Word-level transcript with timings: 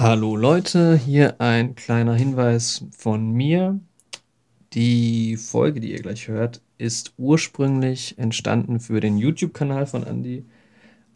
Hallo 0.00 0.36
Leute, 0.36 0.96
hier 0.96 1.40
ein 1.40 1.74
kleiner 1.74 2.14
Hinweis 2.14 2.84
von 2.96 3.32
mir. 3.32 3.80
Die 4.72 5.36
Folge, 5.36 5.80
die 5.80 5.90
ihr 5.90 6.00
gleich 6.00 6.28
hört, 6.28 6.62
ist 6.78 7.14
ursprünglich 7.16 8.16
entstanden 8.16 8.78
für 8.78 9.00
den 9.00 9.18
YouTube-Kanal 9.18 9.86
von 9.86 10.04
Andy. 10.04 10.44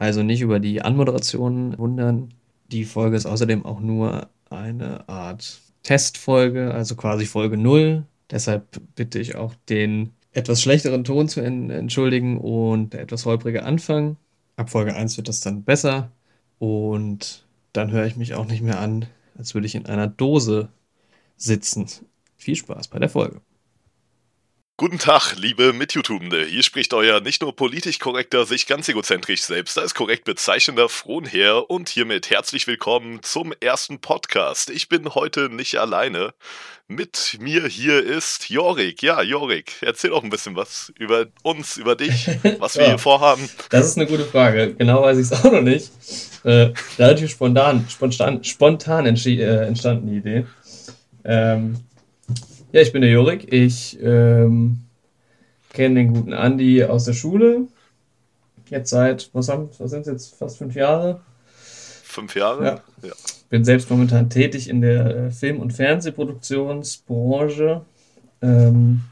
Also 0.01 0.25
nicht 0.25 0.41
über 0.41 0.59
die 0.59 0.83
Anmoderation 0.83 1.79
wundern. 1.79 2.35
Die 2.73 2.85
Folge 2.85 3.15
ist 3.15 3.25
außerdem 3.25 3.65
auch 3.65 3.79
nur 3.79 4.29
eine 4.51 5.09
Art 5.09 5.61
Testfolge, 5.85 6.75
also 6.75 6.97
quasi 6.97 7.25
Folge 7.25 7.57
0. 7.57 8.05
Deshalb 8.33 8.81
bitte 8.97 9.21
ich 9.21 9.37
auch 9.37 9.55
den 9.69 10.11
etwas 10.33 10.61
schlechteren 10.61 11.05
Ton 11.05 11.29
zu 11.29 11.39
entschuldigen 11.41 12.37
und 12.37 12.95
der 12.95 13.03
etwas 13.03 13.27
holprige 13.27 13.63
Anfang. 13.63 14.17
Ab 14.57 14.71
Folge 14.71 14.97
1 14.97 15.19
wird 15.19 15.29
das 15.29 15.39
dann 15.39 15.63
besser. 15.63 16.11
Und 16.59 17.47
dann 17.73 17.91
höre 17.91 18.07
ich 18.07 18.17
mich 18.17 18.35
auch 18.35 18.47
nicht 18.47 18.63
mehr 18.63 18.81
an, 18.81 19.07
als 19.37 19.55
würde 19.55 19.67
ich 19.67 19.75
in 19.75 19.87
einer 19.87 20.07
Dose 20.07 20.69
sitzen. 21.37 21.87
Viel 22.37 22.57
Spaß 22.57 22.89
bei 22.89 22.99
der 22.99 23.09
Folge. 23.09 23.41
Guten 24.79 24.99
Tag, 24.99 25.37
liebe 25.37 25.75
Mitjutubende. 25.75 26.45
Hier 26.47 26.63
spricht 26.63 26.95
euer 26.95 27.21
nicht 27.21 27.43
nur 27.43 27.55
politisch 27.55 27.99
korrekter, 27.99 28.47
sich 28.47 28.67
ganz 28.67 28.89
egozentrisch 28.89 29.43
selbst 29.43 29.79
als 29.79 29.95
korrekt 29.95 30.25
bezeichnender 30.25 30.89
Frohnherr 30.89 31.71
und 31.71 31.91
hiermit 31.91 32.31
herzlich 32.31 32.67
willkommen 32.67 33.23
zum 33.23 33.53
ersten 33.61 34.01
Podcast. 34.01 34.71
Ich 34.71 34.89
bin 34.89 35.15
heute 35.15 35.51
nicht 35.51 35.79
alleine. 35.79 36.33
Mit 36.89 37.37
mir 37.39 37.67
hier 37.67 38.03
ist 38.03 38.49
Jorik. 38.49 39.03
Ja, 39.03 39.23
Jorik, 39.23 39.75
erzähl 39.83 40.11
doch 40.11 40.25
ein 40.25 40.31
bisschen 40.31 40.57
was 40.57 40.91
über 40.99 41.27
uns, 41.43 41.77
über 41.77 41.95
dich, 41.95 42.29
was 42.59 42.77
wir 42.77 42.85
ja, 42.85 42.89
hier 42.89 42.99
vorhaben. 42.99 43.49
Das 43.69 43.87
ist 43.87 43.99
eine 43.99 44.07
gute 44.07 44.25
Frage. 44.25 44.75
Genau 44.75 45.03
weiß 45.03 45.19
ich 45.19 45.31
es 45.31 45.33
auch 45.33 45.53
noch 45.53 45.61
nicht. 45.63 45.91
Äh, 46.45 46.73
relativ 46.99 47.31
spontan, 47.31 47.87
spontan, 47.89 48.43
spontan 48.43 49.05
äh, 49.05 49.67
entstanden 49.67 50.11
die 50.11 50.17
Idee. 50.17 50.47
Ähm, 51.25 51.77
ja, 52.73 52.81
ich 52.81 52.93
bin 52.93 53.03
der 53.03 53.11
Jorik. 53.11 53.53
Ich 53.53 53.99
ähm, 54.03 54.81
kenne 55.73 55.97
den 55.97 56.15
guten 56.15 56.33
Andi 56.33 56.85
aus 56.85 57.05
der 57.05 57.13
Schule. 57.13 57.67
Jetzt 58.71 58.91
seit, 58.91 59.31
was, 59.35 59.49
haben, 59.49 59.69
was 59.79 59.91
sind 59.91 60.03
es 60.03 60.07
jetzt, 60.07 60.37
fast 60.37 60.59
fünf 60.59 60.75
Jahre? 60.75 61.21
Fünf 61.55 62.35
Jahre? 62.35 62.65
Ja. 62.65 62.81
ja. 63.03 63.13
Bin 63.51 63.65
selbst 63.65 63.91
momentan 63.91 64.31
tätig 64.31 64.69
in 64.69 64.81
der 64.81 65.07
äh, 65.07 65.31
Film- 65.31 65.61
und 65.61 65.73
Fernsehproduktionsbranche. 65.73 67.83
Ähm, 68.41 69.03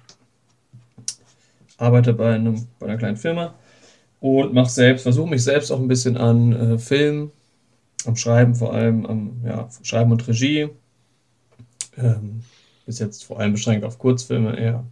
arbeite 1.76 2.14
bei, 2.14 2.34
einem, 2.34 2.66
bei 2.78 2.86
einer 2.86 2.96
kleinen 2.96 3.16
Firma 3.16 3.54
und 4.20 4.54
mache 4.54 4.70
selbst, 4.70 5.02
versuche 5.02 5.28
mich 5.28 5.44
selbst 5.44 5.70
auch 5.70 5.80
ein 5.80 5.88
bisschen 5.88 6.16
an 6.16 6.52
äh, 6.52 6.78
Film, 6.78 7.30
am 8.06 8.16
Schreiben 8.16 8.54
vor 8.54 8.72
allem, 8.72 9.04
am 9.06 9.42
ja, 9.44 9.68
Schreiben 9.82 10.12
und 10.12 10.26
Regie. 10.26 10.70
Ähm, 11.96 12.42
bis 12.86 12.98
jetzt 12.98 13.24
vor 13.24 13.40
allem 13.40 13.52
beschränkt 13.52 13.84
auf 13.84 13.98
Kurzfilme 13.98 14.56
eher. 14.56 14.84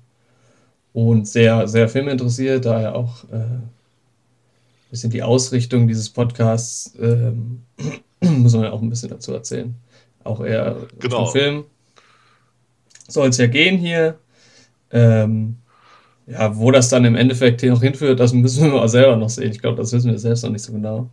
Und 0.93 1.29
sehr, 1.29 1.69
sehr 1.69 1.89
filminteressiert, 1.89 2.65
daher 2.65 2.95
auch 2.95 3.25
äh, 3.31 3.37
ein 3.37 3.71
bisschen 4.91 5.11
die 5.11 5.23
Ausrichtung 5.23 5.87
dieses 5.87 6.09
Podcasts, 6.09 6.95
ähm, 7.01 7.63
muss 8.21 8.55
man 8.55 8.65
ja 8.65 8.73
auch 8.73 8.83
ein 8.83 8.91
bisschen 8.91 9.11
dazu 9.11 9.33
erzählen. 9.33 9.75
Auch 10.25 10.41
eher 10.41 10.77
genau. 10.99 11.27
Film. 11.27 11.65
Soll 13.07 13.29
es 13.29 13.39
ja 13.39 13.47
gehen 13.47 13.79
hier. 13.79 14.19
Ähm, 14.91 15.57
ja, 16.27 16.57
wo 16.57 16.71
das 16.71 16.91
dann 16.91 17.05
im 17.05 17.17
Endeffekt 17.17 17.61
hier 17.61 17.71
noch 17.71 17.83
hinführt, 17.83 18.21
das 18.21 18.33
müssen 18.33 18.65
wir 18.65 18.81
mal 18.81 18.89
selber 18.89 19.17
noch 19.17 19.31
sehen. 19.31 19.51
Ich 19.51 19.61
glaube, 19.61 19.79
das 19.79 19.93
wissen 19.93 20.11
wir 20.11 20.19
selbst 20.19 20.43
noch 20.45 20.51
nicht 20.51 20.63
so 20.63 20.73
genau. 20.73 21.09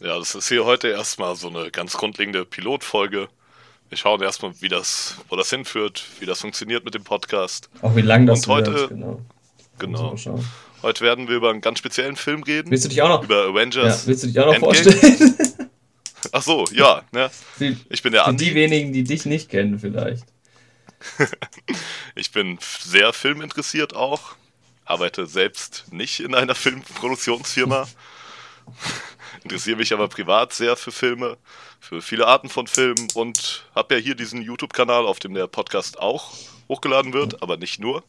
Ja, 0.00 0.18
das 0.18 0.34
ist 0.34 0.48
hier 0.48 0.64
heute 0.64 0.88
erstmal 0.88 1.34
so 1.34 1.48
eine 1.48 1.70
ganz 1.70 1.94
grundlegende 1.94 2.44
Pilotfolge. 2.44 3.28
Wir 3.88 3.98
schauen 3.98 4.22
erstmal, 4.22 4.52
wie 4.60 4.68
das, 4.68 5.16
wo 5.28 5.36
das 5.36 5.50
hinführt, 5.50 6.04
wie 6.18 6.26
das 6.26 6.40
funktioniert 6.40 6.84
mit 6.84 6.94
dem 6.94 7.04
Podcast. 7.04 7.68
Auch 7.82 7.94
wie 7.94 8.00
lang 8.00 8.26
das 8.26 8.46
Und 8.46 8.54
heute, 8.54 8.74
wird, 8.74 8.88
genau. 8.90 9.20
Genau. 9.78 10.16
Heute 10.82 11.04
werden 11.04 11.28
wir 11.28 11.36
über 11.36 11.50
einen 11.50 11.60
ganz 11.60 11.78
speziellen 11.78 12.16
Film 12.16 12.42
reden. 12.42 12.70
Willst 12.70 12.84
du 12.84 12.88
dich 12.88 13.02
auch 13.02 13.08
noch? 13.08 13.24
Über 13.24 13.44
Avengers. 13.44 14.02
Ja, 14.02 14.06
willst 14.08 14.22
du 14.22 14.26
dich 14.28 14.38
auch 14.38 14.46
noch 14.46 14.54
Endgame. 14.54 14.92
vorstellen? 14.92 15.70
Ach 16.32 16.42
so, 16.42 16.64
ja. 16.72 17.02
Ne? 17.12 17.30
Ich 17.88 18.02
bin 18.02 18.12
der 18.12 18.26
Andi. 18.26 18.46
Die 18.46 18.54
wenigen, 18.54 18.92
die 18.92 19.04
dich 19.04 19.26
nicht 19.26 19.50
kennen, 19.50 19.78
vielleicht. 19.78 20.24
ich 22.14 22.32
bin 22.32 22.58
sehr 22.60 23.12
filminteressiert 23.12 23.94
auch. 23.94 24.36
Arbeite 24.84 25.26
selbst 25.26 25.92
nicht 25.92 26.20
in 26.20 26.34
einer 26.34 26.54
Filmproduktionsfirma. 26.54 27.88
Interessiere 29.44 29.76
mich 29.76 29.92
aber 29.92 30.08
privat 30.08 30.52
sehr 30.52 30.74
für 30.74 30.90
Filme 30.90 31.36
für 31.78 32.00
viele 32.00 32.26
Arten 32.26 32.48
von 32.48 32.66
Filmen 32.66 33.08
und 33.14 33.66
habe 33.74 33.96
ja 33.96 34.00
hier 34.00 34.14
diesen 34.14 34.40
YouTube-Kanal, 34.40 35.06
auf 35.06 35.18
dem 35.18 35.34
der 35.34 35.46
Podcast 35.46 35.98
auch 36.00 36.32
hochgeladen 36.66 37.12
wird, 37.12 37.42
aber 37.42 37.58
nicht 37.58 37.78
nur. 37.78 38.02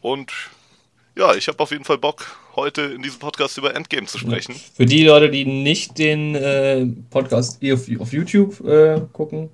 Und 0.00 0.32
ja, 1.16 1.34
ich 1.34 1.46
habe 1.46 1.60
auf 1.60 1.70
jeden 1.70 1.84
Fall 1.84 1.98
Bock, 1.98 2.36
heute 2.56 2.82
in 2.82 3.02
diesem 3.02 3.20
Podcast 3.20 3.56
über 3.58 3.76
Endgame 3.76 4.06
zu 4.08 4.18
sprechen. 4.18 4.56
Für 4.74 4.86
die 4.86 5.04
Leute, 5.04 5.30
die 5.30 5.44
nicht 5.44 5.98
den 5.98 6.34
äh, 6.34 6.84
Podcast 7.10 7.62
auf, 7.72 7.88
auf 8.00 8.12
YouTube 8.12 8.60
äh, 8.66 9.00
gucken, 9.12 9.50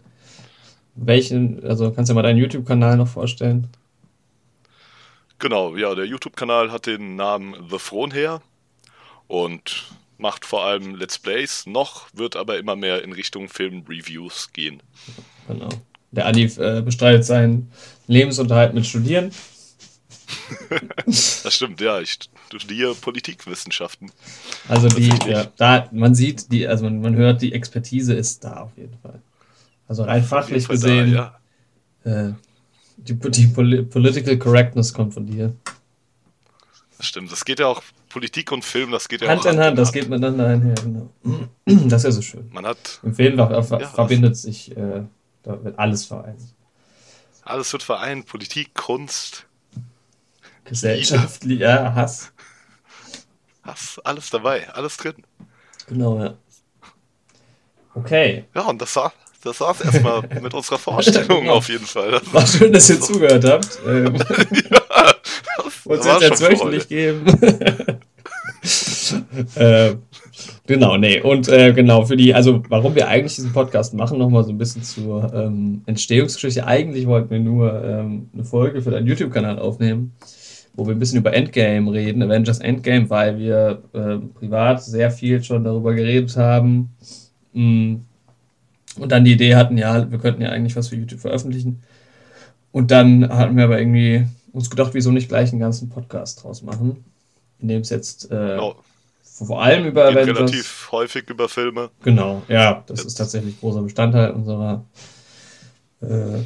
welchen, 0.94 1.62
also 1.62 1.90
kannst 1.92 2.08
du 2.08 2.14
dir 2.14 2.16
mal 2.16 2.22
deinen 2.22 2.38
YouTube-Kanal 2.38 2.96
noch 2.96 3.08
vorstellen? 3.08 3.68
Genau, 5.38 5.76
ja, 5.76 5.94
der 5.94 6.06
YouTube-Kanal 6.06 6.72
hat 6.72 6.86
den 6.86 7.16
Namen 7.16 7.68
The 7.70 7.78
Fronher 7.78 8.40
und 9.28 9.90
macht 10.20 10.44
vor 10.44 10.64
allem 10.64 10.94
Let's 10.94 11.18
Plays, 11.18 11.66
noch 11.66 12.08
wird 12.12 12.36
aber 12.36 12.58
immer 12.58 12.76
mehr 12.76 13.02
in 13.02 13.12
Richtung 13.12 13.48
Film-Reviews 13.48 14.52
gehen. 14.52 14.82
Genau. 15.48 15.68
Der 16.12 16.26
Adi 16.26 16.44
äh, 16.44 16.82
bestreitet 16.82 17.24
seinen 17.24 17.70
Lebensunterhalt 18.06 18.74
mit 18.74 18.86
Studieren. 18.86 19.30
das 21.06 21.54
stimmt, 21.54 21.80
ja. 21.80 22.00
Ich 22.00 22.18
studiere 22.46 22.94
Politikwissenschaften. 22.94 24.10
Also 24.68 24.88
die, 24.88 25.12
ja, 25.28 25.46
da, 25.56 25.88
man 25.92 26.14
sieht, 26.14 26.52
die, 26.52 26.66
also 26.66 26.84
man, 26.84 27.00
man 27.00 27.16
hört, 27.16 27.42
die 27.42 27.52
Expertise 27.52 28.14
ist 28.14 28.44
da 28.44 28.62
auf 28.62 28.70
jeden 28.76 28.96
Fall. 28.98 29.20
Also 29.88 30.04
rein 30.04 30.22
fachlich 30.22 30.68
gesehen, 30.68 31.14
da, 31.14 31.40
ja. 32.04 32.28
äh, 32.28 32.32
die, 32.96 33.14
die 33.14 33.46
Political 33.46 34.38
Correctness 34.38 34.92
kommt 34.92 35.14
von 35.14 35.26
dir. 35.26 35.52
Das 36.96 37.06
stimmt. 37.06 37.32
Das 37.32 37.44
geht 37.44 37.60
ja 37.60 37.66
auch 37.66 37.82
Politik 38.10 38.52
und 38.52 38.64
Film, 38.64 38.90
das 38.90 39.08
geht 39.08 39.22
ja 39.22 39.28
Hand 39.28 39.46
in 39.46 39.58
Hand, 39.58 39.78
das 39.78 39.92
geht 39.92 40.08
miteinander 40.08 40.48
einher, 40.48 40.74
genau. 40.74 41.08
Das 41.64 42.00
ist 42.00 42.04
ja 42.04 42.10
so 42.10 42.22
schön. 42.22 42.50
Man 42.52 42.66
hat. 42.66 43.00
Im 43.02 43.14
Film 43.14 43.38
ja, 43.38 43.62
verbindet 43.62 44.36
sich, 44.36 44.76
äh, 44.76 45.04
da 45.42 45.64
wird 45.64 45.78
alles 45.78 46.04
vereint. 46.04 46.40
Alles 47.42 47.72
wird 47.72 47.82
vereint, 47.82 48.26
Politik, 48.26 48.74
Kunst, 48.74 49.46
Gesellschaft, 50.64 51.44
Liebe. 51.44 51.62
ja, 51.62 51.94
Hass. 51.94 52.32
Hass, 53.62 54.00
alles 54.04 54.28
dabei, 54.28 54.68
alles 54.70 54.96
drin. 54.96 55.14
Genau, 55.86 56.22
ja. 56.22 56.34
Okay. 57.94 58.44
Ja, 58.54 58.62
und 58.62 58.82
das 58.82 58.94
war 58.96 59.12
das 59.42 59.60
war's 59.60 59.80
erstmal 59.80 60.22
mit 60.42 60.52
unserer 60.52 60.78
Vorstellung 60.78 61.48
auf 61.50 61.68
jeden 61.68 61.86
Fall. 61.86 62.20
War 62.32 62.46
schön, 62.46 62.72
dass 62.72 62.90
ihr 62.90 63.00
zugehört 63.00 63.44
habt. 63.44 63.78
Ähm, 63.86 64.16
ja, 64.70 65.14
uns 65.84 66.04
wird 66.04 66.22
jetzt 66.22 66.42
wöchentlich 66.42 66.88
geben. 66.88 67.26
äh, 69.54 69.94
genau, 70.66 70.96
nee. 70.96 71.20
Und 71.20 71.48
äh, 71.48 71.72
genau, 71.72 72.04
für 72.04 72.16
die, 72.16 72.34
also 72.34 72.62
warum 72.68 72.94
wir 72.94 73.08
eigentlich 73.08 73.36
diesen 73.36 73.52
Podcast 73.52 73.94
machen, 73.94 74.18
nochmal 74.18 74.44
so 74.44 74.50
ein 74.50 74.58
bisschen 74.58 74.82
zur 74.82 75.32
ähm, 75.34 75.82
Entstehungsgeschichte. 75.86 76.66
Eigentlich 76.66 77.06
wollten 77.06 77.30
wir 77.30 77.40
nur 77.40 77.82
ähm, 77.84 78.28
eine 78.34 78.44
Folge 78.44 78.82
für 78.82 78.90
deinen 78.90 79.06
YouTube-Kanal 79.06 79.58
aufnehmen, 79.58 80.12
wo 80.74 80.86
wir 80.86 80.94
ein 80.94 80.98
bisschen 80.98 81.18
über 81.18 81.32
Endgame 81.32 81.92
reden, 81.92 82.22
Avengers 82.22 82.60
Endgame, 82.60 83.08
weil 83.10 83.38
wir 83.38 83.82
äh, 83.92 84.18
privat 84.38 84.82
sehr 84.82 85.10
viel 85.10 85.42
schon 85.42 85.64
darüber 85.64 85.94
geredet 85.94 86.36
haben. 86.36 86.90
Mm, 87.52 87.96
und 88.98 89.12
dann 89.12 89.24
die 89.24 89.32
Idee 89.32 89.54
hatten, 89.54 89.78
ja, 89.78 90.10
wir 90.10 90.18
könnten 90.18 90.42
ja 90.42 90.50
eigentlich 90.50 90.76
was 90.76 90.88
für 90.88 90.96
YouTube 90.96 91.20
veröffentlichen. 91.20 91.82
Und 92.72 92.90
dann 92.90 93.28
hatten 93.28 93.56
wir 93.56 93.64
aber 93.64 93.78
irgendwie 93.80 94.26
uns 94.52 94.70
gedacht, 94.70 94.94
wieso 94.94 95.10
nicht 95.10 95.28
gleich 95.28 95.50
einen 95.50 95.60
ganzen 95.60 95.88
Podcast 95.88 96.42
draus 96.42 96.62
machen, 96.62 97.04
in 97.58 97.68
dem 97.68 97.82
es 97.82 97.90
jetzt 97.90 98.26
äh, 98.26 98.28
genau. 98.28 98.76
vor 99.22 99.62
allem 99.62 99.86
über 99.86 100.08
Geht 100.08 100.16
Avengers, 100.16 100.38
relativ 100.38 100.88
häufig 100.92 101.28
über 101.28 101.48
Filme. 101.48 101.90
Genau, 102.02 102.42
ja, 102.48 102.82
das 102.86 103.00
jetzt. 103.00 103.06
ist 103.08 103.14
tatsächlich 103.14 103.60
großer 103.60 103.82
Bestandteil 103.82 104.30
unserer 104.30 104.84
äh, 106.00 106.40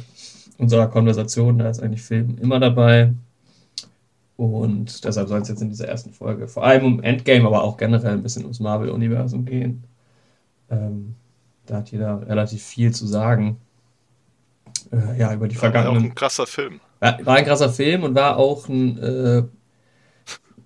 unserer 0.57 0.87
Konversation. 0.87 1.57
Da 1.57 1.69
ist 1.69 1.81
eigentlich 1.81 2.03
Film 2.03 2.37
immer 2.41 2.59
dabei. 2.59 3.13
Und 4.37 5.05
deshalb 5.05 5.29
soll 5.29 5.41
es 5.41 5.47
jetzt 5.47 5.61
in 5.61 5.69
dieser 5.69 5.87
ersten 5.87 6.11
Folge 6.11 6.47
vor 6.47 6.65
allem 6.65 6.85
um 6.85 7.03
Endgame, 7.03 7.47
aber 7.47 7.63
auch 7.63 7.77
generell 7.77 8.13
ein 8.13 8.23
bisschen 8.23 8.43
ums 8.43 8.59
Marvel-Universum 8.59 9.45
gehen. 9.45 9.85
Ähm, 10.69 11.15
da 11.65 11.77
hat 11.77 11.91
jeder 11.91 12.27
relativ 12.27 12.61
viel 12.63 12.93
zu 12.93 13.07
sagen. 13.07 13.57
Äh, 14.91 15.17
ja, 15.17 15.33
über 15.33 15.47
die 15.47 15.55
vergangenen. 15.55 15.95
War 15.95 16.01
auch 16.01 16.05
ein 16.05 16.15
krasser 16.15 16.47
Film. 16.47 16.81
War 16.99 17.35
ein 17.35 17.45
krasser 17.45 17.69
Film 17.69 18.03
und 18.03 18.15
war 18.15 18.37
auch 18.37 18.67
ein. 18.69 18.97
Äh, 18.97 19.43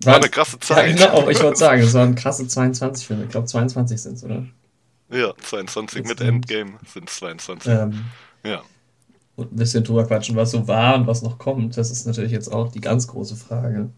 war, 0.02 0.14
war, 0.14 0.16
eine 0.16 0.28
krasse 0.30 0.58
Zeit. 0.60 0.98
Ja, 0.98 1.08
genau, 1.08 1.28
ich 1.28 1.42
wollte 1.42 1.58
sagen, 1.58 1.82
es 1.82 1.92
waren 1.92 2.14
krasse 2.14 2.46
22 2.46 3.06
Filme. 3.06 3.24
Ich 3.24 3.30
glaube, 3.30 3.46
22 3.46 4.00
sind 4.00 4.14
es, 4.14 4.24
oder? 4.24 4.46
Ja, 5.10 5.32
22 5.36 5.98
Jetzt 5.98 6.08
mit 6.08 6.20
Endgame 6.20 6.72
sind 6.86 7.10
22. 7.10 7.70
Ähm, 7.70 8.04
Ja. 8.44 8.62
und 9.36 9.52
ein 9.52 9.56
bisschen 9.56 9.82
drüber 9.84 10.06
quatschen, 10.06 10.36
was 10.36 10.52
so 10.52 10.68
war 10.68 10.94
und 10.94 11.06
was 11.06 11.22
noch 11.22 11.38
kommt. 11.38 11.76
Das 11.76 11.90
ist 11.90 12.06
natürlich 12.06 12.32
jetzt 12.32 12.52
auch 12.52 12.70
die 12.70 12.80
ganz 12.80 13.08
große 13.08 13.36
Frage. 13.36 13.90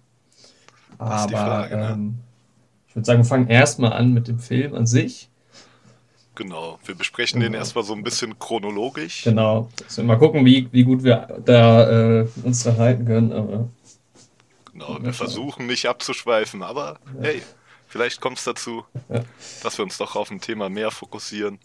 Aber 0.98 1.28
Frage, 1.28 1.76
ne? 1.76 1.90
ähm, 1.92 2.18
ich 2.88 2.96
würde 2.96 3.06
sagen, 3.06 3.20
wir 3.20 3.24
fangen 3.24 3.48
erstmal 3.48 3.92
an 3.92 4.12
mit 4.12 4.28
dem 4.28 4.38
Film 4.38 4.74
an 4.74 4.86
sich. 4.86 5.28
Genau. 6.34 6.78
Wir 6.84 6.94
besprechen 6.94 7.40
den 7.40 7.52
Genau. 7.52 7.58
erstmal 7.58 7.84
so 7.84 7.92
ein 7.94 8.02
bisschen 8.02 8.38
chronologisch. 8.38 9.24
Genau. 9.24 9.68
Wir 9.94 10.04
mal 10.04 10.16
gucken, 10.18 10.44
wie, 10.46 10.68
wie 10.72 10.84
gut 10.84 11.02
wir 11.02 11.28
da 11.44 12.20
äh, 12.22 12.28
uns 12.42 12.62
dran 12.62 12.78
halten 12.78 13.04
können. 13.04 13.32
Aber 13.32 13.68
Genau. 14.72 14.98
Wir 15.02 15.12
versuchen 15.12 15.66
nicht 15.66 15.86
abzuschweifen, 15.86 16.62
aber 16.62 16.98
hey, 17.20 17.42
vielleicht 17.88 18.22
kommt 18.22 18.38
es 18.38 18.44
dazu, 18.44 18.84
Ja. 19.10 19.22
dass 19.62 19.76
wir 19.76 19.84
uns 19.84 19.98
doch 19.98 20.16
auf 20.16 20.30
ein 20.30 20.40
Thema 20.40 20.70
mehr 20.70 20.90
fokussieren. 20.90 21.58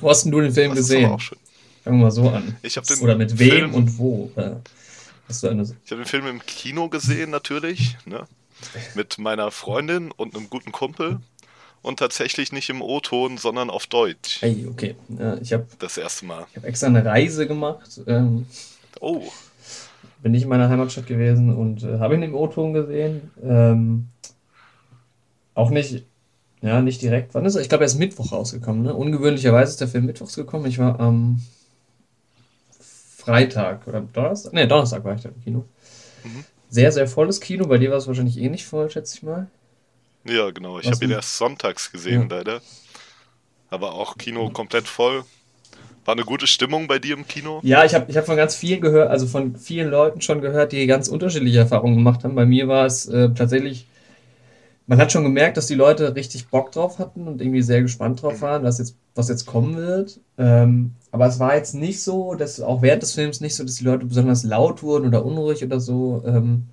wo 0.00 0.10
hast 0.10 0.24
denn 0.24 0.32
du 0.32 0.40
den 0.42 0.52
Film 0.52 0.70
Das 0.70 0.80
gesehen? 0.80 1.10
auch 1.10 1.20
schön. 1.20 1.38
Fangen 1.82 1.98
wir 2.00 2.04
mal 2.04 2.10
so 2.10 2.28
an. 2.28 2.56
Ich 2.60 2.76
hab 2.76 2.84
den 2.84 2.98
Oder 3.00 3.14
mit 3.16 3.38
wem 3.38 3.50
Film- 3.50 3.74
und 3.74 3.98
wo? 3.98 4.30
Hast 5.26 5.42
du 5.42 5.48
eine, 5.48 5.62
Ich 5.62 5.90
habe 5.90 6.02
den 6.02 6.04
Film 6.04 6.26
im 6.26 6.44
Kino 6.44 6.90
gesehen, 6.90 7.30
natürlich, 7.30 7.96
ne? 8.04 8.26
mit 8.94 9.16
meiner 9.16 9.50
Freundin 9.50 10.10
und 10.10 10.36
einem 10.36 10.50
guten 10.50 10.70
Kumpel. 10.70 11.18
Und 11.82 11.98
tatsächlich 11.98 12.52
nicht 12.52 12.68
im 12.68 12.82
O-Ton, 12.82 13.38
sondern 13.38 13.70
auf 13.70 13.86
Deutsch. 13.86 14.42
hey, 14.42 14.66
okay. 14.70 14.96
Ja, 15.18 15.38
ich 15.38 15.52
habe 15.54 15.66
Das 15.78 15.96
erste 15.96 16.26
Mal. 16.26 16.46
ich 16.50 16.56
hab 16.56 16.64
extra 16.64 16.88
eine 16.88 17.04
Reise 17.04 17.46
gemacht. 17.46 18.00
Ähm, 18.06 18.46
Oh, 19.00 19.22
bin 20.22 20.32
nicht 20.32 20.42
in 20.42 20.48
meiner 20.50 20.68
Heimatstadt 20.68 21.06
gewesen 21.06 21.56
und 21.56 21.82
äh, 21.84 21.98
habe 21.98 22.14
ihn 22.14 22.22
im 22.22 22.34
O-Ton 22.34 22.74
gesehen. 22.74 23.30
Ähm, 23.42 24.08
auch 25.54 25.70
nicht, 25.70 26.04
ja, 26.60 26.82
nicht 26.82 27.00
direkt. 27.00 27.32
Wann 27.34 27.46
ist 27.46 27.54
er? 27.54 27.62
Ich 27.62 27.70
glaube, 27.70 27.84
er 27.84 27.86
ist 27.86 27.98
Mittwoch 27.98 28.32
rausgekommen. 28.32 28.82
Ne? 28.82 28.94
Ungewöhnlicherweise 28.94 29.70
ist 29.70 29.80
der 29.80 29.88
Film 29.88 30.04
mittwochs 30.04 30.34
gekommen. 30.36 30.66
Ich 30.66 30.78
war 30.78 31.00
am 31.00 31.40
Freitag 32.78 33.86
oder 33.86 34.00
Donnerstag. 34.00 34.52
Ne, 34.52 34.66
Donnerstag 34.68 35.04
war 35.04 35.14
ich 35.14 35.22
da 35.22 35.28
im 35.30 35.40
Kino. 35.42 35.64
Mhm. 36.24 36.44
Sehr, 36.68 36.92
sehr 36.92 37.08
volles 37.08 37.40
Kino. 37.40 37.66
Bei 37.66 37.78
dir 37.78 37.90
war 37.90 37.98
es 37.98 38.06
wahrscheinlich 38.06 38.38
eh 38.38 38.48
nicht 38.48 38.66
voll, 38.66 38.90
schätze 38.90 39.16
ich 39.16 39.22
mal. 39.22 39.48
Ja, 40.24 40.50
genau. 40.50 40.78
Ich 40.78 40.90
habe 40.90 41.04
ihn 41.04 41.10
erst 41.10 41.36
sonntags 41.36 41.90
gesehen, 41.90 42.28
Ja. 42.28 42.36
leider. 42.36 42.60
Aber 43.70 43.92
auch 43.94 44.18
Kino 44.18 44.50
komplett 44.50 44.88
voll. 44.88 45.24
War 46.04 46.12
eine 46.14 46.24
gute 46.24 46.46
Stimmung 46.46 46.88
bei 46.88 46.98
dir 46.98 47.14
im 47.16 47.26
Kino? 47.26 47.60
Ja, 47.62 47.84
ich 47.84 47.94
habe 47.94 48.10
ich 48.10 48.16
hab 48.16 48.26
von 48.26 48.36
ganz 48.36 48.56
vielen 48.56 48.80
gehört, 48.80 49.10
also 49.10 49.26
von 49.26 49.54
vielen 49.56 49.90
Leuten 49.90 50.20
schon 50.20 50.40
gehört, 50.40 50.72
die 50.72 50.86
ganz 50.86 51.08
unterschiedliche 51.08 51.58
Erfahrungen 51.58 51.96
gemacht 51.96 52.24
haben. 52.24 52.34
Bei 52.34 52.46
mir 52.46 52.68
war 52.68 52.86
es 52.86 53.06
äh, 53.06 53.30
tatsächlich, 53.34 53.86
man 54.86 54.98
hat 54.98 55.12
schon 55.12 55.22
gemerkt, 55.22 55.56
dass 55.56 55.66
die 55.66 55.74
Leute 55.74 56.16
richtig 56.16 56.48
Bock 56.48 56.72
drauf 56.72 56.98
hatten 56.98 57.28
und 57.28 57.40
irgendwie 57.40 57.62
sehr 57.62 57.82
gespannt 57.82 58.22
drauf 58.22 58.40
waren, 58.40 58.64
was 58.64 58.78
jetzt, 58.78 58.96
was 59.14 59.28
jetzt 59.28 59.46
kommen 59.46 59.76
wird. 59.76 60.18
Ähm, 60.38 60.94
aber 61.12 61.26
es 61.26 61.38
war 61.38 61.54
jetzt 61.54 61.74
nicht 61.74 62.02
so, 62.02 62.34
dass 62.34 62.60
auch 62.60 62.82
während 62.82 63.02
des 63.02 63.12
Films 63.12 63.40
nicht 63.40 63.54
so, 63.54 63.62
dass 63.62 63.76
die 63.76 63.84
Leute 63.84 64.06
besonders 64.06 64.42
laut 64.42 64.82
wurden 64.82 65.06
oder 65.06 65.24
unruhig 65.24 65.62
oder 65.62 65.80
so. 65.80 66.24
Ähm, 66.26 66.64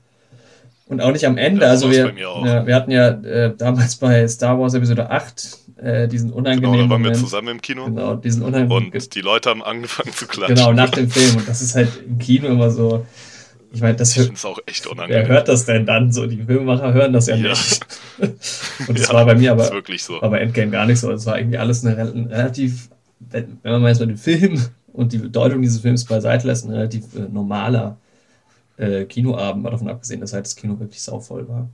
und 0.89 1.01
auch 1.01 1.11
nicht 1.11 1.25
am 1.25 1.37
Ende. 1.37 1.63
Ja, 1.63 1.69
also 1.71 1.91
wir, 1.91 2.05
bei 2.07 2.13
mir 2.13 2.29
auch. 2.29 2.45
ja, 2.45 2.65
wir 2.65 2.75
hatten 2.75 2.91
ja 2.91 3.09
äh, 3.09 3.53
damals 3.57 3.95
bei 3.97 4.27
Star 4.27 4.59
Wars 4.59 4.73
Episode 4.73 5.09
8 5.09 5.57
äh, 5.77 6.07
diesen 6.07 6.29
Genau, 6.29 6.39
unangenehmen 6.39 6.77
da 6.77 6.89
waren 6.89 7.03
wir 7.03 7.09
Moment. 7.11 7.17
zusammen 7.17 7.47
im 7.49 7.61
Kino. 7.61 7.85
Genau, 7.85 8.15
diesen 8.15 8.41
unangenehmen 8.43 8.91
Und 8.93 9.15
die 9.15 9.21
Leute 9.21 9.49
haben 9.49 9.63
angefangen 9.63 10.11
zu 10.13 10.25
klatschen. 10.27 10.55
Genau, 10.55 10.73
nach 10.73 10.89
dem 10.89 11.09
Film. 11.09 11.37
Und 11.37 11.47
das 11.47 11.61
ist 11.61 11.75
halt 11.75 11.89
im 12.07 12.17
Kino 12.17 12.47
immer 12.47 12.71
so. 12.71 13.05
Ich 13.73 13.81
meine, 13.81 13.95
das 13.97 14.15
es 14.15 14.45
auch 14.45 14.59
echt 14.65 14.85
wer 14.85 14.91
unangenehm. 14.93 15.27
hört 15.27 15.49
das 15.49 15.65
denn 15.65 15.85
dann? 15.85 16.11
So, 16.13 16.25
die 16.25 16.41
Filmemacher 16.41 16.93
hören 16.93 17.11
das 17.13 17.27
ja, 17.27 17.35
Ja. 17.35 17.49
nicht. 17.49 17.85
Und 18.87 18.97
das 18.97 19.07
Ja, 19.09 19.13
war 19.13 19.25
bei 19.25 19.35
mir 19.35 19.53
Ist 19.55 19.61
aber, 19.61 19.71
wirklich 19.75 20.03
so. 20.03 20.21
aber 20.21 20.39
Endgame 20.39 20.71
gar 20.71 20.85
nicht 20.85 20.99
so. 20.99 21.11
Es 21.11 21.25
war 21.25 21.37
irgendwie 21.37 21.57
alles 21.57 21.85
eine 21.85 21.97
rel- 21.97 22.13
ein 22.15 22.27
relativ, 22.27 22.89
wenn 23.19 23.59
wenn 23.61 23.73
man 23.73 23.81
mal 23.81 23.89
jetzt 23.89 23.99
mal 23.99 24.05
den 24.07 24.17
Film 24.17 24.59
und 24.93 25.11
die 25.11 25.17
Bedeutung 25.17 25.61
dieses 25.61 25.81
Films 25.81 26.05
beiseite 26.05 26.47
lässt, 26.47 26.65
ein 26.65 26.71
relativ 26.71 27.03
äh, 27.15 27.27
normaler 27.31 27.97
äh, 28.77 29.06
Kinoabend, 29.06 29.63
mal 29.63 29.71
davon 29.71 29.89
abgesehen, 29.89 30.21
dass 30.21 30.33
halt 30.33 30.45
das 30.45 30.56
Kino 30.56 30.79
wirklich 30.79 31.01
sauvoll 31.01 31.47
war. 31.47 31.69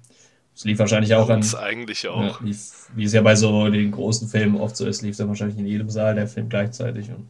Es 0.55 0.65
lief 0.65 0.79
wahrscheinlich 0.79 1.15
auch 1.15 1.29
an, 1.29 1.55
eigentlich 1.55 2.07
ja, 2.11 2.35
auch. 2.35 2.41
lief, 2.41 2.89
wie 2.95 3.05
es 3.05 3.13
ja 3.13 3.21
bei 3.21 3.35
so 3.35 3.69
den 3.69 3.91
großen 3.91 4.27
Filmen 4.29 4.57
oft 4.57 4.77
so 4.77 4.87
ist, 4.87 5.01
lief 5.03 5.17
dann 5.17 5.29
wahrscheinlich 5.29 5.57
in 5.59 5.67
jedem 5.67 5.89
Saal 5.89 6.15
der 6.15 6.27
Film 6.27 6.49
gleichzeitig. 6.49 7.09
Und, 7.11 7.29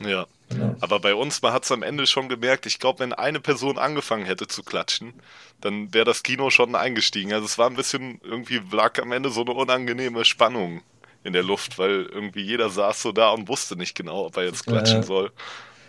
Ja. 0.00 0.26
genau. 0.48 0.76
Aber 0.80 1.00
bei 1.00 1.14
uns, 1.14 1.42
man 1.42 1.52
hat 1.52 1.64
es 1.64 1.72
am 1.72 1.82
Ende 1.82 2.06
schon 2.06 2.28
gemerkt, 2.28 2.66
ich 2.66 2.78
glaube, 2.78 3.00
wenn 3.00 3.12
eine 3.12 3.40
Person 3.40 3.78
angefangen 3.78 4.26
hätte 4.26 4.46
zu 4.48 4.62
klatschen, 4.64 5.14
dann 5.60 5.94
wäre 5.94 6.04
das 6.04 6.22
Kino 6.22 6.50
schon 6.50 6.74
eingestiegen. 6.76 7.32
Also 7.32 7.46
es 7.46 7.58
war 7.58 7.68
ein 7.70 7.76
bisschen, 7.76 8.20
irgendwie 8.22 8.60
lag 8.72 9.00
am 9.00 9.12
Ende 9.12 9.30
so 9.30 9.42
eine 9.42 9.52
unangenehme 9.54 10.24
Spannung 10.24 10.82
in 11.24 11.32
der 11.34 11.42
Luft, 11.44 11.78
weil 11.78 12.06
irgendwie 12.12 12.42
jeder 12.42 12.70
saß 12.70 13.02
so 13.02 13.12
da 13.12 13.30
und 13.30 13.48
wusste 13.48 13.76
nicht 13.76 13.96
genau, 13.96 14.26
ob 14.26 14.36
er 14.36 14.44
jetzt 14.44 14.66
klatschen 14.66 15.02
Ja. 15.02 15.04
soll 15.04 15.32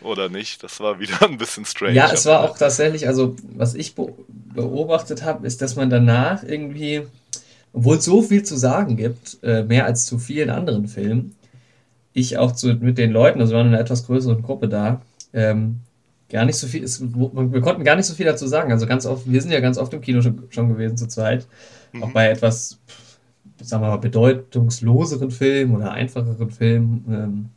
oder 0.01 0.30
nicht. 0.30 0.63
Das 0.63 0.80
war 0.80 1.00
wieder 1.00 1.22
ein 1.24 1.38
bisschen 1.38 1.66
strange. 1.66 1.94
Ja, 1.94 2.12
es 2.12 2.25
war 2.25 2.42
auch 2.44 2.57
tatsächlich, 2.57 3.07
also 3.07 3.36
was 3.56 3.75
ich 3.75 3.96
be 3.96 4.13
beobachtet 4.54 5.24
habe, 5.24 5.46
ist, 5.48 5.62
dass 5.62 5.75
man 5.75 5.90
danach 5.90 6.44
irgendwie, 6.44 7.04
obwohl 7.72 7.98
es 7.98 8.06
so 8.06 8.22
viel 8.24 8.44
zu 8.44 8.57
sagen 8.57 8.98
gibt, 8.98 9.38
äh, 9.44 9.63
mehr 9.63 9.86
als 9.86 10.06
zu 10.06 10.18
vielen 10.19 10.50
anderen 10.50 10.88
Filmen, 10.88 11.36
ich 12.13 12.38
auch 12.38 12.51
zu, 12.54 12.74
mit 12.75 12.98
den 12.98 13.12
Leuten, 13.12 13.40
also 13.42 13.54
wir 13.54 13.57
waren 13.57 13.68
in 13.68 13.74
einer 13.74 13.81
etwas 13.84 14.06
größeren 14.06 14.42
Gruppe 14.42 14.68
da, 14.69 15.01
ähm, 15.34 15.81
gar 16.30 16.46
nicht 16.46 16.57
so 16.57 16.68
viel, 16.68 16.84
es, 16.84 17.01
wir 17.01 17.62
konnten 17.62 17.84
gar 17.84 17.96
nicht 17.96 18.06
so 18.07 18.13
viel 18.16 18.25
dazu 18.25 18.48
sagen. 18.48 18.72
Also 18.72 18.88
ganz 18.88 19.06
oft, 19.06 19.31
wir 19.31 19.42
sind 19.42 19.51
ja 19.51 19.60
ganz 19.62 19.78
oft 19.78 19.94
im 19.94 20.01
Kino 20.01 20.22
schon, 20.22 20.44
schon 20.50 20.69
gewesen 20.69 20.98
zu 20.98 21.07
zweit, 21.07 21.48
auch 22.01 22.07
Mhm. 22.07 22.13
bei 22.13 22.30
etwas, 22.30 22.80
sagen 23.62 23.84
wir 23.84 23.90
mal, 23.90 23.98
bedeutungsloseren 23.98 25.31
Filmen 25.31 25.75
oder 25.75 25.92
einfacheren 25.92 26.51
Filmen. 26.51 27.06
Ähm, 27.10 27.50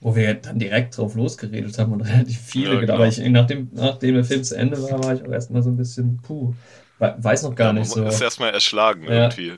wo 0.00 0.16
wir 0.16 0.34
dann 0.34 0.58
direkt 0.58 0.96
drauf 0.96 1.14
losgeredet 1.14 1.78
haben 1.78 1.92
und 1.92 2.00
relativ 2.02 2.40
viele. 2.40 2.74
Ja, 2.74 2.80
gedacht. 2.80 2.86
genau. 2.86 2.94
Aber 2.96 3.08
ich, 3.08 3.18
nachdem, 3.30 3.68
nachdem 3.72 4.14
der 4.14 4.24
Film 4.24 4.44
zu 4.44 4.56
Ende 4.56 4.82
war, 4.82 5.02
war 5.04 5.14
ich 5.14 5.22
auch 5.22 5.30
erstmal 5.32 5.62
so 5.62 5.70
ein 5.70 5.76
bisschen, 5.76 6.20
puh, 6.22 6.54
we- 6.98 7.14
weiß 7.18 7.42
noch 7.44 7.54
gar 7.54 7.68
Ja, 7.68 7.72
nicht 7.74 7.90
so. 7.90 8.00
man 8.00 8.08
ist 8.08 8.20
erstmal 8.20 8.50
erschlagen 8.52 9.04
Ja. 9.04 9.10
irgendwie. 9.10 9.54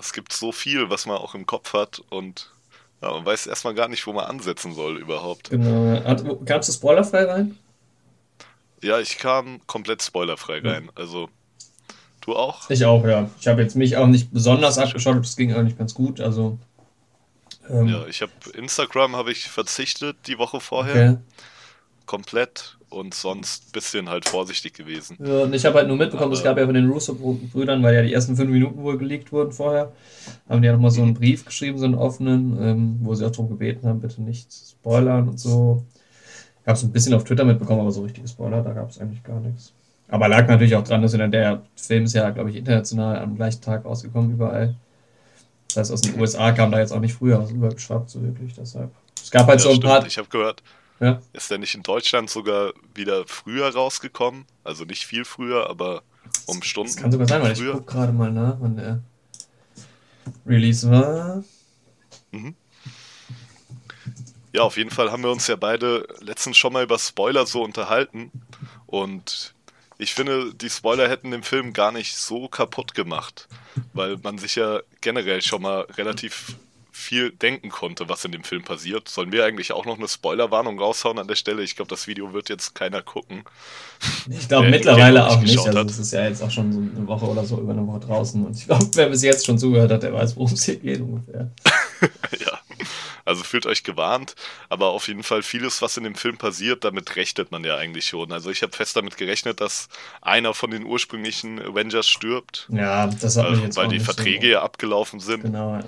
Es 0.00 0.12
gibt 0.12 0.32
so 0.32 0.52
viel, 0.52 0.90
was 0.90 1.06
man 1.06 1.16
auch 1.18 1.34
im 1.34 1.46
Kopf 1.46 1.72
hat 1.72 2.00
und 2.10 2.50
ja, 3.00 3.10
man 3.12 3.24
weiß 3.24 3.46
erstmal 3.46 3.74
gar 3.74 3.88
nicht, 3.88 4.06
wo 4.06 4.12
man 4.12 4.24
ansetzen 4.26 4.74
soll 4.74 4.98
überhaupt. 4.98 5.50
Genau. 5.50 6.00
Kamst 6.44 6.68
du 6.68 6.72
spoilerfrei 6.72 7.24
rein? 7.24 7.56
Ja, 8.82 8.98
ich 9.00 9.18
kam 9.18 9.60
komplett 9.66 10.02
spoilerfrei 10.02 10.60
rein. 10.60 10.90
Also, 10.94 11.28
du 12.22 12.36
auch? 12.36 12.68
Ich 12.70 12.84
auch, 12.84 13.04
ja. 13.04 13.30
Ich 13.40 13.46
habe 13.48 13.62
jetzt 13.62 13.76
mich 13.76 13.96
auch 13.96 14.06
nicht 14.06 14.32
besonders 14.32 14.78
abgeschaut, 14.78 15.18
das 15.20 15.36
ging 15.36 15.52
eigentlich 15.52 15.78
ganz 15.78 15.94
gut. 15.94 16.20
Also. 16.20 16.58
Ähm, 17.70 17.88
Ja, 17.88 18.06
ich 18.06 18.22
habe 18.22 18.32
Instagram 18.54 19.16
habe 19.16 19.32
ich 19.32 19.48
verzichtet 19.48 20.16
die 20.26 20.38
Woche 20.38 20.60
vorher 20.60 21.12
okay. 21.12 21.18
komplett 22.06 22.76
und 22.90 23.14
sonst 23.14 23.72
bisschen 23.72 24.08
halt 24.08 24.26
vorsichtig 24.26 24.72
gewesen. 24.74 25.18
Ja, 25.22 25.42
und 25.42 25.54
ich 25.54 25.64
habe 25.66 25.76
halt 25.76 25.88
nur 25.88 25.96
mitbekommen, 25.96 26.32
es 26.32 26.42
gab 26.42 26.56
ja 26.56 26.64
von 26.64 26.74
den 26.74 26.88
Russo-Brüdern, 26.88 27.82
weil 27.82 27.94
ja 27.94 28.02
die 28.02 28.12
ersten 28.12 28.36
fünf 28.36 28.50
Minuten 28.50 28.82
wohl 28.82 28.96
geleakt 28.96 29.30
wurden 29.30 29.52
vorher, 29.52 29.92
haben 30.48 30.62
die 30.62 30.66
ja 30.66 30.72
nochmal 30.72 30.90
so 30.90 31.02
einen 31.02 31.14
Brief 31.14 31.44
geschrieben, 31.44 31.78
so 31.78 31.84
einen 31.84 31.94
offenen, 31.94 32.58
ähm, 32.62 32.98
wo 33.02 33.14
sie 33.14 33.26
auch 33.26 33.30
darum 33.30 33.50
gebeten 33.50 33.86
haben, 33.86 34.00
bitte 34.00 34.22
nicht 34.22 34.52
spoilern 34.52 35.28
und 35.28 35.38
so. 35.38 35.84
Ich 36.62 36.66
habe 36.66 36.78
es 36.78 36.82
ein 36.82 36.92
bisschen 36.92 37.14
auf 37.14 37.24
Twitter 37.24 37.44
mitbekommen, 37.44 37.80
aber 37.80 37.92
so 37.92 38.02
richtige 38.02 38.28
Spoiler, 38.28 38.62
da 38.62 38.72
gab 38.72 38.90
es 38.90 38.98
eigentlich 38.98 39.22
gar 39.22 39.40
nichts. 39.40 39.72
Aber 40.08 40.28
lag 40.28 40.46
natürlich 40.48 40.74
auch 40.74 40.84
dran, 40.84 41.02
dass 41.02 41.12
der 41.12 41.62
Film 41.76 42.04
ist 42.04 42.14
ja, 42.14 42.30
glaube 42.30 42.50
ich, 42.50 42.56
international 42.56 43.18
am 43.18 43.36
gleichen 43.36 43.60
Tag 43.60 43.84
rausgekommen, 43.84 44.32
überall. 44.32 44.74
Das 45.68 45.76
heißt, 45.76 45.92
aus 45.92 46.00
den 46.00 46.18
USA 46.18 46.52
kam 46.52 46.72
da 46.72 46.78
jetzt 46.78 46.92
auch 46.92 47.00
nicht 47.00 47.14
früher 47.14 47.40
was 47.40 47.50
übergeschwappt, 47.50 48.10
so 48.10 48.22
wirklich, 48.22 48.54
deshalb. 48.54 48.90
Es 49.22 49.30
gab 49.30 49.46
halt 49.46 49.60
Ja, 49.60 49.64
so 49.64 49.68
ein 49.70 49.76
stimmt. 49.76 49.86
paar. 49.92 50.06
Ich 50.06 50.18
habe 50.18 50.28
gehört, 50.28 50.62
Ja. 51.00 51.20
ist 51.32 51.50
der 51.50 51.58
nicht 51.58 51.74
in 51.74 51.82
Deutschland 51.82 52.30
sogar 52.30 52.72
wieder 52.94 53.24
früher 53.26 53.72
rausgekommen? 53.72 54.46
Also 54.64 54.84
nicht 54.84 55.04
viel 55.06 55.24
früher, 55.24 55.68
aber 55.68 56.02
um 56.46 56.62
Stunden. 56.62 56.92
Das 56.92 56.96
kann 57.00 57.12
sogar 57.12 57.28
sein, 57.28 57.42
weil 57.42 57.52
ich 57.52 57.58
früher. 57.58 57.72
gucke 57.74 57.92
gerade 57.92 58.12
mal 58.12 58.32
nach, 58.32 58.56
wann 58.60 58.76
der 58.76 59.02
Release 60.46 60.90
war. 60.90 61.44
Ja, 64.52 64.62
auf 64.62 64.76
jeden 64.76 64.90
Fall 64.90 65.12
haben 65.12 65.22
wir 65.22 65.30
uns 65.30 65.46
ja 65.46 65.56
beide 65.56 66.06
letztens 66.20 66.56
schon 66.56 66.72
mal 66.72 66.82
über 66.84 66.98
Spoiler 66.98 67.46
so 67.46 67.62
unterhalten. 67.62 68.30
Und 68.86 69.54
ich 69.98 70.14
finde, 70.14 70.54
die 70.54 70.70
Spoiler 70.70 71.08
hätten 71.08 71.32
den 71.32 71.42
Film 71.42 71.72
gar 71.72 71.92
nicht 71.92 72.16
so 72.16 72.48
kaputt 72.48 72.94
gemacht, 72.94 73.48
weil 73.92 74.16
man 74.22 74.38
sich 74.38 74.54
ja 74.54 74.80
generell 75.00 75.42
schon 75.42 75.62
mal 75.62 75.80
relativ 75.96 76.56
viel 76.92 77.30
denken 77.30 77.68
konnte, 77.70 78.08
was 78.08 78.24
in 78.24 78.32
dem 78.32 78.42
Film 78.42 78.62
passiert. 78.62 79.08
Sollen 79.08 79.30
wir 79.30 79.44
eigentlich 79.44 79.72
auch 79.72 79.86
noch 79.86 79.98
eine 79.98 80.08
Spoilerwarnung 80.08 80.78
raushauen 80.78 81.18
an 81.18 81.28
der 81.28 81.36
Stelle? 81.36 81.62
Ich 81.62 81.76
glaube, 81.76 81.88
das 81.88 82.06
Video 82.06 82.32
wird 82.32 82.48
jetzt 82.48 82.74
keiner 82.74 83.02
gucken. 83.02 83.44
Ich 84.28 84.48
glaube 84.48 84.64
Wer 84.64 84.70
mittlerweile 84.70 85.26
auch 85.26 85.40
nicht 85.40 85.58
Also 85.58 85.80
es 85.80 85.98
ist 85.98 86.12
ja 86.12 86.24
jetzt 86.24 86.42
auch 86.42 86.50
schon 86.50 86.72
so 86.72 86.80
eine 86.80 87.06
Woche 87.06 87.26
oder 87.26 87.44
so 87.44 87.60
über 87.60 87.72
eine 87.72 87.86
Woche 87.86 88.00
draußen. 88.00 88.44
Und 88.44 88.56
ich 88.56 88.66
glaube, 88.66 88.86
wer 88.94 89.08
bis 89.08 89.22
jetzt 89.22 89.46
schon 89.46 89.58
zugehört 89.58 89.92
hat, 89.92 90.02
der 90.02 90.12
weiß, 90.12 90.36
worum 90.36 90.52
es 90.52 90.64
hier 90.64 90.76
geht 90.76 91.00
ungefähr. 91.00 91.50
ja, 92.40 92.57
also 93.28 93.44
fühlt 93.44 93.66
euch 93.66 93.82
gewarnt, 93.84 94.34
aber 94.68 94.88
auf 94.88 95.06
jeden 95.06 95.22
Fall 95.22 95.42
vieles, 95.42 95.82
was 95.82 95.96
in 95.96 96.04
dem 96.04 96.14
Film 96.14 96.38
passiert, 96.38 96.84
damit 96.84 97.14
rechnet 97.16 97.50
man 97.50 97.62
ja 97.62 97.76
eigentlich 97.76 98.06
schon. 98.06 98.32
Also 98.32 98.50
ich 98.50 98.62
habe 98.62 98.72
fest 98.74 98.96
damit 98.96 99.16
gerechnet, 99.16 99.60
dass 99.60 99.88
einer 100.22 100.54
von 100.54 100.70
den 100.70 100.84
ursprünglichen 100.84 101.60
Avengers 101.60 102.08
stirbt, 102.08 102.66
Ja, 102.72 103.06
das 103.06 103.36
hat 103.36 103.50
mich 103.50 103.60
äh, 103.60 103.64
jetzt 103.64 103.76
weil 103.76 103.88
die 103.88 104.00
Verträge 104.00 104.46
so 104.46 104.52
ja 104.52 104.62
abgelaufen 104.62 105.20
sind. 105.20 105.42
genau. 105.42 105.74
Ja. 105.74 105.84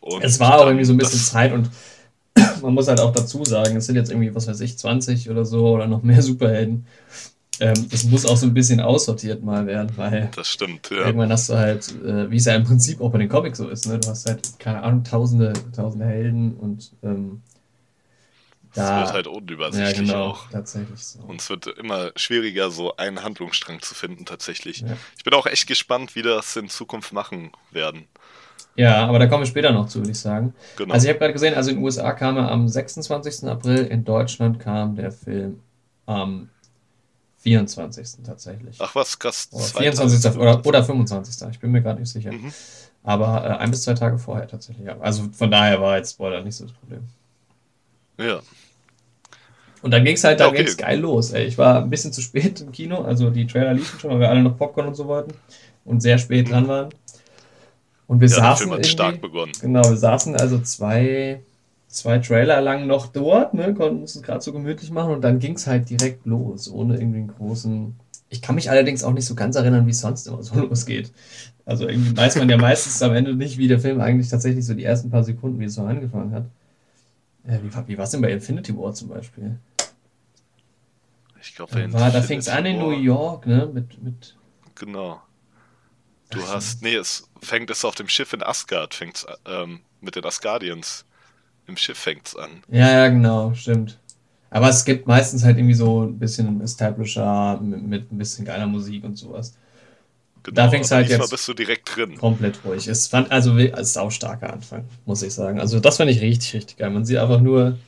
Und 0.00 0.24
Es 0.24 0.40
war 0.40 0.58
auch 0.58 0.66
irgendwie 0.66 0.84
so 0.84 0.92
ein 0.92 0.98
bisschen 0.98 1.20
Zeit 1.20 1.52
und 1.52 1.70
man 2.62 2.74
muss 2.74 2.88
halt 2.88 3.00
auch 3.00 3.12
dazu 3.12 3.44
sagen, 3.44 3.76
es 3.76 3.86
sind 3.86 3.96
jetzt 3.96 4.10
irgendwie, 4.10 4.34
was 4.34 4.46
weiß 4.46 4.60
ich, 4.60 4.78
20 4.78 5.28
oder 5.30 5.44
so 5.44 5.68
oder 5.68 5.86
noch 5.86 6.02
mehr 6.02 6.22
Superhelden. 6.22 6.86
Ähm, 7.60 7.88
das 7.90 8.04
muss 8.04 8.24
auch 8.24 8.36
so 8.36 8.46
ein 8.46 8.54
bisschen 8.54 8.80
aussortiert 8.80 9.42
mal 9.42 9.66
werden, 9.66 9.92
weil 9.96 10.30
Das 10.34 10.48
stimmt, 10.48 10.90
ja. 10.90 11.06
irgendwann 11.06 11.30
hast 11.30 11.50
du 11.50 11.54
halt, 11.54 11.86
äh, 12.02 12.30
wie 12.30 12.36
es 12.36 12.46
ja 12.46 12.54
im 12.54 12.64
Prinzip 12.64 13.00
auch 13.00 13.10
bei 13.10 13.18
den 13.18 13.28
Comics 13.28 13.58
so 13.58 13.68
ist, 13.68 13.86
ne? 13.86 13.98
du 13.98 14.08
hast 14.08 14.26
halt, 14.26 14.58
keine 14.58 14.82
Ahnung, 14.82 15.04
tausende, 15.04 15.52
tausende 15.74 16.06
Helden 16.06 16.54
und 16.56 16.92
ähm, 17.02 17.42
da, 18.74 19.00
wird 19.00 19.12
halt 19.12 19.26
unübersichtlich 19.26 20.08
ja, 20.08 20.14
genau, 20.14 20.30
auch. 20.30 20.50
tatsächlich 20.50 21.04
so. 21.04 21.20
Und 21.20 21.42
es 21.42 21.50
wird 21.50 21.66
immer 21.66 22.10
schwieriger, 22.16 22.70
so 22.70 22.96
einen 22.96 23.22
Handlungsstrang 23.22 23.82
zu 23.82 23.94
finden, 23.94 24.24
tatsächlich. 24.24 24.80
Ja. 24.80 24.96
Ich 25.18 25.24
bin 25.24 25.34
auch 25.34 25.44
echt 25.46 25.66
gespannt, 25.66 26.16
wie 26.16 26.22
das 26.22 26.56
in 26.56 26.70
Zukunft 26.70 27.12
machen 27.12 27.52
werden. 27.70 28.06
Ja, 28.74 29.06
aber 29.06 29.18
da 29.18 29.26
kommen 29.26 29.42
wir 29.42 29.46
später 29.46 29.72
noch 29.72 29.88
zu, 29.88 29.98
würde 29.98 30.12
ich 30.12 30.18
sagen. 30.18 30.54
Genau. 30.76 30.94
Also 30.94 31.04
ich 31.04 31.10
habe 31.10 31.18
gerade 31.18 31.34
gesehen, 31.34 31.54
also 31.54 31.70
in 31.70 31.76
den 31.76 31.84
USA 31.84 32.12
kam 32.12 32.38
er 32.38 32.50
am 32.50 32.66
26. 32.66 33.46
April, 33.46 33.84
in 33.84 34.04
Deutschland 34.04 34.58
kam 34.58 34.96
der 34.96 35.12
Film 35.12 35.60
am 36.06 36.48
24. 37.42 38.24
tatsächlich. 38.24 38.76
Ach 38.80 38.94
was, 38.94 39.18
krass. 39.18 39.48
oder 39.52 39.64
zwei 39.64 39.80
24. 39.80 40.20
Tage. 40.20 40.38
oder, 40.38 40.64
oder 40.66 40.84
25. 40.84 41.48
Ich 41.50 41.58
bin 41.60 41.70
mir 41.72 41.82
gerade 41.82 42.00
nicht 42.00 42.10
sicher. 42.10 42.32
Mhm. 42.32 42.52
Aber 43.02 43.44
äh, 43.44 43.48
ein 43.58 43.70
bis 43.70 43.82
zwei 43.82 43.94
Tage 43.94 44.18
vorher 44.18 44.46
tatsächlich. 44.46 44.88
Also 45.00 45.28
von 45.32 45.50
daher 45.50 45.80
war 45.80 45.96
jetzt 45.96 46.12
Spoiler 46.12 46.42
nicht 46.42 46.54
so 46.54 46.64
das 46.64 46.72
Problem. 46.72 47.02
Ja, 48.18 48.40
Und 49.82 49.90
dann 49.90 50.04
ging 50.04 50.14
es 50.14 50.22
halt, 50.22 50.38
dann 50.38 50.48
Okay. 50.50 50.58
ging's 50.58 50.76
geil 50.76 51.00
los. 51.00 51.32
Ey. 51.32 51.44
Ich 51.46 51.58
war 51.58 51.78
ein 51.82 51.90
bisschen 51.90 52.12
zu 52.12 52.20
spät 52.20 52.60
im 52.60 52.70
Kino, 52.70 53.02
also 53.02 53.30
die 53.30 53.46
Trailer 53.46 53.74
liefen 53.74 53.98
schon, 53.98 54.10
weil 54.12 54.20
wir 54.20 54.28
alle 54.30 54.42
noch 54.42 54.56
Popcorn 54.56 54.86
und 54.86 54.94
so 54.94 55.08
wollten 55.08 55.34
und 55.84 56.00
sehr 56.00 56.18
spät 56.18 56.48
dran 56.50 56.68
waren. 56.68 56.90
Und 58.06 58.20
wir 58.20 58.28
ja 58.28 58.36
der 58.36 58.44
saßen 58.44 58.66
Film 58.66 58.78
hat 58.78 58.86
stark 58.86 59.20
begonnen. 59.20 59.52
Genau, 59.60 59.82
wir 59.82 59.96
saßen 59.96 60.36
also 60.36 60.60
zwei, 60.60 61.40
zwei 61.92 62.18
Trailer 62.18 62.60
lang 62.60 62.86
noch 62.86 63.06
dort, 63.08 63.54
ne, 63.54 63.74
konnten 63.74 64.00
uns 64.02 64.20
gerade 64.22 64.40
so 64.40 64.52
gemütlich 64.52 64.90
machen 64.90 65.12
und 65.12 65.22
dann 65.22 65.38
ging 65.38 65.54
es 65.56 65.66
halt 65.66 65.90
direkt 65.90 66.26
los, 66.26 66.70
ohne 66.70 66.96
irgendwie 66.96 67.18
einen 67.18 67.28
großen. 67.28 67.94
Ich 68.30 68.42
kann 68.42 68.54
mich 68.56 68.70
allerdings 68.70 69.04
auch 69.04 69.12
nicht 69.12 69.26
so 69.26 69.34
ganz 69.34 69.56
erinnern, 69.56 69.86
wie 69.86 69.90
es 69.90 70.00
sonst 70.00 70.26
immer 70.26 70.42
so 70.42 70.54
losgeht. 70.60 71.12
Also 71.66 71.88
irgendwie 71.88 72.16
weiß 72.16 72.36
man 72.36 72.48
ja 72.50 72.56
meistens 72.56 73.02
am 73.02 73.14
Ende 73.14 73.34
nicht, 73.34 73.58
wie 73.58 73.68
der 73.68 73.78
Film 73.80 74.00
eigentlich 74.00 74.28
tatsächlich 74.30 74.64
so 74.66 74.74
die 74.74 74.84
ersten 74.84 75.10
paar 75.10 75.24
Sekunden, 75.24 75.60
wie 75.60 75.66
es 75.66 75.74
so 75.74 75.82
angefangen 75.82 76.32
hat. 76.32 76.44
Äh, 77.46 77.58
wie 77.62 77.74
war- 77.74 77.88
wie 77.88 77.98
war 77.98 78.04
es 78.04 78.10
denn 78.10 78.20
bei 78.22 78.32
Infinity 78.32 78.76
War 78.76 78.94
zum 78.94 79.08
Beispiel? 79.08 79.58
Ich 81.40 81.54
glaube, 81.54 81.72
Da, 81.74 81.92
war, 81.92 82.10
da 82.10 82.22
fing 82.22 82.38
es 82.38 82.48
an 82.48 82.66
in 82.66 82.78
New 82.78 82.90
York, 82.92 83.46
ne? 83.46 83.68
Mit, 83.72 84.02
mit 84.02 84.36
Genau. 84.76 85.20
Du 86.30 86.40
Ach 86.44 86.54
hast, 86.54 86.82
nee, 86.82 86.94
es 86.94 87.28
fängt 87.42 87.70
es 87.70 87.84
auf 87.84 87.94
dem 87.94 88.08
Schiff 88.08 88.32
in 88.32 88.42
Asgard, 88.42 88.94
fängt's 88.94 89.26
ähm, 89.44 89.80
mit 90.00 90.16
den 90.16 90.24
Asgardians. 90.24 91.04
Im 91.66 91.76
Schiff 91.76 91.98
fängt's 91.98 92.36
an. 92.36 92.50
Ja, 92.70 92.90
ja, 92.90 93.08
genau, 93.08 93.54
stimmt. 93.54 93.98
Aber 94.50 94.68
es 94.68 94.84
gibt 94.84 95.06
meistens 95.06 95.44
halt 95.44 95.56
irgendwie 95.56 95.74
so 95.74 96.02
ein 96.04 96.18
bisschen 96.18 96.60
Establisher 96.60 97.58
mit, 97.62 97.82
mit 97.82 98.12
ein 98.12 98.18
bisschen 98.18 98.44
geiler 98.44 98.66
Musik 98.66 99.04
und 99.04 99.16
sowas. 99.16 99.54
Genau, 100.42 100.56
Da 100.56 100.68
fängt's 100.70 100.90
aber 100.92 101.02
halt 101.02 101.10
jetzt- 101.10 101.30
bist 101.30 101.48
du 101.48 101.54
direkt 101.54 101.96
drin. 101.96 102.16
Komplett 102.18 102.58
ruhig. 102.64 102.86
Es 102.88 103.06
fand 103.06 103.30
also 103.30 103.56
es 103.56 103.88
ist 103.90 103.96
auch 103.96 104.10
starker 104.10 104.52
Anfang, 104.52 104.84
muss 105.06 105.22
ich 105.22 105.32
sagen. 105.32 105.60
Also 105.60 105.80
das 105.80 105.96
fand 105.96 106.10
ich 106.10 106.20
richtig, 106.20 106.52
richtig 106.54 106.76
geil. 106.78 106.90
Man 106.90 107.04
sieht 107.04 107.16
einfach 107.18 107.40
nur 107.40 107.78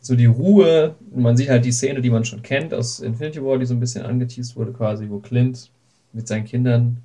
so 0.00 0.14
die 0.14 0.26
Ruhe. 0.26 0.94
Man 1.14 1.36
sieht 1.36 1.48
halt 1.50 1.64
die 1.64 1.72
Szene, 1.72 2.00
die 2.00 2.10
man 2.10 2.24
schon 2.24 2.42
kennt 2.42 2.72
aus 2.72 3.00
Infinity 3.00 3.42
War, 3.42 3.58
die 3.58 3.66
so 3.66 3.74
ein 3.74 3.80
bisschen 3.80 4.04
angeteased 4.04 4.54
wurde, 4.56 4.72
quasi, 4.72 5.10
wo 5.10 5.18
Clint 5.18 5.70
mit 6.12 6.28
seinen 6.28 6.44
Kindern 6.44 7.02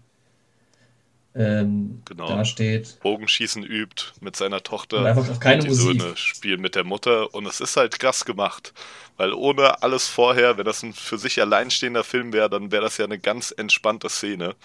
ähm, 1.36 2.04
Genau. 2.06 2.28
dasteht. 2.28 3.00
Bogenschießen 3.00 3.64
übt 3.64 4.14
mit 4.22 4.36
seiner 4.36 4.64
Und 4.96 5.06
Tochter. 5.06 5.06
einfach 5.06 5.28
auch 5.30 5.40
keine 5.40 5.64
die 5.64 5.70
Musik. 5.70 6.04
Söhne 6.04 6.18
spielen 6.18 6.62
mit 6.62 6.76
der 6.76 6.84
Mutter 6.84 7.34
und 7.34 7.46
es 7.48 7.62
ist 7.62 7.78
halt 7.78 8.00
krass 8.00 8.26
gemacht. 8.26 8.74
Weil 9.18 9.34
ohne 9.34 9.84
alles 9.84 10.08
vorher, 10.08 10.58
wenn 10.58 10.66
das 10.66 10.84
ein 10.84 10.94
für 10.94 11.18
sich 11.18 11.42
alleinstehender 11.42 12.04
Film 12.04 12.34
wäre, 12.34 12.50
dann 12.50 12.72
wäre 12.72 12.84
das 12.84 12.98
ja 12.98 13.06
eine 13.06 13.20
ganz 13.20 13.52
entspannte 13.56 14.10
Szene. 14.10 14.56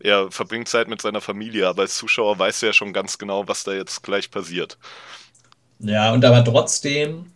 Er 0.00 0.30
verbringt 0.32 0.68
Zeit 0.68 0.88
mit 0.88 1.02
seiner 1.02 1.20
Familie, 1.22 1.68
aber 1.68 1.82
als 1.82 1.96
Zuschauer 1.96 2.38
weiß 2.38 2.62
er 2.62 2.68
ja 2.70 2.72
schon 2.74 2.92
ganz 2.94 3.18
genau, 3.18 3.48
was 3.48 3.64
da 3.64 3.72
jetzt 3.74 4.02
gleich 4.02 4.30
passiert. 4.30 4.78
Ja, 5.80 6.12
und 6.14 6.24
aber 6.24 6.42
trotzdem 6.44 7.32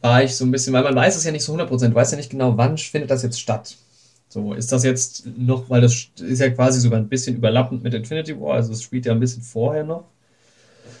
war 0.00 0.22
ich 0.22 0.36
so 0.36 0.44
ein 0.44 0.50
bisschen, 0.50 0.72
weil 0.74 0.82
man 0.84 0.94
weiß 0.96 1.16
es 1.16 1.24
ja 1.24 1.32
nicht 1.32 1.44
so 1.44 1.52
100%, 1.52 1.92
du 1.92 1.96
weißt 1.96 2.12
ja 2.12 2.16
nicht 2.18 2.30
genau, 2.30 2.56
wann 2.58 2.76
findet 2.78 3.10
das 3.10 3.22
jetzt 3.22 3.40
statt. 3.40 3.76
So, 4.32 4.54
ist 4.54 4.72
das 4.72 4.82
jetzt 4.82 5.26
noch, 5.36 5.68
weil 5.68 5.82
das 5.82 6.08
ist 6.20 6.40
ja 6.40 6.48
quasi 6.50 6.80
sogar 6.80 6.98
ein 6.98 7.08
bisschen 7.08 7.36
überlappend 7.36 7.82
mit 7.82 7.92
Infinity 7.94 8.40
War, 8.40 8.54
also 8.54 8.72
es 8.72 8.82
spielt 8.82 9.04
ja 9.06 9.12
ein 9.12 9.20
bisschen 9.20 9.42
vorher 9.42 9.84
noch. 9.84 10.04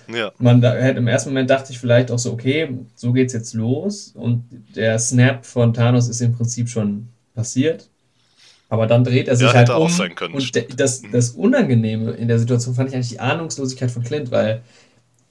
Ja, 0.08 0.32
Man 0.38 0.60
da, 0.60 0.74
hätte 0.74 0.98
im 0.98 1.06
ersten 1.08 1.30
Moment 1.30 1.48
dachte 1.48 1.72
ich 1.72 1.78
vielleicht 1.78 2.10
auch 2.10 2.18
so, 2.18 2.32
okay, 2.32 2.68
so 2.94 3.12
geht's 3.12 3.32
jetzt 3.32 3.54
los 3.54 4.12
und 4.14 4.44
der 4.74 4.98
Snap 4.98 5.46
von 5.46 5.72
Thanos 5.72 6.08
ist 6.08 6.20
im 6.20 6.32
Prinzip 6.32 6.68
schon 6.68 7.08
passiert. 7.34 7.88
Aber 8.68 8.86
dann 8.86 9.04
dreht 9.04 9.28
er 9.28 9.36
sich 9.36 9.46
Ja, 9.46 9.54
halt 9.54 9.70
um 9.70 9.88
sein 9.88 10.14
können, 10.14 10.34
und 10.34 10.80
das, 10.80 11.02
das 11.12 11.30
Unangenehme 11.30 12.12
in 12.12 12.28
der 12.28 12.38
Situation 12.38 12.74
fand 12.74 12.88
ich 12.90 12.94
eigentlich 12.96 13.10
die 13.10 13.20
Ahnungslosigkeit 13.20 13.90
von 13.90 14.02
Clint, 14.02 14.30
weil 14.30 14.62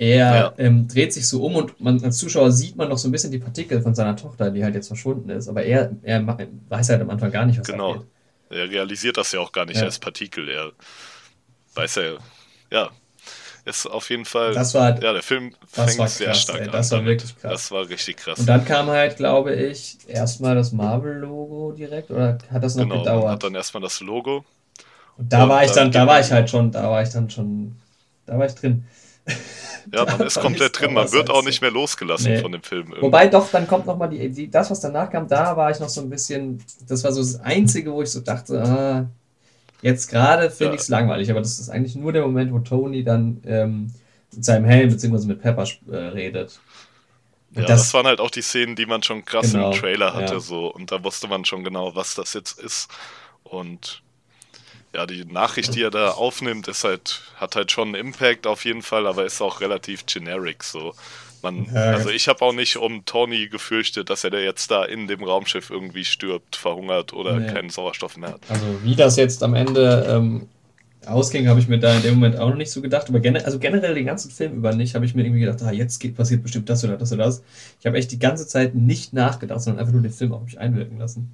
er 0.01 0.47
Ja. 0.47 0.53
ähm, 0.57 0.87
dreht 0.87 1.13
sich 1.13 1.27
so 1.27 1.45
um 1.45 1.55
und 1.55 1.79
man, 1.79 2.03
als 2.03 2.17
Zuschauer 2.17 2.51
sieht 2.51 2.75
man 2.75 2.89
noch 2.89 2.97
so 2.97 3.07
ein 3.07 3.11
bisschen 3.11 3.31
die 3.31 3.39
Partikel 3.39 3.81
von 3.81 3.95
seiner 3.95 4.15
Tochter, 4.15 4.51
die 4.51 4.63
halt 4.63 4.75
jetzt 4.75 4.87
verschwunden 4.87 5.29
ist. 5.29 5.47
Aber 5.47 5.63
er, 5.63 5.91
er 6.03 6.25
weiß 6.69 6.89
halt 6.89 7.01
am 7.01 7.09
Anfang 7.11 7.31
gar 7.31 7.45
nicht, 7.45 7.59
was 7.59 7.67
Genau. 7.67 7.91
abgeht. 7.93 8.07
er 8.49 8.69
realisiert 8.69 9.17
das 9.17 9.31
ja 9.31 9.39
auch 9.39 9.51
gar 9.51 9.65
nicht 9.65 9.77
Ja. 9.77 9.85
als 9.85 9.99
Partikel. 9.99 10.49
Er 10.49 10.71
weiß 11.75 11.95
ja, 11.95 12.17
ja, 12.71 12.89
ist 13.65 13.87
auf 13.87 14.09
jeden 14.09 14.25
Fall. 14.25 14.53
Das 14.53 14.73
war, 14.73 15.01
ja, 15.01 15.13
der 15.13 15.23
Film 15.23 15.55
fängt 15.67 15.99
war 15.99 16.07
sehr 16.07 16.27
krass, 16.27 16.41
stark 16.43 16.61
ey, 16.61 16.65
an. 16.67 16.71
das 16.71 16.91
war 16.91 17.05
wirklich 17.05 17.37
krass. 17.37 17.51
Das 17.53 17.71
war 17.71 17.89
richtig 17.89 18.17
krass. 18.17 18.39
Und 18.39 18.45
dann 18.47 18.65
kam 18.65 18.87
halt, 18.87 19.17
glaube 19.17 19.53
ich, 19.55 19.97
erstmal 20.07 20.55
das 20.55 20.71
Marvel-Logo 20.71 21.73
direkt 21.73 22.11
oder 22.11 22.37
hat 22.49 22.63
das 22.63 22.75
noch 22.75 22.83
genau, 22.83 22.99
gedauert? 23.03 23.31
hat 23.33 23.43
dann 23.43 23.55
erstmal 23.55 23.81
das 23.81 23.99
Logo. 24.01 24.45
Und 25.17 25.31
da 25.33 25.43
Und 25.43 25.49
war 25.49 25.63
ich 25.63 25.71
dann 25.71 25.85
dann, 25.85 25.91
da 25.91 26.07
war 26.07 26.19
ich 26.19 26.31
halt 26.31 26.49
schon, 26.49 26.71
da 26.71 26.89
war 26.89 27.01
ich 27.03 27.09
dann 27.09 27.29
schon, 27.29 27.75
da 28.25 28.37
war 28.39 28.45
ich 28.45 28.55
drin. 28.55 28.85
Ja, 29.93 30.05
Da 30.05 30.17
man 30.17 30.27
ist 30.27 30.39
komplett 30.39 30.79
drin, 30.79 30.93
man 30.93 31.11
wird 31.11 31.29
auch 31.29 31.43
nicht 31.43 31.61
mehr 31.61 31.71
losgelassen 31.71 32.33
Nee. 32.33 32.41
von 32.41 32.51
dem 32.51 32.63
Film. 32.63 32.87
irgendwie. 32.87 33.01
Wobei 33.01 33.27
doch, 33.27 33.49
dann 33.51 33.67
kommt 33.67 33.85
nochmal 33.85 34.09
die, 34.09 34.29
die, 34.29 34.49
das, 34.49 34.69
was 34.69 34.79
danach 34.79 35.09
kam, 35.09 35.27
da 35.27 35.55
war 35.57 35.71
ich 35.71 35.79
noch 35.79 35.89
so 35.89 36.01
ein 36.01 36.09
bisschen, 36.09 36.63
das 36.87 37.03
war 37.03 37.11
so 37.11 37.21
das 37.21 37.39
Einzige, 37.41 37.91
wo 37.91 38.01
ich 38.01 38.11
so 38.11 38.19
dachte, 38.21 38.61
ah, 38.63 39.05
jetzt 39.81 40.09
gerade 40.09 40.49
finde 40.51 40.71
Ja. 40.73 40.75
ich 40.75 40.81
es 40.81 40.89
langweilig, 40.89 41.31
aber 41.31 41.41
das 41.41 41.59
ist 41.59 41.69
eigentlich 41.69 41.95
nur 41.95 42.13
der 42.13 42.23
Moment, 42.23 42.51
wo 42.53 42.59
Tony 42.59 43.03
dann 43.03 43.41
ähm, 43.45 43.93
mit 44.33 44.45
seinem 44.45 44.65
Helm 44.65 44.89
bzw. 44.89 45.25
mit 45.27 45.41
Pepper 45.41 45.65
äh, 45.91 45.95
redet. 45.95 46.59
Und 47.55 47.63
Ja, 47.63 47.67
das, 47.67 47.93
waren 47.93 48.05
halt 48.07 48.19
auch 48.21 48.31
die 48.31 48.41
Szenen, 48.41 48.75
die 48.75 48.85
man 48.85 49.03
schon 49.03 49.25
krass 49.25 49.51
Genau, 49.51 49.71
im 49.71 49.77
Trailer 49.79 50.13
hatte, 50.13 50.35
ja. 50.35 50.39
so 50.39 50.67
und 50.73 50.91
da 50.91 51.03
wusste 51.03 51.27
man 51.27 51.43
schon 51.45 51.63
genau, 51.63 51.95
was 51.95 52.15
das 52.15 52.33
jetzt 52.33 52.59
ist. 52.59 52.89
Und 53.43 54.00
ja, 54.93 55.05
die 55.05 55.25
Nachricht, 55.25 55.75
die 55.75 55.83
er 55.83 55.91
da 55.91 56.11
aufnimmt, 56.11 56.67
ist 56.67 56.83
halt, 56.83 57.21
hat 57.35 57.55
halt 57.55 57.71
schon 57.71 57.89
einen 57.89 58.07
Impact 58.07 58.45
auf 58.47 58.65
jeden 58.65 58.81
Fall, 58.81 59.07
aber 59.07 59.25
ist 59.25 59.41
auch 59.41 59.61
relativ 59.61 60.05
generic. 60.05 60.63
So. 60.63 60.93
Man, 61.41 61.67
Ja, 61.73 61.93
also 61.93 62.09
ich 62.09 62.27
habe 62.27 62.43
auch 62.43 62.53
nicht 62.53 62.77
um 62.77 63.05
Tony 63.05 63.47
gefürchtet, 63.47 64.09
dass 64.09 64.23
er 64.23 64.29
da 64.29 64.37
jetzt 64.37 64.69
da 64.69 64.83
in 64.83 65.07
dem 65.07 65.23
Raumschiff 65.23 65.69
irgendwie 65.69 66.05
stirbt, 66.05 66.55
verhungert 66.55 67.13
oder 67.13 67.39
Nee. 67.39 67.47
keinen 67.47 67.69
Sauerstoff 67.69 68.17
mehr 68.17 68.33
hat. 68.33 68.41
Also 68.49 68.65
wie 68.83 68.95
das 68.95 69.15
jetzt 69.15 69.41
am 69.43 69.55
Ende 69.55 70.05
ähm, 70.09 70.47
ausging, 71.05 71.47
habe 71.47 71.59
ich 71.59 71.67
mir 71.67 71.79
da 71.79 71.95
in 71.95 72.03
dem 72.03 72.15
Moment 72.15 72.37
auch 72.37 72.49
noch 72.49 72.57
nicht 72.57 72.71
so 72.71 72.81
gedacht. 72.81 73.09
Aber 73.09 73.19
gene 73.21 73.43
also 73.45 73.57
generell 73.59 73.95
den 73.95 74.05
ganzen 74.05 74.29
Film 74.29 74.53
über 74.57 74.73
nicht, 74.75 74.93
habe 74.93 75.05
ich 75.05 75.15
mir 75.15 75.23
irgendwie 75.23 75.41
gedacht, 75.41 75.61
ah, 75.63 75.71
jetzt 75.71 75.99
geht, 75.99 76.15
passiert 76.15 76.43
bestimmt 76.43 76.69
das 76.69 76.83
oder 76.83 76.97
das 76.97 77.11
oder 77.11 77.25
das. 77.25 77.43
Ich 77.79 77.85
habe 77.85 77.97
echt 77.97 78.11
die 78.11 78.19
ganze 78.19 78.45
Zeit 78.47 78.75
nicht 78.75 79.13
nachgedacht, 79.13 79.61
sondern 79.61 79.79
einfach 79.79 79.93
nur 79.93 80.03
den 80.03 80.11
Film 80.11 80.33
auf 80.33 80.43
mich 80.43 80.59
einwirken 80.59 80.99
lassen. 80.99 81.31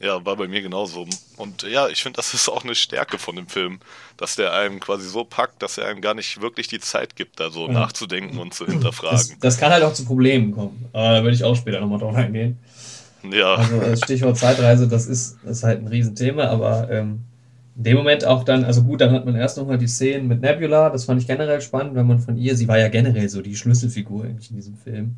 Ja, 0.00 0.24
war 0.24 0.36
bei 0.36 0.46
mir 0.48 0.62
genauso. 0.62 1.06
Und 1.36 1.62
ja, 1.64 1.88
ich 1.88 2.02
finde, 2.02 2.16
das 2.18 2.32
ist 2.34 2.48
auch 2.48 2.64
eine 2.64 2.74
Stärke 2.74 3.18
von 3.18 3.36
dem 3.36 3.48
Film, 3.48 3.80
dass 4.16 4.36
der 4.36 4.52
einem 4.52 4.80
quasi 4.80 5.08
so 5.08 5.24
packt, 5.24 5.62
dass 5.62 5.76
er 5.78 5.86
einem 5.88 6.00
gar 6.00 6.14
nicht 6.14 6.40
wirklich 6.40 6.68
die 6.68 6.80
Zeit 6.80 7.16
gibt, 7.16 7.40
da 7.40 7.50
so 7.50 7.66
Ja. 7.66 7.74
nachzudenken 7.74 8.38
und 8.38 8.54
zu 8.54 8.66
Das, 9.08 9.36
hinterfragen. 9.36 9.38
das 9.40 9.58
kann 9.58 9.72
halt 9.72 9.84
auch 9.84 9.92
zu 9.94 10.04
Problemen 10.04 10.52
kommen. 10.52 10.86
Aber 10.92 11.14
da 11.14 11.22
würde 11.22 11.34
ich 11.36 11.44
auch 11.44 11.56
später 11.56 11.80
nochmal 11.80 11.98
drauf 12.00 12.14
eingehen. 12.16 12.58
Ja, 13.22 13.56
Also 13.56 13.80
das 13.82 14.02
Stichwort 14.02 14.38
Zeitreise, 14.38 14.88
das 14.88 15.06
ist, 15.06 15.38
das 15.44 15.58
ist 15.58 15.64
halt 15.64 15.80
ein 15.80 15.88
Riesenthema, 15.88 16.44
aber 16.46 16.90
ähm, 16.90 17.24
in 17.76 17.84
dem 17.84 17.96
Moment 17.98 18.24
auch 18.24 18.44
dann, 18.44 18.64
also 18.64 18.84
gut, 18.84 19.00
dann 19.00 19.12
hat 19.12 19.24
man 19.26 19.36
erst 19.36 19.58
nochmal 19.58 19.78
die 19.78 19.88
Szenen 19.88 20.28
mit 20.28 20.40
Nebula, 20.42 20.90
das 20.90 21.04
fand 21.06 21.20
ich 21.20 21.26
generell 21.28 21.60
spannend, 21.60 21.94
wenn 21.94 22.06
man 22.06 22.20
von 22.20 22.36
ihr, 22.38 22.56
sie 22.56 22.68
war 22.68 22.78
ja 22.78 22.88
generell 22.88 23.28
so 23.28 23.42
die 23.42 23.56
Schlüsselfigur 23.56 24.24
eigentlich 24.24 24.50
in 24.50 24.56
diesem 24.56 24.76
Film. 24.76 25.16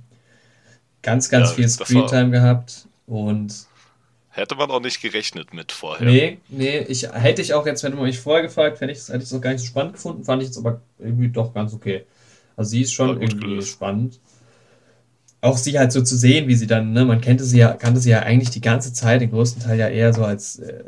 Ganz, 1.03 1.29
ganz 1.31 1.51
Ja, 1.51 1.53
viel 1.53 1.69
das 1.77 1.89
Screentime 1.89 2.31
gehabt 2.31 2.89
und 3.07 3.70
hätte 4.41 4.57
man 4.57 4.71
auch 4.71 4.81
nicht 4.81 5.01
gerechnet 5.03 5.55
mit 5.55 5.73
vorher. 5.73 6.07
nee, 6.07 6.39
nee, 6.49 6.79
ich 6.81 7.09
hätte 7.13 7.43
ich 7.43 7.55
auch 7.55 7.67
jetzt, 7.67 7.83
wenn 7.85 7.93
du 7.93 8.03
mich 8.03 8.19
vorher 8.19 8.43
gefragt, 8.43 8.81
hätte 8.81 8.93
ich 8.93 8.99
es 8.99 9.09
hätte 9.09 9.23
ich's 9.23 9.33
noch 9.33 9.41
gar 9.41 9.53
nicht 9.53 9.61
so 9.61 9.67
spannend 9.67 9.95
gefunden, 9.95 10.25
fand 10.25 10.43
ich 10.43 10.49
jetzt 10.49 10.59
aber 10.59 10.81
irgendwie 10.99 11.29
doch 11.29 11.55
ganz 11.55 11.73
okay. 11.75 12.05
Also 12.57 12.71
sie 12.71 12.83
ist 12.83 12.93
schon 12.93 13.21
irgendwie 13.21 13.41
gelöst. 13.41 13.69
spannend. 13.69 14.21
Auch 15.43 15.57
sie 15.57 15.79
halt 15.79 15.93
so 15.93 16.03
zu 16.03 16.17
sehen, 16.17 16.49
wie 16.49 16.55
sie 16.55 16.67
dann, 16.67 16.93
ne, 16.93 17.05
man 17.05 17.21
kannte 17.21 17.45
sie 17.45 17.59
ja, 17.59 17.73
kannte 17.75 18.01
sie 18.01 18.11
ja 18.11 18.21
eigentlich 18.21 18.51
die 18.51 18.61
ganze 18.61 18.93
Zeit, 18.93 19.23
den 19.23 19.31
größten 19.31 19.63
Teil 19.63 19.79
ja 19.79 19.89
eher 19.89 20.13
so 20.13 20.25
als 20.25 20.59
äh, 20.59 20.85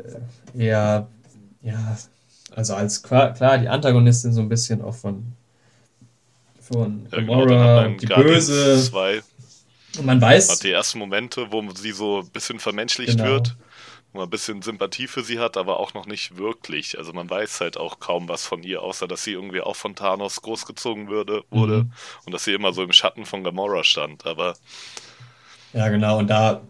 eher, 0.57 1.07
ja, 1.63 1.97
Also 2.55 2.75
als 2.75 3.01
klar, 3.03 3.33
die 3.57 3.69
Antagonistin 3.69 4.33
so 4.33 4.41
ein 4.41 4.49
bisschen 4.49 4.81
auch 4.83 4.95
von, 4.95 5.33
von 6.61 7.07
ja, 7.11 7.21
Gamora, 7.21 7.87
genau, 7.87 7.97
die 7.97 8.05
Böse. 8.07 8.81
2 8.91 9.23
und 9.97 10.05
man 10.05 10.21
weiß. 10.21 10.49
Hat 10.49 10.63
die 10.63 10.71
ersten 10.71 10.99
Momente, 10.99 11.51
wo 11.51 11.63
sie 11.71 11.91
so 11.91 12.19
ein 12.19 12.29
bisschen 12.29 12.59
vermenschlicht 12.59 13.17
genau. 13.17 13.31
wird, 13.31 13.55
wo 14.11 14.19
man 14.19 14.27
ein 14.27 14.29
bisschen 14.29 14.61
Sympathie 14.61 15.07
für 15.07 15.23
sie 15.23 15.39
hat, 15.39 15.57
aber 15.57 15.79
auch 15.79 15.93
noch 15.93 16.05
nicht 16.05 16.37
wirklich. 16.37 16.97
Also 16.97 17.13
man 17.13 17.29
weiß 17.29 17.61
halt 17.61 17.77
auch 17.77 17.99
kaum 17.99 18.27
was 18.27 18.45
von 18.45 18.63
ihr, 18.63 18.81
außer 18.81 19.07
dass 19.07 19.23
sie 19.23 19.33
irgendwie 19.33 19.61
auch 19.61 19.75
von 19.75 19.95
Thanos 19.95 20.41
großgezogen 20.41 21.09
würde, 21.09 21.43
wurde 21.49 21.83
mhm. 21.83 21.91
und 22.25 22.33
dass 22.33 22.43
sie 22.43 22.53
immer 22.53 22.73
so 22.73 22.83
im 22.83 22.91
Schatten 22.91 23.25
von 23.25 23.43
Gamora 23.43 23.83
stand. 23.83 24.25
Aber. 24.25 24.55
Ja, 25.73 25.89
genau, 25.89 26.19
und 26.19 26.29
da. 26.29 26.61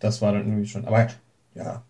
Das 0.00 0.22
war 0.22 0.32
dann 0.32 0.46
irgendwie 0.46 0.68
schon. 0.68 0.84
Aber 0.86 1.08
ja, 1.54 1.82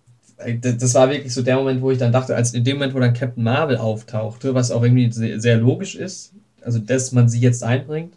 das 0.60 0.94
war 0.94 1.10
wirklich 1.10 1.34
so 1.34 1.42
der 1.42 1.56
Moment, 1.56 1.82
wo 1.82 1.90
ich 1.90 1.98
dann 1.98 2.12
dachte, 2.12 2.36
als 2.36 2.54
in 2.54 2.64
dem 2.64 2.76
Moment, 2.76 2.94
wo 2.94 3.00
dann 3.00 3.12
Captain 3.12 3.42
Marvel 3.42 3.76
auftauchte, 3.76 4.54
was 4.54 4.70
auch 4.70 4.82
irgendwie 4.82 5.10
sehr, 5.10 5.40
sehr 5.40 5.56
logisch 5.56 5.94
ist, 5.94 6.32
also 6.62 6.78
dass 6.78 7.12
man 7.12 7.28
sie 7.28 7.40
jetzt 7.40 7.64
einbringt, 7.64 8.14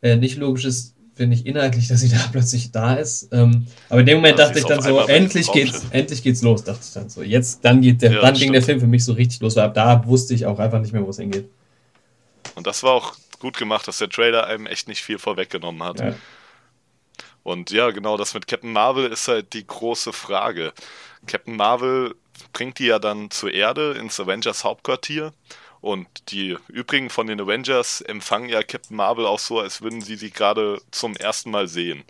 äh, 0.00 0.16
nicht 0.16 0.36
logisch 0.36 0.64
ist, 0.64 0.94
finde 1.18 1.36
ich 1.36 1.44
inhaltlich, 1.44 1.88
dass 1.88 2.00
sie 2.00 2.08
da 2.16 2.24
plötzlich 2.30 2.70
da 2.70 2.94
ist. 2.94 3.28
Ähm, 3.32 3.66
aber 3.90 4.00
in 4.00 4.06
dem 4.06 4.16
Moment 4.18 4.38
dachte 4.38 4.58
ich 4.58 4.64
dann 4.64 4.80
so, 4.80 5.00
endlich 5.00 5.52
geht's, 5.52 5.86
endlich 5.90 6.22
geht's 6.22 6.42
los, 6.42 6.64
dachte 6.64 6.80
ich 6.82 6.92
dann 6.94 7.10
so. 7.10 7.22
Jetzt, 7.22 7.64
dann 7.64 7.82
geht 7.82 8.00
der, 8.00 8.12
ja, 8.12 8.20
dann 8.22 8.34
ging 8.34 8.52
der 8.52 8.62
Film 8.62 8.80
für 8.80 8.86
mich 8.86 9.04
so 9.04 9.12
richtig 9.12 9.40
los, 9.40 9.56
weil 9.56 9.64
ab 9.64 9.74
da 9.74 10.06
wusste 10.06 10.32
ich 10.32 10.46
auch 10.46 10.58
einfach 10.58 10.80
nicht 10.80 10.92
mehr, 10.92 11.04
wo 11.04 11.10
es 11.10 11.18
hingeht. 11.18 11.50
Und 12.54 12.66
das 12.66 12.82
war 12.82 12.92
auch 12.92 13.16
gut 13.40 13.58
gemacht, 13.58 13.86
dass 13.88 13.98
der 13.98 14.08
Trailer 14.08 14.46
einem 14.46 14.66
echt 14.66 14.88
nicht 14.88 15.02
viel 15.02 15.18
vorweggenommen 15.18 15.82
hat. 15.82 16.00
Ja. 16.00 16.14
Und 17.42 17.70
ja, 17.70 17.90
genau, 17.90 18.16
das 18.16 18.34
mit 18.34 18.46
Captain 18.46 18.72
Marvel 18.72 19.10
ist 19.10 19.26
halt 19.26 19.52
die 19.52 19.66
große 19.66 20.12
Frage. 20.12 20.72
Captain 21.26 21.56
Marvel 21.56 22.14
bringt 22.52 22.78
die 22.78 22.86
ja 22.86 22.98
dann 22.98 23.30
zur 23.30 23.52
Erde 23.52 23.92
ins 23.92 24.20
Avengers 24.20 24.64
Hauptquartier 24.64 25.32
und 25.80 26.06
die 26.30 26.56
übrigen 26.68 27.10
von 27.10 27.26
den 27.26 27.40
Avengers 27.40 28.00
empfangen 28.00 28.48
ja 28.48 28.62
Captain 28.62 28.96
Marvel 28.96 29.26
auch 29.26 29.38
so, 29.38 29.60
als 29.60 29.82
würden 29.82 30.00
sie 30.00 30.16
sie 30.16 30.30
gerade 30.30 30.80
zum 30.90 31.16
ersten 31.16 31.50
Mal 31.50 31.68
sehen. 31.68 32.02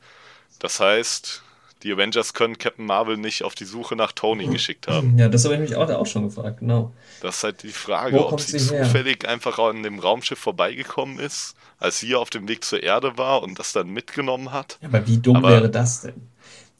Das 0.59 0.81
heißt, 0.81 1.43
die 1.83 1.93
Avengers 1.93 2.33
können 2.35 2.59
Captain 2.59 2.87
Marvel 2.87 3.17
nicht 3.17 3.45
auf 3.45 3.55
die 3.55 3.65
Suche 3.65 3.95
nach 3.95 4.13
Tony 4.13 4.47
geschickt 4.47 4.89
haben. 4.89 5.17
Ja, 5.19 5.29
das 5.29 5.45
habe 5.45 5.55
ich 5.55 5.61
mich 5.61 5.77
auch, 5.77 5.89
auch 5.89 6.07
schon 6.07 6.25
gefragt, 6.25 6.61
genau. 6.61 6.93
Das 7.21 7.37
ist 7.37 7.45
halt 7.45 7.63
die 7.63 7.69
Frage, 7.69 8.17
Wo 8.17 8.31
ob 8.31 8.41
sie, 8.41 8.59
sie 8.59 8.69
zufällig 8.69 9.29
einfach 9.29 9.59
an 9.59 9.83
dem 9.83 9.99
Raumschiff 9.99 10.39
vorbeigekommen 10.39 11.19
ist, 11.19 11.55
als 11.79 12.01
sie 12.01 12.15
auf 12.15 12.31
dem 12.31 12.49
Weg 12.49 12.65
zur 12.65 12.83
Erde 12.83 13.17
war 13.17 13.43
und 13.43 13.59
das 13.59 13.73
dann 13.73 13.91
mitgenommen 13.91 14.51
hat. 14.53 14.79
Ja, 14.83 14.89
aber 14.89 15.07
wie 15.07 15.19
dumm 15.19 15.37
aber 15.37 15.51
wäre 15.51 15.71
das 15.71 16.03
denn? 16.03 16.15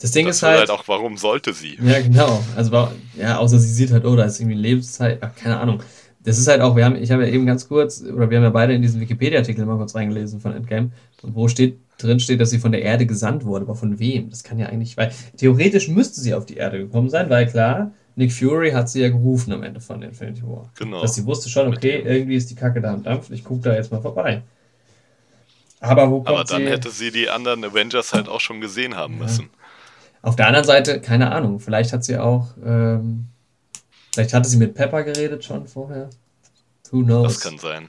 Das 0.01 0.13
Ding 0.13 0.27
das 0.27 0.37
ist 0.37 0.43
halt, 0.45 0.59
halt. 0.61 0.71
auch, 0.71 0.87
warum 0.87 1.17
sollte 1.17 1.53
sie? 1.53 1.77
Ja, 1.83 2.01
genau. 2.01 2.43
Also, 2.57 2.89
ja, 3.17 3.39
außer 3.39 3.59
sie 3.59 3.73
sieht 3.73 3.91
halt, 3.91 4.05
oh, 4.05 4.15
da 4.15 4.25
ist 4.25 4.41
irgendwie 4.41 4.57
Lebenszeit, 4.57 5.19
ach, 5.23 5.35
keine 5.35 5.59
Ahnung 5.61 5.83
das 6.29 6.39
ist 6.39 6.47
halt 6.47 6.61
auch, 6.61 6.77
wir 6.77 6.85
haben, 6.85 6.97
ich 6.97 7.11
habe 7.11 7.27
ja 7.27 7.33
eben 7.33 7.47
ganz 7.47 7.67
kurz, 7.69 8.03
oder 8.03 8.29
wir 8.29 8.37
haben 8.37 8.45
ja 8.45 8.51
beide 8.51 8.75
in 8.75 8.83
diesen 8.83 9.01
Wikipedia-Artikel 9.01 9.65
mal 9.65 9.79
kurz 9.79 9.95
reingelesen 9.95 10.41
von 10.41 10.53
Endgame, 10.53 10.91
und 11.23 11.35
wo 11.35 11.49
steht, 11.49 11.79
drin 11.97 12.21
steht, 12.21 12.41
dass 12.41 12.51
sie 12.51 12.59
von 12.59 12.71
der 12.71 12.83
Erde 12.83 13.07
gesandt 13.07 13.45
wurde, 13.45 13.65
aber 13.65 13.75
von 13.75 13.99
wem? 13.99 14.29
Das 14.29 14.45
kann 14.45 14.59
ja 14.59 14.67
eigentlich, 14.67 14.97
weil 14.97 15.11
theoretisch 15.37 15.89
müsste 15.89 16.21
sie 16.21 16.35
auf 16.35 16.45
die 16.45 16.57
Erde 16.57 16.79
gekommen 16.79 17.09
sein, 17.09 17.31
weil 17.31 17.47
klar, 17.47 17.93
Nick 18.15 18.33
Fury 18.33 18.73
hat 18.73 18.91
sie 18.91 19.01
ja 19.01 19.09
gerufen 19.09 19.53
am 19.53 19.63
Ende 19.63 19.81
von 19.81 20.03
Infinity 20.03 20.43
War. 20.43 20.71
Genau. 20.79 21.01
Dass 21.01 21.15
sie 21.15 21.25
wusste 21.25 21.49
schon, 21.49 21.69
okay, 21.69 22.03
irgendwie 22.05 22.37
ist 22.37 22.51
die 22.51 22.55
Kacke 22.55 22.81
da 22.81 22.93
am 22.93 23.03
Dampf, 23.03 23.31
ich 23.31 23.43
gucke 23.43 23.63
da 23.63 23.75
jetzt 23.75 23.91
mal 23.91 24.03
vorbei. 24.03 24.43
Aber 25.81 26.11
wo 26.11 26.17
kommt 26.23 26.29
Aber 26.29 26.45
dann 26.45 26.63
sie? 26.63 26.69
hätte 26.69 26.91
sie 26.91 27.11
die 27.11 27.31
anderen 27.31 27.65
Avengers 27.65 28.13
halt 28.13 28.29
auch 28.29 28.41
schon 28.41 28.61
gesehen 28.61 28.97
haben 28.97 29.15
ja. 29.15 29.25
müssen. 29.25 29.51
Auf 30.21 30.37
der 30.37 30.49
anderen 30.49 30.67
Seite, 30.67 31.01
keine 31.01 31.31
Ahnung, 31.33 31.59
vielleicht 31.59 31.93
hat 31.93 32.05
sie 32.05 32.19
auch 32.19 32.49
ähm, 32.65 33.29
Vielleicht 34.19 34.35
hatte 34.35 34.49
sie 34.49 34.57
mit 34.57 34.75
Pepper 34.75 35.05
geredet 35.05 35.45
schon 35.45 35.69
vorher. 35.69 36.11
Who 36.91 37.05
knows? 37.05 37.35
Das 37.35 37.41
kann 37.41 37.57
sein. 37.57 37.89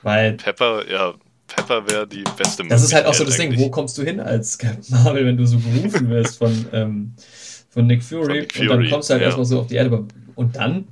Weil 0.00 0.34
Pepper, 0.34 0.88
ja, 0.88 1.14
Pepper 1.48 1.90
wäre 1.90 2.06
die 2.06 2.22
beste 2.22 2.62
Möglichkeit. 2.62 2.70
Das 2.70 2.84
ist 2.84 2.94
halt 2.94 3.06
auch 3.06 3.14
so 3.14 3.24
das 3.24 3.40
eigentlich. 3.40 3.58
Ding, 3.58 3.66
wo 3.66 3.70
kommst 3.72 3.98
du 3.98 4.04
hin 4.04 4.20
als 4.20 4.58
Captain 4.58 4.84
Marvel, 4.90 5.26
wenn 5.26 5.36
du 5.36 5.44
so 5.44 5.58
gerufen 5.58 6.08
wirst 6.08 6.38
von, 6.38 6.66
ähm, 6.72 7.14
von, 7.68 7.84
Nick 7.84 8.04
Fury, 8.04 8.26
von 8.26 8.32
Nick 8.32 8.54
Fury? 8.54 8.68
Und 8.68 8.80
dann 8.80 8.90
kommst 8.90 9.10
du 9.10 9.14
halt 9.14 9.22
ja. 9.22 9.26
erstmal 9.26 9.44
so 9.44 9.58
auf 9.58 9.66
die 9.66 9.74
Erde. 9.74 10.06
Und 10.36 10.54
dann, 10.54 10.86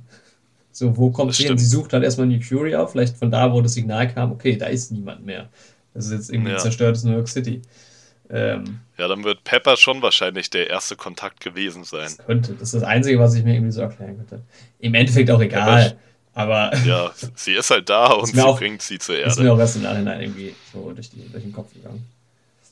so, 0.73 0.97
wo 0.97 1.09
kommt 1.09 1.33
sie 1.33 1.45
hin? 1.45 1.57
Sie 1.57 1.67
sucht 1.67 1.93
halt 1.93 2.03
erstmal 2.03 2.27
Nick 2.27 2.43
Fury 2.43 2.75
auf, 2.75 2.91
vielleicht 2.91 3.15
von 3.15 3.31
da, 3.31 3.53
wo 3.53 3.61
das 3.61 3.75
Signal 3.75 4.13
kam, 4.13 4.33
okay, 4.33 4.57
da 4.57 4.65
ist 4.65 4.91
niemand 4.91 5.25
mehr. 5.25 5.47
Das 5.93 6.07
ist 6.07 6.11
jetzt 6.11 6.29
irgendwie 6.31 6.51
ja. 6.51 6.57
zerstörtes 6.57 7.05
New 7.05 7.13
York 7.13 7.29
City. 7.29 7.61
Ähm, 8.29 8.79
ja, 8.97 9.07
dann 9.07 9.23
wird 9.23 9.43
Pepper 9.43 9.77
schon 9.77 10.01
wahrscheinlich 10.01 10.49
der 10.49 10.69
erste 10.69 10.95
Kontakt 10.95 11.39
gewesen 11.41 11.83
sein. 11.83 12.13
Das 12.17 12.25
könnte. 12.25 12.53
Das 12.53 12.61
ist 12.63 12.75
das 12.75 12.83
Einzige, 12.83 13.19
was 13.19 13.35
ich 13.35 13.43
mir 13.43 13.53
irgendwie 13.53 13.71
so 13.71 13.81
erklären 13.81 14.17
könnte. 14.17 14.41
Im 14.79 14.93
Endeffekt 14.93 15.29
auch 15.29 15.41
egal. 15.41 15.83
Pepper, 15.83 15.97
aber. 16.33 16.71
Ja, 16.85 17.11
sie 17.35 17.53
ist 17.53 17.69
halt 17.69 17.89
da 17.89 18.07
und 18.07 18.27
sie 18.27 18.41
auch, 18.41 18.57
bringt 18.57 18.81
sie 18.81 18.99
zur 18.99 19.17
Erde. 19.17 19.29
Ist 19.29 19.39
mir 19.39 19.53
auch 19.53 19.59
erst 19.59 19.75
im 19.75 19.83
Nachhinein 19.83 20.21
irgendwie 20.21 20.55
so 20.73 20.91
durch, 20.91 21.09
die, 21.09 21.29
durch 21.29 21.43
den 21.43 21.53
Kopf 21.53 21.73
gegangen. 21.73 22.05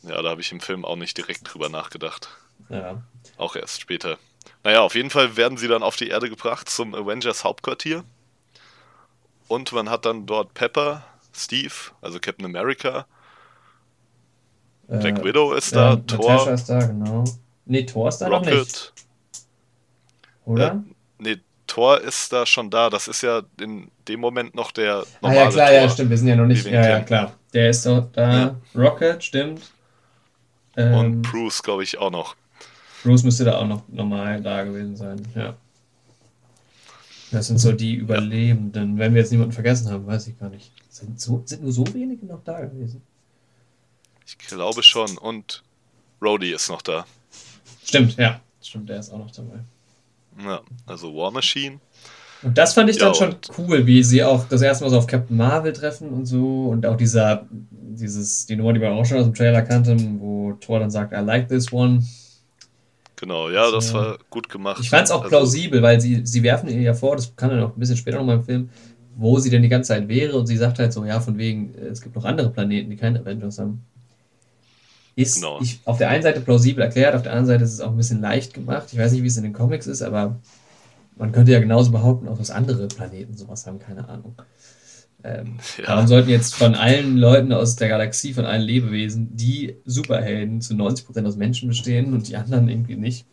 Ja, 0.04 0.22
da 0.22 0.30
habe 0.30 0.42
ich 0.42 0.52
im 0.52 0.60
Film 0.60 0.84
auch 0.86 0.98
nicht 0.98 1.18
direkt 1.18 1.54
drüber 1.54 1.70
nachgedacht. 1.70 2.30
Ja. 2.70 3.02
Auch 3.38 3.56
erst 3.56 3.82
später. 3.82 4.18
Naja, 4.64 4.82
auf 4.82 4.96
jeden 4.96 5.10
Fall 5.10 5.38
werden 5.38 5.58
sie 5.58 5.68
dann 5.68 5.84
auf 5.84 5.96
die 5.96 6.10
Erde 6.10 6.30
gebracht 6.30 6.70
zum 6.70 6.94
Avengers 6.94 7.44
Hauptquartier. 7.44 8.04
Und 9.48 9.72
man 9.72 9.90
hat 9.90 10.06
dann 10.06 10.26
dort 10.26 10.54
Pepper, 10.54 11.06
Steve, 11.34 11.74
also 12.02 12.20
Captain 12.20 12.46
America, 12.46 13.06
Black 14.88 15.20
äh, 15.20 15.24
Widow 15.24 15.54
ist 15.54 15.76
da, 15.76 15.96
Thor. 15.96 16.32
Natasha 16.32 16.52
ist 16.52 16.70
da, 16.70 16.86
genau. 16.86 17.24
Nee, 17.66 17.84
Thor 17.84 18.10
ist 18.10 18.18
da 18.20 18.28
Rocket. 18.28 18.54
noch 18.54 18.60
nicht. 18.60 18.94
Oder? 20.46 20.72
Äh, 20.72 20.94
nee, 21.20 21.38
Thor 21.68 22.02
ist 22.02 22.32
da 22.34 22.46
schon 22.46 22.70
da. 22.70 22.90
Das 22.90 23.08
ist 23.08 23.22
ja 23.24 23.42
in 23.60 23.90
dem 24.08 24.20
Moment 24.20 24.56
noch 24.56 24.72
der 24.72 25.06
normale 25.22 25.40
Ah 25.40 25.44
ja, 25.44 25.50
klar, 25.50 25.68
Thor, 25.68 25.76
ja, 25.76 25.90
stimmt. 25.90 26.10
Wir 26.10 26.18
sind 26.18 26.28
ja 26.28 26.36
noch 26.36 26.46
nicht. 26.46 26.66
Ja, 26.66 26.88
ja, 26.88 27.00
klar. 27.00 27.34
Der 27.54 27.70
ist 27.70 27.86
doch 27.86 28.12
da. 28.12 28.34
Ja. 28.34 28.56
Rocket, 28.76 29.24
stimmt. 29.24 29.62
Ähm, 30.76 30.94
Und 30.94 31.22
Bruce, 31.22 31.64
glaube 31.64 31.84
ich, 31.84 31.98
auch 31.98 32.12
noch. 32.12 32.36
Bruce 33.04 33.24
müsste 33.24 33.46
da 33.46 33.58
auch 33.60 33.68
noch 33.68 33.84
normal 33.88 34.42
da 34.42 34.64
gewesen 34.64 34.96
sein, 34.96 35.22
ja. 35.36 35.56
Das 37.32 37.48
sind 37.48 37.58
so 37.58 37.72
die 37.72 37.96
Überlebenden. 37.96 38.98
Wenn 38.98 39.14
wir 39.14 39.22
jetzt 39.22 39.32
niemanden 39.32 39.54
vergessen 39.54 39.90
haben, 39.90 40.06
weiß 40.06 40.28
ich 40.28 40.40
gar 40.40 40.50
nicht. 40.50 40.72
Sind, 40.90 41.20
so, 41.20 41.42
sind 41.46 41.64
nur 41.64 41.72
so 41.72 41.84
wenige 41.94 42.26
noch 42.26 42.44
da 42.44 42.62
gewesen? 42.62 43.02
Ich 44.26 44.38
glaube 44.38 44.84
schon. 44.84 45.18
Und 45.18 45.64
Rhodey 46.22 46.54
ist 46.54 46.70
noch 46.70 46.82
da. 46.82 47.06
Stimmt, 47.84 48.18
ja. 48.18 48.40
Stimmt, 48.62 48.90
der 48.90 49.00
ist 49.00 49.12
auch 49.12 49.20
noch 49.20 49.32
dabei. 49.32 49.60
Ja, 50.44 50.62
also 50.86 51.16
War 51.16 51.32
Machine. 51.32 51.80
Und 52.44 52.58
das 52.58 52.74
fand 52.74 52.90
ich 52.90 52.98
ja, 52.98 53.06
dann 53.06 53.16
schon 53.16 53.36
cool, 53.58 53.86
wie 53.88 54.04
sie 54.04 54.24
auch 54.24 54.48
das 54.48 54.62
erste 54.62 54.84
Mal 54.84 54.90
so 54.90 54.98
auf 54.98 55.08
Captain 55.08 55.38
Marvel 55.38 55.72
treffen 55.72 56.10
und 56.10 56.26
so. 56.26 56.68
Und 56.70 56.86
auch 56.86 56.98
dieser, 56.98 57.48
dieses, 57.52 58.46
die 58.46 58.56
Nummer, 58.56 58.74
die 58.74 58.82
wir 58.82 58.92
auch 58.92 59.06
schon 59.06 59.18
aus 59.18 59.26
dem 59.26 59.34
Trailer 59.34 59.62
kannten, 59.62 60.20
wo 60.20 60.54
Thor 60.60 60.80
dann 60.80 60.92
sagt, 60.92 61.14
I 61.14 61.18
like 61.18 61.48
this 61.48 61.72
one. 61.72 62.04
Genau, 63.16 63.50
ja, 63.50 63.72
das 63.72 63.90
so. 63.90 63.96
war 63.96 64.18
gut 64.30 64.50
gemacht. 64.50 64.82
Ich 64.82 64.90
fand 64.90 65.06
es 65.06 65.12
auch 65.12 65.24
also, 65.24 65.30
plausibel, 65.30 65.82
weil 65.82 66.02
sie, 66.02 66.26
sie 66.26 66.44
werfen 66.44 66.68
ihr 66.68 66.82
ja 66.82 66.94
vor, 66.94 67.16
das 67.16 67.34
kann 67.36 67.50
dann 67.50 67.64
auch 67.64 67.74
ein 67.74 67.80
bisschen 67.80 67.96
später 67.96 68.18
nochmal 68.18 68.38
im 68.38 68.44
Film, 68.44 68.70
wo 69.16 69.40
sie 69.40 69.50
denn 69.50 69.62
die 69.62 69.70
ganze 69.70 69.90
Zeit 69.90 70.10
wäre. 70.10 70.38
Und 70.38 70.48
sie 70.48 70.58
sagt 70.58 70.80
halt 70.80 70.92
so, 70.92 71.06
ja, 71.06 71.22
von 71.22 71.38
wegen, 71.38 71.74
es 71.76 72.02
gibt 72.02 72.16
noch 72.16 72.26
andere 72.26 72.50
Planeten, 72.50 72.90
die 72.90 72.98
keine 72.98 73.22
Avengers 73.22 73.60
haben. 73.60 73.86
Ist 75.16 75.36
genau. 75.36 75.60
ich, 75.62 75.80
auf 75.86 75.98
der 75.98 76.10
einen 76.10 76.24
Seite 76.24 76.42
plausibel 76.42 76.84
erklärt, 76.84 77.16
auf 77.16 77.22
der 77.22 77.34
anderen 77.34 77.48
Seite 77.48 77.64
ist 77.64 77.74
es 77.74 77.82
auch 77.82 77.92
ein 77.92 77.98
bisschen 77.98 78.22
leicht 78.22 78.54
gemacht. 78.54 78.88
Ich 78.92 78.98
weiß 78.98 79.12
nicht, 79.12 79.24
wie 79.24 79.28
es 79.28 79.38
in 79.38 79.44
den 79.44 79.54
Comics 79.54 79.86
ist, 79.86 80.02
aber 80.02 80.40
man 81.16 81.32
könnte 81.32 81.52
ja 81.52 81.60
genauso 81.60 81.92
behaupten, 81.92 82.28
auch 82.28 82.38
dass 82.38 82.50
andere 82.50 82.88
Planeten 82.88 83.38
sowas 83.38 83.68
haben, 83.68 83.80
keine 83.80 84.10
Ahnung. 84.10 84.36
Ähm, 85.24 85.60
ja. 85.78 85.88
Warum 85.88 86.08
sollten 86.08 86.30
jetzt 86.30 86.56
von 86.56 86.76
allen 86.76 87.18
Leuten 87.18 87.54
aus 87.54 87.76
der 87.76 87.88
Galaxie, 87.88 88.34
von 88.34 88.46
allen 88.46 88.62
Lebewesen, 88.62 89.36
die 89.36 89.78
Superhelden 89.86 90.62
zu 90.62 90.74
90% 90.74 91.26
aus 91.26 91.38
Menschen 91.38 91.70
bestehen 91.70 92.14
und 92.14 92.28
die 92.28 92.36
anderen 92.36 92.68
irgendwie 92.68 92.96
nicht? 92.96 93.26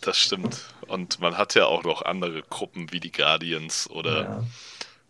Das 0.00 0.16
stimmt. 0.16 0.74
Und 0.88 1.20
man 1.20 1.38
hat 1.38 1.54
ja 1.54 1.66
auch 1.66 1.84
noch 1.84 2.02
andere 2.02 2.42
Gruppen 2.42 2.92
wie 2.92 3.00
die 3.00 3.12
Guardians 3.12 3.88
oder. 3.90 4.22
Ja. 4.22 4.44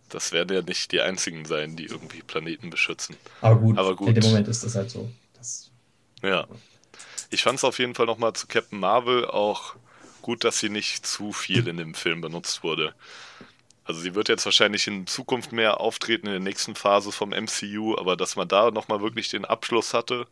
Das 0.08 0.30
werden 0.30 0.54
ja 0.54 0.62
nicht 0.62 0.92
die 0.92 1.00
einzigen 1.00 1.46
sein, 1.46 1.74
die 1.74 1.86
irgendwie 1.86 2.22
Planeten 2.22 2.70
beschützen. 2.70 3.16
Aber 3.40 3.58
gut, 3.58 3.76
Aber 3.76 3.96
gut. 3.96 4.08
in 4.08 4.14
dem 4.14 4.24
Moment 4.24 4.46
ist 4.46 4.62
das 4.62 4.76
halt 4.76 4.88
so. 4.88 5.10
Ja. 6.26 6.46
Ich 7.30 7.42
fand 7.42 7.58
es 7.58 7.64
auf 7.64 7.78
jeden 7.78 7.94
Fall 7.94 8.06
nochmal 8.06 8.32
zu 8.34 8.46
Captain 8.46 8.78
Marvel 8.78 9.26
auch 9.26 9.74
gut, 10.22 10.44
dass 10.44 10.58
sie 10.58 10.68
nicht 10.68 11.06
zu 11.06 11.32
viel 11.32 11.68
in 11.68 11.76
dem 11.76 11.94
Film 11.94 12.20
benutzt 12.20 12.62
wurde. 12.62 12.94
Also 13.84 14.00
sie 14.00 14.16
wird 14.16 14.28
jetzt 14.28 14.44
wahrscheinlich 14.44 14.86
in 14.88 15.06
Zukunft 15.06 15.52
mehr 15.52 15.80
auftreten 15.80 16.26
in 16.26 16.32
der 16.32 16.40
nächsten 16.40 16.74
Phase 16.74 17.12
vom 17.12 17.30
MCU, 17.30 17.96
aber 17.96 18.16
dass 18.16 18.34
man 18.34 18.48
da 18.48 18.72
nochmal 18.72 19.00
wirklich 19.00 19.28
den 19.28 19.44
Abschluss 19.44 19.94
hatte. 19.94 20.26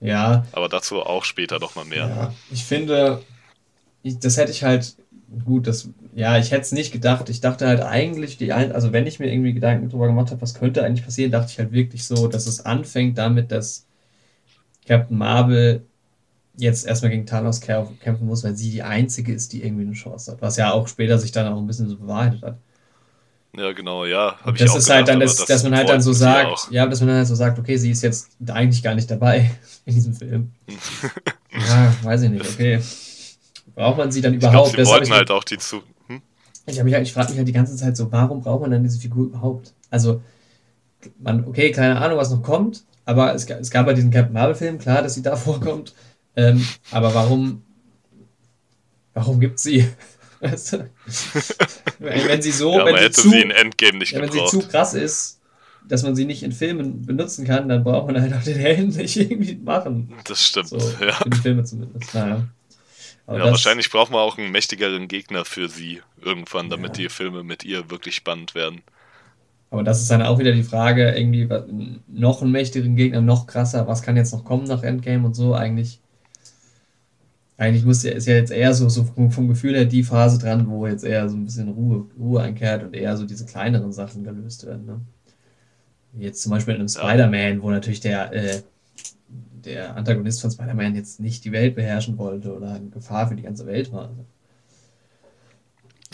Ja. 0.00 0.46
Aber 0.52 0.68
dazu 0.68 1.00
auch 1.02 1.24
später 1.24 1.58
nochmal 1.58 1.84
mehr. 1.84 2.08
Ja, 2.08 2.34
ich 2.50 2.64
finde, 2.64 3.22
ich, 4.04 4.20
das 4.20 4.36
hätte 4.36 4.52
ich 4.52 4.62
halt, 4.62 4.94
gut, 5.44 5.66
das, 5.66 5.88
ja, 6.14 6.38
ich 6.38 6.52
hätte 6.52 6.62
es 6.62 6.72
nicht 6.72 6.92
gedacht. 6.92 7.28
Ich 7.28 7.40
dachte 7.40 7.66
halt 7.66 7.80
eigentlich, 7.80 8.36
die 8.36 8.52
ein, 8.52 8.70
also 8.70 8.92
wenn 8.92 9.06
ich 9.08 9.18
mir 9.18 9.32
irgendwie 9.32 9.54
Gedanken 9.54 9.88
darüber 9.88 10.06
gemacht 10.06 10.30
habe, 10.30 10.40
was 10.40 10.54
könnte 10.54 10.84
eigentlich 10.84 11.04
passieren, 11.04 11.32
dachte 11.32 11.50
ich 11.50 11.58
halt 11.58 11.72
wirklich 11.72 12.04
so, 12.04 12.28
dass 12.28 12.46
es 12.46 12.64
anfängt 12.64 13.18
damit, 13.18 13.50
dass 13.50 13.86
Captain 14.86 15.16
Marvel 15.16 15.84
jetzt 16.56 16.86
erstmal 16.86 17.10
gegen 17.10 17.26
Thanos 17.26 17.60
kämpfen 17.60 18.26
muss, 18.26 18.44
weil 18.44 18.56
sie 18.56 18.70
die 18.70 18.82
einzige 18.82 19.32
ist, 19.32 19.52
die 19.52 19.64
irgendwie 19.64 19.84
eine 19.84 19.94
Chance 19.94 20.32
hat. 20.32 20.42
Was 20.42 20.56
ja 20.56 20.72
auch 20.72 20.86
später 20.88 21.18
sich 21.18 21.32
dann 21.32 21.52
auch 21.52 21.58
ein 21.58 21.66
bisschen 21.66 21.88
so 21.88 21.96
bewahrheitet 21.96 22.42
hat. 22.42 22.58
Ja, 23.56 23.72
genau, 23.72 24.06
ja. 24.06 24.36
Hab 24.42 24.56
das 24.56 24.74
ist 24.74 24.88
halt 24.88 25.08
dann, 25.08 25.20
das, 25.20 25.36
das 25.36 25.46
dass 25.46 25.62
man 25.62 25.76
halt 25.76 25.88
dann 25.88 26.00
so 26.00 26.12
sagt, 26.12 26.68
ja, 26.70 26.86
dass 26.86 27.00
man 27.00 27.08
dann 27.08 27.16
halt 27.18 27.26
so 27.26 27.34
sagt, 27.34 27.58
okay, 27.58 27.76
sie 27.76 27.90
ist 27.90 28.02
jetzt 28.02 28.30
eigentlich 28.48 28.82
gar 28.82 28.94
nicht 28.94 29.10
dabei 29.10 29.50
in 29.84 29.94
diesem 29.94 30.14
Film. 30.14 30.52
ja, 31.52 31.94
weiß 32.02 32.22
ich 32.22 32.30
nicht, 32.30 32.48
okay. 32.48 32.80
Braucht 33.74 33.98
man 33.98 34.10
sie 34.12 34.20
dann 34.20 34.34
überhaupt? 34.34 34.68
Ich 34.68 34.74
glaub, 34.74 34.86
sie 34.86 34.92
wollten 34.92 35.12
halt 35.12 35.30
auch 35.30 35.44
die 35.44 35.58
zu. 35.58 35.82
Hm? 36.06 36.22
Ich, 36.66 36.80
halt, 36.80 37.02
ich 37.02 37.12
frage 37.12 37.28
mich 37.30 37.38
halt 37.38 37.48
die 37.48 37.52
ganze 37.52 37.76
Zeit 37.76 37.96
so, 37.96 38.10
warum 38.10 38.40
braucht 38.40 38.62
man 38.62 38.70
dann 38.70 38.82
diese 38.82 38.98
Figur 38.98 39.26
überhaupt? 39.26 39.72
Also, 39.90 40.22
man, 41.18 41.44
okay, 41.46 41.72
keine 41.72 42.00
Ahnung, 42.00 42.18
was 42.18 42.30
noch 42.30 42.42
kommt, 42.42 42.84
aber 43.04 43.34
es, 43.34 43.44
es 43.44 43.70
gab 43.70 43.86
halt 43.86 43.96
diesen 43.96 44.10
Captain 44.10 44.32
Marvel-Film, 44.32 44.78
klar, 44.78 45.02
dass 45.02 45.14
sie 45.14 45.22
da 45.22 45.36
vorkommt. 45.36 45.94
Ähm, 46.36 46.66
aber 46.90 47.14
warum, 47.14 47.62
warum 49.14 49.40
gibt 49.40 49.58
sie? 49.58 49.88
Weißt 50.40 50.72
du? 50.72 50.90
wenn 52.00 52.42
sie 52.42 52.50
so, 52.50 52.76
ja, 52.76 52.84
wenn, 52.84 52.96
sie 52.96 53.10
zu, 53.12 53.30
sie 53.30 53.42
Endgame 53.42 53.98
nicht 53.98 54.12
ja, 54.12 54.20
wenn 54.20 54.32
sie 54.32 54.44
zu 54.46 54.58
krass 54.66 54.94
ist, 54.94 55.40
dass 55.88 56.02
man 56.02 56.16
sie 56.16 56.24
nicht 56.24 56.42
in 56.42 56.52
Filmen 56.52 57.06
benutzen 57.06 57.46
kann, 57.46 57.68
dann 57.68 57.84
braucht 57.84 58.06
man 58.06 58.20
halt 58.20 58.34
auch 58.34 58.42
den 58.42 58.58
Helden 58.58 58.88
nicht 58.96 59.16
irgendwie 59.16 59.54
machen. 59.56 60.12
Das 60.24 60.44
stimmt, 60.44 60.68
so, 60.68 60.78
ja. 61.00 61.20
In 61.24 61.32
Filme 61.32 61.64
zumindest. 61.64 62.14
Naja. 62.14 62.48
Aber 63.26 63.38
ja, 63.38 63.44
wahrscheinlich 63.44 63.90
braucht 63.90 64.10
man 64.10 64.20
auch 64.20 64.36
einen 64.36 64.50
mächtigeren 64.50 65.06
Gegner 65.06 65.44
für 65.44 65.68
sie 65.68 66.02
irgendwann, 66.20 66.70
damit 66.70 66.98
ja. 66.98 67.04
die 67.04 67.08
Filme 67.08 67.44
mit 67.44 67.64
ihr 67.64 67.88
wirklich 67.90 68.16
spannend 68.16 68.54
werden. 68.54 68.82
Aber 69.72 69.82
das 69.82 70.02
ist 70.02 70.10
dann 70.10 70.20
auch 70.20 70.38
wieder 70.38 70.52
die 70.52 70.62
Frage, 70.62 71.12
irgendwie 71.12 71.48
noch 72.06 72.42
einen 72.42 72.52
mächtigeren 72.52 72.94
Gegner, 72.94 73.22
noch 73.22 73.46
krasser, 73.46 73.88
was 73.88 74.02
kann 74.02 74.18
jetzt 74.18 74.32
noch 74.32 74.44
kommen 74.44 74.64
nach 74.64 74.82
Endgame 74.82 75.24
und 75.24 75.34
so, 75.34 75.54
eigentlich 75.54 75.98
eigentlich 77.56 77.84
muss, 77.84 78.04
ist 78.04 78.26
ja 78.26 78.34
jetzt 78.34 78.50
eher 78.50 78.74
so, 78.74 78.88
so 78.90 79.04
vom, 79.04 79.48
Gefühl 79.48 79.74
her 79.74 79.86
die 79.86 80.02
Phase 80.02 80.38
dran, 80.38 80.68
wo 80.68 80.86
jetzt 80.86 81.04
eher 81.04 81.28
so 81.28 81.36
ein 81.36 81.44
bisschen 81.44 81.68
Ruhe, 81.68 82.06
Ruhe 82.18 82.42
einkehrt 82.42 82.82
und 82.82 82.94
eher 82.94 83.16
so 83.16 83.24
diese 83.24 83.46
kleineren 83.46 83.92
Sachen 83.92 84.24
gelöst 84.24 84.66
werden. 84.66 84.84
Ne? 84.84 85.00
Jetzt 86.18 86.42
zum 86.42 86.50
Beispiel 86.50 86.74
in 86.74 86.80
einem 86.80 86.88
Spider-Man, 86.88 87.62
wo 87.62 87.70
natürlich 87.70 88.00
der, 88.00 88.32
äh, 88.32 88.62
der 89.64 89.96
Antagonist 89.96 90.42
von 90.42 90.50
Spider-Man 90.50 90.96
jetzt 90.96 91.18
nicht 91.20 91.44
die 91.44 91.52
Welt 91.52 91.76
beherrschen 91.76 92.18
wollte 92.18 92.54
oder 92.54 92.72
eine 92.72 92.90
Gefahr 92.90 93.28
für 93.28 93.36
die 93.36 93.44
ganze 93.44 93.64
Welt 93.64 93.90
war. 93.90 94.10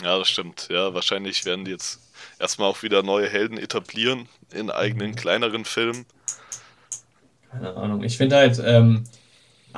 Ja, 0.01 0.17
das 0.17 0.29
stimmt. 0.29 0.69
Ja, 0.71 0.93
wahrscheinlich 0.93 1.43
werden 1.45 1.65
die 1.65 1.71
jetzt 1.71 1.99
erstmal 2.39 2.69
auch 2.69 2.83
wieder 2.83 3.03
neue 3.03 3.29
Helden 3.29 3.57
etablieren 3.57 4.27
in 4.53 4.71
eigenen 4.71 5.11
mhm. 5.11 5.15
kleineren 5.15 5.65
Filmen. 5.65 6.05
Keine 7.51 7.75
Ahnung. 7.75 8.03
Ich 8.03 8.17
finde 8.17 8.37
halt, 8.37 8.61
ähm, 8.65 9.03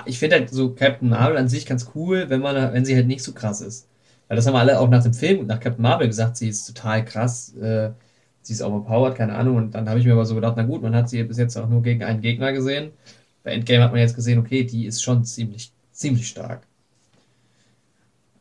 ich 0.05 0.19
finde 0.19 0.37
halt 0.37 0.49
so 0.49 0.73
Captain 0.73 1.09
Marvel 1.09 1.37
an 1.37 1.49
sich 1.49 1.65
ganz 1.65 1.91
cool, 1.95 2.29
wenn 2.29 2.41
man, 2.41 2.73
wenn 2.73 2.85
sie 2.85 2.95
halt 2.95 3.07
nicht 3.07 3.23
so 3.23 3.33
krass 3.33 3.61
ist. 3.61 3.87
Weil 4.27 4.37
das 4.37 4.47
haben 4.47 4.55
alle 4.55 4.79
auch 4.79 4.89
nach 4.89 5.03
dem 5.03 5.13
Film, 5.13 5.47
nach 5.47 5.59
Captain 5.59 5.81
Marvel 5.81 6.07
gesagt, 6.07 6.37
sie 6.37 6.49
ist 6.49 6.65
total 6.65 7.03
krass, 7.03 7.53
äh, 7.55 7.91
sie 8.41 8.53
ist 8.53 8.61
overpowered, 8.61 9.15
keine 9.15 9.35
Ahnung. 9.35 9.57
Und 9.57 9.71
dann 9.75 9.89
habe 9.89 9.99
ich 9.99 10.05
mir 10.05 10.13
aber 10.13 10.25
so 10.25 10.35
gedacht, 10.35 10.53
na 10.55 10.63
gut, 10.63 10.81
man 10.81 10.95
hat 10.95 11.09
sie 11.09 11.23
bis 11.23 11.37
jetzt 11.37 11.57
auch 11.57 11.67
nur 11.67 11.81
gegen 11.81 12.03
einen 12.03 12.21
Gegner 12.21 12.53
gesehen. 12.53 12.91
Bei 13.43 13.51
Endgame 13.51 13.83
hat 13.83 13.91
man 13.91 13.99
jetzt 13.99 14.15
gesehen, 14.15 14.39
okay, 14.39 14.63
die 14.63 14.85
ist 14.85 15.01
schon 15.01 15.25
ziemlich, 15.25 15.71
ziemlich 15.91 16.27
stark. 16.27 16.61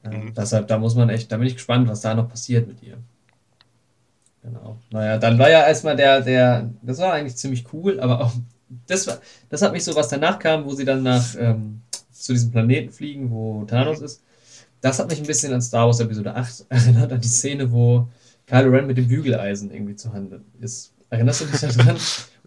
Mhm. 0.03 0.33
Deshalb, 0.35 0.69
da 0.69 0.79
muss 0.79 0.95
man 0.95 1.09
echt, 1.11 1.31
da 1.33 1.37
bin 1.37 1.47
ich 1.47 1.55
gespannt, 1.55 1.89
was 1.89 2.01
da 2.01 2.15
noch 2.15 2.29
passiert 2.29 2.69
mit 2.69 2.83
ihr. 2.83 2.99
Genau. 4.43 4.79
Naja, 4.91 5.19
dann 5.19 5.39
war 5.39 5.51
ja 5.51 5.67
erstmal 5.67 5.97
der, 5.97 6.23
der, 6.23 6.71
das 6.83 6.99
war 6.99 7.13
eigentlich 7.13 7.37
ziemlich 7.37 7.65
cool, 7.73 8.01
aber 8.01 8.23
auch 8.23 8.33
das, 8.87 9.07
war, 9.07 9.19
das 9.49 9.63
hat 9.63 9.73
mich 9.73 9.85
so, 9.85 9.95
was 9.95 10.09
danach 10.09 10.39
kam, 10.39 10.65
wo 10.65 10.73
sie 10.73 10.85
dann 10.85 11.03
nach 11.03 11.35
ähm, 11.39 11.83
zu 12.11 12.33
diesem 12.33 12.51
Planeten 12.51 12.91
fliegen, 12.91 13.31
wo 13.31 13.65
Thanos 13.65 14.01
ist. 14.01 14.23
Das 14.81 14.99
hat 14.99 15.11
mich 15.11 15.21
ein 15.21 15.27
bisschen 15.27 15.53
an 15.53 15.61
Star 15.61 15.87
Wars 15.87 16.01
Episode 16.01 16.35
8 16.35 16.67
erinnert, 16.71 17.13
an 17.13 17.21
die 17.21 17.29
Szene, 17.29 17.71
wo 17.71 18.09
Kylo 18.47 18.71
Ren 18.71 18.87
mit 18.87 18.97
dem 18.97 19.09
Bügeleisen 19.09 19.71
irgendwie 19.71 19.97
zu 19.97 20.13
handeln 20.13 20.45
ist. 20.61 20.93
Erinnerst 21.11 21.43
du 21.43 21.45
dich 21.47 21.61
daran? 21.61 21.97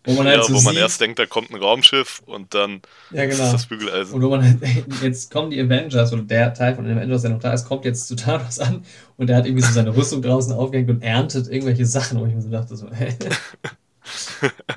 Wo 0.05 0.13
man 0.13 0.27
halt 0.27 0.37
ja, 0.37 0.43
so 0.43 0.53
wo 0.53 0.61
man 0.61 0.75
erst 0.75 0.99
denkt, 0.99 1.17
da 1.17 1.25
kommt 1.25 1.51
ein 1.51 1.55
Raumschiff 1.55 2.21
und 2.25 2.53
dann 2.53 2.81
ja, 3.11 3.25
genau. 3.25 3.45
ist 3.45 3.53
das 3.53 3.65
Bügeleisen. 3.67 4.13
Und 4.13 4.21
wo 4.21 4.29
man 4.29 4.43
halt, 4.43 4.57
jetzt 5.01 5.31
kommen 5.31 5.49
die 5.49 5.61
Avengers 5.61 6.11
oder 6.11 6.23
der 6.23 6.53
Teil 6.53 6.75
von 6.75 6.83
den 6.83 6.97
Avengers, 6.97 7.21
der 7.21 7.31
noch 7.31 7.39
da 7.39 7.53
ist, 7.53 7.65
kommt 7.65 7.85
jetzt 7.85 8.07
zu 8.07 8.15
Thanos 8.15 8.59
an 8.59 8.83
und 9.17 9.27
der 9.27 9.37
hat 9.37 9.45
irgendwie 9.45 9.63
so 9.63 9.71
seine 9.71 9.95
Rüstung 9.95 10.21
draußen 10.21 10.51
aufgehängt 10.51 10.89
und 10.89 11.01
erntet 11.01 11.47
irgendwelche 11.47 11.85
Sachen, 11.85 12.19
wo 12.19 12.25
ich 12.25 12.33
mir 12.33 12.41
so 12.41 12.49
dachte, 12.49 12.75
so, 12.75 12.89
hä? 12.91 13.15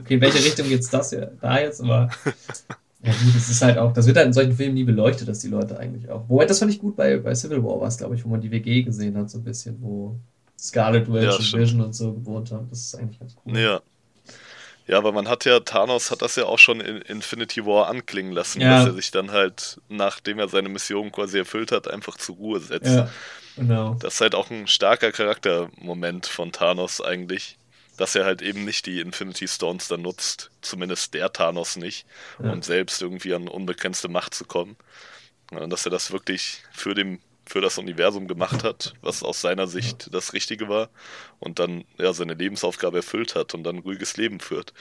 Okay, 0.00 0.14
in 0.14 0.20
welche 0.20 0.38
Richtung 0.38 0.68
geht's 0.68 0.88
das 0.88 1.10
ja 1.10 1.26
da 1.40 1.58
jetzt? 1.58 1.80
Aber 1.80 2.08
ja 3.02 3.12
gut, 3.12 3.34
das 3.34 3.48
ist 3.48 3.62
halt 3.62 3.78
auch, 3.78 3.92
das 3.92 4.06
wird 4.06 4.16
halt 4.16 4.28
in 4.28 4.32
solchen 4.32 4.52
Filmen 4.52 4.74
nie 4.74 4.84
beleuchtet, 4.84 5.28
dass 5.28 5.40
die 5.40 5.48
Leute 5.48 5.78
eigentlich 5.78 6.08
auch. 6.08 6.28
Wobei, 6.28 6.46
das 6.46 6.60
fand 6.60 6.72
ich 6.72 6.78
gut 6.78 6.94
bei, 6.94 7.16
bei 7.16 7.34
Civil 7.34 7.62
War 7.64 7.80
war 7.80 7.88
es, 7.88 7.98
glaube 7.98 8.14
ich, 8.14 8.24
wo 8.24 8.28
man 8.28 8.40
die 8.40 8.52
WG 8.52 8.84
gesehen 8.84 9.16
hat, 9.16 9.28
so 9.28 9.38
ein 9.38 9.44
bisschen, 9.44 9.76
wo 9.80 10.16
Scarlet 10.58 11.12
Witch 11.12 11.24
ja, 11.24 11.36
und 11.36 11.52
Vision 11.52 11.80
und 11.80 11.94
so 11.94 12.12
gewohnt 12.12 12.50
haben. 12.52 12.68
Das 12.68 12.80
ist 12.80 12.94
eigentlich 12.94 13.18
ganz 13.18 13.36
cool. 13.44 13.58
Ja. 13.58 13.80
Ja, 14.86 14.98
aber 14.98 15.10
man 15.12 15.28
hat 15.28 15.44
ja, 15.44 15.60
Thanos 15.60 16.10
hat 16.10 16.22
das 16.22 16.36
ja 16.36 16.44
auch 16.44 16.58
schon 16.58 16.80
in 16.80 17.00
Infinity 17.02 17.66
War 17.66 17.88
anklingen 17.88 18.32
lassen, 18.32 18.60
ja. 18.60 18.78
dass 18.78 18.86
er 18.86 18.94
sich 18.94 19.10
dann 19.10 19.32
halt, 19.32 19.80
nachdem 19.88 20.38
er 20.38 20.48
seine 20.48 20.68
Mission 20.68 21.10
quasi 21.10 21.38
erfüllt 21.38 21.72
hat, 21.72 21.88
einfach 21.88 22.16
zur 22.16 22.36
Ruhe 22.36 22.60
setzt. 22.60 22.94
Ja, 22.94 23.10
genau. 23.56 23.94
Das 23.94 24.14
ist 24.14 24.20
halt 24.20 24.36
auch 24.36 24.50
ein 24.50 24.68
starker 24.68 25.10
Charaktermoment 25.10 26.26
von 26.26 26.52
Thanos 26.52 27.00
eigentlich 27.00 27.58
dass 27.96 28.14
er 28.14 28.24
halt 28.24 28.42
eben 28.42 28.64
nicht 28.64 28.86
die 28.86 29.00
Infinity 29.00 29.48
Stones 29.48 29.88
dann 29.88 30.02
nutzt, 30.02 30.50
zumindest 30.60 31.14
der 31.14 31.32
Thanos 31.32 31.76
nicht, 31.76 32.06
ja. 32.42 32.52
um 32.52 32.62
selbst 32.62 33.00
irgendwie 33.00 33.34
an 33.34 33.48
unbegrenzte 33.48 34.08
Macht 34.08 34.34
zu 34.34 34.44
kommen. 34.44 34.76
Dass 35.50 35.86
er 35.86 35.90
das 35.90 36.10
wirklich 36.10 36.62
für, 36.72 36.94
dem, 36.94 37.20
für 37.46 37.60
das 37.60 37.78
Universum 37.78 38.26
gemacht 38.26 38.64
hat, 38.64 38.94
was 39.02 39.22
aus 39.22 39.40
seiner 39.40 39.68
Sicht 39.68 40.08
das 40.12 40.32
Richtige 40.32 40.68
war 40.68 40.88
und 41.38 41.58
dann 41.58 41.84
ja 41.98 42.12
seine 42.12 42.34
Lebensaufgabe 42.34 42.98
erfüllt 42.98 43.34
hat 43.34 43.54
und 43.54 43.62
dann 43.62 43.76
ein 43.76 43.82
ruhiges 43.82 44.16
Leben 44.16 44.40
führt. 44.40 44.74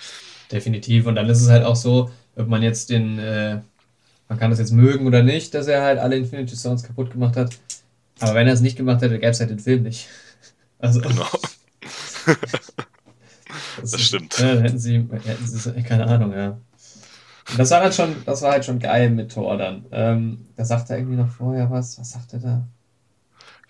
Definitiv. 0.51 1.06
Und 1.06 1.15
dann 1.15 1.30
ist 1.30 1.41
es 1.41 1.49
halt 1.49 1.63
auch 1.63 1.75
so, 1.75 2.10
ob 2.36 2.47
man 2.47 2.63
jetzt 2.63 2.89
den, 2.89 3.19
äh, 3.19 3.62
man 4.28 4.39
kann 4.39 4.49
das 4.49 4.60
jetzt 4.60 4.71
mögen 4.71 5.06
oder 5.06 5.23
nicht, 5.23 5.54
dass 5.54 5.67
er 5.67 5.84
halt 5.84 5.99
alle 5.99 6.17
Infinity 6.17 6.56
Stones 6.56 6.84
kaputt 6.84 7.12
gemacht 7.12 7.38
hat. 7.38 7.56
Aber 8.19 8.34
wenn 8.34 8.47
er 8.47 8.54
es 8.54 8.62
nicht 8.62 8.78
gemacht 8.78 9.01
hätte, 9.01 9.19
gäbe 9.19 9.32
es 9.32 9.39
halt 9.39 9.51
den 9.51 9.60
Film 9.60 9.84
nicht. 9.84 10.08
Also. 10.78 10.99
Genau. 10.99 11.25
Das, 11.82 12.25
das 13.91 14.01
stimmt. 14.01 14.38
Ja, 14.38 14.47
hätten 14.47 14.78
sie, 14.78 14.97
hätten 14.97 15.47
sie, 15.47 15.84
keine 15.84 16.06
Ahnung, 16.06 16.34
ja. 16.34 16.60
Das 17.58 17.71
war 17.71 17.81
halt 17.81 17.93
schon, 17.93 18.23
das 18.25 18.41
war 18.41 18.51
halt 18.53 18.65
schon 18.65 18.79
geil 18.79 19.10
mit 19.10 19.34
Thor 19.34 19.58
dann. 19.58 19.86
Ähm, 19.91 20.47
da 20.55 20.65
sagt 20.65 20.89
er 20.89 20.97
irgendwie 20.97 21.17
noch 21.17 21.29
vorher 21.29 21.69
was. 21.69 21.99
Was 21.99 22.12
sagt 22.12 22.34
er 22.34 22.39
da? 22.39 22.67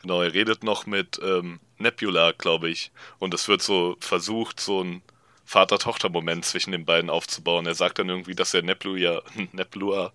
Genau, 0.01 0.21
er 0.21 0.33
redet 0.33 0.63
noch 0.63 0.85
mit 0.85 1.19
ähm, 1.23 1.59
Nebula, 1.77 2.31
glaube 2.31 2.69
ich. 2.69 2.91
Und 3.19 3.33
es 3.33 3.47
wird 3.47 3.61
so 3.61 3.97
versucht, 3.99 4.59
so 4.59 4.83
ein 4.83 5.01
Vater-Tochter-Moment 5.45 6.45
zwischen 6.45 6.71
den 6.71 6.85
beiden 6.85 7.09
aufzubauen. 7.09 7.65
Er 7.65 7.75
sagt 7.75 7.99
dann 7.99 8.09
irgendwie, 8.09 8.35
dass 8.35 8.53
er 8.53 8.61
Nebula, 8.61 9.21
Nebula, 9.51 10.11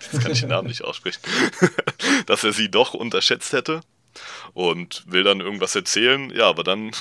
jetzt 0.00 0.22
kann 0.22 0.32
ich 0.32 0.40
den 0.40 0.48
Namen 0.48 0.68
nicht 0.68 0.84
aussprechen, 0.84 1.20
dass 2.26 2.44
er 2.44 2.52
sie 2.52 2.70
doch 2.70 2.94
unterschätzt 2.94 3.52
hätte 3.52 3.80
und 4.54 5.04
will 5.06 5.24
dann 5.24 5.40
irgendwas 5.40 5.74
erzählen. 5.74 6.30
Ja, 6.34 6.48
aber 6.48 6.64
dann 6.64 6.92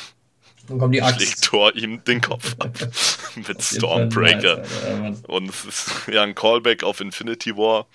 dann 0.71 0.79
kommt 0.79 0.95
die 0.95 1.01
Axt. 1.01 1.21
schlägt 1.21 1.41
Thor 1.43 1.75
ihm 1.75 2.03
den 2.03 2.21
Kopf 2.21 2.55
ab 2.59 2.71
mit 3.47 3.61
Stormbreaker. 3.61 4.63
Nice, 4.99 5.21
und 5.27 5.49
es 5.49 5.65
ist 5.65 5.91
ja 6.11 6.23
ein 6.23 6.33
Callback 6.33 6.83
auf 6.83 7.01
Infinity 7.01 7.55
War, 7.57 7.85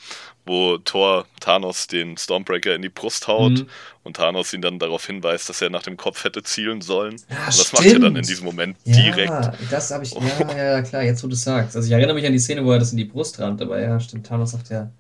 wo 0.45 0.79
Thor 0.79 1.27
Thanos 1.41 1.87
den 1.87 2.17
Stormbreaker 2.17 2.75
in 2.75 2.83
die 2.83 2.89
Brust 2.89 3.27
haut 3.27 3.53
mhm. 3.53 3.67
und 4.05 4.17
Thanos 4.17 4.53
ihn 4.53 4.61
dann 4.61 4.79
darauf 4.79 5.07
hinweist, 5.07 5.49
dass 5.49 5.61
er 5.63 5.71
nach 5.71 5.83
dem 5.83 5.97
Kopf 5.97 6.25
hätte 6.25 6.43
zielen 6.43 6.83
sollen. 6.83 7.17
Ja, 7.29 7.37
und 7.39 7.47
das 7.47 7.55
stimmt. 7.55 7.73
macht 7.73 7.87
er 7.87 7.99
dann 7.99 8.17
in 8.17 8.23
diesem 8.23 8.45
Moment 8.45 8.77
ja, 8.85 8.95
direkt. 8.95 9.33
Das 9.71 9.91
habe 9.91 10.05
ich, 10.05 10.15
ja, 10.49 10.57
ja, 10.57 10.83
klar, 10.83 11.03
jetzt 11.03 11.25
wo 11.25 11.29
du 11.29 11.37
sagst. 11.37 11.77
Also 11.77 11.87
ich 11.87 11.93
erinnere 11.93 12.15
mich 12.15 12.27
an 12.27 12.33
die 12.33 12.39
Szene, 12.39 12.65
wo 12.65 12.73
er 12.73 12.79
das 12.79 12.93
in 12.93 12.99
die 12.99 13.05
Brust 13.05 13.39
rammt, 13.41 13.63
aber 13.63 13.81
ja, 13.81 13.99
stimmt, 13.99 14.27
Thanos 14.27 14.53
sagt 14.53 14.71
ja. 14.71 14.91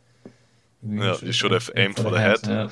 Ja, 0.83 1.17
you 1.21 1.33
should 1.33 1.53
have 1.53 1.73
aimed 1.75 1.99
for 1.99 2.13
the 2.13 2.19
head. 2.19 2.41
head. 2.43 2.47
Ja. 2.47 2.71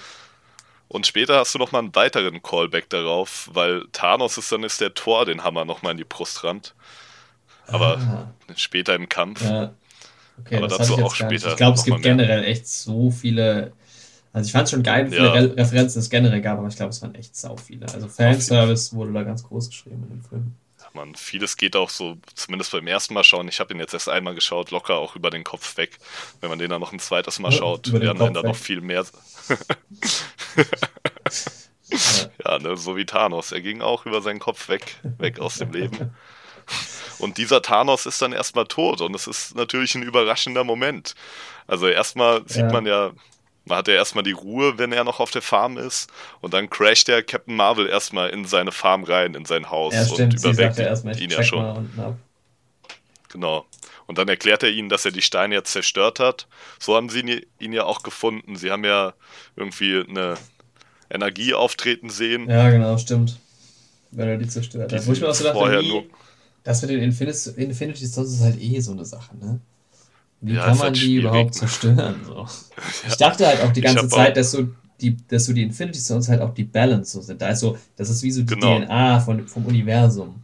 Und 0.95 1.09
später 1.09 1.41
hast 1.41 1.53
du 1.53 1.59
nochmal 1.59 1.83
einen 1.83 1.95
weiteren 1.97 2.41
Callback 2.41 2.89
darauf, 2.89 3.51
weil 3.53 3.85
Thanos 3.91 4.39
ist 4.39 4.53
dann 4.53 4.63
ist 4.63 4.81
der 4.81 4.95
Tor 4.95 5.27
den 5.27 5.43
Hammer 5.43 5.65
nochmal 5.65 5.91
in 5.91 5.99
die 5.99 6.05
Brust 6.05 6.45
rammt. 6.45 6.77
Aber 7.67 7.99
ah. 7.99 8.55
später 8.55 8.95
im 8.95 9.09
Kampf. 9.09 9.43
Ja. 9.43 9.75
Okay, 10.39 10.57
Aber 10.57 10.69
dazu 10.69 11.05
auch 11.05 11.13
später. 11.13 11.49
Ich 11.49 11.57
glaube, 11.57 11.77
es 11.77 11.83
gibt 11.83 12.01
generell 12.01 12.43
mehr. 12.43 12.49
echt 12.49 12.69
so 12.69 13.11
viele. 13.11 13.73
Also 14.33 14.47
ich 14.47 14.53
fand 14.53 14.67
es 14.67 14.71
schon 14.71 14.85
geil, 14.85 15.07
wie 15.07 15.17
viele 15.17 15.27
ja. 15.27 15.33
Re 15.33 15.57
Referenzen 15.57 15.99
es 15.99 16.11
generell 16.11 16.41
gab, 16.41 16.59
aber 16.59 16.69
ich 16.69 16.77
glaube, 16.77 16.91
es 16.91 17.03
waren 17.03 17.17
echt 17.17 17.35
sau 17.35 17.57
viele. 17.57 17.93
Also 17.93 18.07
Fanservice 18.07 18.93
wurde 18.93 19.13
da 19.15 19.25
ganz 19.25 19.43
groß 19.43 19.71
geschrieben 19.71 20.05
in 20.05 20.11
dem 20.11 20.23
Film. 20.23 20.55
Ja, 20.81 20.87
man, 20.93 21.17
vieles 21.17 21.57
geht 21.57 21.75
auch 21.75 21.91
so, 21.91 22.19
zumindest 22.37 22.71
beim 22.71 22.87
ersten 22.87 23.15
Mal 23.15 23.25
schauen. 23.25 23.49
Ich 23.49 23.59
habe 23.59 23.75
ihn 23.75 23.81
jetzt 23.81 23.95
erst 23.95 24.09
einmal 24.09 24.37
geschaut, 24.37 24.71
locker 24.71 24.95
auch 24.99 25.17
über 25.17 25.31
den 25.31 25.43
Kopf 25.43 25.77
weg. 25.77 25.99
Wenn 26.41 26.51
man 26.51 26.61
den 26.61 26.71
dann 26.71 26.81
noch 26.81 26.93
ein 26.93 27.01
zweites 27.01 27.41
Mal 27.41 27.51
schaut, 27.51 27.93
werden 27.93 28.17
dann 28.17 28.33
da 28.33 28.45
noch 28.45 28.55
viel 28.55 28.81
mehr. 28.81 29.05
ja, 32.45 32.59
ne, 32.59 32.77
so 32.77 32.97
wie 32.97 33.07
Thanos. 33.07 33.53
Er 33.53 33.61
ging 33.61 33.81
auch 33.81 34.07
über 34.07 34.23
seinen 34.23 34.39
Kopf 34.39 34.69
weg, 34.69 34.97
weg 35.19 35.41
aus 35.41 35.57
dem 35.57 35.73
Leben. 35.73 36.15
Und 37.19 37.39
dieser 37.39 37.63
Thanos 37.63 38.07
ist 38.07 38.21
dann 38.23 38.33
erstmal 38.33 38.67
tot 38.67 39.01
und 39.01 39.15
es 39.15 39.27
ist 39.27 39.55
natürlich 39.55 39.95
ein 39.95 40.03
überraschender 40.03 40.65
Moment. 40.65 41.15
Also 41.67 41.89
erstmal 41.89 42.43
sieht 42.47 42.63
ja. 42.63 42.73
man 42.73 42.87
ja, 42.87 43.13
man 43.67 43.79
hat 43.79 43.89
ja 43.89 43.95
erstmal 43.95 44.25
die 44.25 44.33
Ruhe, 44.33 44.79
wenn 44.79 44.93
er 44.93 45.05
noch 45.05 45.21
auf 45.21 45.31
der 45.31 45.43
Farm 45.43 45.79
ist 45.79 46.11
und 46.41 46.55
dann 46.55 46.69
crasht 46.71 47.09
der 47.09 47.23
Captain 47.23 47.57
Marvel 47.57 47.89
erstmal 47.89 48.31
in 48.31 48.45
seine 48.45 48.73
Farm 48.73 49.05
rein, 49.05 49.35
in 49.35 49.45
sein 49.45 49.71
Haus 49.71 49.95
ja, 49.95 50.25
und 50.25 50.35
überweckt 50.35 50.79
ihn, 50.79 51.19
ihn 51.19 51.31
ja 51.31 51.43
schon. 51.43 52.17
Genau. 53.29 53.67
Und 54.07 54.19
dann 54.19 54.29
erklärt 54.29 54.63
er 54.63 54.71
ihnen, 54.71 54.89
dass 54.89 55.05
er 55.05 55.13
die 55.13 55.23
Steine 55.23 55.55
jetzt 55.55 55.73
zerstört 55.73 56.21
hat. 56.21 56.47
So 56.79 56.95
haben 56.95 57.09
sie 57.09 57.47
ihn 57.59 57.73
ja 57.73 57.85
auch 57.85 58.03
gefunden. 58.03 58.57
Sie 58.57 58.71
haben 58.71 58.85
ja 58.85 59.15
irgendwie 59.57 60.05
eine 60.07 60.37
Energie 61.11 61.55
auftreten 61.55 62.11
sehen. 62.11 62.49
Ja, 62.49 62.71
genau, 62.71 62.99
stimmt. 62.99 63.39
Wenn 64.11 64.29
er 64.29 64.37
die 64.37 64.49
zerstört 64.49 64.93
hat. 64.93 65.07
Wo 65.07 65.13
ich 65.13 65.21
mir 65.21 65.29
auch 65.29 65.35
so 65.35 65.45
dachte, 65.45 65.81
wie, 65.81 66.11
das 66.63 66.83
mit 66.83 66.91
den 66.91 67.01
Infinity, 67.01 67.51
Infinity 67.57 68.07
Stones 68.07 68.33
ist 68.33 68.41
halt 68.41 68.61
eh 68.61 68.81
so 68.81 68.93
eine 68.93 69.05
Sache, 69.05 69.37
ne? 69.37 69.61
Wie 70.41 70.55
ja, 70.55 70.67
kann 70.67 70.77
man 70.77 70.87
halt 70.87 70.97
die 70.97 71.01
schwierig. 71.01 71.25
überhaupt 71.25 71.55
zerstören? 71.55 72.17
So? 72.27 72.35
Ja. 72.35 72.49
Ich 73.09 73.17
dachte 73.17 73.47
halt 73.47 73.63
auch 73.63 73.73
die 73.73 73.81
ganze 73.81 74.09
Zeit, 74.09 74.37
dass 74.37 74.51
so 74.51 74.69
die, 75.01 75.17
dass 75.29 75.47
so 75.47 75.53
die 75.53 75.63
Infinity 75.63 75.99
Stones 75.99 76.29
halt 76.29 76.41
auch 76.41 76.55
die 76.55 76.65
Balance 76.65 77.13
so 77.13 77.21
sind. 77.21 77.41
Da 77.41 77.51
ist 77.51 77.61
so, 77.61 77.79
das 77.97 78.11
ist 78.11 78.23
wie 78.23 78.31
so 78.31 78.43
die 78.43 78.55
genau. 78.55 78.81
DNA 78.81 79.21
von, 79.21 79.47
vom 79.47 79.67
Universum. 79.67 80.43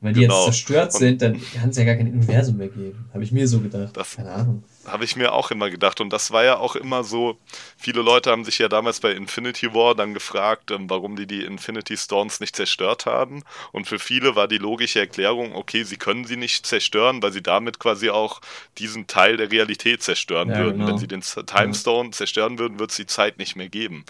Wenn 0.00 0.14
die 0.14 0.20
genau. 0.20 0.36
jetzt 0.36 0.44
zerstört 0.44 0.92
sind, 0.92 1.22
dann 1.22 1.40
kann 1.54 1.70
es 1.70 1.76
ja 1.76 1.82
gar 1.82 1.96
kein 1.96 2.12
Universum 2.12 2.56
mehr 2.56 2.68
geben. 2.68 3.10
Habe 3.12 3.24
ich 3.24 3.32
mir 3.32 3.48
so 3.48 3.58
gedacht. 3.58 3.96
Das 3.96 4.14
Keine 4.14 4.30
Ahnung. 4.30 4.62
Habe 4.86 5.04
ich 5.04 5.16
mir 5.16 5.32
auch 5.32 5.50
immer 5.50 5.70
gedacht. 5.70 6.00
Und 6.00 6.12
das 6.12 6.30
war 6.30 6.44
ja 6.44 6.56
auch 6.56 6.76
immer 6.76 7.02
so. 7.02 7.36
Viele 7.76 8.00
Leute 8.02 8.30
haben 8.30 8.44
sich 8.44 8.60
ja 8.60 8.68
damals 8.68 9.00
bei 9.00 9.10
Infinity 9.10 9.74
War 9.74 9.96
dann 9.96 10.14
gefragt, 10.14 10.70
ähm, 10.70 10.88
warum 10.88 11.16
die 11.16 11.26
die 11.26 11.42
Infinity 11.42 11.96
Stones 11.96 12.38
nicht 12.38 12.54
zerstört 12.54 13.06
haben. 13.06 13.42
Und 13.72 13.88
für 13.88 13.98
viele 13.98 14.36
war 14.36 14.46
die 14.46 14.58
logische 14.58 15.00
Erklärung, 15.00 15.56
okay, 15.56 15.82
sie 15.82 15.96
können 15.96 16.24
sie 16.24 16.36
nicht 16.36 16.64
zerstören, 16.64 17.20
weil 17.20 17.32
sie 17.32 17.42
damit 17.42 17.80
quasi 17.80 18.10
auch 18.10 18.40
diesen 18.78 19.08
Teil 19.08 19.36
der 19.36 19.50
Realität 19.50 20.04
zerstören 20.04 20.50
ja, 20.50 20.58
würden. 20.58 20.78
Genau. 20.78 20.90
Wenn 20.90 20.98
sie 20.98 21.08
den 21.08 21.22
Time 21.22 21.74
Stone 21.74 22.12
zerstören 22.12 22.60
würden, 22.60 22.78
wird 22.78 22.90
es 22.92 22.96
die 22.96 23.06
Zeit 23.06 23.38
nicht 23.38 23.56
mehr 23.56 23.68
geben. 23.68 24.04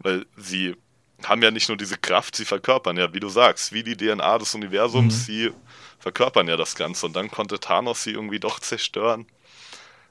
Weil 0.00 0.26
sie 0.36 0.74
haben 1.24 1.42
ja 1.42 1.50
nicht 1.50 1.68
nur 1.68 1.76
diese 1.76 1.96
Kraft, 1.96 2.36
sie 2.36 2.44
verkörpern 2.44 2.96
ja, 2.96 3.12
wie 3.12 3.20
du 3.20 3.28
sagst, 3.28 3.72
wie 3.72 3.82
die 3.82 3.96
DNA 3.96 4.38
des 4.38 4.54
Universums, 4.54 5.14
mhm. 5.14 5.20
sie 5.20 5.50
verkörpern 5.98 6.48
ja 6.48 6.56
das 6.56 6.74
Ganze. 6.74 7.06
Und 7.06 7.16
dann 7.16 7.30
konnte 7.30 7.60
Thanos 7.60 8.02
sie 8.02 8.12
irgendwie 8.12 8.40
doch 8.40 8.60
zerstören. 8.60 9.26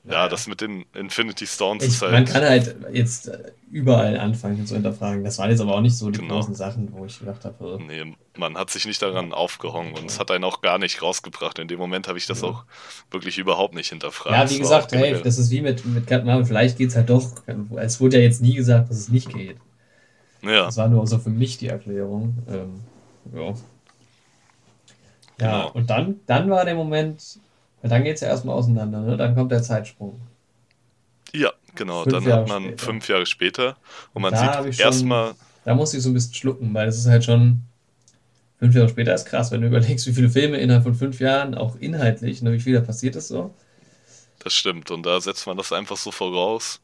Ja, 0.05 0.13
ja 0.13 0.27
das 0.29 0.47
mit 0.47 0.61
den 0.61 0.85
Infinity 0.93 1.45
Stones 1.45 1.83
ich, 1.83 1.89
ist 1.89 2.01
halt. 2.01 2.13
Man 2.13 2.25
kann 2.25 2.43
halt 2.43 2.75
jetzt 2.93 3.31
überall 3.69 4.17
anfangen 4.17 4.65
zu 4.65 4.75
hinterfragen. 4.75 5.23
Das 5.23 5.37
waren 5.37 5.49
jetzt 5.49 5.59
aber 5.59 5.75
auch 5.75 5.81
nicht 5.81 5.95
so 5.95 6.09
die 6.09 6.19
genau. 6.19 6.35
großen 6.35 6.55
Sachen, 6.55 6.93
wo 6.93 7.05
ich 7.05 7.19
gedacht 7.19 7.43
habe. 7.43 7.55
Oh. 7.59 7.77
Nee, 7.77 8.15
man 8.37 8.57
hat 8.57 8.69
sich 8.69 8.85
nicht 8.85 9.01
daran 9.01 9.33
aufgehangen 9.33 9.93
und 9.93 10.09
es 10.09 10.19
hat 10.19 10.31
einen 10.31 10.45
auch 10.45 10.61
gar 10.61 10.77
nicht 10.77 11.01
rausgebracht. 11.01 11.59
In 11.59 11.67
dem 11.67 11.79
Moment 11.79 12.07
habe 12.07 12.17
ich 12.17 12.25
das 12.25 12.41
ja. 12.41 12.47
auch 12.47 12.63
wirklich 13.11 13.37
überhaupt 13.37 13.75
nicht 13.75 13.89
hinterfragt. 13.89 14.35
Ja, 14.35 14.49
wie 14.49 14.59
gesagt, 14.59 14.93
hey, 14.93 15.19
das 15.21 15.37
ist 15.37 15.51
wie 15.51 15.61
mit, 15.61 15.85
mit 15.85 16.07
Captain 16.07 16.27
Marvel. 16.27 16.45
Vielleicht 16.45 16.77
geht 16.77 16.89
es 16.89 16.95
halt 16.95 17.09
doch. 17.09 17.33
Es 17.77 17.99
wurde 17.99 18.17
ja 18.17 18.23
jetzt 18.23 18.41
nie 18.41 18.55
gesagt, 18.55 18.89
dass 18.89 18.97
es 18.97 19.09
nicht 19.09 19.33
geht. 19.33 19.57
Ja. 20.41 20.65
Das 20.65 20.77
war 20.77 20.87
nur 20.87 21.05
so 21.07 21.17
für 21.19 21.29
mich 21.29 21.57
die 21.57 21.67
Erklärung. 21.67 22.37
Ähm, 22.47 22.81
ja. 23.33 23.53
Ja, 25.39 25.61
genau. 25.61 25.71
und 25.71 25.89
dann, 25.89 26.19
dann 26.25 26.49
war 26.49 26.65
der 26.65 26.75
Moment, 26.75 27.39
dann 27.81 28.03
geht 28.03 28.15
es 28.15 28.21
ja 28.21 28.27
erstmal 28.27 28.55
auseinander, 28.55 29.01
ne? 29.01 29.17
Dann 29.17 29.35
kommt 29.35 29.51
der 29.51 29.63
Zeitsprung. 29.63 30.19
Ja, 31.33 31.51
genau. 31.75 32.03
Fünf 32.03 32.13
dann 32.13 32.23
Jahre 32.23 32.41
hat 32.41 32.47
man 32.49 32.63
später. 32.63 32.85
fünf 32.85 33.07
Jahre 33.07 33.25
später 33.25 33.77
und 34.13 34.21
man 34.21 34.33
da 34.33 34.63
sieht 34.63 34.79
erstmal. 34.79 35.35
Da 35.63 35.75
muss 35.75 35.93
ich 35.93 36.01
so 36.01 36.09
ein 36.09 36.13
bisschen 36.13 36.33
schlucken, 36.33 36.73
weil 36.73 36.87
das 36.87 36.97
ist 36.97 37.07
halt 37.07 37.23
schon. 37.23 37.63
Fünf 38.59 38.75
Jahre 38.75 38.89
später 38.89 39.13
ist 39.13 39.25
krass, 39.25 39.51
wenn 39.51 39.61
du 39.61 39.67
überlegst, 39.67 40.05
wie 40.07 40.11
viele 40.11 40.29
Filme 40.29 40.57
innerhalb 40.57 40.83
von 40.83 40.93
fünf 40.93 41.21
Jahren, 41.21 41.55
auch 41.55 41.77
inhaltlich, 41.77 42.41
ne, 42.41 42.51
wie 42.51 42.59
viel 42.59 42.73
da 42.73 42.81
passiert 42.81 43.15
ist 43.15 43.29
so. 43.29 43.53
Das 44.39 44.53
stimmt, 44.53 44.91
und 44.91 45.05
da 45.05 45.19
setzt 45.21 45.47
man 45.47 45.55
das 45.57 45.71
einfach 45.71 45.95
so 45.97 46.11
voraus. 46.11 46.81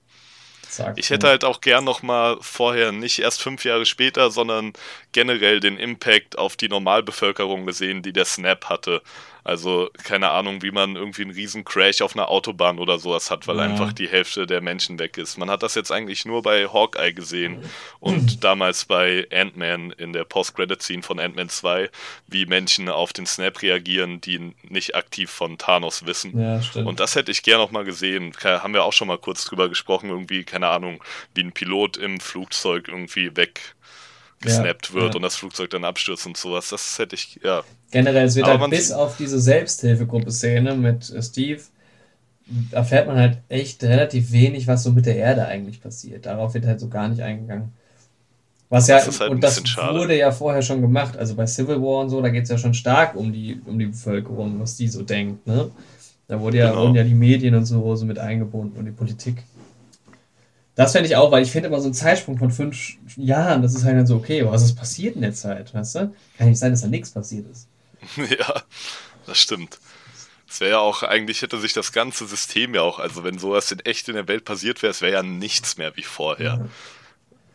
Sagt 0.75 0.99
ich 0.99 1.09
hätte 1.09 1.27
halt 1.27 1.45
auch 1.45 1.61
gern 1.61 1.83
noch 1.83 2.01
mal 2.01 2.38
vorher 2.41 2.91
nicht 2.91 3.19
erst 3.19 3.41
fünf 3.41 3.63
Jahre 3.63 3.85
später, 3.85 4.29
sondern 4.29 4.73
generell 5.13 5.59
den 5.59 5.77
Impact 5.77 6.38
auf 6.38 6.57
die 6.57 6.67
Normalbevölkerung 6.67 7.65
gesehen, 7.65 8.01
die 8.01 8.13
der 8.13 8.25
Snap 8.25 8.65
hatte. 8.65 9.01
Also 9.45 9.91
keine 10.03 10.31
Ahnung, 10.31 10.63
wie 10.63 10.71
man 10.71 10.95
irgendwie 10.95 11.21
einen 11.21 11.31
riesen 11.31 11.63
Crash 11.63 12.01
auf 12.01 12.15
einer 12.15 12.29
Autobahn 12.29 12.79
oder 12.79 12.97
sowas 12.97 13.29
hat, 13.29 13.47
weil 13.47 13.58
ja. 13.58 13.63
einfach 13.63 13.93
die 13.93 14.08
Hälfte 14.08 14.47
der 14.47 14.60
Menschen 14.60 14.97
weg 14.97 15.19
ist. 15.19 15.38
Man 15.38 15.51
hat 15.51 15.62
das 15.62 15.75
jetzt 15.75 15.91
eigentlich 15.91 16.25
nur 16.25 16.41
bei 16.41 16.67
Hawkeye 16.67 17.13
gesehen 17.13 17.63
und 17.99 18.43
damals 18.43 18.86
bei 18.86 19.27
Ant-Man 19.31 19.91
in 19.91 20.13
der 20.13 20.23
Post-Credit-Scene 20.23 21.03
von 21.03 21.19
Ant-Man 21.19 21.49
2, 21.49 21.91
wie 22.25 22.47
Menschen 22.47 22.89
auf 22.89 23.13
den 23.13 23.27
Snap 23.27 23.62
reagieren, 23.62 24.19
die 24.19 24.55
nicht 24.63 24.95
aktiv 24.95 25.29
von 25.29 25.60
Thanos 25.60 26.08
wissen. 26.08 26.39
Ja, 26.39 26.60
und 26.84 26.99
das 26.99 27.15
hätte 27.15 27.31
ich 27.31 27.43
gern 27.43 27.60
noch 27.60 27.69
mal 27.69 27.86
gesehen. 27.86 28.34
Haben 28.43 28.73
wir 28.73 28.84
auch 28.84 28.93
schon 28.93 29.08
mal 29.08 29.19
kurz 29.19 29.45
drüber 29.45 29.69
gesprochen, 29.69 30.10
irgendwie, 30.10 30.43
keine 30.43 30.69
Ahnung, 30.69 31.03
wie 31.36 31.41
ein 31.41 31.51
Pilot 31.51 31.97
im 31.97 32.19
Flugzeug 32.19 32.88
irgendwie 32.88 33.38
weg 33.38 33.74
gesnappt 34.41 34.89
ja, 34.89 34.95
wird 34.95 35.13
ja. 35.13 35.15
und 35.15 35.21
das 35.21 35.36
Flugzeug 35.36 35.69
dann 35.69 35.84
abstürzt 35.84 36.26
und 36.26 36.38
sowas. 36.38 36.69
Das 36.69 37.00
hätte 37.00 37.15
ich, 37.15 37.39
ja. 37.43 37.63
Generell, 37.91 38.26
es 38.26 38.36
wird 38.36 38.48
Aber 38.48 38.62
halt 38.62 38.71
bis 38.71 38.91
auf 38.91 39.17
diese 39.17 39.39
Selbsthilfegruppe-Szene 39.39 40.76
mit 40.76 41.10
äh, 41.10 41.21
Steve, 41.21 41.62
erfährt 42.71 43.08
man 43.08 43.17
halt 43.17 43.39
echt 43.50 43.84
relativ 43.84 44.32
wenig, 44.32 44.67
was 44.67 44.84
so 44.84 44.91
mit 44.91 45.06
der 45.06 45.15
Erde 45.15 45.48
eigentlich 45.48 45.82
passiert. 45.82 46.26
Darauf 46.26 46.54
wird 46.54 46.65
halt 46.65 46.80
so 46.80 46.89
gar 46.89 47.08
nicht 47.08 47.21
eingegangen. 47.21 47.74
Was 48.69 48.88
ja, 48.88 49.04
das 49.04 49.19
halt 49.19 49.32
und 49.32 49.43
das 49.43 49.62
schade. 49.67 49.98
wurde 49.98 50.17
ja 50.17 50.32
vorher 50.32 50.62
schon 50.62 50.82
gemacht, 50.82 51.17
also 51.17 51.36
bei 51.36 51.45
Civil 51.45 51.82
War 51.82 52.02
und 52.02 52.10
so, 52.10 52.21
da 52.21 52.30
geht 52.30 52.43
es 52.43 52.50
ja 52.50 52.58
schon 52.58 52.74
stark 52.74 53.15
um 53.15 53.32
die, 53.32 53.62
um 53.65 53.78
die 53.78 53.86
Bevölkerung, 53.86 54.60
was 54.60 54.76
die 54.76 54.88
so 54.88 55.04
denkt, 55.04 55.45
ne? 55.45 55.69
Da 56.28 56.39
wurde 56.39 56.58
ja, 56.58 56.71
genau. 56.71 56.84
wurden 56.84 56.95
ja 56.95 57.04
die 57.04 57.13
Medien 57.13 57.54
und 57.54 57.65
so, 57.65 57.95
so 57.95 58.06
mit 58.06 58.17
eingebunden 58.17 58.80
und 58.80 58.86
die 58.86 58.91
Politik. 58.91 59.43
Das 60.75 60.91
fände 60.91 61.07
ich 61.07 61.15
auch, 61.15 61.31
weil 61.31 61.43
ich 61.43 61.51
finde 61.51 61.69
immer 61.69 61.79
so 61.79 61.88
ein 61.88 61.93
Zeitsprung 61.93 62.38
von 62.38 62.51
fünf 62.51 62.97
Jahren, 63.15 63.61
das 63.61 63.73
ist 63.75 63.85
halt 63.85 63.97
dann 63.97 64.07
so, 64.07 64.17
okay, 64.17 64.45
was 64.45 64.61
ist 64.61 64.75
passiert 64.75 65.15
in 65.15 65.21
der 65.21 65.33
Zeit, 65.33 65.73
weißt 65.73 65.95
du? 65.95 66.15
Kann 66.38 66.49
nicht 66.49 66.59
sein, 66.59 66.71
dass 66.71 66.81
da 66.81 66.88
nichts 66.88 67.11
passiert 67.11 67.45
ist. 67.49 67.67
Ja, 68.38 68.61
das 69.25 69.39
stimmt. 69.39 69.79
Es 70.47 70.59
wäre 70.59 70.71
ja 70.71 70.79
auch, 70.79 71.01
eigentlich 71.01 71.41
hätte 71.41 71.59
sich 71.59 71.73
das 71.73 71.91
ganze 71.91 72.27
System 72.27 72.75
ja 72.75 72.81
auch, 72.81 72.99
also 72.99 73.23
wenn 73.23 73.39
sowas 73.39 73.71
in 73.71 73.79
echt 73.79 74.07
in 74.09 74.15
der 74.15 74.27
Welt 74.27 74.45
passiert 74.45 74.83
wäre, 74.83 74.91
es 74.91 75.01
wäre 75.01 75.13
ja 75.13 75.23
nichts 75.23 75.77
mehr 75.77 75.95
wie 75.95 76.03
vorher. 76.03 76.67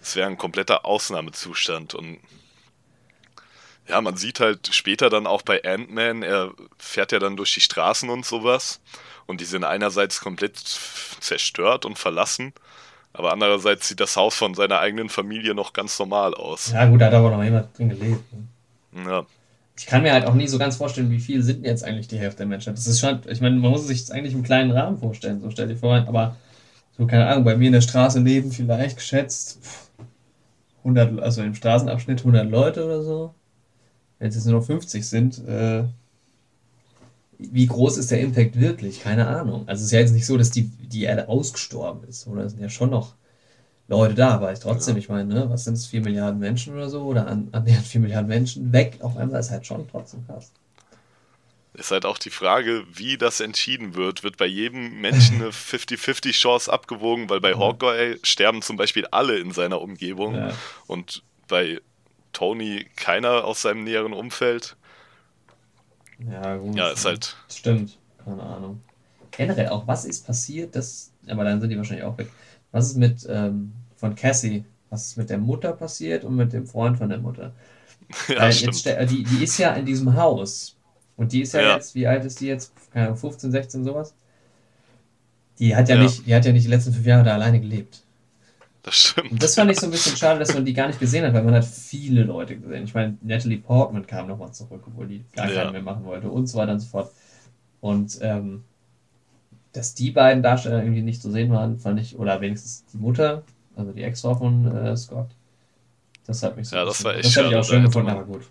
Es 0.02 0.16
wäre 0.16 0.28
ein 0.28 0.38
kompletter 0.38 0.84
Ausnahmezustand 0.84 1.94
und 1.94 2.18
ja, 3.86 4.00
man 4.00 4.16
sieht 4.16 4.40
halt 4.40 4.70
später 4.72 5.10
dann 5.10 5.26
auch 5.26 5.42
bei 5.42 5.62
Ant-Man, 5.64 6.22
er 6.22 6.52
fährt 6.78 7.12
ja 7.12 7.18
dann 7.18 7.36
durch 7.36 7.54
die 7.54 7.60
Straßen 7.60 8.08
und 8.08 8.24
sowas 8.24 8.80
und 9.26 9.40
die 9.40 9.44
sind 9.44 9.64
einerseits 9.64 10.20
komplett 10.20 10.56
zerstört 10.58 11.84
und 11.84 11.98
verlassen 11.98 12.52
aber 13.12 13.32
andererseits 13.32 13.88
sieht 13.88 14.00
das 14.00 14.16
Haus 14.16 14.34
von 14.34 14.54
seiner 14.54 14.78
eigenen 14.78 15.08
Familie 15.08 15.54
noch 15.54 15.72
ganz 15.72 15.98
normal 15.98 16.34
aus. 16.34 16.72
Ja, 16.72 16.86
gut, 16.86 17.00
da 17.00 17.06
hat 17.06 17.14
aber 17.14 17.30
noch 17.30 17.42
jemand 17.42 17.76
drin 17.76 17.88
gelebt. 17.88 18.22
Ne? 18.92 19.02
Ja. 19.10 19.26
Ich 19.76 19.86
kann 19.86 20.02
mir 20.02 20.12
halt 20.12 20.26
auch 20.26 20.34
nie 20.34 20.46
so 20.46 20.58
ganz 20.58 20.76
vorstellen, 20.76 21.10
wie 21.10 21.20
viel 21.20 21.42
sind 21.42 21.64
jetzt 21.64 21.84
eigentlich 21.84 22.06
die 22.06 22.18
Hälfte 22.18 22.38
der 22.38 22.46
Menschen. 22.46 22.74
Das 22.74 22.86
ist 22.86 23.00
schon, 23.00 23.20
ich 23.26 23.40
meine, 23.40 23.56
man 23.56 23.70
muss 23.70 23.86
sich 23.86 24.00
das 24.00 24.10
eigentlich 24.10 24.34
im 24.34 24.42
kleinen 24.42 24.70
Rahmen 24.70 24.98
vorstellen. 24.98 25.40
So 25.40 25.50
stell 25.50 25.68
dir 25.68 25.76
vor, 25.76 25.96
aber 25.96 26.36
so, 26.98 27.06
keine 27.06 27.26
Ahnung, 27.26 27.44
bei 27.44 27.56
mir 27.56 27.68
in 27.68 27.72
der 27.72 27.80
Straße 27.80 28.20
leben 28.20 28.52
vielleicht 28.52 28.96
geschätzt 28.96 29.58
100, 30.84 31.18
also 31.20 31.42
im 31.42 31.54
Straßenabschnitt 31.54 32.20
100 32.20 32.50
Leute 32.50 32.84
oder 32.84 33.02
so. 33.02 33.34
Wenn 34.18 34.28
es 34.28 34.34
jetzt 34.34 34.44
nur 34.44 34.60
noch 34.60 34.66
50 34.66 35.08
sind, 35.08 35.38
äh, 35.48 35.84
wie 37.52 37.66
groß 37.66 37.96
ist 37.98 38.10
der 38.10 38.20
Impact 38.20 38.58
wirklich? 38.58 39.00
Keine 39.00 39.26
Ahnung. 39.26 39.66
Also 39.66 39.80
es 39.80 39.86
ist 39.86 39.92
ja 39.92 40.00
jetzt 40.00 40.12
nicht 40.12 40.26
so, 40.26 40.36
dass 40.36 40.50
die, 40.50 40.64
die 40.64 41.04
Erde 41.04 41.28
ausgestorben 41.28 42.08
ist, 42.08 42.26
oder? 42.26 42.42
Es 42.42 42.52
sind 42.52 42.60
ja 42.60 42.68
schon 42.68 42.90
noch 42.90 43.14
Leute 43.88 44.14
da, 44.14 44.30
aber 44.30 44.52
ich 44.52 44.60
trotzdem, 44.60 44.94
ja. 44.94 45.00
ich 45.00 45.08
meine, 45.08 45.34
ne, 45.34 45.50
was 45.50 45.64
sind 45.64 45.74
es, 45.74 45.86
4 45.86 46.02
Milliarden 46.02 46.38
Menschen 46.38 46.74
oder 46.74 46.88
so? 46.88 47.02
Oder 47.02 47.26
an, 47.26 47.48
an 47.52 47.66
4 47.66 48.00
Milliarden 48.00 48.28
Menschen 48.28 48.72
weg 48.72 48.98
auf 49.00 49.16
einmal 49.16 49.40
ist 49.40 49.50
halt 49.50 49.66
schon 49.66 49.88
trotzdem 49.88 50.24
krass. 50.26 50.52
Ist 51.72 51.90
halt 51.90 52.04
auch 52.04 52.18
die 52.18 52.30
Frage, 52.30 52.84
wie 52.92 53.16
das 53.16 53.40
entschieden 53.40 53.94
wird. 53.94 54.22
Wird 54.22 54.36
bei 54.36 54.46
jedem 54.46 55.00
Menschen 55.00 55.36
eine 55.36 55.50
50-50 55.50 56.32
Chance 56.32 56.72
abgewogen, 56.72 57.30
weil 57.30 57.40
bei. 57.40 57.54
Hawkeye 57.54 58.18
sterben 58.22 58.62
zum 58.62 58.76
Beispiel 58.76 59.06
alle 59.10 59.38
in 59.38 59.52
seiner 59.52 59.80
Umgebung 59.80 60.34
ja. 60.34 60.52
und 60.86 61.22
bei 61.48 61.80
Tony 62.32 62.86
keiner 62.96 63.44
aus 63.44 63.62
seinem 63.62 63.84
näheren 63.84 64.12
Umfeld. 64.12 64.76
Ja, 66.28 66.56
gut. 66.56 66.76
Ja, 66.76 66.90
ist 66.90 67.04
halt. 67.04 67.36
Stimmt, 67.48 67.98
keine 68.24 68.42
Ahnung. 68.42 68.80
Generell 69.30 69.68
auch, 69.68 69.86
was 69.86 70.04
ist 70.04 70.26
passiert, 70.26 70.74
das, 70.74 71.12
aber 71.28 71.44
dann 71.44 71.60
sind 71.60 71.70
die 71.70 71.76
wahrscheinlich 71.76 72.04
auch 72.04 72.18
weg. 72.18 72.28
Was 72.72 72.88
ist 72.88 72.96
mit 72.96 73.26
ähm, 73.28 73.72
von 73.96 74.14
Cassie? 74.14 74.64
Was 74.90 75.06
ist 75.06 75.16
mit 75.16 75.30
der 75.30 75.38
Mutter 75.38 75.72
passiert 75.72 76.24
und 76.24 76.36
mit 76.36 76.52
dem 76.52 76.66
Freund 76.66 76.98
von 76.98 77.08
der 77.08 77.18
Mutter? 77.18 77.52
Ja, 78.26 78.40
Weil 78.40 78.52
jetzt, 78.52 78.84
die, 78.86 79.22
die 79.22 79.44
ist 79.44 79.56
ja 79.58 79.72
in 79.74 79.86
diesem 79.86 80.16
Haus. 80.16 80.76
Und 81.16 81.30
die 81.30 81.42
ist 81.42 81.52
ja, 81.54 81.60
ja, 81.60 81.74
jetzt, 81.76 81.94
wie 81.94 82.08
alt 82.08 82.24
ist 82.24 82.40
die 82.40 82.46
jetzt? 82.46 82.72
Keine 82.92 83.06
Ahnung, 83.06 83.18
15, 83.18 83.52
16, 83.52 83.84
sowas? 83.84 84.14
Die 85.60 85.76
hat 85.76 85.88
ja, 85.88 85.94
ja, 85.94 86.02
Nicht, 86.02 86.26
die 86.26 86.34
hat 86.34 86.44
ja 86.44 86.52
nicht 86.52 86.64
die 86.64 86.70
letzten 86.70 86.92
fünf 86.92 87.06
Jahre 87.06 87.22
da 87.22 87.34
alleine 87.34 87.60
gelebt. 87.60 88.02
Das 88.82 88.94
stimmt. 88.96 89.32
Und 89.32 89.42
das 89.42 89.54
fand 89.56 89.70
ich 89.70 89.78
so 89.78 89.86
ein 89.86 89.90
bisschen 89.92 90.16
schade, 90.16 90.38
dass 90.38 90.54
man 90.54 90.64
die 90.64 90.72
gar 90.72 90.86
nicht 90.86 90.98
gesehen 90.98 91.24
hat, 91.26 91.34
weil 91.34 91.42
man 91.42 91.54
hat 91.54 91.64
viele 91.66 92.24
Leute 92.24 92.56
gesehen. 92.56 92.84
Ich 92.84 92.94
meine, 92.94 93.18
Natalie 93.20 93.58
Portman 93.58 94.06
kam 94.06 94.26
nochmal 94.28 94.52
zurück, 94.52 94.82
obwohl 94.86 95.06
die 95.06 95.24
gar 95.34 95.50
Ja. 95.50 95.62
keinen 95.62 95.72
mehr 95.72 95.82
machen 95.82 96.04
wollte 96.04 96.30
und 96.30 96.46
so 96.46 96.56
weiter 96.58 96.72
und 96.72 96.80
so 96.80 96.86
fort. 96.88 97.12
Und 97.80 98.18
ähm, 98.22 98.64
dass 99.72 99.94
die 99.94 100.10
beiden 100.10 100.42
Darsteller 100.42 100.82
irgendwie 100.82 101.02
nicht 101.02 101.20
zu 101.22 101.30
sehen 101.30 101.50
waren, 101.52 101.78
fand 101.78 102.00
ich, 102.00 102.18
oder 102.18 102.40
wenigstens 102.40 102.84
die 102.92 102.96
Mutter, 102.96 103.42
also 103.76 103.92
die 103.92 104.02
Ex-Frau 104.02 104.34
von 104.34 104.66
äh, 104.74 104.96
Scott, 104.96 105.28
das 106.26 106.42
hat 106.42 106.56
mich 106.56 106.68
so 106.68 106.76
Ja, 106.76 106.84
das 106.84 107.04
war 107.04 107.14
echt 107.14 107.24
Das 107.26 107.36
hätte 107.36 107.46
ich 107.46 107.50
schade, 107.52 107.60
auch 107.60 107.64
schön 107.64 107.82
gefunden, 107.84 108.10
aber 108.10 108.24
gut. 108.24 108.42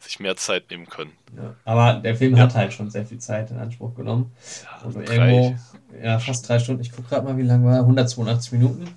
Sich 0.00 0.18
mehr 0.18 0.36
Zeit 0.36 0.68
nehmen 0.70 0.86
können. 0.86 1.12
Ja. 1.36 1.54
Aber 1.64 2.00
der 2.00 2.16
Film 2.16 2.34
Ja. 2.36 2.42
hat 2.42 2.54
halt 2.56 2.72
schon 2.72 2.90
sehr 2.90 3.06
viel 3.06 3.18
Zeit 3.18 3.52
in 3.52 3.58
Anspruch 3.58 3.94
genommen. 3.94 4.32
Ja, 4.64 4.84
Also 4.84 5.00
drei. 5.00 5.14
irgendwo, 5.32 5.56
ja, 6.02 6.18
fast 6.18 6.48
drei 6.48 6.58
Stunden. 6.58 6.82
Ich 6.82 6.90
gucke 6.90 7.08
gerade 7.08 7.24
mal, 7.24 7.36
wie 7.38 7.42
lang 7.42 7.64
war. 7.64 7.78
182 7.78 8.50
Minuten. 8.52 8.96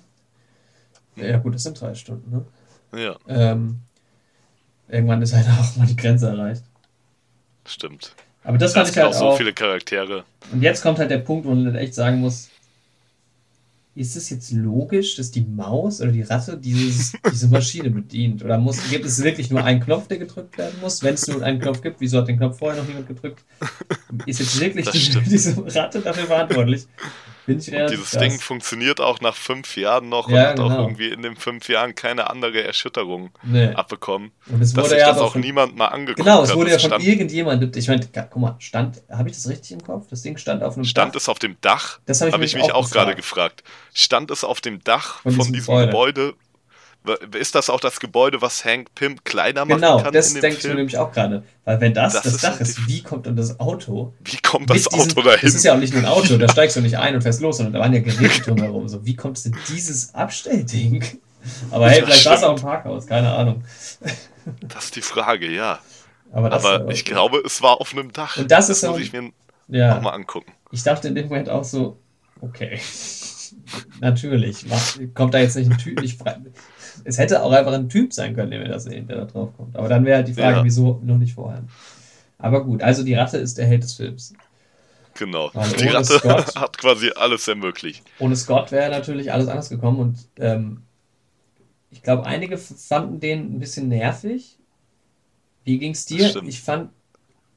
Ja, 1.16 1.38
gut, 1.38 1.54
das 1.54 1.62
sind 1.62 1.80
drei 1.80 1.94
Stunden, 1.94 2.30
ne? 2.30 2.44
Ja, 2.94 3.16
Ähm, 3.26 3.80
irgendwann 4.88 5.22
ist 5.22 5.34
halt 5.34 5.46
auch 5.60 5.76
mal 5.76 5.86
die 5.86 5.96
Grenze 5.96 6.28
erreicht. 6.28 6.62
stimmt. 7.66 8.14
Aber 8.44 8.58
das 8.58 8.72
Da 8.72 8.80
fand 8.84 8.90
ich 8.90 8.96
halt 8.96 9.14
auch 9.14 9.18
so 9.18 9.24
auch. 9.26 9.36
viele 9.36 9.52
Charaktere. 9.52 10.24
Und 10.52 10.62
jetzt 10.62 10.82
kommt 10.82 10.98
halt 10.98 11.10
der 11.10 11.18
Punkt, 11.18 11.46
wo 11.46 11.54
man 11.54 11.74
echt 11.74 11.94
sagen 11.94 12.20
muss, 12.20 12.48
ist 13.96 14.14
es 14.14 14.28
jetzt 14.28 14.52
logisch, 14.52 15.16
dass 15.16 15.30
die 15.30 15.40
Maus 15.40 16.00
oder 16.02 16.12
die 16.12 16.22
Ratte 16.22 16.58
dieses, 16.58 17.12
diese 17.32 17.48
Maschine 17.48 17.90
bedient? 17.90 18.44
Oder 18.44 18.58
muss, 18.58 18.88
gibt 18.90 19.04
es 19.06 19.22
wirklich 19.22 19.50
nur 19.50 19.64
einen 19.64 19.80
Knopf, 19.80 20.06
der 20.06 20.18
gedrückt 20.18 20.56
werden 20.58 20.78
muss? 20.80 21.02
Wenn 21.02 21.14
es 21.14 21.26
nur 21.26 21.42
einen 21.42 21.60
Knopf 21.60 21.80
gibt, 21.80 22.00
wieso 22.00 22.18
hat 22.18 22.28
den 22.28 22.36
Knopf 22.36 22.58
vorher 22.58 22.80
noch 22.80 22.86
niemand 22.86 23.08
gedrückt? 23.08 23.42
Ist 24.26 24.40
jetzt 24.40 24.60
wirklich 24.60 24.84
Das 24.84 24.94
die, 24.94 25.10
diese 25.30 25.56
Ratte 25.74 26.00
dafür 26.02 26.26
verantwortlich? 26.26 26.86
Bin 27.46 27.58
ich 27.60 27.68
Und 27.68 27.74
relativ 27.74 28.00
dieses. 28.00 28.18
Ding 28.18 28.40
funktioniert 28.40 29.00
auch 29.00 29.20
nach 29.20 29.36
fünf 29.36 29.76
Jahren 29.76 30.08
noch 30.08 30.28
Ja, 30.28 30.34
und 30.34 30.46
hat 30.48 30.60
auch 30.60 30.68
genau. 30.68 30.80
irgendwie 30.82 31.08
in 31.08 31.22
den 31.22 31.36
fünf 31.36 31.68
Jahren 31.68 31.94
keine 31.94 32.28
andere 32.28 32.62
Erschütterung 32.64 33.30
Nee. 33.44 33.68
abbekommen. 33.74 34.32
Und 34.48 34.60
es 34.60 34.72
Dass 34.72 34.76
wurde 34.84 34.88
sich 34.90 34.98
ja 34.98 35.12
das 35.12 35.18
auch 35.18 35.32
von, 35.32 35.40
niemand 35.40 35.76
mal 35.76 35.86
angeguckt 35.86 36.24
Genau, 36.26 36.42
es 36.42 36.50
hat. 36.50 36.56
wurde 36.56 36.70
ja 36.70 36.74
Das 36.76 36.82
von 36.82 36.90
stand, 36.90 37.04
irgendjemandem, 37.04 37.70
ich 37.74 37.88
meine, 37.88 38.08
guck 38.30 38.36
mal, 38.42 38.56
stand, 38.58 39.02
habe 39.10 39.28
ich 39.28 39.36
das 39.36 39.48
richtig 39.48 39.72
im 39.72 39.82
Kopf? 39.84 40.06
Das 40.10 40.22
Ding 40.22 40.36
stand 40.36 40.62
auf 40.62 40.74
einem 40.74 40.84
stand 40.84 41.14
Dach. 41.14 41.20
es 41.20 41.28
auf 41.28 41.38
dem 41.38 41.56
Dach? 41.60 42.00
Das 42.06 42.20
habe 42.20 42.28
ich, 42.28 42.32
Habe 42.34 42.42
mich 42.42 42.54
ich 42.54 42.62
mich 42.62 42.72
auch 42.72 42.90
gerade 42.90 43.14
gefragt. 43.14 43.62
Stand 43.94 44.30
es 44.30 44.42
auf 44.44 44.60
dem 44.60 44.82
Dach 44.82 45.20
Von 45.22 45.32
von, 45.32 45.52
diesem 45.52 45.52
diesem 45.54 45.78
Gebäude? 45.86 46.34
Ist 47.38 47.54
das 47.54 47.70
auch 47.70 47.80
das 47.80 48.00
Gebäude, 48.00 48.42
was 48.42 48.64
Hank 48.64 48.94
Pym 48.94 49.22
kleiner 49.24 49.64
machen 49.64 49.80
Genau, 49.80 50.02
kann 50.02 50.12
das 50.12 50.28
in 50.28 50.34
dem 50.34 50.42
denke 50.42 50.58
ich 50.58 50.64
mir 50.64 50.74
nämlich 50.74 50.98
auch 50.98 51.12
gerade. 51.12 51.42
Weil 51.64 51.80
wenn 51.80 51.94
das 51.94 52.14
das, 52.14 52.22
Das 52.22 52.34
ist 52.34 52.44
Dach 52.44 52.60
ist, 52.60 52.86
wie 52.88 53.02
kommt 53.02 53.26
dann 53.26 53.36
das 53.36 53.58
Auto? 53.60 54.14
Wie 54.20 54.38
kommt 54.38 54.70
das 54.70 54.86
Auto 54.92 55.22
dahin? 55.22 55.40
Das 55.42 55.54
ist 55.54 55.64
ja 55.64 55.74
auch 55.74 55.78
nicht 55.78 55.92
nur 55.92 56.02
ein 56.02 56.08
Auto, 56.08 56.36
da 56.36 56.48
steigst 56.48 56.76
du 56.76 56.80
nicht 56.80 56.98
ein 56.98 57.14
und 57.14 57.22
fährst 57.22 57.40
los, 57.40 57.56
sondern 57.56 57.74
da 57.74 57.80
waren 57.80 57.92
ja 57.92 58.00
Geräte 58.00 58.42
drumherum. 58.42 58.88
So, 58.88 59.04
wie 59.04 59.16
kommt 59.16 59.36
es 59.36 59.44
denn 59.44 59.56
dieses 59.68 60.14
Abstellding? 60.14 61.04
Aber 61.70 61.88
hey, 61.88 62.00
Das 62.00 62.08
vielleicht 62.08 62.26
war 62.26 62.34
es 62.34 62.42
auch 62.42 62.56
ein. 62.56 62.62
Parkhaus, 62.62 63.06
keine 63.06 63.32
Ahnung. 63.32 63.64
Das 64.60 64.84
ist 64.84 64.94
die 64.94 65.02
Frage, 65.02 65.50
ja. 65.50 65.80
Aber, 66.32 66.50
das, 66.50 66.64
Aber 66.64 66.92
ich 66.92 67.04
glaube, 67.04 67.42
es 67.44 67.62
war 67.62 67.80
auf 67.80 67.92
einem 67.92 68.12
Dach. 68.12 68.36
Und 68.36 68.48
das 68.48 68.68
ist 68.68 68.82
so 68.82 68.92
muss 68.92 69.00
ich 69.00 69.12
mir 69.12 69.32
ja, 69.66 69.96
nochmal 69.96 70.14
angucken. 70.14 70.52
ich 70.70 70.84
dachte 70.84 71.08
in 71.08 71.16
dem 71.16 71.26
Moment 71.26 71.48
auch 71.50 71.64
so, 71.64 71.98
okay, 72.40 72.80
natürlich, 74.00 74.68
was, 74.70 75.00
kommt 75.14 75.34
da 75.34 75.38
jetzt 75.38 75.56
nicht 75.56 75.70
ein 75.70 75.78
Typ, 75.78 76.00
nicht 76.00 76.18
frei. 76.18 76.36
Es 77.04 77.18
hätte 77.18 77.42
auch 77.42 77.52
einfach 77.52 77.72
ein 77.72 77.88
Typ 77.88 78.12
sein 78.12 78.34
können, 78.34 78.50
den 78.50 78.60
wir 78.60 78.68
da 78.68 78.78
sehen, 78.78 79.06
der 79.06 79.16
da 79.18 79.24
drauf 79.24 79.50
kommt. 79.56 79.76
Aber 79.76 79.88
dann 79.88 80.04
wäre 80.04 80.16
halt 80.18 80.28
die 80.28 80.34
Frage, 80.34 80.58
Ja. 80.58 80.64
wieso 80.64 81.00
noch 81.04 81.18
nicht 81.18 81.34
vorher. 81.34 81.62
Aber 82.38 82.64
gut, 82.64 82.82
also 82.82 83.02
die 83.02 83.14
Ratte 83.14 83.38
ist 83.38 83.58
der 83.58 83.66
Held 83.66 83.82
des 83.82 83.94
Films. 83.94 84.34
Genau. 85.14 85.50
Weil 85.54 85.70
Die 85.70 85.84
ohne 85.86 85.94
Ratte 85.94 86.18
Scott- 86.18 86.56
hat 86.60 86.78
quasi 86.78 87.10
alles 87.16 87.48
ermöglicht. 87.48 88.02
Ohne 88.18 88.36
Scott 88.36 88.70
wäre 88.72 88.90
natürlich 88.90 89.32
alles 89.32 89.48
anders 89.48 89.68
gekommen 89.70 89.98
und 90.00 90.18
ähm, 90.38 90.82
ich 91.90 92.02
glaube, 92.02 92.26
einige 92.26 92.58
fanden 92.58 93.20
den 93.20 93.54
ein 93.56 93.58
bisschen 93.58 93.88
nervig. 93.88 94.58
Wie 95.64 95.78
ging's 95.78 96.04
Das 96.06 96.32
dir? 96.34 96.42
Ich 96.44 96.60
fand, 96.60 96.90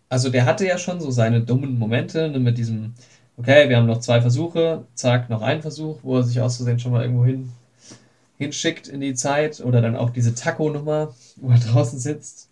also 0.08 0.30
der 0.30 0.46
hatte 0.46 0.66
ja 0.66 0.78
schon 0.78 1.02
so 1.02 1.12
seine 1.12 1.42
dummen 1.42 1.78
Momente 1.78 2.30
ne, 2.30 2.40
mit 2.40 2.58
diesem, 2.58 2.94
okay, 3.38 3.68
wir 3.70 3.78
haben 3.78 3.86
noch 3.88 4.00
zwei 4.00 4.22
Versuche, 4.22 4.86
zack, 4.96 5.30
noch 5.30 5.42
einen 5.42 5.62
Versuch, 5.62 6.00
wo 6.04 6.18
er 6.18 6.24
sich 6.24 6.40
auszusehen 6.40 6.80
schon 6.80 6.92
mal 6.94 7.04
irgendwo 7.04 7.26
hin, 7.26 7.52
hinschickt 8.40 8.88
in 8.88 9.02
die 9.02 9.14
Zeit 9.14 9.60
oder 9.60 9.82
dann 9.82 9.96
auch 9.96 10.10
diese 10.10 10.34
Taco-Nummer, 10.34 11.14
wo 11.36 11.52
er 11.52 11.60
draußen 11.60 12.00
sitzt. 12.00 12.48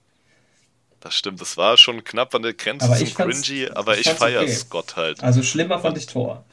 Das 1.00 1.16
stimmt, 1.16 1.40
das 1.40 1.56
war 1.58 1.78
schon 1.78 2.04
knapp 2.04 2.36
an 2.36 2.42
der 2.42 2.54
Grenze 2.54 2.86
Aber 2.86 2.98
zum 2.98 3.14
Cringy, 3.14 3.70
aber 3.70 3.98
ich 3.98 4.08
ich, 4.08 4.14
feiere 4.14 4.42
okay. 4.42 4.52
Scott 4.54 4.96
halt. 4.98 5.24
Also 5.24 5.42
schlimmer 5.42 5.80
fand 5.80 5.98
ich 5.98 6.06
Thor. 6.08 6.44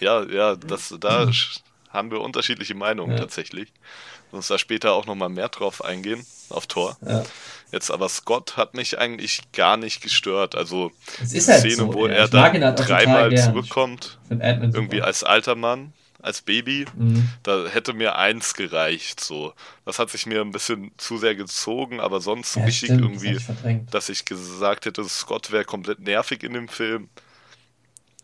Ja, 0.00 0.24
ja, 0.24 0.56
das, 0.56 0.94
da 1.00 1.30
haben 1.88 2.10
wir 2.10 2.20
unterschiedliche 2.20 2.74
Meinungen 2.74 3.12
Ja. 3.12 3.20
tatsächlich. 3.20 3.72
Uns 4.32 4.46
da 4.48 4.58
später 4.58 4.92
auch 4.92 5.06
nochmal 5.06 5.28
mehr 5.28 5.48
drauf 5.48 5.84
eingehen, 5.84 6.24
auf 6.50 6.66
Thor. 6.66 6.96
Ja. 7.04 7.24
Jetzt 7.72 7.90
aber 7.90 8.08
Scott 8.08 8.56
hat 8.56 8.74
mich 8.74 8.98
eigentlich 8.98 9.40
gar 9.52 9.76
nicht 9.76 10.02
gestört. 10.02 10.54
Also 10.54 10.92
Es 11.22 11.30
die 11.30 11.40
halt 11.40 11.60
Szene, 11.60 11.74
so, 11.76 11.94
wo 11.94 12.06
ja. 12.06 12.14
er 12.14 12.28
dann 12.28 12.62
halt 12.62 12.78
dreimal 12.78 13.36
zurückkommt, 13.36 14.18
irgendwie 14.28 14.96
super. 14.96 15.06
als 15.06 15.24
alter 15.24 15.54
Mann, 15.56 15.92
als 16.22 16.42
Baby, 16.42 16.86
Mhm. 16.96 17.28
da 17.42 17.66
hätte 17.66 17.92
mir 17.92 18.16
eins 18.16 18.54
gereicht. 18.54 19.20
So, 19.20 19.54
das 19.84 19.98
hat 19.98 20.10
sich 20.10 20.26
mir 20.26 20.40
ein 20.40 20.50
bisschen 20.52 20.92
zu 20.98 21.18
sehr 21.18 21.34
gezogen, 21.34 22.00
aber 22.00 22.20
sonst 22.20 22.52
so 22.54 22.60
Ja, 22.60 22.66
richtig 22.66 22.88
stimmt, 22.88 23.00
das 23.02 23.22
irgendwie, 23.22 23.40
verdrängt. 23.40 23.94
dass 23.94 24.08
ich 24.08 24.24
gesagt 24.24 24.86
hätte, 24.86 25.04
Scott 25.08 25.50
wäre 25.52 25.64
komplett 25.64 26.00
nervig 26.00 26.42
in 26.42 26.52
dem 26.54 26.68
Film. 26.68 27.08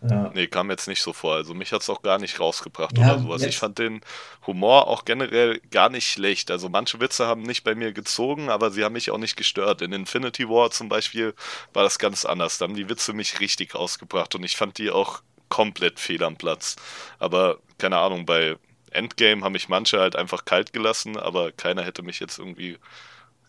Ja. 0.03 0.31
Nee, 0.35 0.47
kam 0.47 0.71
jetzt 0.71 0.89
nicht 0.89 1.01
so 1.01 1.15
vor. 1.15 1.35
Also 1.37 1.55
mich 1.55 1.73
hat 1.73 1.81
es 1.81 1.89
auch 1.89 2.03
gar 2.03 2.19
nicht 2.19 2.39
rausgebracht 2.39 2.97
Ja, 2.99 3.15
oder 3.15 3.19
sowas. 3.23 3.41
jetzt- 3.41 3.53
Ich 3.55 3.59
fand 3.59 3.79
den 3.79 4.03
Humor 4.47 4.89
auch 4.89 5.07
generell 5.07 5.59
gar 5.71 5.89
nicht 5.89 6.07
schlecht. 6.07 6.51
Also 6.51 6.69
manche 6.69 7.01
Witze 7.01 7.27
haben 7.27 7.43
nicht 7.43 7.65
bei 7.65 7.75
mir 7.75 7.93
gezogen, 7.93 8.51
aber 8.51 8.71
sie 8.71 8.85
haben 8.85 8.93
mich 8.93 9.11
auch 9.11 9.17
nicht 9.19 9.37
gestört. 9.37 9.81
In 9.81 9.93
Infinity 9.93 10.49
War 10.51 10.71
zum 10.71 10.91
Beispiel 10.91 11.35
war 11.73 11.83
das 11.83 11.99
ganz 11.99 12.27
anders. 12.27 12.59
Da 12.59 12.65
haben 12.67 12.77
die 12.77 12.91
Witze 12.91 13.15
mich 13.15 13.41
richtig 13.41 13.75
rausgebracht 13.75 14.35
und 14.35 14.45
ich 14.45 14.57
fand 14.57 14.77
die 14.77 14.91
auch 14.91 15.23
komplett 15.49 16.01
fehl 16.01 16.23
am 16.25 16.37
Platz. 16.37 16.77
Aber 17.19 17.59
keine 17.79 17.99
Ahnung, 17.99 18.27
bei 18.27 18.57
Endgame 18.91 19.45
haben 19.45 19.53
mich 19.53 19.69
manche 19.69 20.01
halt 20.01 20.17
einfach 20.17 20.45
kalt 20.45 20.73
gelassen, 20.73 21.17
aber 21.19 21.53
keiner 21.53 21.83
hätte 21.85 22.03
mich 22.03 22.21
jetzt 22.21 22.39
irgendwie 22.39 22.79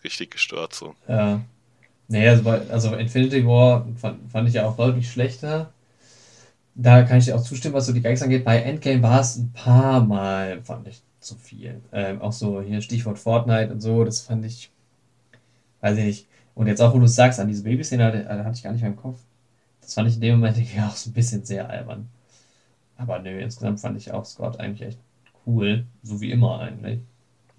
richtig 0.04 0.30
gestört. 0.32 0.74
So. 0.74 0.96
Ja. 1.08 1.40
Nee, 2.08 2.28
also, 2.28 2.44
bei- 2.44 2.68
also 2.70 2.94
Infinity 2.96 3.46
War 3.46 3.86
fand, 3.96 4.30
fand 4.32 4.48
ich 4.48 4.54
ja 4.56 4.66
auch 4.68 4.76
deutlich 4.76 5.10
schlechter. 5.10 5.72
Da 6.74 7.02
kann 7.02 7.18
ich 7.18 7.24
dir 7.24 7.34
auch 7.36 7.42
zustimmen, 7.42 7.74
was 7.74 7.86
so 7.86 7.92
die 7.92 8.00
Gags 8.02 8.22
angeht. 8.22 8.44
Bei 8.44 8.58
Endgame 8.60 9.02
war 9.02 9.20
es 9.20 9.36
ein 9.36 9.52
paar 9.52 10.04
Mal, 10.04 10.62
fand 10.62 10.86
ich 10.88 11.02
zu 11.20 11.34
viel. 11.36 11.80
Ähm, 11.92 12.20
auch 12.22 12.32
so 12.32 12.62
hier 12.62 12.80
Stichwort 12.82 13.18
Fortnite 13.18 13.72
und 13.72 13.80
so, 13.80 14.04
das 14.04 14.20
fand 14.20 14.44
ich, 14.44 14.70
weiß 15.80 15.98
ich 15.98 16.04
nicht. 16.04 16.26
Und 16.54 16.66
jetzt 16.66 16.80
auch, 16.80 16.94
wo 16.94 16.98
du 16.98 17.04
es 17.04 17.14
sagst, 17.14 17.38
an 17.40 17.48
diese 17.48 17.62
Babyszene 17.62 18.04
hatte, 18.04 18.28
hatte 18.28 18.52
ich 18.56 18.62
gar 18.62 18.72
nicht 18.72 18.80
mehr 18.82 18.90
im 18.90 18.96
Kopf. 18.96 19.18
Das 19.88 19.94
fand 19.94 20.08
ich 20.10 20.16
in 20.16 20.20
dem 20.20 20.40
Moment 20.40 20.58
auch 20.82 20.94
so 20.96 21.08
ein 21.08 21.14
bisschen 21.14 21.46
sehr 21.46 21.70
albern. 21.70 22.10
Aber 22.96 23.20
nö, 23.20 23.40
insgesamt 23.40 23.80
fand 23.80 23.96
ich 23.98 24.12
auch 24.12 24.24
Scott 24.26 24.60
eigentlich 24.60 24.82
echt 24.88 25.00
cool. 25.46 25.86
So 26.02 26.20
wie 26.20 26.30
immer 26.32 26.60
eigentlich. 26.60 27.00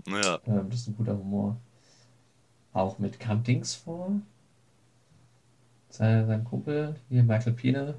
Ja, 0.05 0.39
Ähm, 0.45 0.69
das 0.69 0.81
ist 0.81 0.87
ein 0.87 0.97
guter 0.97 1.17
Humor. 1.17 1.57
Auch 2.73 2.97
mit 2.97 3.19
kam 3.19 3.43
Dings 3.43 3.75
vor. 3.75 4.11
Sein, 5.89 6.25
sein 6.27 6.43
Kumpel, 6.45 6.95
hier 7.09 7.21
Michael 7.23 7.53
Pina. 7.53 7.93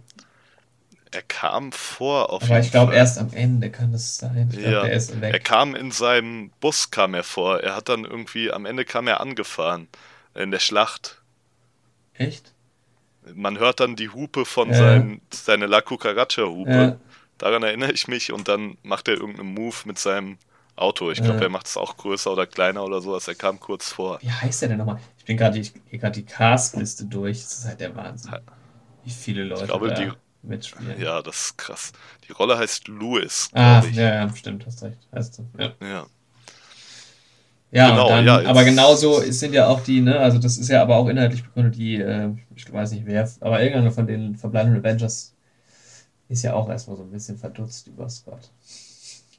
er 1.12 1.22
kam 1.22 1.72
vor 1.72 2.30
auf 2.30 2.42
Aber 2.44 2.58
ich 2.60 2.70
glaube 2.70 2.94
erst 2.94 3.18
am 3.18 3.32
Ende 3.32 3.70
kann 3.70 3.92
das 3.92 4.16
sein. 4.16 4.48
Ich 4.52 4.60
Ja, 4.62 4.84
ist 4.84 5.12
Er 5.12 5.40
kam 5.40 5.74
in 5.76 5.90
seinem 5.90 6.50
Bus, 6.60 6.90
kam 6.90 7.14
er 7.14 7.22
vor. 7.24 7.60
Er 7.60 7.74
hat 7.76 7.88
dann 7.88 8.04
irgendwie, 8.04 8.50
am 8.52 8.66
Ende 8.66 8.84
kam 8.84 9.06
er 9.06 9.20
angefahren 9.20 9.88
in 10.34 10.50
der 10.50 10.58
Schlacht. 10.60 11.22
Echt? 12.14 12.52
Man 13.34 13.58
hört 13.58 13.80
dann 13.80 13.96
die 13.96 14.08
Hupe 14.08 14.44
von 14.44 14.68
Ja. 14.70 14.74
seinem, 14.76 15.20
seine 15.32 15.66
La 15.66 15.80
Cucaracha-Hupe. 15.80 16.70
Ja. 16.70 16.96
Daran 17.38 17.62
erinnere 17.62 17.92
ich 17.92 18.08
mich 18.08 18.32
und 18.32 18.48
dann 18.48 18.76
macht 18.82 19.08
er 19.08 19.14
irgendeinen 19.14 19.54
Move 19.54 19.76
mit 19.84 19.98
seinem 19.98 20.38
Auto. 20.76 21.10
Ich 21.10 21.18
glaube, 21.22 21.38
Ja. 21.38 21.44
er 21.44 21.48
macht 21.50 21.66
es 21.66 21.76
auch 21.76 21.96
größer 21.96 22.32
oder 22.32 22.46
kleiner 22.46 22.84
oder 22.84 23.00
sowas. 23.00 23.28
Er 23.28 23.34
kam 23.34 23.60
kurz 23.60 23.92
vor. 23.92 24.18
Wie 24.22 24.30
heißt 24.30 24.62
der 24.62 24.70
denn 24.70 24.78
nochmal? 24.78 24.98
Ich 25.18 25.24
bin 25.24 25.36
gerade 25.36 25.60
die, 25.60 25.70
hier 25.88 25.98
gerade 25.98 26.18
die 26.20 26.24
Cast-Liste 26.26 27.04
durch. 27.04 27.42
Das 27.42 27.58
ist 27.58 27.64
halt 27.66 27.80
der 27.80 27.94
Wahnsinn. 27.96 28.32
Wie 29.04 29.10
viele 29.10 29.44
Leute 29.44 29.66
glaube, 29.66 29.88
da 29.88 29.94
die- 29.94 30.12
mitspielen. 30.42 30.98
Ja, 31.00 31.20
das 31.20 31.40
ist 31.46 31.58
krass. 31.58 31.92
Die 32.26 32.32
Rolle 32.32 32.56
heißt 32.58 32.88
Louis, 32.88 33.50
Ah, 33.52 33.82
ich. 33.86 33.94
ja, 33.96 34.14
ja, 34.26 34.34
stimmt, 34.34 34.64
hast 34.64 34.82
recht. 34.82 34.96
Heißt 35.14 35.34
so. 35.34 35.46
Ja. 35.58 35.72
Ja. 35.82 36.06
Ja, 37.72 37.90
Genau, 37.90 38.04
und 38.04 38.10
dann, 38.10 38.26
ja, 38.26 38.50
aber 38.50 38.64
genauso 38.64 39.20
sind 39.20 39.54
ja 39.54 39.68
auch 39.68 39.80
die, 39.80 40.00
ne, 40.00 40.18
also 40.18 40.38
das 40.38 40.58
ist 40.58 40.68
ja 40.68 40.82
aber 40.82 40.96
auch 40.96 41.08
inhaltlich 41.08 41.44
begründet, 41.44 41.76
die, 41.76 41.96
äh, 41.96 42.30
ich 42.56 42.72
weiß 42.72 42.90
nicht 42.92 43.06
wer, 43.06 43.28
aber 43.40 43.62
irgendeiner 43.62 43.92
von 43.92 44.06
den 44.06 44.34
verbleibenden 44.34 44.80
Avengers 44.80 45.34
ist 46.28 46.42
ja 46.42 46.54
auch 46.54 46.68
erstmal 46.68 46.96
so 46.96 47.04
ein 47.04 47.10
bisschen 47.10 47.38
verdutzt 47.38 47.86
über 47.86 48.08
Scott. 48.08 48.50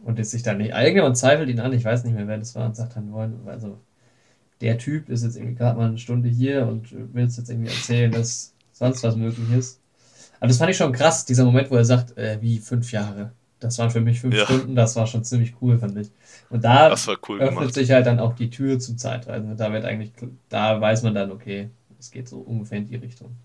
Und 0.03 0.17
ist 0.17 0.31
sich 0.31 0.43
dann 0.43 0.57
nicht, 0.57 0.71
irgendjemand 0.71 1.17
zweifelt 1.17 1.49
ihn 1.49 1.59
an, 1.59 1.73
ich 1.73 1.85
weiß 1.85 2.03
nicht 2.05 2.15
mehr, 2.15 2.27
wer 2.27 2.37
das 2.37 2.55
war, 2.55 2.65
und 2.65 2.75
sagt 2.75 2.95
dann, 2.95 3.11
wollen, 3.11 3.39
also 3.45 3.77
der 4.61 4.77
Typ 4.77 5.09
ist 5.09 5.23
jetzt 5.23 5.35
irgendwie 5.35 5.55
gerade 5.55 5.77
mal 5.77 5.89
eine 5.89 5.97
Stunde 5.97 6.29
hier 6.29 6.67
und 6.67 6.91
will 7.13 7.23
uns 7.23 7.37
jetzt 7.37 7.49
irgendwie 7.49 7.69
erzählen, 7.69 8.11
dass 8.11 8.53
sonst 8.71 9.03
was 9.03 9.15
möglich 9.15 9.51
ist. 9.51 9.79
Aber 10.39 10.47
das 10.47 10.57
fand 10.57 10.71
ich 10.71 10.77
schon 10.77 10.91
krass, 10.91 11.25
dieser 11.25 11.45
Moment, 11.45 11.69
wo 11.69 11.75
er 11.75 11.85
sagt, 11.85 12.17
äh, 12.17 12.39
wie 12.41 12.59
fünf 12.59 12.91
Jahre. 12.91 13.31
Das 13.59 13.77
waren 13.77 13.91
für 13.91 14.01
mich 14.01 14.19
fünf 14.19 14.35
ja. 14.35 14.45
Stunden, 14.45 14.75
das 14.75 14.95
war 14.95 15.05
schon 15.05 15.23
ziemlich 15.23 15.53
cool, 15.61 15.77
fand 15.77 15.97
ich. 15.97 16.09
Und 16.51 16.63
da 16.63 16.93
cool 17.27 17.39
öffnet 17.39 17.59
gemacht. 17.59 17.73
sich 17.73 17.91
halt 17.91 18.05
dann 18.05 18.19
auch 18.19 18.35
die 18.35 18.49
Tür 18.49 18.77
zum 18.79 18.97
Zeitreisen. 18.97 19.55
Da 19.55 19.71
wird 19.71 19.85
eigentlich, 19.85 20.11
da 20.49 20.79
weiß 20.79 21.03
man 21.03 21.15
dann, 21.15 21.31
okay, 21.31 21.69
es 21.97 22.11
geht 22.11 22.27
so 22.27 22.39
ungefähr 22.39 22.79
in 22.79 22.87
die 22.87 22.97
Richtung. 22.97 23.35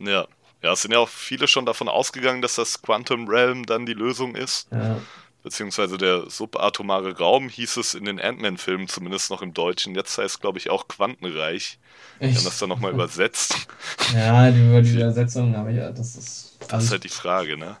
Ja. 0.00 0.26
Ja, 0.62 0.72
es 0.72 0.80
sind 0.80 0.92
ja 0.92 0.98
auch 0.98 1.10
viele 1.10 1.46
schon 1.46 1.66
davon 1.66 1.88
ausgegangen, 1.88 2.40
dass 2.40 2.54
das 2.54 2.80
Quantum 2.80 3.28
Realm 3.28 3.66
dann 3.66 3.84
die 3.84 3.92
Lösung 3.92 4.34
ist. 4.34 4.66
Ja. 4.72 4.98
Beziehungsweise 5.42 5.98
der 5.98 6.30
subatomare 6.30 7.18
Raum 7.18 7.50
hieß 7.50 7.76
es 7.76 7.92
in 7.92 8.06
den 8.06 8.18
Ant-Man-Filmen, 8.18 8.88
zumindest 8.88 9.30
noch 9.30 9.42
im 9.42 9.52
Deutschen. 9.52 9.94
Jetzt 9.94 10.16
heißt 10.16 10.36
es, 10.36 10.40
glaube 10.40 10.56
ich, 10.56 10.70
auch 10.70 10.88
Quantenreich. 10.88 11.78
Wir 12.18 12.28
haben 12.28 12.44
das 12.44 12.58
dann 12.58 12.70
nochmal 12.70 12.92
übersetzt. 12.92 13.68
Ja, 14.14 14.50
die, 14.50 14.82
die 14.82 14.94
Übersetzung, 14.96 15.54
aber 15.54 15.68
ja, 15.68 15.90
das 15.90 16.16
ist. 16.16 16.56
Das 16.68 16.84
ist 16.84 16.90
halt 16.92 17.04
die 17.04 17.10
Frage, 17.10 17.58
ne? 17.58 17.76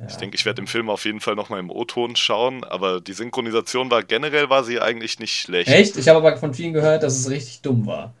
Ja. 0.00 0.06
Ich 0.08 0.16
denke, 0.16 0.34
ich 0.34 0.46
werde 0.46 0.62
den 0.62 0.66
Film 0.66 0.88
auf 0.88 1.04
jeden 1.04 1.20
Fall 1.20 1.34
nochmal 1.34 1.60
im 1.60 1.70
O-Ton 1.70 2.16
schauen, 2.16 2.64
aber 2.64 3.00
die 3.02 3.12
Synchronisation 3.12 3.90
war 3.90 4.02
generell 4.02 4.48
war 4.48 4.64
sie 4.64 4.80
eigentlich 4.80 5.18
nicht 5.18 5.34
schlecht. 5.34 5.68
Echt? 5.68 5.96
Ich 5.96 6.08
habe 6.08 6.18
aber 6.18 6.38
von 6.38 6.54
vielen 6.54 6.72
gehört, 6.72 7.02
dass 7.02 7.18
es 7.18 7.28
richtig 7.28 7.60
dumm 7.60 7.86
war. 7.86 8.14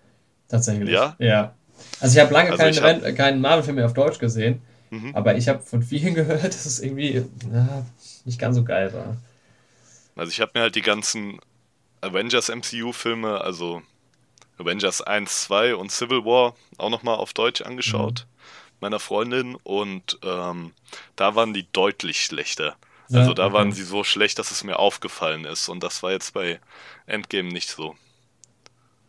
Tatsächlich. 0.48 0.90
Ja? 0.90 1.16
Ja. 1.18 1.54
Also 2.00 2.18
ich 2.18 2.22
habe 2.22 2.34
lange 2.34 2.50
also 2.50 2.80
keinen, 2.80 3.02
hab... 3.02 3.16
keinen 3.16 3.40
Marvel-Film 3.40 3.76
mehr 3.76 3.86
auf 3.86 3.94
Deutsch 3.94 4.18
gesehen, 4.18 4.60
mhm. 4.90 5.14
aber 5.14 5.36
ich 5.36 5.48
habe 5.48 5.60
von 5.60 5.82
vielen 5.82 6.14
gehört, 6.14 6.44
dass 6.44 6.66
es 6.66 6.80
irgendwie 6.80 7.24
na, 7.50 7.86
nicht 8.26 8.38
ganz 8.38 8.56
so 8.56 8.64
geil 8.64 8.92
war. 8.92 9.16
Also 10.16 10.30
ich 10.30 10.40
habe 10.42 10.52
mir 10.54 10.60
halt 10.60 10.74
die 10.74 10.82
ganzen 10.82 11.40
Avengers 12.02 12.50
MCU-Filme, 12.50 13.40
also 13.40 13.80
Avengers 14.58 15.00
1, 15.00 15.44
2 15.44 15.76
und 15.76 15.90
Civil 15.90 16.26
War 16.26 16.54
auch 16.76 16.90
nochmal 16.90 17.16
auf 17.16 17.32
Deutsch 17.32 17.62
angeschaut. 17.62 18.26
Meiner 18.80 19.00
Freundin, 19.00 19.56
und 19.56 20.18
ähm, 20.22 20.72
da 21.16 21.34
waren 21.34 21.54
die 21.54 21.66
deutlich 21.72 22.24
schlechter. 22.24 22.76
Ja, 23.08 23.20
also 23.20 23.34
da 23.34 23.46
okay. 23.46 23.54
waren 23.54 23.72
sie 23.72 23.82
so 23.82 24.04
schlecht, 24.04 24.38
dass 24.38 24.50
es 24.50 24.62
mir 24.62 24.78
aufgefallen 24.78 25.44
ist. 25.44 25.68
Und 25.68 25.82
das 25.82 26.02
war 26.02 26.12
jetzt 26.12 26.32
bei 26.32 26.60
Endgame 27.06 27.48
nicht 27.52 27.68
so. 27.68 27.96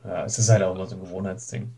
Ja, 0.03 0.25
es 0.25 0.39
ist 0.39 0.49
halt 0.49 0.63
auch 0.63 0.73
immer 0.73 0.87
so 0.87 0.95
ein 0.95 1.01
Gewohnheitsding. 1.01 1.71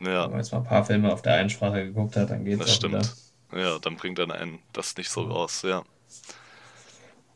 Ja. 0.00 0.24
Wenn 0.24 0.30
man 0.30 0.40
jetzt 0.40 0.52
mal 0.52 0.58
ein 0.58 0.64
paar 0.64 0.84
Filme 0.84 1.12
auf 1.12 1.22
der 1.22 1.34
einen 1.34 1.50
Sprache 1.50 1.84
geguckt 1.84 2.16
hat, 2.16 2.30
dann 2.30 2.44
geht 2.44 2.60
es 2.60 2.66
auch 2.66 2.74
stimmt. 2.74 3.16
Wieder. 3.52 3.60
Ja, 3.60 3.78
dann 3.78 3.96
bringt 3.96 4.18
dann 4.18 4.32
einen 4.32 4.58
das 4.72 4.96
nicht 4.96 5.10
so 5.10 5.22
raus, 5.22 5.62
ja. 5.62 5.84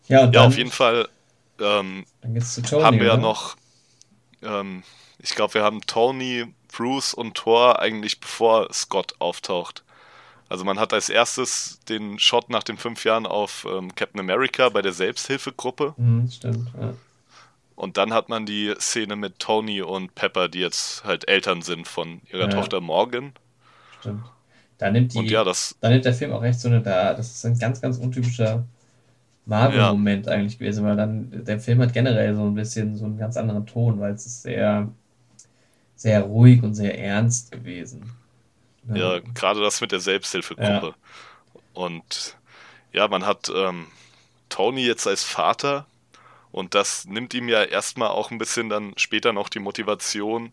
Ja, 0.09 0.28
ja 0.30 0.45
auf 0.45 0.57
jeden 0.57 0.72
Fall 0.72 1.09
ähm, 1.61 2.05
Tony, 2.22 2.82
haben 2.82 2.99
wir 2.99 3.07
ja 3.07 3.16
noch, 3.16 3.57
ähm, 4.43 4.82
ich 5.18 5.34
glaube, 5.34 5.55
wir 5.55 5.62
haben 5.62 5.80
Tony, 5.82 6.47
Bruce 6.73 7.14
und 7.14 7.35
Thor 7.35 7.81
eigentlich 7.81 8.21
bevor 8.21 8.73
Scott 8.73 9.14
auftaucht. 9.19 9.85
Also 10.49 10.64
man 10.64 10.79
hat 10.79 10.93
als 10.93 11.09
erstes 11.09 11.81
den 11.89 12.19
Shot 12.19 12.49
nach 12.49 12.62
den 12.62 12.79
fünf 12.79 13.05
Jahren 13.05 13.27
auf 13.27 13.66
ähm, 13.71 13.95
Captain 13.95 14.21
America 14.21 14.69
bei 14.71 14.81
der 14.81 14.93
Selbsthilfegruppe. 14.93 15.95
Mhm, 15.97 16.31
stimmt, 16.31 16.71
ja. 16.81 16.95
Und 17.75 17.97
dann 17.97 18.12
hat 18.12 18.29
man 18.29 18.45
die 18.45 18.75
Szene 18.81 19.14
mit 19.14 19.39
Tony 19.39 19.83
und 19.83 20.14
Pepper, 20.14 20.49
die 20.49 20.59
jetzt 20.59 21.05
halt 21.05 21.29
Eltern 21.29 21.62
sind 21.62 21.87
von 21.87 22.23
ihrer 22.33 22.45
ja. 22.45 22.49
Tochter 22.49 22.81
Morgan. 22.81 23.33
Stimmt. 24.01 24.25
Da 24.79 24.91
nimmt, 24.91 25.14
die, 25.14 25.19
und 25.19 25.31
ja, 25.31 25.45
das, 25.45 25.77
da 25.81 25.89
nimmt 25.89 26.05
der 26.05 26.14
Film 26.14 26.33
auch 26.33 26.43
recht 26.43 26.59
so 26.59 26.69
eine, 26.69 26.81
da, 26.81 27.14
das 27.14 27.35
ist 27.35 27.45
ein 27.45 27.59
ganz, 27.59 27.81
ganz 27.81 27.99
untypischer 27.99 28.64
Marvel-Moment 29.47 30.27
ja. 30.27 30.33
eigentlich 30.33 30.59
gewesen, 30.59 30.85
weil 30.85 30.97
dann 30.97 31.45
der 31.45 31.59
Film 31.59 31.81
hat 31.81 31.93
generell 31.93 32.35
so 32.35 32.45
ein 32.45 32.55
bisschen 32.55 32.97
so 32.97 33.05
einen 33.05 33.19
ganz 33.19 33.37
anderen 33.37 33.66
Ton, 33.66 33.99
weil 34.01 34.12
es 34.12 34.27
ist 34.27 34.43
sehr, 34.43 34.89
sehr 35.99 36.23
ruhig 36.23 36.63
und 36.63 36.75
sehr 36.75 36.99
ernst 36.99 37.51
gewesen. 37.51 38.11
Ja, 38.89 39.15
ja 39.15 39.21
gerade 39.35 39.61
das 39.61 39.81
mit 39.81 39.93
der 39.93 40.01
Selbsthilfegruppe. 40.01 40.95
Ja. 40.95 41.61
Und 41.75 42.37
ja, 42.93 43.09
man 43.09 43.27
hat 43.27 43.51
ähm, 43.55 43.89
Tony 44.49 44.87
jetzt 44.87 45.07
als 45.07 45.25
Vater 45.25 45.87
und 46.53 46.75
das 46.75 47.05
nimmt 47.05 47.35
ihm 47.35 47.49
ja 47.49 47.65
erstmal 47.65 48.09
auch 48.09 48.31
ein 48.31 48.39
bisschen 48.39 48.69
dann 48.69 48.95
später 48.97 49.33
noch 49.33 49.49
die 49.49 49.59
Motivation, 49.59 50.53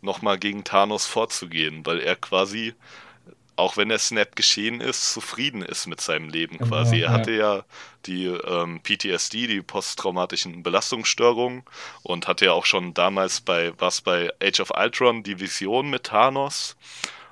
nochmal 0.00 0.38
gegen 0.38 0.64
Thanos 0.64 1.04
vorzugehen, 1.04 1.84
weil 1.84 2.00
er 2.00 2.16
quasi, 2.16 2.74
auch 3.56 3.76
wenn 3.76 3.88
der 3.88 3.98
Snap 3.98 4.36
geschehen 4.36 4.80
ist, 4.80 5.12
zufrieden 5.12 5.62
ist 5.62 5.86
mit 5.86 6.00
seinem 6.00 6.28
Leben 6.28 6.58
quasi. 6.58 6.96
er 6.96 7.02
ja. 7.02 7.10
hatte 7.10 7.32
ja 7.32 7.64
die 8.04 8.26
ähm, 8.26 8.80
PTSD, 8.82 9.46
die 9.46 9.62
posttraumatischen 9.62 10.62
Belastungsstörungen 10.62 11.64
und 12.02 12.28
hatte 12.28 12.46
ja 12.46 12.52
auch 12.52 12.66
schon 12.66 12.94
damals 12.94 13.40
bei, 13.40 13.72
was 13.78 14.00
bei 14.02 14.30
Age 14.42 14.60
of 14.60 14.70
Ultron, 14.76 15.22
die 15.22 15.40
Vision 15.40 15.90
mit 15.90 16.04
Thanos 16.04 16.76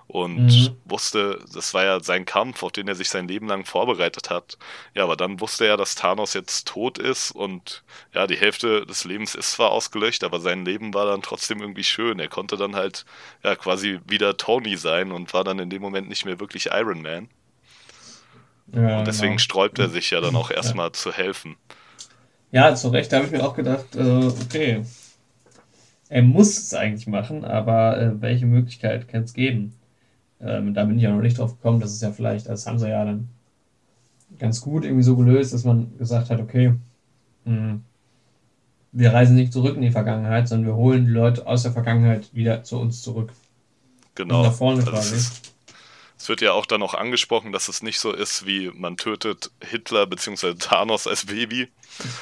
und 0.06 0.46
mhm. 0.46 0.76
wusste, 0.84 1.40
das 1.52 1.74
war 1.74 1.84
ja 1.84 2.00
sein 2.00 2.24
Kampf, 2.24 2.62
auf 2.62 2.72
den 2.72 2.88
er 2.88 2.94
sich 2.94 3.08
sein 3.08 3.26
Leben 3.26 3.48
lang 3.48 3.64
vorbereitet 3.64 4.30
hat. 4.30 4.58
Ja, 4.94 5.04
aber 5.04 5.16
dann 5.16 5.40
wusste 5.40 5.66
er, 5.66 5.76
dass 5.76 5.94
Thanos 5.94 6.34
jetzt 6.34 6.68
tot 6.68 6.98
ist 6.98 7.30
und 7.30 7.82
ja, 8.12 8.26
die 8.26 8.36
Hälfte 8.36 8.86
des 8.86 9.04
Lebens 9.04 9.34
ist 9.34 9.52
zwar 9.52 9.70
ausgelöscht, 9.70 10.24
aber 10.24 10.40
sein 10.40 10.64
Leben 10.64 10.94
war 10.94 11.06
dann 11.06 11.22
trotzdem 11.22 11.60
irgendwie 11.60 11.84
schön. 11.84 12.18
Er 12.20 12.28
konnte 12.28 12.56
dann 12.56 12.76
halt 12.76 13.04
ja 13.42 13.56
quasi 13.56 14.00
wieder 14.06 14.36
Tony 14.36 14.76
sein 14.76 15.10
und 15.12 15.32
war 15.32 15.44
dann 15.44 15.58
in 15.58 15.70
dem 15.70 15.82
Moment 15.82 16.08
nicht 16.08 16.24
mehr 16.24 16.38
wirklich 16.38 16.66
Iron 16.66 17.02
Man. 17.02 17.28
Ja, 18.72 18.98
und 18.98 19.06
deswegen 19.06 19.32
genau. 19.32 19.38
sträubt 19.38 19.78
er 19.78 19.88
sich 19.88 20.10
ja 20.10 20.20
dann 20.20 20.36
auch 20.36 20.50
erstmal 20.50 20.88
ja. 20.88 20.92
zu 20.92 21.12
helfen. 21.12 21.56
Ja, 22.50 22.74
zu 22.74 22.88
Recht, 22.88 23.12
da 23.12 23.16
habe 23.16 23.26
ich 23.26 23.32
mir 23.32 23.44
auch 23.44 23.56
gedacht, 23.56 23.96
äh, 23.96 24.26
okay, 24.26 24.84
er 26.08 26.22
muss 26.22 26.56
es 26.56 26.72
eigentlich 26.72 27.06
machen, 27.06 27.44
aber 27.44 28.00
äh, 28.00 28.22
welche 28.22 28.46
Möglichkeit 28.46 29.08
kann 29.08 29.24
es 29.24 29.34
geben? 29.34 29.74
Ähm, 30.40 30.74
da 30.74 30.84
bin 30.84 30.96
ich 30.96 31.02
ja 31.04 31.10
noch 31.10 31.22
nicht 31.22 31.38
drauf 31.38 31.56
gekommen, 31.56 31.80
dass 31.80 31.92
es 31.92 32.00
ja 32.00 32.10
vielleicht, 32.10 32.48
das 32.48 32.66
haben 32.66 32.78
sie 32.78 32.88
ja 32.88 33.04
dann 33.04 33.28
ganz 34.38 34.60
gut 34.60 34.84
irgendwie 34.84 35.02
so 35.04 35.16
gelöst, 35.16 35.54
dass 35.54 35.64
man 35.64 35.96
gesagt 35.98 36.30
hat, 36.30 36.40
okay, 36.40 36.74
mh, 37.44 37.56
hm, 37.56 37.84
wir 38.96 39.12
reisen 39.12 39.34
nicht 39.34 39.52
zurück 39.52 39.74
in 39.74 39.82
die 39.82 39.90
Vergangenheit, 39.90 40.48
sondern 40.48 40.68
wir 40.68 40.76
holen 40.76 41.06
die 41.06 41.10
Leute 41.10 41.46
aus 41.46 41.64
der 41.64 41.72
Vergangenheit 41.72 42.32
wieder 42.32 42.62
zu 42.62 42.78
uns 42.78 43.02
zurück. 43.02 43.32
Genau. 44.14 44.44
nach 44.44 44.54
vorne 44.54 44.78
also 44.80 44.92
quasi. 44.92 45.16
Es, 45.16 45.42
es 46.16 46.28
wird 46.28 46.40
ja 46.40 46.52
auch 46.52 46.66
dann 46.66 46.78
noch 46.78 46.94
angesprochen, 46.94 47.50
dass 47.50 47.66
es 47.66 47.82
nicht 47.82 47.98
so 47.98 48.12
ist, 48.12 48.46
wie 48.46 48.70
man 48.72 48.96
tötet 48.96 49.50
Hitler 49.60 50.06
bzw. 50.06 50.54
Thanos 50.54 51.08
als 51.08 51.26
Baby. 51.26 51.68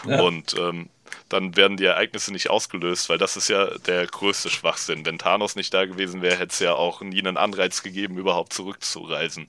Ja. 0.06 0.22
Und 0.22 0.54
ähm, 0.58 0.88
dann 1.32 1.56
werden 1.56 1.76
die 1.78 1.84
Ereignisse 1.84 2.30
nicht 2.30 2.50
ausgelöst, 2.50 3.08
weil 3.08 3.18
das 3.18 3.36
ist 3.36 3.48
ja 3.48 3.78
der 3.78 4.06
größte 4.06 4.50
Schwachsinn. 4.50 5.06
Wenn 5.06 5.18
Thanos 5.18 5.56
nicht 5.56 5.72
da 5.72 5.86
gewesen 5.86 6.20
wäre, 6.20 6.36
hätte 6.36 6.52
es 6.52 6.58
ja 6.58 6.74
auch 6.74 7.00
nie 7.00 7.20
einen 7.20 7.38
Anreiz 7.38 7.82
gegeben, 7.82 8.18
überhaupt 8.18 8.52
zurückzureisen. 8.52 9.48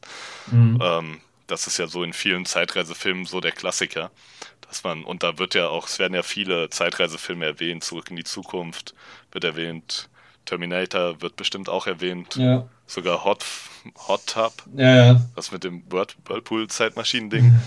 Mhm. 0.50 0.80
Ähm, 0.82 1.22
das 1.48 1.68
ist 1.68 1.78
ja 1.78 1.88
so 1.88 2.04
in 2.04 2.14
vielen 2.14 2.46
Zeitreisefilmen 2.46 3.26
so 3.26 3.42
der 3.42 3.52
Klassiker. 3.52 4.12
Dass 4.62 4.84
man, 4.84 5.04
und 5.04 5.24
da 5.24 5.38
wird 5.38 5.56
ja 5.56 5.68
auch, 5.68 5.88
es 5.88 6.00
werden 6.00 6.14
ja 6.14 6.24
viele 6.24 6.70
Zeitreisefilme 6.70 7.46
erwähnt, 7.46 7.84
Zurück 7.84 8.10
in 8.10 8.16
die 8.16 8.24
Zukunft 8.24 8.96
wird 9.32 9.44
erwähnt, 9.44 10.10
Terminator 10.46 11.22
wird 11.22 11.36
bestimmt 11.36 11.68
auch 11.68 11.86
erwähnt. 11.86 12.38
Ja. 12.38 12.68
Sogar 12.88 13.26
Hot, 13.26 13.46
Hot 14.08 14.26
Tub. 14.28 14.54
Ja, 14.76 14.96
ja. 14.96 15.22
Das 15.36 15.52
mit 15.52 15.64
dem 15.64 15.84
Whirlpool-Zeitmaschinen-Ding. 15.92 17.60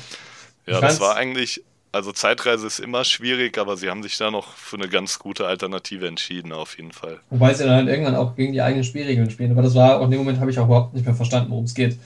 Ja, 0.66 0.80
das 0.80 1.00
war 1.00 1.16
eigentlich 1.16 1.62
also 1.96 2.12
Zeitreise 2.12 2.66
ist 2.66 2.78
immer 2.78 3.04
schwierig, 3.04 3.58
aber 3.58 3.76
sie 3.76 3.90
haben 3.90 4.02
sich 4.02 4.16
da 4.16 4.30
noch 4.30 4.52
für 4.52 4.76
eine 4.76 4.88
ganz 4.88 5.18
gute 5.18 5.46
Alternative 5.46 6.06
entschieden, 6.06 6.52
auf 6.52 6.76
jeden 6.76 6.92
Fall. 6.92 7.20
Wobei 7.30 7.54
sie 7.54 7.64
dann 7.64 7.74
halt 7.74 7.88
irgendwann 7.88 8.14
auch 8.14 8.36
gegen 8.36 8.52
die 8.52 8.62
eigenen 8.62 8.84
Spielregeln 8.84 9.30
spielen. 9.30 9.50
Aber 9.52 9.62
das 9.62 9.74
war 9.74 9.98
auch 9.98 10.04
in 10.04 10.10
dem 10.10 10.20
Moment 10.20 10.38
habe 10.38 10.50
ich 10.50 10.58
auch 10.58 10.66
überhaupt 10.66 10.94
nicht 10.94 11.04
mehr 11.04 11.14
verstanden, 11.14 11.50
worum 11.50 11.64
es 11.64 11.74
geht. 11.74 11.98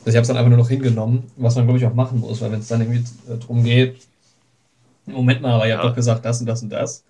Also 0.00 0.10
ich 0.10 0.16
habe 0.16 0.22
es 0.22 0.28
dann 0.28 0.36
einfach 0.36 0.50
nur 0.50 0.58
noch 0.58 0.68
hingenommen, 0.68 1.30
was 1.36 1.54
man 1.54 1.64
glaube 1.64 1.78
ich 1.78 1.86
auch 1.86 1.94
machen 1.94 2.20
muss, 2.20 2.40
weil 2.40 2.52
wenn 2.52 2.60
es 2.60 2.68
dann 2.68 2.80
irgendwie 2.80 3.04
darum 3.26 3.62
geht, 3.62 3.96
Moment 5.06 5.42
mal, 5.42 5.52
aber 5.52 5.64
ihr 5.64 5.70
ja. 5.70 5.76
habt 5.76 5.84
doch 5.84 5.94
gesagt 5.94 6.24
das 6.24 6.40
und 6.40 6.46
das 6.46 6.62
und 6.62 6.70
das. 6.70 7.04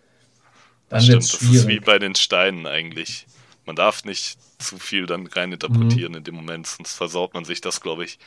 Dann 0.89 1.07
wird 1.07 1.23
es 1.23 1.31
schwierig. 1.31 1.53
Das 1.53 1.63
ist 1.63 1.69
wie 1.69 1.81
bei 1.81 1.99
den 1.99 2.15
Steinen 2.15 2.67
eigentlich. 2.67 3.27
Man 3.67 3.77
darf 3.77 4.05
nicht 4.05 4.37
zu 4.59 4.79
viel 4.79 5.07
dann 5.07 5.27
reininterpretieren 5.27 6.13
mhm. 6.13 6.19
in 6.19 6.25
dem 6.25 6.35
Moment, 6.35 6.67
sonst 6.67 6.95
versaut 6.95 7.35
man 7.35 7.45
sich 7.45 7.61
das, 7.61 7.81
glaube 7.81 8.05
ich, 8.05 8.19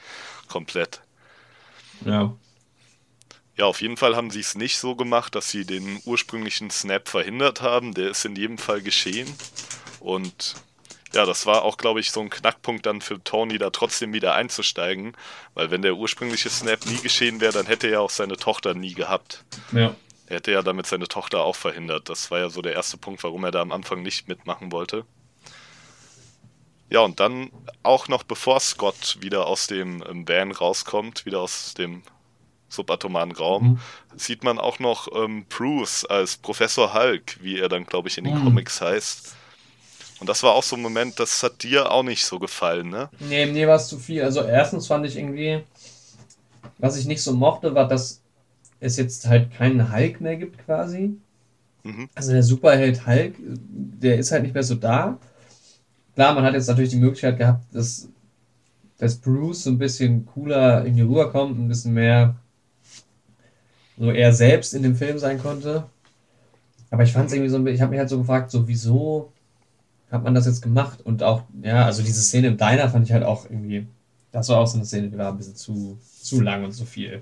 komplett. 0.47 1.01
Ja. 2.05 2.33
Ja, 3.57 3.65
auf 3.65 3.81
jeden 3.81 3.97
Fall 3.97 4.15
haben 4.15 4.29
sie 4.29 4.39
es 4.39 4.55
nicht 4.55 4.77
so 4.77 4.95
gemacht, 4.95 5.33
dass 5.33 5.49
sie 5.49 5.65
den 5.65 5.99
ursprünglichen 6.05 6.69
Snap 6.69 7.09
verhindert 7.09 7.61
haben. 7.61 7.93
Der 7.95 8.11
ist 8.11 8.23
in 8.23 8.35
jedem 8.35 8.59
Fall 8.59 8.81
geschehen. 8.81 9.27
Und 9.99 10.55
ja, 11.13 11.25
das 11.25 11.47
war 11.47 11.63
auch, 11.63 11.77
glaube 11.77 11.99
ich, 11.99 12.11
so 12.11 12.21
ein 12.21 12.29
Knackpunkt 12.29 12.85
dann 12.85 13.01
für 13.01 13.23
Tony, 13.23 13.57
da 13.57 13.71
trotzdem 13.71 14.13
wieder 14.13 14.35
einzusteigen. 14.35 15.17
Weil 15.55 15.71
wenn 15.71 15.81
der 15.81 15.95
ursprüngliche 15.95 16.51
Snap 16.51 16.85
nie 16.85 16.97
geschehen 16.97 17.41
wäre, 17.41 17.53
dann 17.53 17.65
hätte 17.65 17.87
er 17.87 18.01
auch 18.01 18.11
seine 18.11 18.37
Tochter 18.37 18.75
nie 18.75 18.93
gehabt. 18.93 19.43
Ja. 19.71 19.95
Er 20.27 20.35
hätte 20.35 20.51
ja 20.51 20.61
damit 20.61 20.85
seine 20.85 21.07
Tochter 21.07 21.41
auch 21.41 21.55
verhindert. 21.55 22.09
Das 22.09 22.29
war 22.29 22.37
ja 22.37 22.49
so 22.49 22.61
der 22.61 22.73
erste 22.73 22.97
Punkt, 22.97 23.23
warum 23.23 23.43
er 23.43 23.51
da 23.51 23.61
am 23.61 23.71
Anfang 23.71 24.03
nicht 24.03 24.27
mitmachen 24.27 24.71
wollte. 24.71 25.03
Ja, 26.89 26.99
und 26.99 27.19
dann 27.19 27.49
auch 27.81 28.07
noch 28.07 28.23
bevor 28.23 28.59
Scott 28.59 29.17
wieder 29.19 29.47
aus 29.47 29.65
dem 29.65 30.03
ähm, 30.07 30.27
Van 30.27 30.51
rauskommt, 30.51 31.25
wieder 31.25 31.41
aus 31.41 31.73
dem 31.73 32.03
subatomaren 32.69 33.31
Raum, 33.31 33.63
mhm. 33.63 33.79
sieht 34.17 34.43
man 34.43 34.59
auch 34.59 34.79
noch 34.79 35.07
ähm, 35.15 35.45
Bruce 35.49 36.05
als 36.05 36.37
Professor 36.37 36.93
Hulk, 36.93 37.37
wie 37.41 37.59
er 37.59 37.69
dann, 37.69 37.85
glaube 37.85 38.09
ich, 38.09 38.17
in 38.17 38.25
den 38.25 38.39
mhm. 38.39 38.43
Comics 38.43 38.81
heißt. 38.81 39.35
Und 40.19 40.27
das 40.27 40.41
war 40.43 40.53
auch 40.53 40.63
so 40.63 40.75
ein 40.75 40.81
Moment, 40.81 41.19
das 41.19 41.43
hat 41.43 41.63
dir 41.63 41.91
auch 41.91 42.03
nicht 42.03 42.25
so 42.25 42.39
gefallen, 42.39 42.89
ne? 42.89 43.09
Nee, 43.19 43.45
mir 43.45 43.67
war 43.67 43.75
es 43.75 43.87
zu 43.87 43.99
viel. 43.99 44.23
Also 44.23 44.41
erstens 44.41 44.87
fand 44.87 45.05
ich 45.05 45.15
irgendwie, 45.15 45.63
Was 46.79 46.97
ich 46.97 47.05
nicht 47.05 47.21
so 47.21 47.33
mochte, 47.33 47.73
war, 47.75 47.87
dass 47.87 48.21
es 48.79 48.97
jetzt 48.97 49.27
halt 49.27 49.53
keinen 49.53 49.91
Hulk 49.91 50.21
mehr 50.21 50.37
gibt 50.37 50.63
quasi. 50.65 51.15
Mhm. 51.83 52.09
Also 52.15 52.31
der 52.31 52.43
Superheld 52.43 53.05
Hulk, 53.05 53.35
der 53.39 54.17
ist 54.17 54.31
halt 54.31 54.43
nicht 54.43 54.53
mehr 54.53 54.63
so 54.63 54.75
da. 54.75 55.17
Klar, 56.15 56.33
man 56.33 56.43
hat 56.43 56.53
jetzt 56.53 56.67
natürlich 56.67 56.89
die 56.89 56.97
Möglichkeit 56.97 57.37
gehabt, 57.37 57.63
dass, 57.73 58.09
dass 58.97 59.15
Bruce 59.15 59.63
so 59.63 59.69
ein 59.69 59.77
bisschen 59.77 60.25
cooler 60.25 60.83
in 60.85 60.95
die 60.95 61.01
Ruhe 61.03 61.29
kommt, 61.29 61.59
ein 61.59 61.67
bisschen 61.67 61.93
mehr 61.93 62.35
so 63.97 64.11
er 64.11 64.33
selbst 64.33 64.73
in 64.73 64.83
dem 64.83 64.95
Film 64.95 65.17
sein 65.17 65.41
konnte. 65.41 65.89
Aber 66.89 67.03
ich 67.03 67.11
fand 67.11 67.27
es 67.27 67.33
irgendwie 67.33 67.49
so, 67.49 67.65
ich 67.65 67.81
habe 67.81 67.91
mich 67.91 67.99
halt 67.99 68.09
so 68.09 68.19
gefragt, 68.19 68.51
so 68.51 68.67
wieso 68.67 69.31
hat 70.11 70.23
man 70.23 70.33
das 70.33 70.45
jetzt 70.45 70.61
gemacht? 70.61 71.01
Und 71.01 71.23
auch, 71.23 71.43
ja, 71.61 71.85
also 71.85 72.01
diese 72.01 72.21
Szene 72.21 72.47
im 72.47 72.57
Diner 72.57 72.89
fand 72.89 73.05
ich 73.05 73.11
halt 73.11 73.23
auch 73.23 73.45
irgendwie, 73.45 73.87
das 74.31 74.49
war 74.49 74.59
auch 74.59 74.67
so 74.67 74.77
eine 74.77 74.85
Szene, 74.85 75.09
die 75.09 75.17
war 75.17 75.31
ein 75.31 75.37
bisschen 75.37 75.55
zu, 75.55 75.99
zu 76.21 76.39
lang 76.41 76.63
und 76.63 76.71
zu 76.71 76.85
viel. 76.85 77.21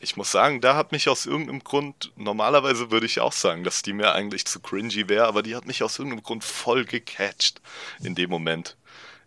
Ich 0.00 0.16
muss 0.16 0.32
sagen, 0.32 0.60
da 0.60 0.74
hat 0.74 0.90
mich 0.90 1.08
aus 1.08 1.26
irgendeinem 1.26 1.62
Grund, 1.62 2.10
normalerweise 2.16 2.90
würde 2.90 3.06
ich 3.06 3.20
auch 3.20 3.32
sagen, 3.32 3.62
dass 3.62 3.82
die 3.82 3.92
mir 3.92 4.12
eigentlich 4.12 4.46
zu 4.46 4.58
cringy 4.58 5.08
wäre, 5.08 5.26
aber 5.26 5.44
die 5.44 5.54
hat 5.54 5.66
mich 5.66 5.84
aus 5.84 5.96
irgendeinem 5.98 6.24
Grund 6.24 6.42
voll 6.42 6.84
gecatcht 6.84 7.60
in 8.02 8.16
dem 8.16 8.28
Moment. 8.28 8.76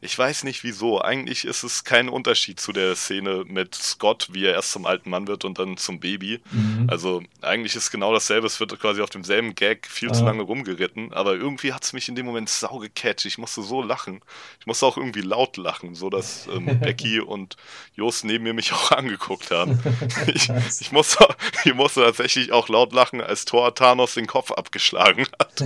Ich 0.05 0.17
weiß 0.17 0.43
nicht 0.43 0.63
wieso. 0.63 1.01
Eigentlich 1.01 1.45
ist 1.45 1.63
es 1.63 1.83
kein 1.83 2.09
Unterschied 2.09 2.59
zu 2.59 2.71
der 2.71 2.95
Szene 2.95 3.43
mit 3.47 3.73
Scott, 3.73 4.29
wie 4.31 4.45
er 4.45 4.53
erst 4.53 4.71
zum 4.71 4.85
alten 4.85 5.09
Mann 5.09 5.27
wird 5.27 5.45
und 5.45 5.57
dann 5.57 5.77
zum 5.77 5.99
Baby. 5.99 6.41
Mhm. 6.51 6.87
Also 6.87 7.23
eigentlich 7.41 7.75
ist 7.75 7.89
genau 7.89 8.13
dasselbe. 8.13 8.45
Es 8.45 8.59
wird 8.59 8.79
quasi 8.79 9.01
auf 9.01 9.09
demselben 9.09 9.55
Gag 9.55 9.87
viel 9.87 10.11
ah. 10.11 10.13
zu 10.13 10.23
lange 10.23 10.43
rumgeritten. 10.43 11.11
Aber 11.11 11.33
irgendwie 11.33 11.73
hat 11.73 11.83
es 11.83 11.93
mich 11.93 12.07
in 12.07 12.13
dem 12.13 12.27
Moment 12.27 12.49
sau 12.49 12.77
gecatcht. 12.77 13.25
Ich 13.25 13.39
musste 13.39 13.63
so 13.63 13.81
lachen. 13.81 14.21
Ich 14.59 14.67
musste 14.67 14.85
auch 14.85 14.97
irgendwie 14.97 15.21
laut 15.21 15.57
lachen, 15.57 15.95
so 15.95 16.11
dass 16.11 16.47
ähm, 16.53 16.79
Becky 16.79 17.19
und 17.19 17.57
Jos 17.95 18.23
neben 18.23 18.43
mir 18.43 18.53
mich 18.53 18.73
auch 18.73 18.91
angeguckt 18.91 19.49
haben. 19.49 19.79
ich, 20.27 20.51
ich, 20.79 20.91
musste, 20.91 21.27
ich 21.63 21.73
musste 21.73 22.01
tatsächlich 22.01 22.51
auch 22.51 22.69
laut 22.69 22.93
lachen, 22.93 23.21
als 23.21 23.45
Thor 23.45 23.73
Thanos 23.73 24.13
den 24.13 24.27
Kopf 24.27 24.51
abgeschlagen 24.51 25.25
hat. 25.39 25.63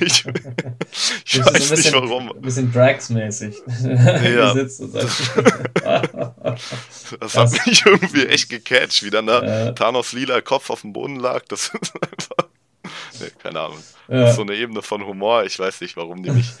ich, 0.00 0.24
ich 1.24 1.44
weiß 1.44 1.46
so 1.46 1.52
bisschen, 1.52 1.76
nicht 1.76 1.92
warum. 1.94 2.30
Ein 2.30 2.42
bisschen 2.42 2.72
Drags-mäßig. 2.72 3.56
Ja. 4.32 4.54
das, 4.54 4.82
das 7.20 7.36
hat 7.36 7.50
mich 7.66 7.84
irgendwie 7.84 8.26
echt 8.26 8.48
gecatcht, 8.48 9.02
wie 9.02 9.10
dann 9.10 9.26
da 9.26 9.44
ja. 9.44 9.72
Thanos 9.72 10.12
lila 10.12 10.40
Kopf 10.40 10.70
auf 10.70 10.82
dem 10.82 10.92
Boden 10.92 11.16
lag. 11.16 11.42
Das 11.48 11.68
ist 11.68 11.92
einfach. 12.00 12.48
Nee, 13.20 13.30
keine 13.42 13.60
Ahnung. 13.60 13.78
Ja. 14.08 14.20
Das 14.20 14.30
ist 14.30 14.36
so 14.36 14.42
eine 14.42 14.54
Ebene 14.54 14.82
von 14.82 15.06
Humor. 15.06 15.44
Ich 15.44 15.58
weiß 15.58 15.80
nicht, 15.80 15.96
warum 15.96 16.22
die 16.22 16.30
mich 16.30 16.52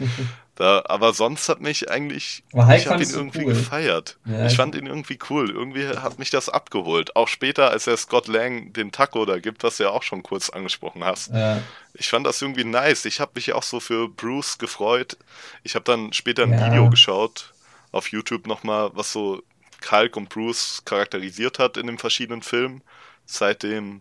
da. 0.54 0.82
Aber 0.86 1.12
sonst 1.12 1.48
hat 1.48 1.60
mich 1.60 1.90
eigentlich. 1.90 2.44
ich 2.52 2.86
habe 2.86 3.02
ihn 3.02 3.10
irgendwie 3.10 3.44
cool. 3.44 3.54
gefeiert. 3.54 4.18
Ja, 4.24 4.46
ich 4.46 4.54
fand 4.56 4.74
ihn 4.76 4.86
irgendwie 4.86 5.18
cool. 5.28 5.50
Irgendwie 5.50 5.88
hat 5.88 6.18
mich 6.18 6.30
das 6.30 6.48
abgeholt. 6.48 7.16
Auch 7.16 7.28
später, 7.28 7.70
als 7.70 7.86
er 7.86 7.96
Scott 7.96 8.28
Lang 8.28 8.72
den 8.72 8.92
Taco 8.92 9.24
da 9.26 9.38
gibt, 9.38 9.64
was 9.64 9.78
du 9.78 9.84
ja 9.84 9.90
auch 9.90 10.02
schon 10.04 10.22
kurz 10.22 10.50
angesprochen 10.50 11.02
hast. 11.04 11.32
Ja. 11.32 11.60
Ich 11.94 12.08
fand 12.08 12.26
das 12.26 12.40
irgendwie 12.40 12.64
nice. 12.64 13.04
Ich 13.04 13.20
habe 13.20 13.32
mich 13.34 13.52
auch 13.52 13.62
so 13.62 13.80
für 13.80 14.08
Bruce 14.08 14.58
gefreut. 14.58 15.16
Ich 15.62 15.74
habe 15.74 15.84
dann 15.84 16.12
später 16.12 16.44
ein 16.44 16.58
Video 16.58 16.88
geschaut 16.88 17.52
auf 17.90 18.08
YouTube 18.08 18.46
nochmal, 18.46 18.90
was 18.94 19.12
so 19.12 19.42
Kalk 19.80 20.16
und 20.16 20.30
Bruce 20.30 20.82
charakterisiert 20.84 21.58
hat 21.58 21.76
in 21.76 21.86
den 21.86 21.98
verschiedenen 21.98 22.42
Filmen. 22.42 22.82
Seit 23.26 23.62
dem 23.62 24.00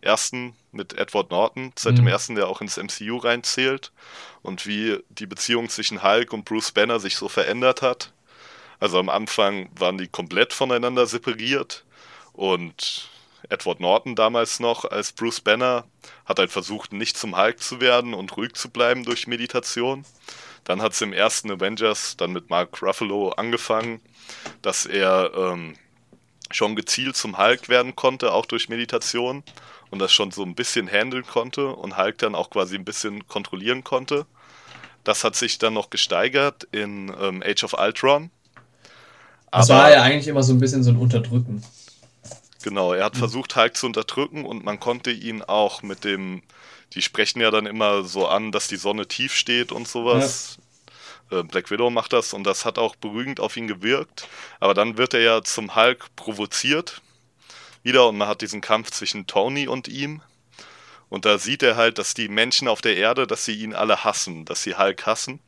ersten 0.00 0.54
mit 0.70 0.94
Edward 0.98 1.30
Norton, 1.30 1.72
seit 1.76 1.92
mhm. 1.92 1.96
dem 1.96 2.06
ersten, 2.08 2.34
der 2.34 2.48
auch 2.48 2.60
ins 2.60 2.76
MCU 2.76 3.16
reinzählt 3.18 3.92
und 4.42 4.66
wie 4.66 4.98
die 5.10 5.26
Beziehung 5.26 5.68
zwischen 5.68 6.02
Hulk 6.02 6.32
und 6.32 6.44
Bruce 6.44 6.72
Banner 6.72 7.00
sich 7.00 7.16
so 7.16 7.28
verändert 7.28 7.82
hat. 7.82 8.12
Also 8.80 8.98
am 8.98 9.08
Anfang 9.08 9.70
waren 9.78 9.98
die 9.98 10.08
komplett 10.08 10.52
voneinander 10.52 11.06
separiert 11.06 11.84
und 12.32 13.08
Edward 13.48 13.80
Norton 13.80 14.14
damals 14.14 14.60
noch 14.60 14.84
als 14.84 15.12
Bruce 15.12 15.40
Banner 15.40 15.84
hat 16.24 16.38
halt 16.38 16.50
versucht, 16.50 16.92
nicht 16.92 17.16
zum 17.16 17.36
Hulk 17.36 17.60
zu 17.60 17.80
werden 17.80 18.14
und 18.14 18.36
ruhig 18.36 18.54
zu 18.54 18.70
bleiben 18.70 19.04
durch 19.04 19.26
Meditation. 19.26 20.04
Dann 20.64 20.80
hat 20.80 20.92
es 20.92 21.00
im 21.00 21.12
ersten 21.12 21.50
Avengers 21.50 22.16
dann 22.16 22.32
mit 22.32 22.50
Mark 22.50 22.82
Ruffalo 22.82 23.30
angefangen, 23.30 24.00
dass 24.62 24.86
er 24.86 25.32
ähm, 25.34 25.74
schon 26.50 26.76
gezielt 26.76 27.16
zum 27.16 27.38
Hulk 27.38 27.68
werden 27.68 27.96
konnte, 27.96 28.32
auch 28.32 28.46
durch 28.46 28.68
Meditation 28.68 29.42
und 29.90 29.98
das 29.98 30.12
schon 30.12 30.30
so 30.30 30.42
ein 30.42 30.54
bisschen 30.54 30.88
handeln 30.88 31.26
konnte 31.26 31.68
und 31.68 31.96
Hulk 31.96 32.18
dann 32.18 32.34
auch 32.34 32.50
quasi 32.50 32.76
ein 32.76 32.84
bisschen 32.84 33.26
kontrollieren 33.26 33.84
konnte. 33.84 34.26
Das 35.04 35.24
hat 35.24 35.34
sich 35.34 35.58
dann 35.58 35.74
noch 35.74 35.90
gesteigert 35.90 36.68
in 36.70 37.12
ähm, 37.20 37.42
Age 37.44 37.64
of 37.64 37.74
Ultron. 37.74 38.30
Das 39.50 39.68
war 39.68 39.90
ja 39.90 40.02
eigentlich 40.02 40.28
immer 40.28 40.42
so 40.42 40.54
ein 40.54 40.60
bisschen 40.60 40.82
so 40.82 40.90
ein 40.90 40.96
Unterdrücken. 40.96 41.62
Genau, 42.62 42.92
er 42.92 43.04
hat 43.04 43.14
mhm. 43.14 43.20
versucht, 43.20 43.56
Hulk 43.56 43.76
zu 43.76 43.86
unterdrücken 43.86 44.44
und 44.44 44.64
man 44.64 44.80
konnte 44.80 45.10
ihn 45.10 45.42
auch 45.42 45.82
mit 45.82 46.04
dem, 46.04 46.42
die 46.94 47.02
sprechen 47.02 47.40
ja 47.40 47.50
dann 47.50 47.66
immer 47.66 48.04
so 48.04 48.26
an, 48.26 48.52
dass 48.52 48.68
die 48.68 48.76
Sonne 48.76 49.08
tief 49.08 49.34
steht 49.34 49.72
und 49.72 49.88
sowas. 49.88 50.58
Ja. 51.30 51.40
Äh, 51.40 51.42
Black 51.44 51.70
Widow 51.70 51.90
macht 51.90 52.12
das 52.12 52.32
und 52.32 52.44
das 52.44 52.64
hat 52.64 52.78
auch 52.78 52.96
beruhigend 52.96 53.40
auf 53.40 53.56
ihn 53.56 53.68
gewirkt. 53.68 54.28
Aber 54.60 54.74
dann 54.74 54.98
wird 54.98 55.14
er 55.14 55.20
ja 55.20 55.42
zum 55.42 55.74
Hulk 55.74 56.14
provoziert 56.16 57.00
wieder 57.82 58.08
und 58.08 58.16
man 58.16 58.28
hat 58.28 58.42
diesen 58.42 58.60
Kampf 58.60 58.90
zwischen 58.90 59.26
Tony 59.26 59.66
und 59.66 59.88
ihm. 59.88 60.22
Und 61.08 61.24
da 61.24 61.38
sieht 61.38 61.62
er 61.62 61.76
halt, 61.76 61.98
dass 61.98 62.14
die 62.14 62.28
Menschen 62.28 62.68
auf 62.68 62.80
der 62.80 62.96
Erde, 62.96 63.26
dass 63.26 63.44
sie 63.44 63.54
ihn 63.54 63.74
alle 63.74 64.04
hassen, 64.04 64.44
dass 64.44 64.62
sie 64.62 64.76
Hulk 64.76 65.04
hassen. 65.04 65.40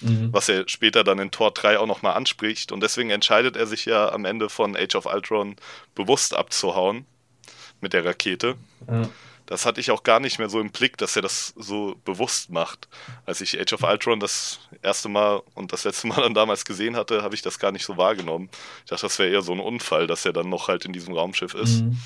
Mhm. 0.00 0.32
Was 0.32 0.48
er 0.48 0.68
später 0.68 1.04
dann 1.04 1.18
in 1.18 1.30
Tor 1.30 1.52
3 1.52 1.78
auch 1.78 1.86
nochmal 1.86 2.14
anspricht. 2.14 2.72
Und 2.72 2.82
deswegen 2.82 3.10
entscheidet 3.10 3.56
er 3.56 3.66
sich 3.66 3.84
ja 3.84 4.12
am 4.12 4.24
Ende 4.24 4.48
von 4.48 4.76
Age 4.76 4.94
of 4.94 5.06
Ultron 5.06 5.56
bewusst 5.94 6.34
abzuhauen 6.34 7.06
mit 7.80 7.92
der 7.92 8.04
Rakete. 8.04 8.56
Ja. 8.88 9.02
Das 9.50 9.66
hatte 9.66 9.80
ich 9.80 9.90
auch 9.90 10.04
gar 10.04 10.20
nicht 10.20 10.38
mehr 10.38 10.48
so 10.48 10.60
im 10.60 10.70
Blick, 10.70 10.96
dass 10.96 11.16
er 11.16 11.22
das 11.22 11.52
so 11.56 11.96
bewusst 12.04 12.50
macht. 12.50 12.88
Als 13.26 13.40
ich 13.40 13.60
Age 13.60 13.72
of 13.72 13.82
Ultron 13.82 14.20
das 14.20 14.60
erste 14.80 15.08
Mal 15.08 15.42
und 15.54 15.72
das 15.72 15.82
letzte 15.82 16.06
Mal 16.06 16.20
dann 16.22 16.34
damals 16.34 16.64
gesehen 16.64 16.94
hatte, 16.94 17.22
habe 17.22 17.34
ich 17.34 17.42
das 17.42 17.58
gar 17.58 17.72
nicht 17.72 17.84
so 17.84 17.96
wahrgenommen. 17.96 18.48
Ich 18.84 18.90
dachte, 18.90 19.02
das 19.02 19.18
wäre 19.18 19.30
eher 19.30 19.42
so 19.42 19.52
ein 19.52 19.58
Unfall, 19.58 20.06
dass 20.06 20.24
er 20.24 20.32
dann 20.32 20.48
noch 20.48 20.68
halt 20.68 20.84
in 20.84 20.92
diesem 20.92 21.14
Raumschiff 21.14 21.54
ist. 21.54 21.82
Mhm. 21.82 21.98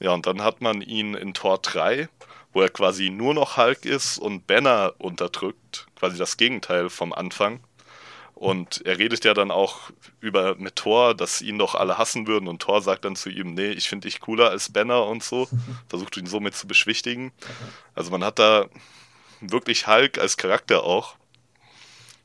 Ja, 0.00 0.12
und 0.12 0.26
dann 0.26 0.42
hat 0.42 0.60
man 0.60 0.82
ihn 0.82 1.14
in 1.14 1.32
Tor 1.32 1.58
3, 1.62 2.10
wo 2.52 2.60
er 2.60 2.68
quasi 2.68 3.08
nur 3.08 3.32
noch 3.32 3.56
Hulk 3.56 3.86
ist 3.86 4.18
und 4.18 4.46
Banner 4.46 4.92
unterdrückt, 4.98 5.86
quasi 6.02 6.18
das 6.18 6.36
Gegenteil 6.36 6.90
vom 6.90 7.12
Anfang. 7.12 7.60
Und 8.34 8.84
er 8.84 8.98
redet 8.98 9.24
ja 9.24 9.34
dann 9.34 9.52
auch 9.52 9.92
über 10.18 10.56
mit 10.56 10.74
Thor, 10.74 11.14
dass 11.14 11.40
ihn 11.40 11.60
doch 11.60 11.76
alle 11.76 11.96
hassen 11.96 12.26
würden. 12.26 12.48
Und 12.48 12.60
Thor 12.60 12.82
sagt 12.82 13.04
dann 13.04 13.14
zu 13.14 13.30
ihm, 13.30 13.54
nee, 13.54 13.70
ich 13.70 13.88
finde 13.88 14.08
dich 14.08 14.18
cooler 14.18 14.50
als 14.50 14.72
Banner 14.72 15.06
und 15.06 15.22
so. 15.22 15.48
Versucht 15.88 16.16
ihn 16.16 16.26
somit 16.26 16.56
zu 16.56 16.66
beschwichtigen. 16.66 17.30
Also 17.94 18.10
man 18.10 18.24
hat 18.24 18.40
da 18.40 18.66
wirklich 19.40 19.86
Hulk 19.86 20.18
als 20.18 20.36
Charakter 20.36 20.82
auch. 20.82 21.14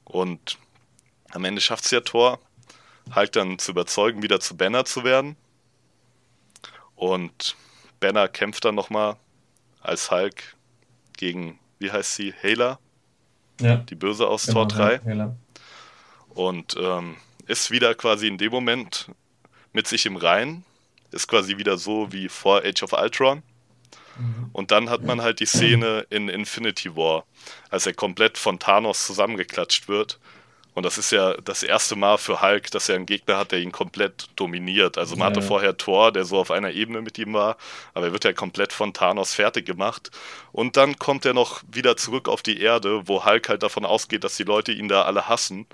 Und 0.05 0.57
am 1.29 1.45
Ende 1.45 1.61
schafft 1.61 1.85
es 1.85 1.91
ja 1.91 2.01
Thor, 2.01 2.39
Hulk 3.13 3.31
dann 3.33 3.59
zu 3.59 3.69
überzeugen, 3.69 4.23
wieder 4.23 4.39
zu 4.39 4.57
Banner 4.57 4.85
zu 4.85 5.03
werden. 5.03 5.37
Und 6.95 7.55
Banner 7.99 8.27
kämpft 8.27 8.65
dann 8.65 8.73
nochmal 8.73 9.17
als 9.81 10.09
Hulk 10.09 10.55
gegen, 11.15 11.59
wie 11.77 11.91
heißt 11.91 12.15
sie, 12.15 12.33
Hela? 12.41 12.79
Ja. 13.61 13.77
Die 13.77 13.95
Böse 13.95 14.27
aus 14.27 14.45
genau, 14.45 14.65
Tor 14.65 14.67
3. 14.67 15.01
Ja, 15.05 15.35
und 16.29 16.75
ähm, 16.79 17.15
ist 17.47 17.71
wieder 17.71 17.95
quasi 17.95 18.27
in 18.27 18.37
dem 18.37 18.51
Moment 18.51 19.09
mit 19.73 19.87
sich 19.87 20.05
im 20.05 20.15
Reinen, 20.15 20.63
ist 21.11 21.27
quasi 21.27 21.57
wieder 21.57 21.77
so 21.77 22.11
wie 22.11 22.29
vor 22.29 22.63
Age 22.63 22.83
of 22.83 22.93
Ultron. 22.93 23.41
Mhm. 24.17 24.49
Und 24.53 24.71
dann 24.71 24.89
hat 24.89 25.03
man 25.03 25.21
halt 25.21 25.39
die 25.39 25.45
Szene 25.45 26.05
in 26.09 26.29
Infinity 26.29 26.95
War, 26.95 27.25
als 27.69 27.85
er 27.85 27.93
komplett 27.93 28.37
von 28.37 28.59
Thanos 28.59 29.05
zusammengeklatscht 29.05 29.87
wird 29.87 30.19
und 30.77 30.83
das 30.83 30.99
ist 30.99 31.09
ja 31.09 31.33
das 31.37 31.63
erste 31.63 31.95
Mal 31.95 32.19
für 32.19 32.39
Hulk, 32.39 32.69
dass 32.69 32.87
er 32.87 32.97
einen 32.97 33.07
Gegner 33.07 33.39
hat, 33.39 33.51
der 33.51 33.61
ihn 33.61 33.71
komplett 33.71 34.27
dominiert. 34.35 34.99
Also 34.99 35.15
man 35.15 35.21
ja. 35.21 35.25
hatte 35.31 35.41
vorher 35.41 35.75
Thor, 35.75 36.11
der 36.11 36.23
so 36.23 36.37
auf 36.37 36.51
einer 36.51 36.69
Ebene 36.69 37.01
mit 37.01 37.17
ihm 37.17 37.33
war, 37.33 37.57
aber 37.95 38.05
er 38.05 38.11
wird 38.11 38.25
ja 38.25 38.31
komplett 38.31 38.73
von 38.73 38.93
Thanos 38.93 39.33
fertig 39.33 39.65
gemacht. 39.65 40.11
Und 40.51 40.77
dann 40.77 40.99
kommt 40.99 41.25
er 41.25 41.33
noch 41.33 41.63
wieder 41.67 41.97
zurück 41.97 42.29
auf 42.29 42.43
die 42.43 42.61
Erde, 42.61 43.07
wo 43.07 43.25
Hulk 43.25 43.49
halt 43.49 43.63
davon 43.63 43.85
ausgeht, 43.85 44.23
dass 44.23 44.37
die 44.37 44.43
Leute 44.43 44.71
ihn 44.71 44.87
da 44.87 45.01
alle 45.01 45.27
hassen. 45.27 45.65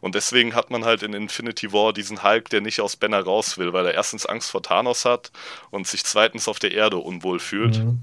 Und 0.00 0.14
deswegen 0.14 0.54
hat 0.54 0.70
man 0.70 0.84
halt 0.84 1.02
in 1.02 1.12
Infinity 1.12 1.72
War 1.72 1.92
diesen 1.92 2.22
Hulk, 2.22 2.48
der 2.50 2.60
nicht 2.60 2.80
aus 2.80 2.94
Banner 2.94 3.24
raus 3.24 3.58
will, 3.58 3.72
weil 3.72 3.86
er 3.86 3.94
erstens 3.94 4.26
Angst 4.26 4.52
vor 4.52 4.62
Thanos 4.62 5.04
hat 5.04 5.32
und 5.72 5.88
sich 5.88 6.04
zweitens 6.04 6.46
auf 6.46 6.60
der 6.60 6.70
Erde 6.70 6.98
unwohl 6.98 7.40
fühlt. 7.40 7.78
Mhm. 7.78 7.98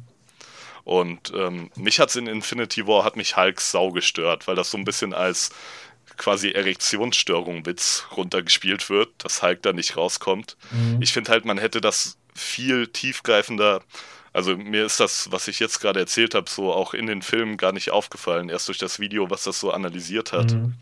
Und 0.84 1.32
ähm, 1.36 1.70
mich 1.76 2.00
hat 2.00 2.10
es 2.10 2.16
in 2.16 2.28
Infinity 2.28 2.88
War, 2.88 3.04
hat 3.04 3.16
mich 3.16 3.38
Hulk 3.38 3.62
sau 3.62 3.92
gestört, 3.92 4.48
weil 4.48 4.56
das 4.56 4.72
so 4.72 4.78
ein 4.78 4.86
bisschen 4.86 5.14
als 5.14 5.52
quasi 6.20 6.52
Erektionsstörung-Witz 6.52 8.06
runtergespielt 8.16 8.92
wird, 8.92 9.10
dass 9.18 9.42
Hulk 9.42 9.64
da 9.64 9.74
nicht 9.74 9.98
rauskommt. 9.98 10.58
Mhm. 10.70 11.02
Ich 11.02 11.12
finde 11.12 11.32
halt, 11.32 11.46
man 11.46 11.58
hätte 11.58 11.82
das 11.82 12.18
viel 12.36 12.88
tiefgreifender. 12.88 13.82
Also 14.32 14.56
mir 14.56 14.86
ist 14.86 15.00
das, 15.00 15.32
was 15.32 15.48
ich 15.48 15.60
jetzt 15.60 15.80
gerade 15.80 16.00
erzählt 16.00 16.36
habe, 16.36 16.48
so 16.48 16.72
auch 16.72 16.94
in 16.94 17.08
den 17.08 17.24
Filmen 17.24 17.58
gar 17.58 17.72
nicht 17.72 17.90
aufgefallen. 17.90 18.50
Erst 18.50 18.68
durch 18.68 18.78
das 18.78 19.00
Video, 19.00 19.32
was 19.32 19.44
das 19.44 19.60
so 19.60 19.72
analysiert 19.72 20.32
hat. 20.32 20.52
Mhm. 20.52 20.76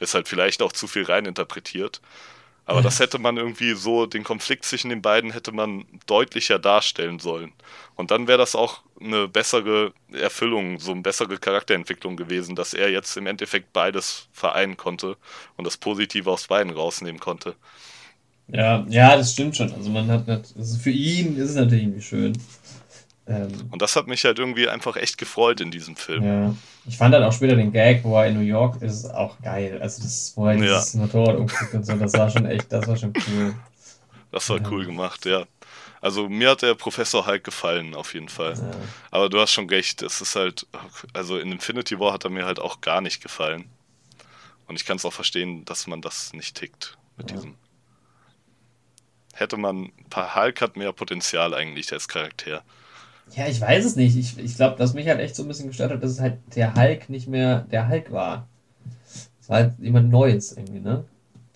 Ist 0.00 0.14
halt 0.14 0.26
vielleicht 0.26 0.62
auch 0.62 0.72
zu 0.72 0.88
viel 0.88 1.04
reininterpretiert. 1.04 2.00
Aber 2.68 2.82
das 2.82 3.00
hätte 3.00 3.18
man 3.18 3.38
irgendwie 3.38 3.72
so, 3.72 4.04
den 4.04 4.24
Konflikt 4.24 4.66
zwischen 4.66 4.90
den 4.90 5.00
beiden 5.00 5.30
hätte 5.30 5.52
man 5.52 5.86
deutlicher 6.06 6.58
darstellen 6.58 7.18
sollen. 7.18 7.54
Und 7.96 8.10
dann 8.10 8.28
wäre 8.28 8.36
das 8.36 8.54
auch 8.54 8.82
eine 9.00 9.26
bessere 9.26 9.94
Erfüllung, 10.12 10.78
so 10.78 10.92
eine 10.92 11.00
bessere 11.00 11.38
Charakterentwicklung 11.38 12.18
gewesen, 12.18 12.56
dass 12.56 12.74
er 12.74 12.90
jetzt 12.90 13.16
im 13.16 13.26
Endeffekt 13.26 13.72
beides 13.72 14.28
vereinen 14.32 14.76
konnte 14.76 15.16
und 15.56 15.66
das 15.66 15.78
Positive 15.78 16.30
aus 16.30 16.46
beiden 16.46 16.70
rausnehmen 16.70 17.18
konnte. 17.18 17.54
Ja, 18.48 18.84
ja, 18.90 19.16
das 19.16 19.32
stimmt 19.32 19.56
schon. 19.56 19.72
Also 19.72 19.88
man 19.88 20.08
hat, 20.10 20.28
also 20.28 20.78
für 20.78 20.90
ihn 20.90 21.38
ist 21.38 21.50
es 21.50 21.56
natürlich 21.56 21.84
irgendwie 21.84 22.02
schön. 22.02 22.32
Ähm, 23.28 23.68
und 23.70 23.82
das 23.82 23.94
hat 23.94 24.06
mich 24.06 24.24
halt 24.24 24.38
irgendwie 24.38 24.68
einfach 24.68 24.96
echt 24.96 25.18
gefreut 25.18 25.60
in 25.60 25.70
diesem 25.70 25.96
Film. 25.96 26.24
Ja. 26.24 26.54
Ich 26.86 26.96
fand 26.96 27.12
dann 27.12 27.22
auch 27.22 27.32
später 27.32 27.56
den 27.56 27.72
Gag, 27.72 28.02
wo 28.02 28.16
er 28.16 28.28
in 28.28 28.34
New 28.34 28.40
York 28.40 28.80
ist, 28.80 29.04
auch 29.12 29.38
geil. 29.42 29.78
Also 29.82 30.02
das, 30.02 30.32
wo 30.34 30.46
er 30.46 30.54
ja. 30.54 30.60
dieses 30.60 30.94
Motorrad 30.94 31.36
umkriegt 31.36 31.74
und 31.74 31.84
so, 31.84 31.94
das 31.94 32.14
war 32.14 32.30
schon 32.30 32.46
echt, 32.46 32.72
das 32.72 32.86
war 32.86 32.96
schon 32.96 33.12
cool. 33.28 33.54
Das 34.32 34.48
war 34.48 34.58
ja. 34.58 34.70
cool 34.70 34.86
gemacht, 34.86 35.26
ja. 35.26 35.44
Also 36.00 36.28
mir 36.28 36.50
hat 36.50 36.62
der 36.62 36.74
Professor 36.74 37.26
halt 37.26 37.44
gefallen, 37.44 37.94
auf 37.94 38.14
jeden 38.14 38.28
Fall. 38.28 38.54
Ja. 38.54 38.70
Aber 39.10 39.28
du 39.28 39.40
hast 39.40 39.52
schon 39.52 39.68
recht, 39.68 40.00
es 40.00 40.20
ist 40.20 40.36
halt, 40.36 40.66
also 41.12 41.38
in 41.38 41.52
Infinity 41.52 41.98
War 41.98 42.12
hat 42.12 42.24
er 42.24 42.30
mir 42.30 42.46
halt 42.46 42.60
auch 42.60 42.80
gar 42.80 43.00
nicht 43.00 43.22
gefallen. 43.22 43.68
Und 44.66 44.76
ich 44.76 44.86
kann 44.86 44.96
es 44.96 45.04
auch 45.04 45.12
verstehen, 45.12 45.64
dass 45.64 45.86
man 45.86 46.00
das 46.00 46.32
nicht 46.32 46.56
tickt 46.56 46.96
mit 47.16 47.30
diesem. 47.30 47.56
Hätte 49.34 49.56
man, 49.56 49.92
Hulk 50.14 50.60
hat 50.60 50.76
mehr 50.76 50.92
Potenzial 50.92 51.54
eigentlich 51.54 51.92
als 51.92 52.08
Charakter. 52.08 52.62
Ja, 53.36 53.46
ich 53.46 53.60
weiß 53.60 53.84
es 53.84 53.96
nicht. 53.96 54.16
Ich, 54.16 54.38
ich 54.38 54.56
glaube, 54.56 54.76
dass 54.76 54.94
mich 54.94 55.06
halt 55.06 55.20
echt 55.20 55.36
so 55.36 55.42
ein 55.42 55.48
bisschen 55.48 55.68
gestört 55.68 55.92
hat, 55.92 56.02
dass 56.02 56.12
es 56.12 56.20
halt 56.20 56.38
der 56.54 56.74
Hulk 56.74 57.08
nicht 57.08 57.28
mehr 57.28 57.60
der 57.70 57.88
Hulk 57.88 58.10
war. 58.12 58.48
Es 59.40 59.48
war 59.48 59.58
halt 59.58 59.74
jemand 59.78 60.10
Neues 60.10 60.52
irgendwie, 60.52 60.80
ne? 60.80 61.04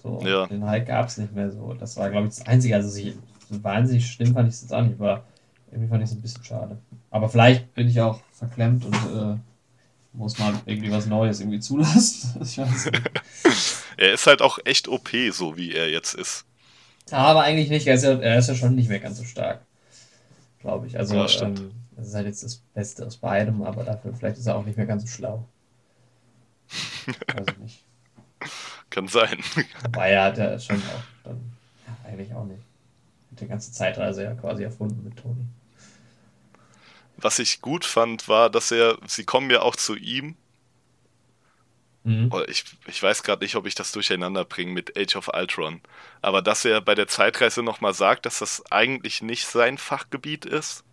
So, 0.03 0.20
ja. 0.25 0.47
Den 0.47 0.68
Hulk 0.68 0.87
gab 0.87 1.09
es 1.09 1.18
nicht 1.18 1.35
mehr 1.35 1.51
so. 1.51 1.75
Das 1.75 1.97
war, 1.97 2.11
glaube 2.11 2.29
ich, 2.29 2.35
das 2.35 2.47
Einzige. 2.47 2.75
Also 2.75 2.97
ich, 2.99 3.14
so 3.51 3.62
wahnsinnig 3.62 4.07
schlimm 4.07 4.35
fand 4.35 4.49
ich 4.49 4.55
es 4.55 4.62
jetzt 4.62 4.75
auch 4.75 4.83
nicht, 4.83 5.01
aber 5.01 5.25
irgendwie 5.70 5.89
fand 5.89 6.03
ich 6.03 6.11
es 6.11 6.16
ein 6.16 6.23
bisschen 6.23 6.45
schade. 6.45 6.79
Aber 7.11 7.29
vielleicht 7.29 7.73
bin 7.75 7.89
ich 7.89 8.01
auch 8.01 8.20
verklemmt 8.33 8.85
und 8.85 8.95
äh, 8.95 9.37
muss 10.12 10.39
mal 10.39 10.55
irgendwie 10.66 10.91
was 10.91 11.07
Neues 11.07 11.41
irgendwie 11.41 11.61
zulassen. 11.61 12.41
ich 12.43 12.59
weiß 12.59 12.91
nicht. 12.91 13.03
er 13.97 14.12
ist 14.12 14.27
halt 14.27 14.43
auch 14.43 14.59
echt 14.64 14.89
OP, 14.89 15.11
so 15.33 15.57
wie 15.57 15.73
er 15.73 15.91
jetzt 15.91 16.14
ist. 16.14 16.45
Aber 17.11 17.43
eigentlich 17.43 17.70
nicht. 17.70 17.87
Er 17.87 17.95
ist 17.95 18.05
ja, 18.05 18.18
er 18.18 18.39
ist 18.39 18.49
ja 18.49 18.55
schon 18.55 18.75
nicht 18.75 18.89
mehr 18.89 19.01
ganz 19.01 19.18
so 19.18 19.25
stark 19.25 19.62
glaube 20.63 20.87
ich. 20.87 20.99
Also, 20.99 21.15
ja, 21.15 21.27
ähm, 21.43 21.73
das 21.97 22.09
ist 22.09 22.15
halt 22.15 22.27
jetzt 22.27 22.43
das 22.43 22.57
Beste 22.57 23.07
aus 23.07 23.19
beidem, 23.19 23.63
aber 23.63 23.85
dafür 23.85 24.15
vielleicht 24.15 24.39
ist 24.39 24.47
er 24.47 24.57
auch 24.57 24.65
nicht 24.65 24.77
mehr 24.77 24.87
ganz 24.87 25.03
so 25.03 25.09
schlau. 25.09 25.47
also 27.37 27.61
nicht. 27.61 27.85
Kann 28.91 29.09
sein. 29.09 29.39
Wobei 29.85 30.11
er 30.11 30.25
hat 30.25 30.39
ja 30.39 30.59
schon 30.59 30.77
auch 30.77 31.03
dann, 31.25 31.41
ja, 31.87 32.09
eigentlich 32.09 32.33
auch 32.35 32.45
nicht. 32.45 32.63
Mit 33.31 33.41
der 33.41 33.49
ganzen 33.49 33.73
Zeitreise 33.73 34.25
ja 34.25 34.35
quasi 34.35 34.63
erfunden 34.63 35.03
mit 35.05 35.17
Toni. 35.19 35.47
Was 37.17 37.39
ich 37.39 37.61
gut 37.61 37.85
fand, 37.85 38.29
war, 38.29 38.51
dass 38.51 38.71
er, 38.71 38.99
sie 39.07 39.25
kommen 39.25 39.51
ja 39.51 39.63
auch 39.63 39.77
zu 39.77 39.97
ihm 39.97 40.37
Mhm. 42.05 42.31
Oh, 42.33 42.43
ich, 42.49 42.65
ich 42.87 43.03
weiß 43.03 43.23
gerade 43.23 43.45
nicht, 43.45 43.55
ob 43.55 43.67
ich 43.67 43.75
das 43.75 43.93
durcheinander 43.93 44.45
bringe 44.45 44.73
mit 44.73 44.99
Age 44.99 45.17
of 45.17 45.31
Ultron. 45.33 45.81
Aber 46.21 46.43
dass 46.43 46.65
er 46.65 46.81
bei 46.81 46.95
der 46.95 47.07
Zeitreise 47.07 47.63
nochmal 47.63 47.95
sagt, 47.95 48.27
dass 48.27 48.41
das 48.41 48.65
eigentlich 48.71 49.23
nicht 49.23 49.47
sein 49.47 49.79
Fachgebiet 49.79 50.45
ist. 50.45 50.85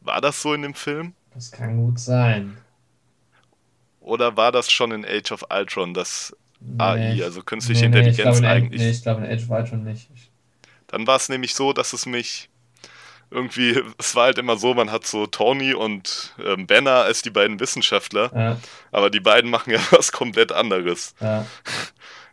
War 0.00 0.20
das 0.20 0.42
so 0.42 0.52
in 0.52 0.62
dem 0.62 0.74
Film? 0.74 1.14
Das 1.32 1.50
kann 1.50 1.76
gut 1.76 1.98
sein. 1.98 2.58
Oder 4.00 4.36
war 4.36 4.52
das 4.52 4.70
schon 4.70 4.90
in 4.90 5.04
Age 5.04 5.32
of 5.32 5.44
Ultron, 5.48 5.94
das 5.94 6.36
nee, 6.60 6.82
AI, 6.82 7.24
also 7.24 7.42
künstliche 7.42 7.88
nee, 7.88 7.98
Intelligenz 7.98 8.40
nee, 8.40 8.46
eigentlich? 8.46 8.80
Nee, 8.80 8.90
ich 8.90 9.02
glaube 9.02 9.24
in 9.24 9.30
Age 9.30 9.44
of 9.44 9.50
Ultron 9.50 9.84
nicht. 9.84 10.10
Dann 10.88 11.06
war 11.06 11.16
es 11.16 11.28
nämlich 11.28 11.54
so, 11.54 11.72
dass 11.72 11.92
es 11.92 12.04
mich 12.04 12.50
irgendwie, 13.32 13.80
es 13.98 14.14
war 14.14 14.26
halt 14.26 14.38
immer 14.38 14.56
so, 14.56 14.74
man 14.74 14.90
hat 14.92 15.06
so 15.06 15.26
Tony 15.26 15.74
und 15.74 16.34
ähm, 16.44 16.66
Banner 16.66 17.02
als 17.02 17.22
die 17.22 17.30
beiden 17.30 17.58
Wissenschaftler, 17.60 18.30
ja. 18.34 18.56
aber 18.90 19.10
die 19.10 19.20
beiden 19.20 19.50
machen 19.50 19.72
ja 19.72 19.80
was 19.90 20.12
komplett 20.12 20.52
anderes. 20.52 21.14
Ja. 21.20 21.46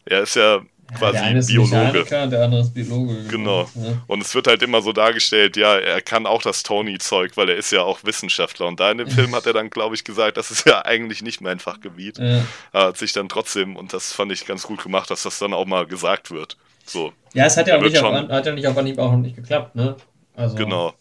Er 0.05 0.21
ist 0.21 0.35
ja 0.35 0.61
quasi 0.97 1.15
ja, 1.15 1.21
der 1.21 1.23
eine 1.23 1.39
ist 1.39 1.47
Biologe. 1.47 2.03
der 2.03 2.21
andere 2.21 2.61
ist 2.61 2.73
Biologe. 2.73 3.23
Genau. 3.27 3.69
genau. 3.73 3.87
Ja. 3.89 4.01
Und 4.07 4.21
es 4.21 4.33
wird 4.33 4.47
halt 4.47 4.63
immer 4.63 4.81
so 4.81 4.91
dargestellt, 4.91 5.57
ja, 5.57 5.77
er 5.77 6.01
kann 6.01 6.25
auch 6.25 6.41
das 6.41 6.63
Tony-Zeug, 6.63 7.37
weil 7.37 7.49
er 7.49 7.57
ist 7.57 7.71
ja 7.71 7.81
auch 7.81 8.03
Wissenschaftler. 8.03 8.67
Und 8.67 8.79
da 8.79 8.91
in 8.91 8.97
dem 8.97 9.07
Film 9.11 9.35
hat 9.35 9.45
er 9.45 9.53
dann, 9.53 9.69
glaube 9.69 9.93
ich, 9.95 10.03
gesagt, 10.03 10.37
das 10.37 10.51
ist 10.51 10.65
ja 10.65 10.83
eigentlich 10.85 11.21
nicht 11.21 11.41
mein 11.41 11.59
Fachgebiet. 11.59 12.17
Ja. 12.17 12.43
Er 12.71 12.85
hat 12.85 12.97
sich 12.97 13.13
dann 13.13 13.29
trotzdem, 13.29 13.75
und 13.75 13.93
das 13.93 14.13
fand 14.13 14.31
ich 14.31 14.45
ganz 14.47 14.63
gut 14.63 14.81
gemacht, 14.81 15.11
dass 15.11 15.23
das 15.23 15.37
dann 15.37 15.53
auch 15.53 15.65
mal 15.65 15.85
gesagt 15.85 16.31
wird. 16.31 16.57
So. 16.85 17.13
Ja, 17.33 17.45
es 17.45 17.55
hat 17.55 17.67
ja, 17.67 17.77
auch 17.77 17.81
nicht, 17.81 17.99
auf, 17.99 18.29
hat 18.29 18.45
ja 18.45 18.51
nicht 18.51 18.65
auf 18.65 18.77
Anhieb 18.77 18.97
auch 18.97 19.15
nicht 19.15 19.35
geklappt, 19.35 19.75
ne? 19.75 19.95
Also 20.39 20.55
genau. 20.55 20.93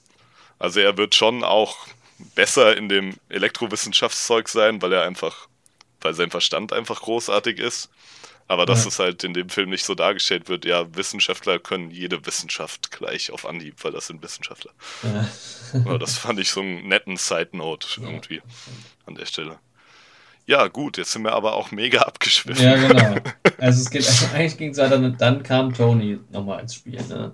Also 0.58 0.80
er 0.80 0.96
wird 0.96 1.14
schon 1.14 1.44
auch 1.44 1.86
besser 2.34 2.76
in 2.76 2.88
dem 2.88 3.14
Elektrowissenschaftszeug 3.28 4.48
sein, 4.48 4.82
weil 4.82 4.92
er 4.92 5.04
einfach, 5.04 5.48
weil 6.00 6.14
sein 6.14 6.30
Verstand 6.30 6.72
einfach 6.72 7.02
großartig 7.02 7.58
ist. 7.58 7.88
Aber 8.50 8.64
dass 8.64 8.84
ja. 8.84 8.88
es 8.88 8.98
halt 8.98 9.22
in 9.24 9.34
dem 9.34 9.50
Film 9.50 9.68
nicht 9.68 9.84
so 9.84 9.94
dargestellt 9.94 10.48
wird, 10.48 10.64
ja, 10.64 10.96
Wissenschaftler 10.96 11.58
können 11.58 11.90
jede 11.90 12.24
Wissenschaft 12.24 12.90
gleich 12.90 13.30
auf 13.30 13.44
Anhieb, 13.44 13.84
weil 13.84 13.92
das 13.92 14.06
sind 14.06 14.22
Wissenschaftler. 14.22 14.72
Ja. 15.02 15.98
das 15.98 16.16
fand 16.16 16.40
ich 16.40 16.50
so 16.50 16.60
einen 16.60 16.88
netten 16.88 17.18
Side-Note 17.18 18.00
irgendwie 18.00 18.36
ja. 18.36 18.42
an 19.04 19.14
der 19.16 19.26
Stelle. 19.26 19.58
Ja, 20.46 20.66
gut, 20.68 20.96
jetzt 20.96 21.12
sind 21.12 21.24
wir 21.24 21.34
aber 21.34 21.52
auch 21.52 21.72
mega 21.72 22.00
abgeschwiffen. 22.00 22.64
Ja, 22.64 22.76
genau. 22.76 23.16
Also 23.58 23.82
es 23.82 23.90
geht, 23.90 24.06
also 24.06 24.26
eigentlich 24.34 24.56
ging 24.56 24.70
es 24.70 24.78
weiter, 24.78 24.98
dann 24.98 25.42
kam 25.42 25.74
Tony 25.74 26.20
nochmal 26.30 26.60
ins 26.60 26.76
Spiel, 26.76 27.02
ne? 27.08 27.32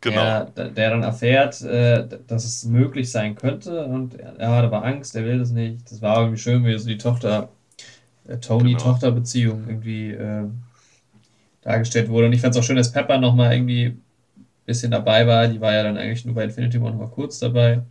Genau. 0.00 0.44
Der, 0.56 0.68
der 0.68 0.90
dann 0.90 1.02
erfährt, 1.02 1.60
äh, 1.62 2.06
dass 2.26 2.44
es 2.44 2.64
möglich 2.64 3.10
sein 3.10 3.34
könnte 3.34 3.84
und 3.84 4.14
er, 4.14 4.50
hat 4.50 4.64
aber 4.64 4.84
Angst, 4.84 5.16
er 5.16 5.24
will 5.24 5.40
das 5.40 5.50
nicht. 5.50 5.90
Das 5.90 6.00
war 6.00 6.18
irgendwie 6.18 6.38
schön, 6.38 6.64
wie 6.64 6.78
so 6.78 6.86
die 6.86 6.98
Tochter, 6.98 7.48
äh, 8.28 8.36
Tony-Tochter-Beziehung 8.36 9.66
genau. 9.66 9.70
irgendwie 9.70 10.10
äh, 10.12 10.44
dargestellt 11.62 12.08
wurde. 12.08 12.26
Und 12.26 12.32
ich 12.32 12.40
fand 12.40 12.54
es 12.54 12.60
auch 12.60 12.64
schön, 12.64 12.76
dass 12.76 12.92
Pepper 12.92 13.18
nochmal 13.18 13.52
irgendwie 13.54 13.86
ein 13.86 14.04
bisschen 14.66 14.92
dabei 14.92 15.26
war. 15.26 15.48
Die 15.48 15.60
war 15.60 15.72
ja 15.72 15.82
dann 15.82 15.96
eigentlich 15.96 16.24
nur 16.24 16.34
bei 16.34 16.44
Infinity 16.44 16.80
War 16.80 16.90
nochmal 16.90 17.10
kurz 17.10 17.40
dabei. 17.40 17.82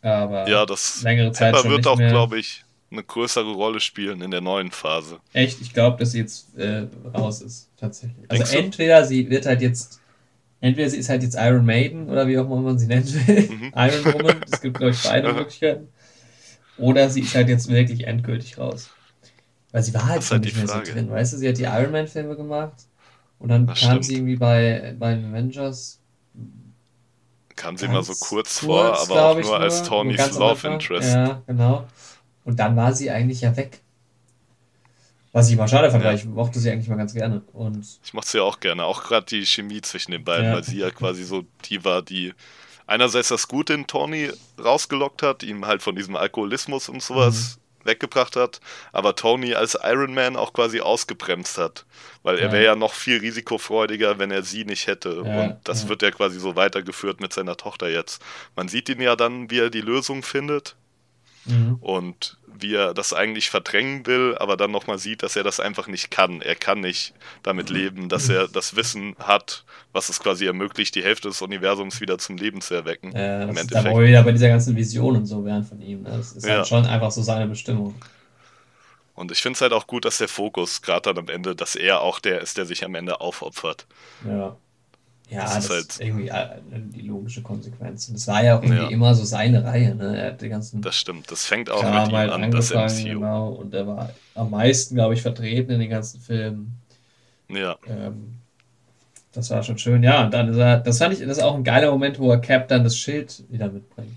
Aber 0.00 0.48
ja, 0.48 0.64
das 0.64 1.02
längere 1.02 1.32
Zeit 1.32 1.54
Pepper 1.54 1.68
wird 1.68 1.86
auch, 1.86 1.98
glaube 1.98 2.38
ich, 2.38 2.64
eine 2.90 3.04
größere 3.04 3.52
Rolle 3.52 3.80
spielen 3.80 4.20
in 4.22 4.30
der 4.30 4.40
neuen 4.40 4.70
Phase. 4.70 5.20
Echt? 5.32 5.60
Ich 5.60 5.72
glaube, 5.72 5.98
dass 5.98 6.12
sie 6.12 6.20
jetzt 6.20 6.56
äh, 6.58 6.86
raus 7.14 7.42
ist, 7.42 7.70
tatsächlich. 7.76 8.30
Also 8.30 8.56
entweder 8.56 9.04
sie 9.04 9.28
wird 9.30 9.46
halt 9.46 9.62
jetzt 9.62 10.01
entweder 10.62 10.88
sie 10.88 10.96
ist 10.96 11.10
halt 11.10 11.22
jetzt 11.22 11.36
Iron 11.38 11.66
Maiden 11.66 12.08
oder 12.08 12.26
wie 12.26 12.38
auch 12.38 12.46
immer 12.46 12.60
man 12.60 12.78
sie 12.78 12.86
nennen 12.86 13.04
will. 13.04 13.48
Mhm. 13.50 13.72
Iron 13.76 14.04
Woman, 14.14 14.40
es 14.50 14.60
gibt, 14.62 14.78
glaube 14.78 14.92
ich, 14.92 15.02
beide 15.02 15.32
Möglichkeiten. 15.34 15.88
Oder 16.78 17.10
sie 17.10 17.20
ist 17.20 17.34
halt 17.34 17.48
jetzt 17.48 17.68
wirklich 17.68 18.06
endgültig 18.06 18.56
raus. 18.56 18.90
Weil 19.72 19.82
sie 19.82 19.92
war 19.92 20.06
halt 20.06 20.22
schon 20.22 20.36
halt 20.36 20.44
nicht 20.44 20.56
mehr 20.56 20.68
Frage. 20.68 20.86
so 20.86 20.92
drin. 20.92 21.10
Weißt 21.10 21.32
du, 21.32 21.36
sie 21.36 21.48
hat 21.48 21.58
die 21.58 21.64
Iron 21.64 21.92
Man-Filme 21.92 22.36
gemacht 22.36 22.86
und 23.38 23.48
dann 23.48 23.66
das 23.66 23.80
kam 23.80 23.90
stimmt. 23.90 24.04
sie 24.04 24.14
irgendwie 24.14 24.36
bei, 24.36 24.94
bei 24.98 25.14
Avengers. 25.14 26.00
Kam 27.56 27.76
sie 27.76 27.88
mal 27.88 28.02
so 28.02 28.12
kurz, 28.12 28.28
kurz 28.28 28.58
vor, 28.60 28.98
aber 28.98 29.26
auch 29.26 29.34
nur, 29.34 29.42
nur 29.44 29.60
als 29.60 29.82
Tonys 29.82 30.38
Love 30.38 30.66
Interest. 30.68 31.12
Ja, 31.12 31.42
genau. 31.46 31.86
Und 32.44 32.58
dann 32.58 32.76
war 32.76 32.94
sie 32.94 33.10
eigentlich 33.10 33.42
ja 33.42 33.56
weg. 33.56 33.81
Was 35.32 35.48
ich 35.48 35.56
mal 35.56 35.66
schade 35.66 35.90
fand, 35.90 36.04
ja. 36.04 36.10
weil 36.10 36.16
ich 36.16 36.26
mochte 36.26 36.58
sie 36.58 36.70
eigentlich 36.70 36.88
mal 36.88 36.96
ganz 36.96 37.14
gerne. 37.14 37.42
Und 37.54 37.86
ich 38.04 38.12
mochte 38.12 38.28
sie 38.28 38.40
auch 38.40 38.60
gerne, 38.60 38.84
auch 38.84 39.02
gerade 39.02 39.24
die 39.24 39.46
Chemie 39.46 39.80
zwischen 39.80 40.12
den 40.12 40.24
beiden, 40.24 40.46
ja. 40.46 40.54
weil 40.54 40.62
sie 40.62 40.78
ja 40.78 40.90
quasi 40.90 41.24
so 41.24 41.44
die 41.64 41.84
war, 41.84 42.02
die 42.02 42.34
einerseits 42.86 43.28
das 43.28 43.48
Gute 43.48 43.72
in 43.72 43.86
Tony 43.86 44.30
rausgelockt 44.62 45.22
hat, 45.22 45.42
ihm 45.42 45.66
halt 45.66 45.82
von 45.82 45.96
diesem 45.96 46.16
Alkoholismus 46.16 46.90
und 46.90 47.02
sowas 47.02 47.56
mhm. 47.56 47.88
weggebracht 47.88 48.36
hat, 48.36 48.60
aber 48.92 49.16
Tony 49.16 49.54
als 49.54 49.78
Iron 49.82 50.12
Man 50.12 50.36
auch 50.36 50.52
quasi 50.52 50.80
ausgebremst 50.80 51.56
hat, 51.56 51.86
weil 52.22 52.36
er 52.38 52.46
ja. 52.46 52.52
wäre 52.52 52.64
ja 52.64 52.76
noch 52.76 52.92
viel 52.92 53.18
risikofreudiger, 53.18 54.18
wenn 54.18 54.30
er 54.30 54.42
sie 54.42 54.66
nicht 54.66 54.86
hätte. 54.86 55.22
Ja, 55.24 55.44
und 55.44 55.56
das 55.64 55.84
ja. 55.84 55.88
wird 55.88 56.02
ja 56.02 56.10
quasi 56.10 56.38
so 56.38 56.56
weitergeführt 56.56 57.22
mit 57.22 57.32
seiner 57.32 57.56
Tochter 57.56 57.88
jetzt. 57.88 58.22
Man 58.54 58.68
sieht 58.68 58.90
ihn 58.90 59.00
ja 59.00 59.16
dann, 59.16 59.50
wie 59.50 59.60
er 59.60 59.70
die 59.70 59.80
Lösung 59.80 60.22
findet. 60.22 60.76
Mhm. 61.44 61.76
Und 61.80 62.36
wie 62.46 62.74
er 62.74 62.94
das 62.94 63.12
eigentlich 63.12 63.50
verdrängen 63.50 64.06
will, 64.06 64.36
aber 64.38 64.56
dann 64.56 64.70
nochmal 64.70 64.98
sieht, 64.98 65.22
dass 65.22 65.36
er 65.36 65.42
das 65.42 65.60
einfach 65.60 65.88
nicht 65.88 66.10
kann. 66.10 66.40
Er 66.40 66.54
kann 66.54 66.80
nicht 66.80 67.14
damit 67.42 67.70
leben, 67.70 68.08
dass 68.08 68.28
er 68.28 68.48
das 68.48 68.76
Wissen 68.76 69.16
hat, 69.18 69.64
was 69.92 70.08
es 70.08 70.20
quasi 70.20 70.46
ermöglicht, 70.46 70.94
die 70.94 71.02
Hälfte 71.02 71.28
des 71.28 71.42
Universums 71.42 72.00
wieder 72.00 72.18
zum 72.18 72.36
Leben 72.36 72.60
zu 72.60 72.74
erwecken. 72.74 73.12
Ja, 73.14 73.42
im 73.42 73.54
Da 73.54 73.84
wo 73.84 73.98
wir 73.98 74.08
wieder 74.08 74.22
bei 74.22 74.32
dieser 74.32 74.48
ganzen 74.48 74.76
Vision 74.76 75.16
und 75.16 75.26
so 75.26 75.44
wären 75.44 75.64
von 75.64 75.80
ihm. 75.80 76.02
Ne? 76.02 76.10
Das 76.16 76.32
ist 76.32 76.46
ja. 76.46 76.58
halt 76.58 76.68
schon 76.68 76.86
einfach 76.86 77.10
so 77.10 77.22
seine 77.22 77.46
Bestimmung. 77.46 77.94
Und 79.14 79.30
ich 79.30 79.42
finde 79.42 79.56
es 79.56 79.60
halt 79.60 79.72
auch 79.72 79.86
gut, 79.86 80.04
dass 80.04 80.18
der 80.18 80.28
Fokus 80.28 80.82
gerade 80.82 81.02
dann 81.02 81.18
am 81.18 81.28
Ende, 81.28 81.54
dass 81.54 81.76
er 81.76 82.00
auch 82.00 82.18
der 82.18 82.40
ist, 82.40 82.56
der 82.56 82.64
sich 82.64 82.84
am 82.84 82.94
Ende 82.94 83.20
aufopfert. 83.20 83.86
Ja. 84.26 84.56
Ja, 85.32 85.44
das, 85.44 85.54
das 85.54 85.64
ist, 85.64 85.70
halt, 85.70 86.00
irgendwie 86.00 86.28
äh, 86.28 86.60
die 86.94 87.02
logische 87.02 87.42
Konsequenz. 87.42 88.08
Und 88.08 88.14
das 88.14 88.28
war 88.28 88.44
ja 88.44 88.58
auch 88.58 88.62
irgendwie 88.62 88.82
ja. 88.82 88.90
immer 88.90 89.14
so 89.14 89.24
seine 89.24 89.64
Reihe. 89.64 89.94
Ne? 89.94 90.16
Er 90.18 90.26
hat 90.32 90.42
die 90.42 90.50
ganzen 90.50 90.82
das 90.82 90.96
stimmt, 90.96 91.30
das 91.30 91.46
fängt 91.46 91.70
auch 91.70 91.82
mit 91.82 92.08
ihm 92.08 92.16
halt 92.16 92.30
an, 92.30 92.50
das 92.50 92.70
MCU. 92.70 93.20
Genau, 93.20 93.48
und 93.52 93.72
er 93.72 93.86
war 93.86 94.10
am 94.34 94.50
meisten, 94.50 94.94
glaube 94.94 95.14
ich, 95.14 95.22
vertreten 95.22 95.72
in 95.72 95.80
den 95.80 95.90
ganzen 95.90 96.20
Filmen. 96.20 96.78
Ja. 97.48 97.76
Ähm, 97.86 98.34
das 99.32 99.48
war 99.48 99.62
schon 99.62 99.78
schön, 99.78 100.02
ja. 100.02 100.24
Und 100.24 100.34
dann 100.34 100.48
ist 100.48 100.58
er, 100.58 100.78
das 100.80 100.98
fand 100.98 101.14
ich, 101.14 101.20
das 101.20 101.38
ist 101.38 101.42
auch 101.42 101.54
ein 101.54 101.64
geiler 101.64 101.90
Moment, 101.90 102.18
wo 102.18 102.30
er 102.30 102.38
Cap 102.38 102.68
dann 102.68 102.84
das 102.84 102.98
Schild 102.98 103.42
wieder 103.48 103.70
mitbringt. 103.70 104.16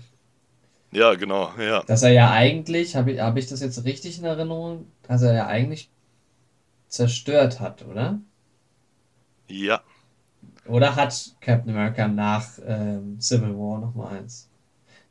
Ja, 0.92 1.14
genau, 1.14 1.50
ja. 1.58 1.82
Dass 1.84 2.02
er 2.02 2.12
ja 2.12 2.30
eigentlich, 2.30 2.94
habe 2.94 3.12
ich, 3.12 3.20
hab 3.20 3.36
ich 3.38 3.46
das 3.46 3.60
jetzt 3.60 3.84
richtig 3.84 4.18
in 4.18 4.24
Erinnerung, 4.24 4.86
dass 5.08 5.22
er 5.22 5.32
ja 5.32 5.46
eigentlich 5.46 5.88
zerstört 6.88 7.60
hat, 7.60 7.86
oder? 7.86 8.18
Ja. 9.48 9.80
Oder 10.68 10.96
hat 10.96 11.34
Captain 11.40 11.70
America 11.70 12.08
nach 12.08 12.46
ähm, 12.66 13.20
Civil 13.20 13.56
War 13.56 13.78
nochmal 13.80 14.18
eins? 14.18 14.48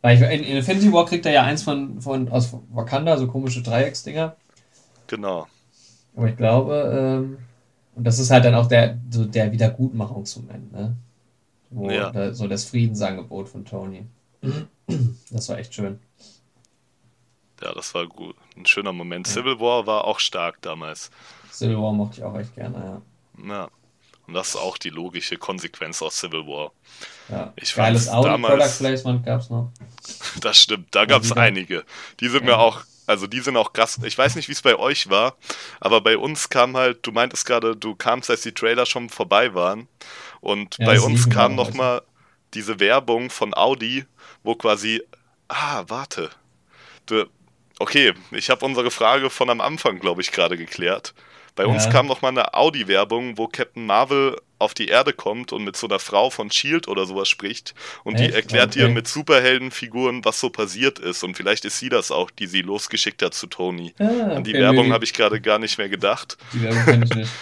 Weil 0.02 0.16
ich, 0.16 0.22
in, 0.22 0.44
in 0.44 0.58
Infinity 0.58 0.92
War 0.94 1.06
kriegt 1.06 1.26
er 1.26 1.32
ja 1.32 1.44
eins 1.44 1.64
von, 1.64 2.02
von 2.02 2.30
aus 2.30 2.56
Wakanda, 2.72 3.18
so 3.18 3.28
komische 3.28 3.62
Dreiecksdinger. 3.62 4.36
Genau. 5.08 5.48
Aber 6.16 6.30
ich 6.30 6.38
glaube, 6.38 7.24
ähm, 7.24 7.38
und 7.96 8.04
das 8.04 8.20
ist 8.20 8.32
halt 8.32 8.46
dann 8.46 8.56
auch 8.56 8.68
der, 8.68 9.00
so 9.10 9.26
der 9.26 9.52
Wiedergutmachungsmoment, 9.52 10.72
ne? 10.72 10.96
Wo 11.70 11.90
Ja. 11.90 12.12
da, 12.12 12.34
so 12.34 12.48
das 12.48 12.66
Friedensangebot 12.66 13.50
von 13.50 13.66
Tony. 13.66 14.06
Das 15.32 15.50
war 15.50 15.58
echt 15.58 15.74
schön. 15.74 16.00
Ja, 17.62 17.74
das 17.74 17.94
war 17.96 18.06
gut. 18.06 18.36
Ein 18.56 18.66
schöner 18.66 18.94
Moment. 18.94 19.28
Civil 19.28 19.60
War 19.60 19.88
war 19.88 20.06
auch 20.06 20.20
stark 20.20 20.62
damals. 20.62 21.10
Civil 21.52 21.78
War 21.78 21.94
mochte 21.94 22.18
ich 22.18 22.24
auch 22.24 22.38
echt 22.38 22.54
gerne, 22.56 23.02
ja. 23.38 23.48
Ja. 23.48 23.70
Und 24.28 24.34
das 24.34 24.50
ist 24.50 24.56
auch 24.56 24.78
die 24.78 24.90
logische 24.90 25.38
Konsequenz 25.38 26.02
aus 26.02 26.18
Civil 26.18 26.48
War. 26.48 26.72
ja. 27.30 27.54
Ich 27.56 27.76
Geiles 27.76 28.10
Audi 28.10 28.30
damals- 28.30 28.54
Product 28.78 28.78
Placement 28.80 29.26
gab's 29.26 29.50
noch. 29.50 29.72
Das 30.42 30.58
stimmt, 30.62 30.88
da 30.94 31.06
gab 31.06 31.24
es 31.24 31.32
einige. 31.32 31.84
Die 32.20 32.28
sind 32.30 32.42
Ja. 32.46 32.56
mir 32.56 32.60
auch, 32.60 32.82
also 33.08 33.28
die 33.28 33.40
sind 33.40 33.56
auch 33.58 33.74
krass. 33.74 34.00
Ich 34.04 34.18
weiß 34.18 34.36
nicht, 34.36 34.48
wie 34.48 34.54
es 34.54 34.62
bei 34.62 34.76
euch 34.76 35.10
war, 35.10 35.36
aber 35.80 36.02
bei 36.02 36.18
uns 36.18 36.50
kam 36.50 36.76
halt, 36.76 37.06
du 37.06 37.12
meintest 37.12 37.46
gerade, 37.46 37.76
du 37.76 37.96
kamst, 37.96 38.30
als 38.30 38.42
die 38.42 38.52
Trailer 38.54 38.86
schon 38.86 39.10
vorbei 39.10 39.54
waren. 39.54 39.88
Und 40.42 40.78
Ja, 40.80 40.86
bei 40.88 41.00
uns 41.00 41.30
kam 41.30 41.56
nochmal 41.56 42.02
diese 42.54 42.80
Werbung 42.80 43.30
von 43.30 43.54
Audi, 43.56 44.06
wo 44.44 44.56
quasi, 44.56 45.02
ah, 45.48 45.84
warte. 45.88 46.30
Du, 47.08 47.26
okay, 47.80 48.14
ich 48.32 48.50
habe 48.50 48.66
unsere 48.66 48.90
Frage 48.92 49.30
von 49.30 49.50
am 49.50 49.62
Anfang, 49.62 50.00
glaube 50.00 50.22
ich, 50.22 50.32
gerade 50.32 50.58
geklärt. 50.58 51.14
Bei 51.56 51.66
uns 51.66 51.86
Ja. 51.86 51.92
kam 51.92 52.08
nochmal 52.08 52.32
eine 52.32 52.54
Audi-Werbung, 52.54 53.38
wo 53.38 53.48
Captain 53.48 53.86
Marvel 53.86 54.36
auf 54.60 54.74
die 54.74 54.88
Erde 54.88 55.12
kommt 55.14 55.52
und 55.54 55.64
mit 55.64 55.76
so 55.76 55.88
einer 55.88 56.00
Frau 56.00 56.30
von 56.30 56.50
Shield 56.52 56.88
oder 56.88 57.06
sowas 57.06 57.28
spricht. 57.28 57.74
Und 58.04 58.20
die 58.20 58.26
Echt? 58.26 58.36
erklärt 58.36 58.76
ihr 58.76 58.86
Okay. 58.86 58.94
mit 58.94 59.08
Superheldenfiguren, 59.08 60.24
was 60.26 60.40
so 60.40 60.50
passiert 60.50 61.00
ist. 61.00 61.24
Und 61.24 61.36
vielleicht 61.36 61.66
ist 61.66 61.80
sie 61.80 61.90
das 61.90 62.12
auch, 62.12 62.32
die 62.32 62.48
sie 62.48 62.62
losgeschickt 62.62 63.22
hat 63.22 63.34
zu 63.34 63.48
Tony. 63.48 63.94
Ah, 64.00 64.04
An 64.36 64.44
die 64.44 64.52
okay, 64.52 64.62
Werbung 64.62 64.94
habe 64.94 65.04
ich 65.06 65.14
gerade 65.14 65.40
gar 65.42 65.60
nicht 65.60 65.78
mehr 65.78 65.90
gedacht. 65.90 66.38
Die 66.54 66.62
Werbung 66.64 66.86
kenne 66.86 67.06
ich 67.06 67.16
nicht. 67.16 67.32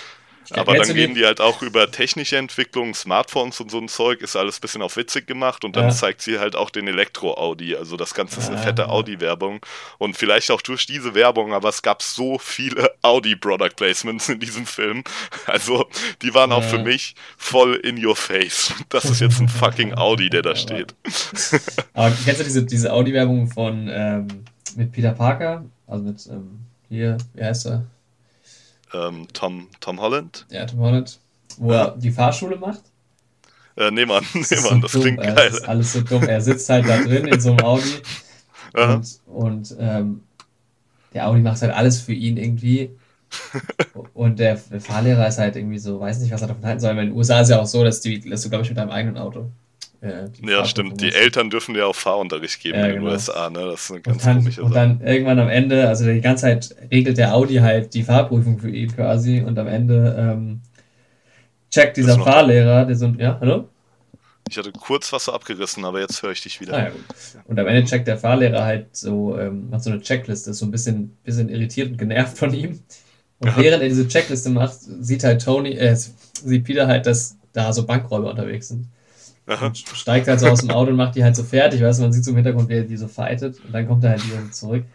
Aber 0.52 0.76
dann 0.76 0.94
gehen 0.94 1.16
die 1.16 1.26
halt 1.26 1.40
auch 1.42 1.62
über 1.62 1.90
technische 1.90 2.38
Entwicklung, 2.38 2.94
Smartphones 2.94 3.60
und 3.60 3.72
so 3.72 3.80
ein 3.80 3.88
Zeug, 3.88 4.22
ist 4.22 4.36
alles 4.36 4.58
ein 4.58 4.62
bisschen 4.62 4.82
auf 4.82 4.98
witzig 4.98 5.26
gemacht 5.26 5.64
und 5.66 5.76
dann 5.76 5.86
Ja. 5.86 5.90
zeigt 5.90 6.22
sie 6.22 6.40
halt 6.40 6.56
auch 6.56 6.70
den 6.70 6.88
Elektro-Audi. 6.88 7.76
Also 7.76 7.98
das 7.98 8.14
Ganze 8.14 8.40
ist 8.40 8.50
eine 8.50 8.58
Ah. 8.60 8.62
fette 8.64 8.90
Audi-Werbung. 8.90 9.62
Und 9.98 10.18
vielleicht 10.18 10.52
auch 10.52 10.62
durch 10.62 10.86
diese 10.86 11.16
Werbung, 11.16 11.54
aber 11.54 11.70
es 11.70 11.82
gab 11.82 12.02
so 12.02 12.38
viele 12.38 12.92
Audi-Product-Placements 13.02 14.30
in 14.30 14.40
diesem 14.40 14.66
Film. 14.66 15.04
Also 15.46 15.88
die 16.22 16.34
waren 16.34 16.52
auch 16.52 16.64
für 16.64 16.80
mich 16.80 17.16
voll 17.38 17.76
in 17.76 18.04
your 18.04 18.16
face. 18.16 18.74
Das 18.90 19.06
ist 19.06 19.22
jetzt 19.22 19.40
ein 19.40 19.50
fucking 19.50 19.94
Audi, 19.96 20.30
der 20.30 20.42
da 20.42 20.56
steht. 20.56 20.94
Aber 21.94 22.12
kennst 22.26 22.40
du 22.42 22.44
diese, 22.44 22.64
diese 22.64 22.92
Audi-Werbung 22.94 23.48
von 23.50 23.88
ähm, 23.92 24.28
mit 24.76 24.92
Peter 24.92 25.12
Parker? 25.12 25.64
Also 25.88 26.04
mit 26.04 26.26
ähm, 26.28 26.60
hier, 26.90 27.18
wie 27.34 27.44
heißt 27.44 27.68
er? 27.68 27.86
Ähm, 28.94 29.28
Tom, 29.34 29.68
Tom 29.80 30.00
Holland? 30.00 30.46
Ja, 30.50 30.66
Tom 30.66 30.80
Holland. 30.80 31.20
Wo 31.58 31.72
Ja. 31.72 31.86
er 31.86 31.98
die 31.98 32.12
Fahrschule 32.12 32.58
macht. 32.58 32.82
Äh, 33.76 33.92
nee, 33.92 34.06
Mann, 34.06 34.24
nee, 34.34 34.42
ist 34.42 34.64
Mann, 34.70 34.82
das 34.82 34.92
klingt 34.92 35.18
geil. 35.22 35.34
Das 35.36 35.54
ist 35.56 35.68
alles 35.68 35.94
so 35.94 36.02
dumm. 36.02 36.24
Er 36.24 36.42
sitzt 36.42 36.70
halt 36.70 36.88
da 36.88 36.98
drin 37.02 37.28
in 37.28 37.40
so 37.42 37.52
einem 37.52 37.62
Audi 37.66 37.90
Aha. 38.74 38.96
und, 38.96 39.20
und 39.26 39.76
ähm, 39.80 40.24
der 41.14 41.28
Audi 41.28 41.42
macht 41.42 41.62
halt 41.62 41.74
alles 41.74 42.00
für 42.02 42.14
ihn 42.14 42.38
irgendwie. 42.38 42.92
Und 44.14 44.38
der 44.38 44.58
Fahrlehrer 44.58 45.28
ist 45.28 45.40
halt 45.40 45.56
irgendwie 45.56 45.80
so, 45.80 46.00
weiß 46.00 46.20
nicht, 46.20 46.32
was 46.32 46.42
er 46.42 46.50
davon 46.50 46.66
halten 46.66 46.80
soll. 46.80 46.96
Weil 46.96 47.06
in 47.06 47.10
den 47.10 47.18
USA 47.18 47.42
ist 47.42 47.50
ja 47.50 47.60
auch 47.60 47.66
so, 47.66 47.84
dass, 47.84 48.00
die, 48.02 48.20
dass 48.30 48.44
du, 48.44 48.50
glaube 48.50 48.64
ich, 48.64 48.70
mit 48.70 48.78
deinem 48.78 48.92
eigenen 48.92 49.18
Auto. 49.18 49.50
Äh, 50.04 50.30
Ja, 50.42 50.66
stimmt. 50.66 51.02
Die. 51.02 51.12
Eltern 51.14 51.50
dürfen 51.50 51.74
dir 51.74 51.88
auch 51.88 51.96
Fahrunterricht 51.96 52.62
geben 52.62 52.80
Ja, 52.80 52.86
in 52.86 52.90
den 52.96 53.00
genau. 53.00 53.12
USA, 53.12 53.50
ne? 53.50 53.66
Das 53.66 53.86
ist 53.86 53.92
eine 53.92 54.00
Und 54.00 54.08
ganz 54.08 54.26
dann, 54.26 54.36
komische 54.38 54.62
und 54.62 54.72
Sache. 54.72 54.76
dann 54.76 55.02
irgendwann 55.02 55.40
am 55.40 55.50
Ende, 55.50 55.88
also 55.88 56.06
die 56.06 56.22
ganze 56.22 56.42
Zeit 56.42 56.76
regelt 56.92 57.18
der 57.18 57.34
Audi 57.34 57.56
halt 57.56 57.94
die 57.94 58.04
Fahrprüfung 58.04 58.60
für 58.60 58.70
ihn 58.70 58.94
quasi 58.94 59.42
und 59.42 59.58
am 59.58 59.68
Ende 59.68 60.16
ähm, 60.20 60.62
checkt 61.72 61.98
dieser. 61.98 62.20
Fahrlehrer, 62.20 62.86
der 62.86 62.96
so, 62.96 63.08
ja, 63.18 63.38
hallo? 63.40 63.70
Ich 64.50 64.58
hatte 64.58 64.72
kurz 64.72 65.12
was 65.14 65.26
so 65.26 65.32
abgerissen, 65.34 65.86
aber 65.86 66.00
jetzt 66.02 66.22
höre 66.22 66.32
ich 66.32 66.42
dich 66.42 66.60
wieder. 66.62 66.74
Ah, 66.74 66.84
ja. 66.84 66.92
Und 67.48 67.60
am 67.60 67.68
Ende 67.68 67.86
checkt 67.86 68.08
der 68.08 68.18
Fahrlehrer 68.18 68.64
halt 68.64 68.96
so, 68.96 69.38
ähm, 69.40 69.70
macht 69.70 69.84
so 69.84 69.90
eine 69.90 70.02
Checkliste, 70.02 70.52
ist 70.52 70.60
so 70.60 70.66
ein 70.66 70.72
bisschen, 70.72 71.18
bisschen 71.24 71.50
irritiert 71.50 71.92
und 71.92 71.98
genervt 71.98 72.38
von 72.38 72.54
ihm. 72.54 72.80
Und 73.40 73.48
Ja. 73.50 73.58
während 73.58 73.82
er 73.84 73.90
diese 73.90 74.08
Checkliste 74.08 74.50
macht, 74.50 74.76
sieht 74.80 75.24
halt 75.24 75.44
Tony, 75.44 75.72
äh, 75.72 75.96
sieht 75.96 76.64
Peter 76.66 76.88
halt, 76.88 77.06
dass 77.06 77.38
da 77.54 77.72
so 77.74 77.86
Bankräuber 77.86 78.30
unterwegs 78.30 78.68
sind. 78.68 78.88
Steigt 79.92 80.28
halt 80.28 80.40
so 80.40 80.48
aus 80.50 80.62
dem 80.62 80.72
Auto 80.72 80.92
und 80.92 80.98
macht 80.98 81.16
die 81.16 81.24
halt 81.24 81.36
so 81.36 81.44
fertig, 81.44 81.82
weißt 81.82 82.00
du, 82.00 82.04
man 82.04 82.14
sieht 82.14 82.24
so 82.26 82.32
im 82.32 82.38
Hintergrund, 82.38 82.70
wie 82.70 82.76
er 82.76 82.84
die 82.86 82.98
so 82.98 83.08
fightet 83.08 83.60
und 83.62 83.72
dann 83.74 83.88
kommt 83.88 84.04
er 84.04 84.12
halt 84.12 84.24
wieder 84.26 84.50
zurück. 84.52 84.86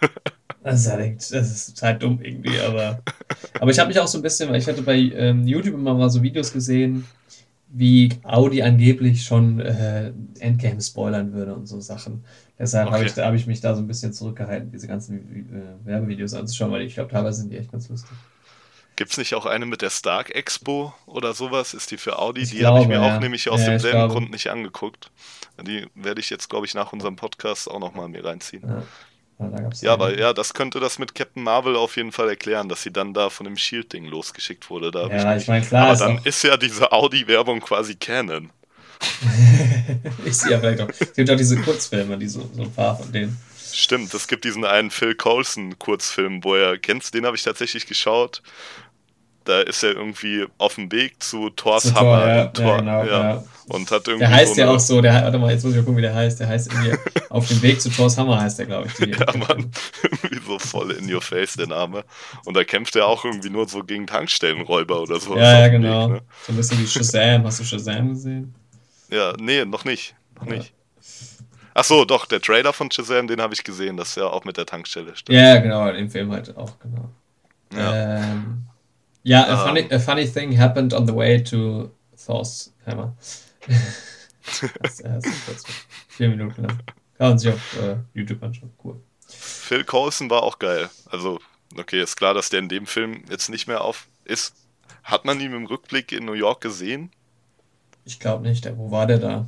Das 0.62 0.80
ist 0.82 0.90
halt, 0.92 1.16
das 1.32 1.32
ist 1.68 1.82
halt 1.82 2.02
dumm 2.02 2.20
irgendwie, 2.20 2.60
aber, 2.60 3.02
aber 3.58 3.70
ich 3.70 3.78
habe 3.78 3.88
mich 3.88 3.98
auch 4.00 4.06
so 4.06 4.18
ein 4.18 4.22
bisschen, 4.22 4.50
weil 4.50 4.58
ich 4.60 4.68
hatte 4.68 4.82
bei 4.82 4.96
ähm, 4.96 5.46
YouTube 5.46 5.74
immer 5.74 5.94
mal 5.94 6.10
so 6.10 6.22
Videos 6.22 6.52
gesehen, 6.52 7.10
wie 7.68 8.20
Audi 8.24 8.62
angeblich 8.62 9.24
schon 9.24 9.60
äh, 9.60 10.12
Endgame 10.40 10.80
spoilern 10.82 11.32
würde 11.34 11.54
und 11.54 11.66
so 11.66 11.80
Sachen. 11.80 12.24
Deshalb 12.58 12.90
habe 12.90 13.04
Okay. 13.04 13.06
ich, 13.06 13.14
da 13.14 13.26
hab 13.26 13.34
ich 13.34 13.46
mich 13.46 13.60
da 13.60 13.74
so 13.76 13.82
ein 13.82 13.88
bisschen 13.88 14.12
zurückgehalten, 14.12 14.70
diese 14.72 14.88
ganzen 14.88 15.52
äh, 15.54 15.86
Werbevideos 15.86 16.34
anzuschauen, 16.34 16.72
weil 16.72 16.82
ich 16.82 16.94
glaube, 16.94 17.10
teilweise 17.10 17.40
sind 17.42 17.52
die 17.52 17.58
echt 17.58 17.72
ganz 17.72 17.88
lustig. 17.90 18.18
Gibt 19.00 19.12
es 19.12 19.16
nicht 19.16 19.34
auch 19.34 19.46
eine 19.46 19.64
mit 19.64 19.80
der 19.80 19.88
Stark 19.88 20.28
Expo 20.28 20.92
oder 21.06 21.32
sowas? 21.32 21.72
Ist 21.72 21.90
die 21.90 21.96
für 21.96 22.18
Audi? 22.18 22.42
Ich 22.42 22.50
die 22.50 22.66
habe 22.66 22.80
ich 22.80 22.86
mir 22.86 23.00
ja. 23.00 23.16
auch 23.16 23.18
nämlich 23.18 23.48
aus 23.48 23.60
Ja, 23.60 23.74
ich 23.74 23.82
demselben. 23.82 24.10
Grund 24.10 24.30
nicht 24.30 24.48
angeguckt. 24.48 25.10
Die 25.58 25.86
werde 25.94 26.20
ich 26.20 26.28
jetzt, 26.28 26.50
glaube 26.50 26.66
ich, 26.66 26.74
nach 26.74 26.92
unserem 26.92 27.16
Podcast 27.16 27.70
auch 27.70 27.78
nochmal 27.78 28.08
mir 28.08 28.22
reinziehen. 28.22 28.62
Ja, 29.38 29.46
Ja, 29.46 29.58
gab's 29.58 29.80
Ja, 29.80 30.34
das 30.34 30.52
könnte 30.52 30.80
das 30.80 30.98
mit 30.98 31.14
Captain 31.14 31.42
Marvel 31.42 31.76
auf 31.76 31.96
jeden 31.96 32.12
Fall 32.12 32.28
erklären, 32.28 32.68
dass 32.68 32.82
sie 32.82 32.92
dann 32.92 33.14
da 33.14 33.30
von 33.30 33.44
dem 33.44 33.56
Shield-Ding 33.56 34.04
losgeschickt 34.04 34.68
wurde. 34.68 34.90
Da 34.90 35.06
Ja, 35.08 35.34
ich 35.34 35.44
ich 35.44 35.48
meine, 35.48 35.64
klar, 35.64 35.84
Aber 35.84 35.92
ist 35.94 36.00
dann 36.00 36.18
auch, 36.18 36.26
ist 36.26 36.44
ja 36.44 36.58
diese 36.58 36.92
Audi-Werbung 36.92 37.60
quasi 37.60 37.94
Canon. 37.94 38.50
ist 40.26 40.44
ja 40.44 40.58
vielleicht 40.58 40.82
auch. 40.82 40.90
Es 40.90 41.14
gibt 41.14 41.30
auch 41.30 41.36
diese 41.36 41.56
Kurzfilme, 41.56 42.18
die 42.18 42.28
so, 42.28 42.50
so 42.54 42.64
ein 42.64 42.72
paar 42.74 42.98
von 42.98 43.10
denen. 43.10 43.40
Stimmt, 43.72 44.12
es 44.12 44.28
gibt 44.28 44.44
diesen 44.44 44.64
einen 44.64 44.90
Phil 44.90 45.14
Coulson-Kurzfilm, 45.14 46.44
wo 46.44 46.54
er, 46.54 46.76
kennst 46.76 47.14
den 47.14 47.24
habe 47.24 47.36
ich 47.36 47.44
tatsächlich 47.44 47.86
geschaut. 47.86 48.42
Da 49.44 49.60
ist 49.60 49.82
er 49.82 49.92
irgendwie 49.92 50.46
auf 50.58 50.74
dem 50.74 50.92
Weg 50.92 51.22
zu 51.22 51.50
Thors 51.50 51.84
Zu 51.84 51.94
Hammer. 51.94 52.20
Thor, 52.20 52.28
ja, 52.28 52.42
in 52.42 52.52
Thor, 52.52 52.66
ja, 52.66 52.76
genau, 52.78 53.04
ja. 53.04 53.44
Und 53.68 53.90
hat 53.90 54.08
irgendwie 54.08 54.26
Der 54.26 54.30
heißt 54.30 54.56
so 54.56 54.60
ja 54.60 54.70
auch 54.70 54.80
so, 54.80 55.00
der, 55.00 55.22
warte 55.22 55.38
mal, 55.38 55.52
jetzt 55.52 55.64
muss 55.64 55.72
ich 55.72 55.78
mal 55.78 55.84
gucken, 55.84 55.98
wie 55.98 56.02
der 56.02 56.14
heißt. 56.14 56.40
Der 56.40 56.48
heißt 56.48 56.72
irgendwie 56.72 56.96
auf 57.30 57.46
dem 57.46 57.62
Weg 57.62 57.80
zu 57.80 57.88
Thor's 57.88 58.18
Hammer 58.18 58.40
heißt 58.40 58.58
der, 58.58 58.66
glaube 58.66 58.88
ich. 58.88 58.94
Die, 58.94 59.10
Ja, 59.18 59.26
Mann, 59.36 59.70
irgendwie 60.02 60.40
so 60.44 60.58
voll 60.58 60.90
in 60.90 61.12
your 61.12 61.22
face, 61.22 61.54
der 61.54 61.68
Name. 61.68 62.04
Und 62.44 62.56
da 62.56 62.64
kämpft 62.64 62.96
er 62.96 63.06
auch 63.06 63.24
irgendwie 63.24 63.50
nur 63.50 63.68
so 63.68 63.84
gegen 63.84 64.06
Tankstellenräuber 64.06 65.00
oder 65.00 65.20
so. 65.20 65.36
Ja, 65.36 65.60
ja, 65.60 65.68
genau. 65.68 66.08
So 66.08 66.52
ein 66.52 66.56
bisschen 66.56 66.80
wie 66.80 66.86
Shazam. 66.86 67.44
Hast 67.44 67.60
du 67.60 67.64
Shazam 67.64 68.10
gesehen? 68.10 68.54
Ja, 69.10 69.32
nee, 69.38 69.64
noch 69.64 69.84
nicht. 69.84 70.14
Noch 70.38 70.46
nicht. 70.46 70.72
Ach 71.74 71.84
so, 71.84 72.04
doch, 72.04 72.26
der 72.26 72.40
Trailer 72.40 72.72
von 72.72 72.90
Shazam, 72.90 73.28
den 73.28 73.40
habe 73.40 73.54
ich 73.54 73.62
gesehen, 73.62 73.96
das 73.96 74.10
ist 74.10 74.16
ja 74.16 74.26
auch 74.26 74.44
mit 74.44 74.56
der 74.56 74.66
Tankstelle. 74.66 75.14
Stimmt. 75.14 75.38
Ja, 75.38 75.58
genau, 75.58 75.88
im 75.88 76.10
Film 76.10 76.32
halt 76.32 76.56
auch, 76.56 76.78
genau. 76.80 77.08
Ja. 77.72 78.18
Ähm, 78.18 78.64
ja, 79.22 79.44
a, 79.44 79.52
Ähm. 79.52 79.66
funny, 79.68 79.92
a 79.94 79.98
funny 79.98 80.26
thing 80.26 80.58
happened 80.58 80.92
on 80.94 81.06
the 81.06 81.14
way 81.14 81.42
to 81.42 81.90
Thor's 82.26 82.72
Hammer. 82.86 83.14
das 84.82 84.92
ist 84.92 85.00
erst 85.00 85.26
kurz 85.46 85.64
vier 86.08 86.28
Minuten 86.28 86.62
lang. 86.62 86.78
Kann 87.18 87.28
man 87.30 87.38
sich 87.38 87.52
auf 87.52 87.76
äh, 87.82 87.96
YouTube 88.14 88.42
anschauen. 88.42 88.70
Cool. 88.82 88.96
Phil 89.28 89.84
Coulson 89.84 90.28
war 90.30 90.42
auch 90.42 90.58
geil. 90.58 90.88
Also, 91.10 91.38
okay, 91.78 92.02
ist 92.02 92.16
klar, 92.16 92.34
dass 92.34 92.48
der 92.48 92.60
in 92.60 92.68
dem 92.68 92.86
Film 92.86 93.22
jetzt 93.30 93.48
nicht 93.50 93.68
mehr 93.68 93.82
auf 93.82 94.06
ist. 94.24 94.54
Hat 95.04 95.24
man 95.24 95.40
ihn 95.40 95.52
im 95.52 95.66
Rückblick 95.66 96.12
in 96.12 96.24
New 96.24 96.32
York 96.34 96.60
gesehen? 96.60 97.10
Ich 98.04 98.18
glaube 98.20 98.46
nicht, 98.48 98.64
der, 98.64 98.76
wo 98.76 98.90
war 98.90 99.06
der 99.06 99.18
da? 99.18 99.46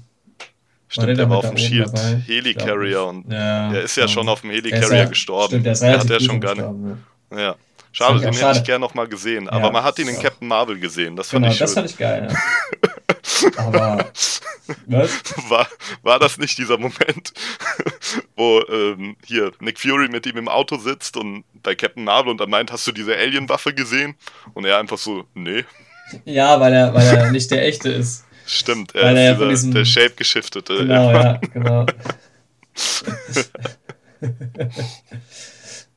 Stimmt, 0.88 1.08
der 1.08 1.14
der, 1.16 1.24
da 1.24 1.30
war 1.30 1.38
auf 1.38 1.48
dem 1.48 1.56
Shield 1.56 1.90
Helicarrier 2.26 3.04
und 3.04 3.30
ja, 3.32 3.70
der 3.70 3.82
ist 3.82 3.96
ja 3.96 4.04
genau. 4.04 4.12
schon 4.12 4.28
auf 4.28 4.42
dem 4.42 4.50
Der 4.50 4.58
Helicarrier 4.58 4.98
ja- 4.98 5.04
gestorben. 5.08 5.48
Stimmt, 5.48 5.66
der 5.66 5.72
ist 5.72 5.82
Der 5.82 5.98
hat 5.98 6.10
ja 6.10 6.20
schon 6.20 6.40
gar 6.40 6.54
nicht. 6.54 6.98
ja. 7.32 7.38
Ja. 7.38 7.56
Schade, 7.92 8.20
den 8.20 8.32
hätte 8.32 8.58
ich 8.58 8.64
gerne 8.64 8.80
nochmal 8.80 9.06
gesehen. 9.06 9.48
Aber 9.48 9.66
Ja, 9.66 9.70
man 9.72 9.84
hat 9.84 9.98
ihn 9.98 10.08
in. 10.08 10.18
Captain 10.18 10.48
Marvel 10.48 10.78
gesehen. 10.80 11.14
Das 11.16 11.28
fand 11.30 11.42
Genau, 11.42 11.52
ich 11.52 11.58
schön. 11.58 11.64
das 11.66 11.74
fand 11.74 11.90
ich 11.90 11.98
geil. 11.98 12.28
Ja. 12.30 12.36
Aber 13.56 14.10
was? 14.86 15.10
war, 15.48 15.66
war 16.02 16.18
das 16.18 16.38
nicht 16.38 16.56
dieser 16.58 16.78
Moment, 16.78 17.32
wo 18.36 18.60
ähm, 18.68 19.16
hier 19.24 19.52
Nick 19.60 19.78
Fury 19.78 20.08
mit 20.08 20.26
ihm 20.26 20.36
im 20.38 20.48
Auto 20.48 20.76
sitzt 20.78 21.16
und 21.16 21.44
bei 21.62 21.74
Captain 21.74 22.04
Marvel 22.04 22.30
und 22.30 22.40
er 22.40 22.46
meint, 22.46 22.72
hast 22.72 22.86
du 22.86 22.92
diese 22.92 23.14
Alien-Waffe 23.16 23.74
gesehen? 23.74 24.14
Und 24.54 24.64
er 24.64 24.78
einfach 24.78 24.98
so, 24.98 25.24
nee. 25.34 25.64
Ja, 26.24 26.58
weil 26.60 26.72
er, 26.72 26.94
weil 26.94 27.06
er 27.06 27.30
nicht 27.30 27.50
der 27.50 27.64
echte 27.66 27.90
ist. 27.90 28.24
Stimmt, 28.46 28.94
er 28.94 29.04
weil 29.04 29.16
ist 29.16 29.34
dieser, 29.36 29.48
diesem... 29.48 29.74
der 29.74 29.84
Shape-geschiftete. 29.84 30.76
Genau, 30.78 31.10
ja, 31.12 31.40
genau. 31.52 31.86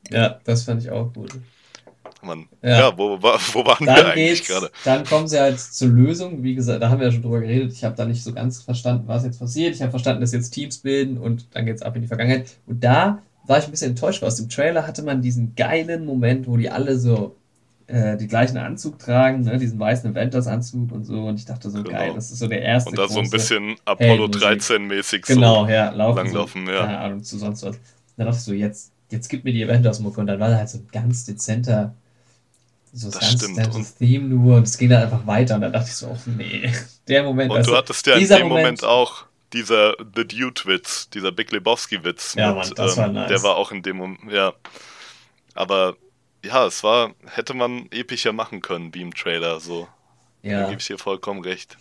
ja, 0.10 0.40
das 0.44 0.64
fand 0.64 0.82
ich 0.84 0.90
auch 0.92 1.12
gut. 1.14 1.32
Mann. 2.26 2.48
Ja, 2.62 2.80
ja 2.90 2.98
wo, 2.98 3.22
wo, 3.22 3.66
waren 3.66 3.86
dann 3.86 3.96
wir 3.96 4.08
eigentlich 4.08 4.46
gerade? 4.46 4.72
Dann 4.84 5.06
kommen 5.06 5.28
sie 5.28 5.40
halt 5.40 5.60
zur 5.60 5.90
Lösung. 5.90 6.44
Wie 6.44 6.56
gesagt, 6.56 6.82
da 6.82 6.90
haben 6.90 7.00
wir 7.00 7.08
ja 7.08 7.12
schon 7.12 7.22
drüber 7.22 7.40
geredet. 7.40 7.74
Ich 7.74 7.84
habe 7.84 7.96
da 7.96 8.06
nicht 8.06 8.24
so 8.24 8.34
ganz 8.34 8.62
verstanden, 8.62 9.08
was 9.08 9.24
jetzt 9.24 9.40
passiert. 9.40 9.76
Ich 9.76 9.82
habe 9.82 9.92
verstanden, 9.92 10.22
dass 10.22 10.34
jetzt 10.34 10.52
Teams 10.52 10.80
bilden 10.80 11.18
und 11.18 11.48
dann 11.56 11.66
geht 11.66 11.76
es 11.76 11.82
ab 11.82 11.96
in 11.96 12.02
die 12.02 12.08
Vergangenheit. 12.08 12.50
Und 12.66 12.84
da 12.84 13.22
war 13.48 13.60
ich 13.60 13.66
ein 13.66 13.72
bisschen 13.72 13.92
enttäuscht, 13.92 14.22
weil 14.22 14.28
aus 14.28 14.38
dem 14.38 14.50
Trailer 14.50 14.88
hatte 14.88 15.04
man 15.04 15.22
diesen 15.22 15.56
geilen 15.56 16.06
Moment, 16.06 16.48
wo 16.48 16.58
die 16.58 16.70
alle 16.70 16.98
so 16.98 17.36
äh, 17.88 18.18
die 18.18 18.28
gleichen 18.28 18.58
Anzug 18.58 18.98
tragen, 19.00 19.42
ne? 19.44 19.58
diesen 19.58 19.80
weißen 19.80 20.10
Avengers-Anzug 20.10 20.92
und 20.92 21.04
so. 21.04 21.26
Und 21.26 21.40
ich 21.40 21.46
dachte 21.46 21.70
so, 21.70 21.84
genau. 21.84 21.98
geil, 21.98 22.12
das 22.16 22.32
ist 22.32 22.40
so 22.40 22.48
der 22.48 22.62
erste. 22.62 22.90
Und 22.90 22.98
da 22.98 23.08
so 23.08 23.20
ein 23.20 23.30
bisschen 23.30 23.76
Apollo 23.86 24.26
13-mäßig 24.26 25.28
genau, 25.28 25.66
so 25.66 25.72
ja, 25.72 25.92
laufen 25.92 26.18
langlaufen, 26.18 26.66
so, 26.66 26.72
ja. 26.72 26.86
Keine 26.86 26.98
Ahnung, 26.98 27.24
zu 27.24 27.38
sonst 27.38 27.64
was. 27.64 27.78
Dann 28.18 28.26
dachte 28.26 28.40
ich 28.40 28.44
so, 28.44 28.54
jetzt, 28.54 28.92
jetzt 29.12 29.30
gib 29.30 29.44
mir 29.44 29.54
die 29.54 29.64
Avengers-Mucke. 29.64 30.20
Und 30.20 30.28
dann 30.28 30.40
war 30.40 30.50
da 30.50 30.58
halt 30.58 30.70
so 30.70 30.80
ein 30.80 30.88
ganz 30.92 31.26
dezenter 31.26 31.94
so 32.96 33.12
das, 33.12 33.34
stimmt. 33.34 33.58
Das 33.58 33.96
Theme 33.96 34.30
nur 34.30 34.56
und 34.58 34.64
es 34.64 34.78
ging 34.78 34.90
dann 34.90 35.04
einfach 35.04 35.28
weiter 35.28 35.56
und 35.56 35.62
dann 35.62 35.74
dachte 35.74 35.90
ich 35.90 35.96
so, 35.96 36.08
oh 36.08 36.18
nee, 36.26 36.72
der 37.08 37.24
Moment. 37.24 37.52
Und 37.52 37.68
du 37.68 37.76
hattest 37.76 38.08
ja 38.08 38.16
in 38.16 38.28
dem 38.28 38.48
Moment, 38.48 38.82
Moment 38.82 38.84
auch 38.86 39.26
dieser 39.52 39.96
The 40.16 40.26
Dude-Witz, 40.26 41.10
dieser 41.10 41.32
Big 41.32 41.52
Lebowski-Witz. 41.52 42.36
Ja, 42.36 42.54
Mann, 42.54 42.72
das 42.76 42.98
ähm, 42.98 43.04
war 43.04 43.08
nice. 43.10 43.28
Der 43.28 43.44
war 43.44 43.58
auch 43.58 43.72
in 43.72 43.84
dem 43.84 43.98
Moment, 43.98 44.32
ja. 44.32 44.54
Aber 45.54 45.96
ja, 46.44 46.66
es 46.66 46.84
war, 46.84 47.14
hätte 47.26 47.54
man 47.54 47.88
epischer 47.92 48.34
machen 48.34 48.62
können, 48.62 48.94
wie 48.94 49.02
im 49.02 49.14
Trailer, 49.14 49.60
so. 49.60 49.88
Ja. 50.42 50.62
Da 50.62 50.70
gebe 50.70 50.80
ich 50.80 50.88
dir 50.88 50.98
vollkommen 50.98 51.42
recht. 51.42 51.78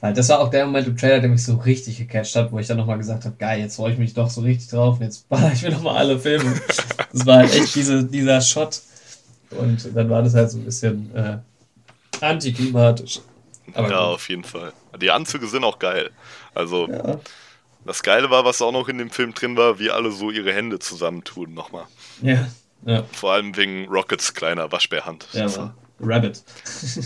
Weil 0.00 0.12
das 0.12 0.28
war 0.28 0.40
auch 0.40 0.50
der 0.50 0.66
Moment 0.66 0.86
im 0.86 0.96
Trailer, 0.96 1.20
der 1.20 1.30
mich 1.30 1.44
so 1.44 1.56
richtig 1.56 1.96
gecatcht 1.96 2.36
hat, 2.36 2.52
wo 2.52 2.58
ich 2.58 2.66
dann 2.66 2.76
nochmal 2.76 2.98
gesagt 2.98 3.24
habe, 3.24 3.36
geil, 3.36 3.60
jetzt 3.60 3.76
freue 3.76 3.92
ich 3.92 3.98
mich 3.98 4.12
doch 4.12 4.28
so 4.28 4.42
richtig 4.42 4.68
drauf, 4.68 5.00
jetzt 5.00 5.28
baller 5.28 5.52
ich 5.52 5.62
mir 5.62 5.70
nochmal 5.70 5.96
alle 5.96 6.18
Filme. 6.18 6.60
das 7.12 7.24
war 7.24 7.38
halt 7.38 7.54
echt 7.54 7.74
diese, 7.74 8.04
dieser 8.04 8.40
Shot 8.42 8.82
und 9.50 9.96
dann 9.96 10.10
war 10.10 10.22
das 10.22 10.34
halt 10.34 10.50
so 10.50 10.58
ein 10.58 10.64
bisschen 10.64 11.14
äh, 11.14 11.38
antiklimatisch. 12.20 13.20
Aber 13.74 13.90
ja, 13.90 13.98
gut. 13.98 14.14
auf 14.14 14.28
jeden 14.28 14.44
Fall. 14.44 14.72
Die 15.00 15.10
Anzüge 15.10 15.46
sind 15.46 15.64
auch 15.64 15.78
geil. 15.78 16.10
Also, 16.54 16.88
ja. 16.88 17.18
das 17.84 18.02
Geile 18.02 18.30
war, 18.30 18.44
was 18.44 18.62
auch 18.62 18.72
noch 18.72 18.88
in 18.88 18.98
dem 18.98 19.10
Film 19.10 19.34
drin 19.34 19.56
war, 19.56 19.78
wie 19.78 19.90
alle 19.90 20.10
so 20.12 20.30
ihre 20.30 20.52
Hände 20.52 20.78
zusammentun 20.78 21.52
nochmal. 21.54 21.84
Ja, 22.22 22.46
ja. 22.84 23.04
Vor 23.12 23.32
allem 23.32 23.56
wegen 23.56 23.86
Rockets 23.88 24.32
kleiner 24.34 24.70
Waschbärhand. 24.70 25.26
Ja, 25.32 25.48
so. 25.48 25.70
Rabbit. 26.00 26.42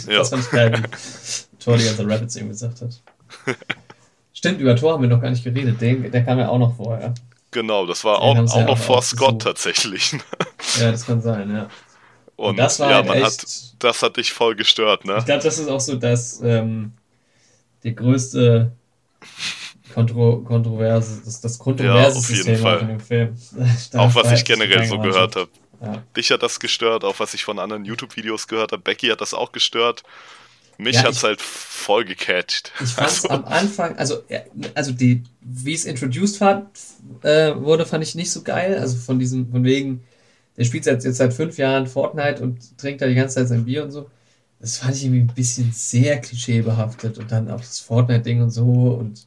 Ja. 0.06 0.18
das 0.18 0.30
fand 0.30 0.44
ich 0.44 0.50
geil, 0.50 0.72
wie 0.72 1.58
Thor 1.58 1.76
die 1.76 1.84
ganze 1.84 2.08
Rabbits 2.08 2.36
eben 2.36 2.48
gesagt 2.48 2.80
hat. 2.80 3.00
Stimmt, 4.32 4.60
über 4.60 4.74
Thor 4.76 4.94
haben 4.94 5.02
wir 5.02 5.08
noch 5.08 5.20
gar 5.20 5.30
nicht 5.30 5.44
geredet. 5.44 5.80
Den, 5.80 6.10
der 6.10 6.24
kam 6.24 6.38
ja 6.38 6.48
auch 6.48 6.58
noch 6.58 6.76
vorher. 6.76 7.14
Genau, 7.50 7.86
das 7.86 8.04
war 8.04 8.20
auch, 8.20 8.38
auch 8.38 8.56
ja 8.56 8.64
noch 8.64 8.78
vor 8.78 9.02
Scott 9.02 9.42
tatsächlich. 9.42 10.12
ja, 10.80 10.90
das 10.90 11.04
kann 11.04 11.20
sein, 11.20 11.50
ja. 11.50 11.68
Und, 12.40 12.56
das 12.56 12.80
war 12.80 12.88
ja, 12.88 12.96
halt 12.96 13.06
man 13.06 13.18
echt, 13.18 13.42
hat, 13.42 13.74
das 13.80 14.02
hat 14.02 14.16
dich 14.16 14.32
voll 14.32 14.56
gestört, 14.56 15.04
ne? 15.04 15.16
Ich 15.18 15.26
glaube, 15.26 15.42
das 15.42 15.58
ist 15.58 15.68
auch 15.68 15.78
so 15.78 15.96
das, 15.96 16.40
ähm, 16.42 16.92
die 17.84 17.94
größte 17.94 18.72
Kontro 19.92 20.38
Kontroverse, 20.38 21.20
das, 21.22 21.42
das 21.42 21.58
kontroverseste 21.58 22.32
ja, 22.32 22.56
Thema 22.56 22.76
in 22.78 22.88
dem 22.88 23.00
Film. 23.00 23.36
auch 23.92 24.14
was 24.14 24.32
ich 24.32 24.46
generell 24.46 24.86
so 24.86 24.98
gehört 24.98 25.36
habe. 25.36 25.50
Ja. 25.82 26.02
Dich 26.16 26.30
hat 26.30 26.42
das 26.42 26.58
gestört, 26.58 27.04
auch 27.04 27.20
was 27.20 27.34
ich 27.34 27.44
von 27.44 27.58
anderen 27.58 27.84
YouTube-Videos 27.84 28.48
gehört 28.48 28.72
habe. 28.72 28.80
Becky 28.80 29.08
hat 29.08 29.20
das 29.20 29.34
auch 29.34 29.52
gestört. 29.52 30.02
Mich 30.78 30.96
ja, 30.96 31.02
hat 31.02 31.10
es 31.10 31.22
halt 31.22 31.42
voll 31.42 32.06
gecatcht. 32.06 32.72
Ich 32.82 32.92
fand 32.92 33.08
es 33.08 33.26
also. 33.26 33.34
am 33.34 33.44
Anfang, 33.44 33.98
also, 33.98 34.22
also 34.74 34.92
die, 34.92 35.24
wie 35.42 35.74
es 35.74 35.84
introduced 35.84 36.40
war, 36.40 36.70
äh, 37.20 37.54
wurde, 37.54 37.84
fand 37.84 38.02
ich 38.02 38.14
nicht 38.14 38.30
so 38.30 38.42
geil. 38.42 38.78
Also 38.78 38.96
von 38.96 39.18
diesem, 39.18 39.50
von 39.50 39.62
wegen, 39.62 40.02
der 40.60 40.66
spielt 40.66 40.84
jetzt, 40.84 41.06
jetzt 41.06 41.16
seit 41.16 41.32
fünf 41.32 41.56
Jahren 41.56 41.86
Fortnite 41.86 42.42
und 42.42 42.76
trinkt 42.76 43.00
da 43.00 43.06
die 43.06 43.14
ganze 43.14 43.36
Zeit 43.36 43.48
sein 43.48 43.64
Bier 43.64 43.82
und 43.82 43.92
so. 43.92 44.10
Das 44.58 44.76
fand 44.76 44.94
ich 44.94 45.04
irgendwie 45.04 45.22
ein 45.22 45.34
bisschen 45.34 45.72
sehr 45.72 46.20
klischeebehaftet 46.20 47.16
und 47.16 47.32
dann 47.32 47.50
auch 47.50 47.60
das 47.60 47.80
Fortnite-Ding 47.80 48.42
und 48.42 48.50
so 48.50 48.64
und 48.64 49.26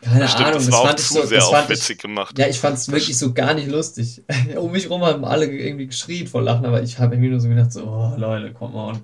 keine 0.00 0.26
Stimmt, 0.26 0.46
Ahnung, 0.46 0.54
das, 0.54 0.66
das 0.70 0.80
fand 0.80 1.00
ich 1.00 1.06
so 1.06 1.26
sehr 1.26 1.44
auch 1.44 1.68
witzig 1.68 1.96
ich, 1.96 2.02
gemacht. 2.02 2.38
Ja, 2.38 2.48
ich 2.48 2.58
fand 2.58 2.78
es 2.78 2.90
wirklich 2.90 3.18
so 3.18 3.34
gar 3.34 3.52
nicht 3.52 3.68
lustig. 3.68 4.22
um 4.56 4.72
mich 4.72 4.88
rum 4.88 5.04
haben 5.04 5.26
alle 5.26 5.44
irgendwie 5.44 5.86
geschrien 5.86 6.26
vor 6.26 6.40
Lachen, 6.40 6.64
aber 6.64 6.82
ich 6.82 6.98
habe 6.98 7.14
irgendwie 7.14 7.28
nur 7.28 7.38
so 7.38 7.50
gedacht, 7.50 7.70
so, 7.70 7.84
oh 7.84 8.14
Leute, 8.16 8.54
come 8.54 8.74
on. 8.74 9.02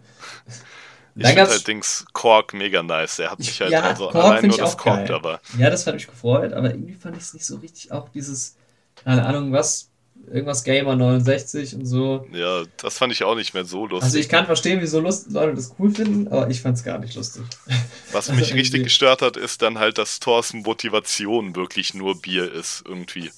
Ich 1.15 1.27
finde 1.27 1.47
halt 1.47 1.69
Dings 1.69 2.07
Kork 2.15 2.55
mega 2.55 2.83
nice. 2.83 3.17
Der 3.17 3.31
hat 3.33 3.39
mich 3.39 3.61
halt 3.61 3.71
ja, 3.71 3.83
also 3.83 4.09
Kork 4.09 4.25
allein 4.25 4.47
nur 4.47 4.57
das 4.57 4.79
Kork, 4.79 5.11
aber. 5.11 5.41
Ja, 5.59 5.69
das 5.69 5.87
hat 5.87 5.93
mich 5.93 6.07
gefreut, 6.07 6.55
aber 6.55 6.71
irgendwie 6.71 6.95
fand 6.95 7.19
ich 7.19 7.23
es 7.25 7.35
nicht 7.35 7.45
so 7.45 7.57
richtig 7.57 7.93
auch 7.93 8.09
dieses, 8.09 8.57
keine 9.05 9.27
Ahnung, 9.27 9.53
was 9.53 9.88
irgendwas 10.33 10.65
Gamer 10.65 10.97
69 10.97 11.75
und 11.75 11.87
so. 11.87 12.27
Ja, 12.33 12.65
das 12.77 12.99
fand 12.99 13.13
ich 13.13 13.25
auch 13.25 13.35
nicht 13.35 13.55
mehr 13.55 13.65
so 13.65 13.87
lustig. 13.87 14.05
Also 14.05 14.19
ich 14.19 14.29
kann 14.29 14.47
verstehen, 14.47 14.81
wieso 14.81 15.01
Lust 15.01 15.31
Leute 15.31 15.55
das 15.55 15.75
cool 15.79 15.95
finden, 15.95 16.29
aber 16.29 16.49
ich 16.51 16.61
fand 16.61 16.77
es 16.77 16.85
gar 16.85 16.99
nicht 16.99 17.15
lustig. 17.15 17.43
Was 18.13 18.31
mich 18.33 18.55
richtig 18.55 18.85
gestört 18.85 19.23
hat, 19.23 19.37
ist 19.37 19.63
dann 19.63 19.79
halt, 19.79 19.99
dass 19.99 20.21
Thors 20.21 20.53
Motivation 20.53 21.57
wirklich 21.57 21.95
nur 21.95 22.21
Bier 22.21 22.51
ist, 22.53 22.85
irgendwie. 22.87 23.31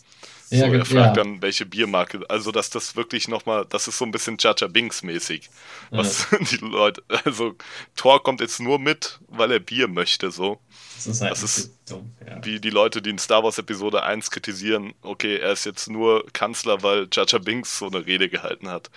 Ja, 0.51 0.67
so, 0.67 0.73
er 0.75 0.85
fragt 0.85 1.17
ja. 1.17 1.23
dann, 1.23 1.41
welche 1.43 1.65
Biermarke. 1.65 2.21
Also, 2.29 2.51
dass 2.51 2.71
das 2.71 2.97
wirklich 2.97 3.29
nochmal, 3.29 3.65
das 3.69 3.87
ist 3.87 3.99
so 3.99 4.05
ein 4.05 4.11
bisschen 4.11 4.37
Jaja 4.39 4.67
Binks 4.67 5.03
mäßig. 5.03 5.49
Was 5.91 6.27
ja. 6.33 6.39
die 6.51 6.57
Leute, 6.57 7.03
also, 7.25 7.55
Thor 7.97 8.23
kommt 8.23 8.41
jetzt 8.41 8.61
nur 8.61 8.79
mit, 8.79 9.21
weil 9.29 9.53
er 9.53 9.61
Bier 9.61 9.87
möchte, 9.87 10.31
so. 10.31 10.61
Das 10.97 11.07
ist, 11.07 11.21
halt 11.21 11.33
das 11.33 11.43
ist 11.43 11.79
dumm, 11.89 12.13
ja. 12.27 12.45
wie 12.45 12.61
die 12.61 12.71
Leute, 12.71 13.01
die 13.01 13.11
in 13.11 13.19
Star 13.19 13.45
Wars 13.45 13.59
Episode 13.59 14.03
1 14.03 14.31
kritisieren, 14.31 14.93
okay, 15.03 15.37
er 15.37 15.53
ist 15.53 15.65
jetzt 15.65 15.89
nur 15.89 16.27
Kanzler, 16.33 16.83
weil 16.83 17.09
Jaja 17.13 17.39
Binks 17.39 17.79
so 17.79 17.87
eine 17.87 18.05
Rede 18.05 18.29
gehalten 18.29 18.69
hat. 18.69 18.91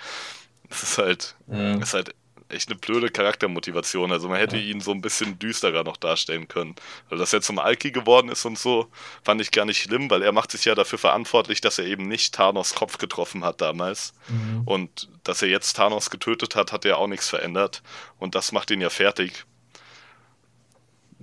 Das 0.69 0.81
ist 0.81 0.97
halt, 0.97 1.35
ja. 1.47 1.75
ist 1.75 1.93
halt 1.93 2.15
echt 2.53 2.69
eine 2.69 2.79
blöde 2.79 3.09
Charaktermotivation. 3.09 4.11
Also 4.11 4.29
man 4.29 4.37
hätte 4.37 4.57
ja. 4.57 4.63
ihn 4.63 4.81
so 4.81 4.91
ein 4.91 5.01
bisschen 5.01 5.39
düsterer 5.39 5.83
noch 5.83 5.97
darstellen 5.97 6.47
können. 6.47 6.75
Weil 7.09 7.17
dass 7.17 7.33
er 7.33 7.41
zum 7.41 7.59
Alki 7.59 7.91
geworden 7.91 8.29
ist 8.29 8.45
und 8.45 8.57
so, 8.57 8.87
fand 9.23 9.41
ich 9.41 9.51
gar 9.51 9.65
nicht 9.65 9.81
schlimm, 9.81 10.09
weil 10.09 10.21
er 10.21 10.31
macht 10.31 10.51
sich 10.51 10.65
ja 10.65 10.75
dafür 10.75 10.99
verantwortlich, 10.99 11.61
dass 11.61 11.79
er 11.79 11.85
eben 11.85 12.07
nicht 12.07 12.33
Thanos 12.33 12.75
Kopf 12.75 12.97
getroffen 12.97 13.43
hat 13.43 13.61
damals. 13.61 14.13
Mhm. 14.29 14.61
Und 14.65 15.09
dass 15.23 15.41
er 15.41 15.49
jetzt 15.49 15.73
Thanos 15.73 16.09
getötet 16.09 16.55
hat, 16.55 16.71
hat 16.71 16.85
er 16.85 16.97
auch 16.97 17.07
nichts 17.07 17.29
verändert. 17.29 17.81
Und 18.17 18.35
das 18.35 18.51
macht 18.51 18.71
ihn 18.71 18.81
ja 18.81 18.89
fertig. 18.89 19.45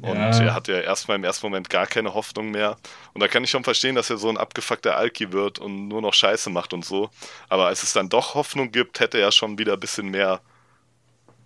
Und 0.03 0.17
ja. 0.17 0.43
er 0.43 0.55
hat 0.55 0.69
ja 0.69 0.81
erstmal 0.81 1.17
im 1.17 1.25
ersten 1.25 1.47
Moment 1.47 1.69
gar 1.69 1.87
keine 1.87 2.15
Hoffnung 2.15 2.51
mehr. 2.51 2.77
Und 3.13 3.21
da 3.21 3.29
kann 3.29 3.45
ich 3.45 3.51
schon 3.51 3.65
verstehen, 3.65 3.95
dass 3.95 4.09
er 4.09 4.17
so 4.17 4.29
ein 4.29 4.39
abgefuckter 4.39 4.97
Alki 4.97 5.33
wird 5.33 5.59
und 5.59 5.89
nur 5.89 6.01
noch 6.01 6.15
Scheiße 6.15 6.49
macht 6.49 6.73
und 6.73 6.85
so. 6.85 7.11
Aber 7.49 7.67
als 7.67 7.83
es 7.83 7.93
dann 7.93 8.09
doch 8.09 8.35
Hoffnung 8.35 8.73
gibt, 8.73 9.01
hätte 9.01 9.19
er 9.19 9.31
schon 9.31 9.59
wieder 9.59 9.75
ein 9.75 9.81
bisschen 9.81 10.09
mehr 10.09 10.41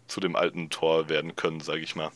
zu 0.06 0.20
dem 0.20 0.36
alten 0.36 0.70
Tor 0.70 1.08
werden 1.08 1.36
können, 1.36 1.60
sage 1.60 1.80
ich 1.80 1.96
mal. 1.96 2.10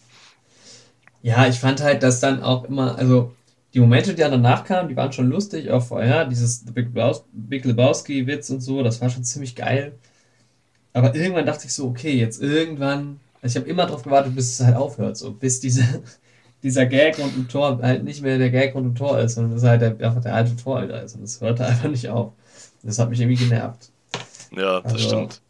Ja, 1.22 1.46
ich 1.46 1.58
fand 1.58 1.82
halt, 1.82 2.02
dass 2.02 2.20
dann 2.20 2.42
auch 2.42 2.64
immer, 2.64 2.96
also 2.96 3.32
die 3.74 3.80
Momente, 3.80 4.14
die 4.14 4.22
dann 4.22 4.30
danach 4.30 4.64
kamen, 4.64 4.88
die 4.88 4.96
waren 4.96 5.12
schon 5.12 5.28
lustig. 5.28 5.70
Auch 5.70 5.82
vorher, 5.82 6.24
dieses 6.24 6.64
Big, 6.64 6.88
Big 7.32 7.64
Lebowski-Witz 7.64 8.50
und 8.50 8.60
so, 8.60 8.82
das 8.82 9.00
war 9.00 9.10
schon 9.10 9.24
ziemlich 9.24 9.54
geil. 9.56 9.92
Aber 10.92 11.14
irgendwann 11.14 11.46
dachte 11.46 11.66
ich 11.66 11.74
so, 11.74 11.88
okay, 11.88 12.14
jetzt 12.14 12.42
irgendwann, 12.42 13.20
also 13.42 13.58
ich 13.58 13.62
habe 13.62 13.70
immer 13.70 13.86
darauf 13.86 14.02
gewartet, 14.02 14.34
bis 14.34 14.58
es 14.58 14.66
halt 14.66 14.76
aufhört, 14.76 15.16
so 15.16 15.32
bis 15.32 15.60
diese 15.60 15.84
dieser 16.62 16.86
Gag 16.86 17.18
rund 17.18 17.36
um 17.36 17.48
Tor 17.48 17.78
halt 17.82 18.02
nicht 18.02 18.22
mehr 18.22 18.38
der 18.38 18.50
Gag 18.50 18.74
rund 18.74 18.86
um 18.86 18.94
Tor 18.94 19.20
ist, 19.20 19.34
sondern 19.34 19.54
dass 19.54 19.62
halt 19.62 19.80
der, 19.80 19.90
einfach 19.90 20.22
der 20.22 20.34
alte 20.34 20.56
Tor 20.56 20.82
wieder 20.82 21.02
ist. 21.02 21.14
Und 21.14 21.22
das 21.22 21.40
hörte 21.40 21.66
einfach 21.66 21.88
nicht 21.88 22.08
auf. 22.08 22.32
Das 22.82 22.98
hat 22.98 23.10
mich 23.10 23.20
irgendwie 23.20 23.44
genervt. 23.44 23.90
Ja, 24.56 24.80
das 24.80 24.94
also, 24.94 25.08
stimmt. 25.08 25.40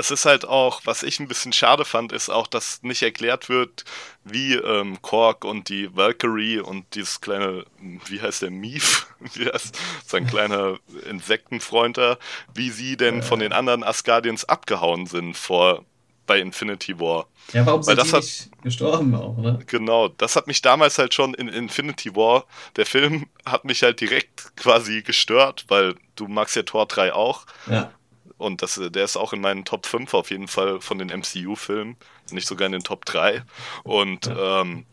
Das 0.00 0.10
ist 0.10 0.24
halt 0.24 0.46
auch, 0.48 0.80
was 0.86 1.02
ich 1.02 1.20
ein 1.20 1.28
bisschen 1.28 1.52
schade 1.52 1.84
fand, 1.84 2.12
ist 2.12 2.30
auch, 2.30 2.46
dass 2.46 2.82
nicht 2.82 3.02
erklärt 3.02 3.50
wird, 3.50 3.84
wie 4.24 4.54
ähm, 4.54 5.02
Kork 5.02 5.44
und 5.44 5.68
die 5.68 5.94
Valkyrie 5.94 6.58
und 6.58 6.86
dieses 6.94 7.20
kleine, 7.20 7.66
wie 8.06 8.18
heißt 8.18 8.40
der, 8.40 8.50
Mief, 8.50 9.08
wie 9.34 9.44
heißt 9.44 9.78
sein 10.06 10.26
kleiner 10.26 10.78
Insektenfreund 11.06 11.98
da, 11.98 12.16
wie 12.54 12.70
sie 12.70 12.96
denn 12.96 13.22
von 13.22 13.40
den 13.40 13.52
anderen 13.52 13.84
Asgardians 13.84 14.46
abgehauen 14.46 15.04
sind 15.04 15.36
vor 15.36 15.84
bei 16.24 16.40
Infinity 16.40 16.98
War. 16.98 17.26
Ja, 17.52 17.66
warum 17.66 17.82
sind 17.82 17.98
Weil 17.98 18.02
die 18.02 18.16
nicht 18.16 18.62
gestorben 18.62 19.14
auch, 19.14 19.36
ne? 19.36 19.58
Genau, 19.66 20.08
das 20.08 20.34
hat 20.34 20.46
mich 20.46 20.62
damals 20.62 20.96
halt 20.96 21.12
schon 21.12 21.34
in 21.34 21.48
Infinity 21.48 22.16
War, 22.16 22.46
der 22.76 22.86
Film 22.86 23.26
hat 23.44 23.66
mich 23.66 23.82
halt 23.82 24.00
direkt 24.00 24.56
quasi 24.56 25.02
gestört, 25.02 25.66
weil 25.68 25.96
du 26.16 26.26
magst 26.26 26.56
ja 26.56 26.62
Tor 26.62 26.86
3 26.86 27.12
auch. 27.12 27.44
Ja. 27.66 27.92
Und 28.40 28.62
das, 28.62 28.80
der 28.82 29.04
ist 29.04 29.16
auch 29.16 29.32
in 29.32 29.40
meinen 29.40 29.64
Top 29.64 29.86
5 29.86 30.14
auf 30.14 30.30
jeden 30.30 30.48
Fall 30.48 30.80
von 30.80 30.98
den 30.98 31.10
MCU-Filmen, 31.10 31.96
nicht 32.30 32.48
sogar 32.48 32.66
in 32.66 32.72
den 32.72 32.84
Top 32.84 33.04
3. 33.04 33.44
Und 33.84 34.26
ja. 34.26 34.62
ähm, 34.62 34.86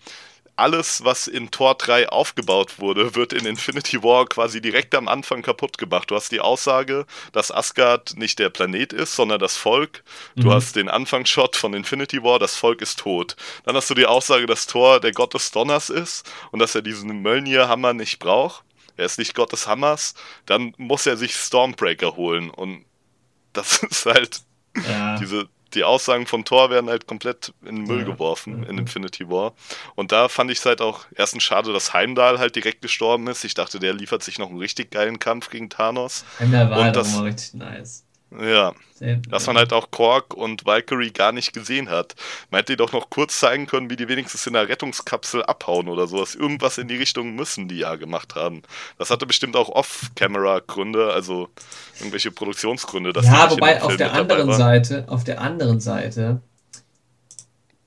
alles, 0.56 1.04
was 1.04 1.28
in 1.28 1.52
Tor 1.52 1.76
3 1.76 2.10
aufgebaut 2.10 2.80
wurde, 2.80 3.14
wird 3.16 3.32
in 3.32 3.46
Infinity 3.46 4.02
War 4.02 4.26
quasi 4.26 4.60
direkt 4.60 4.96
am 4.96 5.08
Anfang 5.08 5.44
kaputt 5.44 5.78
gemacht. 5.78 6.10
Du 6.10 6.16
hast 6.16 6.32
die 6.32 6.40
Aussage, 6.42 7.06
dass 7.32 7.52
Asgard 7.52 8.18
nicht 8.18 8.40
der 8.40 8.50
Planet 8.50 8.92
ist, 8.92 9.16
sondern 9.16 9.40
das 9.40 9.56
Volk. 9.56 10.04
Du 10.40 10.50
Mhm. 10.50 10.52
hast 10.52 10.76
den 10.76 10.90
Anfangsshot 10.90 11.56
von 11.56 11.76
Infinity 11.76 12.24
War, 12.24 12.40
das 12.40 12.56
Volk 12.56 12.82
ist 12.82 13.00
tot. 13.00 13.36
Dann 13.66 13.76
hast 13.76 13.90
du 13.92 13.94
die 13.94 14.08
Aussage, 14.08 14.48
dass 14.48 14.66
Thor 14.66 15.00
der 15.00 15.12
Gott 15.12 15.36
des 15.36 15.52
Donners 15.52 15.92
ist 15.92 16.28
und 16.52 16.58
dass 16.60 16.74
er 16.74 16.82
diesen 16.82 17.22
Mjölnir-Hammer 17.22 17.94
nicht 17.94 18.18
braucht. 18.18 18.64
Er 18.98 19.06
ist 19.06 19.20
nicht 19.20 19.36
Gott 19.36 19.52
des 19.52 19.68
Hammers. 19.68 20.16
Dann 20.48 20.74
muss 20.78 21.06
er 21.06 21.18
sich 21.18 21.36
Stormbreaker 21.36 22.16
holen 22.16 22.50
und 22.50 22.84
das 23.54 23.84
ist 23.84 24.06
halt 24.06 24.42
Ja. 24.88 25.18
diese, 25.18 25.48
die 25.74 25.84
Aussagen 25.84 26.26
von 26.28 26.46
Thor 26.46 26.70
werden 26.70 26.90
halt 26.90 27.08
komplett 27.08 27.54
in 27.66 27.76
den 27.78 27.84
Müll 27.86 28.00
Ja. 28.00 28.06
geworfen 28.06 28.64
in. 28.64 28.78
Infinity 28.78 29.30
War. 29.30 29.54
Und 29.96 30.12
da 30.12 30.30
fand 30.30 30.50
ich 30.52 30.60
es 30.60 30.66
halt 30.66 30.82
auch 30.82 31.06
erstens 31.16 31.44
schade, 31.44 31.74
dass 31.74 31.94
Heimdall 31.94 32.40
halt 32.40 32.56
direkt 32.56 32.82
gestorben 32.82 33.28
ist. 33.28 33.44
Ich 33.44 33.54
dachte, 33.54 33.80
der 33.80 33.94
liefert 33.94 34.24
sich 34.24 34.40
noch 34.40 34.50
einen 34.50 34.60
richtig 34.60 34.92
geilen 34.92 35.20
Kampf 35.20 35.50
gegen 35.50 35.70
Thanos. 35.70 36.24
Heimdall 36.40 36.70
war 36.70 36.78
Und 36.80 36.84
halt 36.86 36.96
das- 36.96 37.22
richtig 37.22 37.54
nice. 37.56 38.06
Ja, 38.30 38.74
Sehr, 38.94 39.22
dass 39.30 39.48
man 39.48 39.58
halt 39.58 39.72
auch 39.72 39.90
Korg 39.90 40.34
und 40.34 40.66
Valkyrie 40.66 41.12
gar 41.12 41.32
nicht 41.32 41.54
gesehen 41.54 41.90
hat. 41.90 42.16
Man 42.52 42.60
hätte 42.60 42.74
die 42.74 42.78
doch 42.78 42.92
noch 42.92 43.10
kurz 43.10 43.40
zeigen 43.40 43.68
können, 43.68 43.90
wie 43.90 43.96
die 43.96 44.10
wenigstens 44.10 44.46
in 44.46 44.54
der 44.54 44.68
Rettungskapsel 44.68 45.44
abhauen 45.44 45.88
oder 45.88 46.08
sowas. 46.08 46.36
Irgendwas 46.36 46.78
in 46.78 46.90
die 46.90 46.98
Richtung 46.98 47.36
müssen 47.36 47.70
die 47.70 47.78
ja 47.78 47.96
gemacht 47.96 48.36
haben. 48.36 48.64
Das 48.98 49.12
hatte 49.12 49.26
bestimmt 49.26 49.56
auch 49.56 49.70
Off-Camera-Gründe, 49.70 51.14
also 51.14 51.48
irgendwelche 52.00 52.32
Produktionsgründe. 52.32 53.14
Ja, 53.22 53.50
wobei 53.50 53.82
auf 53.82 53.96
der 53.96 54.14
anderen. 54.14 54.52
Seite, 54.54 55.06
auf 55.08 55.24
der 55.24 55.40
anderen 55.40 55.80
Seite, 55.80 56.42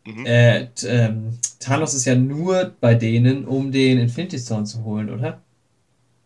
Mhm. 0.07 0.24
äh, 0.24 0.68
ähm, 0.84 1.38
Thanos 1.59 1.93
ist 1.93 2.07
ja 2.07 2.14
nur 2.14 2.74
bei 2.80 2.95
denen, 2.95 3.45
um 3.45 3.70
den 3.70 3.99
Infinity 3.99 4.38
Stone 4.38 4.64
zu 4.64 4.82
holen, 4.84 5.11
oder? 5.11 5.43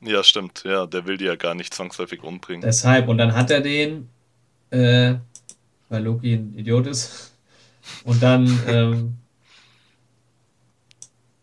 Ja, 0.04 0.22
stimmt. 0.22 0.64
Ja, 0.64 0.86
der 0.86 1.06
will 1.06 1.16
die 1.16 1.24
ja 1.24 1.34
gar 1.36 1.54
nicht 1.54 1.72
zwangsläufig 1.74 2.22
umbringen. 2.22 2.60
Deshalb, 2.62 3.08
und 3.08 3.18
dann 3.18 3.34
hat 3.34 3.50
er 3.50 3.60
den, 3.60 4.08
äh, 4.70 5.14
weil 5.88 6.02
Loki 6.04 6.34
ein 6.34 6.54
Idiot 6.56 6.86
ist. 6.86 7.32
Und 8.04 8.22
dann, 8.22 8.46
ähm, 8.66 9.16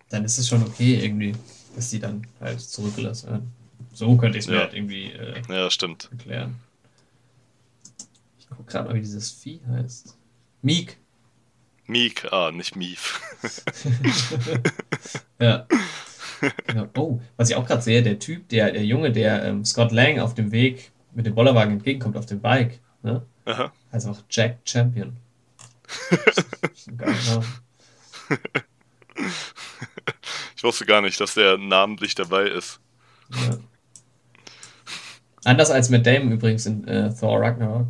dann 0.09 0.25
ist 0.25 0.37
es 0.39 0.47
schon 0.47 0.63
okay 0.63 0.99
irgendwie, 1.03 1.35
dass 1.75 1.91
die 1.91 1.99
dann 1.99 2.25
halt 2.39 2.59
zurückgelassen 2.59 3.29
werden. 3.29 3.51
So 3.93 4.17
könnte 4.17 4.37
ich 4.39 4.45
es 4.45 4.49
mir 4.49 4.55
Ja. 4.55 4.61
halt 4.63 4.73
irgendwie 4.73 5.11
äh, 5.11 5.41
Ja, 5.49 5.69
stimmt. 5.69 6.09
erklären. 6.11 6.55
Ich 8.39 8.49
gucke 8.49 8.63
gerade 8.71 8.89
mal, 8.89 8.95
wie 8.95 9.01
dieses 9.01 9.31
Vieh 9.31 9.61
heißt. 9.67 10.17
Meek. 10.63 10.97
Meek, 11.87 12.31
ah, 12.33 12.51
nicht 12.51 12.75
Mief. 12.75 13.21
Ja. 15.39 15.67
Genau. 16.67 16.87
Oh, 16.97 17.19
was 17.37 17.49
ich 17.49 17.55
auch 17.55 17.65
gerade 17.65 17.81
sehe, 17.81 18.01
der 18.01 18.17
Typ, 18.19 18.49
der, 18.49 18.71
der 18.71 18.83
Junge, 18.83 19.11
der 19.11 19.43
ähm, 19.45 19.63
Scott 19.63 19.91
Lang 19.91 20.19
auf 20.19 20.33
dem 20.33 20.51
Weg 20.51 20.91
mit 21.13 21.25
dem 21.25 21.35
Bollerwagen 21.35 21.73
entgegenkommt 21.73 22.17
auf 22.17 22.25
dem 22.25 22.39
Bike, 22.39 22.79
ne? 23.03 23.21
Aha. 23.45 23.71
heißt 23.91 24.07
auch 24.07 24.19
Jack 24.29 24.59
Champion. 24.65 25.17
Ich 30.61 30.63
wusste 30.63 30.85
gar 30.85 31.01
nicht, 31.01 31.19
dass 31.19 31.33
der 31.33 31.57
namentlich 31.57 32.13
dabei 32.13 32.43
ist. 32.43 32.79
Ja. 33.33 33.57
Anders 35.43 35.71
als 35.71 35.89
Matt 35.89 36.05
Damon 36.05 36.33
übrigens 36.33 36.67
in 36.67 36.87
äh, 36.87 37.11
Thor 37.15 37.41
Ragnarok. 37.41 37.87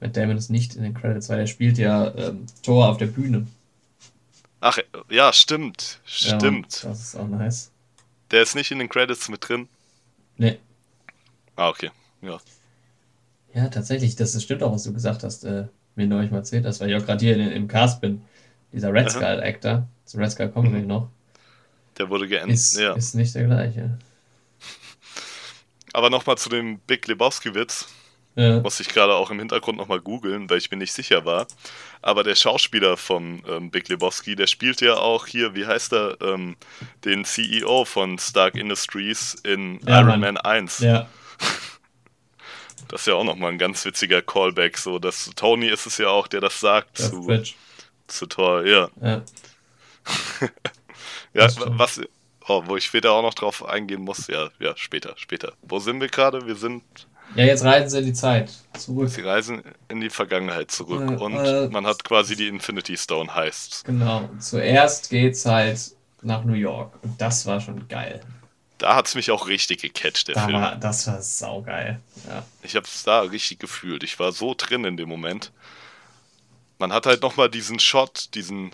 Matt 0.00 0.18
Damon 0.18 0.36
ist 0.36 0.50
nicht 0.50 0.76
in 0.76 0.82
den 0.82 0.92
Credits, 0.92 1.30
weil 1.30 1.38
er 1.38 1.46
spielt 1.46 1.78
ja 1.78 2.14
ähm, 2.14 2.44
Thor 2.62 2.90
auf 2.90 2.98
der 2.98 3.06
Bühne. 3.06 3.46
Ach, 4.60 4.78
ja, 5.08 5.32
stimmt. 5.32 6.00
Ja, 6.04 6.38
Stimmt. 6.38 6.84
das 6.84 7.00
ist 7.00 7.16
auch 7.16 7.26
nice. 7.26 7.70
Der 8.30 8.42
ist 8.42 8.54
nicht 8.54 8.70
in 8.70 8.78
den 8.78 8.88
Credits 8.88 9.28
mit 9.28 9.48
drin. 9.48 9.68
Nee. 10.36 10.58
Ah, 11.56 11.68
okay. 11.70 11.90
Ja. 12.22 12.38
Ja, 13.54 13.68
tatsächlich, 13.68 14.16
das 14.16 14.40
stimmt 14.42 14.62
auch, 14.62 14.72
was 14.72 14.84
du 14.84 14.92
gesagt 14.92 15.24
hast, 15.24 15.44
äh, 15.44 15.66
mir 15.96 16.06
neulich 16.06 16.30
mal 16.30 16.38
erzählt 16.38 16.64
hast, 16.66 16.80
weil 16.80 16.90
ich 16.90 16.96
auch 16.96 17.04
gerade 17.04 17.24
hier 17.24 17.34
in, 17.36 17.50
im 17.50 17.68
Cast 17.68 18.00
bin. 18.00 18.22
Dieser 18.72 18.92
Red 18.92 19.08
Aha. 19.08 19.10
Skull 19.10 19.40
Actor, 19.42 19.88
zu 20.04 20.18
Red 20.18 20.30
Skull 20.30 20.48
kommen 20.50 20.72
wir 20.72 20.80
Mhm. 20.80 20.86
noch, 20.86 21.08
Der 21.98 22.08
wurde 22.10 22.28
geändert. 22.28 22.54
ist, 22.54 22.76
Ja. 22.78 22.94
ist 22.94 23.14
nicht 23.14 23.34
der 23.34 23.44
gleiche. 23.44 23.98
Aber 25.92 26.08
nochmal 26.10 26.38
zu 26.38 26.48
dem 26.48 26.78
Big 26.80 27.08
Lebowski-Witz. 27.08 27.88
Ja, 28.36 28.60
Muss 28.60 28.80
ich 28.80 28.88
gerade 28.88 29.14
auch 29.14 29.30
im 29.30 29.38
Hintergrund 29.38 29.78
nochmal 29.78 30.00
googeln, 30.00 30.48
weil 30.50 30.58
ich 30.58 30.70
mir 30.70 30.76
nicht 30.76 30.92
sicher 30.92 31.24
war. 31.24 31.46
Aber 32.02 32.22
der 32.24 32.34
Schauspieler 32.36 32.96
vom 32.96 33.42
ähm, 33.48 33.70
Big 33.70 33.88
Lebowski, 33.88 34.36
der 34.36 34.46
spielt 34.46 34.80
ja 34.80 34.96
auch 34.96 35.26
hier, 35.26 35.54
wie 35.54 35.66
heißt 35.66 35.92
er, 35.92 36.16
ähm, 36.22 36.56
den 37.04 37.24
CEO 37.24 37.84
von 37.84 38.18
Stark 38.18 38.54
Industries 38.56 39.34
in 39.34 39.80
Ja, 39.86 40.00
Iron 40.00 40.06
Mann. 40.06 40.20
Man 40.20 40.36
1. 40.38 40.78
ja, 40.80 41.08
Das 42.88 43.02
ist 43.02 43.06
ja 43.06 43.14
auch 43.14 43.24
nochmal 43.24 43.52
ein 43.52 43.58
ganz 43.58 43.84
witziger 43.84 44.22
Callback. 44.22 44.76
So, 44.78 44.98
dass 44.98 45.30
Tony 45.36 45.68
ist 45.68 45.86
es 45.86 45.98
ja 45.98 46.08
auch, 46.08 46.26
der 46.28 46.40
das 46.40 46.60
sagt 46.60 46.98
Jeff 46.98 47.10
zu, 47.10 47.22
Bridge. 47.24 47.54
zu 48.06 48.26
Thor. 48.26 48.64
Ja, 48.66 48.90
Ja. 49.00 49.22
ja 51.34 51.46
Das 51.46 51.56
was, 51.58 52.00
oh, 52.46 52.62
wo 52.66 52.76
ich 52.76 52.84
später 52.84 53.12
auch 53.12 53.22
noch 53.22 53.34
drauf 53.34 53.64
eingehen 53.64 54.02
muss. 54.02 54.26
Ja, 54.26 54.50
ja, 54.58 54.76
später, 54.76 55.14
später. 55.16 55.54
Wo 55.62 55.78
sind 55.78 56.00
wir 56.00 56.08
gerade? 56.08 56.46
Wir 56.46 56.56
sind, 56.56 56.82
ja, 57.34 57.44
jetzt 57.44 57.64
reisen 57.64 57.88
sie 57.90 57.98
in 57.98 58.04
die 58.06 58.12
Zeit. 58.12 58.50
Zurück. 58.78 59.08
sie 59.10 59.20
reisen 59.22 59.62
in 59.88 60.00
die 60.00 60.10
Vergangenheit 60.10 60.70
zurück 60.70 61.10
Äh, 61.10 61.14
und 61.16 61.34
äh, 61.36 61.68
man 61.68 61.86
hat 61.86 62.04
quasi 62.04 62.36
die 62.36 62.48
Infinity 62.48 62.96
Stone 62.96 63.34
heißt. 63.34 63.84
Genau. 63.84 64.28
Zuerst 64.38 65.10
geht's 65.10 65.44
halt 65.46 65.78
nach 66.22 66.44
New 66.44 66.54
York. 66.54 66.92
Und 67.02 67.20
das 67.20 67.46
war 67.46 67.60
schon 67.60 67.88
geil. 67.88 68.20
Da 68.78 68.94
hat 68.96 69.06
es 69.08 69.14
mich 69.14 69.30
auch 69.30 69.46
richtig 69.48 69.82
gecatcht, 69.82 70.28
der 70.28 70.36
Da 70.36 70.44
Film. 70.46 70.60
war, 70.60 70.76
das 70.76 71.06
war 71.06 71.20
saugeil. 71.20 72.00
Ja. 72.28 72.44
Ich 72.62 72.76
habe 72.76 72.86
es 72.86 73.02
da 73.02 73.20
richtig 73.20 73.58
gefühlt. 73.58 74.02
Ich 74.02 74.18
war 74.18 74.32
so 74.32 74.54
drin 74.56 74.84
in 74.84 74.96
dem 74.96 75.08
Moment. 75.08 75.52
Man 76.78 76.92
hat 76.92 77.04
halt 77.06 77.22
nochmal 77.22 77.50
diesen 77.50 77.78
Shot, 77.78 78.34
diesen 78.34 78.70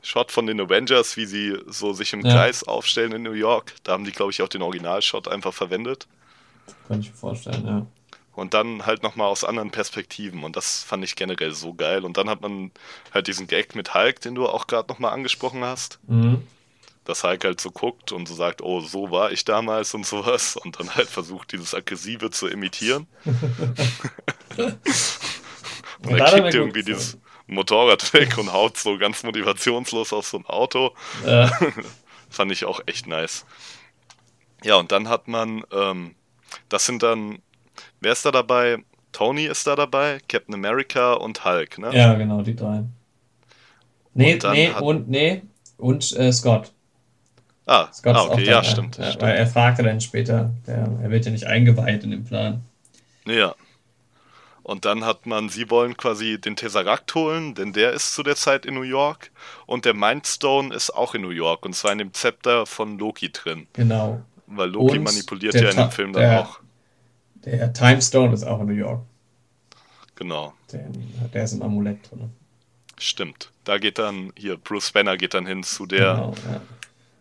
Shot 0.00 0.30
von 0.30 0.46
den 0.46 0.60
Avengers, 0.60 1.16
wie 1.16 1.26
sie 1.26 1.56
so 1.66 1.92
sich 1.92 2.12
im 2.12 2.24
Ja. 2.24 2.32
Kreis 2.32 2.62
aufstellen 2.64 3.12
in 3.12 3.22
New 3.24 3.32
York. 3.32 3.74
Da 3.82 3.92
haben 3.92 4.04
die, 4.04 4.12
glaube 4.12 4.30
ich, 4.30 4.42
auch 4.42 4.48
den 4.48 4.62
Originalshot 4.62 5.26
einfach 5.28 5.52
verwendet. 5.54 6.06
Kann 6.88 7.00
ich 7.00 7.10
mir 7.10 7.16
vorstellen, 7.16 7.66
ja. 7.66 7.86
Und 8.34 8.54
dann 8.54 8.86
halt 8.86 9.02
nochmal 9.02 9.26
aus 9.26 9.44
anderen 9.44 9.70
Perspektiven. 9.70 10.42
Und 10.42 10.56
das 10.56 10.82
fand 10.82 11.04
ich 11.04 11.16
generell 11.16 11.52
so 11.52 11.74
geil. 11.74 12.04
Und 12.04 12.16
dann 12.16 12.30
hat 12.30 12.40
man 12.40 12.70
halt 13.12 13.26
diesen 13.26 13.46
Gag 13.46 13.74
mit 13.74 13.94
Hulk, 13.94 14.22
den 14.22 14.34
du 14.34 14.48
auch 14.48 14.66
gerade 14.66 14.88
nochmal 14.90 15.12
angesprochen 15.12 15.62
hast. 15.62 15.98
Mhm. 16.06 16.42
Dass 17.04 17.24
Hulk 17.24 17.44
halt 17.44 17.60
so 17.60 17.70
guckt 17.70 18.10
und 18.10 18.26
so 18.26 18.34
sagt, 18.34 18.62
oh, 18.62 18.80
so 18.80 19.10
war 19.10 19.32
ich 19.32 19.44
damals 19.44 19.92
und 19.92 20.06
sowas. 20.06 20.56
Und 20.56 20.80
dann 20.80 20.94
halt 20.94 21.08
versucht, 21.08 21.52
dieses 21.52 21.74
Aggressive 21.74 22.30
zu 22.30 22.46
imitieren. 22.48 23.06
und 24.56 24.78
Ja, 26.08 26.26
er 26.26 26.42
kickt 26.42 26.54
irgendwie 26.54 26.84
dieses 26.84 27.18
Motorrad 27.46 28.12
weg 28.14 28.38
und 28.38 28.52
haut 28.52 28.78
so 28.78 28.96
ganz 28.98 29.22
motivationslos 29.22 30.12
auf 30.12 30.26
so 30.26 30.38
ein 30.38 30.46
Auto. 30.46 30.94
Äh, 31.26 31.48
Fand 32.30 32.50
ich 32.50 32.64
auch 32.64 32.80
echt 32.86 33.06
nice. 33.06 33.44
Ja, 34.64 34.76
und 34.76 34.90
dann 34.92 35.08
hat 35.08 35.28
man, 35.28 35.64
ähm, 35.70 36.14
das 36.68 36.86
sind 36.86 37.02
dann, 37.02 37.38
wer 38.00 38.12
ist 38.12 38.24
da 38.24 38.30
dabei? 38.30 38.78
Tony 39.12 39.44
ist 39.44 39.66
da 39.66 39.76
dabei, 39.76 40.20
Captain 40.28 40.54
America 40.54 41.12
und 41.14 41.44
Hulk, 41.44 41.78
ne? 41.78 41.94
ja, 41.94 42.14
genau, 42.14 42.42
die 42.42 42.56
drei. 42.56 42.84
Nee, 44.14 44.34
Und 44.34 44.52
nee, 44.52 44.70
und, 44.70 45.08
nee, 45.08 45.42
und 45.78 46.12
äh, 46.16 46.32
Scott. 46.32 46.72
Ah, 47.66 47.88
Scott 47.92 48.16
ah 48.16 48.24
okay, 48.24 48.44
ja, 48.44 48.62
stimmt. 48.64 48.98
Ja, 48.98 49.12
stimmt. 49.12 49.22
Er 49.22 49.46
fragte 49.46 49.82
dann 49.82 50.00
später, 50.00 50.52
der, 50.66 50.88
er 51.02 51.10
wird 51.10 51.24
ja 51.24 51.30
nicht 51.30 51.46
eingeweiht 51.46 52.04
in 52.04 52.10
den 52.10 52.24
Plan. 52.24 52.62
Ja. 53.24 53.54
Und 54.62 54.84
dann 54.84 55.04
hat 55.04 55.26
man, 55.26 55.48
sie 55.48 55.70
wollen 55.70 55.96
quasi 55.96 56.40
den 56.40 56.56
Tesseract 56.56 57.14
holen, 57.14 57.54
denn 57.54 57.72
der 57.72 57.92
ist 57.92 58.14
zu 58.14 58.22
der 58.22 58.36
Zeit 58.36 58.64
in 58.64 58.74
New 58.74 58.82
York. 58.82 59.30
Und 59.66 59.84
der 59.84 59.94
Mindstone 59.94 60.74
ist 60.74 60.90
auch 60.90 61.14
in 61.14 61.22
New 61.22 61.30
York, 61.30 61.64
und 61.64 61.74
zwar 61.74 61.92
in 61.92 61.98
dem 61.98 62.12
Zepter 62.12 62.66
von 62.66 62.98
Loki 62.98 63.32
drin. 63.32 63.66
Genau. 63.72 64.22
Weil 64.56 64.68
Loki 64.70 64.98
Und 64.98 65.04
manipuliert 65.04 65.54
ja 65.54 65.70
in 65.70 65.76
dem 65.76 65.90
Film 65.90 66.12
dann 66.12 66.22
der- 66.22 66.40
auch. 66.40 66.58
Der 67.44 67.72
Time 67.72 68.00
Stone 68.00 68.32
ist 68.34 68.44
auch 68.44 68.60
in 68.60 68.66
New 68.66 68.72
York. 68.74 69.02
Genau, 70.14 70.52
Der, 70.72 70.84
der 71.32 71.44
ist 71.44 71.52
im 71.52 71.62
Amulett 71.62 71.98
drin. 72.10 72.30
stimmt. 72.98 73.50
Da 73.64 73.78
geht 73.78 73.98
dann, 73.98 74.32
hier, 74.36 74.56
Bruce 74.56 74.92
Banner 74.92 75.16
geht 75.16 75.34
dann 75.34 75.46
hin 75.46 75.62
zu 75.62 75.86
der, 75.86 76.14
genau, 76.14 76.34
ja. 76.52 76.60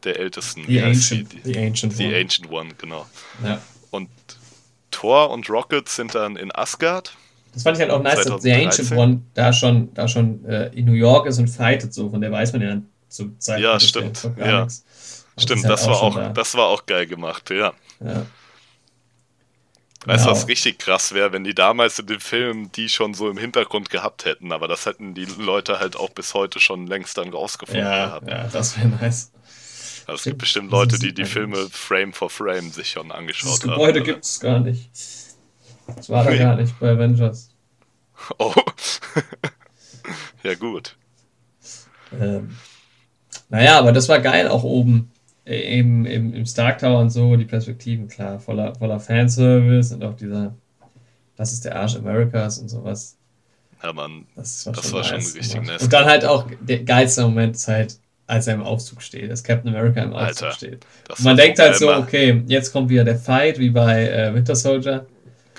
der 0.03 0.19
ältesten. 0.19 0.63
The 0.67 0.81
Ancient, 0.81 1.29
sie? 1.31 1.39
the 1.53 1.57
Ancient 1.59 1.93
The 1.93 2.05
One. 2.07 2.15
Ancient 2.17 2.51
One, 2.51 2.69
genau. 2.77 3.05
Ja. 3.43 3.61
Und 3.91 4.09
Thor 4.91 5.29
und 5.31 5.49
Rocket 5.49 5.87
sind 5.89 6.13
dann 6.13 6.35
in 6.35 6.51
Asgard. 6.53 7.15
Das 7.53 7.63
fand 7.63 7.77
ich 7.77 7.81
halt 7.81 7.91
auch 7.91 8.01
nice, 8.03 8.25
dass 8.25 8.41
The 8.43 8.49
2013. 8.51 8.65
Ancient 8.67 8.91
One 8.99 9.21
da 9.33 9.53
schon, 9.53 9.93
da 9.93 10.07
schon 10.07 10.45
äh, 10.45 10.67
in 10.67 10.85
New 10.85 10.93
York 10.93 11.25
ist 11.27 11.39
und 11.39 11.47
fightet 11.47 11.93
so. 11.93 12.09
Von 12.09 12.21
der 12.21 12.31
weiß 12.31 12.53
man 12.53 12.61
ja 12.61 12.81
zur 13.09 13.37
Zeit 13.39 13.61
Ja, 13.61 13.79
stimmt, 13.79 14.29
ja. 14.37 14.59
nichts. 14.61 14.83
Aber 15.41 15.57
Stimmt, 15.57 15.63
halt 15.65 15.73
das 15.73 15.87
war 15.87 16.01
auch, 16.01 16.15
da. 16.15 16.29
das 16.29 16.55
war 16.55 16.67
auch 16.67 16.85
geil 16.85 17.07
gemacht, 17.07 17.49
ja. 17.49 17.73
Ja. 17.99 18.25
Weißt 20.05 20.25
du, 20.25 20.29
Genau. 20.29 20.31
was 20.31 20.47
richtig 20.47 20.79
krass 20.79 21.13
wäre, 21.13 21.31
wenn 21.31 21.43
die 21.43 21.53
damals 21.53 21.99
in 21.99 22.07
dem 22.07 22.19
Film 22.19 22.71
die 22.71 22.89
schon 22.89 23.13
so 23.13 23.29
im 23.29 23.37
Hintergrund 23.37 23.89
gehabt 23.91 24.25
hätten, 24.25 24.51
aber 24.51 24.67
das 24.67 24.85
hätten 24.87 25.13
die 25.13 25.25
Leute 25.25 25.79
halt 25.79 25.95
auch 25.95 26.09
bis 26.09 26.33
heute 26.33 26.59
schon 26.59 26.87
längst 26.87 27.17
dann 27.19 27.29
rausgefunden 27.29 27.83
Ja, 27.85 28.05
gehabt. 28.07 28.27
ja, 28.29 28.47
das 28.47 28.77
wäre 28.77 28.87
nice. 28.87 29.31
Also 30.07 30.13
es 30.15 30.23
gibt 30.23 30.39
bestimmt 30.39 30.71
Das 30.73 30.79
Leute, 30.79 30.97
die 30.99 31.13
die 31.13 31.25
Filme. 31.25 31.67
Frame 31.69 32.13
for 32.13 32.31
Frame 32.31 32.71
sich 32.71 32.89
schon 32.89 33.09
Das 33.09 33.17
angeschaut 33.17 33.61
Gebäude 33.61 33.99
haben. 33.99 34.05
gibt 34.05 34.25
es 34.25 34.39
gar 34.39 34.59
nicht. 34.59 34.89
Das 35.95 36.09
war 36.09 36.23
da 36.23 36.31
Nee. 36.31 36.37
gar 36.39 36.55
nicht 36.55 36.79
bei 36.79 36.89
Avengers. 36.91 37.51
Oh. 38.39 38.53
ja 40.43 40.55
gut. 40.55 40.95
Ähm, 42.19 42.57
naja, 43.49 43.77
aber 43.77 43.91
das 43.91 44.09
war 44.09 44.19
geil 44.19 44.47
auch 44.47 44.63
oben 44.63 45.11
äh, 45.45 45.79
im, 45.79 46.05
im, 46.05 46.33
im 46.33 46.45
Stark 46.45 46.79
Tower 46.79 46.99
und 46.99 47.09
so, 47.09 47.35
die 47.35 47.45
Perspektiven, 47.45 48.07
klar, 48.07 48.39
voller, 48.39 48.75
voller 48.75 48.99
Fanservice 48.99 49.93
und 49.93 50.03
auch 50.03 50.15
dieser, 50.15 50.55
das 51.35 51.53
ist 51.53 51.65
der 51.65 51.75
Arsch 51.75 51.95
Americas 51.95 52.59
und 52.59 52.69
sowas. 52.69 53.17
Ja, 53.83 53.93
Mann. 53.93 54.25
Das 54.35 54.65
war 54.65 54.73
Das 54.73 54.85
schon, 54.85 54.93
war 54.93 55.03
schon 55.03 55.15
richtig 55.17 55.51
gemacht. 55.53 55.67
nice 55.67 55.83
Und 55.83 55.93
dann 55.93 56.05
halt 56.05 56.25
auch 56.25 56.45
der 56.61 56.83
geilste 56.83 57.23
Moment 57.23 57.55
ist 57.55 57.67
halt, 57.67 57.97
als 58.27 58.47
er 58.47 58.53
im 58.53 58.63
Aufzug 58.63 59.01
steht, 59.01 59.29
als 59.29 59.43
Captain 59.43 59.73
America 59.75 60.01
im 60.01 60.13
Aufzug 60.13 60.47
Alter, 60.47 60.51
steht. 60.55 60.85
Man 61.19 61.35
denkt 61.35 61.59
halt 61.59 61.75
so, 61.75 61.93
okay, 61.93 62.43
jetzt 62.47 62.71
kommt 62.71 62.89
wieder 62.89 63.03
der 63.03 63.17
Fight, 63.17 63.59
wie 63.59 63.69
bei 63.71 64.07
äh, 64.07 64.33
Winter 64.33 64.55
Soldier. 64.55 65.05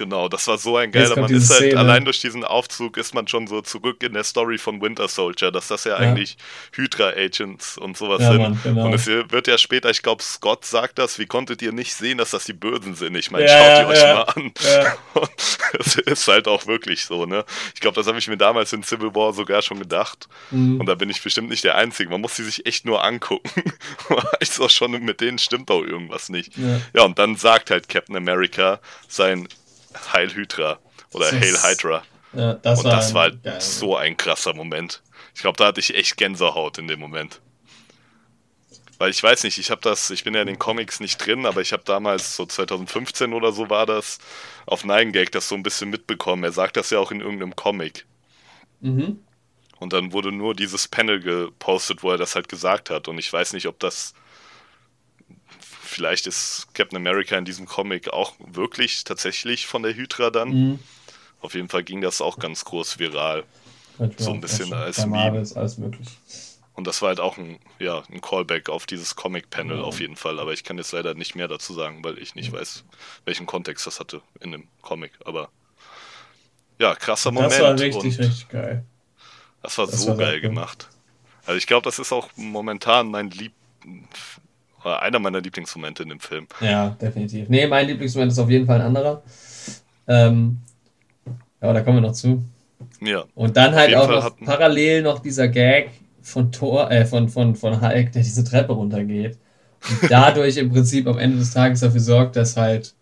Genau, 0.02 0.28
das 0.28 0.48
war 0.48 0.58
so 0.58 0.76
ein 0.76 0.90
geiler. 0.90 1.14
Man 1.14 1.32
ist 1.32 1.48
halt 1.48 1.60
Szene. 1.60 1.78
allein 1.78 2.04
durch 2.04 2.20
diesen 2.20 2.42
Aufzug 2.42 2.96
ist 2.96 3.14
man 3.14 3.28
schon 3.28 3.46
so 3.46 3.60
zurück 3.62 4.02
in 4.02 4.14
der 4.14 4.24
Story 4.24 4.58
von 4.58 4.80
Winter 4.82 5.06
Soldier, 5.06 5.52
dass 5.52 5.68
das 5.68 5.84
ja, 5.84 5.94
eigentlich 5.96 6.36
Hydra-Agents 6.74 7.78
und 7.78 7.96
sowas 7.96 8.20
Ja, 8.20 8.32
sind. 8.32 8.42
Mann, 8.42 8.60
genau. 8.64 8.86
Und 8.86 8.94
es 8.94 9.06
wird 9.06 9.46
ja 9.46 9.56
später, 9.58 9.90
ich 9.90 10.02
glaube, 10.02 10.20
Scott 10.24 10.64
sagt 10.64 10.98
das, 10.98 11.20
wie 11.20 11.26
konntet 11.26 11.62
ihr 11.62 11.70
nicht 11.70 11.94
sehen, 11.94 12.18
dass 12.18 12.30
das 12.32 12.44
die 12.46 12.52
Bösen 12.52 12.96
sind? 12.96 13.14
Ich 13.16 13.30
meine, 13.30 13.46
Ja, 13.46 13.76
schaut 13.76 13.82
ihr 13.84 13.88
euch 13.88 14.02
ja, 14.02 14.14
mal 14.14 14.22
an. 14.22 14.52
ja. 14.64 14.96
Und 15.20 15.30
es 15.78 15.94
ist 15.94 16.26
halt 16.26 16.48
auch 16.48 16.66
wirklich 16.66 17.04
so, 17.04 17.26
ne? 17.26 17.44
Ich 17.74 17.80
glaube, 17.80 17.94
das 17.94 18.08
habe 18.08 18.18
ich 18.18 18.26
mir 18.26 18.36
damals 18.36 18.72
in 18.72 18.82
Civil 18.82 19.14
War 19.14 19.32
sogar 19.32 19.62
schon 19.62 19.78
gedacht. 19.78 20.26
Mhm. 20.50 20.80
Und 20.80 20.86
da 20.86 20.96
bin 20.96 21.10
ich 21.10 21.22
bestimmt 21.22 21.48
nicht 21.48 21.62
der 21.62 21.76
Einzige. 21.76 22.10
Man 22.10 22.20
muss 22.20 22.34
die 22.34 22.42
sich 22.42 22.66
echt 22.66 22.84
nur 22.84 23.04
angucken. 23.04 23.50
ich 24.40 24.50
auch 24.60 24.68
schon, 24.70 24.90
mit 25.04 25.20
denen 25.20 25.38
stimmt 25.38 25.70
auch 25.70 25.82
irgendwas 25.82 26.28
nicht. 26.28 26.56
Ja. 26.56 26.80
Ja, 26.94 27.02
und 27.04 27.18
dann 27.20 27.36
sagt 27.36 27.70
halt 27.70 27.88
Captain 27.88 28.16
America 28.16 28.80
sein 29.08 29.46
Heil 30.12 30.34
Hydra 30.34 30.78
oder 31.12 31.30
Das 31.30 31.40
Hail 31.40 31.56
Hydra. 31.62 32.02
Ja, 32.34 32.54
das 32.54 32.78
und 32.78 32.84
war, 32.86 32.96
das 32.96 33.14
war 33.14 33.22
halt 33.24 33.42
geil. 33.42 33.60
so 33.60 33.96
ein 33.96 34.16
krasser 34.16 34.54
Moment. 34.54 35.02
Ich 35.34 35.40
glaube, 35.42 35.56
da 35.56 35.66
hatte 35.66 35.80
ich 35.80 35.94
echt 35.94 36.16
Gänsehaut 36.16 36.78
in 36.78 36.88
dem 36.88 37.00
Moment. 37.00 37.40
Weil 38.98 39.10
ich 39.10 39.22
weiß 39.22 39.42
nicht, 39.44 39.58
ich 39.58 39.70
habe 39.70 39.80
das, 39.80 40.10
ich 40.10 40.22
bin 40.24 40.34
ja 40.34 40.42
in 40.42 40.46
den 40.46 40.58
Comics 40.58 41.00
nicht 41.00 41.18
drin, 41.18 41.44
aber 41.44 41.60
ich 41.60 41.72
habe 41.72 41.82
damals, 41.84 42.36
so 42.36 42.46
2015 42.46 43.32
oder 43.32 43.52
so 43.52 43.68
war 43.68 43.84
das, 43.84 44.18
auf 44.64 44.84
Nine 44.84 45.10
Gag 45.12 45.32
das 45.32 45.48
so 45.48 45.54
ein 45.56 45.62
bisschen 45.62 45.90
mitbekommen. 45.90 46.44
Er 46.44 46.52
sagt 46.52 46.76
das 46.76 46.90
ja 46.90 46.98
auch 47.00 47.10
in 47.10 47.20
irgendeinem 47.20 47.56
Comic. 47.56 48.06
Mhm. 48.80 49.18
Und 49.80 49.92
dann 49.92 50.12
wurde 50.12 50.30
nur 50.30 50.54
dieses 50.54 50.86
Panel 50.86 51.18
gepostet, 51.20 52.04
wo 52.04 52.12
er 52.12 52.18
das 52.18 52.36
halt 52.36 52.48
gesagt 52.48 52.90
hat. 52.90 53.08
Und 53.08 53.18
ich 53.18 53.32
weiß 53.32 53.52
nicht, 53.54 53.66
ob 53.66 53.80
das. 53.80 54.14
Vielleicht 55.92 56.26
ist 56.26 56.68
Captain 56.74 56.96
America 56.96 57.36
in 57.36 57.44
diesem 57.44 57.66
Comic 57.66 58.12
auch 58.12 58.34
wirklich 58.38 59.04
tatsächlich 59.04 59.66
von 59.66 59.82
der 59.82 59.94
Hydra 59.94 60.30
dann. 60.30 60.48
Mhm. 60.48 60.78
Auf 61.40 61.54
jeden 61.54 61.68
Fall 61.68 61.82
ging 61.84 62.00
das 62.00 62.20
auch 62.20 62.38
ganz 62.38 62.64
groß 62.64 62.98
viral. 62.98 63.44
So 64.16 64.32
ein 64.32 64.40
bisschen 64.40 64.68
vorstellen. 64.68 64.72
als 64.72 65.06
Meme. 65.06 65.40
ist 65.40 65.56
alles 65.56 65.76
möglich. 65.78 66.08
Und 66.74 66.86
das 66.86 67.02
war 67.02 67.08
halt 67.08 67.20
auch 67.20 67.36
ein, 67.36 67.58
ja, 67.78 68.02
ein 68.10 68.20
Callback 68.22 68.70
auf 68.70 68.86
dieses 68.86 69.14
Comic-Panel 69.16 69.76
Ja. 69.78 69.82
auf 69.82 70.00
jeden 70.00 70.16
Fall. 70.16 70.40
Aber 70.40 70.52
ich 70.54 70.64
kann 70.64 70.78
jetzt 70.78 70.92
leider 70.92 71.12
nicht 71.14 71.34
mehr 71.34 71.46
dazu 71.48 71.74
sagen, 71.74 72.02
weil 72.02 72.18
ich 72.18 72.34
nicht 72.34 72.50
weiß, 72.52 72.84
welchen 73.26 73.44
Kontext 73.46 73.86
das 73.86 74.00
hatte 74.00 74.22
in 74.40 74.52
dem 74.52 74.66
Comic. 74.80 75.12
Aber 75.26 75.50
ja, 76.78 76.94
krasser 76.94 77.30
Moment. 77.30 77.52
Das 77.52 77.60
war 77.60 77.72
richtig, 77.78 77.94
und 77.96 78.06
richtig 78.06 78.48
geil. 78.48 78.84
Das 79.62 79.76
war 79.78 79.86
Das 79.86 80.00
so 80.00 80.08
war 80.08 80.16
geil 80.16 80.34
cool. 80.36 80.40
gemacht. 80.40 80.88
Also 81.44 81.58
ich 81.58 81.66
glaube, 81.66 81.84
das 81.84 81.98
ist 81.98 82.12
auch 82.12 82.30
momentan 82.36 83.10
mein 83.10 83.30
Lieb 83.30 83.52
einer 84.86 85.18
meiner 85.18 85.40
Lieblingsmomente 85.40 86.02
in 86.02 86.08
dem 86.10 86.20
Film. 86.20 86.46
Ja, 86.60 86.90
definitiv. 86.90 87.48
Nee, 87.48 87.66
mein 87.66 87.86
Lieblingsmoment 87.88 88.32
ist 88.32 88.38
auf 88.38 88.50
jeden 88.50 88.66
Fall 88.66 88.80
ein 88.80 88.86
anderer. 88.86 89.22
Ähm, 90.08 90.62
ja, 91.26 91.68
aber 91.68 91.74
da 91.74 91.82
kommen 91.82 91.98
wir 91.98 92.02
noch 92.08 92.12
zu. 92.14 92.44
Ja, 93.00 93.26
Und 93.34 93.56
dann 93.56 93.74
halt 93.74 93.94
auch 93.94 94.10
noch 94.10 94.30
parallel 94.44 95.02
noch 95.02 95.20
dieser 95.20 95.48
Gag 95.48 95.90
von 96.22 96.52
Thor, 96.52 96.90
äh, 96.90 97.06
von, 97.06 97.28
von, 97.28 97.56
von 97.56 97.80
Hulk, 97.80 98.12
der 98.12 98.22
diese 98.22 98.44
Treppe 98.44 98.72
runtergeht. 98.74 99.38
Und 99.88 100.02
dadurch 100.10 100.56
im 100.58 100.70
Prinzip 100.70 101.06
am 101.08 101.18
Ende 101.18 101.38
des 101.38 101.52
Tages 101.52 101.80
dafür 101.80 102.00
sorgt, 102.00 102.36
dass 102.36 102.56
halt 102.56 102.94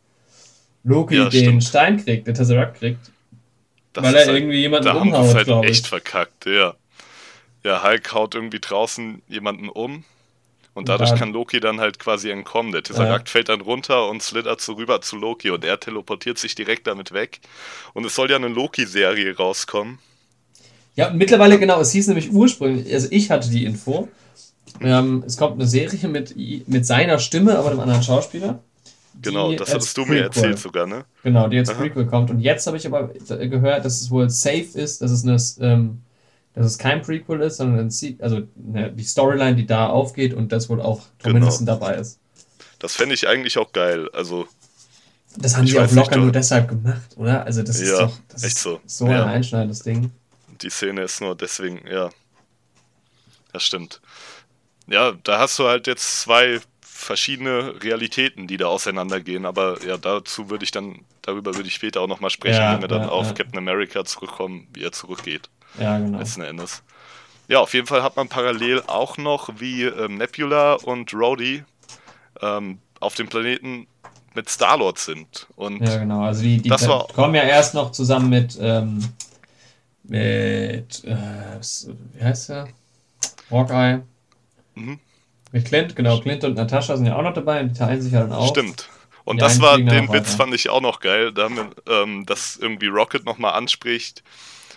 Loki 0.84 1.16
Ja, 1.16 1.28
den 1.28 1.60
stimmt. 1.60 1.62
Stein 1.62 1.98
kriegt, 2.04 2.26
den 2.26 2.34
Tesseract 2.34 2.78
kriegt. 2.78 3.12
das 3.92 4.02
Weil 4.04 4.14
er 4.16 4.26
halt, 4.26 4.28
irgendwie 4.28 4.58
jemanden 4.60 4.88
da 4.88 4.94
haben 4.96 5.12
umhaut, 5.12 5.34
halt 5.34 5.46
glaub 5.46 5.62
echt 5.62 5.86
ich. 5.86 5.88
verkackt, 5.88 6.46
ja. 6.46 6.74
Ja, 7.64 7.82
Hulk 7.84 8.12
haut 8.14 8.34
irgendwie 8.34 8.60
draußen 8.60 9.22
jemanden 9.28 9.68
um 9.68 10.04
und 10.80 10.88
dadurch 10.88 11.14
kann 11.14 11.34
Loki 11.34 11.60
dann 11.60 11.78
halt 11.78 11.98
quasi 11.98 12.30
entkommen. 12.30 12.72
Der 12.72 12.82
Tesseract 12.82 13.28
fällt 13.28 13.50
dann 13.50 13.60
runter 13.60 14.08
und 14.08 14.22
slittert 14.22 14.62
so 14.62 14.72
rüber 14.72 15.02
zu 15.02 15.16
Loki 15.16 15.50
und 15.50 15.62
er 15.62 15.78
teleportiert 15.78 16.38
sich 16.38 16.54
direkt 16.54 16.86
damit 16.86 17.12
weg. 17.12 17.40
Und 17.92 18.06
es 18.06 18.14
soll 18.14 18.30
ja 18.30 18.36
eine 18.36 18.48
Loki-Serie 18.48 19.36
rauskommen. 19.36 19.98
Ja, 20.96 21.10
mittlerweile 21.10 21.58
genau, 21.58 21.80
es 21.80 21.92
hieß 21.92 22.08
nämlich 22.08 22.32
ursprünglich, 22.32 22.92
also 22.92 23.08
ich 23.10 23.30
hatte 23.30 23.50
die 23.50 23.66
Info, 23.66 24.08
ähm, 24.80 25.22
es 25.26 25.36
kommt 25.36 25.56
eine 25.56 25.66
Serie 25.66 26.08
mit, 26.08 26.34
mit 26.66 26.86
seiner 26.86 27.18
Stimme, 27.18 27.58
aber 27.58 27.70
einem 27.70 27.80
anderen 27.80 28.02
Schauspieler. 28.02 28.60
Genau, 29.20 29.52
das 29.52 29.74
hattest 29.74 29.96
du 29.98 30.06
mir 30.06 30.22
erzählt 30.22 30.58
sogar, 30.58 30.86
ne? 30.86 31.04
Genau, 31.22 31.46
die 31.48 31.56
jetzt 31.56 31.70
Aha. 31.70 31.78
Prequel 31.78 32.06
kommt. 32.06 32.30
Und 32.30 32.40
jetzt 32.40 32.66
habe 32.66 32.78
ich 32.78 32.86
aber 32.86 33.08
gehört, 33.08 33.84
dass 33.84 34.00
es 34.00 34.10
wohl 34.10 34.30
safe 34.30 34.68
ist, 34.74 35.02
dass 35.02 35.10
es, 35.10 35.24
eine, 35.24 35.70
ähm, 35.70 35.98
dass 36.54 36.66
es 36.66 36.78
kein 36.78 37.02
Prequel 37.02 37.40
ist, 37.42 37.58
sondern 37.58 37.80
ein 37.86 37.90
Se 37.90 38.16
also 38.20 38.42
ne, 38.56 38.90
die 38.92 39.04
Storyline, 39.04 39.54
die 39.56 39.66
da 39.66 39.86
aufgeht 39.88 40.34
und 40.34 40.50
das 40.52 40.68
wohl 40.68 40.80
auch 40.80 41.02
Genau. 41.22 41.36
Hiddleston 41.36 41.66
dabei 41.66 41.94
ist. 41.96 42.18
Das 42.78 42.96
fände 42.96 43.14
ich 43.14 43.28
eigentlich 43.28 43.56
auch 43.58 43.72
geil. 43.72 44.08
Also, 44.12 44.48
Das 45.36 45.56
haben 45.56 45.66
sie 45.66 45.78
auch 45.78 45.82
nicht, 45.82 45.94
locker 45.94 46.16
du- 46.16 46.22
nur 46.22 46.32
deshalb 46.32 46.68
gemacht, 46.68 47.16
oder? 47.16 47.44
Also 47.44 47.62
das 47.62 47.78
ist 47.80 47.90
Ja, 47.90 48.06
doch 48.06 48.12
das 48.28 48.42
echt 48.42 48.56
ist 48.56 48.62
so. 48.62 48.80
so 48.86 49.06
Ja. 49.06 49.22
ein 49.24 49.28
einschneidendes 49.30 49.82
Ding. 49.82 50.10
die 50.62 50.70
Szene 50.70 51.02
ist 51.02 51.20
nur 51.20 51.34
deswegen, 51.36 51.86
ja. 51.86 52.10
Das 53.52 53.62
stimmt. 53.64 54.00
Ja, 54.86 55.12
da 55.24 55.38
hast 55.38 55.58
du 55.58 55.66
halt 55.68 55.86
jetzt 55.86 56.20
zwei 56.20 56.60
verschiedene 56.82 57.82
Realitäten, 57.82 58.46
die 58.46 58.56
da 58.56 58.66
auseinandergehen, 58.66 59.46
aber 59.46 59.78
ja, 59.86 59.96
dazu 59.96 60.50
würde 60.50 60.64
ich 60.64 60.70
dann, 60.70 61.00
darüber 61.22 61.54
würde 61.54 61.68
ich 61.68 61.74
später 61.74 62.00
auch 62.02 62.06
nochmal 62.08 62.30
sprechen, 62.30 62.60
Ja, 62.60 62.74
wenn 62.74 62.82
wir 62.82 62.88
dann 62.88 63.08
auf. 63.08 63.34
Captain 63.34 63.56
America 63.58 64.04
zurückkommen, 64.04 64.68
wie 64.74 64.82
er 64.82 64.92
zurückgeht, 64.92 65.48
Ja, 65.78 65.98
genau. 65.98 66.18
letzten 66.18 66.42
Endes. 66.42 66.82
Ja, 67.48 67.60
auf 67.60 67.74
jeden 67.74 67.86
Fall 67.86 68.02
hat 68.02 68.16
man 68.16 68.28
parallel 68.28 68.82
auch 68.86 69.16
noch, 69.18 69.50
wie 69.58 69.82
ähm, 69.84 70.18
Nebula 70.18 70.74
und 70.74 71.12
Rhodey 71.14 71.64
ähm, 72.40 72.78
auf 73.00 73.14
dem 73.14 73.28
Planeten 73.28 73.86
mit 74.34 74.48
Star-Lord 74.48 74.98
sind. 74.98 75.48
Und 75.56 75.80
Ja, 75.86 75.98
genau. 75.98 76.22
Also 76.22 76.42
die, 76.42 76.58
die 76.62 76.68
Das 76.68 76.86
war- 76.86 77.08
kommen 77.08 77.34
ja 77.34 77.42
erst 77.42 77.74
noch 77.74 77.90
zusammen 77.92 78.28
mit, 78.30 78.56
ähm, 78.60 79.00
mit, 80.04 81.04
äh, 81.04 81.58
wie 82.14 82.22
heißt 82.24 82.48
der? 82.50 82.68
Hawkeye. 83.50 84.00
Mhm. 84.74 84.98
Mit 85.52 85.64
Clint, 85.66 85.96
genau. 85.96 86.20
Clint 86.20 86.44
und 86.44 86.54
Natascha 86.54 86.96
sind 86.96 87.06
ja 87.06 87.16
auch 87.16 87.22
noch 87.22 87.34
dabei 87.34 87.60
und 87.60 87.70
die 87.70 87.78
teilen 87.78 88.00
sich 88.00 88.12
ja 88.12 88.20
dann 88.20 88.32
auch. 88.32 88.48
Stimmt. 88.48 88.88
Und 89.24 89.36
Die 89.36 89.40
das 89.40 89.60
war, 89.60 89.76
den 89.76 89.88
Witz 89.90 90.08
weiter. 90.08 90.24
fand 90.24 90.54
ich 90.54 90.70
auch 90.70 90.80
noch 90.80 91.00
geil, 91.00 91.32
da 91.32 91.44
haben 91.44 91.56
wir, 91.56 91.70
ähm, 91.88 92.24
dass 92.26 92.56
irgendwie 92.56 92.86
Rocket 92.86 93.24
nochmal 93.24 93.54
anspricht, 93.54 94.22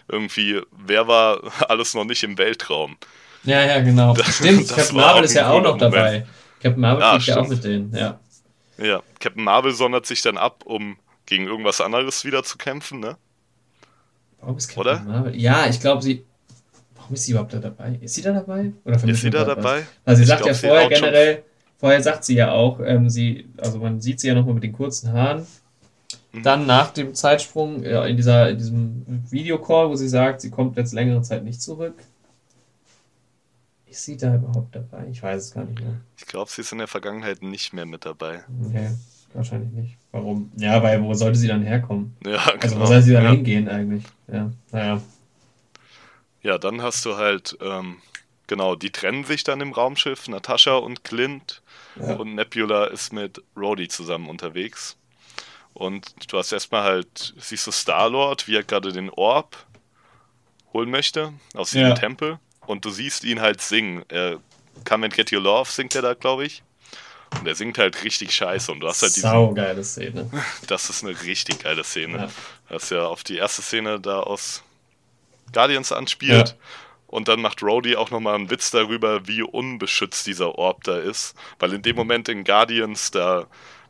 irgendwie, 0.07 0.61
wer 0.71 1.07
war 1.07 1.39
alles 1.69 1.93
noch 1.93 2.05
nicht 2.05 2.23
im 2.23 2.37
Weltraum? 2.37 2.97
Ja, 3.43 3.61
ja, 3.65 3.79
genau. 3.81 4.13
Das- 4.13 4.35
Stimmt, 4.37 4.69
das 4.69 4.77
Captain 4.77 4.95
Marvel 4.97 5.23
ist 5.23 5.33
ja 5.33 5.49
auch 5.49 5.61
noch 5.61 5.77
dabei. 5.77 5.97
Moment. 5.99 6.27
Captain 6.61 6.81
Marvel 6.81 7.01
Ja, 7.01 7.11
fliegt 7.11 7.27
ja 7.27 7.37
auch 7.41 7.47
mit 7.47 7.63
denen, 7.63 7.93
ja. 7.95 8.19
Ja, 8.77 9.01
Captain 9.19 9.43
Marvel 9.43 9.73
sondert 9.73 10.05
sich 10.05 10.21
dann 10.21 10.37
ab, 10.37 10.63
um 10.65 10.97
gegen 11.25 11.45
irgendwas 11.45 11.81
anderes 11.81 12.25
wieder 12.25 12.43
zu 12.43 12.57
kämpfen, 12.57 12.99
ne? 12.99 13.17
Warum 14.39 14.57
ist 14.57 14.67
Captain 14.67 14.81
Oder? 14.81 14.99
Marvel? 15.05 15.35
Ja, 15.39 15.67
ich 15.67 15.79
glaube, 15.79 16.01
sie. 16.01 16.23
Warum 16.95 17.13
ist 17.15 17.25
sie 17.25 17.31
überhaupt 17.31 17.53
da 17.53 17.59
dabei? 17.59 17.97
Ist 18.01 18.15
sie 18.15 18.21
da 18.21 18.31
dabei? 18.33 18.73
Oder 18.85 18.95
Ist 19.03 19.21
sie 19.21 19.29
da 19.29 19.39
was? 19.39 19.47
dabei? 19.47 19.87
Also 20.05 20.17
sie 20.19 20.23
Ich 20.23 20.29
sagt 20.29 20.39
glaub, 20.43 20.49
ja 20.49 20.53
vorher 20.55 20.89
generell, 20.89 21.43
vorher 21.79 22.01
sagt 22.03 22.23
sie 22.25 22.35
ja 22.35 22.51
auch, 22.51 22.79
ähm, 22.81 23.09
sie, 23.09 23.47
also 23.57 23.79
man 23.79 24.01
sieht 24.01 24.19
sie 24.19 24.27
ja 24.29 24.35
nochmal 24.35 24.55
mit 24.55 24.63
den 24.63 24.73
kurzen 24.73 25.11
Haaren. 25.13 25.45
Mhm. 26.33 26.43
Dann 26.43 26.65
nach 26.65 26.91
dem 26.91 27.13
Zeitsprung, 27.15 27.83
ja, 27.83 28.05
in, 28.05 28.17
dieser, 28.17 28.49
in 28.49 28.57
diesem 28.57 29.05
Videocall, 29.31 29.89
wo 29.89 29.95
sie 29.95 30.09
sagt, 30.09 30.41
sie 30.41 30.49
kommt 30.49 30.77
jetzt 30.77 30.93
längere 30.93 31.21
Zeit 31.21 31.43
nicht 31.43 31.61
zurück. 31.61 31.95
Ist 33.85 34.05
sie 34.05 34.17
da 34.17 34.35
überhaupt 34.35 34.75
dabei? 34.75 35.05
Ich 35.11 35.21
weiß 35.21 35.43
es 35.43 35.53
gar 35.53 35.65
nicht 35.65 35.79
mehr. 35.79 36.01
Ich 36.17 36.25
glaube, 36.25 36.49
sie 36.49 36.61
ist 36.61 36.71
in 36.71 36.79
der 36.79 36.87
Vergangenheit 36.87 37.43
nicht 37.43 37.73
mehr 37.73 37.85
mit 37.85 38.05
dabei. 38.05 38.43
Okay, 38.67 38.89
wahrscheinlich 39.33 39.71
nicht. 39.71 39.97
Warum? 40.11 40.51
Ja, 40.57 40.81
weil 40.81 41.03
wo 41.03 41.13
sollte 41.13 41.37
sie 41.37 41.47
dann 41.47 41.61
herkommen? 41.61 42.15
Ja, 42.25 42.37
Also 42.59 42.75
genau. 42.75 42.81
wo 42.81 42.85
soll 42.87 43.01
sie 43.03 43.13
dann 43.13 43.25
ja. 43.25 43.31
hingehen 43.31 43.69
eigentlich? 43.69 44.03
Ja, 44.27 44.51
naja. 44.71 45.01
ja, 46.41 46.57
dann 46.57 46.81
hast 46.81 47.05
du 47.05 47.17
halt, 47.17 47.55
ähm, 47.61 47.97
genau, 48.47 48.75
die 48.75 48.89
trennen 48.91 49.25
sich 49.25 49.43
dann 49.43 49.61
im 49.61 49.71
Raumschiff, 49.73 50.27
Natascha 50.27 50.75
und 50.75 51.03
Clint. 51.03 51.61
Ja. 51.95 52.15
Und 52.15 52.33
Nebula 52.33 52.85
ist 52.85 53.13
mit 53.13 53.43
Rhodey 53.55 53.87
zusammen 53.87 54.27
unterwegs. 54.27 54.97
Und 55.73 56.31
du 56.31 56.37
hast 56.37 56.51
erstmal 56.51 56.83
halt, 56.83 57.33
siehst 57.37 57.65
du 57.67 57.71
Star-Lord, 57.71 58.47
wie 58.47 58.55
er 58.55 58.63
gerade 58.63 58.91
den 58.91 59.09
Orb 59.09 59.57
holen 60.71 60.89
möchte 60.89 61.33
aus 61.55 61.71
diesem 61.71 61.89
Ja. 61.89 61.93
Tempel. 61.95 62.39
Und 62.65 62.85
du 62.85 62.89
siehst 62.89 63.23
ihn 63.23 63.41
halt 63.41 63.61
singen. 63.61 64.03
Er, 64.07 64.39
Come 64.85 65.05
and 65.05 65.15
Get 65.15 65.31
Your 65.31 65.41
Love 65.41 65.69
singt 65.69 65.95
er 65.95 66.01
da, 66.01 66.13
glaube 66.13 66.45
ich. 66.45 66.63
Und 67.39 67.47
er 67.47 67.55
singt 67.55 67.77
halt 67.77 68.03
richtig 68.03 68.33
scheiße. 68.33 68.71
Und 68.71 68.79
du 68.79 68.87
hast 68.87 69.01
halt 69.01 69.15
diesen, 69.15 69.29
Saugeile 69.29 69.83
Szene. 69.83 70.29
das 70.67 70.89
ist 70.89 71.03
eine 71.03 71.19
richtig 71.23 71.63
geile 71.63 71.83
Szene. 71.83 72.17
Ja. 72.17 72.29
Das 72.69 72.89
ja 72.89 73.05
auf 73.05 73.23
die 73.23 73.37
erste 73.37 73.61
Szene 73.61 73.99
da 73.99 74.19
aus 74.21 74.63
Guardians 75.51 75.91
anspielt. 75.91 76.49
Ja. 76.49 76.55
Und 77.07 77.27
dann 77.27 77.41
macht 77.41 77.61
Rhodey 77.61 77.95
auch 77.95 78.09
nochmal 78.09 78.35
einen 78.35 78.49
Witz 78.49 78.71
darüber, 78.71 79.27
wie 79.27 79.43
unbeschützt 79.43 80.25
dieser 80.25 80.55
Orb 80.57 80.83
da 80.83 80.97
ist. 80.97 81.35
Weil 81.59 81.73
in 81.73 81.81
dem 81.83 81.95
Moment 81.95 82.27
in 82.29 82.43
Guardians, 82.43 83.11
da 83.11 83.45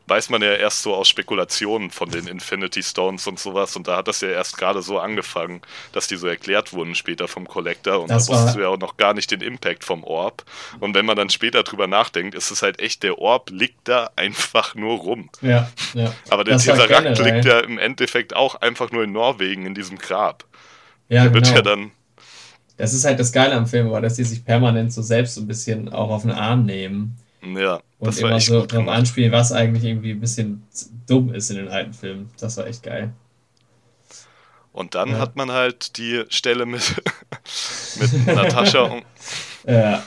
weiß 0.07 0.29
man 0.29 0.41
ja 0.41 0.53
erst 0.53 0.81
so 0.81 0.93
aus 0.93 1.07
Spekulationen 1.07 1.89
von 1.89 2.09
den 2.09 2.27
Infinity 2.27 2.83
Stones 2.83 3.25
und 3.27 3.39
sowas. 3.39 3.75
Und 3.75 3.87
da 3.87 3.97
hat 3.97 4.07
das 4.07 4.21
ja 4.21 4.29
erst 4.29 4.57
gerade 4.57 4.81
so 4.81 4.99
angefangen, 4.99 5.61
dass 5.93 6.07
die 6.07 6.17
so 6.17 6.27
erklärt 6.27 6.73
wurden 6.73 6.93
später 6.95 7.27
vom 7.27 7.47
Collector. 7.47 8.01
Und 8.01 8.09
Das 8.09 8.25
da 8.25 8.33
wusstest 8.33 8.55
du 8.55 8.61
ja 8.61 8.67
auch 8.67 8.79
noch 8.79 8.97
gar 8.97 9.13
nicht 9.13 9.31
den 9.31 9.41
Impact 9.41 9.83
vom 9.85 10.03
Orb. 10.03 10.43
Und 10.79 10.93
wenn 10.93 11.05
man 11.05 11.15
dann 11.15 11.29
später 11.29 11.63
drüber 11.63 11.87
nachdenkt, 11.87 12.35
ist 12.35 12.51
es 12.51 12.61
halt 12.61 12.79
echt, 12.79 13.03
der 13.03 13.17
Orb 13.19 13.49
liegt 13.49 13.87
da 13.87 14.09
einfach 14.15 14.75
nur 14.75 14.97
rum. 14.97 15.29
Ja, 15.41 15.71
ja. 15.93 16.13
Aber 16.29 16.43
der 16.43 16.57
Tesseract 16.57 17.19
liegt 17.19 17.45
ja 17.45 17.59
im 17.61 17.77
Endeffekt 17.77 18.35
auch 18.35 18.55
einfach 18.55 18.91
nur 18.91 19.03
in 19.03 19.13
Norwegen 19.13 19.65
in 19.65 19.73
diesem 19.73 19.97
Grab. 19.97 20.43
Ja, 21.07 21.23
Der 21.23 21.33
wird 21.33 21.45
genau. 21.45 21.55
ja 21.57 21.61
dann, 21.61 21.91
Das 22.77 22.93
ist 22.93 23.05
halt 23.05 23.19
das 23.19 23.31
Geile 23.31 23.55
am 23.55 23.67
Film, 23.67 23.89
war, 23.89 24.01
dass 24.01 24.15
die 24.15 24.23
sich 24.25 24.43
permanent 24.43 24.91
so 24.91 25.01
selbst 25.01 25.35
so 25.35 25.41
ein 25.41 25.47
bisschen 25.47 25.93
auch 25.93 26.09
auf 26.09 26.23
den 26.23 26.31
Arm 26.31 26.65
nehmen 26.65 27.17
ja, 27.43 27.75
und 27.99 28.07
das 28.07 28.21
war 28.21 28.29
immer 28.29 28.37
echt 28.37 28.47
so 28.47 28.59
drauf 28.59 28.67
gemacht. 28.67 28.97
anspielen, 28.97 29.31
was 29.31 29.51
eigentlich 29.51 29.83
irgendwie 29.83 30.11
ein 30.11 30.19
bisschen 30.19 30.63
dumm 31.07 31.33
ist 31.33 31.49
in 31.51 31.57
den 31.57 31.67
alten 31.69 31.93
Filmen. 31.93 32.29
Das 32.39 32.57
war 32.57 32.67
echt 32.67 32.83
geil. 32.83 33.13
Und 34.71 34.95
dann 34.95 35.09
Ja. 35.11 35.19
hat 35.19 35.35
man 35.35 35.51
halt 35.51 35.97
die 35.97 36.23
Stelle 36.29 36.65
mit, 36.65 36.81
mit 37.99 38.27
Natascha 38.27 39.01
Ja. 39.67 40.03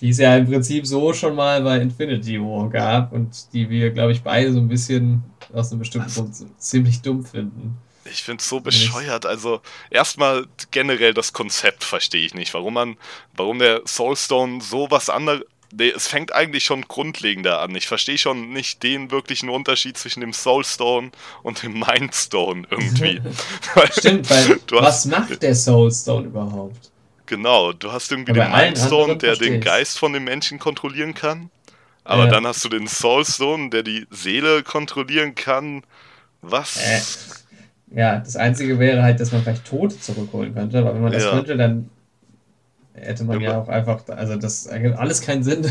Die 0.00 0.10
es 0.10 0.18
ja 0.18 0.36
im 0.36 0.46
Prinzip 0.46 0.86
so 0.86 1.14
schon 1.14 1.34
mal 1.34 1.62
bei 1.62 1.78
Infinity 1.78 2.38
War 2.38 2.68
gab 2.68 3.12
und 3.12 3.52
die 3.54 3.70
wir, 3.70 3.90
glaube 3.92 4.12
ich, 4.12 4.22
beide 4.22 4.52
so 4.52 4.58
ein 4.58 4.68
bisschen 4.68 5.22
aus 5.54 5.70
einem 5.70 5.78
bestimmten 5.78 6.12
Grund 6.12 6.36
so 6.36 6.46
ziemlich 6.58 7.00
dumm 7.00 7.24
finden. 7.24 7.78
ich 8.04 8.22
finde 8.22 8.42
es 8.42 8.48
so 8.48 8.60
bescheuert. 8.60 9.24
Also 9.24 9.62
erstmal 9.88 10.46
generell 10.70 11.14
das 11.14 11.32
Konzept 11.32 11.82
verstehe 11.82 12.26
ich 12.26 12.34
nicht. 12.34 12.52
Warum 12.52 12.74
man, 12.74 12.96
warum 13.34 13.58
der 13.58 13.80
Soulstone 13.86 14.60
so 14.60 14.90
was 14.90 15.08
anderes. 15.08 15.44
Nee, 15.72 15.90
es 15.90 16.06
fängt 16.08 16.32
eigentlich 16.32 16.64
schon 16.64 16.82
grundlegender 16.82 17.60
an. 17.60 17.74
Ich 17.74 17.86
verstehe 17.88 18.18
schon 18.18 18.50
nicht 18.52 18.82
den 18.82 19.10
wirklichen 19.10 19.48
Unterschied 19.48 19.98
zwischen 19.98 20.20
dem 20.20 20.32
Soulstone 20.32 21.10
und 21.42 21.62
dem 21.62 21.80
Mindstone 21.80 22.66
irgendwie. 22.70 23.20
Weil 23.74 23.90
Stimmt, 23.92 24.30
weil 24.30 24.60
was 24.70 24.86
hast, 24.86 25.06
macht 25.06 25.42
der 25.42 25.54
Soulstone 25.54 26.26
überhaupt? 26.26 26.90
Genau, 27.26 27.72
du 27.72 27.90
hast 27.92 28.12
irgendwie 28.12 28.32
den 28.32 28.50
Mindstone, 28.50 29.16
der 29.16 29.36
den. 29.36 29.60
Geist 29.60 29.98
von 29.98 30.12
den 30.12 30.24
Menschen 30.24 30.58
kontrollieren 30.58 31.14
kann. 31.14 31.50
Aber 32.04 32.24
Ja. 32.24 32.30
dann 32.30 32.46
hast 32.46 32.64
du 32.64 32.68
den 32.68 32.86
Soulstone, 32.86 33.70
der 33.70 33.82
die 33.82 34.06
Seele 34.10 34.62
kontrollieren 34.62 35.34
kann. 35.34 35.82
Was? 36.42 36.76
Äh, 36.76 37.00
Ja, 37.96 38.18
das 38.18 38.36
Einzige 38.36 38.78
wäre 38.78 39.02
halt, 39.02 39.20
dass 39.20 39.32
man 39.32 39.42
vielleicht 39.42 39.64
Tote 39.66 39.98
zurückholen 40.00 40.54
könnte, 40.54 40.78
aber 40.78 40.94
wenn 40.94 41.02
man 41.02 41.12
das 41.12 41.24
Ja. 41.24 41.30
könnte, 41.30 41.56
dann 41.56 41.88
hätte 42.96 43.24
man 43.24 43.40
Ja, 43.40 43.50
ja 43.50 43.60
auch 43.60 43.68
einfach, 43.68 44.06
also 44.08 44.36
das 44.36 44.66
ergibt 44.66 44.96
alles 44.98 45.20
keinen 45.22 45.44
Sinn. 45.44 45.62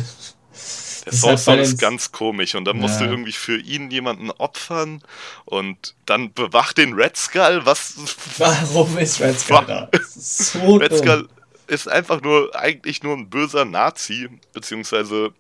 Der 1.06 1.14
ist 1.14 1.48
halt 1.48 1.60
ist 1.62 1.78
ganz 1.78 2.12
komisch 2.12 2.56
und 2.56 2.66
dann 2.66 2.78
musst 2.78 3.00
du 3.00 3.06
Ja. 3.06 3.12
irgendwie 3.12 3.32
für 3.32 3.58
ihn 3.60 3.92
jemanden 3.92 4.32
opfern 4.32 5.04
und 5.46 5.96
dann 6.06 6.34
bewacht 6.34 6.78
den 6.78 6.94
Red 6.94 7.16
Skull. 7.18 7.62
Was? 7.66 7.96
Warum 8.38 8.98
ist 8.98 9.22
Red 9.22 9.40
Skull 9.40 9.66
da? 9.66 9.90
Ist 10.16 10.54
so 10.54 10.78
Red. 10.78 10.94
Skull 10.96 11.30
ist 11.68 11.88
einfach 11.88 12.22
nur 12.22 12.56
eigentlich 12.56 13.04
nur 13.04 13.16
ein 13.18 13.30
böser 13.30 13.66
Nazi, 13.66 14.30
beziehungsweise 14.54 15.34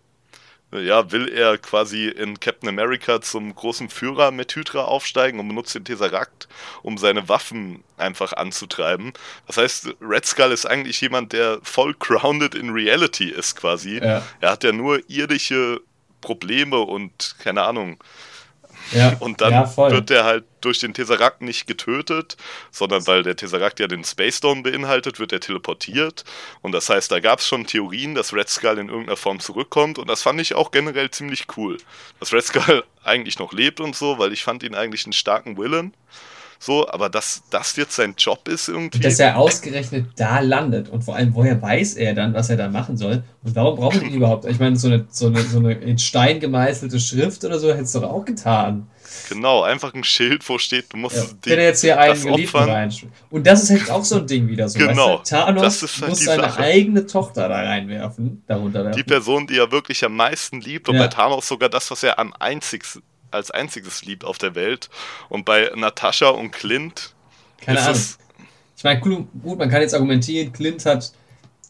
ja, 0.71 1.11
will 1.11 1.29
er 1.29 1.57
quasi 1.57 2.07
in 2.07 2.39
Captain 2.39 2.69
America 2.69 3.21
zum 3.21 3.53
großen 3.53 3.89
Führer 3.89 4.31
mit 4.31 4.55
Hydra 4.55 4.83
aufsteigen 4.83 5.39
und 5.39 5.47
benutzt 5.47 5.75
den 5.75 5.85
Tesseract, 5.85 6.47
um 6.81 6.97
seine 6.97 7.29
Waffen 7.29 7.83
einfach 7.97 8.33
anzutreiben. 8.33 9.13
Das 9.47 9.57
heißt, 9.57 9.95
Red 10.01 10.25
Skull 10.25 10.51
ist 10.51 10.65
eigentlich 10.65 10.99
jemand, 11.01 11.33
der 11.33 11.59
voll 11.63 11.93
grounded 11.93 12.55
in 12.55 12.71
Reality 12.71 13.29
ist 13.29 13.55
quasi. 13.55 13.99
Ja, 13.99 14.23
Er 14.41 14.51
hat 14.51 14.63
ja 14.63 14.71
nur 14.71 15.01
irdische 15.09 15.81
Probleme 16.21 16.79
und 16.79 17.35
keine 17.39 17.63
Ahnung. 17.63 17.97
Ja, 18.91 19.15
Und 19.19 19.41
dann 19.41 19.51
ja, 19.51 19.77
wird 19.77 20.11
er 20.11 20.23
halt 20.23 20.45
durch 20.61 20.79
den 20.79 20.93
Tesseract 20.93 21.41
nicht 21.41 21.67
getötet, 21.67 22.37
sondern 22.71 23.05
weil 23.07 23.23
der 23.23 23.35
Tesseract 23.35 23.79
ja 23.79 23.87
den 23.87 24.03
Space 24.03 24.37
Stone 24.37 24.63
beinhaltet, 24.63 25.19
wird 25.19 25.31
er 25.31 25.39
teleportiert. 25.39 26.23
Und 26.61 26.71
das 26.71 26.89
heißt, 26.89 27.11
da 27.11 27.19
gab 27.19 27.39
es 27.39 27.47
schon 27.47 27.67
Theorien, 27.67 28.15
dass 28.15 28.33
Red 28.33 28.49
Skull 28.49 28.77
in 28.77 28.89
irgendeiner 28.89 29.17
Form 29.17 29.39
zurückkommt. 29.39 29.99
Und 29.99 30.09
das 30.09 30.21
fand 30.23 30.41
ich 30.41 30.55
auch 30.55 30.71
generell 30.71 31.11
ziemlich 31.11 31.45
cool. 31.57 31.77
Dass 32.19 32.33
Red 32.33 32.45
Skull 32.45 32.83
eigentlich 33.03 33.39
noch 33.39 33.53
lebt 33.53 33.79
und 33.79 33.95
so, 33.95 34.17
weil 34.17 34.33
ich 34.33 34.43
fand 34.43 34.63
ihn 34.63 34.75
eigentlich 34.75 35.05
einen 35.05 35.13
starken 35.13 35.57
Villain. 35.57 35.93
So, 36.59 36.87
aber 36.89 37.09
dass 37.09 37.43
das 37.49 37.75
jetzt 37.75 37.95
sein 37.95 38.15
Job 38.17 38.47
ist 38.47 38.69
irgendwie. 38.69 38.99
dass 38.99 39.19
er 39.19 39.37
ausgerechnet 39.37 40.05
da 40.15 40.39
landet 40.39 40.89
und 40.89 41.03
vor 41.03 41.15
allem, 41.15 41.35
woher 41.35 41.61
weiß 41.61 41.95
er 41.95 42.13
dann, 42.13 42.33
was 42.33 42.49
er 42.49 42.57
da 42.57 42.69
machen 42.69 42.97
soll 42.97 43.23
und 43.43 43.55
warum 43.55 43.75
brauchen 43.77 43.99
die 44.01 44.07
ihn 44.07 44.13
überhaupt? 44.15 44.45
Ich 44.45 44.59
meine, 44.59 44.75
so 44.75 44.87
eine, 44.87 45.05
so, 45.09 45.27
eine, 45.27 45.41
so 45.41 45.59
eine 45.59 45.73
in 45.73 45.97
Stein 45.99 46.39
gemeißelte 46.39 46.99
Schrift 46.99 47.43
oder 47.43 47.59
so 47.59 47.71
hättest 47.73 47.93
du 47.95 47.99
doch 47.99 48.11
auch 48.11 48.25
getan. 48.25 48.87
genau, 49.29 49.61
einfach 49.63 49.93
ein 49.93 50.03
Schild, 50.03 50.47
wo 50.49 50.57
steht, 50.57 50.91
du 50.93 50.97
musst 50.97 51.15
Ja, 51.17 51.23
die- 51.43 51.49
wenn 51.51 51.59
er 51.59 51.65
jetzt 51.65 51.81
hier 51.81 51.99
einen 51.99 52.21
Geliebten 52.23 52.57
rein. 52.57 52.93
Und 53.29 53.45
das 53.45 53.63
ist 53.63 53.69
halt 53.71 53.91
auch 53.91 54.03
so 54.05 54.15
ein 54.17 54.27
Ding 54.27 54.47
wieder 54.47 54.67
so. 54.69 54.79
Genau, 54.79 55.19
Weißt 55.19 55.31
du? 55.31 55.35
Thanos 55.35 55.61
das 55.61 55.83
ist 55.83 56.01
halt 56.01 56.09
muss 56.09 56.19
seine 56.23 56.43
Sache. 56.43 56.59
eigene 56.61 57.05
Tochter 57.05 57.47
da 57.49 57.55
reinwerfen, 57.61 58.43
darunter 58.47 58.83
werfen. 58.85 58.97
die 58.97 59.03
Person, 59.03 59.45
die 59.47 59.57
er 59.57 59.71
wirklich 59.71 60.03
am 60.05 60.15
meisten 60.15 60.61
liebt 60.61 60.89
und 60.89 60.95
Ja. 60.95 61.01
bei 61.03 61.07
Thanos 61.09 61.47
sogar 61.47 61.69
das, 61.69 61.91
was 61.91 62.01
er 62.03 62.17
am 62.17 62.33
einzigsten, 62.39 63.03
als 63.35 63.51
einziges 63.51 64.03
liebt 64.03 64.23
auf 64.25 64.37
der 64.37 64.55
Welt. 64.55 64.89
Und 65.29 65.45
bei 65.45 65.71
Natascha 65.75 66.29
und 66.29 66.51
Clint 66.51 67.13
Keine 67.61 67.81
Ahnung. 67.81 68.01
Ich 68.77 68.83
meine, 68.83 68.99
gut, 68.99 69.57
man 69.57 69.69
kann 69.69 69.81
jetzt 69.81 69.93
argumentieren, 69.93 70.51
Clint 70.51 70.85
hat, 70.85 71.13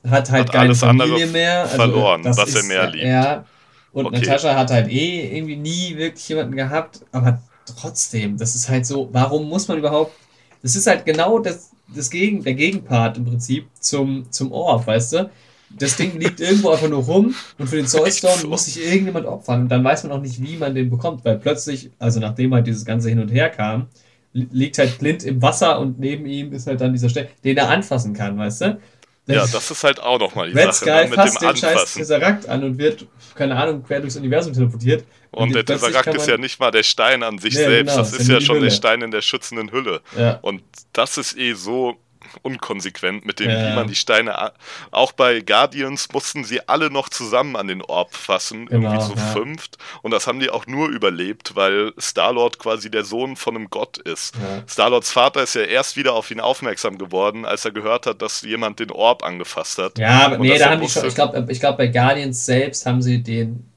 hat 0.08 0.32
halt 0.32 0.46
Hat 0.46 0.52
keine 0.52 0.66
alles 0.66 0.80
Familie 0.80 1.14
andere 1.14 1.28
mehr. 1.28 1.62
Also, 1.64 1.76
verloren, 1.76 2.24
das 2.24 2.38
was 2.38 2.54
er 2.54 2.62
ist, 2.62 2.68
mehr 2.68 2.88
liebt. 2.90 3.04
Ja. 3.06 3.46
Und 3.92 4.08
Okay. 4.08 4.20
Natascha 4.20 4.56
hat 4.56 4.72
halt 4.72 4.90
eh 4.90 5.38
irgendwie 5.38 5.56
nie 5.56 5.96
wirklich 5.98 6.28
jemanden 6.28 6.56
gehabt, 6.56 7.02
aber 7.12 7.42
trotzdem, 7.80 8.38
das 8.38 8.56
ist 8.56 8.70
halt 8.70 8.86
so, 8.86 9.10
warum 9.12 9.48
muss 9.48 9.68
man 9.68 9.78
überhaupt. 9.78 10.14
Das 10.62 10.76
ist 10.76 10.88
halt 10.88 11.06
genau 11.06 11.40
das, 11.40 11.72
das 11.88 12.10
Gegen, 12.10 12.44
der 12.44 12.56
Gegenpart 12.56 13.18
im 13.18 13.26
Prinzip 13.26 13.68
zum, 13.80 14.30
zum 14.32 14.52
Orb, 14.52 14.88
weißt 14.88 15.14
du? 15.14 15.30
Das 15.78 15.98
Ding 15.98 16.18
liegt 16.20 16.40
irgendwo 16.40 16.70
einfach 16.72 16.88
nur 16.90 17.04
rum 17.04 17.36
und 17.58 17.68
für 17.68 17.76
den 17.78 17.88
Soulstone 17.88 18.36
so. 18.38 18.48
muss 18.48 18.66
sich 18.66 18.82
irgendjemand 18.84 19.26
opfern. 19.26 19.62
Und 19.64 19.70
dann 19.70 19.84
weiß 19.84 20.04
man 20.04 20.14
auch 20.14 20.22
nicht, 20.22 20.42
wie 20.42 20.58
man 20.58 20.74
den 20.74 20.90
bekommt, 20.90 21.26
weil 21.26 21.38
plötzlich, 21.38 21.92
also 22.00 22.20
nachdem 22.20 22.54
halt 22.54 22.68
dieses 22.68 22.86
ganze 22.86 23.10
Hin 23.10 23.20
und 23.20 23.30
Her 23.30 23.50
kam, 23.50 23.88
li- 24.34 24.48
liegt 24.52 24.78
halt 24.78 24.98
Clint 25.00 25.24
im 25.24 25.42
Wasser 25.42 25.80
und 25.80 26.00
neben 26.00 26.26
ihm 26.26 26.54
ist 26.54 26.68
halt 26.68 26.80
dann 26.82 26.94
dieser 26.94 27.10
Stein, 27.10 27.28
den 27.44 27.58
er 27.58 27.70
anfassen 27.70 28.14
kann, 28.14 28.38
weißt 28.38 28.62
du? 28.62 28.80
ja, 29.28 29.48
das 29.48 29.72
ist 29.72 29.84
halt 29.84 30.00
auch 30.00 30.20
nochmal 30.20 30.50
die 30.50 30.54
Red 30.54 30.74
Sache 30.74 30.74
Skull 30.74 30.94
ne, 30.94 31.06
mit 31.08 31.16
fasst 31.16 31.42
dem 31.42 31.42
den 31.42 31.56
scheiß 31.56 31.66
Anfassen. 31.80 32.00
Tesseract 32.00 32.48
an 32.48 32.64
und 32.64 32.78
wird, 32.78 33.08
keine 33.34 33.56
Ahnung, 33.56 33.84
quer 33.84 34.00
durchs 34.02 34.16
Universum 34.18 34.54
teleportiert. 34.54 35.06
Und 35.32 35.54
der 35.56 35.64
plötzlich 35.64 36.02
Tesseract 36.04 36.14
ist 36.14 36.28
ja 36.28 36.38
nicht 36.38 36.60
mal 36.60 36.72
der 36.72 36.84
Stein 36.84 37.24
an 37.24 37.38
sich 37.40 37.54
Nee, 37.56 37.64
selbst, 37.64 37.98
genau, 37.98 37.98
das 37.98 38.14
ist 38.14 38.28
ja 38.28 38.40
schon 38.40 38.62
der 38.62 38.70
Hülle. 38.70 38.72
Stein 38.72 39.02
in 39.02 39.12
der 39.12 39.22
schützenden 39.22 39.72
Hülle. 39.72 40.02
Ja, 40.18 40.42
Und 40.42 40.64
das 40.94 41.18
ist 41.18 41.38
eh 41.38 41.54
so 41.54 41.98
unkonsequent 42.42 43.26
mit 43.26 43.40
dem, 43.40 43.50
Ja. 43.50 43.72
wie 43.72 43.76
man 43.76 43.88
die 43.88 43.96
Steine. 43.96 44.52
Auch 44.92 45.12
bei 45.12 45.42
Guardians 45.42 46.12
mussten 46.14 46.44
sie 46.44 46.68
alle 46.68 46.90
noch 46.90 47.10
zusammen 47.10 47.56
an 47.56 47.68
den 47.68 47.82
Orb 47.82 48.14
fassen, 48.16 48.66
Genau, 48.68 48.90
irgendwie 48.92 49.06
so 49.06 49.14
ja. 49.16 49.22
fünft. 49.34 49.78
Und 50.02 50.12
das 50.12 50.28
haben 50.28 50.40
die 50.40 50.50
auch 50.50 50.68
nur 50.68 50.90
überlebt, 50.90 51.56
weil 51.56 51.94
Star-Lord 52.00 52.60
quasi 52.60 52.90
der 52.92 53.04
Sohn 53.04 53.36
von 53.36 53.56
einem 53.56 53.70
Gott 53.70 53.98
ist. 53.98 54.36
ja. 54.36 54.64
Star-Lords 54.68 55.12
Vater 55.12 55.44
ist 55.44 55.56
ja 55.56 55.62
erst 55.64 55.98
wieder 55.98 56.14
auf 56.14 56.32
ihn 56.32 56.40
aufmerksam 56.40 56.98
geworden, 56.98 57.46
als 57.46 57.66
er 57.66 57.72
gehört 57.72 58.06
hat, 58.08 58.22
dass 58.22 58.42
jemand 58.42 58.80
den 58.80 58.92
Orb 58.92 59.24
angefasst 59.24 59.78
hat. 59.78 59.98
Ja, 59.98 60.26
aber 60.26 60.38
nee, 60.40 60.58
da 60.58 60.70
haben 60.72 60.82
die 60.82 60.90
schon, 60.90 61.06
ich 61.08 61.16
glaube, 61.16 61.46
ich 61.50 61.60
glaub, 61.60 61.78
bei 61.78 61.88
Guardians 61.88 62.46
selbst 62.46 62.86
haben 62.86 63.02
sie 63.02 63.22
den, 63.24 63.70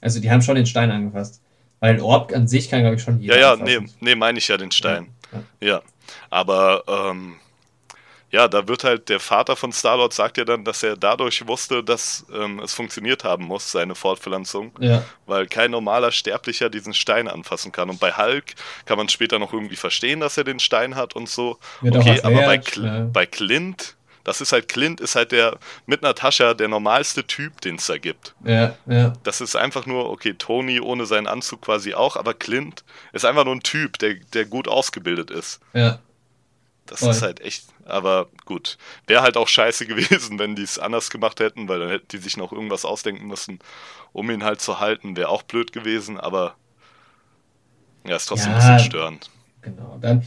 also 0.00 0.20
die 0.20 0.30
haben 0.30 0.42
schon 0.42 0.54
den 0.56 0.66
Stein 0.66 0.90
angefasst. 0.90 1.40
Weil 1.80 1.94
den 1.94 2.02
Orb 2.02 2.32
an 2.34 2.48
sich 2.48 2.68
kann, 2.68 2.80
glaube 2.80 2.96
ich, 2.96 3.02
schon 3.02 3.20
jeder 3.20 3.36
Ja, 3.36 3.40
ja, 3.40 3.52
anfassen. 3.52 3.84
nee, 3.84 3.90
nee, 4.10 4.14
meine 4.16 4.38
ich 4.38 4.48
ja 4.48 4.56
den 4.56 4.72
Stein. 4.72 5.06
Ja. 5.60 5.68
Ja. 5.68 5.82
Aber 6.28 6.82
ähm, 6.88 7.36
ja, 8.30 8.46
da 8.46 8.68
wird 8.68 8.84
halt 8.84 9.08
der 9.08 9.20
Vater 9.20 9.56
von 9.56 9.72
Star-Lord 9.72 10.12
sagt 10.12 10.36
ja 10.36 10.44
dann, 10.44 10.64
dass 10.64 10.82
er 10.82 10.96
dadurch 10.96 11.46
wusste, 11.46 11.82
dass 11.82 12.26
ähm, 12.32 12.60
es 12.60 12.74
funktioniert 12.74 13.24
haben 13.24 13.44
muss, 13.44 13.70
seine 13.72 13.94
Fortpflanzung, 13.94 14.72
Ja, 14.80 15.02
weil 15.26 15.46
kein 15.46 15.70
normaler 15.70 16.12
Sterblicher 16.12 16.68
diesen 16.68 16.92
Stein 16.92 17.28
anfassen 17.28 17.72
kann. 17.72 17.88
Und 17.88 18.00
bei 18.00 18.12
Hulk 18.12 18.54
kann 18.84 18.98
man 18.98 19.08
später 19.08 19.38
noch 19.38 19.52
irgendwie 19.52 19.76
verstehen, 19.76 20.20
dass 20.20 20.36
er 20.36 20.44
den 20.44 20.60
Stein 20.60 20.94
hat 20.94 21.16
und 21.16 21.28
so. 21.28 21.58
Wird 21.80 21.96
okay, 21.96 22.20
aber 22.22 22.42
bei, 22.42 22.58
Cl 22.58 22.84
ja. 22.84 23.04
bei 23.10 23.24
Clint, 23.24 23.96
Das 24.24 24.42
ist 24.42 24.52
halt, 24.52 24.68
Clint 24.68 25.00
ist 25.00 25.14
halt 25.14 25.32
der, 25.32 25.56
mit 25.86 26.02
Natascha, 26.02 26.52
der 26.52 26.68
normalste 26.68 27.26
Typ, 27.26 27.62
den 27.62 27.76
es 27.76 27.86
da 27.86 27.96
gibt. 27.96 28.34
Ja, 28.44 28.76
ja. 28.86 29.14
Das 29.22 29.40
ist 29.40 29.56
einfach 29.56 29.86
nur, 29.86 30.10
okay, 30.10 30.34
Tony 30.34 30.80
ohne 30.80 31.06
seinen 31.06 31.26
Anzug 31.26 31.62
quasi 31.62 31.94
auch, 31.94 32.14
aber 32.14 32.34
Clint 32.34 32.84
ist 33.14 33.24
einfach 33.24 33.46
nur 33.46 33.54
ein 33.54 33.62
Typ, 33.62 33.98
der, 33.98 34.16
der 34.34 34.44
gut 34.44 34.68
ausgebildet 34.68 35.30
ist. 35.30 35.60
Ja. 35.72 36.00
Das 36.88 37.00
Voll. 37.00 37.10
ist 37.10 37.22
halt 37.22 37.40
echt, 37.40 37.66
aber 37.84 38.28
gut. 38.46 38.78
Wäre 39.06 39.22
halt 39.22 39.36
auch 39.36 39.46
scheiße 39.48 39.86
gewesen, 39.86 40.38
wenn 40.38 40.56
die 40.56 40.62
es 40.62 40.78
anders 40.78 41.10
gemacht 41.10 41.38
hätten, 41.40 41.68
weil 41.68 41.78
dann 41.80 41.90
hätten 41.90 42.08
die 42.08 42.18
sich 42.18 42.36
noch 42.36 42.50
irgendwas 42.52 42.84
ausdenken 42.84 43.26
müssen, 43.26 43.58
um 44.12 44.30
ihn 44.30 44.42
halt 44.42 44.60
zu 44.60 44.80
halten. 44.80 45.16
Wäre 45.16 45.28
auch 45.28 45.42
blöd 45.42 45.72
gewesen, 45.72 46.18
aber 46.18 46.56
ja, 48.04 48.16
ist 48.16 48.26
trotzdem 48.26 48.52
ein 48.52 48.60
Ja. 48.60 48.74
bisschen 48.76 48.90
störend. 48.90 49.30
Genau. 49.62 49.98
Dann 50.00 50.24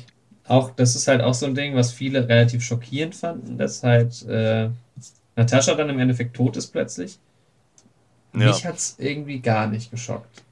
auch, 0.47 0.71
das 0.75 0.95
ist 0.95 1.07
halt 1.07 1.21
auch 1.21 1.33
so 1.33 1.45
ein 1.45 1.55
Ding, 1.55 1.75
was 1.75 1.91
viele 1.91 2.27
relativ 2.27 2.63
schockierend 2.63 3.15
fanden, 3.15 3.57
dass 3.57 3.83
halt 3.83 4.21
äh, 4.27 4.69
Natascha 5.35 5.73
dann 5.75 5.89
im 5.89 5.99
Endeffekt 5.99 6.35
tot 6.35 6.57
ist 6.57 6.67
plötzlich. 6.67 7.17
Ja. 8.33 8.47
Mich 8.47 8.65
hat's 8.65 8.95
irgendwie 8.97 9.39
gar 9.39 9.67
nicht 9.67 9.91
geschockt. 9.91 10.43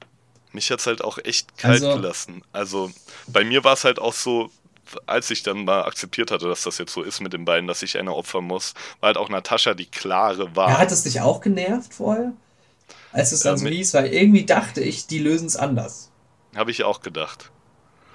Mich 0.52 0.70
hat's 0.70 0.86
halt 0.86 1.02
auch 1.04 1.18
echt 1.18 1.56
kalt 1.56 1.82
Also- 1.82 1.96
gelassen. 2.00 2.42
Also 2.52 2.90
bei 3.28 3.44
mir 3.44 3.62
war 3.62 3.74
es 3.74 3.84
halt 3.84 3.98
auch 3.98 4.12
so, 4.14 4.50
als 5.06 5.30
ich 5.30 5.42
dann 5.42 5.64
mal 5.64 5.84
akzeptiert 5.84 6.30
hatte, 6.30 6.48
dass 6.48 6.62
das 6.64 6.78
jetzt 6.78 6.92
so 6.92 7.02
ist 7.02 7.20
mit 7.20 7.32
den 7.32 7.44
beiden, 7.44 7.66
dass 7.66 7.82
ich 7.82 7.98
eine 7.98 8.14
opfern 8.14 8.44
muss, 8.44 8.74
war 9.00 9.08
halt 9.08 9.16
auch 9.16 9.28
Natascha 9.28 9.74
die 9.74 9.86
klare 9.90 10.56
Wahl. 10.56 10.70
Ja, 10.70 10.78
hat 10.78 10.90
es 10.92 11.02
dich 11.02 11.20
auch 11.20 11.40
genervt 11.42 11.92
vorher? 11.94 12.32
Als 13.12 13.32
es 13.32 13.42
dann 13.42 13.56
Ja, 13.56 13.56
so 13.58 13.68
hieß, 13.68 13.94
weil 13.94 14.12
irgendwie 14.12 14.46
dachte 14.46 14.80
ich, 14.82 15.06
die 15.08 15.18
lösen 15.20 15.46
es 15.48 15.56
anders. 15.56 16.12
Habe 16.54 16.70
ich 16.70 16.84
auch 16.84 17.00
gedacht. 17.00 17.50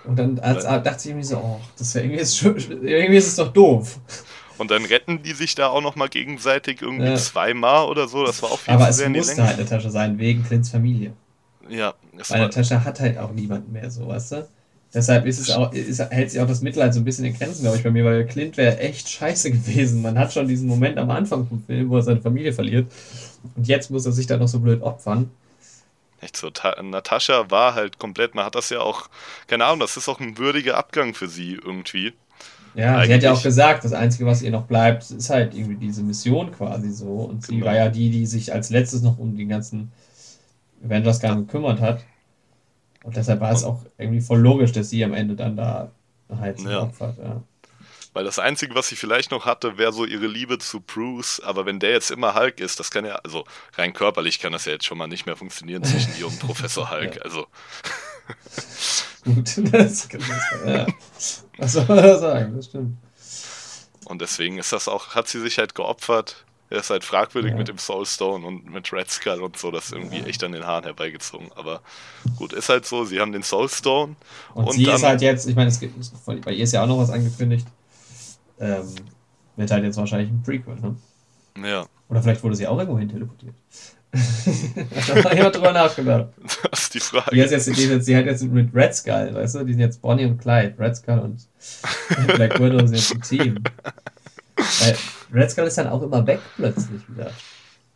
Und 0.03 0.18
dann 0.18 0.39
als, 0.39 0.64
dachte 0.64 0.97
ich 0.99 1.06
irgendwie 1.07 1.26
so, 1.26 1.38
oh, 1.38 1.61
das 1.77 1.88
ist 1.88 1.93
ja 1.95 2.02
irgendwie, 2.02 2.19
ist 2.22 2.41
irgendwie 2.43 3.18
ist 3.18 3.27
es 3.27 3.35
doch 3.35 3.52
doof. 3.52 3.99
Und 4.57 4.72
dann 4.72 4.85
retten 4.85 5.22
die 5.23 5.34
sich 5.34 5.56
da 5.56 5.68
auch 5.68 5.81
nochmal 5.81 6.10
gegenseitig 6.10 6.81
irgendwie 6.81 7.11
Ja. 7.11 7.14
zweimal 7.14 7.88
oder 7.88 8.07
so. 8.07 8.26
Das 8.26 8.41
war 8.41 8.52
auch 8.52 8.60
viel 8.60 8.77
Aber 8.77 8.80
zu 8.80 8.89
es 8.89 9.06
musste 9.06 9.43
halt 9.43 9.57
Natascha 9.57 9.89
sein, 9.89 10.18
wegen 10.19 10.43
Clints 10.43 10.69
Familie. 10.69 11.15
Ja, 11.69 11.95
es 12.18 12.30
Weil 12.30 12.39
Natascha 12.41 12.84
hat 12.84 12.99
halt 12.99 13.18
auch 13.18 13.31
niemanden 13.31 13.72
mehr, 13.72 13.89
so, 13.91 14.07
weißt 14.07 14.31
du? 14.34 14.47
Deshalb 14.95 15.26
ist 15.26 15.39
es 15.39 15.51
auch, 15.51 15.73
ist, 15.73 15.99
hält 15.99 16.31
sich 16.31 16.39
auch 16.39 16.47
das 16.47 16.61
Mitleid 16.61 16.93
so 16.93 17.01
ein 17.01 17.03
bisschen 17.03 17.26
in 17.26 17.34
Grenzen, 17.38 17.63
glaube 17.63 17.77
ich, 17.77 17.84
bei 17.84 17.91
mir, 17.91 18.05
weil 18.05 18.26
Clint 18.26 18.55
wäre 18.57 18.80
echt 18.80 19.09
scheiße 19.09 19.51
gewesen. 19.51 20.01
Man 20.01 20.17
hat 20.17 20.31
schon 20.34 20.47
diesen 20.47 20.67
Moment 20.67 20.97
am 20.97 21.11
Anfang 21.11 21.45
vom 21.47 21.61
Film, 21.65 21.89
wo 21.89 21.97
er 21.97 22.01
seine 22.03 22.22
Familie 22.22 22.53
verliert. 22.53 22.89
Und 23.55 23.67
jetzt 23.67 23.91
muss 23.91 24.05
er 24.05 24.13
sich 24.13 24.26
dann 24.26 24.39
noch 24.39 24.47
so 24.47 24.59
blöd 24.59 24.81
opfern. 24.81 25.30
echt 26.22 26.38
so. 26.38 26.49
Ta 26.49 26.81
Natascha 26.81 27.51
war 27.51 27.76
halt 27.76 27.99
komplett, 27.99 28.34
man 28.35 28.45
hat 28.45 28.55
das 28.55 28.69
ja 28.69 28.80
auch, 28.80 29.09
keine 29.47 29.65
Ahnung, 29.65 29.81
das 29.81 29.97
ist 29.97 30.07
auch 30.09 30.19
ein 30.22 30.38
würdiger 30.38 30.77
Abgang 30.77 31.13
für 31.13 31.27
sie 31.27 31.53
irgendwie. 31.61 32.13
Ja, 32.73 33.05
sie 33.05 33.13
hat 33.13 33.22
ja 33.23 33.30
Eigentlich- 33.30 33.30
auch 33.30 33.43
gesagt, 33.43 33.84
das 33.85 33.93
Einzige, 33.93 34.26
was 34.26 34.41
ihr 34.41 34.51
noch 34.51 34.63
bleibt, 34.65 35.09
ist 35.11 35.30
halt 35.30 35.53
irgendwie 35.53 35.76
diese 35.76 36.03
Mission 36.03 36.51
quasi 36.51 36.89
so. 36.91 37.05
Und 37.05 37.45
sie 37.45 37.55
Genau. 37.55 37.67
war 37.67 37.76
ja 37.76 37.89
die, 37.89 38.09
die 38.09 38.26
sich 38.26 38.51
als 38.53 38.69
letztes 38.69 39.01
noch 39.01 39.17
um 39.17 39.38
den 39.38 39.47
ganzen 39.49 39.91
Avengers-Gang 40.85 41.45
gekümmert 41.47 41.80
hat. 41.81 42.03
Und 43.06 43.15
deshalb 43.15 43.40
war 43.40 43.52
es 43.52 43.64
auch 43.64 43.80
irgendwie 43.99 44.19
voll 44.22 44.40
logisch, 44.40 44.72
dass 44.72 44.90
sie 44.90 45.03
am 45.06 45.14
Ende 45.14 45.36
dann 45.36 45.56
da 45.56 45.91
halt 46.40 46.60
Ja. 46.61 46.82
opfert. 46.82 47.18
Ja. 47.19 47.44
Weil 48.14 48.23
das 48.23 48.40
Einzige, 48.40 48.73
was 48.73 48.88
sie 48.88 48.95
vielleicht 48.95 49.30
noch 49.30 49.45
hatte, 49.45 49.77
wäre 49.77 49.94
so 49.94 50.06
ihre 50.06 50.26
Liebe 50.26 50.57
zu 50.57 50.80
Bruce. 50.80 51.40
Aber 51.41 51.65
wenn 51.68 51.80
der 51.80 51.91
jetzt 51.91 52.10
immer 52.10 52.34
Hulk 52.34 52.60
ist, 52.60 52.80
das 52.80 52.90
kann 52.90 53.06
ja, 53.06 53.15
also 53.18 53.44
rein 53.73 53.94
körperlich 53.94 54.40
kann 54.40 54.53
das 54.53 54.65
ja 54.65 54.72
jetzt 54.72 54.86
schon 54.86 54.98
mal 54.98 55.07
nicht 55.07 55.26
mehr 55.27 55.36
funktionieren 55.36 55.84
zwischen 55.84 56.18
ihr 56.18 56.26
und 56.27 56.40
Professor 56.40 56.90
Hulk. 56.90 57.19
Also 57.23 57.45
Gut, 59.23 59.52
das 59.72 60.10
kann 60.10 60.22
man 60.22 60.68
ja. 60.76 60.88
Was 61.57 61.73
soll 61.73 61.86
man 61.86 61.98
da 61.98 62.18
sagen? 62.18 62.56
Das 62.56 62.65
stimmt. 62.65 62.98
Und 64.06 64.22
deswegen 64.22 64.57
ist 64.57 64.72
das 64.72 64.88
auch, 64.88 65.14
hat 65.14 65.27
sie 65.27 65.40
sich 65.40 65.60
halt 65.60 65.76
geopfert. 65.76 66.44
Er 66.70 66.80
ist 66.80 66.90
halt 66.90 67.04
fragwürdig 67.04 67.52
Ja. 67.52 67.58
mit 67.58 67.68
dem 67.68 67.78
Soulstone 67.78 68.46
und 68.46 68.70
mit 68.72 68.92
Red 68.92 69.10
Skull 69.12 69.42
und 69.42 69.58
so, 69.58 69.70
das 69.72 69.86
ist 69.86 69.92
irgendwie 69.94 70.20
echt 70.28 70.44
an 70.44 70.52
den 70.52 70.66
Haaren 70.66 70.84
herbeigezogen. 70.84 71.50
Aber 71.56 71.82
gut, 72.38 72.54
ist 72.54 72.70
halt 72.70 72.86
so, 72.86 73.06
sie 73.06 73.20
haben 73.20 73.32
den 73.32 73.44
Soulstone 73.44 74.16
Und, 74.54 74.66
Und 74.66 74.74
sie 74.74 74.86
ist 74.90 75.04
halt 75.04 75.22
jetzt, 75.22 75.48
ich 75.48 75.56
meine, 75.56 75.70
es 75.70 75.80
gibt, 75.80 75.96
bei 76.44 76.52
ihr 76.52 76.64
ist 76.64 76.72
ja 76.74 76.84
auch 76.84 76.88
noch 76.88 76.98
was 76.98 77.12
angekündigt. 77.12 77.68
Ähm, 78.60 78.88
wird 79.58 79.72
halt 79.72 79.84
jetzt 79.84 79.98
wahrscheinlich 79.98 80.30
ein 80.30 80.42
Prequel, 80.44 80.76
ne? 80.76 80.96
ja, 81.68 81.86
Oder 82.10 82.22
vielleicht 82.24 82.44
wurde 82.44 82.56
sie 82.56 82.68
auch 82.68 82.78
irgendwo 82.78 82.98
hin 83.00 83.10
teleportiert. 83.10 83.54
da 84.12 85.24
hat 85.30 85.34
jemand 85.36 85.56
drüber 85.56 85.72
nachgedacht. 85.72 86.30
das 86.72 86.84
ist 86.84 86.94
die 86.94 87.00
Frage. 87.00 87.32
Die, 87.32 87.38
jetzt, 87.38 87.68
die, 87.68 88.00
die 88.00 88.16
hat 88.16 88.26
jetzt 88.26 88.44
mit 88.44 88.74
Red 88.74 88.96
Skull, 88.96 89.34
weißt 89.36 89.56
du? 89.56 89.64
Die 89.66 89.74
sind 89.74 89.82
jetzt 89.82 90.02
Bonnie 90.02 90.26
und 90.26 90.38
Clyde. 90.40 90.74
Red 90.80 90.96
Skull 90.98 91.20
und 91.20 91.48
Black 92.36 92.60
Widow 92.60 92.80
sind 92.88 92.96
jetzt 92.96 93.14
ein 93.14 93.22
Team. 93.22 93.64
Weil 94.56 94.98
Red 95.34 95.52
Skull 95.52 95.65
ist 95.65 95.77
dann 95.77 95.88
auch 95.88 96.02
immer 96.02 96.26
weg 96.26 96.40
plötzlich 96.56 97.02
wieder. 97.07 97.32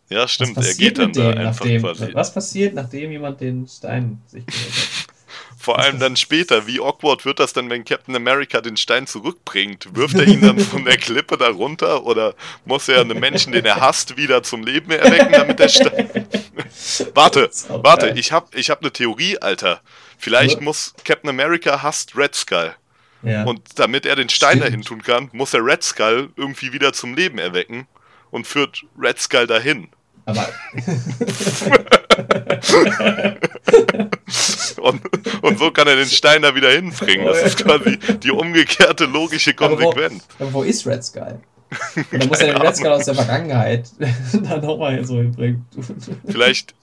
Ja, 0.10 0.28
stimmt, 0.28 0.56
was 0.58 0.66
er 0.66 0.72
passiert 0.72 0.96
geht 0.96 0.98
dann 0.98 1.14
da 1.14 1.30
einfach 1.30 1.66
nachdem, 1.66 1.82
quasi. 1.82 2.14
Was 2.14 2.34
passiert, 2.34 2.74
nachdem 2.74 3.12
jemand 3.12 3.42
den 3.42 3.68
Stein 3.68 4.22
sich 4.28 4.46
geholt 4.46 4.66
hat? 4.66 5.16
Vor 5.62 5.78
allem 5.78 6.00
dann 6.00 6.16
später, 6.16 6.68
wie 6.68 6.80
awkward 6.80 7.26
wird 7.26 7.40
das 7.40 7.52
dann, 7.52 7.70
wenn 7.70 7.84
Captain 7.84 8.16
America 8.16 8.62
den 8.62 8.78
Stein 8.78 9.08
zurückbringt? 9.08 9.94
Wirft 9.94 10.16
er 10.16 10.26
ihn 10.26 10.42
dann 10.42 10.58
von 10.60 10.86
der 10.86 10.98
Klippe 10.98 11.38
da 11.38 11.50
runter 11.50 12.06
oder 12.06 12.34
muss 12.66 12.88
er 12.88 13.02
einen 13.02 13.20
Menschen, 13.20 13.52
den 13.52 13.66
er 13.66 13.76
hasst, 13.76 14.16
wieder 14.16 14.42
zum 14.42 14.64
Leben 14.64 14.90
erwecken, 14.90 15.34
damit 15.34 15.60
der 15.60 15.68
Stein. 15.68 16.10
warte, 17.14 17.50
warte, 17.68 18.08
geil. 18.08 18.18
ich 18.18 18.32
hab, 18.32 18.56
ich 18.56 18.70
hab 18.70 18.82
eine 18.82 18.92
Theorie, 18.92 19.38
Alter. 19.38 19.82
Vielleicht 20.18 20.60
Ja. 20.60 20.64
muss 20.64 20.94
Captain 21.04 21.30
America 21.30 21.84
hasst 21.84 22.16
Red 22.16 22.36
Skull. 22.36 22.74
Ja. 23.24 23.44
Und 23.44 23.78
damit 23.80 24.06
er 24.06 24.16
den 24.16 24.30
Stein 24.30 24.58
Stimmt. 24.58 24.66
dahin 24.66 24.82
tun 24.82 25.02
kann, 25.04 25.30
muss 25.34 25.54
er 25.54 25.64
Red 25.66 25.84
Skull 25.84 26.30
irgendwie 26.36 26.72
wieder 26.74 26.94
zum 26.94 27.16
Leben 27.16 27.38
erwecken 27.38 27.88
und 28.32 28.48
führt 28.48 28.84
Red 28.98 29.20
Skull 29.20 29.48
dahin. 29.48 29.90
Aber 30.26 30.48
Und, 34.78 35.02
und 35.44 35.60
so 35.60 35.72
kann 35.72 35.88
er 35.88 35.96
den 35.96 36.08
Stein 36.08 36.42
da 36.42 36.56
wieder 36.56 36.72
hinbringen. 36.72 37.26
Das 37.26 37.42
ist 37.44 37.64
quasi 37.64 37.98
die 37.98 38.32
umgekehrte 38.32 39.06
logische 39.06 39.52
Aber 39.58 39.72
wo- 39.72 39.76
Konsequenz. 39.90 40.28
Aber 40.40 40.54
wo 40.54 40.64
ist 40.64 40.86
Red 40.88 41.04
Skull? 41.04 41.40
Und 41.96 42.14
dann 42.22 42.28
muss 42.30 42.40
er 42.40 42.54
den 42.54 42.62
Red 42.62 42.76
Skull 42.78 42.92
aus 42.92 43.06
der 43.06 43.16
Vergangenheit 43.16 43.90
dann 44.34 44.62
nochmal 44.62 45.04
so 45.06 45.18
hinbringen. 45.18 45.66
Vielleicht, 46.28 46.74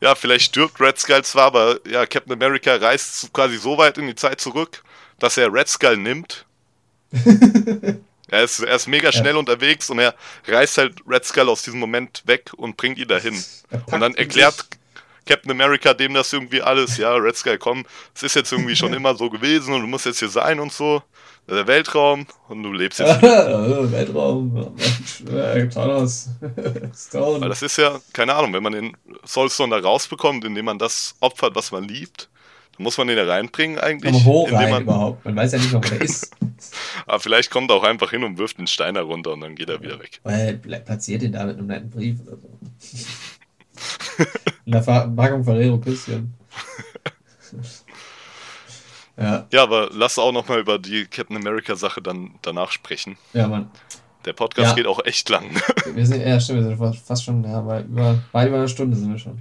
ja, 0.00 0.14
vielleicht 0.14 0.44
stirbt 0.46 0.80
Red 0.80 0.98
Skull 0.98 1.22
zwar, 1.24 1.46
aber 1.46 1.78
ja, 1.88 2.06
Captain 2.06 2.32
America 2.32 2.74
reist 2.76 3.32
quasi 3.32 3.56
so 3.56 3.78
weit 3.78 3.98
in 3.98 4.06
die 4.06 4.14
Zeit 4.14 4.40
zurück, 4.40 4.82
dass 5.18 5.36
er 5.36 5.52
Red 5.52 5.68
Skull 5.68 5.96
nimmt. 5.96 6.44
er, 8.28 8.42
ist, 8.42 8.60
er 8.60 8.76
ist 8.76 8.88
mega 8.88 9.12
schnell 9.12 9.36
unterwegs 9.36 9.90
und 9.90 9.98
er 9.98 10.14
reißt 10.46 10.78
halt 10.78 10.96
Red 11.06 11.24
Skull 11.24 11.48
aus 11.48 11.62
diesem 11.62 11.80
Moment 11.80 12.22
weg 12.26 12.50
und 12.56 12.76
bringt 12.76 12.98
ihn 12.98 13.08
dahin. 13.08 13.42
Und 13.86 14.00
dann 14.00 14.14
erklärt 14.14 14.66
Captain 15.26 15.50
America 15.50 15.92
dem 15.92 16.14
das 16.14 16.32
irgendwie 16.32 16.62
alles, 16.62 16.96
ja, 16.96 17.14
Red 17.14 17.36
Skull, 17.36 17.58
komm, 17.58 17.84
es 18.14 18.22
ist 18.22 18.36
jetzt 18.36 18.52
irgendwie 18.52 18.76
schon 18.76 18.92
immer 18.94 19.14
so 19.16 19.28
gewesen 19.28 19.74
und 19.74 19.82
du 19.82 19.86
musst 19.86 20.06
jetzt 20.06 20.20
hier 20.20 20.28
sein 20.28 20.60
und 20.60 20.72
so. 20.72 21.02
Der 21.48 21.64
Weltraum 21.68 22.26
und 22.48 22.64
du 22.64 22.72
lebst 22.72 22.98
jetzt. 22.98 23.22
Oh, 23.22 23.90
Weltraum, 23.92 24.74
äh, 25.30 25.68
Thanos, 25.68 26.28
Stone. 26.96 27.40
Weil 27.40 27.48
das 27.48 27.62
ist 27.62 27.76
ja, 27.76 28.00
keine 28.12 28.34
Ahnung, 28.34 28.52
wenn 28.52 28.64
man 28.64 28.72
den 28.72 28.96
Soulstone 29.24 29.76
da 29.76 29.80
rausbekommt, 29.80 30.44
indem 30.44 30.64
man 30.64 30.78
das 30.78 31.14
opfert, 31.20 31.54
was 31.54 31.70
man 31.70 31.84
liebt, 31.84 32.28
dann 32.76 32.84
muss 32.84 32.98
man 32.98 33.06
den 33.08 33.16
da 33.16 33.24
reinbringen 33.26 33.78
eigentlich. 33.78 34.14
Aber 34.14 34.24
wo 34.24 34.42
indem 34.44 34.56
rein 34.56 34.70
man, 34.70 34.82
überhaupt? 34.82 35.24
Man 35.24 35.36
weiß 35.36 35.52
ja 35.52 35.58
nicht, 35.58 35.72
wo 35.72 35.78
der 35.78 36.00
ist. 36.02 36.34
aber 37.06 37.20
vielleicht 37.20 37.50
kommt 37.50 37.70
er 37.70 37.76
auch 37.76 37.84
einfach 37.84 38.10
hin 38.10 38.22
und 38.24 38.36
wirft 38.38 38.58
den 38.58 38.66
Stein 38.66 38.94
da 38.94 39.02
runter 39.02 39.32
und 39.32 39.40
dann 39.40 39.54
geht 39.54 39.68
er 39.70 39.80
wieder 39.82 39.98
weg. 39.98 40.20
Weil 40.22 40.58
pla- 40.58 40.78
platziert 40.80 41.22
ihn 41.22 41.32
da 41.32 41.44
mit 41.46 41.56
einem 41.58 41.66
netten 41.68 41.90
Brief 41.90 42.20
oder 42.26 42.36
so. 42.36 42.50
In 44.64 44.72
der 44.72 44.82
Verpackung 44.82 45.44
Ferrero 45.44 45.78
Küsschen. 45.78 46.34
ja, 49.16 49.46
Ja, 49.52 49.62
aber 49.62 49.88
lass 49.92 50.18
auch 50.18 50.32
nochmal 50.32 50.60
über 50.60 50.78
die 50.78 51.06
Captain 51.06 51.36
America-Sache 51.36 52.02
dann 52.02 52.34
danach 52.42 52.70
sprechen. 52.70 53.16
ja, 53.32 53.48
Mann. 53.48 53.70
Der 54.24 54.32
Podcast 54.32 54.70
Ja. 54.70 54.74
geht 54.74 54.86
auch 54.88 55.04
echt 55.04 55.28
lang. 55.28 55.44
Wir 55.94 56.04
sind, 56.04 56.20
ja, 56.20 56.40
stimmt, 56.40 56.58
wir 56.58 56.64
sind 56.66 56.78
fast- 56.78 57.06
fast 57.06 57.24
schon, 57.24 57.44
ja, 57.44 57.60
bei 57.60 57.82
über, 57.82 58.18
weit 58.32 58.48
über 58.48 58.56
eine 58.56 58.68
Stunde 58.68 58.96
sind 58.96 59.08
wir 59.12 59.18
schon. 59.18 59.38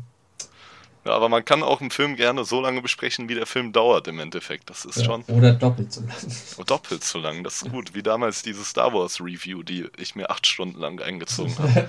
Ja, 1.06 1.11
aber 1.11 1.30
man 1.30 1.45
kann 1.45 1.61
auch 1.61 1.82
einen 1.82 1.91
Film 1.91 2.15
gerne 2.15 2.44
so 2.45 2.60
lange 2.61 2.82
besprechen, 2.82 3.30
wie 3.30 3.36
der 3.36 3.45
Film 3.45 3.72
dauert 3.72 4.07
im 4.07 4.18
Endeffekt. 4.19 4.69
Das 4.72 4.86
ist 4.86 4.98
Ja. 4.98 5.03
schon 5.06 5.22
Oder 5.27 5.53
doppelt 5.53 5.94
so 5.94 6.02
lang. 6.02 6.65
doppelt 6.65 7.03
so 7.03 7.19
lang. 7.19 7.44
Das 7.44 7.61
ist 7.61 7.72
gut. 7.72 7.94
Wie 7.94 8.02
damals 8.02 8.41
diese 8.41 8.64
Star 8.65 8.91
Wars 8.91 9.22
Review, 9.22 9.61
die 9.61 9.86
ich 9.98 10.15
mir 10.15 10.32
acht 10.32 10.48
Stunden 10.48 10.80
lang 10.80 10.99
eingezogen 10.99 11.53
habe. 11.60 11.86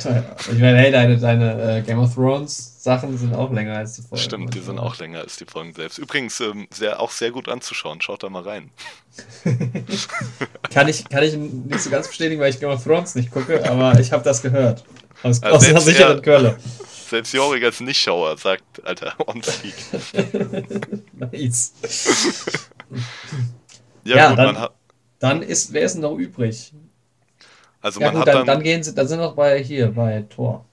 Ich 0.53 0.59
meine, 0.59 0.77
hey, 0.79 0.93
deine, 0.93 1.17
deine 1.19 1.79
äh, 1.79 1.83
Game 1.83 1.99
of 1.99 2.15
Thrones 2.15 2.75
Sachen 2.83 3.17
sind 3.17 3.35
auch 3.35 3.51
länger 3.51 3.79
als 3.79 3.95
die 3.97 4.03
Folgen. 4.03 4.23
Stimmt, 4.23 4.55
die 4.55 4.61
sind 4.61 4.79
auch 4.79 4.97
länger 4.99 5.21
als 5.21 5.37
die 5.37 5.47
Folgen 5.47 5.73
selbst. 5.75 5.99
Übrigens, 5.99 6.39
ähm, 6.41 6.69
sehr, 6.71 7.01
auch 7.01 7.11
sehr 7.11 7.31
gut 7.31 7.49
anzuschauen. 7.49 8.01
Schaut 8.03 8.23
da 8.23 8.29
mal 8.29 8.43
rein. 8.43 8.71
Kann 10.73 10.89
ich, 10.89 11.09
kann 11.09 11.23
ich 11.25 11.35
nicht 11.37 11.81
so 11.81 11.91
ganz 11.91 12.09
bestätigen, 12.09 12.41
weil 12.41 12.51
ich 12.51 12.61
Game 12.61 12.71
of 12.71 12.85
Thrones 12.85 13.15
nicht 13.15 13.31
gucke, 13.31 13.69
aber 13.69 13.99
ich 13.99 14.13
habe 14.13 14.23
das 14.23 14.43
gehört. 14.43 14.85
Aus, 15.23 15.43
Also 15.43 15.57
aus 15.57 15.67
einer 15.69 15.81
sicheren 15.81 16.19
er- 16.19 16.23
Quelle. 16.23 16.59
Selbst 17.09 17.33
Jorik 17.33 17.62
als 17.65 17.81
Nichtschauer 17.81 18.37
sagt, 18.37 18.85
Alter, 18.85 19.15
on 19.27 19.43
fleek. 19.43 19.74
nice. 21.12 21.73
Ja, 24.05 24.16
Ja, 24.16 24.28
gut, 24.31 24.39
dann- 24.39 24.47
man 24.47 24.59
hat. 24.61 24.73
Dann 25.19 25.43
ist, 25.43 25.73
wer 25.73 25.83
ist 25.83 25.95
denn 25.95 26.03
noch 26.03 26.16
übrig? 26.16 26.74
Also 27.81 28.01
Ja 28.01 28.09
man 28.09 28.16
gut, 28.20 28.27
hat 28.28 28.35
dann, 28.35 28.47
dann, 28.47 28.62
gehen 28.62 28.83
sie, 28.83 28.95
dann 28.95 29.09
sind 29.09 29.19
wir 29.19 29.27
noch 29.28 29.35
bei 29.35 29.62
hier, 29.62 29.91
bei 29.93 30.23
Thor. 30.28 30.65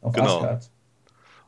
Auf 0.00 0.14
Genau. 0.14 0.36
Asgard. 0.36 0.70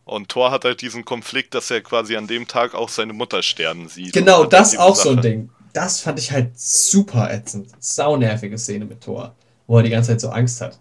und 0.05 0.29
Thor 0.29 0.51
hat 0.51 0.65
halt 0.65 0.83
diesen 0.83 1.05
Konflikt, 1.05 1.55
dass 1.55 1.71
er 1.71 1.81
quasi 1.81 2.17
an 2.17 2.27
dem 2.27 2.47
Tag 2.47 2.75
auch 2.75 2.89
seine 2.91 3.13
Mutter 3.15 3.43
sterben 3.43 3.89
sieht. 3.89 4.13
Genau, 4.13 4.45
das 4.45 4.77
auch 4.77 4.97
so 4.97 5.11
ein 5.11 5.17
Sache. 5.17 5.29
Ding. 5.29 5.51
Das 5.73 6.01
fand 6.01 6.19
ich 6.19 6.31
halt 6.33 6.59
super 6.59 7.33
ätzend. 7.33 7.71
Saunervige 7.79 8.59
Szene 8.59 8.85
mit 8.85 9.01
Thor, 9.03 9.35
wo 9.67 9.77
er 9.79 9.83
die 9.85 9.91
ganze 9.91 10.11
Zeit 10.11 10.21
so 10.21 10.29
Angst 10.31 10.61
hat. 10.61 10.79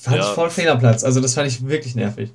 Fand 0.00 0.16
Ja. 0.16 0.22
ich 0.22 0.28
voll 0.28 0.50
fehl 0.50 0.68
am 0.68 0.78
Platz. 0.78 1.02
Also 1.04 1.20
das 1.20 1.34
fand 1.34 1.48
ich 1.48 1.66
wirklich 1.66 1.94
nervig. 1.94 2.32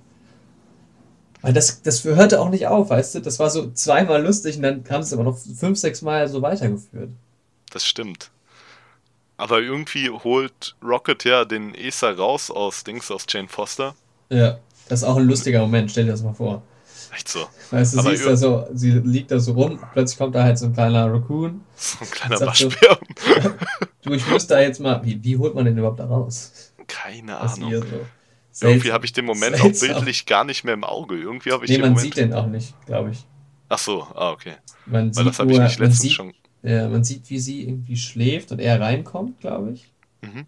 Weil 1.42 1.54
das, 1.54 1.82
das 1.82 2.04
hörte 2.04 2.40
auch 2.40 2.50
nicht 2.50 2.68
auf, 2.68 2.90
weißt 2.90 3.16
du? 3.16 3.20
Das 3.20 3.40
war 3.40 3.50
so 3.50 3.72
zweimal 3.72 4.24
lustig 4.24 4.58
und 4.58 4.64
dann 4.64 4.84
sie 5.04 5.08
es 5.08 5.14
aber 5.14 5.24
noch 5.24 5.38
fünf, 5.38 5.78
sechs 5.78 6.02
Mal 6.02 6.28
so 6.30 6.42
weitergeführt. 6.42 7.10
Das 7.72 7.86
stimmt. 7.86 8.32
Aber 9.38 9.60
irgendwie 9.62 10.10
holt 10.10 10.76
Rocket 10.84 11.24
ja 11.26 11.44
den 11.44 11.74
Acer 11.76 12.16
raus 12.18 12.50
aus 12.52 12.84
Dings, 12.84 13.12
aus 13.12 13.26
Jane 13.28 13.48
Foster. 13.50 13.96
Ja, 14.30 14.58
das 14.88 15.02
ist 15.02 15.04
auch 15.08 15.18
ein 15.18 15.26
lustiger 15.28 15.60
Moment, 15.62 15.92
stell 15.92 16.06
dir 16.06 16.12
das 16.12 16.22
mal 16.24 16.34
vor. 16.34 16.62
Echt 17.14 17.28
so. 17.30 17.46
Weißt 17.72 17.94
du, 17.96 18.00
Aber 18.00 18.16
sie 18.16 18.24
da 18.24 18.36
so, 18.38 18.66
sie 18.74 18.92
liegt 18.92 19.30
da 19.32 19.40
so 19.40 19.52
rum, 19.54 19.80
plötzlich 19.94 20.18
kommt 20.18 20.36
da 20.36 20.44
halt 20.44 20.58
so 20.58 20.66
ein 20.68 20.74
kleiner 20.74 21.12
Raccoon. 21.14 21.62
So 21.76 21.98
ein 22.02 22.10
kleiner 22.12 22.38
Sagt 22.38 22.58
so- 22.58 22.66
Waschbär. 22.72 23.00
Du, 24.02 24.12
ich 24.14 24.28
muss 24.30 24.48
da 24.48 24.60
jetzt 24.60 24.82
mal, 24.82 25.02
wie, 25.06 25.24
wie 25.24 25.38
holt 25.38 25.56
man 25.56 25.64
den 25.64 25.78
überhaupt 25.78 26.00
da 26.00 26.06
raus? 26.06 26.73
Keine 26.94 27.38
Ahnung. 27.38 27.72
so. 27.72 27.78
Irgendwie 27.78 28.08
Seltsam. 28.52 28.92
habe 28.94 29.06
ich 29.06 29.14
den 29.14 29.26
Moment 29.26 29.58
Seltsam. 29.58 29.90
auch 29.92 29.96
bildlich 29.96 30.26
gar 30.26 30.44
nicht 30.44 30.64
mehr 30.64 30.74
im 30.76 30.84
Auge. 30.84 31.16
Irgendwie 31.16 31.52
habe 31.52 31.66
ich 31.66 31.70
Nee, 31.72 31.78
den 31.78 31.82
man 31.82 31.92
Moment. 31.94 32.06
sieht 32.14 32.18
den 32.18 32.34
auch 32.34 32.48
nicht, 32.48 32.74
glaube 32.86 33.10
ich. 33.12 33.26
Ach 33.70 33.80
so, 33.80 34.04
ah, 34.14 34.30
okay. 34.32 34.54
Man 34.86 35.08
Weil 35.08 35.14
sieht, 35.14 35.28
das 35.28 35.40
habe 35.40 35.52
ich 35.52 35.60
nicht 35.60 35.80
letztens 35.80 36.00
sieht, 36.02 36.12
schon. 36.12 36.34
Ja, 36.62 36.88
man 36.88 37.04
sieht, 37.04 37.30
wie 37.30 37.40
sie 37.40 37.64
irgendwie 37.64 37.98
schläft 37.98 38.52
und 38.52 38.60
er 38.60 38.80
reinkommt, 38.80 39.40
glaube 39.42 39.72
ich. 39.72 39.92
Mhm. 40.22 40.46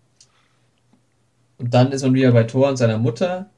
Und 1.58 1.74
dann 1.74 1.92
ist 1.92 2.04
man 2.04 2.14
wieder 2.14 2.32
bei 2.32 2.44
Thor 2.44 2.70
und 2.70 2.78
seiner 2.78 2.98
Mutter. 3.00 3.50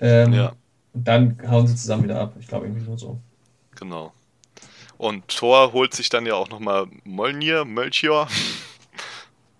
Ähm, 0.00 0.32
Ja. 0.32 0.52
Und 0.94 1.06
dann 1.08 1.36
hauen 1.48 1.66
sie 1.66 1.74
zusammen 1.76 2.04
wieder 2.04 2.20
ab. 2.20 2.34
Ich 2.38 2.46
glaube 2.48 2.66
irgendwie 2.66 2.86
nur 2.86 2.96
so. 2.98 3.18
Genau. 3.76 4.12
Und 4.96 5.26
Thor 5.28 5.72
holt 5.72 5.92
sich 5.92 6.08
dann 6.08 6.24
ja 6.24 6.34
auch 6.34 6.48
nochmal 6.48 6.86
Mjolnir, 7.04 7.64
Mölchior. 7.64 8.28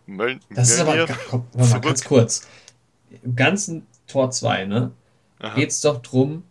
Möl 0.06 0.38
Das 0.50 0.70
ist 0.70 0.80
aber, 0.80 1.06
komm, 1.28 1.46
mal, 1.56 1.80
ganz 1.80 2.04
kurz. 2.04 2.46
Im 3.22 3.36
ganzen 3.36 3.86
Tor 4.06 4.30
2, 4.30 4.66
ne, 4.66 4.90
geht 5.54 5.70
es 5.70 5.80
doch 5.80 6.02
drum, 6.02 6.44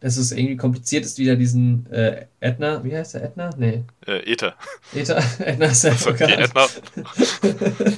dass 0.00 0.18
es 0.18 0.30
irgendwie 0.30 0.56
kompliziert 0.56 1.04
ist, 1.04 1.18
wieder 1.18 1.36
diesen 1.36 1.90
äh, 1.90 2.26
Ätna, 2.40 2.84
wie 2.84 2.94
heißt 2.94 3.14
der 3.14 3.24
Ätna? 3.24 3.50
Nee, 3.56 3.82
Äh, 4.06 4.30
Ether. 4.30 4.54
Äther, 4.94 5.22
Ätna 5.38 5.66
ist 5.72 5.84
ja 5.84 5.96
Also. 5.96 6.38
Ätna. 6.38 6.66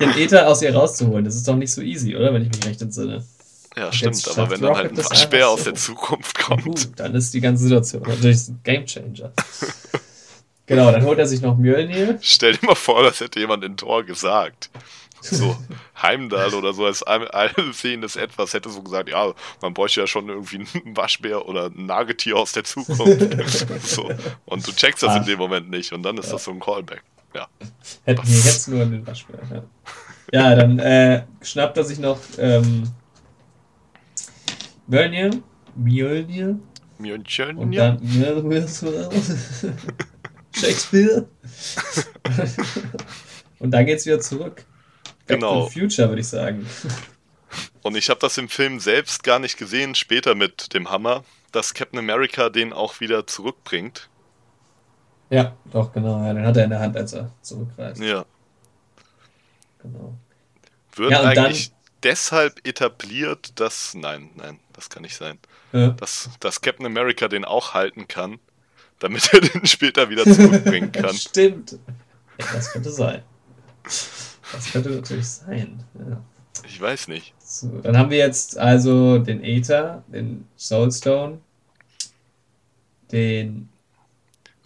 Den 0.00 0.10
Äther 0.10 0.46
aus 0.46 0.62
ihr 0.62 0.74
rauszuholen. 0.74 1.24
Das 1.24 1.34
ist 1.34 1.48
doch 1.48 1.56
nicht 1.56 1.72
so 1.72 1.80
easy, 1.80 2.14
oder? 2.14 2.32
Wenn 2.34 2.42
ich 2.42 2.50
mich 2.50 2.64
recht 2.66 2.82
entsinne. 2.82 3.24
Ja, 3.76 3.86
jetzt 3.90 3.96
stimmt. 3.96 4.38
Aber 4.38 4.50
wenn 4.50 4.60
dann 4.60 4.76
halt 4.76 4.90
Rocket 4.90 5.10
ein 5.10 5.16
einfach 5.16 5.48
aus 5.48 5.64
der 5.64 5.74
Zukunft 5.74 6.38
kommt. 6.38 7.00
dann 7.00 7.14
ist 7.14 7.34
die 7.34 7.40
ganze 7.40 7.64
Situation 7.64 8.02
natürlich 8.02 8.48
ein 8.48 8.60
Gamechanger. 8.62 9.32
genau, 10.66 10.90
dann 10.92 11.04
holt 11.04 11.18
er 11.18 11.26
sich 11.26 11.40
noch 11.40 11.56
Mjölnir. 11.56 12.18
Stell 12.20 12.54
dir 12.56 12.66
mal 12.66 12.74
vor, 12.74 13.02
das 13.02 13.20
hätte 13.20 13.40
jemand 13.40 13.64
in 13.64 13.76
Tor 13.76 14.04
gesagt. 14.04 14.70
So, 15.22 15.56
Heimdall 16.02 16.54
oder 16.54 16.72
so 16.72 16.84
als 16.84 17.02
all- 17.02 17.28
allsehendes 17.28 18.16
Etwas 18.16 18.52
hätte 18.54 18.68
so 18.70 18.82
gesagt, 18.82 19.08
ja, 19.08 19.32
man 19.62 19.74
bräuchte 19.74 20.00
ja 20.00 20.06
schon 20.06 20.28
irgendwie 20.28 20.56
einen 20.84 20.96
Waschbär 20.96 21.46
oder 21.48 21.66
ein 21.66 21.86
Nagetier 21.86 22.36
aus 22.36 22.52
der 22.52 22.64
Zukunft. 22.64 23.66
so. 23.82 24.10
Und 24.44 24.66
du 24.66 24.72
checkst 24.72 25.02
das 25.02 25.10
Ah. 25.12 25.16
in 25.16 25.24
dem 25.24 25.38
Moment 25.38 25.70
nicht 25.70 25.92
und 25.92 26.02
dann 26.02 26.18
ist 26.18 26.32
das 26.32 26.44
so 26.44 26.50
ein 26.52 26.60
Callback. 26.60 27.02
Ja. 27.34 27.48
Hätten 28.04 28.26
wir 28.26 28.34
jetzt 28.36 28.68
nur 28.68 28.84
den 28.84 29.06
Waschbär. 29.06 29.38
Ja, 30.32 30.50
ja 30.50 30.54
dann 30.54 30.78
äh, 30.78 31.24
schnappt 31.42 31.76
er 31.76 31.84
sich 31.84 31.98
noch 31.98 32.18
ähm, 32.38 32.84
Mjölnir. 34.86 35.30
Mjölnir. 35.74 36.58
Und 36.98 37.68
Mjölnir? 37.68 37.78
dann 37.78 38.00
Shakespeare. 40.56 41.26
Und 43.58 43.70
dann 43.70 43.86
geht's 43.86 44.06
wieder 44.06 44.20
zurück. 44.20 44.64
Back 45.26 45.38
Genau. 45.40 45.68
Future, 45.68 46.08
würde 46.08 46.20
ich 46.20 46.28
sagen. 46.28 46.66
Und 47.82 47.96
ich 47.96 48.10
habe 48.10 48.20
das 48.20 48.36
im 48.38 48.48
Film 48.48 48.80
selbst 48.80 49.22
gar 49.22 49.38
nicht 49.38 49.56
gesehen, 49.58 49.94
später 49.94 50.34
mit 50.34 50.74
dem 50.74 50.90
Hammer, 50.90 51.24
dass 51.52 51.74
Captain 51.74 51.98
America 51.98 52.48
den 52.50 52.72
auch 52.72 53.00
wieder 53.00 53.26
zurückbringt. 53.26 54.08
Ja, 55.30 55.56
doch, 55.72 55.92
genau. 55.92 56.24
Ja, 56.24 56.32
den 56.34 56.44
hat 56.46 56.56
er 56.56 56.64
in 56.64 56.70
der 56.70 56.80
Hand, 56.80 56.96
als 56.96 57.12
er 57.12 57.32
zurückreist. 57.42 58.00
Ja. 58.00 58.24
Genau. 59.82 60.16
Wird 60.94 61.10
Ja, 61.12 61.20
und 61.28 61.36
dann- 61.36 61.46
eigentlich 61.46 61.72
deshalb 62.02 62.66
etabliert, 62.66 63.58
dass. 63.58 63.94
Nein, 63.94 64.30
nein, 64.36 64.60
das 64.72 64.88
kann 64.88 65.02
nicht 65.02 65.16
sein. 65.16 65.38
Ja. 65.72 65.88
Dass, 65.88 66.30
dass 66.40 66.60
Captain 66.60 66.86
America 66.86 67.26
den 67.28 67.44
auch 67.44 67.74
halten 67.74 68.06
kann, 68.06 68.38
damit 68.98 69.32
er 69.32 69.40
den 69.40 69.66
später 69.66 70.08
wieder 70.08 70.24
zurückbringen 70.24 70.90
kann. 70.92 71.14
Stimmt. 71.14 71.72
Ja, 72.38 72.46
das 72.52 72.70
könnte 72.72 72.90
sein. 72.90 73.22
Das 73.84 74.72
könnte 74.72 74.90
natürlich 74.90 75.28
sein. 75.28 75.82
Ja. 75.98 76.20
Ich 76.66 76.80
weiß 76.80 77.08
nicht. 77.08 77.34
So, 77.38 77.68
dann 77.82 77.96
haben 77.96 78.10
wir 78.10 78.18
jetzt 78.18 78.58
also 78.58 79.18
den 79.18 79.42
Aether, 79.42 80.02
den 80.08 80.46
Soulstone, 80.56 81.38
den 83.12 83.68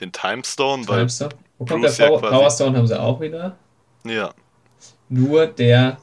Den 0.01 0.13
Time 0.13 0.43
Stone, 0.45 0.87
weil. 0.89 0.99
Timestone. 1.01 1.35
Wo 1.59 1.65
kommt 1.67 1.83
Bruce 1.83 1.97
der 1.97 2.07
ja 2.07 2.11
Power, 2.11 2.21
quasi- 2.21 2.35
Power 2.37 2.51
Stone? 2.51 2.79
Haben 2.79 2.87
sie 2.87 2.99
auch 3.01 3.21
wieder. 3.21 3.57
Ja, 4.05 4.33
Nur 5.11 5.47
der 5.47 5.99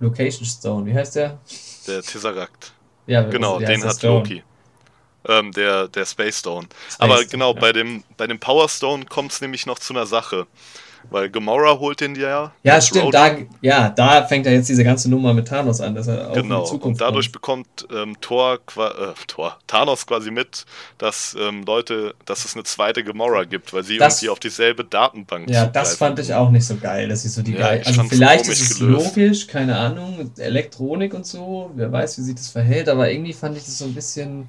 Location 0.00 0.44
Stone. 0.44 0.84
Wie 0.86 0.94
heißt 0.94 1.14
der? 1.16 1.38
der 1.86 2.02
Tesseract. 2.02 2.72
Ja, 3.06 3.22
Genau, 3.22 3.60
heißt 3.60 3.68
den 3.68 3.84
hat 3.84 3.96
Stone? 3.96 4.18
Loki. 4.18 4.42
Ähm, 5.28 5.52
der, 5.52 5.88
der 5.88 6.06
Space 6.06 6.38
Stone. 6.40 6.68
Space 6.88 6.96
Aber 7.00 7.24
genau, 7.24 7.52
ja. 7.54 7.60
bei 7.60 7.72
dem, 7.72 8.04
bei 8.16 8.26
dem 8.26 8.38
Power 8.38 8.68
Stone 8.68 9.06
kommt 9.06 9.32
es 9.32 9.40
nämlich 9.40 9.66
noch 9.66 9.78
zu 9.78 9.92
einer 9.92 10.06
Sache. 10.06 10.46
Weil 11.08 11.30
Gamora 11.30 11.78
holt 11.78 12.00
den 12.00 12.16
ja. 12.16 12.50
Ja, 12.64 12.80
stimmt. 12.80 13.14
Da, 13.14 13.36
ja, 13.60 13.90
da 13.90 14.26
fängt 14.26 14.44
ja 14.44 14.50
jetzt 14.50 14.68
diese 14.68 14.82
ganze 14.82 15.08
Nummer 15.08 15.32
mit 15.34 15.46
Thanos 15.46 15.80
an, 15.80 15.94
dass 15.94 16.08
er 16.08 16.30
auch 16.30 16.34
in 16.36 16.42
Genau, 16.42 16.62
die 16.64 16.70
Zukunft 16.70 17.00
und 17.00 17.00
dadurch 17.00 17.30
kommt. 17.40 17.76
bekommt 17.76 17.96
ähm, 18.08 18.20
Thor, 18.20 18.54
äh, 18.76 19.12
Thor, 19.28 19.56
Thanos 19.68 20.04
quasi 20.04 20.32
mit, 20.32 20.64
dass 20.98 21.36
ähm, 21.38 21.62
Leute, 21.64 22.16
dass 22.24 22.44
es 22.44 22.54
eine 22.56 22.64
zweite 22.64 23.04
Gamora 23.04 23.44
gibt, 23.44 23.72
weil 23.72 23.84
sie 23.84 23.98
Das- 23.98 24.16
irgendwie 24.20 24.30
auf 24.30 24.40
dieselbe 24.40 24.82
Datenbank 24.84 25.48
Ja, 25.48 25.66
das 25.66 25.94
fand 25.94 26.18
ich 26.18 26.34
auch 26.34 26.50
nicht 26.50 26.66
so 26.66 26.74
geil, 26.76 27.08
dass 27.08 27.22
sie 27.22 27.28
so 27.28 27.40
die 27.42 27.52
Ja, 27.52 27.58
geil. 27.68 27.82
Also 27.86 28.02
vielleicht 28.02 28.48
ist 28.48 28.60
es 28.72 28.78
gelöst. 28.80 29.14
logisch, 29.16 29.46
keine 29.46 29.78
Ahnung, 29.78 30.32
Elektronik 30.38 31.14
und 31.14 31.24
so, 31.24 31.70
wer 31.76 31.92
weiß, 31.92 32.18
wie 32.18 32.22
sich 32.22 32.34
das 32.34 32.48
verhält, 32.48 32.88
aber 32.88 33.08
irgendwie 33.12 33.32
fand 33.32 33.56
ich 33.56 33.64
das 33.64 33.78
so 33.78 33.84
ein 33.84 33.94
bisschen 33.94 34.48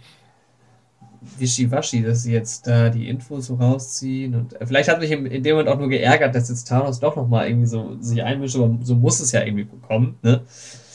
wischiwaschi, 1.22 2.04
dass 2.04 2.24
sie 2.24 2.34
jetzt 2.34 2.68
da 2.68 2.90
die 2.90 3.08
Infos 3.10 3.48
so 3.48 3.56
rausziehen 3.56 4.36
und 4.36 4.54
äh, 4.62 4.66
vielleicht 4.66 4.90
hat 4.90 5.00
mich 5.00 5.12
in, 5.12 5.44
dem 5.44 5.56
Moment 5.56 5.70
auch 5.70 5.80
nur 5.80 5.90
geärgert, 5.90 6.36
dass 6.36 6.50
jetzt 6.50 6.68
Thanos 6.68 7.00
doch 7.00 7.16
nochmal 7.16 7.48
irgendwie 7.48 7.68
so 7.68 7.98
sich 8.02 8.24
einmischt, 8.24 8.56
aber 8.56 8.78
so 8.84 8.96
muss 8.96 9.20
es 9.20 9.32
ja 9.32 9.44
irgendwie 9.44 9.68
kommen, 9.88 10.18
ne? 10.24 10.46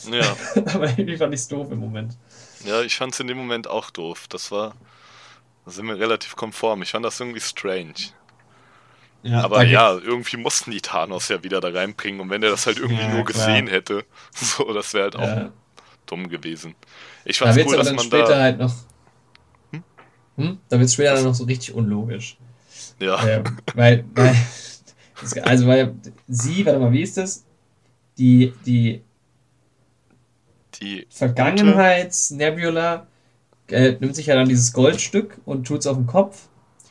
Ja, 0.03 0.37
aber 0.73 0.89
irgendwie 0.89 1.17
fand 1.17 1.33
ich 1.33 1.41
es 1.41 1.47
doof 1.47 1.71
im 1.71 1.79
Moment. 1.79 2.17
ja, 2.59 2.81
ich 2.81 2.95
fand 2.95 3.13
es 3.13 3.19
in 3.19 3.27
dem 3.27 3.37
Moment 3.37 3.67
auch 3.67 3.89
doof. 3.91 4.27
Das 4.27 4.51
war, 4.51 4.75
da 5.65 5.71
sind 5.71 5.87
wir 5.87 5.99
relativ 5.99 6.35
konform. 6.35 6.81
Ich 6.83 6.91
fand 6.91 7.05
das 7.05 7.19
irgendwie 7.19 7.41
strange. 7.41 7.95
Ja, 9.23 9.41
Aber 9.43 9.63
ja, 9.63 9.93
irgendwie 9.97 10.37
mussten 10.37 10.71
die 10.71 10.81
Thanos 10.81 11.27
ja 11.29 11.43
wieder 11.43 11.59
da 11.59 11.69
reinbringen 11.69 12.21
und 12.21 12.29
wenn 12.29 12.43
er 12.43 12.51
das 12.51 12.65
halt 12.67 12.77
irgendwie 12.77 13.03
Ja, 13.03 13.07
nur 13.07 13.25
klar. 13.25 13.57
gesehen 13.57 13.67
hätte, 13.67 14.05
so, 14.35 14.71
das 14.73 14.93
wäre 14.93 15.05
halt 15.05 15.15
auch 15.15 15.29
Ja. 15.29 15.51
dumm 16.05 16.29
gewesen. 16.29 16.75
Ich 17.25 17.39
Da 17.39 17.55
wird 17.55 17.67
es 17.67 17.73
cool, 17.73 17.75
aber 17.75 17.83
dass 17.83 17.93
man 17.93 18.05
später 18.05 18.35
da, 18.35 18.41
halt 18.41 18.59
noch. 18.59 18.73
Hm? 20.37 20.57
Da 20.69 20.77
wird 20.79 20.87
es 20.87 20.93
später 20.93 21.15
dann 21.15 21.23
noch 21.25 21.35
so 21.35 21.43
richtig 21.45 21.73
unlogisch. 21.73 22.37
ja, 22.99 23.25
Ähm, 23.27 23.43
weil, 23.75 24.03
weil, 24.15 24.35
also 25.43 25.67
weil 25.67 25.93
sie, 26.27 26.65
warte 26.65 26.79
mal, 26.79 26.91
wie 26.91 27.01
ist 27.01 27.17
das? 27.17 27.45
Die, 28.17 28.53
die 28.65 29.01
die, 30.81 31.05
Vergangenheits-Nebula 31.09 33.07
äh, 33.69 33.95
nimmt 33.99 34.15
sich 34.15 34.27
ja 34.27 34.35
dann 34.35 34.49
dieses 34.49 34.73
Goldstück 34.73 35.39
und 35.45 35.65
tut 35.65 35.79
es 35.79 35.87
auf 35.87 35.97
den 35.97 36.07
Kopf 36.07 36.47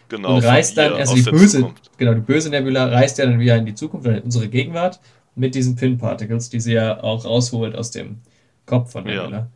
genau, 0.08 0.36
und 0.36 0.42
von 0.42 0.50
reist 0.50 0.76
dann, 0.78 0.94
also 0.94 1.14
die 1.14 1.22
böse, 1.22 1.58
Zukunft. 1.58 1.90
genau, 1.98 2.14
die 2.14 2.20
böse 2.20 2.50
Nebula 2.50 2.86
reist 2.86 3.18
ja 3.18 3.26
dann 3.26 3.38
wieder 3.38 3.56
in 3.56 3.66
die 3.66 3.74
Zukunft, 3.74 4.06
in 4.06 4.20
unsere 4.20 4.48
Gegenwart, 4.48 5.00
mit 5.34 5.54
diesen 5.54 5.76
Pin-Particles, 5.76 6.50
die 6.50 6.60
sie 6.60 6.74
ja 6.74 7.02
auch 7.02 7.24
rausholt 7.24 7.74
aus 7.74 7.90
dem 7.90 8.20
Kopf 8.66 8.92
von 8.92 9.06
Ja. 9.06 9.24
Nebula. 9.24 9.48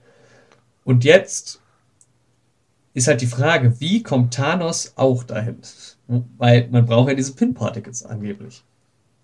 Und 0.84 1.04
jetzt 1.04 1.60
ist 2.96 3.06
halt 3.08 3.20
die 3.20 3.26
Frage, 3.26 3.78
wie 3.80 4.02
kommt 4.02 4.34
Thanos 4.34 4.92
auch 4.96 5.22
dahin? 5.24 5.58
Weil 6.38 6.68
man 6.70 6.86
braucht 6.86 7.08
ja 7.08 7.14
diese 7.14 7.34
Pin-Particles 7.34 8.04
angeblich. 8.04 8.62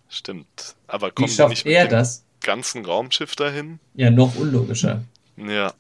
Stimmt. 0.09 0.77
Aber 0.87 1.09
Wie 1.09 1.13
kommen 1.13 1.29
sie 1.29 1.35
schafft 1.37 1.51
nicht 1.51 1.65
mit 1.65 1.75
er 1.75 1.89
das? 1.89 2.25
ganzen 2.43 2.85
Raumschiff 2.85 3.35
dahin? 3.37 3.79
Ja, 3.95 4.11
noch 4.11 4.35
unlogischer. 4.37 5.03
Ja, 5.37 5.73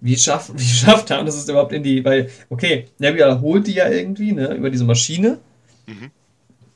Wie 0.00 0.16
schafft, 0.16 0.50
wie 0.58 0.64
schafft 0.64 1.08
Thanos 1.08 1.34
es 1.36 1.48
überhaupt 1.48 1.72
in 1.72 1.82
die, 1.82 2.04
weil, 2.04 2.30
okay, 2.50 2.88
Nebula 2.98 3.40
holt 3.40 3.66
die 3.66 3.74
ja 3.74 3.88
irgendwie, 3.88 4.32
ne, 4.32 4.54
über 4.54 4.70
diese 4.70 4.84
Maschine, 4.84 5.38
Mhm. 5.86 6.10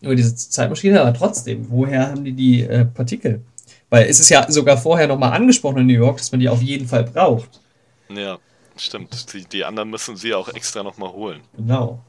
über 0.01 0.15
diese 0.17 0.35
Zeitmaschine, 0.35 1.01
aber 1.01 1.13
trotzdem, 1.15 1.67
woher 1.71 2.11
haben 2.11 2.25
die 2.25 2.33
die 2.33 2.63
äh, 2.63 2.85
Partikel? 2.85 3.43
Weil 3.91 4.07
es 4.09 4.19
ist 4.21 4.31
ja 4.31 4.51
sogar 4.51 4.77
vorher 4.79 5.07
nochmal 5.09 5.33
angesprochen 5.33 5.79
in 5.79 5.87
New 5.87 5.95
York, 5.95 6.19
dass 6.19 6.33
man 6.33 6.41
die 6.41 6.49
auf 6.49 6.63
jeden 6.63 6.89
Fall 6.89 7.05
braucht. 7.05 7.61
Ja, 8.09 8.39
stimmt. 8.77 9.33
Die, 9.33 9.45
die 9.45 9.65
anderen 9.65 9.91
müssen 9.91 10.17
sie 10.17 10.35
auch 10.35 10.49
extra 10.49 10.83
nochmal 10.83 11.13
holen. 11.13 11.41
Genau. 11.57 12.01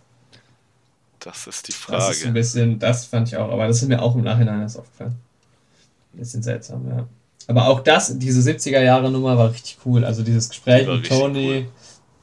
Das 1.20 1.48
ist 1.48 1.68
die 1.68 1.72
Frage. 1.72 1.98
Das 1.98 2.18
ist 2.18 2.26
ein 2.26 2.34
bisschen, 2.34 2.80
das 2.80 3.06
fand 3.06 3.28
ich 3.30 3.38
auch, 3.38 3.52
aber 3.52 3.68
das 3.68 3.82
ist 3.82 3.88
mir 3.88 4.02
auch 4.02 4.16
im 4.16 4.24
Nachhinein 4.24 4.62
erst 4.62 4.78
aufgefallen. 4.78 5.16
Ein 6.14 6.20
bisschen 6.20 6.44
seltsam, 6.44 6.88
ja. 6.88 7.08
Aber 7.48 7.68
auch 7.68 7.80
das, 7.82 8.18
diese 8.18 8.48
70er-Jahre-Nummer 8.50 9.38
war 9.38 9.52
richtig 9.52 9.78
cool. 9.86 10.04
Also 10.04 10.24
dieses 10.24 10.50
Gespräch 10.50 10.88
mit 10.88 11.08
Tony. 11.08 11.66
Cool. 11.66 11.72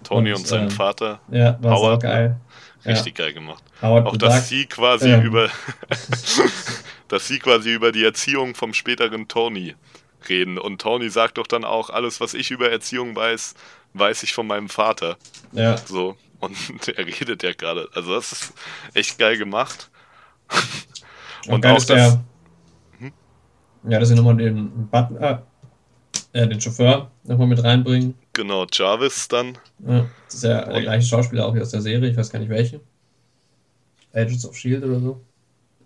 Tony 0.02 0.30
und, 0.30 0.38
und 0.38 0.46
seinem 0.46 0.64
ähm, 0.64 0.70
Vater. 0.70 1.20
Ja, 1.30 1.58
war 1.60 1.76
Howard, 1.76 2.02
geil. 2.02 2.36
Richtig 2.84 3.18
ja. 3.18 3.26
geil 3.26 3.34
gemacht. 3.34 3.62
Howard 3.80 4.06
auch 4.06 4.16
dass 4.16 4.48
sie 4.48 4.66
quasi 4.66 5.10
ja. 5.10 5.22
über 5.22 5.48
dass 7.08 7.28
sie 7.28 7.38
quasi 7.38 7.72
über 7.72 7.92
die 7.92 8.04
Erziehung 8.04 8.54
vom 8.54 8.74
späteren 8.74 9.28
Tony 9.28 9.76
reden. 10.28 10.58
Und 10.58 10.80
Tony 10.80 11.10
sagt 11.10 11.38
doch 11.38 11.46
dann 11.46 11.64
auch, 11.64 11.90
alles, 11.90 12.20
was 12.20 12.34
ich 12.34 12.50
über 12.50 12.70
Erziehung 12.70 13.14
weiß, 13.14 13.54
weiß 13.94 14.22
ich 14.22 14.32
von 14.32 14.46
meinem 14.46 14.68
Vater. 14.68 15.16
Ja. 15.52 15.76
So. 15.76 16.16
Und 16.40 16.56
er 16.88 17.06
redet 17.06 17.42
ja 17.42 17.52
gerade. 17.52 17.88
Also 17.94 18.14
das 18.14 18.32
ist 18.32 18.52
echt 18.94 19.18
geil 19.18 19.38
gemacht. 19.38 19.90
Und, 21.46 21.54
und 21.54 21.66
auch 21.66 21.74
das. 21.76 21.86
Der, 21.86 22.24
hm? 22.98 23.12
Ja, 23.88 23.98
dass 23.98 24.08
sie 24.08 24.14
nochmal 24.14 24.36
den 24.36 24.88
Butler, 24.88 25.46
äh, 26.32 26.46
den 26.46 26.60
Chauffeur 26.60 27.10
nochmal 27.24 27.46
mit 27.46 27.62
reinbringen. 27.62 28.14
Genau, 28.32 28.66
Jarvis 28.70 29.28
dann. 29.28 29.58
Ja, 29.86 30.06
das 30.26 30.34
ist 30.34 30.44
ja 30.44 30.64
der 30.64 30.82
gleiche 30.82 31.06
Schauspieler 31.06 31.46
auch 31.46 31.54
wie 31.54 31.60
aus 31.60 31.70
der 31.70 31.82
Serie, 31.82 32.10
ich 32.10 32.16
weiß 32.16 32.30
gar 32.30 32.38
nicht 32.38 32.48
welche. 32.48 32.80
Agents 34.14 34.46
of 34.46 34.56
Shield 34.56 34.84
oder 34.84 35.00
so. 35.00 35.20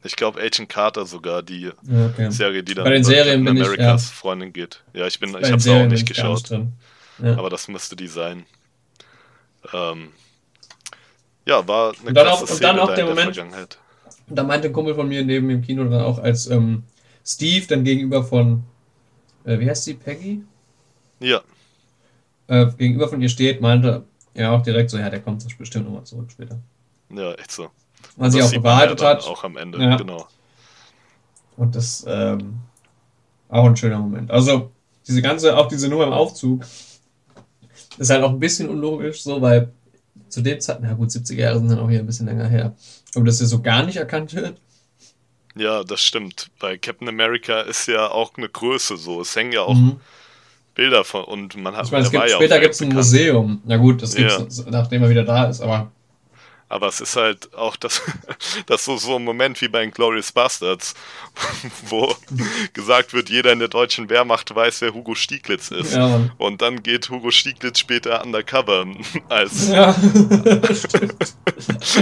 Ich 0.05 0.15
glaube 0.15 0.41
Agent 0.41 0.69
Carter 0.69 1.05
sogar, 1.05 1.43
die 1.43 1.69
okay. 1.69 2.31
Serie, 2.31 2.62
die 2.62 2.74
dann 2.74 2.85
Bei 2.85 2.91
den 2.91 3.05
Serien 3.05 3.47
Americas 3.47 4.05
ich, 4.05 4.11
ja. 4.11 4.15
Freundin 4.15 4.53
geht. 4.53 4.85
Ja, 4.93 5.07
ich 5.07 5.19
bin, 5.19 5.31
ich 5.31 5.47
habe 5.47 5.57
es 5.57 5.69
auch 5.69 5.87
nicht 5.87 6.07
geschaut. 6.07 6.51
Nicht 6.51 6.66
ja. 7.19 7.37
Aber 7.37 7.51
das 7.51 7.69
müsste 7.69 7.97
die 7.97 8.09
sein. 8.09 8.47
Ähm, 9.73 10.13
ja, 11.45 11.67
war 11.67 11.95
eine 11.99 12.09
und 12.09 12.15
dann 12.15 12.29
auch, 12.29 12.43
und 12.43 12.63
dann 12.63 12.79
auch 12.79 12.95
der 12.95 13.07
Moment, 13.07 13.35
Vergangenheit. 13.35 13.79
Da 14.29 14.43
meinte 14.43 14.69
ein 14.69 14.73
Kumpel 14.73 14.95
von 14.95 15.09
mir 15.09 15.25
neben 15.25 15.49
dem 15.49 15.63
Kino 15.63 15.85
dann 15.85 16.03
auch, 16.03 16.19
als 16.19 16.49
ähm, 16.49 16.83
Steve 17.25 17.67
dann 17.67 17.85
gegenüber 17.85 18.25
von, 18.25 18.65
äh, 19.45 19.59
wie 19.59 19.69
heißt 19.69 19.85
sie, 19.85 19.95
Peggy? 19.95 20.43
Ja. 21.21 21.41
Äh, 22.49 22.67
gegenüber 22.77 23.09
von 23.09 23.21
ihr 23.23 23.29
steht, 23.29 23.61
meinte 23.61 24.05
er 24.35 24.53
auch 24.53 24.63
direkt 24.63 24.91
so, 24.91 24.99
ja, 24.99 25.09
der 25.09 25.21
kommt 25.21 25.47
bestimmt 25.59 25.87
nochmal 25.87 26.05
zurück 26.05 26.31
später. 26.31 26.59
Ja, 27.11 27.33
echt 27.35 27.53
so. 27.53 27.71
Was 28.17 28.33
sie 28.33 28.43
auch 28.43 28.51
bewahrheitet 28.51 29.01
ja 29.01 29.09
hat. 29.09 29.25
Auch 29.25 29.45
am 29.45 29.57
Ende, 29.57 29.79
ja. 29.79 29.97
genau. 29.97 30.27
Und 31.57 31.75
das 31.75 32.05
ähm, 32.07 32.59
auch 33.49 33.65
ein 33.65 33.77
schöner 33.77 33.99
Moment. 33.99 34.31
Also, 34.31 34.71
diese 35.07 35.23
ganze, 35.23 35.57
auch 35.57 35.69
diese 35.69 35.89
Nummer 35.89 36.05
im 36.05 36.13
Aufzug, 36.13 36.65
ist 37.98 38.10
halt 38.10 38.23
auch 38.23 38.31
ein 38.31 38.40
bisschen 38.40 38.68
unlogisch, 38.68 39.23
so, 39.23 39.40
weil 39.40 39.73
zu 40.28 40.43
dem 40.43 40.60
Zeitpunkt, 40.60 40.90
na 40.90 40.97
gut, 40.97 41.10
70er 41.10 41.35
Jahre 41.35 41.59
sind 41.59 41.70
dann 41.70 41.78
auch 41.78 41.90
hier 41.90 42.01
ein 42.01 42.06
bisschen 42.06 42.27
länger 42.27 42.47
her, 42.47 42.74
aber 43.14 43.24
dass 43.24 43.40
er 43.40 43.47
so 43.47 43.60
gar 43.60 43.85
nicht 43.85 43.97
erkannt 43.97 44.35
wird. 44.35 44.60
Ja, 45.55 45.85
das 45.85 46.02
stimmt. 46.02 46.51
Bei 46.59 46.77
Captain 46.77 47.09
America 47.09 47.62
ist 47.62 47.86
ja 47.89 48.09
auch 48.09 48.32
eine 48.36 48.48
Größe 48.48 48.97
so. 48.98 49.23
Es 49.23 49.35
hängen 49.35 49.52
ja 49.52 49.62
auch 49.62 49.74
mhm. 49.74 50.01
Bilder 50.74 51.02
von 51.05 51.24
und 51.24 51.56
man 51.56 51.74
hat. 51.74 51.86
Ich 51.86 51.93
meine, 51.93 52.05
es 52.05 52.10
gibt, 52.10 52.31
später 52.31 52.60
gibt 52.60 52.74
es 52.74 52.82
ein 52.82 52.90
Museum. 52.90 53.62
Na 53.64 53.78
gut, 53.78 54.02
das 54.02 54.14
gibt 54.14 54.31
es, 54.31 54.59
ja. 54.59 54.64
nachdem 54.70 55.02
er 55.02 55.09
wieder 55.09 55.24
da 55.24 55.47
ist, 55.47 55.62
aber 55.62 55.90
aber 56.69 56.89
es 56.89 57.01
ist 57.01 57.15
halt 57.17 57.55
auch 57.55 57.77
das, 57.77 58.03
das 58.67 58.85
so, 58.85 58.97
so 58.97 59.17
ein 59.17 59.25
Moment 59.25 59.61
wie 59.61 59.69
bei 59.69 59.83
den 59.83 59.93
Glorious 59.93 60.33
Bastards, 60.33 60.95
wo 61.89 62.15
gesagt 62.73 63.13
wird, 63.13 63.29
jeder 63.31 63.53
in 63.53 63.61
der 63.61 63.69
deutschen 63.69 64.09
Wehrmacht 64.11 64.55
weiß, 64.55 64.81
wer 64.81 64.93
Hugo 64.93 65.15
Stieglitz 65.15 65.71
ist. 65.71 65.95
Ja, 65.95 66.31
und 66.39 66.63
dann 66.63 66.83
geht 66.83 67.09
Hugo 67.09 67.31
Stieglitz 67.31 67.79
später 67.79 68.25
undercover 68.25 68.87
als. 69.29 69.69
Ja. 69.69 69.95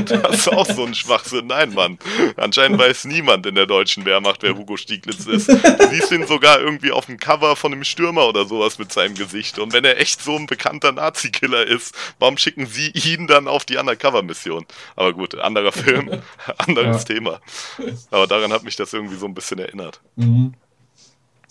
das 0.05 0.35
ist 0.35 0.49
auch 0.49 0.66
so 0.66 0.85
ein 0.85 0.95
Schwachsinn. 0.95 1.47
Nein, 1.49 1.74
Mann. 1.74 1.99
Anscheinend 2.36 2.78
weiß 2.78 3.05
niemand 3.05 3.47
in 3.47 3.55
der 3.55 3.66
deutschen 3.66 4.05
Wehrmacht, 4.05 4.43
wer 4.43 4.57
Hugo 4.57 4.77
Stieglitz 4.77 5.27
ist. 5.27 5.49
Du 5.49 5.89
siehst 5.91 6.11
ihn 6.11 6.27
sogar 6.27 6.61
irgendwie 6.61 6.91
auf 6.93 7.07
dem 7.07 7.19
Cover 7.19 7.57
von 7.57 7.73
einem 7.73 7.85
Stürmer 7.85 8.28
oder 8.28 8.47
sowas 8.47 8.78
mit 8.78 8.93
seinem 8.93 9.15
Gesicht. 9.15 9.59
Und 9.59 9.73
wenn 9.73 9.85
er 9.85 10.01
echt 10.01 10.23
so 10.23 10.36
ein 10.36 10.47
bekannter 10.47 10.93
Nazi-Killer 10.93 11.66
ist, 11.66 11.95
warum 12.19 12.39
schicken 12.39 12.66
sie 12.66 12.91
ihn 12.91 13.27
dann 13.27 13.49
auf 13.49 13.65
die 13.65 13.77
Undercover-Mission? 13.77 14.53
Situation. 14.55 14.66
Aber 14.97 15.12
gut, 15.12 15.39
anderer 15.39 15.72
Film, 15.72 16.10
anderes 16.59 17.05
ja. 17.09 17.14
Thema. 17.14 17.40
Aber 18.10 18.26
daran 18.26 18.52
hat 18.52 18.64
mich 18.64 18.76
das 18.76 18.93
irgendwie 18.93 19.16
so 19.16 19.26
ein 19.26 19.35
bisschen 19.35 19.59
erinnert. 19.59 20.01
Mhm. 20.16 20.55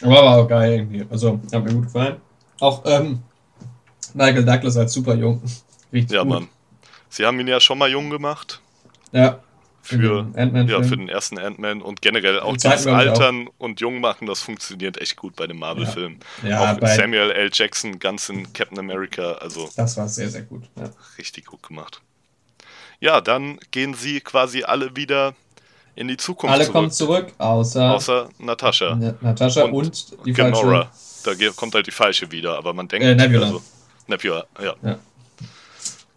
Aber 0.01 0.13
war 0.13 0.38
auch 0.38 0.47
geil 0.47 0.73
irgendwie. 0.73 1.05
Also, 1.09 1.39
hat 1.51 1.63
mir 1.63 1.73
gut 1.73 1.85
gefallen. 1.85 2.17
Auch 2.59 2.84
ähm, 2.85 3.19
Michael 4.13 4.45
Douglas 4.45 4.77
als 4.77 4.93
super 4.93 5.15
jung. 5.15 5.41
Richtig 5.91 6.15
ja, 6.15 6.23
gut. 6.23 6.31
Mann. 6.31 6.47
Sie 7.09 7.25
haben 7.25 7.39
ihn 7.39 7.47
ja 7.47 7.59
schon 7.59 7.77
mal 7.77 7.89
jung 7.89 8.09
gemacht. 8.09 8.59
Ja. 9.11 9.39
Für, 9.85 10.31
ja, 10.38 10.81
für 10.81 10.95
den 10.95 11.09
ersten 11.09 11.38
Ant-Man 11.38 11.81
und 11.81 12.01
generell 12.01 12.39
auch 12.39 12.55
das 12.55 12.88
Altern 12.88 13.49
auch. 13.49 13.53
und 13.57 13.81
Jungmachen, 13.81 14.27
das 14.27 14.39
funktioniert 14.39 14.97
echt 15.01 15.17
gut 15.17 15.35
bei 15.35 15.45
dem 15.45 15.59
Marvel-Film. 15.59 16.19
Ja. 16.41 16.49
ja 16.49 16.73
auch 16.73 16.88
Samuel 16.88 17.31
L. 17.31 17.49
Jackson 17.51 17.99
ganz 17.99 18.30
in 18.30 18.53
Captain 18.53 18.80
America, 18.80 19.34
also. 19.34 19.69
Das 19.75 19.97
war 19.97 20.07
sehr, 20.07 20.30
sehr 20.30 20.43
gut. 20.43 20.63
Ja. 20.77 20.89
Richtig 21.17 21.47
gut 21.47 21.63
gemacht 21.63 22.01
ja, 23.03 23.19
dann 23.19 23.59
gehen 23.71 23.93
sie 23.93 24.21
quasi 24.21 24.63
alle 24.63 24.95
wieder 24.95 25.35
in 25.93 26.07
die 26.07 26.15
Zukunft 26.15 26.53
alle 26.53 26.63
zurück. 26.63 26.73
kommen 26.73 26.89
zurück, 26.91 27.34
außer, 27.38 27.95
außer 27.95 28.30
Natascha. 28.39 28.95
Natascha 29.19 29.63
und, 29.65 29.73
und 29.73 30.25
die 30.25 30.31
Gamora. 30.31 30.89
falsche. 31.23 31.41
Da 31.41 31.51
kommt 31.51 31.75
halt 31.75 31.85
die 31.85 31.91
falsche 31.91 32.31
wieder, 32.31 32.57
aber 32.57 32.73
man 32.73 32.88
denkt... 32.88 33.05
Äh, 33.05 33.15
Nebula. 33.15 33.47
Also, 33.47 33.61
Nebula, 34.07 34.45
ja. 34.61 34.75
ja. 34.81 34.99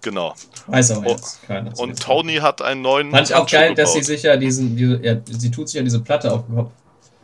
Genau. 0.01 0.35
Weiß 0.69 0.93
aber 0.93 1.09
jetzt 1.09 1.41
oh, 1.43 1.47
keiner. 1.49 1.77
Und 1.77 2.01
Tony 2.01 2.37
hat 2.37 2.63
einen 2.63 2.83
neuen. 2.83 3.11
Fand 3.11 3.31
ich 3.31 3.35
auch 3.35 3.51
geil, 3.51 3.71
gebaut. 3.71 3.79
dass 3.79 3.93
sie 3.95 4.03
sich 4.03 4.23
ja 4.23 4.37
diesen, 4.37 4.77
diese, 4.77 5.05
ja, 5.05 5.17
sie 5.25 5.51
tut 5.51 5.69
sich 5.69 5.79
ja 5.79 5.83
diese 5.83 6.01
Platte 6.01 6.33
auf 6.33 6.47
den 6.47 6.55
Kopf. 6.55 6.71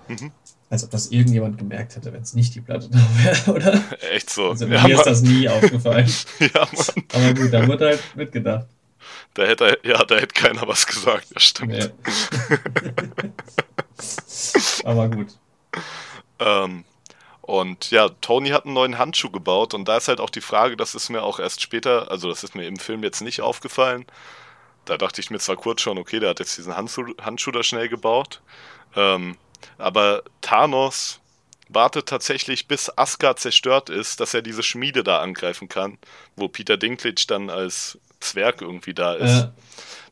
Mhm. 0.08 0.32
Als 0.70 0.82
ob 0.82 0.90
das 0.90 1.06
irgendjemand 1.08 1.58
gemerkt 1.58 1.94
hätte, 1.94 2.12
wenn 2.12 2.22
es 2.22 2.34
nicht 2.34 2.52
die 2.56 2.60
Platte 2.60 2.88
da 2.90 2.98
wäre, 3.22 3.52
oder? 3.54 3.80
Echt 4.12 4.30
so. 4.30 4.50
Also, 4.50 4.66
ja, 4.66 4.82
mir 4.82 4.88
Mann. 4.88 4.90
ist 4.90 5.06
das 5.06 5.22
nie 5.22 5.48
aufgefallen. 5.48 6.12
ja, 6.40 6.48
Mann. 6.54 7.04
Aber 7.12 7.34
gut, 7.34 7.52
da 7.52 7.68
wird 7.68 7.80
halt 7.80 8.00
mitgedacht. 8.16 8.66
Da 9.34 9.44
hätte, 9.44 9.78
ja, 9.82 10.04
da 10.04 10.16
hätte 10.16 10.34
keiner 10.34 10.68
was 10.68 10.86
gesagt, 10.86 11.28
das 11.34 11.42
stimmt. 11.42 11.72
Nee. 11.72 11.90
Aber 14.84 15.08
gut. 15.08 15.28
Ähm, 16.38 16.84
und 17.40 17.90
ja, 17.90 18.08
Tony 18.08 18.50
hat 18.50 18.66
einen 18.66 18.74
neuen 18.74 18.98
Handschuh 18.98 19.30
gebaut 19.30 19.74
und 19.74 19.86
da 19.88 19.96
ist 19.96 20.08
halt 20.08 20.20
auch 20.20 20.30
die 20.30 20.40
Frage, 20.40 20.76
das 20.76 20.94
ist 20.94 21.08
mir 21.08 21.22
auch 21.22 21.40
erst 21.40 21.62
später, 21.62 22.10
also 22.10 22.28
das 22.28 22.44
ist 22.44 22.54
mir 22.54 22.66
im 22.66 22.76
Film 22.76 23.02
jetzt 23.02 23.20
nicht 23.20 23.40
aufgefallen. 23.40 24.06
Da 24.84 24.98
dachte 24.98 25.20
ich 25.20 25.30
mir 25.30 25.38
zwar 25.38 25.56
kurz 25.56 25.80
schon, 25.80 25.98
okay, 25.98 26.20
der 26.20 26.30
hat 26.30 26.40
jetzt 26.40 26.58
diesen 26.58 26.76
Handschuh, 26.76 27.14
Handschuh 27.20 27.52
da 27.52 27.62
schnell 27.62 27.88
gebaut. 27.88 28.42
Ähm, 28.96 29.36
aber 29.78 30.22
Thanos 30.40 31.20
wartet 31.68 32.08
tatsächlich, 32.08 32.68
bis 32.68 32.96
Asgard 32.96 33.38
zerstört 33.40 33.90
ist, 33.90 34.20
dass 34.20 34.34
er 34.34 34.42
diese 34.42 34.62
Schmiede 34.62 35.02
da 35.04 35.20
angreifen 35.20 35.68
kann, 35.68 35.98
wo 36.36 36.48
Peter 36.48 36.76
Dinklage 36.76 37.26
dann 37.26 37.50
als 37.50 37.98
Zwerg 38.22 38.60
irgendwie 38.62 38.94
da 38.94 39.14
ist. 39.14 39.30
Ja. 39.30 39.52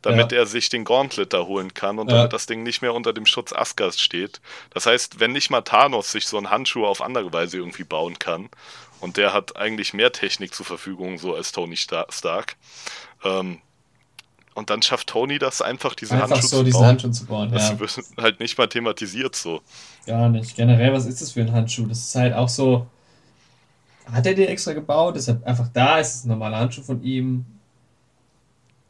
Damit 0.03 0.33
ja. 0.33 0.39
er 0.39 0.47
sich 0.47 0.71
den 0.71 0.85
Gauntlet 0.85 1.35
da 1.35 1.43
holen 1.43 1.75
kann 1.75 1.99
und 1.99 2.11
damit 2.11 2.33
das 2.33 2.47
Ding 2.47 2.63
nicht 2.63 2.81
mehr 2.81 2.95
unter 2.95 3.13
dem 3.13 3.27
Schutz 3.27 3.53
Asgards 3.53 4.01
steht. 4.01 4.41
Das 4.73 4.87
heißt, 4.87 5.21
wenn 5.21 5.33
nicht 5.33 5.51
mal 5.51 5.61
Thanos 5.61 6.11
sich 6.11 6.27
so 6.27 6.39
einen 6.39 6.51
Handschuh 6.51 6.87
auf 6.87 7.03
andere 7.03 7.33
Weise 7.33 7.59
irgendwie 7.59 7.85
bauen 7.85 8.19
kann, 8.19 8.49
und 9.01 9.17
der 9.17 9.33
hat 9.33 9.57
eigentlich 9.57 9.95
mehr 9.95 10.13
Technik 10.13 10.55
zur 10.55 10.67
Verfügung, 10.67 11.19
so 11.19 11.35
als 11.35 11.53
Tony 11.53 11.77
Stark, 11.77 12.57
ähm, 13.25 13.61
und 14.55 14.69
dann 14.69 14.83
schafft 14.83 15.09
Tony 15.09 15.39
das 15.39 15.63
einfach, 15.63 15.95
diese 15.95 16.15
einfach 16.15 16.31
Handschuhe 16.31 16.49
so 16.49 16.59
zu 16.59 16.65
diesen 16.65 16.81
bauen. 16.81 16.89
Handschuh 16.89 17.11
zu 17.11 17.27
bauen. 17.27 17.51
Das 17.53 17.71
ja. 17.71 17.81
wird 17.81 18.01
halt 18.19 18.41
nicht 18.41 18.59
mal 18.59 18.67
thematisiert 18.67 19.37
so. 19.37 19.63
Gar 20.07 20.29
nicht. 20.29 20.57
Generell, 20.57 20.93
was 20.93 21.07
ist 21.07 21.23
das 21.23 21.33
für 21.33 21.41
ein 21.41 21.53
Handschuh? 21.53 21.87
Das 21.87 21.99
ist 21.99 22.15
halt 22.15 22.35
auch 22.35 22.49
so. 22.49 22.87
Hat 24.11 24.27
er 24.27 24.35
den 24.35 24.49
extra 24.49 24.73
gebaut? 24.73 25.17
Ist 25.17 25.29
er 25.29 25.41
einfach 25.45 25.69
da? 25.73 25.99
Ist 25.99 26.17
es 26.17 26.25
ein 26.25 26.29
normaler 26.29 26.59
Handschuh 26.59 26.83
von 26.83 27.03
ihm? 27.03 27.47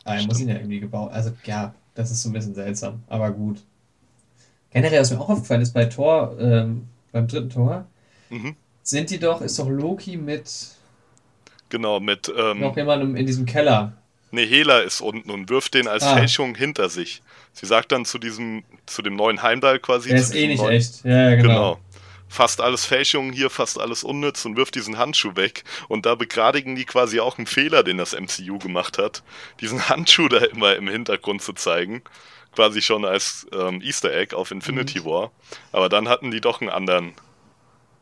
Ah, 0.05 0.17
er 0.17 0.27
muss 0.27 0.41
ihn 0.41 0.49
ja 0.49 0.57
irgendwie 0.57 0.81
gebaut. 0.81 1.13
Also 1.13 1.33
ja, 1.45 1.75
das 1.95 2.11
ist 2.11 2.23
so 2.23 2.29
ein 2.29 2.33
bisschen 2.33 2.55
seltsam, 2.55 3.03
aber 3.09 3.31
gut. 3.31 3.63
Generell, 4.73 5.01
was 5.01 5.11
mir 5.11 5.21
auch 5.21 5.29
aufgefallen 5.29 5.63
ist 5.63 5.73
bei 5.73 5.87
Tor, 5.87 6.37
ähm, 6.39 6.87
beim 7.13 7.27
dritten 7.27 7.51
Tor, 7.51 7.87
mhm. 8.31 8.55
sind 8.83 9.11
die 9.11 9.19
doch, 9.19 9.41
ist 9.41 9.59
doch 9.59 9.69
Loki 9.69 10.17
mit. 10.17 10.51
Genau, 11.69 12.01
mit. 12.01 12.33
Ähm, 12.37 12.61
noch 12.61 12.77
jemandem 12.77 13.17
in 13.17 13.27
diesem 13.27 13.47
Keller. 13.47 13.95
Ne, 14.33 14.43
Hela 14.43 14.81
ist 14.81 15.01
unten 15.01 15.31
und 15.31 15.51
wirft 15.51 15.75
den 15.75 15.89
als 15.89 16.05
ah. 16.05 16.17
Fälschung 16.17 16.55
hinter 16.55 16.89
sich. 16.89 17.23
Sie 17.53 17.67
sagt 17.67 17.91
dann 17.91 18.05
zu 18.05 18.19
diesem, 18.19 18.63
zu 18.87 19.03
dem 19.03 19.17
neuen 19.17 19.43
Heimdall 19.43 19.81
quasi. 19.81 20.11
Der 20.11 20.19
ist 20.19 20.35
eh 20.35 20.47
nicht 20.47 20.63
neuen, 20.63 20.73
echt. 20.73 21.05
Ja, 21.05 21.31
ja, 21.31 21.37
genau. 21.37 21.75
genau 21.75 21.79
fast 22.31 22.61
alles 22.61 22.87
Fälschungen 22.87 23.33
hier, 23.33 23.51
fast 23.51 23.79
alles 23.79 24.05
unnütz 24.05 24.45
und 24.45 24.57
wirft 24.57 24.77
diesen 24.77 24.97
Handschuh 24.97 25.35
weg. 25.35 25.65
Und 25.89 26.07
da 26.07 26.15
begradigen 26.15 26.77
die 26.77 26.85
quasi 26.85 27.21
auch 27.21 27.37
einen 27.37 27.47
Fehler, 27.47 27.83
den 27.83 27.99
das 27.99 28.19
MCU 28.19 28.59
gemacht 28.59 28.97
hat, 28.97 29.23
diesen 29.61 29.89
Handschuh 29.89 30.29
da 30.29 30.39
immer 30.39 30.77
im 30.77 30.89
Hintergrund 30.89 31.43
zu 31.43 31.53
zeigen. 31.53 32.03
Quasi 32.53 32.83
schon 32.83 33.05
als 33.05 33.47
ähm, 33.53 33.83
Easter 33.83 34.13
Egg 34.15 34.35
auf 34.35 34.51
Infinity 34.53 35.01
mhm. 35.01 35.05
War. 35.05 35.31
Aber 35.73 35.89
dann 35.89 36.09
hatten 36.09 36.31
die 36.31 36.41
doch 36.41 36.61
einen 36.61 36.71
anderen 36.71 37.13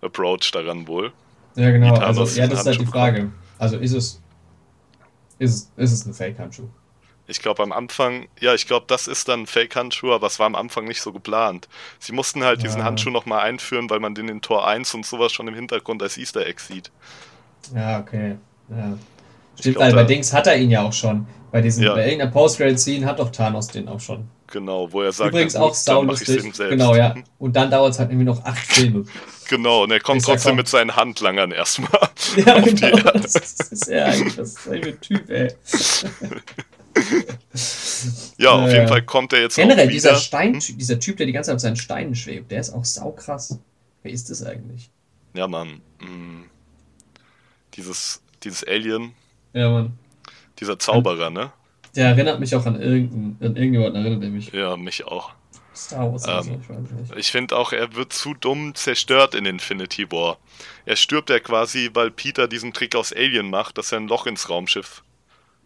Approach 0.02 0.50
daran 0.52 0.86
wohl. 0.86 1.12
Ja, 1.56 1.70
genau. 1.70 1.94
Also, 1.94 2.24
ja, 2.38 2.46
das 2.46 2.60
ist 2.60 2.66
halt 2.66 2.80
die 2.80 2.86
Frage. 2.86 3.32
Also 3.58 3.78
ist 3.78 3.92
es. 3.92 4.22
Ist 5.38 5.54
es, 5.54 5.72
ist 5.76 5.92
es 5.92 6.06
ein 6.06 6.14
Fake-Handschuh? 6.14 6.68
Ich 7.30 7.40
glaube 7.42 7.62
am 7.62 7.72
Anfang, 7.72 8.26
ja, 8.40 8.54
ich 8.54 8.66
glaube, 8.66 8.86
das 8.88 9.06
ist 9.06 9.28
dann 9.28 9.46
Fake-Handschuh, 9.46 10.12
aber 10.12 10.26
es 10.26 10.38
war 10.38 10.46
am 10.46 10.54
Anfang 10.54 10.86
nicht 10.86 11.02
so 11.02 11.12
geplant. 11.12 11.68
Sie 11.98 12.12
mussten 12.12 12.42
halt 12.42 12.62
diesen 12.62 12.78
Ja. 12.80 12.86
Handschuh 12.86 13.10
nochmal 13.10 13.40
einführen, 13.40 13.90
weil 13.90 14.00
man 14.00 14.14
den 14.14 14.28
in 14.28 14.40
Tor 14.40 14.66
1 14.66 14.94
und 14.94 15.04
sowas 15.04 15.30
schon 15.32 15.46
im 15.46 15.54
Hintergrund 15.54 16.02
als 16.02 16.16
Easter 16.16 16.46
Egg 16.46 16.58
sieht. 16.60 16.90
Ja, 17.74 18.00
okay. 18.00 18.36
Ja. 18.70 18.98
Stimmt, 19.58 19.76
glaub, 19.76 19.86
weil 19.88 19.94
bei 19.94 20.04
Dings 20.04 20.32
hat 20.32 20.46
er 20.46 20.56
ihn 20.56 20.70
ja 20.70 20.82
auch 20.82 20.92
schon. 20.92 21.26
Bei 21.52 21.60
diesem, 21.60 21.84
Ja. 21.84 21.94
bei 21.94 22.04
irgendeiner 22.04 22.30
Post-Credit-Scene 22.30 23.04
hat 23.06 23.18
doch 23.18 23.30
Thanos 23.30 23.68
den 23.68 23.88
auch 23.88 24.00
schon. 24.00 24.28
Genau, 24.50 24.90
wo 24.90 25.02
er 25.02 25.12
sagt, 25.12 25.30
Übrigens 25.30 25.56
auch 25.56 25.74
saulustig. 25.74 26.50
Genau, 26.56 26.94
ja. 26.94 27.14
Und 27.38 27.54
dann 27.56 27.70
dauert 27.70 27.92
es 27.92 27.98
halt 27.98 28.08
irgendwie 28.10 28.24
noch 28.24 28.42
acht 28.44 28.58
Filme. 28.66 29.04
Genau, 29.50 29.84
und 29.84 29.90
er 29.90 30.00
kommt 30.00 30.22
er 30.22 30.26
trotzdem 30.26 30.56
mit 30.56 30.68
seinen 30.68 30.94
Handlangern 30.96 31.52
erstmal. 31.52 31.90
Ja, 32.36 32.60
genau. 32.60 33.10
Das 33.12 33.34
ist 33.34 33.88
er 33.88 34.06
eigentlich. 34.06 34.36
Das 34.36 34.48
ist 34.54 34.68
ein 34.68 35.00
Typ, 35.00 35.30
ey. 35.30 35.48
Ja, 38.38 38.50
auf 38.52 38.70
Ja, 38.70 38.76
jeden. 38.76 38.88
Fall 38.88 39.02
kommt 39.04 39.32
er 39.32 39.40
jetzt 39.40 39.56
Generell, 39.56 39.88
dieser. 39.88 40.16
Stein, 40.16 40.58
dieser 40.60 40.98
Typ, 41.00 41.16
der 41.16 41.26
die 41.26 41.32
ganze 41.32 41.48
Zeit 41.48 41.56
auf 41.56 41.60
seinen 41.62 41.76
Steinen 41.76 42.14
schwebt, 42.14 42.50
der 42.50 42.60
ist 42.60 42.70
auch 42.70 42.84
saukrass. 42.84 43.58
Wer 44.02 44.12
ist 44.12 44.30
das 44.30 44.42
eigentlich? 44.44 44.90
Ja, 45.34 45.48
Mann. 45.48 45.80
mm, 46.00 46.44
Dieses, 47.74 48.22
dieses 48.42 48.64
Alien, 48.64 49.14
Ja, 49.52 49.68
Mann. 49.70 49.98
dieser 50.60 50.78
Zauberer, 50.78 51.30
ne? 51.30 51.52
Der 51.94 52.06
erinnert 52.08 52.40
mich 52.40 52.54
auch 52.54 52.64
an 52.66 52.80
irgendeinen, 52.80 53.36
an 53.40 53.56
irgendjemanden 53.56 54.02
erinnert 54.02 54.22
er 54.24 54.30
mich. 54.30 54.52
Ja, 54.52 54.76
mich 54.76 55.04
auch. 55.04 55.32
Star 55.74 56.10
Wars 56.12 56.28
oder 56.28 56.40
so, 56.40 56.52
Ähm, 56.52 56.60
ich 56.60 56.68
weiß 56.68 56.90
nicht. 56.92 57.16
Ich 57.16 57.30
finde 57.30 57.56
auch, 57.56 57.72
er 57.72 57.94
wird 57.94 58.12
zu 58.12 58.34
dumm 58.34 58.74
zerstört 58.74 59.34
in 59.34 59.46
Infinity 59.46 60.10
War. 60.10 60.38
Er 60.84 60.96
stirbt 60.96 61.30
ja 61.30 61.40
quasi, 61.40 61.90
weil 61.94 62.10
Peter 62.10 62.48
diesen 62.48 62.72
Trick 62.72 62.94
aus 62.96 63.12
Alien 63.12 63.50
macht, 63.50 63.78
dass 63.78 63.92
er 63.92 63.98
ein 64.00 64.08
Loch 64.08 64.26
ins 64.26 64.48
Raumschiff 64.50 65.02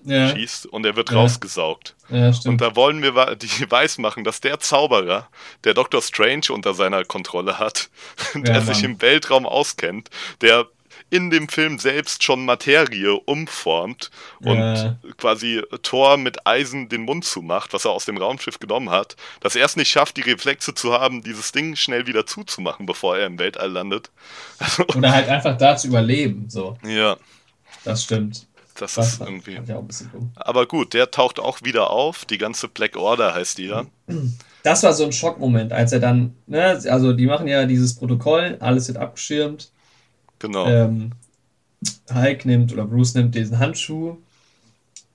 Ja, 0.04 0.28
schießt 0.34 0.66
und 0.66 0.84
er 0.86 0.96
wird 0.96 1.10
Ja. 1.10 1.18
rausgesaugt. 1.18 1.94
ja, 2.08 2.32
Und 2.46 2.60
da 2.60 2.74
wollen 2.76 3.02
wir 3.02 3.36
die 3.36 3.48
weiß 3.70 3.98
machen, 3.98 4.24
dass 4.24 4.40
der 4.40 4.58
Zauberer, 4.60 5.28
der 5.64 5.74
Dr. 5.74 6.02
Strange 6.02 6.46
unter 6.50 6.74
seiner 6.74 7.04
Kontrolle 7.04 7.58
hat, 7.58 7.88
der 8.34 8.60
sich 8.62 8.82
im 8.82 9.00
Weltraum 9.00 9.46
auskennt, 9.46 10.10
der 10.40 10.66
in 11.08 11.28
dem 11.30 11.46
Film 11.48 11.78
selbst 11.78 12.22
schon 12.24 12.44
Materie 12.46 13.12
umformt 13.12 14.10
und 14.40 14.56
Ja. 14.58 14.96
quasi 15.18 15.62
Thor 15.82 16.16
mit 16.16 16.46
Eisen 16.46 16.88
den 16.88 17.02
Mund 17.02 17.24
zumacht, 17.26 17.74
was 17.74 17.84
er 17.84 17.90
aus 17.90 18.06
dem 18.06 18.16
Raumschiff 18.16 18.58
genommen 18.58 18.88
hat, 18.90 19.16
dass 19.40 19.54
er 19.54 19.66
es 19.66 19.76
nicht 19.76 19.90
schafft, 19.90 20.16
die 20.16 20.22
Reflexe 20.22 20.72
zu 20.74 20.92
haben, 20.94 21.22
dieses 21.22 21.52
Ding 21.52 21.76
schnell 21.76 22.06
wieder 22.06 22.24
zuzumachen, 22.24 22.86
bevor 22.86 23.18
er 23.18 23.26
im 23.26 23.38
Weltall 23.38 23.70
landet. 23.70 24.10
Also, 24.58 24.84
Oder 24.96 25.12
halt 25.12 25.28
einfach 25.28 25.56
da 25.58 25.76
zu 25.76 25.88
überleben, 25.88 26.48
so. 26.48 26.78
ja, 26.82 27.16
Das 27.84 28.04
stimmt. 28.04 28.46
Das 28.74 28.96
ist 28.98 29.20
irgendwie. 29.20 29.58
Aber 30.36 30.66
gut, 30.66 30.94
der 30.94 31.10
taucht 31.10 31.38
auch 31.40 31.62
wieder 31.62 31.90
auf. 31.90 32.24
Die 32.24 32.38
ganze 32.38 32.68
Black 32.68 32.96
Order 32.96 33.34
heißt 33.34 33.58
die 33.58 33.66
ja. 33.66 33.84
Das 34.62 34.84
war 34.84 34.92
so 34.92 35.04
ein 35.04 35.10
Schockmoment, 35.10 35.72
als 35.72 35.90
er 35.92 35.98
dann, 35.98 36.36
ne, 36.46 36.80
also 36.88 37.12
die 37.12 37.26
machen 37.26 37.48
ja 37.48 37.66
dieses 37.66 37.96
Protokoll, 37.96 38.58
alles 38.60 38.86
wird 38.86 38.96
abgeschirmt. 38.96 39.72
Genau. 40.38 40.68
Ähm, 40.68 41.10
Hulk 42.14 42.44
nimmt 42.44 42.72
oder 42.72 42.84
Bruce 42.84 43.14
nimmt 43.14 43.34
diesen 43.34 43.58
Handschuh. 43.58 44.18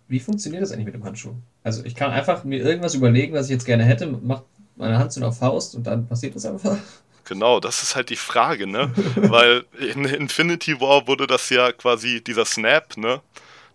Wie 0.10 0.20
funktioniert 0.20 0.64
das 0.64 0.74
eigentlich 0.74 0.88
mit 0.88 0.96
dem 0.96 1.06
Handschuh? 1.06 1.34
Also 1.64 1.84
ich 1.86 1.96
kann 1.96 2.12
einfach 2.12 2.44
mir 2.44 2.60
irgendwas 2.60 2.94
überlegen, 2.94 3.34
was 3.34 3.46
ich 3.46 3.52
jetzt 3.52 3.66
gerne 3.66 3.86
hätte, 3.86 4.08
macht 4.08 4.44
meine 4.76 5.00
Hand 5.00 5.12
zu 5.12 5.20
einer 5.22 5.32
Faust 5.32 5.76
und 5.76 5.88
dann 5.88 6.08
passiert 6.08 6.36
das 6.36 6.46
einfach. 6.46 6.78
Genau, 7.28 7.60
das 7.60 7.84
ist 7.84 7.98
halt 7.98 8.10
die 8.10 8.16
Frage, 8.16 8.68
ne? 8.68 8.90
Weil 9.18 9.66
in 9.78 10.06
Infinity 10.06 10.80
War 10.80 11.08
wurde 11.08 11.28
das 11.28 11.50
ja 11.50 11.74
quasi 11.74 12.24
dieser 12.24 12.46
Snap, 12.46 12.96
ne? 12.96 13.20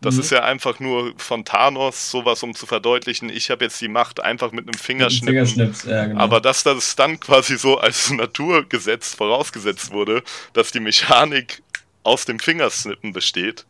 Das 0.03 0.17
Mhm. 0.17 0.21
ist 0.21 0.31
ja 0.31 0.43
einfach 0.45 0.81
nur 0.81 1.15
von 1.17 1.45
Thanos 1.45 2.11
sowas, 2.11 2.43
um 2.43 2.55
zu 2.55 2.67
verdeutlichen, 2.67 3.29
ich 3.31 3.51
habe 3.51 3.65
jetzt 3.65 3.81
die 3.81 3.89
Macht 3.89 4.21
einfach 4.21 4.53
mit 4.53 4.65
einem 4.67 4.75
Fingerschnippen. 4.75 5.47
Fingerschnips, 5.47 5.85
ja, 5.85 6.07
genau. 6.07 6.21
Aber 6.21 6.41
dass 6.41 6.63
das 6.65 6.97
dann 6.97 7.19
quasi 7.21 7.57
so 7.57 7.79
als 7.79 8.11
Naturgesetz 8.11 9.15
vorausgesetzt 9.15 9.93
wurde, 9.93 10.23
dass 10.53 10.73
die 10.73 10.81
Mechanik 10.81 11.63
aus 12.03 12.25
dem 12.25 12.39
Fingersnippen 12.39 13.13
besteht, 13.13 13.65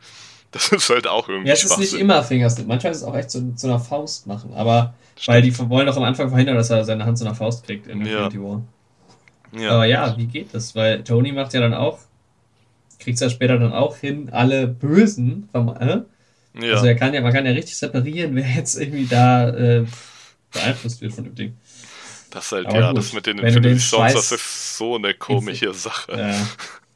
das 0.52 0.68
ist 0.68 0.90
halt 0.90 1.06
auch 1.06 1.28
irgendwie 1.28 1.48
ja, 1.48 1.54
es 1.54 1.64
ist 1.64 1.78
nicht 1.78 1.94
immer 1.94 2.22
Fingerschnipp. 2.22 2.66
Manchmal 2.66 2.92
ist 2.92 2.98
es 2.98 3.04
auch 3.04 3.16
echt 3.16 3.30
zu, 3.30 3.54
zu 3.54 3.66
einer 3.68 3.78
Faust 3.78 4.26
machen. 4.26 4.52
Aber 4.54 4.94
weil 5.26 5.42
die 5.42 5.56
wollen 5.58 5.86
doch 5.86 5.96
am 5.96 6.02
Anfang 6.02 6.28
verhindern, 6.30 6.56
dass 6.56 6.70
er 6.70 6.84
seine 6.84 7.04
Hand 7.04 7.16
zu 7.18 7.24
einer 7.24 7.34
Faust 7.34 7.64
kriegt 7.64 7.86
in 7.86 8.04
Ja. 8.04 8.26
Infinity 8.26 8.40
War. 8.42 8.62
Ja, 9.54 9.70
Aber 9.72 9.84
ja, 9.84 10.16
wie 10.16 10.26
geht 10.26 10.54
das? 10.54 10.74
Weil 10.74 11.04
Tony 11.04 11.30
macht 11.32 11.52
ja 11.52 11.60
dann 11.60 11.74
auch, 11.74 11.98
kriegt 12.98 13.16
es 13.16 13.20
ja 13.20 13.28
später 13.30 13.58
dann 13.58 13.72
auch 13.72 13.96
hin, 13.96 14.30
alle 14.32 14.66
Bösen, 14.66 15.48
vom, 15.52 15.68
äh? 15.76 16.02
Ja. 16.60 16.74
also 16.74 16.86
er 16.86 16.94
kann 16.94 17.14
ja, 17.14 17.20
man 17.20 17.32
kann 17.32 17.46
ja 17.46 17.52
richtig 17.52 17.76
separieren, 17.76 18.34
wer 18.34 18.48
jetzt 18.48 18.78
irgendwie 18.78 19.06
da 19.06 19.48
äh, 19.50 19.84
beeinflusst 20.52 21.00
wird 21.00 21.12
von 21.14 21.24
dem 21.24 21.34
Ding. 21.34 21.56
das 22.30 22.46
ist 22.46 22.52
halt, 22.52 22.66
aber 22.66 22.80
ja, 22.80 22.88
gut, 22.88 22.98
das 22.98 23.12
mit 23.12 23.26
den 23.26 23.38
Infinity 23.38 23.80
Stones, 23.80 24.12
das 24.14 24.32
ist 24.32 24.76
so 24.76 24.96
eine 24.96 25.14
komische 25.14 25.72
Sache. 25.74 26.12
Ja. 26.16 26.48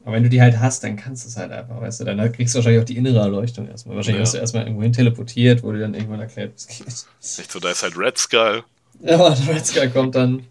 Aber 0.03 0.15
wenn 0.15 0.23
du 0.23 0.29
die 0.29 0.41
halt 0.41 0.57
hast, 0.59 0.83
dann 0.85 0.95
kannst 0.95 1.25
du 1.25 1.29
es 1.29 1.35
halt 1.35 1.51
einfach, 1.51 1.81
weißt 1.81 1.99
du, 1.99 2.05
dann 2.05 2.31
kriegst 2.31 2.53
du 2.53 2.59
wahrscheinlich 2.59 2.81
auch 2.81 2.85
die 2.85 2.95
innere 2.95 3.19
Erleuchtung 3.19 3.67
erstmal. 3.67 3.97
Wahrscheinlich 3.97 4.19
Ja. 4.19 4.23
wirst 4.23 4.33
du 4.35 4.37
erstmal 4.37 4.63
irgendwo 4.63 4.83
hin 4.83 4.93
teleportiert, 4.93 5.63
wo 5.63 5.71
dir 5.73 5.79
dann 5.79 5.93
irgendwann 5.95 6.21
erklärt, 6.21 6.53
was 6.55 6.67
geht. 6.67 6.87
Nicht 6.87 7.51
so, 7.51 7.59
da 7.59 7.71
ist 7.71 7.83
halt 7.83 7.97
Red 7.97 8.17
Skull. 8.17 8.63
Ja, 9.01 9.15
aber 9.15 9.31
der 9.35 9.55
Red 9.55 9.65
Skull 9.65 9.89
kommt 9.89 10.15
dann. 10.15 10.45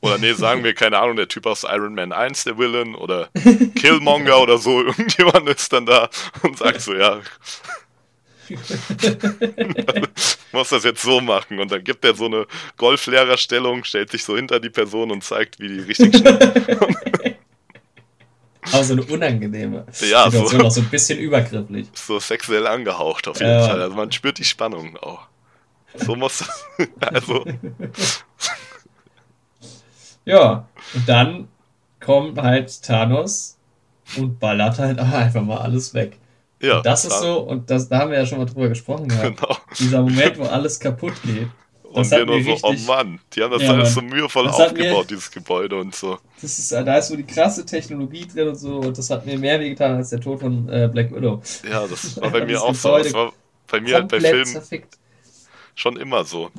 Oder 0.00 0.16
nee, 0.18 0.32
sagen 0.32 0.62
wir, 0.62 0.74
keine 0.74 0.98
Ahnung, 0.98 1.16
der 1.16 1.26
Typ 1.28 1.44
aus 1.46 1.64
Iron 1.64 1.94
Man 1.94 2.12
1, 2.12 2.44
der 2.44 2.56
Villain, 2.56 2.94
oder 2.94 3.28
Killmonger 3.74 4.40
oder 4.40 4.58
so, 4.58 4.80
irgendjemand 4.84 5.48
ist 5.48 5.72
dann 5.72 5.86
da 5.86 6.08
und 6.42 6.56
sagt 6.56 6.80
so, 6.80 6.94
ja, 6.94 7.20
muss 10.52 10.68
das 10.70 10.84
jetzt 10.84 11.02
so 11.02 11.20
machen. 11.20 11.58
Und 11.58 11.70
dann 11.70 11.84
gibt 11.84 12.04
er 12.04 12.14
so 12.14 12.26
eine 12.26 12.46
Golflehrerstellung, 12.76 13.84
stellt 13.84 14.10
sich 14.10 14.24
so 14.24 14.36
hinter 14.36 14.60
die 14.60 14.70
Person 14.70 15.10
und 15.10 15.22
zeigt, 15.24 15.58
wie 15.60 15.68
die 15.68 15.80
richtig 15.80 16.16
schnell. 16.16 17.36
Aber 18.72 18.84
so 18.84 18.92
eine 18.92 19.02
unangenehme 19.04 19.86
Ja, 20.02 20.30
so. 20.30 20.38
Situation, 20.38 20.62
auch 20.66 20.70
so 20.70 20.80
ein 20.82 20.88
bisschen 20.90 21.18
übergrifflich. 21.18 21.88
so 21.94 22.20
sexuell 22.20 22.66
angehaucht 22.66 23.26
auf 23.26 23.40
jeden 23.40 23.52
Ja. 23.52 23.66
Fall. 23.66 23.82
Also 23.82 23.96
man 23.96 24.12
spürt 24.12 24.38
die 24.38 24.44
Spannung 24.44 24.96
auch. 24.98 25.26
So 25.96 26.14
muss 26.14 26.38
das. 26.38 26.64
Also, 27.00 27.44
Ja, 30.24 30.68
und 30.94 31.08
dann 31.08 31.48
kommt 32.00 32.40
halt 32.40 32.82
Thanos 32.82 33.56
und 34.16 34.38
ballert 34.38 34.78
halt 34.78 34.98
einfach 34.98 35.42
mal 35.42 35.58
alles 35.58 35.94
weg. 35.94 36.18
Ja. 36.60 36.78
und 36.78 36.86
das 36.86 37.04
ist 37.04 37.10
klar. 37.10 37.22
so, 37.22 37.38
und 37.40 37.70
das, 37.70 37.88
da 37.88 37.98
haben 37.98 38.10
wir 38.10 38.18
ja 38.18 38.26
schon 38.26 38.38
mal 38.38 38.44
drüber 38.46 38.68
gesprochen 38.68 39.08
gehabt. 39.08 39.36
Genau. 39.40 39.56
Dieser 39.78 40.02
Moment, 40.02 40.38
wo 40.38 40.44
alles 40.44 40.78
kaputt 40.80 41.14
geht. 41.24 41.48
Und 41.82 42.04
hat 42.04 42.18
wir 42.18 42.24
nur 42.26 42.40
so, 42.44 42.56
oh 42.62 42.72
Mann, 42.86 43.18
die 43.32 43.42
haben 43.42 43.50
das 43.50 43.62
Ja, 43.62 43.72
alles 43.72 43.94
so 43.94 44.00
mühevoll 44.00 44.44
Das 44.44 44.58
hat 44.60 44.74
mir- 44.74 44.84
aufgebaut, 44.84 45.10
dieses 45.10 45.28
Gebäude 45.30 45.76
und 45.76 45.92
so. 45.92 46.18
Das 46.40 46.56
ist, 46.56 46.70
da 46.70 46.96
ist 46.98 47.08
so 47.08 47.16
die 47.16 47.26
krasse 47.26 47.66
Technologie 47.66 48.26
drin 48.28 48.48
und 48.48 48.54
so, 48.54 48.76
und 48.78 48.96
das 48.96 49.10
hat 49.10 49.26
mir 49.26 49.36
mehr 49.36 49.58
wehgetan 49.58 49.96
als 49.96 50.10
der 50.10 50.20
Tod 50.20 50.38
von 50.40 50.68
äh, 50.68 50.88
Black 50.92 51.12
Widow. 51.12 51.42
Ja, 51.68 51.84
das 51.88 52.20
war 52.20 52.30
bei 52.30 52.38
Das 52.40 52.48
mir 52.48 52.62
auch 52.62 52.74
so. 52.74 52.96
Das 52.98 53.12
war 53.12 53.32
bei 53.66 53.80
mir 53.80 53.94
halt 53.96 54.08
bei 54.08 54.20
Filmen 54.20 54.46
zerfickt. 54.46 54.98
schon 55.74 55.96
immer 55.96 56.24
so. 56.24 56.50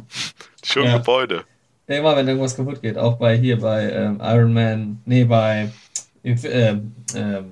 Schön 0.64 0.84
Ja. 0.86 0.98
Gebäude. 0.98 1.46
Ja, 1.88 1.98
immer 2.00 2.16
wenn 2.18 2.28
irgendwas 2.28 2.56
kaputt 2.58 2.82
geht. 2.82 2.98
Auch 2.98 3.18
bei 3.18 3.38
hier 3.38 3.58
bei 3.60 3.90
ähm, 3.90 4.20
Iron 4.22 4.54
Man, 4.54 5.02
nee, 5.06 5.24
bei 5.24 5.72
ähm, 6.26 6.94
ähm, 7.16 7.52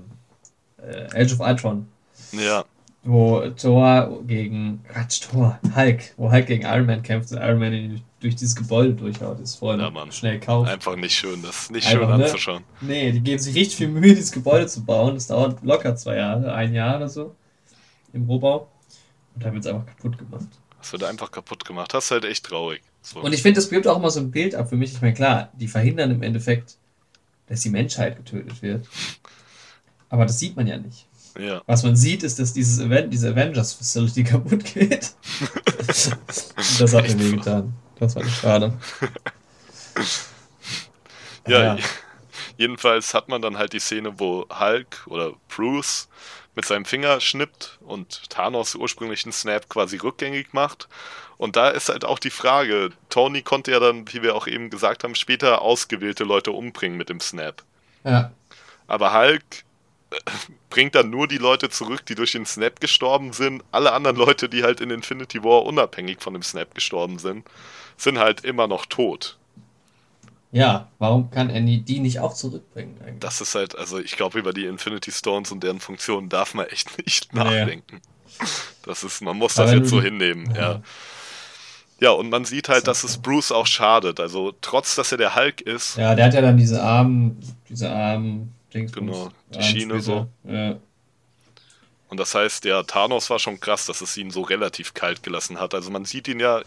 äh, 0.81 1.23
Age 1.23 1.33
of 1.33 1.39
Ultron. 1.39 1.87
Ja, 2.31 2.65
wo 3.03 3.41
Thor 3.51 4.21
gegen 4.27 4.83
Quatsch, 4.91 5.21
Thor, 5.21 5.57
Hulk, 5.75 6.13
wo 6.17 6.31
Hulk 6.31 6.47
gegen 6.47 6.63
Iron 6.63 6.85
Man 6.85 7.01
kämpft 7.01 7.31
und 7.31 7.37
Iron 7.37 7.59
Man 7.59 7.73
ihn 7.73 8.01
durch 8.19 8.35
dieses 8.35 8.55
Gebäude 8.55 8.93
durchhaut, 8.93 9.39
ist 9.39 9.55
voll 9.55 9.79
Ja, 9.79 9.89
Mann. 9.89 10.11
schnell 10.11 10.39
kauft. 10.39 10.69
einfach 10.69 10.95
nicht 10.97 11.13
schön. 11.15 11.41
Das 11.41 11.55
ist 11.63 11.71
nicht 11.71 11.87
Einfach, 11.87 12.09
schön 12.09 12.17
ne? 12.17 12.25
anzuschauen. 12.25 12.63
Nee, 12.81 13.11
die 13.13 13.21
geben 13.21 13.39
sich 13.39 13.55
richtig 13.55 13.77
viel 13.77 13.87
Mühe, 13.87 14.13
dieses 14.13 14.31
Gebäude 14.33 14.67
zu 14.67 14.83
bauen. 14.83 15.13
Das 15.15 15.27
dauert 15.27 15.63
locker 15.63 15.95
zwei 15.95 16.17
Jahre, 16.17 16.53
ein 16.53 16.73
Jahr 16.73 16.97
oder 16.97 17.07
so 17.07 17.33
im 18.11 18.25
Rohbau. 18.25 18.69
Und 19.35 19.45
dann 19.45 19.53
wird 19.53 19.65
es 19.65 19.71
einfach 19.71 19.85
kaputt 19.85 20.17
gemacht. 20.17 20.47
Das 20.79 20.91
wird 20.91 21.03
einfach 21.05 21.31
kaputt 21.31 21.63
gemacht. 21.63 21.93
Das 21.93 22.05
ist 22.05 22.11
halt 22.11 22.25
echt 22.25 22.45
traurig. 22.45 22.81
So. 23.01 23.21
Und 23.21 23.31
ich 23.33 23.41
finde, 23.41 23.55
das 23.61 23.69
gibt 23.69 23.87
auch 23.87 23.97
immer 23.97 24.11
so 24.11 24.19
ein 24.19 24.31
Bild 24.31 24.55
ab 24.55 24.67
für 24.69 24.75
mich. 24.75 24.91
Ich 24.93 25.01
meine, 25.01 25.13
klar, 25.13 25.49
die 25.53 25.69
verhindern 25.69 26.11
im 26.11 26.21
Endeffekt, 26.21 26.75
dass 27.47 27.61
die 27.61 27.69
Menschheit 27.69 28.17
getötet 28.17 28.61
wird. 28.61 28.85
Aber 30.09 30.25
das 30.25 30.39
sieht 30.39 30.57
man 30.57 30.67
ja 30.67 30.77
nicht. 30.77 31.05
Ja. 31.37 31.61
Was 31.65 31.83
man 31.83 31.95
sieht, 31.95 32.23
ist, 32.23 32.39
dass 32.39 32.53
dieses 32.53 32.79
Event, 32.79 33.13
diese 33.13 33.29
Avengers 33.29 33.73
Facility 33.73 34.23
kaputt 34.25 34.63
geht. 34.65 35.13
Das 35.87 36.93
hat 36.93 37.03
mir 37.03 37.09
so. 37.09 37.19
wehgetan. 37.19 37.73
Das 37.99 38.15
war 38.15 38.23
nicht 38.23 38.37
schade. 38.37 38.73
Ja, 41.47 41.77
jedenfalls 42.57 43.13
hat 43.13 43.27
man 43.27 43.41
dann 43.41 43.57
halt 43.57 43.73
die 43.73 43.79
Szene, 43.79 44.19
wo 44.19 44.45
Hulk 44.49 45.05
oder 45.07 45.33
Bruce 45.47 46.07
mit 46.55 46.65
seinem 46.65 46.85
Finger 46.85 47.19
schnippt 47.19 47.79
und 47.81 48.29
Thanos 48.29 48.75
ursprünglichen 48.75 49.31
Snap 49.31 49.69
quasi 49.69 49.97
rückgängig 49.97 50.53
macht. 50.53 50.87
Und 51.37 51.55
da 51.55 51.69
ist 51.69 51.89
halt 51.89 52.03
auch 52.03 52.19
die 52.19 52.31
Frage, 52.31 52.89
Tony 53.09 53.41
konnte 53.41 53.71
ja 53.71 53.79
dann, 53.79 54.11
wie 54.13 54.21
wir 54.21 54.35
auch 54.35 54.45
eben 54.45 54.69
gesagt 54.69 55.03
haben, 55.03 55.15
später 55.15 55.61
ausgewählte 55.61 56.25
Leute 56.25 56.51
umbringen 56.51 56.97
mit 56.97 57.09
dem 57.09 57.21
Snap. 57.21 57.63
Ja. 58.03 58.31
Aber 58.87 59.13
Hulk 59.13 59.63
bringt 60.69 60.95
dann 60.95 61.09
nur 61.09 61.27
die 61.27 61.37
Leute 61.37 61.69
zurück, 61.69 62.05
die 62.05 62.15
durch 62.15 62.31
den 62.31 62.45
Snap 62.45 62.79
gestorben 62.79 63.33
sind. 63.33 63.63
Alle 63.71 63.91
anderen 63.93 64.17
Leute, 64.17 64.49
die 64.49 64.63
halt 64.63 64.81
in 64.81 64.89
Infinity 64.89 65.43
War 65.43 65.63
unabhängig 65.63 66.21
von 66.21 66.33
dem 66.33 66.43
Snap 66.43 66.73
gestorben 66.75 67.19
sind, 67.19 67.45
sind 67.97 68.19
halt 68.19 68.43
immer 68.45 68.67
noch 68.67 68.85
tot. 68.85 69.37
Ja, 70.51 70.87
warum 70.97 71.29
kann 71.29 71.49
er 71.49 71.61
die 71.61 71.99
nicht 71.99 72.19
auch 72.19 72.33
zurückbringen? 72.33 72.97
Eigentlich? 73.01 73.19
Das 73.19 73.39
ist 73.39 73.53
halt, 73.53 73.77
also 73.77 73.99
ich 73.99 74.15
glaube, 74.15 74.39
über 74.39 74.51
die 74.51 74.65
Infinity 74.65 75.11
Stones 75.11 75.51
und 75.51 75.63
deren 75.63 75.79
Funktionen 75.79 76.29
darf 76.29 76.53
man 76.53 76.65
echt 76.67 76.97
nicht 77.05 77.33
nachdenken. 77.33 78.01
Nee. 78.01 78.47
Das 78.83 79.03
ist, 79.03 79.21
man 79.21 79.37
muss 79.37 79.55
das 79.55 79.71
jetzt 79.71 79.89
so 79.89 80.01
hinnehmen, 80.01 80.53
ja. 80.55 80.61
ja. 80.61 80.81
Ja, 82.01 82.11
und 82.11 82.29
man 82.29 82.45
sieht 82.45 82.69
halt, 82.69 82.87
dass 82.87 83.03
es 83.03 83.17
Bruce 83.17 83.51
auch 83.51 83.67
schadet. 83.67 84.21
Also 84.21 84.53
trotz, 84.61 84.95
dass 84.95 85.11
er 85.11 85.17
der 85.17 85.35
Hulk 85.35 85.59
ist. 85.59 85.97
Ja, 85.97 86.15
der 86.15 86.27
hat 86.27 86.33
ja 86.33 86.39
dann 86.39 86.55
diese 86.55 86.81
Armen, 86.81 87.37
diese 87.67 87.91
Armen, 87.91 88.53
Genau, 88.71 89.31
die 89.53 89.63
Schiene 89.63 89.99
so. 89.99 90.27
Ja. 90.43 90.77
Und 92.09 92.19
das 92.19 92.33
heißt, 92.33 92.65
der 92.65 92.85
Thanos 92.85 93.29
war 93.29 93.39
schon 93.39 93.59
krass, 93.59 93.85
dass 93.85 94.01
es 94.01 94.17
ihn 94.17 94.31
so 94.31 94.41
relativ 94.41 94.93
kalt 94.93 95.23
gelassen 95.23 95.59
hat. 95.59 95.73
Also 95.73 95.91
man 95.91 96.05
sieht 96.05 96.27
ihn 96.27 96.39
ja 96.39 96.61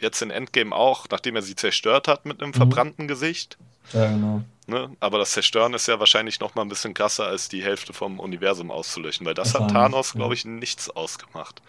jetzt 0.00 0.22
in 0.22 0.30
Endgame 0.30 0.74
auch, 0.74 1.06
nachdem 1.10 1.36
er 1.36 1.42
sie 1.42 1.54
zerstört 1.54 2.08
hat 2.08 2.24
mit 2.24 2.40
einem 2.40 2.50
mhm. 2.50 2.54
verbrannten 2.54 3.06
Gesicht. 3.06 3.58
Ja, 3.92 4.10
genau. 4.10 4.42
Ne? 4.66 4.96
Aber 5.00 5.18
das 5.18 5.32
Zerstören 5.32 5.74
ist 5.74 5.88
ja 5.88 5.98
wahrscheinlich 5.98 6.40
noch 6.40 6.54
mal 6.54 6.62
ein 6.62 6.68
bisschen 6.68 6.94
krasser, 6.94 7.26
als 7.26 7.48
die 7.48 7.62
Hälfte 7.62 7.92
vom 7.92 8.20
Universum 8.20 8.70
auszulöschen, 8.70 9.26
weil 9.26 9.34
das, 9.34 9.52
das 9.52 9.60
hat 9.60 9.70
Thanos, 9.70 10.12
glaube 10.12 10.34
ich, 10.34 10.44
nichts 10.44 10.88
ausgemacht, 10.88 11.60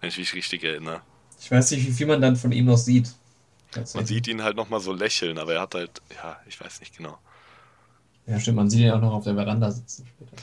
wenn 0.00 0.08
ich 0.08 0.18
mich 0.18 0.34
richtig 0.34 0.64
erinnere. 0.64 1.00
Ich 1.40 1.50
weiß 1.50 1.70
nicht, 1.70 1.86
wie 1.86 1.92
viel 1.92 2.06
man 2.06 2.20
dann 2.20 2.36
von 2.36 2.50
ihm 2.52 2.66
noch 2.66 2.76
sieht. 2.76 3.12
Man 3.94 4.06
sieht 4.06 4.26
ihn 4.26 4.42
halt 4.42 4.56
noch 4.56 4.68
mal 4.68 4.80
so 4.80 4.92
lächeln, 4.92 5.38
aber 5.38 5.54
er 5.54 5.60
hat 5.60 5.74
halt, 5.74 6.02
ja, 6.16 6.38
ich 6.48 6.60
weiß 6.60 6.80
nicht 6.80 6.96
genau. 6.96 7.18
Ja, 8.28 8.38
stimmt, 8.38 8.56
man 8.56 8.68
sieht 8.68 8.80
ihn 8.80 8.90
auch 8.90 9.00
noch 9.00 9.14
auf 9.14 9.24
der 9.24 9.34
Veranda 9.34 9.70
sitzen 9.70 10.06
später. 10.06 10.36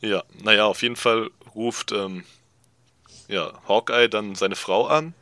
Ja, 0.00 0.22
naja, 0.42 0.66
auf 0.66 0.82
jeden 0.82 0.96
Fall 0.96 1.30
ruft 1.54 1.92
ähm, 1.92 2.24
ja, 3.28 3.52
Hawkeye 3.68 4.08
dann 4.08 4.34
seine 4.34 4.56
Frau 4.56 4.86
an. 4.86 5.14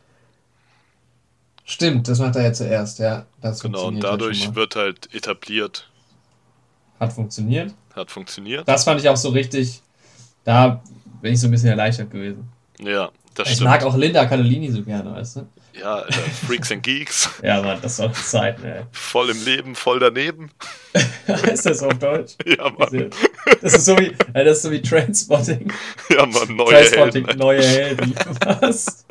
Stimmt, 1.64 2.08
das 2.08 2.18
macht 2.18 2.36
er 2.36 2.42
ja 2.42 2.52
zuerst, 2.52 2.98
ja. 2.98 3.26
Das 3.40 3.60
genau, 3.60 3.86
und 3.86 4.00
dadurch 4.00 4.54
wird 4.54 4.76
halt 4.76 5.14
etabliert. 5.14 5.88
Hat 6.98 7.12
funktioniert. 7.12 7.74
Hat 7.94 8.10
funktioniert. 8.10 8.68
Das 8.68 8.84
fand 8.84 9.00
ich 9.00 9.08
auch 9.08 9.16
so 9.16 9.30
richtig. 9.30 9.80
Da 10.44 10.82
bin 11.22 11.32
ich 11.32 11.40
so 11.40 11.46
ein 11.46 11.50
bisschen 11.50 11.70
erleichtert 11.70 12.10
gewesen. 12.10 12.50
Ja, 12.80 13.10
das 13.34 13.48
ich 13.48 13.54
stimmt. 13.54 13.70
Mag 13.70 13.84
auch 13.84 13.96
Linda 13.96 14.24
Cardellini 14.26 14.70
so 14.70 14.82
gerne, 14.82 15.12
weißt 15.12 15.36
du? 15.36 15.48
Ja, 15.80 15.96
Alter, 15.96 16.20
Freaks 16.46 16.72
and 16.72 16.82
Geeks. 16.82 17.30
ja, 17.42 17.62
Mann, 17.62 17.78
das 17.80 17.96
soll 17.96 18.12
Zeit, 18.12 18.62
ey. 18.64 18.82
Voll 18.92 19.30
im 19.30 19.44
Leben, 19.44 19.74
voll 19.74 19.98
daneben. 20.00 20.50
ist 21.52 21.64
das 21.66 21.82
auf 21.82 21.94
Deutsch? 21.98 22.34
Ja, 22.44 22.70
Mann. 22.70 23.10
Das 23.62 23.74
ist 23.74 23.84
so 23.84 23.96
wie, 23.98 24.14
das 24.34 24.58
ist 24.58 24.62
so 24.62 24.70
wie 24.70 24.82
Transpotting. 24.82 25.72
Ja, 26.10 26.26
Mann, 26.26 26.56
neue 26.56 26.74
Transpotting, 26.74 27.24
Helden. 27.24 27.38
neue 27.38 27.62
Helden. 27.62 28.14
Was? 28.60 29.06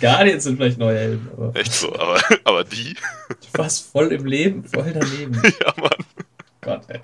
Guardians 0.00 0.44
sind 0.44 0.56
vielleicht 0.56 0.78
neue 0.78 0.98
Helden. 0.98 1.28
Aber 1.36 1.56
Echt 1.56 1.72
so, 1.72 1.94
aber, 1.94 2.20
aber 2.44 2.64
die? 2.64 2.94
Was? 3.54 3.80
Voll 3.80 4.12
im 4.12 4.26
Leben, 4.26 4.64
voll 4.64 4.92
daneben. 4.92 5.40
Ja, 5.60 5.74
Mann. 5.80 6.04
Gott, 6.60 6.82
ey. 6.88 7.00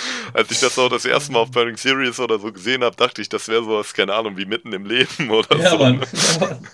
Als 0.32 0.50
ich 0.50 0.60
das 0.60 0.78
auch 0.78 0.88
das 0.88 1.04
erste 1.04 1.32
Mal 1.32 1.40
auf 1.40 1.50
Burning 1.50 1.76
Series 1.76 2.20
oder 2.20 2.38
so 2.38 2.52
gesehen 2.52 2.82
habe, 2.84 2.96
dachte 2.96 3.22
ich, 3.22 3.28
das 3.28 3.48
wäre 3.48 3.64
sowas, 3.64 3.92
keine 3.94 4.14
Ahnung, 4.14 4.36
wie 4.36 4.46
mitten 4.46 4.72
im 4.72 4.86
Leben 4.86 5.30
oder 5.30 5.56
ja, 5.56 5.70
so. 5.70 5.78
Mann. 5.78 6.00
Ja, 6.00 6.38
Mann. 6.40 6.68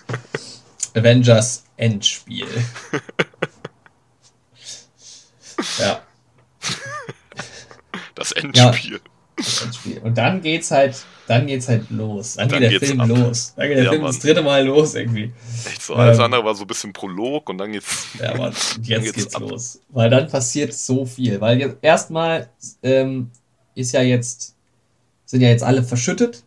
Avengers 0.95 1.65
Endspiel. 1.77 2.47
ja. 5.77 6.01
Das 8.15 8.31
Endspiel. 8.31 9.01
Ja. 9.85 10.01
Und 10.01 10.17
dann 10.17 10.41
geht's 10.41 10.71
halt, 10.71 11.05
dann 11.27 11.47
geht's 11.47 11.67
halt 11.67 11.89
los. 11.89 12.35
Dann, 12.35 12.49
dann 12.49 12.61
geht 12.61 12.81
der 12.81 12.87
Film 12.87 13.01
ab. 13.01 13.07
los. 13.07 13.53
Dann 13.55 13.67
geht 13.67 13.77
der 13.77 13.83
ja, 13.85 13.89
Film 13.91 14.03
Mann. 14.03 14.11
das 14.11 14.19
dritte 14.19 14.41
Mal 14.41 14.65
los 14.65 14.95
irgendwie. 14.95 15.33
Echt 15.65 15.81
so. 15.81 15.95
Alles 15.95 16.17
ähm, 16.17 16.25
andere 16.25 16.45
war 16.45 16.55
so 16.55 16.63
ein 16.63 16.67
bisschen 16.67 16.93
Prolog 16.93 17.49
und 17.49 17.57
dann 17.57 17.71
geht's. 17.71 18.07
Ja, 18.19 18.35
Mann, 18.35 18.53
jetzt 18.83 19.03
geht's, 19.03 19.13
geht's 19.13 19.39
los. 19.39 19.81
Weil 19.89 20.09
dann 20.09 20.27
passiert 20.27 20.73
so 20.73 21.05
viel. 21.05 21.41
Weil 21.41 21.59
jetzt 21.59 21.77
erstmal 21.81 22.49
ähm, 22.83 23.31
ist 23.73 23.91
ja 23.93 24.01
jetzt, 24.01 24.55
sind 25.25 25.41
ja 25.41 25.49
jetzt 25.49 25.63
alle 25.63 25.83
verschüttet. 25.83 26.43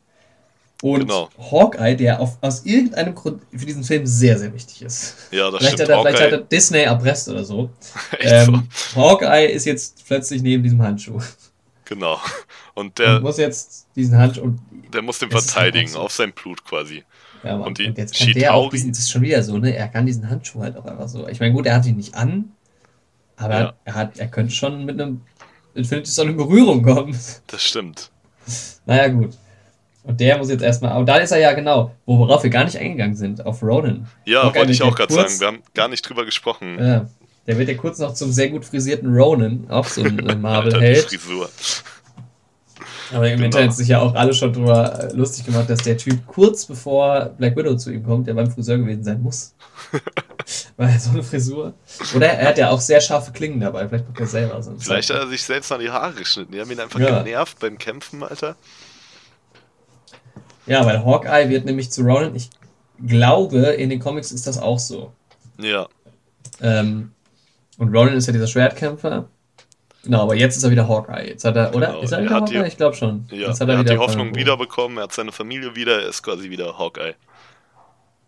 Und 0.80 1.00
genau. 1.00 1.28
Hawkeye, 1.50 1.96
der 1.96 2.20
auf, 2.20 2.38
aus 2.40 2.64
irgendeinem 2.64 3.12
Grund 3.14 3.42
für 3.50 3.66
diesen 3.66 3.82
Film 3.82 4.06
sehr, 4.06 4.38
sehr 4.38 4.54
wichtig 4.54 4.82
ist. 4.82 5.16
Ja, 5.32 5.50
das 5.50 5.58
vielleicht 5.58 5.74
stimmt. 5.74 5.90
Hat 5.90 5.96
er, 5.96 6.02
vielleicht 6.02 6.22
hat 6.22 6.32
er 6.32 6.38
Disney 6.38 6.82
erpresst 6.82 7.28
oder 7.28 7.44
so. 7.44 7.70
ähm, 8.20 8.68
so. 8.72 9.00
Hawkeye 9.00 9.46
ist 9.46 9.64
jetzt 9.64 10.06
plötzlich 10.06 10.40
neben 10.40 10.62
diesem 10.62 10.80
Handschuh. 10.80 11.20
Genau. 11.84 12.20
Und 12.74 12.98
der 12.98 13.16
und 13.16 13.22
muss 13.22 13.38
jetzt 13.38 13.88
diesen 13.96 14.16
Handschuh. 14.16 14.54
Der 14.92 15.02
muss 15.02 15.18
den 15.18 15.30
verteidigen 15.30 15.88
so. 15.88 16.00
auf 16.00 16.12
sein 16.12 16.32
Blut 16.32 16.64
quasi. 16.64 17.04
Ja, 17.44 17.56
Mann. 17.56 17.68
Und, 17.68 17.78
die 17.78 17.86
und 17.86 17.98
jetzt 17.98 18.16
kann 18.16 18.28
Chitauri, 18.28 18.40
der 18.40 18.54
auch 18.54 18.70
diesen, 18.70 18.90
das 18.90 19.00
ist 19.00 19.10
schon 19.10 19.22
wieder 19.22 19.42
so, 19.42 19.58
ne? 19.58 19.74
Er 19.74 19.88
kann 19.88 20.06
diesen 20.06 20.28
Handschuh 20.28 20.60
halt 20.60 20.76
auch 20.76 20.84
einfach 20.84 21.08
so. 21.08 21.28
Ich 21.28 21.40
meine, 21.40 21.52
gut, 21.52 21.66
er 21.66 21.76
hat 21.76 21.86
ihn 21.86 21.96
nicht 21.96 22.14
an, 22.14 22.52
aber 23.36 23.58
ja. 23.58 23.74
er 23.84 23.94
hat, 23.94 24.18
er 24.18 24.28
könnte 24.28 24.52
schon 24.52 24.84
mit 24.84 25.00
einem 25.00 25.22
Infinity 25.74 26.10
Stone 26.10 26.30
in 26.30 26.36
Berührung 26.36 26.82
kommen. 26.82 27.16
Das 27.46 27.62
stimmt. 27.62 28.10
Naja, 28.86 29.08
gut. 29.08 29.36
Und 30.02 30.20
der 30.20 30.38
muss 30.38 30.48
jetzt 30.48 30.62
erstmal. 30.62 30.92
Aber 30.92 31.04
da 31.04 31.16
ist 31.18 31.32
er 31.32 31.38
ja 31.38 31.52
genau, 31.52 31.94
worauf 32.06 32.42
wir 32.42 32.50
gar 32.50 32.64
nicht 32.64 32.78
eingegangen 32.78 33.14
sind, 33.14 33.44
auf 33.44 33.62
Ronan. 33.62 34.08
Ja, 34.24 34.54
wollte 34.54 34.72
ich 34.72 34.82
auch 34.82 34.94
gerade 34.94 35.12
sagen. 35.12 35.38
Wir 35.38 35.46
haben 35.46 35.62
gar 35.74 35.88
nicht 35.88 36.02
drüber 36.02 36.24
gesprochen. 36.24 36.78
Ja. 36.78 37.06
Der 37.46 37.58
wird 37.58 37.68
ja 37.68 37.74
kurz 37.74 37.98
noch 37.98 38.14
zum 38.14 38.32
sehr 38.32 38.50
gut 38.50 38.64
frisierten 38.64 39.14
Ronan, 39.14 39.66
auch 39.70 39.86
so 39.86 40.02
ein 40.02 40.16
Marvel-Held. 40.40 41.06
Frisur. 41.06 41.48
Aber 43.12 43.28
im 43.28 43.36
genau. 43.36 43.46
Internet 43.46 43.74
sich 43.74 43.88
ja 43.88 44.00
auch 44.00 44.14
alle 44.14 44.34
schon 44.34 44.52
drüber 44.52 45.04
äh, 45.04 45.12
lustig 45.14 45.46
gemacht, 45.46 45.70
dass 45.70 45.82
der 45.82 45.96
Typ 45.96 46.26
kurz 46.26 46.66
bevor 46.66 47.26
Black 47.38 47.56
Widow 47.56 47.76
zu 47.76 47.90
ihm 47.90 48.04
kommt, 48.04 48.26
der 48.26 48.34
beim 48.34 48.50
Friseur 48.50 48.78
gewesen 48.78 49.04
sein 49.04 49.22
muss. 49.22 49.54
Weil 50.76 50.98
so 50.98 51.10
eine 51.10 51.22
Frisur. 51.22 51.74
Oder 52.14 52.28
er 52.28 52.48
hat 52.48 52.58
ja 52.58 52.70
auch 52.70 52.80
sehr 52.80 53.00
scharfe 53.00 53.32
Klingen 53.32 53.60
dabei. 53.60 53.88
Vielleicht 53.88 54.08
macht 54.08 54.20
er 54.20 54.26
selber 54.26 54.62
so. 54.62 54.74
Vielleicht 54.78 55.10
hat 55.10 55.16
er 55.16 55.28
sich 55.28 55.42
selbst 55.42 55.70
an 55.72 55.80
die 55.80 55.90
Haare 55.90 56.14
geschnitten. 56.14 56.52
Die 56.52 56.60
haben 56.60 56.70
ihn 56.70 56.80
einfach 56.80 57.00
ja. 57.00 57.22
genervt 57.22 57.58
beim 57.60 57.78
Kämpfen, 57.78 58.22
Alter. 58.22 58.56
Ja, 60.66 60.84
weil 60.84 61.04
Hawkeye 61.04 61.48
wird 61.48 61.64
nämlich 61.64 61.90
zu 61.90 62.02
Ronan. 62.02 62.34
Ich 62.34 62.50
glaube, 63.06 63.58
in 63.58 63.90
den 63.90 64.00
Comics 64.00 64.32
ist 64.32 64.46
das 64.46 64.58
auch 64.58 64.78
so. 64.78 65.12
Ja. 65.58 65.88
Ähm, 66.60 67.12
und 67.78 67.94
Ronan 67.94 68.14
ist 68.14 68.26
ja 68.26 68.32
dieser 68.32 68.46
Schwertkämpfer. 68.46 69.28
Genau, 70.04 70.22
aber 70.22 70.34
jetzt 70.34 70.56
ist 70.56 70.64
er 70.64 70.70
wieder 70.70 70.88
Hawkeye. 70.88 71.28
Jetzt 71.28 71.44
hat 71.44 71.56
er, 71.56 71.74
oder? 71.74 71.88
Genau. 71.88 72.00
Ist 72.00 72.12
er 72.12 72.22
wieder 72.22 72.30
er 72.30 72.40
Hawkeye? 72.40 72.62
Die, 72.62 72.68
ich 72.68 72.76
glaube 72.76 72.96
schon. 72.96 73.26
Ja, 73.30 73.48
jetzt 73.48 73.60
hat 73.60 73.68
er, 73.68 73.74
er 73.74 73.78
hat 73.80 73.88
die 73.88 73.98
Hoffnung 73.98 74.34
wiederbekommen, 74.34 74.98
er 74.98 75.04
hat 75.04 75.12
seine 75.12 75.32
Familie 75.32 75.74
wieder, 75.74 76.02
er 76.02 76.08
ist 76.08 76.22
quasi 76.22 76.48
wieder 76.50 76.78
Hawkeye. 76.78 77.14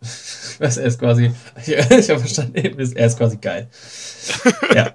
Was, 0.58 0.76
er 0.76 0.86
ist 0.86 0.98
quasi, 0.98 1.32
ich, 1.56 1.68
ich 1.68 2.10
habe 2.10 2.20
verstanden, 2.20 2.54
er 2.56 3.06
ist 3.06 3.18
quasi 3.18 3.36
geil. 3.36 3.68
ja. 4.74 4.90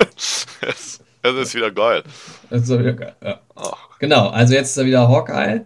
Es 0.62 1.00
ist 1.34 1.56
wieder 1.56 1.72
geil. 1.72 2.04
Es 2.50 2.64
ist 2.64 2.70
wieder 2.70 2.94
geil, 2.94 3.16
ja. 3.24 3.40
Ach. 3.56 3.98
Genau, 4.00 4.30
also 4.30 4.54
jetzt 4.54 4.70
ist 4.72 4.78
er 4.78 4.86
wieder 4.86 5.08
Hawkeye. 5.08 5.66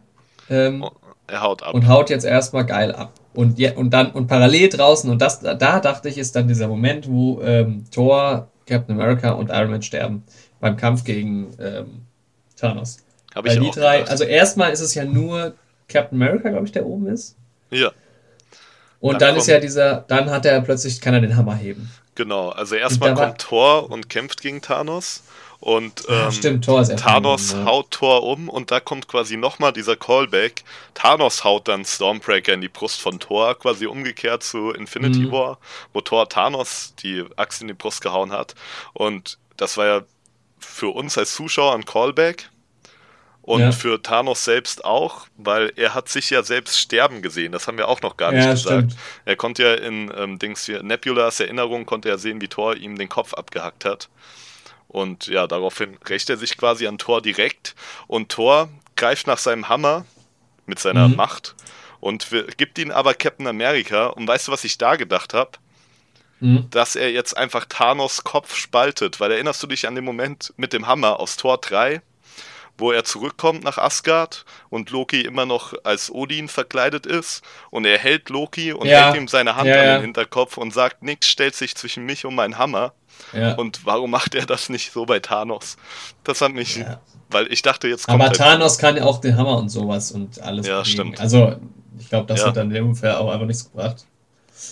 Ähm, 0.49 0.83
oh, 0.83 0.91
er 1.27 1.41
haut 1.41 1.63
ab. 1.63 1.73
Und 1.73 1.87
haut 1.87 2.09
jetzt 2.09 2.25
erstmal 2.25 2.65
geil 2.65 2.93
ab. 2.93 3.13
Und, 3.33 3.59
ja, 3.59 3.73
und 3.73 3.91
dann, 3.91 4.11
und 4.11 4.27
parallel 4.27 4.69
draußen, 4.69 5.09
und 5.09 5.21
das, 5.21 5.39
da 5.41 5.55
dachte 5.55 6.09
ich, 6.09 6.17
ist 6.17 6.35
dann 6.35 6.47
dieser 6.47 6.67
Moment, 6.67 7.09
wo 7.09 7.41
ähm, 7.41 7.85
Thor 7.91 8.47
Captain 8.65 8.99
America 8.99 9.31
und 9.31 9.49
Iron 9.49 9.71
Man 9.71 9.81
sterben 9.81 10.23
beim 10.59 10.77
Kampf 10.77 11.03
gegen 11.03 11.51
ähm, 11.59 12.01
Thanos. 12.55 12.97
Hab 13.33 13.45
ich 13.45 13.53
Weil 13.53 13.59
die 13.59 13.71
drei, 13.71 13.97
gedacht. 13.97 14.11
also 14.11 14.23
erstmal 14.23 14.71
ist 14.71 14.81
es 14.81 14.95
ja 14.95 15.05
nur 15.05 15.53
Captain 15.87 16.21
America, 16.21 16.49
glaube 16.49 16.65
ich, 16.65 16.71
der 16.71 16.85
oben 16.85 17.07
ist. 17.07 17.35
Ja. 17.69 17.91
Und 18.99 19.21
dann, 19.21 19.29
dann 19.29 19.37
ist 19.37 19.47
ja 19.47 19.59
dieser, 19.59 20.05
dann 20.07 20.29
hat 20.29 20.45
er 20.45 20.59
plötzlich, 20.61 20.99
kann 20.99 21.13
er 21.13 21.21
den 21.21 21.35
Hammer 21.35 21.55
heben. 21.55 21.89
Genau, 22.15 22.49
also 22.49 22.75
erstmal 22.75 23.13
kommt 23.13 23.39
Thor 23.39 23.89
und 23.89 24.09
kämpft 24.09 24.41
gegen 24.41 24.61
Thanos. 24.61 25.23
Und 25.61 26.03
ähm, 26.07 26.31
Stimmt, 26.31 26.65
Thor 26.65 26.81
ist 26.81 26.97
Thanos 26.97 27.53
um, 27.53 27.65
haut 27.65 27.91
Thor 27.91 28.23
um 28.23 28.47
und 28.47 28.71
da 28.71 28.79
kommt 28.79 29.09
quasi 29.09 29.35
nochmal 29.35 29.73
dieser 29.73 29.97
Callback. 29.97 30.63
Thanos 30.93 31.43
haut 31.43 31.67
dann 31.67 31.83
Stormbreaker 31.83 32.53
in 32.53 32.61
die 32.61 32.69
Brust 32.69 33.01
von 33.01 33.19
Thor, 33.19 33.57
quasi 33.59 33.85
umgekehrt 33.85 34.41
zu 34.43 34.71
Infinity 34.71 35.19
mhm. 35.19 35.31
War, 35.31 35.59
wo 35.91 35.99
Thor 35.99 36.29
Thanos 36.29 36.93
die 37.03 37.25
Axt 37.35 37.61
in 37.61 37.67
die 37.67 37.73
Brust 37.73 38.01
gehauen 38.01 38.31
hat. 38.31 38.55
Und 38.93 39.37
das 39.57 39.75
war 39.75 39.85
ja 39.85 40.01
für 40.59 40.89
uns 40.89 41.17
als 41.17 41.33
Zuschauer 41.33 41.75
ein 41.75 41.85
Callback. 41.85 42.49
Und 43.41 43.61
ja. 43.61 43.71
für 43.71 43.99
Thanos 43.99 44.43
selbst 44.43 44.85
auch, 44.85 45.25
weil 45.35 45.73
er 45.75 45.95
hat 45.95 46.07
sich 46.07 46.29
ja 46.29 46.43
selbst 46.43 46.79
sterben 46.79 47.23
gesehen. 47.23 47.51
Das 47.51 47.67
haben 47.67 47.77
wir 47.77 47.87
auch 47.87 48.01
noch 48.01 48.15
gar 48.15 48.31
nicht 48.31 48.45
ja, 48.45 48.51
gesagt. 48.51 48.91
Stimmt. 48.91 48.95
Er 49.25 49.35
konnte 49.37 49.63
ja 49.63 49.73
in 49.73 50.11
ähm, 50.15 50.37
Dings 50.37 50.65
hier, 50.65 50.83
Nebulas 50.83 51.39
Erinnerung 51.39 51.87
konnte 51.87 52.09
er 52.09 52.19
sehen, 52.19 52.41
wie 52.41 52.47
Thor 52.47 52.75
ihm 52.75 52.95
den 52.95 53.09
Kopf 53.09 53.33
abgehackt 53.33 53.85
hat. 53.85 54.09
Und 54.87 55.27
ja, 55.27 55.47
daraufhin 55.47 55.97
rächt 56.07 56.29
er 56.29 56.37
sich 56.37 56.57
quasi 56.57 56.85
an 56.85 56.99
Thor 56.99 57.23
direkt. 57.23 57.75
Und 58.05 58.29
Thor 58.29 58.69
greift 58.95 59.25
nach 59.25 59.39
seinem 59.39 59.67
Hammer 59.67 60.05
mit 60.67 60.77
seiner 60.77 61.07
mhm. 61.07 61.15
Macht 61.15 61.55
und 61.99 62.27
gibt 62.57 62.77
ihn 62.77 62.91
aber 62.91 63.13
Captain 63.13 63.47
America. 63.47 64.07
Und 64.07 64.27
weißt 64.27 64.47
du, 64.47 64.51
was 64.51 64.63
ich 64.63 64.77
da 64.77 64.95
gedacht 64.95 65.33
habe? 65.33 65.51
Mhm. 66.39 66.67
dass 66.71 66.95
er 66.95 67.11
jetzt 67.11 67.35
einfach 67.37 67.65
Thanos 67.65 68.23
Kopf 68.23 68.55
spaltet. 68.55 69.19
Weil 69.19 69.31
erinnerst 69.31 69.61
du 69.63 69.67
dich 69.67 69.87
an 69.87 69.95
den 69.95 70.05
Moment 70.05 70.53
mit 70.57 70.73
dem 70.73 70.87
Hammer 70.87 71.19
aus 71.19 71.37
Tor 71.37 71.57
3, 71.57 72.01
wo 72.77 72.91
er 72.91 73.03
zurückkommt 73.03 73.63
nach 73.63 73.77
Asgard 73.77 74.45
und 74.69 74.89
Loki 74.89 75.21
immer 75.21 75.45
noch 75.45 75.73
als 75.83 76.11
Odin 76.11 76.47
verkleidet 76.47 77.05
ist 77.05 77.43
und 77.71 77.85
er 77.85 77.97
hält 77.97 78.29
Loki 78.29 78.71
und 78.71 78.87
ja. 78.87 79.07
hält 79.07 79.17
ihm 79.17 79.27
seine 79.27 79.55
Hand 79.55 79.67
ja, 79.67 79.79
an 79.79 79.87
den 79.87 80.01
Hinterkopf 80.01 80.57
und 80.57 80.73
sagt, 80.73 81.03
nichts 81.03 81.27
stellt 81.27 81.55
sich 81.55 81.75
zwischen 81.75 82.05
mich 82.05 82.25
und 82.25 82.35
meinen 82.35 82.57
Hammer. 82.57 82.93
Und 83.57 83.85
warum 83.85 84.11
macht 84.11 84.33
er 84.33 84.45
das 84.45 84.69
nicht 84.69 84.91
so 84.91 85.05
bei 85.05 85.19
Thanos? 85.19 85.77
Das 86.23 86.41
hat 86.41 86.53
mich, 86.53 86.83
weil 87.29 87.51
ich 87.51 87.61
dachte, 87.61 87.87
jetzt 87.87 88.07
kommt. 88.07 88.21
Aber 88.21 88.31
Thanos 88.31 88.77
kann 88.77 88.95
ja 88.95 89.03
auch 89.03 89.19
den 89.19 89.37
Hammer 89.37 89.57
und 89.57 89.69
sowas 89.69 90.11
und 90.11 90.41
alles. 90.41 90.67
Ja, 90.67 90.79
bewegen. 90.79 90.91
stimmt. 90.91 91.19
Also, 91.19 91.55
ich 91.99 92.09
glaube, 92.09 92.27
das 92.27 92.45
hat 92.45 92.57
dann 92.57 92.67
in 92.67 92.75
dem 92.75 92.95
Fall 92.95 93.15
auch 93.15 93.29
einfach 93.29 93.45
nichts 93.45 93.69
gebracht. 93.69 94.05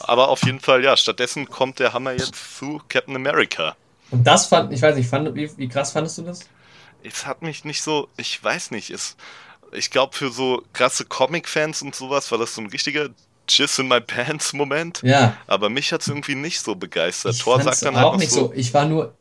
Aber 0.01 0.29
auf 0.29 0.43
jeden 0.43 0.59
Fall, 0.59 0.83
ja, 0.83 0.97
stattdessen 0.97 1.49
kommt 1.49 1.79
der 1.79 1.93
Hammer 1.93 2.11
jetzt 2.11 2.57
zu 2.57 2.81
Captain 2.89 3.15
America. 3.15 3.75
Und 4.11 4.25
das 4.25 4.45
fand, 4.45 4.71
ich 4.71 4.81
weiß 4.81 4.95
nicht, 4.95 5.09
fand, 5.09 5.33
wie, 5.35 5.49
wie 5.57 5.67
krass 5.67 5.91
fandest 5.91 6.17
du 6.17 6.21
das? 6.23 6.41
es 7.03 7.25
hat 7.25 7.41
mich 7.41 7.65
nicht 7.65 7.81
so, 7.81 8.07
ich 8.17 8.43
weiß 8.43 8.71
nicht, 8.71 8.89
es, 8.89 9.15
ich 9.71 9.91
glaube 9.91 10.15
für 10.15 10.29
so 10.29 10.63
krasse 10.73 11.05
Comic-Fans 11.05 11.81
und 11.81 11.95
sowas 11.95 12.31
war 12.31 12.37
das 12.37 12.55
so 12.55 12.61
ein 12.61 12.67
richtiger 12.67 13.09
Jizz 13.47 13.79
in 13.79 13.87
my 13.87 14.01
pants 14.01 14.53
Moment. 14.53 15.01
Ja. 15.03 15.37
Aber 15.47 15.69
mich 15.69 15.93
hat 15.93 16.01
es 16.01 16.07
irgendwie 16.07 16.35
nicht 16.35 16.59
so 16.59 16.75
begeistert. 16.75 17.33
Ich 17.33 17.41
Thor 17.41 17.61
sagt 17.61 17.83
dann 17.83 17.95
halt 17.95 18.05
auch 18.05 18.17
nicht 18.17 18.31
so, 18.31 18.51
ich 18.53 18.73
war 18.73 18.85
nur, 18.85 19.13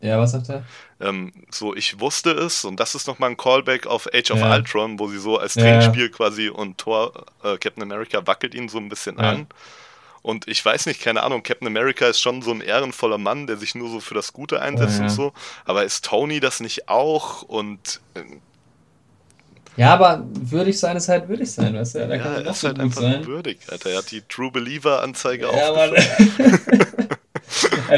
ja, 0.00 0.18
was 0.18 0.32
sagt 0.32 0.50
er? 0.50 0.64
Ähm, 1.00 1.32
so, 1.50 1.74
ich 1.74 1.98
wusste 1.98 2.32
es 2.32 2.64
und 2.64 2.78
das 2.78 2.94
ist 2.94 3.06
nochmal 3.06 3.30
ein 3.30 3.36
Callback 3.36 3.86
auf 3.86 4.08
Age 4.12 4.30
of 4.32 4.40
ja. 4.40 4.54
Ultron, 4.54 4.98
wo 4.98 5.08
sie 5.08 5.18
so 5.18 5.38
als 5.38 5.54
Trinkspiel 5.54 6.04
ja. 6.04 6.08
quasi 6.08 6.48
und 6.48 6.78
Thor, 6.78 7.26
äh, 7.42 7.56
Captain 7.56 7.82
America 7.82 8.26
wackelt 8.26 8.54
ihn 8.54 8.68
so 8.68 8.78
ein 8.78 8.88
bisschen 8.88 9.16
ja. 9.16 9.30
an. 9.30 9.46
Und 10.22 10.46
ich 10.46 10.64
weiß 10.64 10.86
nicht, 10.86 11.02
keine 11.02 11.24
Ahnung, 11.24 11.42
Captain 11.42 11.66
America 11.66 12.06
ist 12.06 12.20
schon 12.20 12.42
so 12.42 12.52
ein 12.52 12.60
ehrenvoller 12.60 13.18
Mann, 13.18 13.48
der 13.48 13.56
sich 13.56 13.74
nur 13.74 13.90
so 13.90 14.00
für 14.00 14.14
das 14.14 14.32
Gute 14.32 14.62
einsetzt 14.62 14.98
ja. 14.98 15.04
und 15.04 15.10
so. 15.10 15.32
Aber 15.64 15.84
ist 15.84 16.04
Tony 16.04 16.40
das 16.40 16.60
nicht 16.60 16.88
auch? 16.88 17.42
Und. 17.42 18.00
Äh, 18.14 18.22
ja, 19.76 19.94
aber 19.94 20.24
würdig 20.32 20.78
sein 20.78 20.96
ist 20.96 21.08
halt 21.08 21.28
würdig 21.28 21.50
sein, 21.50 21.74
weißt 21.74 21.94
du? 21.94 22.06
Da 22.06 22.14
ja, 22.14 22.24
er 22.24 22.50
ist 22.50 22.62
halt 22.62 22.78
einfach 22.78 23.00
sein. 23.00 23.26
würdig, 23.26 23.58
Alter. 23.68 23.90
Er 23.90 23.98
hat 23.98 24.10
die 24.10 24.20
True 24.20 24.50
Believer-Anzeige 24.50 25.46
ja, 25.46 25.70
aber 25.70 25.92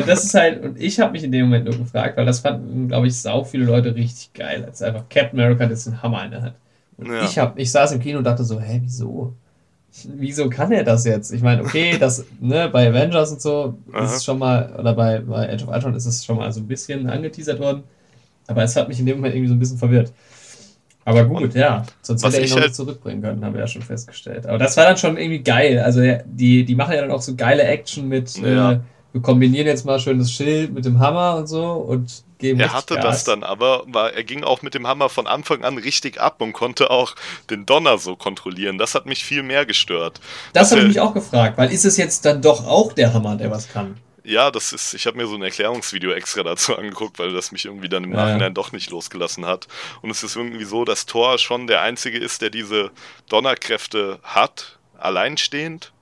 Das 0.07 0.25
ist 0.25 0.35
halt, 0.35 0.63
und 0.63 0.81
ich 0.81 0.99
habe 1.01 1.13
mich 1.13 1.25
in 1.25 1.33
dem 1.33 1.47
Moment 1.47 1.67
nur 1.67 1.77
gefragt, 1.77 2.17
weil 2.17 2.27
das 2.27 2.41
fanden, 2.41 2.89
glaube 2.89 3.07
ich, 3.07 3.17
sau 3.17 3.45
viele 3.45 3.65
Leute 3.65 3.95
richtig 3.95 4.33
geil, 4.33 4.65
als 4.65 4.83
einfach 4.83 5.09
Captain 5.09 5.39
America 5.39 5.67
das 5.67 5.85
den 5.85 6.03
Hammer 6.03 6.25
in 6.25 6.31
der 6.31 6.43
Hand. 6.43 6.55
Und 6.97 7.07
ja. 7.07 7.25
ich, 7.25 7.39
hab, 7.39 7.59
ich 7.59 7.71
saß 7.71 7.93
im 7.93 8.01
Kino 8.01 8.19
und 8.19 8.25
dachte 8.25 8.45
so, 8.45 8.61
hä, 8.61 8.81
wieso? 8.83 9.35
Wieso 10.05 10.49
kann 10.49 10.73
er 10.73 10.85
das 10.85 11.05
jetzt? 11.05 11.33
Ich 11.33 11.43
meine, 11.43 11.63
okay, 11.63 11.97
das, 12.01 12.25
ne, 12.41 12.69
bei 12.69 12.89
Avengers 12.89 13.33
und 13.33 13.41
so 13.41 13.79
Aha. 13.93 14.05
ist 14.05 14.17
es 14.17 14.25
schon 14.25 14.39
mal, 14.39 14.75
oder 14.79 14.95
bei, 14.95 15.21
bei 15.21 15.53
Age 15.53 15.63
of 15.63 15.69
Ultron 15.69 15.95
ist 15.95 16.07
es 16.07 16.25
schon 16.25 16.37
mal 16.37 16.53
so 16.53 16.61
ein 16.61 16.67
bisschen 16.67 17.09
angeteasert 17.09 17.61
worden. 17.61 17.85
Aber 18.47 18.63
es 18.63 18.77
hat 18.77 18.89
mich 18.89 19.01
in 19.01 19.07
dem 19.07 19.17
Moment 19.17 19.35
irgendwie 19.35 19.49
so 19.49 19.55
ein 19.55 19.59
bisschen 19.59 19.79
verwirrt. 19.79 20.13
Aber 21.07 21.25
gut, 21.25 21.43
und 21.43 21.55
ja. 21.55 21.85
Sonst 22.03 22.25
hätte 22.25 22.39
er 22.39 22.45
ihn 22.45 22.49
noch 22.49 22.57
halt 22.57 22.67
nicht 22.67 22.77
zurückbringen 22.77 23.23
können, 23.23 23.45
haben 23.45 23.55
wir 23.55 23.61
ja 23.61 23.67
schon 23.67 23.83
festgestellt. 23.83 24.47
Aber 24.47 24.59
das 24.59 24.77
war 24.77 24.85
dann 24.85 24.97
schon 24.97 25.17
irgendwie 25.17 25.43
geil. 25.43 25.79
Also 25.79 26.01
die, 26.25 26.65
die 26.65 26.75
machen 26.75 26.95
ja 26.95 27.03
dann 27.03 27.11
auch 27.11 27.21
so 27.21 27.35
geile 27.35 27.63
Action 27.63 28.09
mit, 28.09 28.37
ja. 28.39 28.73
äh, 28.73 28.81
wir 29.13 29.21
kombinieren 29.21 29.67
jetzt 29.67 29.85
mal 29.85 29.99
schön 29.99 30.19
das 30.19 30.33
Schild 30.33 30.73
mit 30.73 30.85
dem 30.85 30.99
Hammer 30.99 31.37
und 31.37 31.47
so 31.47 31.73
und 31.73 32.24
geben 32.39 32.61
Er 32.61 32.73
hatte 32.73 32.95
Gas. 32.95 33.05
das 33.05 33.25
dann 33.25 33.43
aber, 33.43 33.85
war, 33.87 34.13
er 34.13 34.25
ging 34.25 34.45
auch 34.45 34.63
mit 34.63 34.75
dem 34.75 34.87
Hammer 34.87 35.09
von 35.09 35.27
Anfang 35.27 35.65
an 35.65 35.79
richtig 35.79 36.21
ab 36.21 36.41
und 36.41 36.53
konnte 36.53 36.91
auch 36.91 37.15
den 37.51 37.67
Donner 37.67 37.99
so 37.99 38.17
kontrollieren. 38.17 38.79
Das 38.79 38.95
hat 38.95 39.07
mich 39.07 39.25
viel 39.25 39.43
mehr 39.43 39.67
gestört. 39.67 40.21
Das 40.53 40.71
habe 40.71 40.83
ich 40.83 40.89
mich 40.89 41.01
auch 41.01 41.15
gefragt, 41.15 41.59
weil 41.59 41.73
ist 41.73 41.85
es 41.85 41.97
jetzt 41.97 42.25
dann 42.25 42.43
doch 42.43 42.67
auch 42.67 42.93
der 42.93 43.13
Hammer, 43.13 43.37
der 43.37 43.51
was 43.51 43.69
kann? 43.69 43.97
Ja, 44.27 44.51
das 44.51 44.73
ist, 44.73 44.95
ich 44.95 45.07
habe 45.07 45.19
mir 45.19 45.27
so 45.27 45.35
ein 45.35 45.43
Erklärungsvideo 45.43 46.13
extra 46.13 46.43
dazu 46.43 46.77
angeguckt, 46.79 47.19
weil 47.19 47.33
das 47.33 47.53
mich 47.53 47.67
irgendwie 47.67 47.89
dann 47.89 48.05
im 48.05 48.13
ja. 48.13 48.25
Nachhinein 48.25 48.55
doch 48.55 48.73
nicht 48.73 48.91
losgelassen 48.91 49.45
hat. 49.45 49.69
Und 50.01 50.11
es 50.11 50.23
ist 50.23 50.37
irgendwie 50.37 50.65
so, 50.65 50.85
dass 50.85 51.07
Thor 51.07 51.39
schon 51.39 51.67
der 51.67 51.83
Einzige 51.83 52.19
ist, 52.19 52.41
der 52.41 52.51
diese 52.51 52.91
Donnerkräfte 53.29 54.19
hat, 54.23 54.79
alleinstehend 54.99 55.93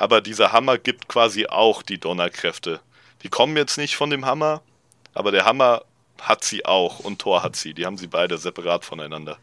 aber 0.00 0.22
dieser 0.22 0.52
Hammer 0.52 0.78
gibt 0.78 1.08
quasi 1.08 1.46
auch 1.46 1.82
die 1.82 1.98
Donnerkräfte. 1.98 2.80
Die 3.22 3.28
kommen 3.28 3.54
jetzt 3.58 3.76
nicht 3.76 3.96
von 3.96 4.08
dem 4.08 4.24
Hammer, 4.24 4.62
aber 5.14 5.32
der 5.32 5.44
Hammer 5.44 5.82
hat 6.20 6.44
sie 6.44 6.64
auch 6.64 7.00
und 7.00 7.18
Thor 7.18 7.42
hat 7.42 7.56
sie. 7.56 7.74
Die 7.74 7.86
haben 7.86 7.96
sie 7.96 8.06
beide 8.06 8.38
separat 8.38 8.84
voneinander. 8.84 9.38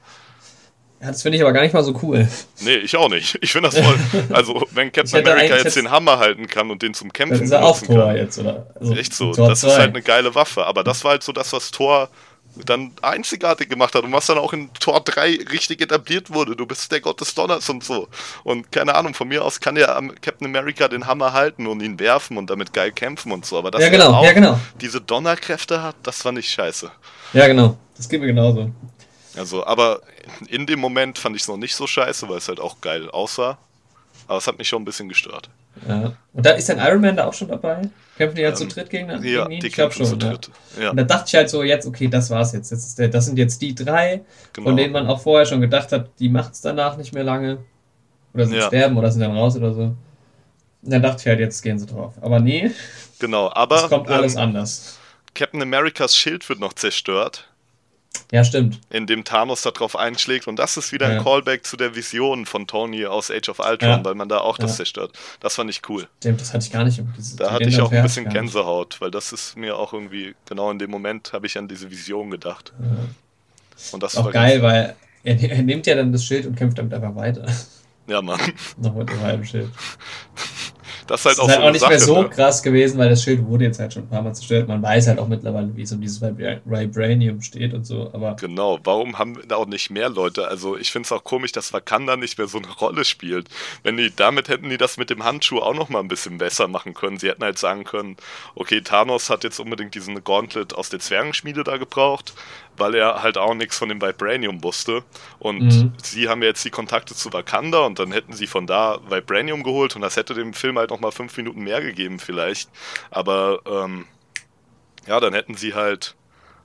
Ja, 0.99 1.07
das 1.07 1.21
finde 1.21 1.37
ich 1.37 1.43
aber 1.43 1.53
gar 1.53 1.61
nicht 1.61 1.73
mal 1.73 1.83
so 1.83 1.97
cool. 2.01 2.27
Nee, 2.59 2.77
ich 2.77 2.97
auch 2.97 3.09
nicht. 3.09 3.37
Ich 3.41 3.51
finde 3.51 3.69
das 3.69 3.79
voll. 3.79 3.99
Also, 4.31 4.65
wenn 4.71 4.91
Captain 4.91 5.25
America 5.27 5.57
jetzt 5.57 5.75
den 5.75 5.91
Hammer 5.91 6.17
halten 6.17 6.47
kann 6.47 6.71
und 6.71 6.81
den 6.81 6.95
zum 6.95 7.13
Kämpfen 7.13 7.37
benutzen 7.37 7.63
auch 7.63 7.79
Thor 7.79 8.07
kann. 8.07 8.17
Jetzt, 8.17 8.39
oder? 8.39 8.67
Also 8.79 8.95
echt 8.95 9.13
so. 9.13 9.31
Das 9.33 9.61
2. 9.61 9.67
ist 9.67 9.77
halt 9.77 9.89
eine 9.89 10.01
geile 10.01 10.33
Waffe. 10.33 10.65
Aber 10.65 10.83
das 10.83 11.03
war 11.03 11.11
halt 11.11 11.23
so 11.23 11.31
das, 11.31 11.53
was 11.53 11.69
Thor 11.69 12.09
dann 12.65 12.91
einzigartig 13.01 13.69
gemacht 13.69 13.95
hat 13.95 14.03
und 14.03 14.11
was 14.11 14.25
dann 14.25 14.37
auch 14.37 14.53
in 14.53 14.73
Tor 14.73 15.01
3 15.01 15.45
richtig 15.51 15.81
etabliert 15.81 16.33
wurde. 16.33 16.55
Du 16.55 16.65
bist 16.65 16.91
der 16.91 17.01
Gott 17.01 17.21
des 17.21 17.33
Donners 17.35 17.69
und 17.69 17.83
so. 17.83 18.07
Und 18.43 18.71
keine 18.71 18.95
Ahnung, 18.95 19.13
von 19.13 19.27
mir 19.27 19.43
aus 19.43 19.59
kann 19.59 19.75
ja 19.75 19.99
Captain 20.21 20.47
America 20.47 20.87
den 20.87 21.07
Hammer 21.07 21.33
halten 21.33 21.67
und 21.67 21.81
ihn 21.81 21.99
werfen 21.99 22.37
und 22.37 22.49
damit 22.49 22.73
geil 22.73 22.91
kämpfen 22.91 23.31
und 23.31 23.45
so. 23.45 23.57
Aber 23.57 23.71
dass 23.71 23.81
ja, 23.81 23.89
genau, 23.89 24.11
er 24.11 24.17
auch 24.17 24.23
ja, 24.23 24.33
genau. 24.33 24.59
diese 24.81 25.01
Donnerkräfte 25.01 25.81
hat, 25.81 25.95
das 26.03 26.21
fand 26.21 26.39
ich 26.39 26.49
scheiße. 26.49 26.91
Ja, 27.33 27.47
genau. 27.47 27.77
Das 27.95 28.09
geht 28.09 28.21
mir 28.21 28.27
genauso. 28.27 28.71
Also, 29.35 29.65
aber 29.65 30.01
in 30.47 30.65
dem 30.65 30.79
Moment 30.79 31.17
fand 31.17 31.35
ich 31.35 31.43
es 31.43 31.47
noch 31.47 31.57
nicht 31.57 31.75
so 31.75 31.85
scheiße, 31.87 32.27
weil 32.29 32.37
es 32.37 32.47
halt 32.47 32.59
auch 32.59 32.81
geil 32.81 33.09
aussah. 33.09 33.57
Aber 34.27 34.37
es 34.37 34.47
hat 34.47 34.57
mich 34.57 34.67
schon 34.67 34.81
ein 34.81 34.85
bisschen 34.85 35.09
gestört. 35.09 35.49
Ja. 35.87 36.13
Und 36.33 36.45
da 36.45 36.51
ist 36.51 36.69
dann 36.69 36.79
Iron 36.79 37.01
Man 37.01 37.15
da 37.15 37.25
auch 37.25 37.33
schon 37.33 37.47
dabei? 37.47 37.81
Kämpfen 38.17 38.35
die 38.35 38.41
ja 38.41 38.49
ähm, 38.49 38.55
zu 38.55 38.67
dritt 38.67 38.89
gegen, 38.89 39.09
ja, 39.09 39.17
gegen 39.17 39.51
ihn? 39.51 39.59
Die 39.59 39.67
ich 39.67 39.73
glaube 39.73 39.93
schon. 39.93 40.05
Zu 40.05 40.17
dritt. 40.17 40.49
Ja. 40.79 40.91
Und 40.91 40.97
da 40.97 41.03
dachte 41.03 41.25
ich 41.27 41.35
halt 41.35 41.49
so, 41.49 41.63
jetzt, 41.63 41.85
okay, 41.85 42.07
das 42.07 42.29
war's 42.29 42.53
jetzt. 42.53 42.71
jetzt 42.71 42.97
der, 42.97 43.09
das 43.09 43.25
sind 43.25 43.37
jetzt 43.37 43.61
die 43.61 43.75
drei, 43.75 44.21
genau. 44.53 44.69
von 44.69 44.77
denen 44.77 44.93
man 44.93 45.07
auch 45.07 45.21
vorher 45.21 45.45
schon 45.45 45.61
gedacht 45.61 45.91
hat, 45.91 46.09
die 46.19 46.29
macht 46.29 46.53
es 46.53 46.61
danach 46.61 46.97
nicht 46.97 47.13
mehr 47.13 47.23
lange. 47.23 47.59
Oder 48.33 48.45
sind 48.45 48.57
ja. 48.57 48.67
sterben 48.67 48.97
oder 48.97 49.11
sind 49.11 49.21
dann 49.21 49.35
raus 49.35 49.55
oder 49.55 49.73
so. 49.73 49.81
Und 49.81 49.97
dann 50.81 51.01
dachte 51.01 51.21
ich 51.21 51.27
halt, 51.27 51.39
jetzt 51.39 51.61
gehen 51.61 51.79
sie 51.79 51.85
drauf. 51.85 52.13
Aber 52.21 52.39
nee. 52.39 52.71
Genau, 53.19 53.51
aber. 53.53 53.83
Es 53.83 53.89
kommt 53.89 54.09
alles 54.09 54.35
ähm, 54.35 54.41
anders. 54.41 54.99
Captain 55.33 55.61
Americas 55.61 56.15
Schild 56.15 56.47
wird 56.49 56.59
noch 56.59 56.73
zerstört. 56.73 57.49
Ja, 58.31 58.43
stimmt. 58.43 58.81
In 58.89 59.07
dem 59.07 59.23
Thanos 59.23 59.61
darauf 59.61 59.95
einschlägt. 59.95 60.47
Und 60.47 60.57
das 60.57 60.75
ist 60.75 60.91
wieder 60.91 61.09
ja. 61.09 61.17
ein 61.17 61.23
Callback 61.23 61.65
zu 61.65 61.77
der 61.77 61.95
Vision 61.95 62.45
von 62.45 62.67
Tony 62.67 63.05
aus 63.05 63.31
Age 63.31 63.49
of 63.49 63.59
Ultron, 63.59 63.89
ja. 63.89 64.05
weil 64.05 64.15
man 64.15 64.27
da 64.27 64.39
auch 64.39 64.57
das 64.57 64.75
zerstört. 64.75 65.13
Das 65.39 65.55
fand 65.55 65.69
ich 65.69 65.81
cool. 65.87 66.07
Stimmt, 66.19 66.41
das 66.41 66.53
hatte 66.53 66.65
ich 66.65 66.71
gar 66.71 66.83
nicht. 66.83 67.01
Diese, 67.17 67.37
da 67.37 67.51
hatte 67.51 67.69
ich 67.69 67.79
auch 67.79 67.91
ein 67.91 68.03
bisschen 68.03 68.27
Gänsehaut, 68.27 68.99
weil 68.99 69.11
das 69.11 69.31
ist 69.31 69.55
mir 69.55 69.77
auch 69.77 69.93
irgendwie, 69.93 70.35
genau 70.47 70.69
in 70.71 70.79
dem 70.79 70.91
Moment 70.91 71.31
habe 71.31 71.47
ich 71.47 71.57
an 71.57 71.67
diese 71.67 71.89
Vision 71.89 72.29
gedacht. 72.29 72.73
Und 73.91 74.03
das 74.03 74.17
auch 74.17 74.31
geil, 74.31 74.61
weil 74.61 74.95
er, 75.23 75.39
er, 75.39 75.63
nimmt 75.63 75.87
ja 75.87 75.95
dann 75.95 76.11
das 76.11 76.25
Schild 76.25 76.45
und 76.47 76.55
kämpft 76.55 76.77
damit 76.77 76.93
einfach 76.93 77.15
weiter. 77.15 77.45
Ja, 78.07 78.21
Mann. 78.21 78.39
Noch 78.77 78.95
mit 78.95 79.09
dem 79.09 79.21
halben 79.21 79.45
Schild. 79.45 79.69
Das 81.07 81.21
ist 81.21 81.25
halt 81.25 81.37
das 81.37 81.39
auch, 81.39 81.47
ist 81.47 81.53
halt 81.53 81.61
so 81.61 81.67
auch 81.67 81.71
nicht 81.71 81.81
Sache, 81.81 81.91
mehr 81.91 81.99
so 81.99 82.21
ne? 82.21 82.29
krass 82.29 82.63
gewesen, 82.63 82.97
weil 82.97 83.09
das 83.09 83.23
Schild 83.23 83.45
wurde 83.45 83.65
jetzt 83.65 83.79
halt 83.79 83.93
schon 83.93 84.03
ein 84.03 84.09
paar 84.09 84.21
Mal 84.21 84.33
zerstört. 84.33 84.67
Man 84.67 84.81
weiß 84.81 85.07
halt 85.07 85.19
auch 85.19 85.27
mittlerweile, 85.27 85.75
wie 85.75 85.81
es 85.81 85.91
um 85.91 86.01
dieses 86.01 86.21
Vibranium 86.21 87.41
steht 87.41 87.73
und 87.73 87.85
so. 87.85 88.09
Aber 88.13 88.35
genau, 88.35 88.79
warum 88.83 89.17
haben 89.17 89.39
da 89.47 89.55
auch 89.55 89.65
nicht 89.65 89.89
mehr 89.89 90.09
Leute? 90.09 90.47
Also 90.47 90.77
ich 90.77 90.91
finde 90.91 91.05
es 91.05 91.11
auch 91.11 91.23
komisch, 91.23 91.51
dass 91.51 91.73
Wakanda 91.73 92.17
nicht 92.17 92.37
mehr 92.37 92.47
so 92.47 92.57
eine 92.57 92.69
Rolle 92.69 93.05
spielt. 93.05 93.49
Wenn 93.83 93.97
die, 93.97 94.13
damit 94.15 94.49
hätten 94.49 94.69
die 94.69 94.77
das 94.77 94.97
mit 94.97 95.09
dem 95.09 95.23
Handschuh 95.23 95.59
auch 95.59 95.73
noch 95.73 95.89
mal 95.89 95.99
ein 95.99 96.07
bisschen 96.07 96.37
besser 96.37 96.67
machen 96.67 96.93
können. 96.93 97.17
Sie 97.17 97.29
hätten 97.29 97.43
halt 97.43 97.57
sagen 97.57 97.83
können, 97.83 98.17
okay, 98.55 98.81
Thanos 98.81 99.29
hat 99.29 99.43
jetzt 99.43 99.59
unbedingt 99.59 99.95
diesen 99.95 100.23
Gauntlet 100.23 100.73
aus 100.73 100.89
der 100.89 100.99
Zwergenschmiede 100.99 101.63
da 101.63 101.77
gebraucht, 101.77 102.33
weil 102.77 102.95
er 102.95 103.21
halt 103.23 103.37
auch 103.37 103.53
nichts 103.53 103.77
von 103.77 103.89
dem 103.89 104.01
Vibranium 104.01 104.63
wusste. 104.63 105.03
Und 105.39 105.61
mhm. 105.61 105.93
sie 106.01 106.29
haben 106.29 106.43
jetzt 106.43 106.63
die 106.63 106.69
Kontakte 106.69 107.15
zu 107.15 107.31
Wakanda 107.33 107.85
und 107.85 107.99
dann 107.99 108.11
hätten 108.11 108.33
sie 108.33 108.47
von 108.47 108.67
da 108.67 108.99
Vibranium 109.09 109.63
geholt 109.63 109.95
und 109.95 110.01
das 110.01 110.15
hätte 110.15 110.33
dem 110.33 110.53
Film 110.53 110.77
halt 110.77 110.89
nochmal 110.89 111.11
fünf 111.11 111.35
Minuten 111.37 111.63
mehr 111.63 111.81
gegeben 111.81 112.19
vielleicht. 112.19 112.69
Aber 113.09 113.59
ähm, 113.65 114.05
ja, 115.07 115.19
dann 115.19 115.33
hätten 115.33 115.55
sie 115.55 115.73
halt, 115.73 116.15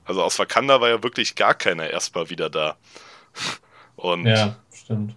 also 0.05 0.23
aus 0.23 0.37
Wakanda 0.39 0.81
war 0.81 0.89
ja 0.89 1.03
wirklich 1.03 1.35
gar 1.35 1.53
keiner 1.53 1.89
erstmal 1.89 2.29
wieder 2.29 2.49
da. 2.49 2.77
Und 3.95 4.25
ja, 4.25 4.55
stimmt. 4.73 5.15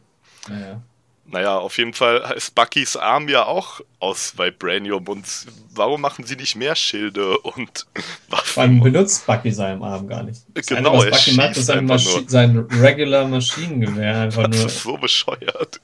Ja, 0.49 0.83
naja, 1.29 1.59
auf 1.59 1.77
jeden 1.79 1.93
Fall 1.93 2.33
ist 2.37 2.55
Buckys 2.55 2.97
Arm 2.97 3.29
ja 3.29 3.47
auch 3.47 3.81
aus 3.99 4.39
Vibranium 4.39 5.09
und 5.09 5.27
warum 5.71 6.01
machen 6.01 6.25
sie 6.25 6.37
nicht 6.37 6.55
mehr 6.55 6.77
Schilde 6.77 7.39
und 7.39 7.87
Waffen? 8.29 8.79
Man 8.79 8.81
benutzt 8.81 9.27
Bucky 9.27 9.51
seinen 9.51 9.83
Arm 9.83 10.07
gar 10.07 10.23
nicht. 10.23 10.43
Das 10.55 10.67
genau, 10.67 11.01
eine, 11.01 11.11
was 11.11 11.25
Bucky 11.25 11.37
macht, 11.37 11.57
ist 11.57 11.67
sein, 11.67 11.89
sein 12.29 12.59
regular 12.59 13.27
Maschinengewehr. 13.27 14.21
Einfach 14.21 14.47
das 14.49 14.59
nur. 14.59 14.67
ist 14.67 14.83
so 14.83 14.97
bescheuert. 14.97 15.81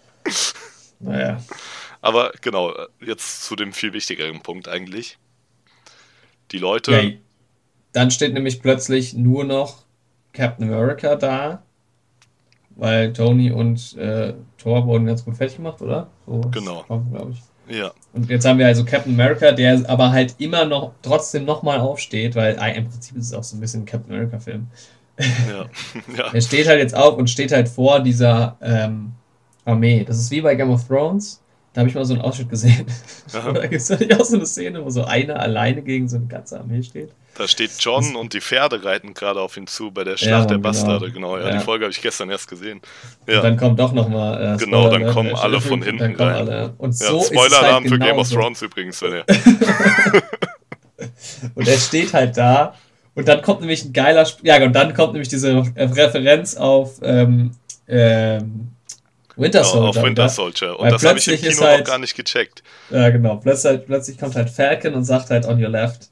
Naja. 1.01 1.43
Aber 2.01 2.33
genau, 2.41 2.75
jetzt 3.01 3.45
zu 3.45 3.57
dem 3.57 3.73
viel 3.73 3.93
wichtigeren 3.93 4.41
Punkt 4.43 4.69
eigentlich. 4.69 5.19
Die 6.53 6.59
Leute. 6.59 6.93
Ja, 6.93 7.11
dann 7.93 8.11
steht 8.11 8.33
nämlich 8.33 8.63
plötzlich 8.63 9.15
nur 9.15 9.45
noch 9.45 9.85
Captain 10.33 10.69
America 10.69 11.17
da 11.17 11.65
weil 12.77 13.13
Tony 13.13 13.51
und 13.51 13.97
äh, 13.97 14.35
Thor 14.59 14.87
wurden 14.87 15.07
ganz 15.07 15.25
gut 15.25 15.37
fertig 15.37 15.57
gemacht, 15.57 15.81
oder? 15.83 16.09
So 16.27 16.41
genau. 16.51 16.85
Glaube 16.87 17.33
ich. 17.33 17.43
Ja. 17.77 17.93
Und 18.13 18.29
jetzt 18.29 18.45
haben 18.45 18.59
wir 18.59 18.67
also 18.67 18.85
Captain 18.85 19.15
America, 19.15 19.53
der 19.53 19.89
aber 19.89 20.13
halt 20.13 20.35
immer 20.39 20.65
noch 20.65 20.93
trotzdem 21.03 21.45
nochmal 21.45 21.81
aufsteht, 21.81 22.35
weil 22.35 22.57
äh, 22.61 22.77
im 22.77 22.89
Prinzip 22.89 23.17
ist 23.17 23.27
es 23.27 23.35
auch 23.35 23.45
so 23.45 23.57
ein 23.57 23.61
bisschen 23.61 23.83
ein 23.83 23.87
Captain 23.87 24.13
America-Film. 24.13 24.67
Ja. 25.19 25.67
ja. 26.17 26.33
Er 26.33 26.41
steht 26.41 26.67
halt 26.67 26.81
jetzt 26.81 26.95
auf 26.95 27.17
und 27.17 27.31
steht 27.31 27.53
halt 27.53 27.69
vor 27.69 28.01
dieser 28.01 28.57
ähm, 28.61 29.13
Armee. 29.65 30.05
Das 30.05 30.19
ist 30.19 30.31
wie 30.31 30.41
bei 30.41 30.55
Game 30.55 30.71
of 30.71 30.87
Thrones. 30.87 31.42
Da 31.75 31.81
habe 31.81 31.89
ich 31.89 31.95
mal 31.95 32.05
so 32.05 32.13
einen 32.13 32.23
Ausschnitt 32.23 32.51
gesehen. 32.51 32.85
Da 33.33 33.67
gibt 33.67 33.81
es 33.81 33.89
ja 33.89 33.97
auch 34.21 34.25
so 34.25 34.37
eine 34.37 34.45
Szene, 34.47 34.85
wo 34.85 34.91
so 34.91 35.05
einer 35.05 35.41
alleine 35.41 35.81
gegen 35.83 36.07
so 36.09 36.17
eine 36.17 36.27
ganze 36.27 36.61
Armee 36.61 36.83
steht. 36.83 37.11
Da 37.39 37.49
steht 37.49 37.71
John 37.79 38.15
und 38.15 38.35
die 38.35 38.43
Pferde 38.43 38.85
reiten 38.85 39.15
gerade 39.15 39.41
auf 39.41 39.57
ihn 39.57 39.67
zu 39.67 39.91
bei 39.91 40.05
der 40.05 40.15
Ja, 40.15 40.19
Schlacht 40.19 40.51
der 40.51 40.59
Mann, 40.59 40.73
genau. 40.75 40.85
Bastarde. 40.87 41.11
Genau, 41.13 41.39
ja, 41.39 41.49
Ja. 41.49 41.53
die 41.57 41.65
Folge 41.65 41.87
habe 41.87 41.93
ich 41.93 42.03
gestern 42.03 42.29
erst 42.29 42.47
gesehen. 42.47 42.83
Und 43.27 43.33
Ja, 43.33 43.41
dann 43.41 43.57
kommt 43.57 43.81
doch 43.81 43.93
nochmal. 43.95 44.55
Äh, 44.55 44.59
Genau, 44.59 44.91
dann 44.91 45.01
Spoiler, 45.01 45.13
kommen 45.15 45.29
ne? 45.31 45.39
alle 45.41 45.61
von 45.63 45.81
Dann 45.81 45.89
hinten 45.99 46.17
kommen 46.19 46.29
rein. 46.31 46.49
Alle. 46.49 46.75
Und 46.77 47.01
ja 47.01 47.07
so 47.07 47.23
Spoiler-Alarm 47.23 47.85
halt 47.85 47.89
für 47.89 47.99
Game 47.99 48.19
of. 48.19 48.29
Thrones 48.31 48.61
übrigens, 48.61 49.01
wenn 49.01 49.13
ihr. 49.15 49.25
Und 51.55 51.67
er 51.69 51.79
steht 51.79 52.13
halt 52.13 52.37
da. 52.37 52.75
Und 53.15 53.29
dann 53.29 53.43
kommt 53.43 53.61
nämlich 53.61 53.85
ein 53.85 53.93
geiler. 53.93 54.23
Sp 54.29 54.41
ja, 54.45 54.63
und 54.65 54.73
dann 54.75 54.95
kommt 54.95 55.13
nämlich 55.13 55.29
diese 55.29 55.63
Referenz 55.77 56.55
auf 56.57 56.99
ähm, 57.03 57.53
ähm, 57.89 58.72
Winter 59.37 59.65
Soldier. 59.65 59.89
auf 59.89 59.97
Winter. 60.07 60.29
Soldier. 60.29 60.79
Und 60.79 60.91
das 60.91 61.05
habe 61.05 61.19
ich 61.19 61.29
im 61.29 61.39
Kino 61.41 61.61
halt- 61.63 61.81
noch 61.81 61.87
gar 61.87 61.99
nicht 61.99 62.15
gecheckt. 62.17 62.63
Ja, 62.91 63.11
genau. 63.11 63.37
Plötzlich, 63.37 63.85
plötzlich 63.87 64.19
kommt 64.19 64.35
halt 64.37 64.51
Falcon 64.51 64.95
und 64.95 65.05
sagt 65.05 65.31
halt 65.31 65.47
on 65.47 65.63
your 65.63 65.71
left. 65.71 66.09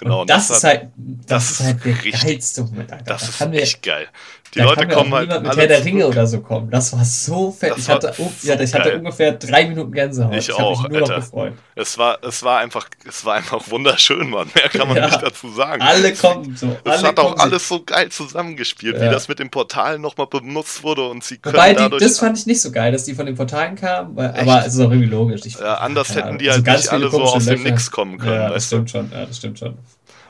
Genau, 0.00 0.22
und 0.22 0.30
das, 0.30 0.48
hat- 0.50 0.56
ist 0.56 0.64
halt, 0.64 0.82
das, 0.96 1.26
das 1.26 1.50
ist 1.50 1.60
halt 1.66 1.84
der 1.84 1.94
richtig- 2.04 2.22
geilste 2.22 2.64
Moment, 2.64 2.92
Alter. 2.92 3.04
Das 3.04 3.38
Da 3.38 3.44
ist 3.44 3.50
mir- 3.50 3.60
echt 3.62 3.82
geil. 3.82 4.06
Die 4.52 4.58
Leute 4.58 4.88
kommen 4.88 5.14
halt 5.14 5.28
niemand 5.28 5.46
mit 5.46 5.56
Herr 5.58 5.66
der. 5.68 5.84
Ringe 5.84 6.08
oder 6.08 6.26
so 6.26 6.40
kommen. 6.40 6.68
Das 6.72 6.92
war 6.92 7.04
so 7.04 7.52
fett. 7.52 7.70
Das 7.70 7.78
ich 7.78 7.88
hatte, 7.88 8.12
oh, 8.18 8.32
ja, 8.42 8.58
ich 8.58 8.74
hatte 8.74 8.96
ungefähr 8.98 9.30
drei 9.30 9.68
Minuten 9.68 9.92
Gänsehaut. 9.92 10.34
Ich 10.34 10.48
hab 10.50 10.58
auch, 10.58 10.82
mich 10.82 10.90
nur 10.90 11.02
Alter. 11.02 11.18
noch 11.18 11.24
gefreut. 11.24 11.52
Es 11.76 11.96
war, 11.98 12.18
es 12.24 12.42
war 12.42 12.58
einfach, 12.58 12.88
es 13.08 13.24
war 13.24 13.34
einfach 13.36 13.70
wunderschön, 13.70 14.28
Mann. 14.28 14.48
Mehr 14.52 14.68
kann 14.68 14.88
man 14.88 14.96
Ja. 14.96 15.06
nicht 15.06 15.22
dazu 15.22 15.50
sagen. 15.52 15.80
Alle 15.82 16.12
kommen 16.14 16.56
so. 16.56 16.76
Es 16.82 16.90
alle 16.98 17.06
hat 17.08 17.20
auch 17.20 17.36
alles 17.36 17.68
so 17.68 17.84
geil 17.84 18.08
zusammengespielt, 18.08 18.96
wie 19.00 19.04
Ja. 19.04 19.12
das 19.12 19.28
mit 19.28 19.38
dem 19.38 19.50
Portal 19.50 20.00
nochmal 20.00 20.26
benutzt 20.26 20.82
wurde 20.82 21.06
und 21.08 21.22
sie 21.22 21.36
können 21.38 21.54
Wobei, 21.54 21.70
die, 21.70 21.76
dadurch. 21.76 22.02
das 22.02 22.18
fand 22.18 22.36
ich 22.36 22.46
nicht 22.46 22.60
so 22.60 22.72
geil, 22.72 22.90
dass 22.90 23.04
die 23.04 23.14
von 23.14 23.26
den 23.26 23.36
Portalen 23.36 23.76
kamen, 23.76 24.16
weil, 24.16 24.30
aber 24.34 24.66
es 24.66 24.74
ist 24.74 24.80
auch 24.80 24.90
irgendwie 24.90 25.06
logisch. 25.06 25.42
Ich, 25.44 25.60
ja, 25.60 25.74
anders 25.76 26.12
hätten 26.16 26.38
die 26.38 26.48
Also 26.48 26.56
halt 26.56 26.66
ganz 26.66 26.80
nicht 26.82 26.92
alle 26.92 27.08
so 27.08 27.22
aus 27.22 27.44
dem. 27.44 27.62
Nix 27.62 27.88
kommen 27.92 28.18
können, 28.18 28.32
Ja, 28.34 28.46
das 28.48 28.54
weißt 28.56 28.72
du? 28.72 28.76
stimmt 28.78 28.90
schon. 28.90 29.12
Ja, 29.12 29.26
das 29.26 29.36
stimmt 29.36 29.58
schon. 29.60 29.78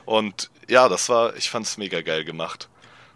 Und 0.05 0.51
ja, 0.69 0.89
das 0.89 1.09
war, 1.09 1.35
ich 1.35 1.49
fand's 1.49 1.77
mega 1.77 2.01
geil 2.01 2.23
gemacht. 2.25 2.69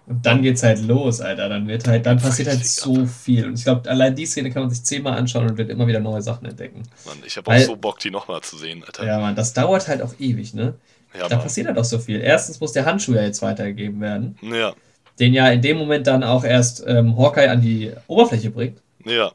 Und 0.08 0.26
dann 0.26 0.42
geht's 0.44 0.62
halt 0.64 0.80
los, 0.82 1.20
Alter. 1.22 1.50
Dann 1.50 1.68
wird 1.68 1.88
halt, 1.88 2.06
dann 2.06 2.22
passiert 2.22 2.48
halt 2.48 2.64
so 2.66 3.06
viel. 3.08 3.46
Und 3.48 3.56
ich 3.58 3.64
glaube, 3.64 3.90
allein 3.90 4.16
die 4.16 4.26
Szene 4.26 4.52
kann 4.52 4.64
man 4.64 4.70
sich 4.70 4.84
zehnmal 4.84 5.18
anschauen 5.18 5.48
und 5.50 5.58
wird 5.58 5.70
immer 5.70 5.88
wieder 5.88 6.00
neue 6.00 6.22
Sachen 6.22 6.46
entdecken. 6.46 6.84
Mann, 7.06 7.24
ich 7.26 7.38
habe 7.38 7.52
auch 7.52 7.58
so 7.60 7.76
Bock, 7.78 8.00
die 8.00 8.12
nochmal 8.12 8.42
zu 8.42 8.58
sehen, 8.58 8.84
Alter. 8.84 9.06
Ja, 9.06 9.20
Mann, 9.20 9.36
das 9.36 9.54
dauert 9.54 9.88
halt 9.88 10.02
auch 10.02 10.14
ewig, 10.20 10.54
ne? 10.54 10.80
Ja, 11.14 11.30
Da 11.30 11.38
Mann. 11.38 11.40
passiert 11.40 11.68
halt 11.68 11.78
auch 11.78 11.84
so 11.86 12.00
viel. 12.00 12.22
Erstens 12.22 12.60
muss 12.60 12.72
der 12.74 12.86
Handschuh 12.86 13.14
ja 13.14 13.24
jetzt 13.24 13.42
weitergegeben 13.42 14.02
werden, 14.02 14.38
ja, 14.42 14.76
den 15.20 15.34
ja 15.34 15.50
in 15.52 15.62
dem 15.62 15.78
Moment 15.78 16.08
dann 16.08 16.24
auch 16.24 16.44
erst 16.46 16.84
ähm, 16.88 17.18
Hawkeye 17.18 17.50
an 17.50 17.62
die 17.62 17.94
Oberfläche 18.08 18.52
bringt. 18.52 18.82
ja. 19.06 19.32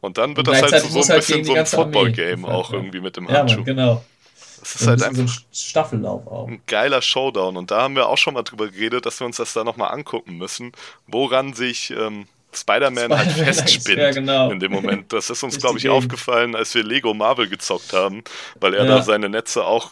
Und 0.00 0.18
dann 0.18 0.36
wird 0.36 0.46
Und 0.46 0.54
das 0.54 0.62
halt 0.62 0.76
so, 0.76 0.88
so 0.88 1.00
ein 1.02 1.08
halt 1.08 1.26
bisschen 1.26 1.44
so 1.44 1.54
ein 1.54 1.66
Football-Game 1.66 2.44
auch 2.46 2.72
ja. 2.72 2.78
irgendwie 2.78 3.00
mit 3.00 3.16
dem 3.16 3.28
Ja, 3.28 3.34
Handschuh. 3.40 3.56
Mann, 3.58 3.64
genau. 3.64 4.04
Das 4.72 4.80
ist 4.80 4.86
halt 4.88 5.02
einfach 5.02 5.28
so 5.28 5.40
ein 5.40 5.54
Staffellauf 5.54 6.26
auch. 6.26 6.48
ein 6.48 6.60
geiler 6.66 7.00
Showdown. 7.00 7.56
Und 7.56 7.70
da 7.70 7.82
haben 7.82 7.94
wir 7.94 8.08
auch 8.08 8.18
schon 8.18 8.34
mal 8.34 8.42
drüber 8.42 8.68
geredet, 8.68 9.06
dass 9.06 9.20
wir 9.20 9.26
uns 9.26 9.36
das 9.36 9.52
da 9.52 9.62
nochmal 9.62 9.92
angucken 9.92 10.36
müssen, 10.38 10.72
woran 11.06 11.54
sich 11.54 11.90
ähm, 11.92 12.26
Spider-Man 12.52 13.16
halt 13.16 13.30
Spider-Man 13.30 13.54
festspinnt 13.54 13.98
ja, 13.98 14.10
genau. 14.10 14.50
in 14.50 14.58
dem 14.58 14.72
Moment. 14.72 15.12
Das 15.12 15.30
ist 15.30 15.42
uns, 15.42 15.58
glaube 15.58 15.78
ich, 15.78 15.88
aufgefallen, 15.88 16.56
als 16.56 16.74
wir 16.74 16.82
Lego 16.82 17.14
Marvel 17.14 17.48
gezockt 17.48 17.92
haben, 17.92 18.24
weil 18.60 18.74
er 18.74 18.84
Ja. 18.84 18.96
da 18.96 19.02
seine 19.02 19.28
Netze 19.28 19.64
auch 19.64 19.90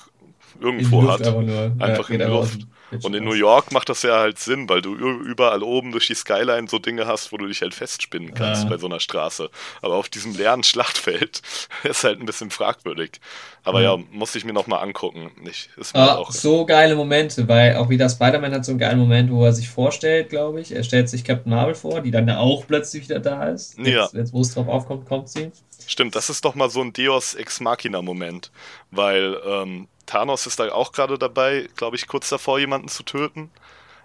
irgendwo 0.61 1.09
hat. 1.09 1.23
einfach 1.23 2.11
in 2.11 2.19
die 2.19 2.25
Luft. 2.25 2.61
Und 3.03 3.15
in. 3.15 3.25
New 3.25 3.33
York 3.33 3.73
macht 3.73 3.89
das 3.89 4.03
ja 4.03 4.19
halt 4.19 4.39
Sinn, 4.39 4.69
weil 4.69 4.81
du 4.83 4.95
überall 4.95 5.63
oben 5.63 5.91
durch 5.93 6.07
die 6.07 6.15
Skyline 6.15 6.69
so 6.69 6.79
Dinge 6.79 7.07
hast, 7.07 7.33
wo 7.33 7.37
du 7.37 7.47
dich 7.47 7.61
halt 7.63 7.75
festspinnen 7.75 8.35
kannst 8.35 8.65
Ja. 8.65 8.69
bei 8.69 8.79
so 8.79 8.87
einer 8.87 9.01
Straße. 9.01 9.51
Aber 9.83 9.95
auf 9.97 10.09
diesem 10.09 10.35
leeren 10.37 10.63
Schlachtfeld 10.65 11.43
ist 11.85 12.05
halt 12.05 12.21
ein 12.21 12.27
bisschen 12.27 12.51
fragwürdig. 12.51 13.21
Aber 13.65 13.81
Ja. 13.83 13.97
ja, 13.97 14.03
muss 14.13 14.35
ich 14.35 14.45
mir 14.45 14.53
nochmal 14.53 14.83
angucken. 14.83 15.31
Ich, 15.51 15.71
ist 15.77 15.95
mir 15.95 16.01
Ah, 16.03 16.15
auch. 16.17 16.31
so 16.31 16.67
geile 16.67 16.95
Momente, 16.95 17.49
weil 17.49 17.77
auch 17.77 17.89
wieder 17.89 18.09
Spider-Man 18.09 18.53
hat 18.55 18.65
so 18.65 18.73
einen 18.73 18.79
geilen 18.79 18.99
Moment, 18.99 19.31
wo 19.33 19.45
er 19.45 19.53
sich 19.53 19.69
vorstellt, 19.69 20.29
glaube 20.29 20.61
ich. 20.61 20.73
Er 20.75 20.85
stellt 20.85 21.09
sich 21.09 21.25
Captain 21.25 21.51
Marvel 21.51 21.75
vor, 21.75 22.01
die 22.01 22.11
dann 22.11 22.29
ja 22.29 22.39
auch 22.39 22.67
plötzlich 22.67 23.05
wieder 23.05 23.21
da 23.21 23.49
ist. 23.49 23.79
Ja. 23.79 24.03
Jetzt, 24.03 24.15
jetzt 24.15 24.33
wo 24.33 24.41
es 24.43 24.53
drauf 24.55 24.69
aufkommt, 24.69 25.07
kommt 25.07 25.29
sie. 25.31 25.51
Stimmt, 25.87 26.17
das 26.17 26.31
ist 26.31 26.45
doch 26.45 26.55
mal 26.55 26.71
so 26.71 26.81
ein 26.81 26.93
Deus 26.93 27.35
Ex 27.35 27.61
Machina 27.61 28.03
Moment, 28.03 28.51
weil 28.91 29.41
ähm, 29.47 29.89
Thanos 30.07 30.47
ist 30.47 30.59
da 30.61 30.71
auch 30.73 30.93
gerade 30.93 31.19
dabei, 31.19 31.69
glaube 31.77 31.97
ich, 31.97 32.07
kurz 32.07 32.29
davor 32.29 32.59
jemanden 32.59 32.89
zu 32.89 33.03
töten. 33.03 33.51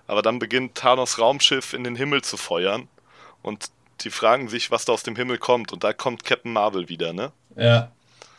Aber 0.07 0.21
dann 0.21 0.39
beginnt 0.39 0.75
Thanos 0.75 1.19
Raumschiff 1.19 1.73
in 1.73 1.83
den 1.83 1.95
Himmel 1.95 2.23
zu 2.23 2.35
feuern 2.37 2.87
und 3.43 3.69
die 4.01 4.09
fragen 4.09 4.47
sich, 4.49 4.71
was 4.71 4.85
da 4.85 4.93
aus 4.93 5.03
dem 5.03 5.15
Himmel 5.15 5.37
kommt. 5.37 5.71
Und 5.73 5.83
da 5.83 5.93
kommt 5.93 6.23
Captain 6.23 6.53
Marvel 6.53 6.89
wieder, 6.89 7.13
ne? 7.13 7.31
Ja. 7.55 7.91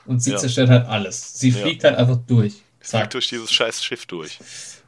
Und 0.07 0.21
sie 0.21 0.33
Ja. 0.33 0.39
zerstört 0.39 0.71
halt 0.71 0.87
alles. 0.87 1.39
Sie 1.39 1.51
Ja. 1.51 1.59
fliegt 1.59 1.85
halt 1.85 1.97
einfach 1.97 2.19
durch. 2.27 2.55
Zack. 2.81 3.01
Fliegt 3.03 3.15
durch 3.15 3.29
dieses 3.29 3.53
scheiß 3.53 3.85
Schiff 3.85 4.07
durch. 4.07 4.39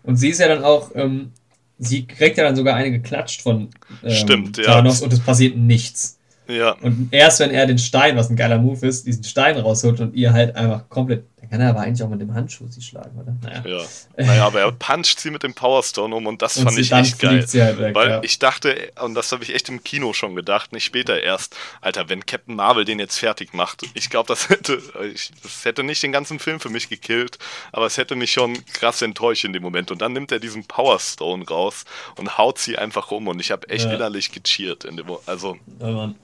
Und 0.03 0.17
sie 0.17 0.31
ist 0.31 0.39
ja 0.41 0.49
dann 0.49 0.65
auch, 0.65 0.91
ähm, 0.95 1.33
sie 1.79 2.07
kriegt 2.07 2.39
ja 2.39 2.45
dann 2.45 2.57
sogar 2.57 2.75
eine 2.75 2.91
geklatscht 2.91 3.43
von 3.43 3.71
ähm, 4.03 4.11
Stimmt, 4.11 4.57
ja. 4.57 4.65
Thanos 4.65 5.03
und 5.03 5.13
es 5.13 5.21
passiert 5.21 5.57
nichts. 5.57 6.19
Ja, 6.53 6.73
Und 6.83 7.09
erst 7.13 7.41
wenn 7.41 7.51
er 7.51 7.67
den 7.67 7.79
Stein, 7.79 8.17
was 8.17 8.31
ein 8.31 8.37
geiler 8.37 8.59
Move 8.59 8.87
ist, 8.87 9.07
diesen 9.07 9.25
Stein 9.25 9.57
rausholt 9.59 10.01
und 10.01 10.15
ihr 10.15 10.33
halt 10.33 10.55
einfach 10.57 10.89
komplett, 10.89 11.25
dann 11.41 11.51
kann 11.51 11.61
er 11.61 11.71
aber 11.71 11.81
eigentlich 11.81 12.03
auch 12.03 12.09
mit 12.09 12.21
dem 12.21 12.33
Handschuh 12.35 12.67
sie 12.69 12.81
schlagen, 12.83 13.19
oder? 13.19 13.35
Naja. 13.43 13.79
ja. 13.79 13.85
Naja, 14.25 14.47
aber 14.47 14.61
er 14.61 14.73
puncht 14.73 15.19
sie 15.19 15.31
mit 15.31 15.43
dem 15.43 15.55
Power 15.55 15.83
Stone 15.83 16.15
um 16.15 16.27
und 16.27 16.41
das 16.43 16.57
Und 16.57 16.65
fand 16.65 16.77
sie, 16.77 16.83
ich 16.83 16.89
dann 16.91 17.05
echt 17.05 17.19
geil. 17.19 17.45
halt 17.53 17.79
weg. 17.79 17.95
Weil 17.95 18.09
ja. 18.09 18.21
ich 18.23 18.39
dachte, 18.39 18.93
und 19.03 19.15
das 19.15 19.33
habe 19.33 19.43
ich 19.43 19.55
echt 19.55 19.69
im 19.69 19.83
Kino 19.83 20.13
schon 20.13 20.35
gedacht, 20.37 20.73
nicht 20.73 20.85
später 20.85 21.21
erst, 21.21 21.57
Alter, 21.81 22.09
wenn 22.09 22.25
Captain 22.27 22.55
Marvel 22.55 22.85
den 22.85 22.99
jetzt 23.01 23.19
fertig 23.19 23.55
macht, 23.55 23.83
ich 23.95 24.09
glaube, 24.09 24.29
das 24.29 24.49
hätte, 24.49 24.81
ich, 25.13 25.31
das 25.43 25.65
hätte 25.65 25.83
nicht 25.83 26.03
den 26.03 26.13
ganzen 26.13 26.39
Film 26.39 26.61
für 26.61 26.71
mich 26.71 26.89
gekillt, 26.89 27.39
aber 27.73 27.87
es 27.87 27.97
hätte 27.99 28.15
mich 28.15 28.33
schon 28.33 28.65
krass 28.73 29.03
enttäuscht 29.03 29.45
in 29.45 29.53
dem 29.53 29.63
Moment. 29.63 29.91
Und 29.91 30.01
dann 30.01 30.13
nimmt 30.13 30.31
er 30.33 30.39
diesen 30.39 30.65
Power 30.65 30.99
Stone 31.01 31.45
raus 31.47 31.85
und 32.17 32.39
haut 32.39 32.59
sie 32.59 32.79
einfach 32.79 33.11
um 33.11 33.27
und 33.29 33.41
ich 33.41 33.51
habe 33.51 33.69
echt 33.69 33.87
Ja. 33.87 33.93
innerlich 33.95 34.31
gecheert. 34.33 34.85
In 34.85 34.97
dem, 34.97 35.07
also, 35.27 35.57
Ja, 35.81 35.89
Mann. 35.89 36.15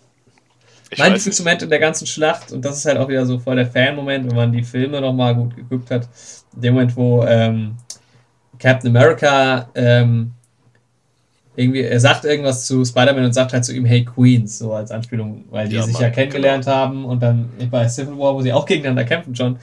Ich 0.90 0.98
mein. 0.98 1.12
Lieblingsmoment 1.12 1.62
in 1.62 1.70
der 1.70 1.78
ganzen 1.78 2.06
Schlacht, 2.06 2.52
und 2.52 2.64
das 2.64 2.78
ist 2.78 2.86
halt 2.86 2.98
auch 2.98 3.08
wieder 3.08 3.26
so 3.26 3.38
voll 3.38 3.56
der 3.56 3.66
Fan-Moment, 3.66 4.28
wenn 4.28 4.36
man 4.36 4.52
die 4.52 4.62
Filme 4.62 5.00
nochmal 5.00 5.34
gut 5.34 5.54
geguckt 5.56 5.90
hat, 5.90 6.08
in 6.54 6.62
dem 6.62 6.74
Moment, 6.74 6.96
wo 6.96 7.24
ähm, 7.24 7.76
Captain 8.58 8.88
America 8.96 9.68
ähm, 9.74 10.32
irgendwie, 11.56 11.82
er 11.82 11.98
sagt 11.98 12.24
irgendwas 12.24 12.66
zu 12.66 12.84
Spider-Man 12.84 13.24
und 13.24 13.32
sagt 13.32 13.52
halt 13.52 13.64
zu 13.64 13.74
ihm, 13.74 13.84
hey 13.84 14.04
Queens, 14.04 14.58
so 14.58 14.72
als 14.72 14.92
Anspielung, 14.92 15.44
weil 15.50 15.68
die 15.68 15.74
Ja, 15.74 15.82
sich 15.82 15.94
Mann, 15.94 16.02
ja 16.02 16.10
kennengelernt 16.10 16.66
haben 16.68 17.04
und 17.04 17.20
dann 17.20 17.48
bei 17.70 17.88
Civil 17.88 18.16
War, 18.16 18.34
wo 18.34 18.42
sie 18.42 18.52
auch 18.52 18.64
gegeneinander 18.64 19.04
kämpfen 19.04 19.34
schon. 19.34 19.58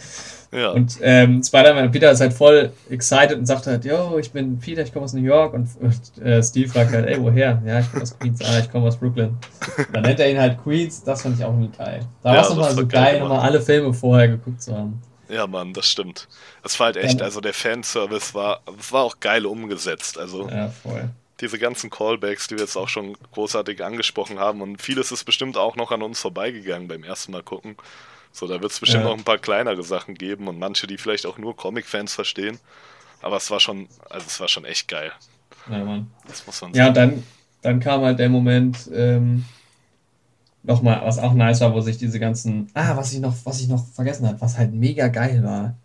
Ja. 0.55 0.69
Und 0.71 0.97
ähm, 1.01 1.43
Spider-Man 1.43 1.85
und 1.85 1.91
Peter 1.91 2.11
ist 2.11 2.21
halt 2.21 2.33
voll 2.33 2.71
excited 2.89 3.37
und 3.37 3.45
sagt 3.45 3.67
halt, 3.67 3.83
yo, 3.83 4.17
ich 4.17 4.31
bin 4.31 4.57
Peter, 4.59 4.81
ich 4.83 4.93
komme 4.93 5.05
aus 5.05 5.13
New 5.13 5.21
York. 5.23 5.53
Und, 5.53 5.67
und 5.81 6.23
äh, 6.23 6.41
Steve 6.41 6.69
fragt 6.69 6.91
halt, 6.93 7.07
ey, 7.07 7.21
woher? 7.21 7.61
Ja, 7.65 7.79
ich 7.79 7.91
komme 7.91 8.03
aus 8.03 8.17
Queens. 8.17 8.39
Ah, 8.43 8.59
ich 8.59 8.71
komme 8.71 8.87
aus 8.87 8.97
Brooklyn. 8.97 9.37
Dann 9.91 10.03
nennt 10.03 10.19
er 10.19 10.29
ihn 10.31 10.39
halt 10.39 10.57
Queens, 10.63 11.03
das 11.03 11.21
fand 11.23 11.37
ich 11.37 11.43
auch 11.45 11.51
irgendwie 11.53 11.77
geil. 11.77 12.07
Da 12.23 12.29
Ja, 12.29 12.35
war 12.35 12.41
es 12.41 12.47
das 12.47 12.57
nochmal 12.57 12.71
so 12.73 12.87
geil 12.87 13.13
geil, 13.13 13.19
nochmal 13.19 13.39
alle 13.41 13.61
Filme 13.61 13.93
vorher 13.93 14.27
geguckt 14.29 14.61
zu 14.61 14.75
haben. 14.75 15.01
Ja, 15.27 15.47
Mann, 15.47 15.73
das 15.73 15.89
stimmt. 15.89 16.27
Es 16.63 16.79
war 16.79 16.85
halt 16.87 16.97
echt, 16.97 17.21
also 17.21 17.41
der 17.41 17.53
Fanservice 17.53 18.33
war, 18.35 18.61
war 18.91 19.03
auch 19.03 19.19
geil 19.19 19.45
umgesetzt. 19.47 20.17
Also 20.19 20.47
Ja, 20.49 20.69
voll. 20.69 21.09
diese 21.41 21.57
ganzen 21.57 21.89
Callbacks, 21.89 22.47
die 22.47 22.55
wir 22.55 22.61
jetzt 22.61 22.77
auch 22.77 22.87
schon 22.89 23.17
großartig 23.33 23.83
angesprochen 23.83 24.39
haben 24.39 24.61
und 24.61 24.81
vieles 24.81 25.11
ist 25.11 25.23
bestimmt 25.25 25.57
auch 25.57 25.75
noch 25.75 25.91
an 25.91 26.03
uns 26.03 26.19
vorbeigegangen 26.21 26.87
beim 26.87 27.03
ersten 27.03 27.31
Mal 27.31 27.41
gucken. 27.43 27.75
So, 28.35 28.47
da 28.47 28.61
wird 28.61 28.71
es 28.71 28.79
bestimmt 28.81 29.05
Ja. 29.05 29.09
noch 29.11 29.17
ein 29.17 29.23
paar 29.23 29.37
kleinere 29.37 29.83
Sachen 29.83 30.15
geben 30.15 30.47
und 30.49 30.59
manche, 30.59 30.87
die 30.87 30.97
vielleicht 30.97 31.25
auch 31.25 31.37
nur 31.37 31.55
Comic-Fans 31.55 32.13
verstehen. 32.13 32.59
Aber 33.21 33.37
es 33.37 33.51
war 33.51 33.59
schon, 33.59 33.89
also 34.09 34.27
es 34.27 34.39
war 34.39 34.47
schon 34.49 34.65
echt 34.65 34.87
geil. 34.89 35.11
Ja, 35.69 35.83
Mann. 35.83 36.07
Das 36.27 36.45
muss 36.45 36.61
man 36.61 36.73
Ja, 36.73 36.87
sagen. 36.87 36.89
und 36.89 36.95
dann, 36.95 37.23
dann 37.61 37.79
kam 37.79 38.01
halt 38.01 38.19
der 38.19 38.29
Moment, 38.29 38.89
ähm, 38.93 39.45
nochmal, 40.63 41.01
was 41.03 41.19
auch 41.19 41.33
nice 41.33 41.61
war, 41.61 41.73
wo 41.73 41.81
sich 41.81 41.97
diese 41.97 42.19
ganzen, 42.19 42.69
ah, 42.73 42.95
was 42.97 43.13
ich 43.13 43.19
noch, 43.19 43.33
was 43.45 43.61
ich 43.61 43.67
noch 43.67 43.85
vergessen 43.87 44.27
habe, 44.27 44.41
was 44.41 44.57
halt 44.57 44.73
mega 44.73 45.07
geil 45.07 45.43
war, 45.43 45.75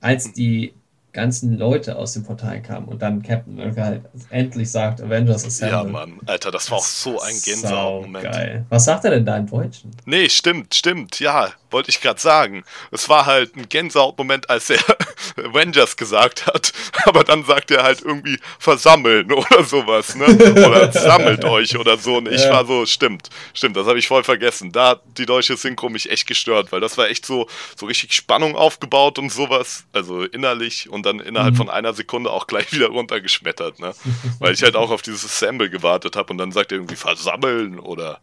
als 0.00 0.32
die 0.32 0.74
ganzen 1.12 1.58
Leute 1.58 1.96
aus 1.96 2.12
dem 2.12 2.24
Portal 2.24 2.60
kamen 2.62 2.86
und 2.86 3.00
dann 3.02 3.22
Captain 3.22 3.54
America 3.58 3.82
halt 3.84 4.02
endlich 4.30 4.70
sagt, 4.70 5.00
Avengers 5.00 5.44
Assemble. 5.44 5.76
Ja, 5.76 5.84
Mann. 5.84 6.20
Alter, 6.26 6.50
das 6.50 6.70
war 6.70 6.78
auch 6.78 6.84
so 6.84 7.20
ein 7.20 7.34
Gänsehaut-Moment. 7.42 8.24
Geil. 8.24 8.66
Was 8.68 8.84
sagt 8.84 9.04
er 9.04 9.10
denn 9.12 9.24
da 9.26 9.36
im 9.36 9.46
Deutschen? 9.46 9.90
Nee, 10.04 10.28
stimmt, 10.28 10.74
stimmt. 10.74 11.18
Ja, 11.18 11.52
wollte 11.70 11.90
ich 11.90 12.00
gerade 12.00 12.20
sagen. 12.20 12.62
Es 12.90 13.08
war 13.08 13.26
halt 13.26 13.56
ein 13.56 13.68
Gänsehaut-Moment, 13.68 14.48
als 14.50 14.70
er 14.70 14.78
Avengers 15.36 15.96
gesagt 15.96 16.46
hat. 16.46 16.72
Aber 17.04 17.24
dann 17.24 17.44
sagt 17.44 17.70
er 17.70 17.82
halt 17.82 18.02
irgendwie 18.02 18.38
versammeln 18.58 19.32
oder 19.32 19.64
sowas, 19.64 20.14
ne? 20.14 20.26
Oder 20.26 20.92
sammelt 20.92 21.44
euch 21.44 21.76
oder 21.76 21.96
so. 21.96 22.16
Und 22.18 22.28
ich 22.28 22.44
Ja. 22.44 22.50
war 22.50 22.66
so, 22.66 22.86
stimmt, 22.86 23.28
stimmt, 23.54 23.76
das 23.76 23.86
habe 23.86 23.98
ich 23.98 24.06
voll 24.08 24.24
vergessen. 24.24 24.72
Da 24.72 24.90
hat 24.90 25.02
die 25.16 25.26
deutsche 25.26 25.56
Synchro 25.56 25.88
mich 25.88 26.10
echt 26.10 26.26
gestört, 26.26 26.70
weil 26.72 26.80
das 26.80 26.96
war 26.98 27.08
echt 27.08 27.24
so, 27.26 27.48
so 27.76 27.86
richtig 27.86 28.12
Spannung 28.12 28.56
aufgebaut 28.56 29.18
und 29.18 29.30
sowas. 29.32 29.84
Also 29.92 30.22
innerlich 30.24 30.88
und 30.88 31.04
dann 31.08 31.20
innerhalb 31.20 31.54
Mhm. 31.54 31.56
von 31.56 31.70
einer 31.70 31.92
Sekunde 31.94 32.30
auch 32.30 32.46
gleich 32.46 32.72
wieder 32.72 32.88
runtergeschmettert, 32.88 33.80
ne? 33.80 33.94
Weil 34.38 34.54
ich 34.54 34.62
halt 34.62 34.76
auch 34.76 34.90
auf 34.90 35.02
dieses 35.02 35.24
Assemble 35.24 35.70
gewartet 35.70 36.16
habe 36.16 36.30
und 36.32 36.38
dann 36.38 36.52
sagt 36.52 36.72
er 36.72 36.78
irgendwie 36.78 36.96
versammeln 36.96 37.78
oder. 37.80 38.20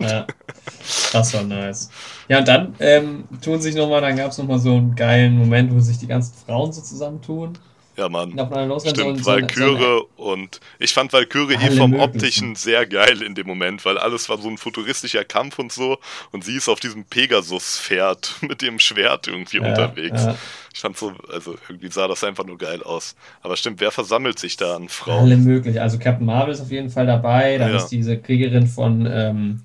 Ja, 0.00 0.26
das 1.12 1.34
war 1.34 1.42
nice. 1.44 1.90
Ja, 2.28 2.38
und 2.38 2.48
dann 2.48 2.74
ähm, 2.80 3.24
tun 3.42 3.60
sich 3.60 3.74
nochmal, 3.74 4.00
dann 4.00 4.16
gab 4.16 4.32
es 4.32 4.38
nochmal 4.38 4.58
so 4.58 4.76
einen 4.76 4.94
geilen 4.96 5.38
Moment, 5.38 5.72
wo 5.72 5.78
sich 5.80 5.98
die 5.98 6.06
ganzen 6.08 6.34
Frauen 6.44 6.72
so 6.72 6.80
zusammentun. 6.82 7.56
Ja, 7.96 8.08
Mann. 8.08 8.30
Stimmt, 8.80 9.18
so, 9.20 9.30
Valkyrie 9.30 10.02
und 10.16 10.60
ich 10.80 10.92
fand 10.92 11.12
Valkyrie 11.12 11.54
eh 11.54 11.56
Alle 11.58 11.76
vom 11.76 11.90
möglichen. 11.92 12.02
Optischen 12.02 12.54
sehr 12.56 12.86
geil 12.86 13.22
in 13.22 13.34
dem 13.36 13.46
Moment, 13.46 13.84
weil 13.84 13.98
alles 13.98 14.28
war 14.28 14.38
so 14.38 14.48
ein 14.48 14.58
futuristischer 14.58 15.24
Kampf 15.24 15.58
und 15.60 15.70
so 15.72 15.98
und 16.32 16.44
sie 16.44 16.56
ist 16.56 16.68
auf 16.68 16.80
diesem 16.80 17.04
Pegasus-Pferd 17.04 18.36
mit 18.42 18.62
dem 18.62 18.78
Schwert 18.80 19.28
irgendwie 19.28 19.58
Ja, 19.58 19.68
unterwegs. 19.68 20.22
ja. 20.24 20.34
Ich 20.72 20.80
fand 20.80 20.96
so, 20.96 21.12
also 21.32 21.54
irgendwie 21.68 21.88
sah 21.90 22.08
das 22.08 22.24
einfach 22.24 22.44
nur 22.44 22.58
geil 22.58 22.82
aus. 22.82 23.14
Aber 23.42 23.56
stimmt, 23.56 23.80
wer 23.80 23.92
versammelt 23.92 24.40
sich 24.40 24.56
da 24.56 24.74
an 24.74 24.82
Alle 24.82 24.88
Frauen? 24.88 25.44
möglich. 25.44 25.80
Also 25.80 25.98
Captain 25.98 26.26
Marvel 26.26 26.52
ist 26.52 26.60
auf 26.60 26.72
jeden 26.72 26.90
Fall 26.90 27.06
dabei. 27.06 27.58
Dann 27.58 27.70
Ja. 27.70 27.76
ist 27.76 27.88
diese 27.90 28.18
Kriegerin 28.18 28.66
von 28.66 29.06
ähm, 29.08 29.60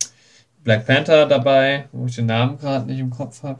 Black 0.63 0.85
Panther 0.85 1.25
dabei, 1.25 1.89
wo 1.91 2.05
ich 2.05 2.15
den 2.15 2.27
Namen 2.27 2.59
gerade 2.59 2.85
nicht 2.85 2.99
im 2.99 3.09
Kopf 3.09 3.41
habe. 3.43 3.59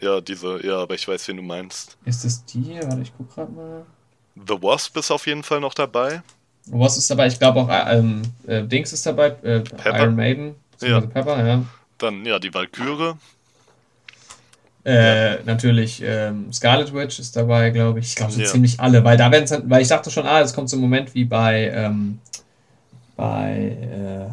Ja, 0.00 0.20
diese, 0.20 0.64
ja, 0.66 0.78
aber 0.78 0.94
ich 0.94 1.06
weiß, 1.06 1.26
wen 1.28 1.36
du 1.38 1.42
meinst. 1.42 1.96
Ist 2.04 2.24
das 2.24 2.44
die? 2.44 2.78
Warte, 2.82 3.02
ich 3.02 3.12
guck 3.16 3.34
gerade 3.34 3.52
mal. 3.52 3.86
The 4.34 4.62
Wasp 4.62 4.96
ist 4.98 5.10
auf 5.10 5.26
jeden 5.26 5.42
Fall 5.42 5.60
noch 5.60 5.72
dabei. 5.74 6.22
Was 6.66 6.98
ist 6.98 7.10
dabei? 7.10 7.28
Ich 7.28 7.38
glaube 7.38 7.60
auch 7.60 7.68
äh, 7.68 7.98
ähm, 7.98 8.22
äh, 8.46 8.62
Dings 8.62 8.92
ist 8.92 9.06
dabei. 9.06 9.28
Äh, 9.42 9.60
Pepper. 9.60 9.98
Iron 10.00 10.16
Maiden. 10.16 10.54
beziehungsweise 10.72 11.08
Pepper, 11.08 11.46
ja. 11.46 11.64
Dann, 11.98 12.26
ja, 12.26 12.38
die 12.38 12.52
Valkyrie. 12.52 13.14
Äh, 14.84 15.42
natürlich 15.44 16.00
ähm, 16.04 16.52
Scarlet 16.52 16.92
Witch 16.94 17.18
ist 17.18 17.34
dabei, 17.34 17.70
glaube 17.70 17.98
ich. 17.98 18.08
Ich 18.08 18.14
glaube, 18.16 18.32
so 18.32 18.40
Ja. 18.40 18.46
ziemlich 18.46 18.78
alle, 18.78 19.02
weil 19.02 19.16
da 19.16 19.32
werden 19.32 19.68
weil 19.68 19.82
ich 19.82 19.88
dachte 19.88 20.10
schon, 20.10 20.26
ah, 20.26 20.40
es 20.40 20.54
kommt 20.54 20.68
so 20.70 20.76
ein 20.76 20.80
Moment 20.80 21.12
wie 21.14 21.24
bei 21.24 21.70
ähm, 21.70 22.20
bei 23.16 23.76
ähm, 23.80 24.32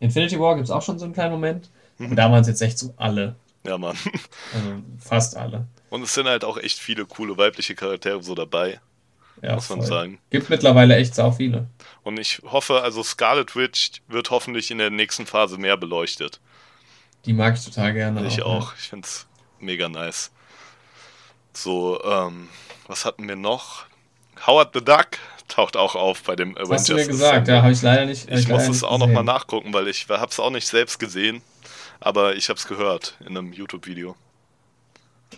Infinity 0.00 0.38
War 0.38 0.54
gibt 0.54 0.66
es 0.66 0.70
auch 0.70 0.80
schon 0.82 0.98
so 0.98 1.04
einen 1.04 1.12
kleinen 1.14 1.32
Moment. 1.32 1.68
Mhm. 1.98 2.10
Und 2.10 2.16
da 2.16 2.30
waren 2.30 2.40
es 2.40 2.46
jetzt 2.48 2.62
echt 2.62 2.78
so 2.78 2.94
alle. 2.96 3.34
Ja, 3.66 3.78
Mann. 3.78 3.96
Also 4.54 4.82
fast 4.98 5.36
alle. 5.36 5.66
Und 5.90 6.02
es 6.02 6.14
sind 6.14 6.26
halt 6.26 6.44
auch 6.44 6.58
echt 6.58 6.78
viele 6.78 7.06
coole 7.06 7.36
weibliche 7.38 7.74
Charaktere 7.74 8.22
so 8.22 8.34
dabei, 8.34 8.80
Ja, 9.42 9.54
muss 9.54 9.70
man 9.70 9.78
voll. 9.78 9.88
sagen. 9.88 10.18
Gibt 10.30 10.50
mittlerweile 10.50 10.96
echt 10.96 11.14
sau 11.14 11.30
viele. 11.32 11.68
Und 12.02 12.18
ich 12.18 12.42
hoffe, 12.44 12.82
also 12.82 13.02
Scarlet 13.02 13.54
Witch 13.56 14.02
wird 14.08 14.30
hoffentlich 14.30 14.70
in 14.70 14.78
der 14.78 14.90
nächsten 14.90 15.26
Phase 15.26 15.56
mehr 15.58 15.76
beleuchtet. 15.76 16.40
Die 17.24 17.32
mag 17.32 17.56
ich 17.56 17.64
total 17.64 17.94
gerne. 17.94 18.26
ich 18.26 18.36
ja. 18.38 18.44
auch. 18.44 18.74
Ich 18.76 18.88
finde 18.88 19.06
es 19.06 19.26
mega 19.60 19.88
nice. 19.88 20.30
So, 21.54 22.02
ähm, 22.04 22.48
was 22.86 23.04
hatten 23.04 23.26
wir 23.28 23.36
noch? 23.36 23.86
Howard 24.46 24.74
the 24.74 24.84
Duck 24.84 25.18
taucht 25.48 25.76
auch 25.76 25.94
auf 25.94 26.22
bei 26.22 26.36
dem 26.36 26.56
Avengers. 26.56 26.70
hast 26.80 26.88
du 26.88 26.94
mir 26.94 27.06
gesagt, 27.06 27.48
ja, 27.48 27.62
habe 27.62 27.72
ich 27.72 27.82
leider 27.82 28.06
nicht. 28.06 28.28
hab 28.30 28.38
Ich 28.38 28.48
muss 28.48 28.68
es 28.68 28.82
auch 28.82 28.98
nochmal 28.98 29.24
nachgucken, 29.24 29.72
weil 29.72 29.88
ich 29.88 30.08
habe 30.08 30.26
es 30.26 30.40
auch 30.40 30.50
nicht 30.50 30.66
selbst 30.66 30.98
gesehen, 30.98 31.42
aber 32.04 32.36
ich 32.36 32.48
habe 32.50 32.58
es 32.58 32.66
gehört 32.66 33.16
in 33.20 33.28
einem 33.36 33.52
YouTube-Video. 33.52 34.14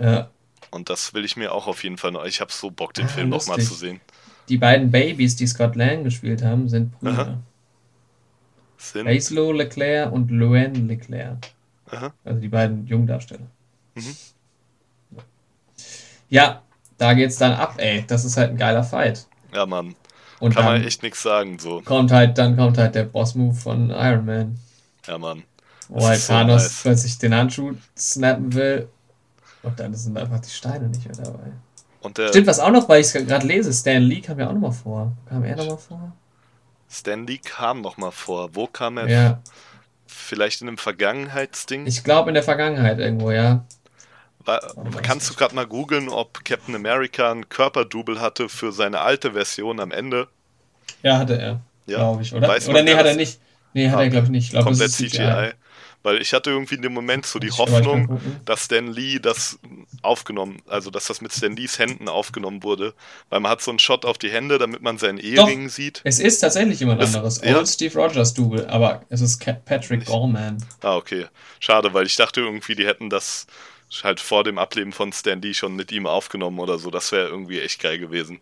Ja. 0.00 0.28
Und 0.70 0.90
das 0.90 1.14
will 1.14 1.24
ich 1.24 1.36
mir 1.36 1.52
auch 1.52 1.66
auf 1.68 1.84
jeden 1.84 1.96
Fall 1.96 2.10
noch. 2.10 2.24
Ich 2.24 2.40
habe 2.40 2.52
so 2.52 2.70
Bock, 2.70 2.92
den 2.92 3.06
Ah, 3.06 3.08
Film 3.08 3.28
nochmal 3.28 3.60
zu 3.60 3.72
sehen. 3.74 4.00
Die 4.48 4.58
beiden 4.58 4.90
Babys, 4.90 5.36
die 5.36 5.46
Scott 5.46 5.76
Lang 5.76 6.04
gespielt 6.04 6.42
haben, 6.42 6.68
sind 6.68 6.98
Brüder. 6.98 7.12
Aha. 7.18 7.38
Sind, 8.78 9.06
Laszlo 9.06 9.52
Leclerc 9.52 10.12
und 10.12 10.30
Luann 10.30 10.88
Leclerc. 10.88 11.38
Aha. 11.90 12.12
Also 12.24 12.40
die 12.40 12.48
beiden 12.48 12.86
Jungdarsteller. 12.86 13.46
Mhm. 13.94 14.16
Ja, 16.28 16.62
da 16.98 17.14
geht's 17.14 17.36
dann 17.38 17.52
ab, 17.52 17.74
ey. 17.78 18.04
Das 18.06 18.24
ist 18.24 18.36
halt 18.36 18.50
ein 18.50 18.56
geiler 18.56 18.82
Fight. 18.82 19.26
Ja, 19.54 19.66
Mann. 19.66 19.94
Und 20.40 20.54
Kann 20.54 20.64
man 20.64 20.84
echt 20.84 21.02
nichts 21.02 21.22
sagen, 21.22 21.58
so. 21.58 21.80
kommt 21.82 22.10
halt, 22.12 22.36
dann 22.36 22.56
kommt 22.56 22.76
halt 22.76 22.94
der 22.94 23.04
Boss-Move 23.04 23.54
von 23.54 23.90
Iron 23.90 24.26
Man. 24.26 24.58
Ja, 25.06 25.16
Mann. 25.16 25.44
Wo 25.88 25.94
Das 25.96 26.04
halt 26.06 26.20
so 26.20 26.32
Thanos 26.32 26.62
nice. 26.62 26.82
plötzlich 26.82 27.18
den 27.18 27.34
Handschuh 27.34 27.74
snappen 27.96 28.52
will. 28.54 28.88
Und 29.62 29.78
dann 29.80 29.94
sind 29.94 30.16
einfach 30.16 30.40
die 30.40 30.50
Steine 30.50 30.88
nicht 30.88 31.04
mehr 31.06 31.16
dabei. 31.16 31.52
Und 32.00 32.18
der 32.18 32.28
Stimmt, 32.28 32.46
was 32.46 32.60
auch 32.60 32.70
noch, 32.70 32.88
weil 32.88 33.00
ich 33.00 33.08
es 33.08 33.26
gerade 33.26 33.46
lese, 33.46 33.72
Stan 33.72 34.02
Lee 34.02 34.20
kam 34.20 34.38
ja 34.38 34.48
auch 34.48 34.52
nochmal 34.52 34.72
vor. 34.72 35.12
Kam 35.28 35.44
er 35.44 35.56
nochmal 35.56 35.78
vor? 35.78 36.12
Stan 36.88 37.26
Lee 37.26 37.38
kam 37.38 37.80
nochmal 37.80 38.12
vor. 38.12 38.54
Wo 38.54 38.66
kam 38.66 38.96
er? 38.98 39.08
Ja, 39.08 39.40
Vielleicht 40.06 40.62
in 40.62 40.68
einem 40.68 40.78
Vergangenheitsding? 40.78 41.86
ich 41.86 42.04
glaube 42.04 42.30
in 42.30 42.34
der 42.34 42.42
Vergangenheit 42.42 42.98
irgendwo, 42.98 43.30
ja. 43.30 43.64
War, 44.44 44.62
weiß 44.76 45.02
kannst 45.02 45.28
du 45.30 45.34
gerade 45.34 45.54
mal 45.54 45.66
googeln, 45.66 46.08
ob 46.08 46.44
Captain 46.44 46.74
America 46.76 47.30
ein 47.32 47.48
Körperdouble 47.48 48.20
hatte 48.20 48.48
für 48.48 48.72
seine 48.72 49.00
alte 49.00 49.32
Version 49.32 49.80
am 49.80 49.90
Ende? 49.90 50.28
Ja, 51.02 51.18
hatte 51.18 51.38
er, 51.38 51.60
Ja. 51.86 51.98
glaube 51.98 52.22
ich, 52.22 52.34
oder? 52.34 52.46
Weiß 52.48 52.68
Oder 52.68 52.82
nee, 52.82 52.94
hat 52.94 53.06
er 53.06 53.16
nicht. 53.16 53.40
Nee, 53.74 53.90
hat 53.90 53.98
Ah, 53.98 54.02
er, 54.04 54.10
glaube 54.10 54.26
ich, 54.26 54.30
nicht. 54.30 54.44
Ich 54.46 54.50
glaube, 54.50 54.70
das 54.70 54.78
Komplett 54.78 54.90
ist 54.90 54.96
CGI. 54.96 55.52
Weil 56.06 56.22
ich 56.22 56.32
hatte 56.32 56.50
irgendwie 56.50 56.76
in 56.76 56.82
dem 56.82 56.94
Moment 56.94 57.26
so 57.26 57.40
die 57.40 57.48
Ich- 57.48 57.54
ich 57.54 57.58
Hoffnung, 57.58 58.20
dass 58.44 58.66
Stan 58.66 58.86
Lee 58.86 59.18
das 59.18 59.58
aufgenommen, 60.02 60.62
also 60.68 60.92
dass 60.92 61.06
das 61.08 61.20
mit 61.20 61.32
Stan 61.32 61.56
Lees 61.56 61.80
Händen 61.80 62.08
aufgenommen 62.08 62.62
wurde. 62.62 62.94
Weil 63.28 63.40
man 63.40 63.50
hat 63.50 63.60
so 63.60 63.72
einen 63.72 63.80
Shot 63.80 64.04
auf 64.04 64.16
die 64.16 64.30
Hände, 64.30 64.58
damit 64.58 64.82
man 64.82 64.98
seinen 64.98 65.18
Ehering 65.18 65.68
sieht. 65.68 66.02
Es 66.04 66.20
ist 66.20 66.38
tatsächlich 66.38 66.78
jemand 66.78 67.02
Es- 67.02 67.08
anderes. 67.12 67.40
ja. 67.42 67.58
Old 67.58 67.66
Steve 67.66 67.98
Rogers 67.98 68.34
Double, 68.34 68.68
aber 68.68 69.02
es 69.08 69.20
ist 69.20 69.44
Patrick 69.64 70.04
Gorman. 70.06 70.64
Ah, 70.80 70.94
okay. 70.94 71.26
Schade, 71.58 71.92
weil 71.92 72.06
ich 72.06 72.14
dachte 72.14 72.40
irgendwie, 72.40 72.76
die 72.76 72.86
hätten 72.86 73.10
das 73.10 73.48
halt 74.04 74.20
vor 74.20 74.44
dem 74.44 74.58
Ableben 74.58 74.92
von 74.92 75.12
Stan 75.12 75.42
Lee 75.42 75.54
schon 75.54 75.74
mit 75.74 75.90
ihm 75.90 76.06
aufgenommen 76.06 76.60
oder 76.60 76.78
so. 76.78 76.92
Das 76.92 77.10
wäre 77.10 77.26
irgendwie 77.26 77.58
echt 77.60 77.82
geil 77.82 77.98
gewesen. 77.98 78.40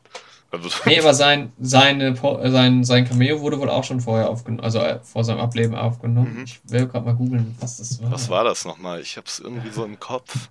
Also, 0.55 0.69
Nee, 0.87 1.01
aber 1.01 1.15
sein, 1.15 1.53
seine, 1.61 2.09
äh, 2.09 2.51
sein, 2.51 2.85
sein 2.85 3.07
Cameo 3.07 3.41
wurde 3.41 3.59
wohl 3.59 3.71
auch 3.71 3.85
schon 3.85 4.01
vorher 4.01 4.29
aufgenommen, 4.29 4.63
also 4.63 4.79
äh, 4.79 5.01
vor 5.03 5.25
seinem 5.25 5.41
Ableben 5.41 5.75
aufgenommen. 5.75 6.39
Mhm. 6.39 6.45
Ich 6.45 6.61
will 6.65 6.87
gerade 6.87 7.05
mal 7.05 7.15
googeln, 7.15 7.57
was 7.61 7.79
das 7.79 8.03
war. 8.03 8.13
was 8.13 8.29
war 8.29 8.45
das 8.45 8.65
nochmal? 8.65 9.01
Ich 9.01 9.17
hab's 9.17 9.39
irgendwie 9.39 9.71
so 9.71 9.85
im 9.85 9.99
Kopf. 9.99 10.49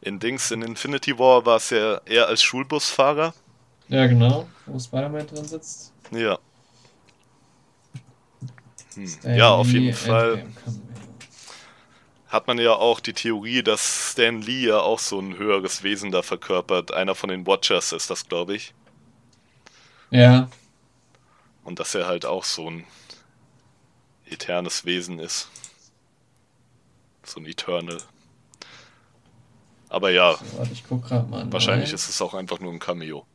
In 0.00 0.18
Dings, 0.18 0.50
in 0.50 0.62
Infinity 0.62 1.18
War 1.18 1.44
war 1.44 1.56
es 1.56 1.70
ja 1.70 2.00
eher 2.06 2.28
als 2.28 2.42
Schulbusfahrer. 2.42 3.34
Ja, 3.88 4.06
genau, 4.06 4.46
wo 4.64 4.78
Spider-Man 4.78 5.26
drin 5.26 5.44
sitzt. 5.44 5.92
Ja. 6.10 6.38
Hm. 8.94 9.36
Ja, 9.36 9.50
auf 9.50 9.68
jeden 9.68 9.92
Fall 9.92 10.44
hat 12.28 12.46
man 12.46 12.58
ja 12.58 12.72
auch 12.72 13.00
die 13.00 13.12
Theorie, 13.12 13.62
dass 13.62 14.12
Stan 14.12 14.40
Lee 14.40 14.66
ja 14.66 14.80
auch 14.80 14.98
so 14.98 15.20
ein 15.20 15.38
höheres 15.38 15.82
Wesen 15.82 16.10
da 16.10 16.22
verkörpert. 16.22 16.92
Einer 16.92 17.14
von 17.14 17.30
den 17.30 17.46
Watchers 17.46 17.92
ist 17.92 18.10
das, 18.10 18.28
glaube 18.28 18.56
ich. 18.56 18.74
Ja, 20.10 20.48
Und 21.64 21.80
dass 21.80 21.94
er 21.94 22.06
halt 22.06 22.24
auch 22.26 22.44
so 22.44 22.70
ein 22.70 22.84
eternes 24.26 24.84
Wesen 24.84 25.18
ist. 25.18 25.48
So 27.24 27.40
ein 27.40 27.46
Eternal. 27.46 27.98
Aber 29.88 30.10
ja, 30.10 30.34
so, 30.36 30.58
warte, 30.58 30.72
ich 30.72 30.84
guck 30.88 31.04
gerade 31.06 31.28
mal. 31.28 31.50
wahrscheinlich 31.52 31.88
Nein. 31.90 31.94
ist 31.94 32.08
es 32.08 32.20
auch 32.22 32.34
einfach 32.34 32.60
nur 32.60 32.72
ein 32.72 32.78
Cameo. 32.78 33.26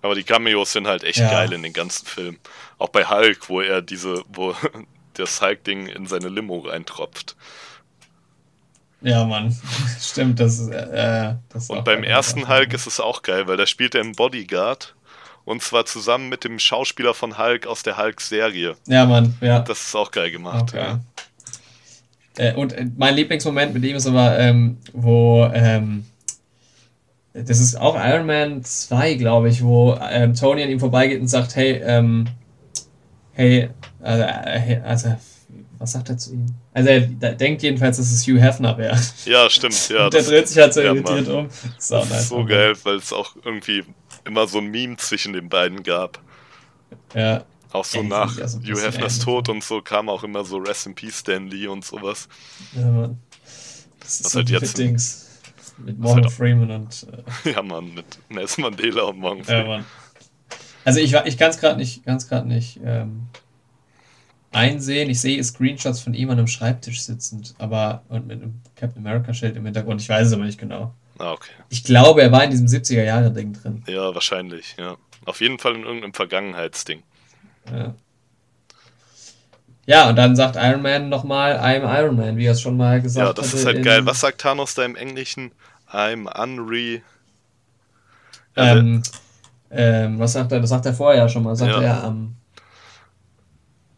Aber 0.00 0.14
die 0.16 0.24
Cameos 0.24 0.72
sind 0.72 0.86
halt 0.88 1.04
echt 1.04 1.18
Ja. 1.18 1.30
geil 1.30 1.52
in 1.52 1.62
den 1.62 1.72
ganzen 1.72 2.06
Filmen. 2.06 2.38
Auch 2.78 2.88
bei 2.88 3.04
Hulk, 3.08 3.48
wo 3.48 3.60
er 3.60 3.82
diese, 3.82 4.22
wo 4.28 4.54
das 5.14 5.40
Hulk-Ding 5.40 5.86
in 5.86 6.06
seine 6.06 6.28
Limo 6.28 6.58
reintropft. 6.60 7.36
Ja, 9.00 9.24
Mann. 9.24 9.56
Stimmt, 10.00 10.38
das 10.40 10.58
ist. 10.60 10.68
Äh, 10.70 11.34
das 11.48 11.64
ist 11.64 11.70
auch 11.70 11.78
Und 11.78 11.84
beim 11.84 12.04
ersten 12.04 12.48
Hulk 12.48 12.72
ist 12.72 12.86
es 12.86 13.00
auch 13.00 13.22
geil, 13.22 13.46
weil 13.48 13.56
da 13.56 13.66
spielt 13.66 13.94
er 13.94 14.00
einen 14.02 14.12
Bodyguard. 14.14 14.94
Und 15.44 15.62
zwar 15.62 15.84
zusammen 15.86 16.28
mit 16.28 16.44
dem 16.44 16.58
Schauspieler 16.58 17.14
von 17.14 17.36
Hulk 17.38 17.66
aus 17.66 17.82
der 17.82 17.96
Hulk-Serie. 17.96 18.76
Ja, 18.86 19.06
Mann, 19.06 19.36
ja. 19.40 19.60
Das 19.60 19.86
ist 19.86 19.94
auch 19.96 20.10
geil 20.10 20.30
gemacht. 20.30 20.70
Auch 20.70 20.72
geil. 20.74 21.00
Äh, 22.38 22.54
und 22.54 22.72
äh, 22.72 22.86
mein 22.96 23.14
Lieblingsmoment 23.14 23.74
mit 23.74 23.84
ihm 23.84 23.96
ist 23.96 24.06
aber, 24.06 24.38
ähm, 24.38 24.78
wo, 24.92 25.44
ähm, 25.52 26.06
das 27.34 27.60
ist 27.60 27.76
auch 27.76 27.96
Iron 27.96 28.26
Man 28.26 28.62
2, 28.64 29.14
glaube 29.14 29.48
ich, 29.48 29.62
wo 29.62 29.98
ähm, 30.10 30.34
Tony 30.34 30.62
an 30.62 30.70
ihm 30.70 30.80
vorbeigeht 30.80 31.20
und 31.20 31.28
sagt, 31.28 31.56
hey, 31.56 31.80
ähm, 31.84 32.26
hey, 33.32 33.68
also, 34.00 34.22
äh, 34.22 34.58
hey, 34.60 34.80
also 34.84 35.16
Was 35.78 35.92
sagt 35.92 36.08
er 36.10 36.16
zu 36.18 36.34
ihm? 36.34 36.46
Also 36.74 36.88
er 36.88 37.00
denkt 37.34 37.62
jedenfalls, 37.62 37.96
dass 37.98 38.10
es 38.12 38.26
Hugh 38.26 38.40
Hefner 38.40 38.78
wäre. 38.78 38.98
Ja, 39.24 39.50
stimmt. 39.50 39.88
Ja, 39.88 40.08
der 40.10 40.22
dreht 40.22 40.48
sich 40.48 40.58
halt 40.58 40.72
so 40.72 40.80
ja, 40.80 40.92
irritiert 40.92 41.26
Mann. 41.26 41.36
um. 41.36 41.48
Das 41.48 41.64
ist, 41.64 41.90
Das 41.90 42.08
nice, 42.08 42.20
ist 42.20 42.28
so 42.28 42.38
Mann. 42.38 42.46
geil, 42.46 42.74
weil 42.84 42.96
es 42.96 43.12
auch 43.12 43.34
irgendwie 43.44 43.84
immer 44.24 44.46
so 44.46 44.58
ein 44.58 44.66
Meme 44.66 44.96
zwischen 44.96 45.32
den 45.32 45.48
beiden 45.48 45.82
gab. 45.82 46.20
Ja. 47.14 47.44
Auch 47.72 47.84
so 47.84 47.98
Ja, 47.98 48.02
die 48.02 48.08
nach 48.10 48.28
sind 48.30 48.40
ja 48.40 48.48
so 48.48 48.58
ein 48.58 48.64
Hugh 48.64 48.82
Hefners. 48.82 49.18
Tod 49.20 49.48
und 49.48 49.64
so 49.64 49.80
kam 49.80 50.08
auch 50.08 50.22
immer 50.24 50.44
so 50.44 50.58
Rest 50.58 50.86
in 50.86 50.94
Peace 50.94 51.20
Stan 51.20 51.46
Lee 51.46 51.66
und 51.66 51.84
sowas. 51.84 52.28
ja 52.74 52.86
Mann. 52.90 53.18
Das 54.00 54.14
ist 54.20 54.24
Was 54.26 54.32
so 54.32 54.38
halt 54.40 54.48
die 54.48 54.52
jetzt- 54.54 54.78
Dings. 54.78 55.28
Mit 55.78 55.96
Was 55.98 56.04
Morgan 56.04 56.24
halt 56.24 56.32
Freeman 56.34 56.70
und 56.70 57.06
äh, 57.44 57.50
Ja, 57.52 57.62
Mann, 57.62 57.94
mit 57.94 58.04
Nelson 58.28 58.62
Mandela 58.64 59.02
und 59.04 59.18
Morgan 59.18 59.38
Ja, 59.38 59.44
Freeman. 59.44 59.66
Mann. 59.68 59.84
Also 60.84 61.00
ich, 61.00 61.14
ich 61.14 61.38
kann 61.38 61.50
es 61.50 61.58
gerade 61.58 61.78
nicht, 61.78 62.04
ganz 62.04 62.28
gerade 62.28 62.46
nicht 62.46 62.78
ähm, 62.84 63.28
einsehen. 64.50 65.08
Ich 65.08 65.20
sehe 65.20 65.42
Screenshots 65.42 66.00
von 66.00 66.12
ihm 66.14 66.28
an 66.30 66.38
einem 66.38 66.46
Schreibtisch 66.48 67.00
sitzend, 67.02 67.54
aber 67.58 68.02
und 68.08 68.26
mit 68.26 68.42
einem 68.42 68.60
Captain 68.76 68.98
America 69.06 69.32
Schild 69.32 69.56
im 69.56 69.64
Hintergrund. 69.64 70.00
Ich 70.02 70.08
weiß 70.08 70.26
es 70.26 70.32
aber 70.34 70.44
nicht 70.44 70.58
genau. 70.58 70.92
Ah, 71.22 71.32
okay. 71.34 71.52
Ich 71.68 71.84
glaube, 71.84 72.20
er 72.20 72.32
war 72.32 72.42
in 72.42 72.50
diesem 72.50 72.66
70er 72.66 73.04
Jahre 73.04 73.30
Ding 73.30 73.52
drin. 73.52 73.84
Ja, 73.86 74.12
wahrscheinlich, 74.12 74.74
ja. 74.76 74.96
Auf 75.24 75.40
jeden 75.40 75.60
Fall 75.60 75.76
in 75.76 75.84
irgendeinem 75.84 76.14
Vergangenheitsding. 76.14 77.04
Ja. 77.70 77.94
Ja, 79.86 80.08
und 80.08 80.16
dann 80.16 80.34
sagt 80.34 80.56
Iron 80.56 80.82
Man 80.82 81.08
nochmal, 81.08 81.58
I'm 81.60 81.84
Iron 82.00 82.16
Man, 82.16 82.36
wie 82.36 82.46
er 82.46 82.52
es 82.52 82.60
schon 82.60 82.76
mal 82.76 83.00
gesagt 83.00 83.24
Ja, 83.24 83.32
das 83.32 83.54
ist 83.54 83.64
halt 83.64 83.84
geil. 83.84 84.04
Was 84.04 84.18
sagt 84.20 84.40
Thanos 84.40 84.74
da 84.74 84.84
im 84.84 84.96
Englischen? 84.96 85.52
I'm 85.92 86.26
unre... 86.42 87.02
Also, 88.56 88.78
Ähm, 88.80 89.02
ähm, 89.70 90.18
was 90.18 90.32
sagt 90.32 90.50
er? 90.50 90.60
Das 90.60 90.70
sagt 90.70 90.86
er 90.86 90.92
vorher 90.94 91.28
schon 91.28 91.44
mal. 91.44 91.54
Sagt 91.54 91.70
Ja. 91.70 91.80
er 91.82 92.04
am. 92.04 92.34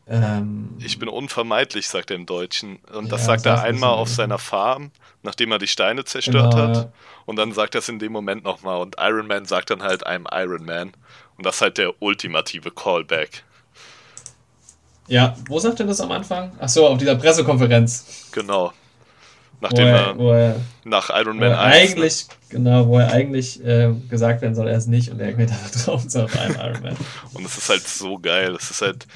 ähm, 0.06 0.76
ich 0.78 0.98
bin 0.98 1.08
unvermeidlich, 1.08 1.88
sagt 1.88 2.10
er 2.10 2.16
im 2.16 2.26
Deutschen. 2.26 2.76
Und 2.92 3.10
das 3.10 3.22
Ja, 3.22 3.26
sagt 3.28 3.46
er 3.46 3.54
er 3.54 3.62
einmal 3.62 3.90
auf 3.94 4.10
seiner 4.10 4.38
Farm, 4.38 4.90
nachdem 5.24 5.50
er 5.50 5.58
die 5.58 5.66
Steine 5.66 6.04
zerstört 6.04 6.52
Genau, 6.52 6.68
hat. 6.68 6.76
ja. 6.76 6.92
Und 7.26 7.36
dann 7.36 7.52
sagt 7.52 7.74
er 7.74 7.80
es 7.80 7.88
in 7.88 7.98
dem 7.98 8.12
Moment 8.12 8.44
nochmal. 8.44 8.80
Und 8.80 8.96
Iron 9.00 9.26
Man 9.26 9.46
sagt 9.46 9.70
dann 9.70 9.82
halt, 9.82 10.06
I'm 10.06 10.26
Iron 10.32 10.64
Man. 10.64 10.92
Und 11.36 11.44
das 11.46 11.56
ist 11.56 11.62
halt 11.62 11.78
der 11.78 12.00
ultimative 12.00 12.70
Callback. 12.70 13.42
Ja, 15.08 15.36
wo 15.48 15.58
sagt 15.58 15.80
er 15.80 15.86
das 15.86 16.00
am 16.00 16.12
Anfang? 16.12 16.52
Ach 16.58 16.68
so, 16.68 16.86
auf 16.86 16.98
dieser 16.98 17.16
Pressekonferenz. 17.16 18.28
Genau. 18.32 18.72
Nachdem 19.60 19.86
er, 19.86 20.14
er 20.18 20.38
er, 20.38 20.60
nach 20.84 21.10
Iron 21.10 21.38
Man 21.38 21.52
er 21.52 21.60
1... 21.60 21.90
eigentlich, 21.92 22.26
genau, 22.50 22.86
wo 22.86 22.98
er 22.98 23.10
eigentlich 23.12 23.64
äh, 23.64 23.94
gesagt 24.10 24.42
werden 24.42 24.54
soll, 24.54 24.68
er 24.68 24.76
ist 24.76 24.88
nicht 24.88 25.10
und 25.10 25.20
er 25.20 25.32
geht 25.32 25.50
da 25.50 25.56
drauf 25.84 26.02
und 26.02 26.10
sagt, 26.10 26.34
I'm 26.36 26.58
Iron 26.58 26.82
Man. 26.82 26.96
Und 27.32 27.46
es 27.46 27.56
ist 27.56 27.68
halt 27.70 27.86
so 27.86 28.18
geil. 28.18 28.54
Es 28.56 28.70
ist 28.70 28.82
halt, 28.82 29.06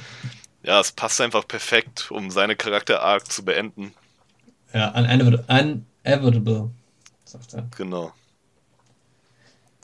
ja, 0.63 0.81
es 0.81 0.93
passt 0.93 1.21
einfach 1.21 1.47
perfekt, 1.47 2.11
um 2.11 2.31
seine 2.31 2.57
Charakter-Arc 2.57 3.31
zu 3.31 3.45
beenden. 3.45 3.93
Ja, 4.73 4.91
unevitable, 4.91 5.45
unevitable 6.17 6.71
sagt 7.25 7.55
er, 7.55 7.67
Genau. 7.77 8.13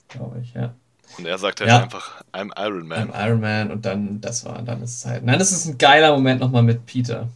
glaube 0.09 0.39
ich, 0.41 0.53
ja. 0.53 0.73
Und 1.17 1.25
er 1.25 1.37
sagt 1.37 1.61
halt 1.61 1.69
Ja. 1.69 1.83
einfach, 1.83 2.23
I'm 2.33 2.51
Iron 2.59 2.87
Man. 2.87 3.11
I'm 3.11 3.27
Iron 3.27 3.39
Man 3.39 3.71
und 3.71 3.85
dann, 3.85 4.19
das 4.21 4.43
war, 4.45 4.61
dann 4.61 4.81
ist 4.81 4.97
es 4.97 5.05
halt. 5.05 5.23
Nein, 5.23 5.39
das 5.39 5.51
ist 5.51 5.65
ein 5.65 5.77
geiler 5.77 6.11
Moment 6.13 6.41
nochmal 6.41 6.63
mit 6.63 6.85
Peter. 6.85 7.27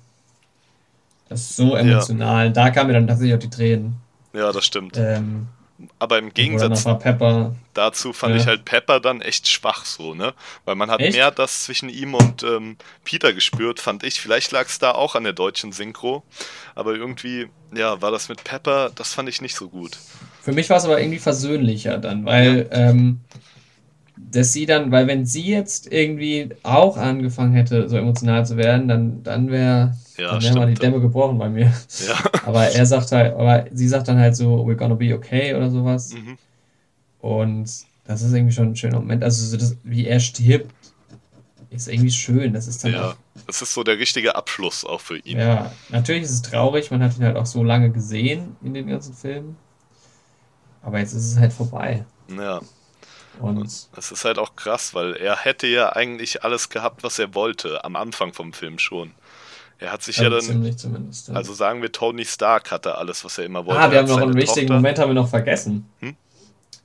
Das 1.29 1.41
ist 1.41 1.55
so 1.55 1.75
emotional. 1.75 2.51
Da 2.51 2.71
kamen 2.71 2.87
mir 2.87 2.93
dann 2.93 3.07
tatsächlich 3.07 3.35
auch 3.35 3.39
die 3.39 3.49
Tränen. 3.49 3.95
Ja, 4.33 4.51
das 4.51 4.65
stimmt. 4.65 4.97
Ähm, 4.97 5.47
Aber 5.97 6.17
im 6.19 6.33
Gegensatz 6.33 6.83
dazu 7.73 8.11
fand 8.11 8.35
Ja. 8.35 8.41
ich 8.41 8.47
halt 8.47 8.65
Pepper 8.65 8.99
dann 8.99 9.21
echt 9.21 9.47
schwach 9.47 9.85
so, 9.85 10.13
ne? 10.13 10.33
Weil 10.65 10.75
man 10.75 10.91
hat 10.91 10.99
Echt? 10.99 11.15
mehr 11.15 11.31
das 11.31 11.63
zwischen 11.63 11.87
ihm 11.87 12.15
und 12.15 12.43
ähm, 12.43 12.75
Peter 13.05 13.31
gespürt, 13.31 13.79
fand 13.79 14.03
ich. 14.03 14.19
Vielleicht 14.19 14.51
lag 14.51 14.65
es 14.67 14.79
da 14.79 14.91
auch 14.91 15.15
an 15.15 15.23
der 15.23 15.31
deutschen 15.31 15.71
Synchro. 15.71 16.23
Aber 16.79 16.95
irgendwie, 16.95 17.47
ja, 17.75 18.01
war 18.01 18.09
das 18.09 18.29
mit 18.29 18.41
Pepper, 18.45 18.89
das 18.95 19.13
fand 19.13 19.27
ich 19.27 19.41
nicht 19.41 19.53
so 19.53 19.67
gut. 19.67 19.97
Für 20.41 20.53
mich 20.53 20.69
war 20.69 20.77
es 20.77 20.85
aber 20.85 21.01
irgendwie 21.01 21.19
versöhnlicher 21.19 21.97
dann, 21.97 22.23
weil 22.23 22.69
ähm, 22.71 23.19
dass 24.31 24.53
sie 24.53 24.65
dann, 24.65 24.89
weil 24.89 25.05
wenn 25.07 25.25
sie 25.25 25.45
jetzt 25.45 25.91
irgendwie 25.91 26.49
auch 26.63 26.95
angefangen 26.95 27.51
hätte, 27.51 27.89
so 27.89 27.97
emotional 27.97 28.45
zu 28.45 28.55
werden, 28.55 28.87
dann, 28.87 29.23
dann 29.23 29.51
wäre 29.51 29.93
Ja, 30.17 30.31
dann 30.31 30.41
wär 30.41 30.55
mal 30.55 30.73
die. 30.73 30.75
Dämme 30.75 31.01
gebrochen 31.01 31.37
bei 31.37 31.49
mir. 31.49 31.73
Ja. 32.07 32.15
Aber 32.45 32.65
er 32.65 32.85
sagt 32.85 33.11
halt, 33.11 33.33
aber 33.35 33.65
sie 33.73 33.87
sagt 33.89 34.07
dann 34.07 34.17
halt 34.17 34.37
so, 34.37 34.65
we're 34.65 34.75
gonna 34.75 34.95
be 34.95 35.13
okay 35.13 35.53
oder 35.53 35.69
sowas. 35.69 36.13
Mhm. 36.13 36.37
Und 37.19 37.69
das 38.05 38.21
ist 38.21 38.31
irgendwie 38.33 38.53
schon 38.53 38.69
ein 38.69 38.75
schöner 38.77 39.01
Moment. 39.01 39.23
Also 39.23 39.45
so 39.45 39.57
das, 39.57 39.75
wie 39.83 40.07
er 40.07 40.21
stirbt, 40.21 40.73
ist 41.69 41.89
irgendwie 41.89 42.11
schön. 42.11 42.53
Das 42.53 42.67
ist 42.67 42.83
dann 42.83 42.93
Ja. 42.93 43.11
auch, 43.11 43.15
Das 43.47 43.61
ist 43.61 43.73
so 43.73 43.83
der 43.83 43.97
richtige 43.97 44.35
Abschluss 44.35 44.85
auch 44.85 45.01
für 45.01 45.17
ihn. 45.17 45.39
ja, 45.39 45.71
natürlich 45.89 46.23
ist 46.23 46.31
es 46.31 46.41
traurig, 46.41 46.91
man 46.91 47.01
hat 47.03 47.17
ihn 47.17 47.23
halt 47.23 47.37
auch 47.37 47.45
so 47.45 47.63
lange 47.63 47.89
gesehen 47.91 48.55
in 48.63 48.73
den 48.73 48.87
ganzen 48.87 49.13
Filmen. 49.13 49.57
Aber 50.81 50.99
jetzt 50.99 51.13
ist 51.13 51.31
es 51.31 51.37
halt 51.37 51.53
vorbei. 51.53 52.05
ja. 52.29 52.61
Und 53.39 53.87
Das 53.95 54.11
ist 54.11 54.25
halt 54.25 54.37
auch 54.37 54.55
krass, 54.57 54.93
weil 54.93 55.15
er 55.15 55.37
hätte 55.37 55.65
ja 55.67 55.93
eigentlich 55.95 56.43
alles 56.43 56.67
gehabt, 56.67 57.03
was 57.03 57.19
er 57.19 57.33
wollte, 57.35 57.85
am 57.85 57.95
Anfang 57.95 58.33
vom 58.33 58.51
Film 58.51 58.79
schon. 58.79 59.13
Er 59.77 59.93
hat 59.93 60.03
sich 60.03 60.17
ja 60.17 60.27
also 60.29 60.51
dann, 60.51 60.65
ja. 60.65 61.33
also 61.35 61.53
sagen 61.53 61.81
wir, 61.81 61.89
Tony 61.89 62.25
Stark 62.25 62.69
hatte 62.69 62.95
alles, 62.97 63.23
was 63.23 63.37
er 63.37 63.45
immer 63.45 63.65
wollte. 63.65 63.79
ah, 63.79 63.89
wir 63.89 63.99
haben 63.99 64.09
noch 64.09 64.17
einen 64.17 64.35
wichtigen 64.35 64.67
Tochter- 64.67 64.73
Moment 64.73 64.99
haben 64.99 65.09
wir 65.11 65.13
noch 65.13 65.29
vergessen. 65.29 65.89
Hm? 65.99 66.17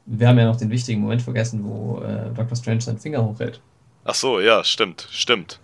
Wir 0.06 0.28
haben 0.28 0.38
ja 0.38 0.44
noch 0.44 0.56
den 0.56 0.70
wichtigen 0.70 1.00
Moment 1.00 1.22
vergessen, 1.22 1.64
wo 1.64 2.00
äh, 2.02 2.30
Dr. 2.34 2.56
Strange 2.56 2.82
seinen 2.82 3.00
Finger 3.00 3.24
hochhält. 3.24 3.60
Ach 4.04 4.14
so, 4.14 4.38
ja, 4.38 4.62
stimmt, 4.62 5.08
stimmt. 5.10 5.58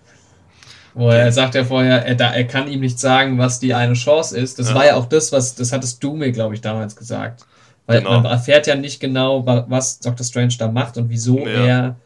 Wo 0.94 1.08
er 1.10 1.30
sagt 1.32 1.54
ja 1.54 1.64
vorher, 1.64 2.04
er, 2.04 2.14
da, 2.16 2.32
er 2.32 2.44
kann 2.46 2.68
ihm 2.70 2.80
nicht 2.80 2.98
sagen, 2.98 3.38
was 3.38 3.60
die 3.60 3.74
eine 3.74 3.94
Chance 3.94 4.36
ist. 4.38 4.58
Das 4.58 4.70
Ja. 4.70 4.74
war 4.74 4.86
ja 4.86 4.96
auch 4.96 5.06
das, 5.06 5.30
was, 5.32 5.54
das 5.54 5.72
hattest 5.72 6.02
du 6.02 6.14
mir, 6.16 6.32
glaube 6.32 6.54
ich, 6.54 6.60
damals 6.60 6.96
gesagt. 6.96 7.44
Weil 7.86 7.98
Genau. 8.00 8.20
man 8.20 8.24
erfährt 8.24 8.66
ja 8.66 8.74
nicht 8.74 9.00
genau, 9.00 9.46
wa- 9.46 9.64
was 9.68 10.00
Dr. 10.00 10.24
Strange 10.26 10.54
da 10.58 10.68
macht 10.68 10.96
und 10.96 11.08
wieso 11.08 11.38
Ja. 11.46 11.46
er 11.66 11.96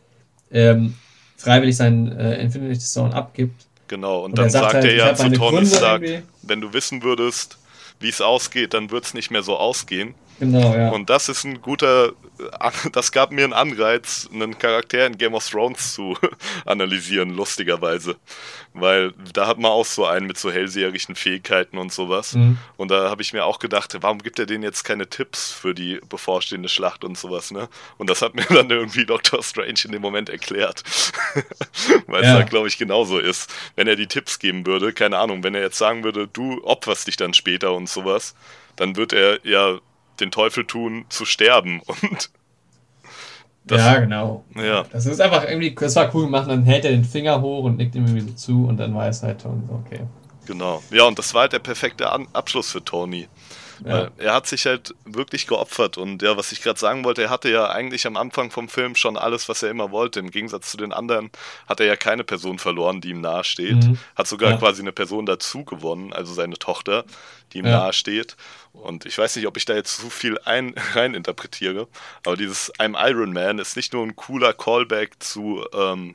ähm, 0.52 0.94
freiwillig 1.36 1.76
seinen 1.76 2.12
äh, 2.18 2.40
Infinity 2.42 2.80
Stone 2.80 3.14
abgibt. 3.14 3.66
Genau. 3.88 4.18
Und, 4.20 4.32
Und 4.32 4.38
dann 4.38 4.46
er 4.46 4.50
sagt 4.50 4.64
sagt 4.64 4.74
halt, 4.74 4.84
er 4.84 4.90
ich 4.92 4.98
ja 4.98 5.14
zu 5.14 5.30
Tony 5.32 5.66
Stark, 5.66 6.02
wenn 6.42 6.60
du 6.60 6.72
wissen 6.72 7.02
würdest, 7.02 7.58
wie 8.00 8.08
es 8.08 8.20
ausgeht, 8.20 8.74
dann 8.74 8.90
wird 8.90 9.04
es 9.04 9.14
nicht 9.14 9.30
mehr 9.30 9.42
so 9.42 9.56
ausgehen. 9.56 10.14
Genau, 10.40 10.74
ja. 10.74 10.90
Und 10.90 11.10
das 11.10 11.28
ist 11.28 11.44
ein 11.44 11.60
guter, 11.62 12.12
das 12.92 13.12
gab 13.12 13.30
mir 13.30 13.44
einen 13.44 13.52
Anreiz, 13.52 14.28
einen 14.32 14.58
Charakter 14.58 15.06
in 15.06 15.16
Game 15.16 15.34
of 15.34 15.48
Thrones 15.48 15.94
zu 15.94 16.16
analysieren, 16.66 17.30
lustigerweise. 17.30 18.16
Weil 18.72 19.12
da 19.32 19.46
hat 19.46 19.58
man 19.58 19.70
auch 19.70 19.84
so 19.86 20.04
einen 20.06 20.26
mit 20.26 20.36
so 20.36 20.50
hellseherischen 20.50 21.14
Fähigkeiten 21.14 21.78
und 21.78 21.92
sowas. 21.92 22.34
Mhm. 22.34 22.58
Und 22.76 22.90
da 22.90 23.08
habe 23.10 23.22
ich 23.22 23.32
mir 23.32 23.44
auch 23.44 23.60
gedacht, 23.60 23.96
warum 24.00 24.18
gibt 24.18 24.38
er 24.40 24.46
denen 24.46 24.64
jetzt 24.64 24.82
keine 24.82 25.08
Tipps 25.08 25.52
für 25.52 25.74
die 25.74 26.00
bevorstehende 26.08 26.68
Schlacht 26.68 27.04
und 27.04 27.16
sowas, 27.16 27.52
ne? 27.52 27.68
Und 27.98 28.10
das 28.10 28.20
hat 28.20 28.34
mir 28.34 28.42
dann 28.50 28.68
irgendwie 28.70 29.06
Dr. 29.06 29.42
Strange 29.42 29.80
in 29.84 29.92
dem 29.92 30.02
Moment 30.02 30.28
erklärt. 30.28 30.82
Weil 32.08 32.24
Ja. 32.24 32.32
es 32.32 32.38
da, 32.38 32.42
glaube 32.44 32.66
ich, 32.68 32.78
genauso 32.78 33.18
ist. 33.18 33.52
Wenn 33.76 33.86
er 33.86 33.96
die 33.96 34.08
Tipps 34.08 34.38
geben 34.40 34.66
würde, 34.66 34.92
keine 34.92 35.18
Ahnung, 35.18 35.44
wenn 35.44 35.54
er 35.54 35.62
jetzt 35.62 35.78
sagen 35.78 36.02
würde, 36.02 36.26
du 36.26 36.60
opferst 36.64 37.06
dich 37.06 37.16
dann 37.16 37.34
später 37.34 37.72
und 37.72 37.88
sowas, 37.88 38.34
dann 38.76 38.96
wird 38.96 39.12
er 39.12 39.38
ja 39.46 39.78
den 40.20 40.30
Teufel 40.30 40.64
tun, 40.66 41.04
zu 41.08 41.24
sterben. 41.24 41.80
Und 41.86 42.30
das- 43.66 43.80
ja, 43.80 43.98
genau. 44.00 44.44
ja, 44.54 44.82
Das 44.92 45.06
ist 45.06 45.20
einfach 45.20 45.44
irgendwie, 45.48 45.74
das 45.74 45.96
war 45.96 46.14
cool 46.14 46.24
gemacht, 46.24 46.48
dann 46.50 46.64
hält 46.64 46.84
er 46.84 46.90
den 46.90 47.04
Finger 47.04 47.40
hoch 47.40 47.64
und 47.64 47.78
nickt 47.78 47.94
ihm 47.94 48.04
irgendwie 48.06 48.28
so 48.28 48.34
zu 48.34 48.66
und 48.66 48.76
dann 48.76 48.94
weiß 48.94 49.22
halt 49.22 49.40
Tony, 49.40 49.62
okay. 49.70 50.00
genau. 50.44 50.82
Ja, 50.90 51.04
und 51.04 51.18
das 51.18 51.32
war 51.32 51.42
halt 51.42 51.54
der 51.54 51.60
perfekte 51.60 52.10
An 52.10 52.28
Abschluss 52.34 52.70
für 52.70 52.84
Tony. 52.84 53.26
Ja. 53.84 54.08
Er 54.18 54.34
hat 54.34 54.46
sich 54.46 54.66
halt 54.66 54.94
wirklich 55.04 55.46
geopfert 55.48 55.96
und 55.98 56.22
ja, 56.22 56.36
was 56.36 56.52
ich 56.52 56.62
gerade 56.62 56.78
sagen 56.78 57.04
wollte, 57.04 57.22
er 57.24 57.30
hatte 57.30 57.50
ja 57.50 57.70
eigentlich 57.70 58.06
am 58.06 58.16
Anfang 58.16 58.50
vom 58.52 58.68
Film 58.68 58.94
schon 58.94 59.16
alles, 59.16 59.48
was 59.48 59.62
er 59.64 59.70
immer 59.70 59.90
wollte. 59.90 60.20
Im 60.20 60.30
Gegensatz 60.30 60.70
zu 60.70 60.76
den 60.76 60.92
anderen 60.92 61.30
hat 61.66 61.80
er 61.80 61.86
ja 61.86 61.96
keine 61.96 62.22
Person 62.22 62.58
verloren, 62.60 63.00
die 63.00 63.10
ihm 63.10 63.20
nahe 63.22 63.42
steht. 63.44 63.82
Mhm. 63.84 63.98
Hat 64.14 64.28
sogar 64.28 64.52
Ja. 64.52 64.56
quasi 64.58 64.82
eine 64.82 64.92
Person 64.92 65.26
dazu 65.26 65.64
gewonnen, 65.64 66.12
also 66.12 66.32
seine 66.34 66.56
Tochter, 66.56 67.04
die 67.52 67.58
ihm 67.58 67.66
Ja. 67.66 67.78
nahe 67.80 67.92
steht. 67.94 68.36
Und 68.74 69.06
ich 69.06 69.16
weiß 69.16 69.36
nicht, 69.36 69.46
ob 69.46 69.56
ich 69.56 69.64
da 69.64 69.74
jetzt 69.74 69.96
zu 69.96 70.10
viel 70.10 70.38
ein, 70.44 70.74
rein 70.94 71.14
interpretiere, 71.14 71.88
aber 72.24 72.36
dieses 72.36 72.72
I'm 72.74 72.94
Iron 73.10 73.32
Man 73.32 73.58
ist 73.58 73.76
nicht 73.76 73.92
nur 73.92 74.04
ein 74.04 74.16
cooler 74.16 74.52
Callback 74.52 75.22
zu 75.22 75.64
ähm, 75.72 76.14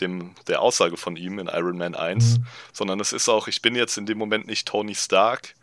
dem, 0.00 0.34
der 0.48 0.60
Aussage 0.62 0.96
von 0.96 1.16
ihm 1.16 1.38
in 1.38 1.48
Iron 1.48 1.78
Man 1.78 1.94
1, 1.94 2.38
Mhm. 2.38 2.46
sondern 2.72 3.00
es 3.00 3.12
ist 3.12 3.28
auch, 3.28 3.48
ich 3.48 3.62
bin 3.62 3.74
jetzt 3.74 3.96
in 3.98 4.06
dem 4.06 4.18
Moment 4.18 4.46
nicht 4.46 4.66
Tony 4.68 4.94
Stark, 4.94 5.54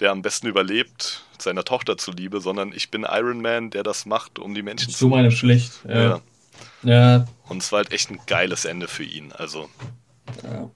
der 0.00 0.10
am 0.10 0.22
besten 0.22 0.46
überlebt, 0.46 1.24
seiner 1.38 1.64
Tochter 1.64 1.96
zuliebe, 1.96 2.40
sondern 2.40 2.72
ich 2.72 2.90
bin 2.90 3.06
Iron 3.08 3.40
Man, 3.40 3.70
der 3.70 3.82
das 3.82 4.06
macht, 4.06 4.38
um 4.38 4.54
die 4.54 4.62
Menschen 4.62 4.92
So 4.92 5.08
meine 5.08 5.30
Pflicht. 5.30 5.80
Ja. 5.88 6.00
Ja. 6.02 6.20
ja. 6.82 7.26
Und 7.48 7.62
es 7.62 7.72
war 7.72 7.78
halt 7.78 7.92
echt 7.92 8.10
ein 8.10 8.20
geiles 8.26 8.64
Ende 8.64 8.88
für 8.88 9.04
ihn. 9.04 9.32
Also. 9.32 9.68
ja. 10.44 10.70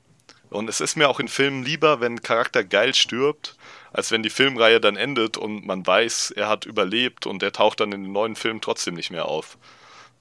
Und 0.50 0.68
es 0.68 0.80
ist 0.80 0.96
mir 0.96 1.08
auch 1.08 1.18
in 1.18 1.28
Filmen 1.28 1.64
lieber, 1.64 2.00
wenn 2.00 2.14
ein 2.16 2.22
Charakter 2.22 2.62
geil 2.62 2.94
stirbt, 2.94 3.56
als 3.92 4.10
wenn 4.10 4.22
die 4.22 4.30
Filmreihe 4.30 4.80
dann 4.80 4.96
endet 4.96 5.36
und 5.36 5.66
man 5.66 5.86
weiß, 5.86 6.32
er 6.32 6.48
hat 6.48 6.66
überlebt 6.66 7.26
und 7.26 7.42
er 7.42 7.52
taucht 7.52 7.80
dann 7.80 7.92
in 7.92 8.04
den 8.04 8.12
neuen 8.12 8.36
Filmen 8.36 8.60
trotzdem 8.60 8.94
nicht 8.94 9.10
mehr 9.10 9.26
auf. 9.26 9.58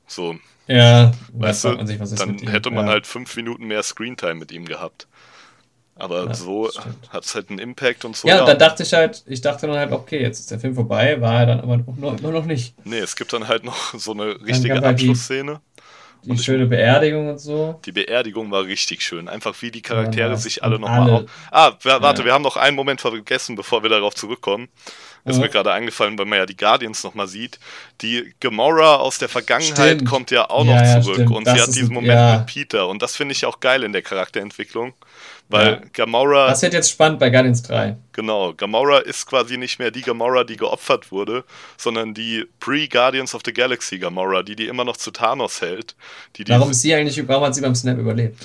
So, 0.08 0.38
Ja, 0.68 1.12
weißt 1.34 1.66
du, 1.66 1.70
man 1.74 1.88
sich, 1.88 2.00
was 2.00 2.12
ist 2.12 2.20
dann 2.22 2.38
hätte 2.40 2.72
man 2.72 2.86
ja. 2.86 2.92
halt 2.92 3.08
fünf 3.08 3.36
Minuten 3.36 3.66
mehr 3.66 3.84
Screentime 3.84 4.36
mit 4.36 4.52
ihm 4.52 4.66
gehabt. 4.66 5.08
Aber 5.96 6.26
Ja, 6.28 6.34
so 6.34 6.70
hat 7.10 7.26
es 7.26 7.36
halt 7.36 7.50
einen 7.50 7.60
Impact 7.60 8.06
und 8.06 8.16
so. 8.16 8.28
Ja, 8.28 8.40
und 8.40 8.48
dann 8.48 8.58
dachte 8.58 8.84
ich 8.84 8.94
halt, 8.94 9.24
ich 9.28 9.42
dachte 9.42 9.68
dann 9.68 9.78
halt, 9.78 9.92
okay, 9.92 10.22
jetzt 10.22 10.40
ist 10.40 10.52
der 10.52 10.60
Film 10.60 10.74
vorbei, 10.74 11.22
war 11.22 11.42
er 11.42 11.46
dann 11.46 11.60
aber 11.62 11.78
noch, 11.78 12.18
immer 12.20 12.32
noch 12.32 12.46
nicht. 12.46 12.76
nee, 12.84 13.00
es 13.00 13.16
gibt 13.16 13.34
dann 13.34 13.48
halt 13.48 13.64
noch 13.64 13.94
so 13.94 14.12
eine 14.14 14.42
richtige 14.42 14.76
kam 14.76 14.84
halt 14.84 15.00
die- 16.24 16.30
Und 16.32 16.40
ich- 16.40 16.46
schöne 16.46 16.66
Beerdigung 16.68 17.30
und 17.30 17.40
so. 17.40 17.80
Die 17.86 17.92
Beerdigung 17.92 18.52
war 18.52 18.64
richtig 18.66 19.02
schön. 19.04 19.28
Einfach 19.28 19.56
wie 19.62 19.72
die 19.72 19.82
Charaktere 19.82 20.30
Ja, 20.30 20.36
sich 20.36 20.64
alle 20.64 20.80
nochmal 20.80 21.10
auf. 21.10 21.24
Ah, 21.52 21.72
wa- 21.84 22.02
warte, 22.02 22.22
Ja. 22.22 22.26
wir 22.26 22.34
haben 22.34 22.42
noch 22.44 22.58
einen 22.58 22.76
Moment 22.76 23.02
vergessen, 23.02 23.56
bevor 23.56 23.84
wir 23.84 23.90
darauf 23.90 24.14
zurückkommen. 24.16 24.70
Ist 25.24 25.36
Ja. 25.36 25.44
mir 25.44 25.50
gerade 25.50 25.72
eingefallen, 25.72 26.18
weil 26.18 26.26
man 26.26 26.40
ja 26.40 26.46
die 26.48 26.58
Guardians 26.58 27.04
nochmal 27.04 27.28
sieht. 27.28 27.60
Die 28.02 28.34
Gamora 28.40 28.96
aus 28.96 29.20
der 29.20 29.30
Vergangenheit 29.30 29.96
Stimmt. 29.98 30.10
kommt 30.10 30.32
ja 30.32 30.50
auch 30.50 30.64
noch 30.66 31.02
zurück 31.02 31.30
und 31.30 31.46
Das 31.46 31.54
sie 31.56 31.62
hat 31.62 31.68
diesen 31.76 31.94
Moment 31.94 32.38
mit 32.40 32.46
Peter 32.48 32.88
und 32.88 33.04
das 33.04 33.16
finde 33.16 33.34
ich 33.34 33.46
auch 33.46 33.60
geil 33.60 33.84
in 33.84 33.94
der 33.94 34.02
Charakterentwicklung, 34.02 34.94
weil 35.52 35.74
Ja. 35.74 35.82
Gamora 35.94 36.48
Das 36.48 36.62
wird 36.62 36.74
jetzt 36.74 36.90
spannend 36.92 37.20
bei 37.20 37.30
Guardians 37.30 37.62
3. 37.64 37.98
Genau, 38.14 38.54
Gamora 38.54 39.00
ist 39.00 39.26
quasi 39.28 39.58
nicht 39.58 39.80
mehr 39.80 39.92
die 39.92 40.02
Gamora, 40.02 40.44
die 40.44 40.58
geopfert 40.58 41.12
wurde, 41.12 41.44
sondern 41.78 42.14
die 42.14 42.46
Pre-Guardians 42.60 43.36
of 43.36 43.42
the 43.46 43.54
Galaxy 43.54 44.00
Gamora, 44.00 44.44
die 44.44 44.56
die 44.56 44.68
immer 44.68 44.84
noch 44.86 44.98
zu 44.98 45.12
Thanos 45.12 45.62
hält. 45.62 45.96
Die 46.36 46.44
die, 46.44 46.52
Warum 46.52 46.72
ist 46.72 46.82
sie 46.82 46.94
eigentlich, 46.94 47.28
warum 47.28 47.44
hat 47.46 47.56
sie 47.56 47.62
beim 47.62 47.76
Snap 47.76 47.98
überlebt? 47.98 48.38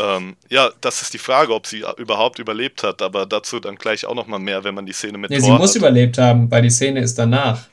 ähm, 0.00 0.36
ja, 0.48 0.70
das 0.80 1.02
ist 1.02 1.14
die 1.14 1.18
Frage, 1.18 1.54
ob 1.54 1.66
sie 1.66 1.84
überhaupt 1.96 2.38
überlebt 2.38 2.82
hat, 2.82 3.00
aber 3.02 3.26
dazu 3.26 3.58
dann 3.60 3.76
gleich 3.76 4.04
auch 4.06 4.14
nochmal 4.14 4.38
mehr, 4.40 4.62
wenn 4.64 4.74
man 4.74 4.86
die 4.86 4.92
Szene 4.92 5.18
mit 5.18 5.30
Nee, 5.30 5.40
sie 5.40 5.46
Thor 5.48 5.58
muss 5.58 5.70
hat. 5.70 5.76
überlebt 5.76 6.18
haben, 6.18 6.50
weil 6.50 6.62
die 6.62 6.70
Szene 6.70 7.00
ist 7.00 7.18
danach. 7.18 7.66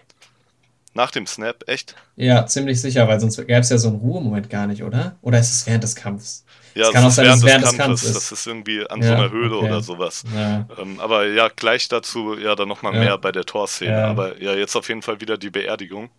Nach 0.94 1.12
dem 1.12 1.28
Snap, 1.28 1.66
echt? 1.68 1.94
Ja, 2.16 2.46
ziemlich 2.46 2.80
sicher, 2.80 3.06
weil 3.08 3.20
sonst 3.20 3.36
gäbe 3.36 3.54
es 3.60 3.70
ja 3.70 3.78
so 3.78 3.90
einen 3.90 3.98
Ruhemoment 3.98 4.50
gar 4.50 4.66
nicht, 4.66 4.82
oder? 4.82 5.18
Oder 5.22 5.40
ist 5.40 5.52
es 5.52 5.68
während 5.68 5.84
des 5.84 5.94
Kampfes? 5.96 6.46
Ja, 6.76 6.88
Es 6.88 6.92
kann 6.94 7.04
das 7.04 7.04
auch 7.04 7.08
ist 7.10 7.16
sein, 7.16 7.26
während 7.26 7.44
während 7.46 7.64
des 7.64 7.78
Kampfes, 7.78 8.02
Kampfes 8.04 8.14
das 8.14 8.32
ist 8.34 8.48
irgendwie 8.48 8.90
an 8.90 9.02
Ja, 9.02 9.08
so 9.08 9.14
einer 9.14 9.32
Höhle 9.32 9.56
okay. 9.58 9.66
oder 9.68 9.82
sowas. 9.82 10.24
Ja. 10.36 10.68
Ähm, 10.78 11.00
aber 11.00 11.26
ja, 11.28 11.48
gleich 11.56 11.88
dazu 11.88 12.38
ja 12.38 12.54
dann 12.56 12.68
nochmal 12.68 12.94
Ja. 12.96 13.00
mehr 13.00 13.18
bei 13.18 13.32
der 13.32 13.46
Thor-Szene. 13.46 13.92
Ja. 13.92 14.08
Aber 14.08 14.42
ja, 14.42 14.54
jetzt 14.54 14.76
auf 14.76 14.88
jeden 14.90 15.02
Fall 15.02 15.22
wieder 15.22 15.38
die 15.38 15.50
Beerdigung. 15.50 16.10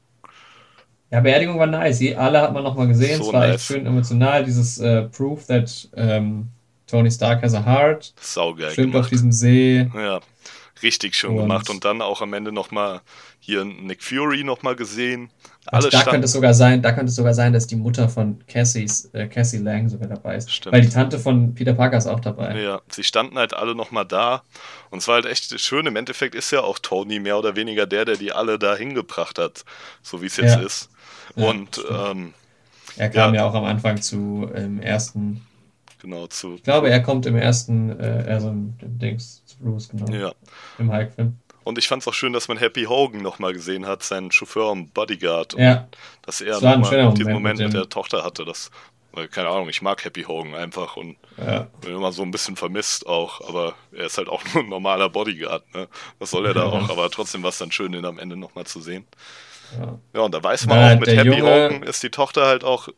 Ja, 1.11 1.21
Beerdigung 1.21 1.59
war 1.59 1.67
nice. 1.67 1.99
Die 1.99 2.17
alle 2.17 2.41
hat 2.43 2.53
man 2.53 2.65
nochmal 2.65 2.89
gesehen. 2.89 3.19
So 3.19 3.29
es 3.29 3.33
war 3.33 3.47
nice. 3.47 3.55
echt 3.57 3.65
schön 3.67 3.87
emotional. 3.87 4.45
Dieses 4.45 4.79
äh, 4.79 5.03
Proof 5.03 5.47
that 5.47 5.89
ähm, 5.95 6.49
Tony 6.87 7.11
Stark 7.11 7.43
has 7.43 7.55
a 7.55 7.65
heart. 7.65 8.13
Saugeil 8.21 8.71
Schwimmt 8.73 8.93
gemacht. 8.93 9.05
auf 9.07 9.11
diesem 9.11 9.33
See. 9.33 9.89
Ja, 9.95 10.21
richtig 10.83 11.15
schön 11.15 11.31
Und- 11.33 11.37
gemacht. 11.39 11.71
Und 11.71 11.85
dann 11.85 12.01
auch 12.03 12.23
am 12.23 12.33
Ende 12.33 12.51
nochmal 12.51 13.03
hier 13.41 13.65
Nick 13.65 14.03
Fury 14.03 14.43
nochmal 14.43 14.75
gesehen. 14.75 15.31
Und 15.67 15.75
Alle 15.75 15.89
da 15.91 16.03
könnte 16.05 16.27
es 16.27 16.33
sogar 16.33 16.55
sein, 16.55 16.81
da 16.81 16.93
könnte 16.93 17.11
es 17.11 17.17
sogar 17.17 17.35
sein, 17.35 17.53
dass 17.53 17.67
die 17.67 17.75
Mutter 17.75 18.09
von 18.09 18.39
Cassies, 18.47 19.11
äh, 19.13 19.27
Cassie 19.27 19.59
Lang 19.59 19.89
sogar 19.89 20.07
dabei 20.09 20.37
ist. 20.37 20.51
Stimmt. 20.53 20.73
Weil 20.75 20.83
die 20.83 20.89
Tante 20.89 21.19
von 21.19 21.55
Peter 21.55 21.75
Parker 21.75 21.97
ist 21.99 22.07
auch 22.07 22.21
dabei. 22.21 22.61
Ja, 22.61 22.81
sie 22.89 23.03
standen 23.03 23.37
halt 23.37 23.53
alle 23.53 23.75
nochmal 23.75 24.07
da. 24.07 24.43
Und 24.91 24.99
es 24.99 25.09
war 25.09 25.17
halt 25.17 25.27
echt 25.27 25.59
schön. 25.59 25.87
Im 25.87 25.97
Endeffekt 25.97 26.37
ist 26.37 26.53
ja 26.53 26.61
auch 26.61 26.79
Tony 26.79 27.19
mehr 27.19 27.37
oder 27.37 27.57
weniger 27.57 27.85
der, 27.87 28.05
der 28.05 28.17
die 28.17 28.31
alle 28.33 28.59
da 28.61 28.77
hingebracht 28.77 29.41
hat. 29.41 29.65
So 30.03 30.23
wie 30.23 30.27
es 30.27 30.37
jetzt 30.37 30.55
Ja. 30.55 30.63
ist. 30.63 30.89
Ja, 31.35 31.49
Und 31.49 31.75
stimmt. 31.77 31.89
ähm, 31.91 32.35
Er 32.97 33.11
kam 33.11 33.35
Ja. 33.35 33.41
ja. 33.43 33.49
auch 33.49 33.55
am 33.55 33.65
Anfang 33.65 34.01
zu 34.01 34.49
im 34.55 34.81
ersten, 34.81 35.45
genau 36.01 36.29
zu. 36.29 36.55
ich 36.55 36.63
glaube, 36.63 36.91
er 36.91 37.03
kommt 37.03 37.27
im 37.27 37.35
ersten, 37.37 37.91
äh, 37.99 38.25
also 38.29 38.51
im, 38.51 38.75
im 38.81 38.99
Dings, 39.01 39.43
zu 39.47 39.57
Bruce, 39.59 39.89
genau, 39.89 40.13
Ja. 40.13 40.33
im 40.79 40.93
Hulk-Film. 40.93 41.37
Und 41.67 41.79
ich 41.79 41.89
fand 41.89 42.01
es 42.03 42.07
auch 42.07 42.15
schön, 42.15 42.33
dass 42.33 42.47
man 42.47 42.59
Happy 42.59 42.85
Hogan 42.85 43.23
nochmal 43.23 43.53
gesehen 43.53 43.87
hat, 43.87 44.05
seinen 44.05 44.31
Chauffeur 44.31 44.71
und 44.71 44.95
Bodyguard. 44.95 45.55
Und 45.55 45.63
Ja, 45.63 45.89
dass 46.23 46.41
er 46.41 46.61
nochmal 46.61 47.13
diesen 47.15 47.33
Moment 47.33 47.59
mit 47.59 47.67
mit 47.69 47.75
der 47.77 47.89
Tochter 47.89 48.23
hatte. 48.23 48.45
Das, 48.45 48.71
weil, 49.11 49.27
keine 49.27 49.49
Ahnung, 49.49 49.69
ich 49.69 49.83
mag 49.83 50.05
Happy 50.05 50.23
Hogan 50.23 50.55
einfach 50.55 50.97
und 50.97 51.17
ja. 51.39 51.67
bin 51.81 51.93
immer 51.97 52.13
so 52.13 52.23
ein 52.23 52.31
bisschen 52.31 52.55
vermisst 52.55 53.07
auch, 53.09 53.47
aber 53.49 53.75
er 53.91 54.07
ist 54.07 54.17
halt 54.17 54.29
auch 54.29 54.43
nur 54.55 54.63
ein 54.63 54.69
normaler 54.69 55.09
Bodyguard, 55.09 55.65
ne? 55.75 55.89
Was 56.21 56.31
soll 56.31 56.47
er 56.47 56.55
da 56.55 56.61
Ja. 56.67 56.71
auch? 56.71 56.89
Aber 56.89 57.11
trotzdem 57.11 57.43
war 57.43 57.51
es 57.51 57.59
dann 57.59 57.73
schön, 57.73 57.93
ihn 57.95 58.05
am 58.05 58.21
Ende 58.21 58.37
nochmal 58.37 58.65
zu 58.65 58.81
sehen. 58.81 59.05
ja. 59.77 59.99
Ja, 60.15 60.21
und 60.21 60.33
da 60.33 60.41
weiß 60.43 60.67
man 60.67 60.95
auch, 60.95 61.01
mit 61.01 61.09
der 61.09 61.17
Happy 61.17 61.31
Junge- 61.31 61.65
Hogan 61.67 61.83
ist 61.83 62.01
die 62.03 62.11
Tochter 62.11 62.47
halt 62.47 62.63
auch, 62.63 62.89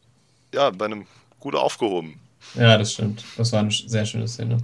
ja, 0.53 0.69
bei 0.70 0.85
einem 0.85 1.07
gut 1.40 1.55
aufgehoben. 1.55 2.20
Ja, 2.55 2.77
das 2.77 2.93
stimmt. 2.93 3.24
Das 3.39 3.51
war 3.53 3.61
eine 3.61 3.70
sehr 3.70 4.05
schöne 4.05 4.28
Szene. 4.28 4.59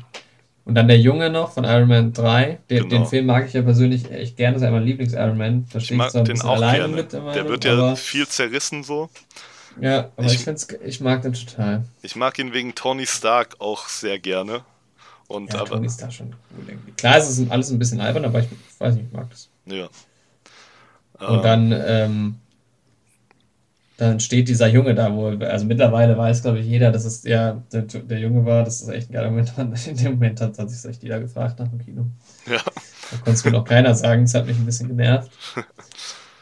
Und 0.66 0.74
dann 0.76 0.88
der 0.88 0.98
Junge 0.98 1.28
noch 1.28 1.52
von 1.52 1.64
Iron 1.64 1.88
Man 1.88 2.12
3. 2.14 2.58
Den, 2.70 2.78
Genau. 2.84 2.88
den 2.88 3.06
Film 3.06 3.26
mag 3.26 3.46
ich 3.46 3.52
ja 3.52 3.60
persönlich 3.62 4.10
echt 4.10 4.36
gerne. 4.38 4.54
Das 4.54 4.62
ist 4.62 4.66
ja 4.66 4.72
mein 4.72 4.84
Lieblings-Iron 4.84 5.36
Man. 5.36 5.66
Da 5.70 5.78
Ich 5.78 5.84
stehe 5.84 5.96
ich 5.96 5.98
mag 5.98 6.10
zwar 6.10 6.22
ein 6.22 6.24
den 6.24 6.34
bisschen 6.34 6.48
auch 6.48 6.54
alleine 6.54 6.78
gerne. 6.78 6.94
mit 6.96 7.12
der 7.12 7.20
Meinung, 7.20 7.34
Der 7.34 7.48
wird 7.48 7.64
ja 7.66 7.96
viel 7.96 8.26
zerrissen 8.26 8.82
so. 8.82 9.10
ja, 9.80 10.10
aber 10.16 10.26
Ich- 10.26 10.46
ich, 10.46 10.80
ich 10.86 11.00
mag 11.00 11.20
den 11.22 11.34
total. 11.34 11.84
Ich 12.02 12.16
mag 12.16 12.38
ihn 12.38 12.52
wegen 12.54 12.74
Tony 12.74 13.06
Stark 13.06 13.56
auch 13.60 13.88
sehr 13.88 14.18
gerne. 14.18 14.62
Und 15.28 15.52
Ja, 15.52 15.60
aber, 15.60 15.70
Tony 15.70 15.86
ist 15.86 16.00
da 16.02 16.10
schon 16.10 16.28
cool 16.56 16.64
irgendwie. 16.68 16.92
Klar, 16.92 17.16
es 17.18 17.28
ist 17.38 17.50
alles 17.50 17.70
ein 17.70 17.78
bisschen 17.78 18.00
albern, 18.00 18.24
aber 18.24 18.40
ich 18.40 18.48
weiß 18.78 18.94
nicht, 18.94 19.06
ich 19.08 19.12
mag 19.12 19.28
das. 19.30 19.48
ja. 19.66 19.88
Und 21.20 21.36
Ähm, 21.36 21.42
dann, 21.42 21.72
ähm, 21.86 22.36
dann 23.96 24.18
steht 24.20 24.48
dieser 24.48 24.66
Junge 24.66 24.94
da, 24.94 25.12
wo, 25.14 25.28
also 25.28 25.64
mittlerweile 25.66 26.16
weiß, 26.18 26.42
glaube 26.42 26.58
ich, 26.58 26.66
jeder, 26.66 26.90
dass 26.90 27.04
es 27.04 27.22
der, 27.22 27.62
der, 27.72 27.82
der 27.82 28.18
Junge 28.18 28.44
war. 28.44 28.64
Das 28.64 28.82
ist 28.82 28.88
echt 28.88 29.10
ein 29.10 29.12
geiler 29.12 29.30
Moment. 29.30 29.52
In 29.86 29.96
dem 29.96 30.12
Moment 30.14 30.40
hat, 30.40 30.58
hat 30.58 30.70
sich 30.70 30.88
echt 30.90 31.02
jeder 31.02 31.20
gefragt 31.20 31.58
nach 31.60 31.68
dem 31.68 31.78
Kino. 31.78 32.06
Ja. 32.46 32.58
Da 33.10 33.16
konnte 33.18 33.32
es 33.32 33.44
mir 33.44 33.52
noch 33.52 33.64
keiner 33.64 33.94
sagen, 33.94 34.22
das 34.22 34.34
hat 34.34 34.46
mich 34.46 34.56
ein 34.56 34.66
bisschen 34.66 34.88
genervt. 34.88 35.30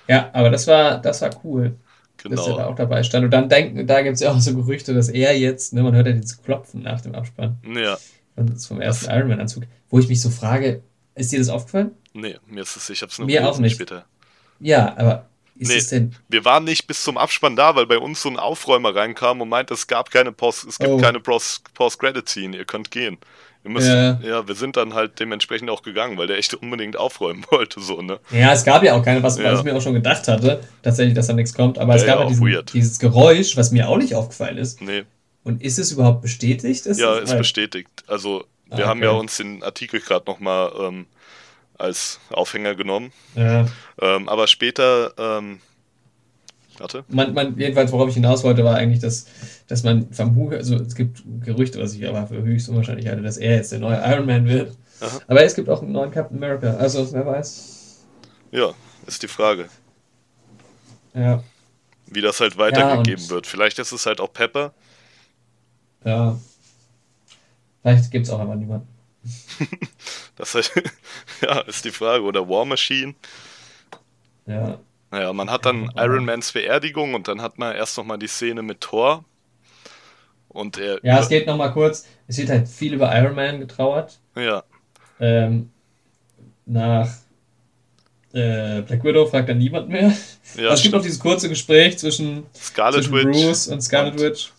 Ja, 0.09 0.31
aber 0.33 0.51
das 0.51 0.67
war, 0.67 1.01
das 1.01 1.23
war 1.23 1.31
cool, 1.45 1.77
dass 2.25 2.41
er 2.41 2.47
da 2.47 2.53
genau. 2.57 2.69
auch 2.71 2.75
dabei 2.75 3.03
stand. 3.05 3.25
Und 3.25 3.31
dann 3.31 3.49
denken, 3.49 3.87
da 3.87 4.03
gibt 4.03 4.15
es 4.17 4.21
ja 4.21 4.33
auch 4.33 4.41
so 4.41 4.55
Gerüchte, 4.55 4.95
dass 4.95 5.09
er 5.09 5.39
jetzt, 5.39 5.73
ne, 5.73 5.83
man 5.83 5.95
hört 5.95 6.07
ja 6.07 6.13
dieses 6.13 6.43
Klopfen 6.43 6.83
nach 6.83 7.01
dem 7.01 7.15
Abspann 7.15 7.57
Ja, 7.75 7.97
und 8.35 8.59
vom 8.61 8.81
ersten 8.81 9.11
Iron 9.11 9.29
Man-Anzug, 9.29 9.63
wo 9.91 10.01
ich 10.01 10.09
mich 10.09 10.21
so 10.21 10.29
frage, 10.31 10.83
ist 11.15 11.31
dir 11.33 11.39
das 11.39 11.49
aufgefallen? 11.49 11.93
nee, 12.15 12.37
mir 12.47 12.63
ist 12.63 12.77
es, 12.77 12.91
ich 12.91 13.01
hab's 13.03 13.19
nur 13.19 13.27
Mir 13.27 13.49
auch 13.49 13.59
nicht. 13.59 13.75
später. 13.77 14.05
Ja, 14.61 14.95
aber 14.97 15.27
ist 15.63 15.69
Nee. 15.69 15.77
es 15.77 15.89
denn. 15.89 16.15
Wir 16.29 16.45
waren 16.45 16.65
nicht 16.65 16.87
bis 16.87 17.03
zum 17.03 17.17
Abspann 17.19 17.57
da, 17.57 17.75
weil 17.77 17.87
bei 17.87 17.99
uns 17.99 18.23
so 18.23 18.29
ein 18.29 18.39
Aufräumer 18.39 18.95
reinkam 18.95 19.41
und 19.41 19.49
meinte, 19.49 19.75
es 19.75 19.87
gab 19.87 20.11
keine 20.11 20.33
Post, 20.33 20.65
es 20.65 20.79
gibt 20.79 20.91
Oh. 20.91 20.99
keine 20.99 21.21
Post- 21.21 21.73
Post-Credit-Scene, 21.75 22.57
ihr 22.57 22.65
könnt 22.65 22.91
gehen. 22.91 23.19
Wir 23.63 23.71
müssen, 23.71 23.93
Ja. 23.95 24.21
ja, 24.23 24.49
wir 24.49 24.57
sind 24.57 24.77
dann 24.77 24.93
halt 24.95 25.21
dementsprechend 25.21 25.71
auch 25.71 25.83
gegangen, 25.83 26.19
weil 26.19 26.27
der 26.27 26.37
echt 26.37 26.53
unbedingt 26.55 26.97
aufräumen 26.97 27.45
wollte, 27.51 27.81
so, 27.81 28.03
ne? 28.03 28.19
Ja, 28.31 28.53
es 28.53 28.65
gab 28.65 28.83
ja 28.83 28.95
auch 28.95 29.05
keine, 29.05 29.23
was, 29.23 29.39
Ja. 29.39 29.53
was 29.53 29.61
ich 29.61 29.65
mir 29.65 29.77
auch 29.77 29.81
schon 29.83 29.95
gedacht 29.95 30.27
hatte, 30.27 30.61
tatsächlich, 30.83 31.15
dass 31.15 31.29
da 31.29 31.33
nichts 31.33 31.55
kommt. 31.55 31.79
Aber 31.79 31.95
es 31.95 32.03
Ja, 32.03 32.09
gab 32.17 32.21
ja, 32.21 32.27
diesen, 32.27 32.65
dieses 32.73 32.99
Geräusch, 32.99 33.57
was 33.57 33.71
mir 33.71 33.89
auch 33.89 33.99
nicht 33.99 34.15
aufgefallen 34.17 34.59
ist. 34.59 34.81
Nee, 34.83 35.05
Und 35.45 35.63
ist 35.63 35.79
es 35.79 35.91
überhaupt 35.93 36.23
bestätigt? 36.23 36.87
Ist 36.87 36.99
ja, 37.01 37.15
es 37.17 37.25
ist 37.25 37.29
halt- 37.31 37.39
bestätigt. 37.39 37.89
Also, 38.09 38.45
wir 38.67 38.85
Ah, 38.87 38.89
haben 38.89 39.03
ja 39.03 39.11
okay. 39.11 39.21
uns 39.21 39.37
den 39.37 39.63
Artikel 39.63 40.01
gerade 40.01 40.25
nochmal 40.27 40.73
ähm, 40.81 41.07
als 41.83 42.21
Aufhänger 42.31 42.75
genommen. 42.75 43.13
Ja. 43.35 43.67
Ähm, 44.01 44.29
aber 44.29 44.47
später, 44.47 45.13
ähm, 45.19 45.61
warte, 46.79 47.05
Man, 47.09 47.35
man, 47.35 47.59
jedenfalls, 47.59 47.93
worauf 47.93 48.09
ich 48.09 48.15
hinaus 48.15 48.45
wollte, 48.45 48.65
war 48.65 48.77
eigentlich, 48.77 49.01
dass, 49.01 49.27
dass 49.67 49.83
man 49.83 50.11
vom 50.13 50.35
Hu, 50.37 50.51
also 50.51 50.77
es 50.77 50.95
gibt 50.95 51.23
Gerüchte, 51.45 51.81
was 51.83 51.95
ich 51.95 52.07
aber 52.09 52.27
für 52.27 52.43
höchst 52.43 52.69
unwahrscheinlich 52.69 53.09
halte, 53.09 53.23
dass 53.23 53.37
er 53.37 53.57
jetzt 53.57 53.73
der 53.73 53.81
neue 53.81 53.97
Iron 54.07 54.27
Man 54.27 54.47
wird. 54.49 54.77
Aha. 55.01 55.21
Aber 55.27 55.43
es 55.43 55.55
gibt 55.55 55.69
auch 55.69 55.83
einen 55.83 55.93
neuen 55.93 56.11
Captain 56.13 56.37
America, 56.37 56.75
also 56.77 57.13
wer 57.13 57.27
weiß. 57.27 58.01
ja, 58.53 58.73
ist 59.07 59.23
die 59.23 59.29
Frage, 59.29 59.69
Ja, 61.15 61.43
wie 62.07 62.21
das 62.21 62.41
halt 62.41 62.57
weitergegeben 62.59 63.23
und- 63.25 63.31
wird. 63.31 63.47
Vielleicht 63.47 63.79
ist 63.81 63.91
es 63.93 64.07
halt 64.07 64.21
auch 64.21 64.33
Pepper. 64.33 64.73
ja. 66.05 66.39
Vielleicht 67.83 68.13
gibt 68.13 68.27
es 68.27 68.33
auch 68.33 68.39
einfach 68.39 68.55
niemanden. 68.55 68.87
Das 70.37 70.55
halt, 70.55 70.73
ja, 71.43 71.61
ist 71.61 71.85
die 71.85 71.91
Frage. 71.91 72.25
Oder 72.25 72.49
War 72.49 72.65
Machine. 72.65 73.15
Ja. 74.47 74.79
Naja, 75.11 75.33
man 75.33 75.51
hat 75.51 75.67
dann 75.67 75.91
Iron 75.97 76.25
Mans 76.25 76.53
Beerdigung 76.53 77.15
und 77.15 77.29
dann 77.29 77.43
hat 77.43 77.59
man 77.59 77.77
erst 77.77 77.99
nochmal 77.99 78.19
die 78.19 78.27
Szene 78.29 78.63
mit 78.63 78.81
Thor. 78.81 79.25
Und 80.49 80.79
er. 80.79 80.99
Ja, 81.05 81.21
es 81.21 81.29
geht 81.29 81.47
nochmal 81.47 81.73
kurz. 81.73 82.07
Es 82.29 82.39
wird 82.39 82.49
halt 82.49 82.67
viel 82.69 82.95
über 82.95 83.15
Iron 83.17 83.35
Man 83.35 83.61
getrauert. 83.61 84.19
Ja, 84.35 84.65
Ähm, 85.21 85.71
nach 86.65 87.09
äh, 88.33 88.81
Black 88.83 89.05
Widow 89.05 89.27
fragt 89.27 89.49
dann 89.51 89.59
niemand 89.59 89.89
mehr. 89.91 90.13
ja 90.57 90.63
Also 90.71 90.75
es 90.75 90.83
gibt 90.83 90.95
noch 90.95 91.03
dieses 91.03 91.19
kurze 91.21 91.49
Gespräch 91.51 91.99
zwischen, 91.99 92.47
Scarlet 92.55 93.05
zwischen 93.05 93.15
Witch. 93.29 93.45
Bruce 93.45 93.69
und 93.69 93.83
Scarlet 93.83 94.15
und- 94.15 94.21
Witch. 94.21 94.51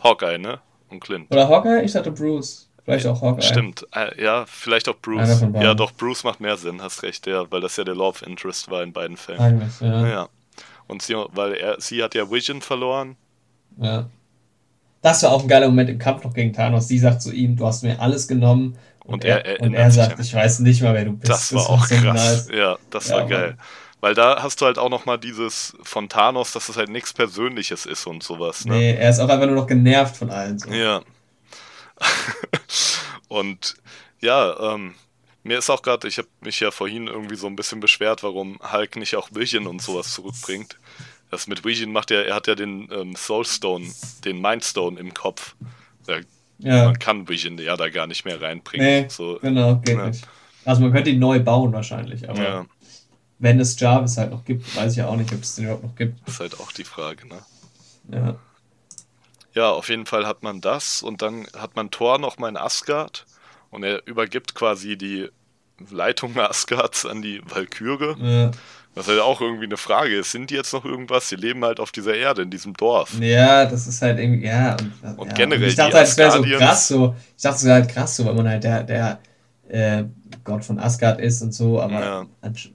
Hawkeye, 0.00 0.38
ne? 0.38 0.60
Und 0.90 1.00
Clint. 1.00 1.30
Oder 1.32 1.48
Hawkeye? 1.48 1.82
Ich 1.82 1.92
dachte 1.92 2.10
Bruce. 2.10 2.68
Vielleicht 2.84 3.06
auch 3.06 3.22
Hawkeye. 3.22 3.42
Stimmt, 3.42 3.86
äh, 3.94 4.22
ja, 4.22 4.44
vielleicht 4.46 4.88
auch 4.88 4.96
Bruce. 5.00 5.42
Ja, 5.54 5.74
doch, 5.74 5.92
Bruce 5.92 6.22
macht 6.24 6.40
mehr 6.40 6.56
Sinn, 6.58 6.82
hast 6.82 7.02
recht, 7.02 7.26
ja, 7.26 7.50
weil 7.50 7.60
das 7.62 7.76
ja 7.76 7.84
der 7.84 7.94
Love 7.94 8.24
Interest 8.26 8.70
war 8.70 8.82
in 8.82 8.92
beiden 8.92 9.16
Fällen. 9.16 9.40
Eigentlich, 9.40 9.80
ja. 9.80 10.06
Ja. 10.06 10.28
Und 10.86 11.00
sie, 11.00 11.14
weil 11.32 11.54
er, 11.54 11.80
sie 11.80 12.02
hat 12.02 12.14
ja 12.14 12.30
Vision 12.30 12.60
verloren. 12.60 13.16
ja. 13.80 14.06
Das 15.00 15.22
war 15.22 15.32
auch 15.32 15.42
ein 15.42 15.48
geiler 15.48 15.66
Moment 15.66 15.90
im 15.90 15.98
Kampf 15.98 16.24
noch 16.24 16.32
gegen 16.32 16.54
Thanos. 16.54 16.88
Sie 16.88 16.98
sagt 16.98 17.20
zu 17.20 17.30
ihm, 17.30 17.56
du 17.56 17.66
hast 17.66 17.82
mir 17.82 18.00
alles 18.00 18.26
genommen. 18.26 18.78
Und 19.04 19.22
er, 19.22 19.44
er 19.44 19.60
und 19.60 19.74
er 19.74 19.90
sagt, 19.90 20.18
ich 20.18 20.32
weiß 20.32 20.60
nicht 20.60 20.80
mal, 20.80 20.94
wer 20.94 21.04
du 21.04 21.12
bist. 21.12 21.30
Das 21.30 21.52
war 21.52 21.68
auch 21.68 21.86
krass. 21.86 22.46
nice. 22.46 22.48
Ja, 22.50 22.78
das 22.88 23.08
Ja, 23.08 23.16
war 23.16 23.20
Mann. 23.24 23.30
geil. 23.30 23.58
Weil 24.00 24.14
da 24.14 24.42
hast 24.42 24.62
du 24.62 24.64
halt 24.64 24.78
auch 24.78 24.88
nochmal 24.88 25.18
dieses 25.18 25.76
von 25.82 26.08
Thanos, 26.08 26.52
dass 26.52 26.70
es 26.70 26.78
halt 26.78 26.88
nichts 26.88 27.12
Persönliches 27.12 27.84
ist 27.84 28.06
und 28.06 28.22
sowas. 28.22 28.64
Ne? 28.64 28.76
Nee, 28.76 28.94
er 28.94 29.10
ist 29.10 29.18
auch 29.18 29.28
einfach 29.28 29.44
nur 29.44 29.56
noch 29.56 29.66
genervt 29.66 30.16
von 30.16 30.30
allen. 30.30 30.58
So. 30.58 30.70
Ja. 30.70 31.02
Und 33.34 33.74
ja, 34.20 34.74
ähm, 34.74 34.94
mir 35.42 35.58
ist 35.58 35.68
auch 35.68 35.82
gerade, 35.82 36.06
ich 36.06 36.18
habe 36.18 36.28
mich 36.40 36.60
ja 36.60 36.70
vorhin 36.70 37.08
irgendwie 37.08 37.36
so 37.36 37.46
ein 37.48 37.56
bisschen 37.56 37.80
beschwert, 37.80 38.22
warum 38.22 38.58
Hulk 38.72 38.96
nicht 38.96 39.16
auch 39.16 39.28
Vision 39.32 39.66
und 39.66 39.82
sowas 39.82 40.12
zurückbringt. 40.12 40.78
Das 41.30 41.48
mit 41.48 41.64
Vision 41.64 41.92
macht 41.92 42.12
er, 42.12 42.26
er 42.26 42.36
hat 42.36 42.46
ja 42.46 42.54
den 42.54 42.88
ähm, 42.92 43.16
Soulstone, 43.16 43.86
den 44.24 44.40
Mindstone 44.40 45.00
im 45.00 45.12
Kopf. 45.12 45.56
Da, 46.06 46.18
Ja, 46.58 46.84
Man 46.86 46.98
kann 46.98 47.28
Vision 47.28 47.58
ja 47.58 47.76
da 47.76 47.88
gar 47.88 48.06
nicht 48.06 48.24
mehr 48.24 48.40
reinbringen. 48.40 49.02
nee, 49.02 49.08
so, 49.08 49.38
genau, 49.42 49.76
geht 49.76 49.96
ja. 49.96 50.06
nicht. 50.06 50.26
Also 50.64 50.82
man 50.82 50.92
könnte 50.92 51.10
ihn 51.10 51.18
neu 51.18 51.40
bauen 51.40 51.72
wahrscheinlich, 51.72 52.28
aber 52.28 52.42
ja, 52.42 52.66
wenn 53.40 53.58
es 53.58 53.78
Jarvis 53.78 54.16
halt 54.16 54.30
noch 54.30 54.44
gibt, 54.44 54.74
weiß 54.76 54.92
ich 54.92 54.98
ja 54.98 55.08
auch 55.08 55.16
nicht, 55.16 55.32
ob 55.32 55.42
es 55.42 55.56
den 55.56 55.64
überhaupt 55.64 55.82
noch 55.82 55.96
gibt. 55.96 56.26
ist 56.26 56.40
halt 56.40 56.58
auch 56.60 56.70
die 56.72 56.84
Frage, 56.84 57.26
ne? 57.26 57.42
Ja. 58.12 58.36
Ja, 59.54 59.70
auf 59.70 59.88
jeden 59.88 60.06
Fall 60.06 60.26
hat 60.26 60.42
man 60.42 60.60
das 60.60 61.02
und 61.02 61.22
dann 61.22 61.46
hat 61.56 61.76
man 61.76 61.90
Thor 61.90 62.18
noch 62.18 62.38
mal 62.38 62.48
in 62.48 62.56
Asgard 62.56 63.24
und 63.70 63.84
er 63.84 64.06
übergibt 64.06 64.54
quasi 64.54 64.96
die 64.96 65.28
Leitung 65.90 66.36
Asgards 66.38 67.06
an 67.06 67.22
die 67.22 67.40
Valkyrie. 67.44 68.16
Ja. 68.20 68.50
Was 68.96 69.08
halt 69.08 69.18
auch 69.20 69.40
irgendwie 69.40 69.64
eine 69.64 69.76
Frage 69.76 70.16
ist. 70.16 70.30
Sind 70.30 70.50
die 70.50 70.54
jetzt 70.54 70.72
noch 70.72 70.84
irgendwas? 70.84 71.28
Sie 71.28 71.34
leben 71.34 71.64
halt 71.64 71.80
auf 71.80 71.90
dieser 71.90 72.14
Erde, 72.14 72.42
in 72.42 72.50
diesem 72.50 72.74
Dorf. 72.74 73.18
Ja, 73.18 73.66
das 73.66 73.88
ist 73.88 74.00
halt 74.00 74.20
irgendwie, 74.20 74.46
ja. 74.46 74.76
Und, 75.02 75.18
Und 75.18 75.28
ja. 75.30 75.34
generell 75.34 75.66
ich 75.66 75.74
dachte 75.74 75.90
die 75.90 75.96
halt, 75.96 76.06
es 76.06 76.16
wäre 76.16 76.30
so 76.30 76.42
krass, 76.44 76.88
so. 76.88 77.16
Ich 77.36 77.42
dachte, 77.42 77.56
es 77.56 77.64
wäre 77.64 77.74
halt 77.74 77.88
krass, 77.88 78.14
so, 78.14 78.24
weil 78.24 78.34
man 78.34 78.48
halt 78.48 78.62
der, 78.62 78.84
der 78.84 79.18
äh, 79.68 80.04
Gott 80.42 80.64
von 80.64 80.78
Asgard 80.78 81.20
ist 81.20 81.42
und 81.42 81.52
so, 81.52 81.80
aber 81.80 82.00
Ja. 82.00 82.26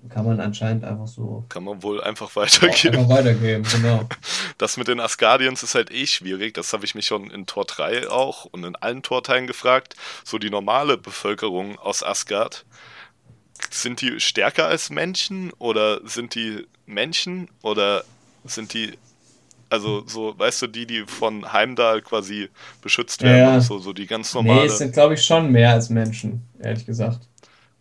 kann 0.09 0.25
man 0.25 0.39
anscheinend 0.39 0.83
einfach 0.85 1.07
so 1.07 1.45
Kann 1.49 1.63
man 1.63 1.81
wohl 1.83 2.01
einfach 2.01 2.35
weitergeben. 2.35 2.97
einfach 2.99 3.09
weitergeben, 3.17 3.63
genau. 3.71 4.07
Das 4.57 4.77
mit 4.77 4.87
den 4.87 4.99
Asgardians 4.99 5.63
ist 5.63 5.75
halt 5.75 5.91
eh 5.91 6.05
schwierig. 6.05 6.53
Das 6.53 6.73
habe 6.73 6.85
ich 6.85 6.95
mich 6.95 7.05
schon 7.05 7.29
in 7.31 7.45
Tor 7.45 7.65
3 7.65 8.09
auch 8.09 8.45
und 8.45 8.63
in 8.63 8.75
allen 8.75 9.01
Torteilen 9.03 9.47
gefragt. 9.47 9.95
So 10.23 10.37
die 10.37 10.49
normale 10.49 10.97
Bevölkerung 10.97 11.77
aus 11.79 12.03
Asgard, 12.03 12.65
sind 13.69 14.01
die 14.01 14.19
stärker 14.19 14.67
als 14.67 14.89
Menschen 14.89 15.51
oder 15.59 15.99
sind 16.07 16.35
die 16.35 16.65
Menschen 16.85 17.49
oder 17.61 18.03
sind 18.45 18.73
die, 18.73 18.97
also 19.69 20.03
so, 20.07 20.33
weißt 20.37 20.61
du, 20.63 20.67
die, 20.67 20.87
die 20.87 21.03
von 21.05 21.51
Heimdall 21.51 22.01
quasi 22.01 22.49
beschützt 22.81 23.21
werden 23.21 23.41
Ja. 23.41 23.53
und 23.55 23.61
so, 23.61 23.79
so 23.79 23.93
die 23.93 24.07
ganz 24.07 24.33
Nee, 24.33 24.41
normale. 24.43 24.67
es 24.67 24.77
sind, 24.77 24.93
glaube 24.93 25.13
ich, 25.15 25.23
schon 25.23 25.51
mehr 25.51 25.71
als 25.71 25.89
Menschen, 25.89 26.41
ehrlich 26.61 26.85
gesagt. 26.85 27.19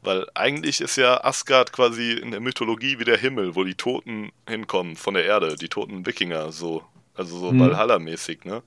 Weil 0.02 0.26
eigentlich 0.34 0.80
ist 0.80 0.96
ja 0.96 1.24
Asgard 1.24 1.72
quasi 1.72 2.12
in 2.12 2.30
der 2.30 2.40
Mythologie 2.40 2.98
wie 3.00 3.04
der 3.04 3.18
Himmel, 3.18 3.54
wo 3.56 3.64
die 3.64 3.74
Toten 3.74 4.30
hinkommen 4.48 4.96
von 4.96 5.14
der 5.14 5.24
Erde, 5.24 5.56
die 5.56 5.68
toten 5.68 6.06
Wikinger, 6.06 6.52
so. 6.52 6.84
Also 7.14 7.38
so 7.38 7.52
Mhm. 7.52 7.58
Valhalla-mäßig, 7.58 8.44
ne? 8.44 8.62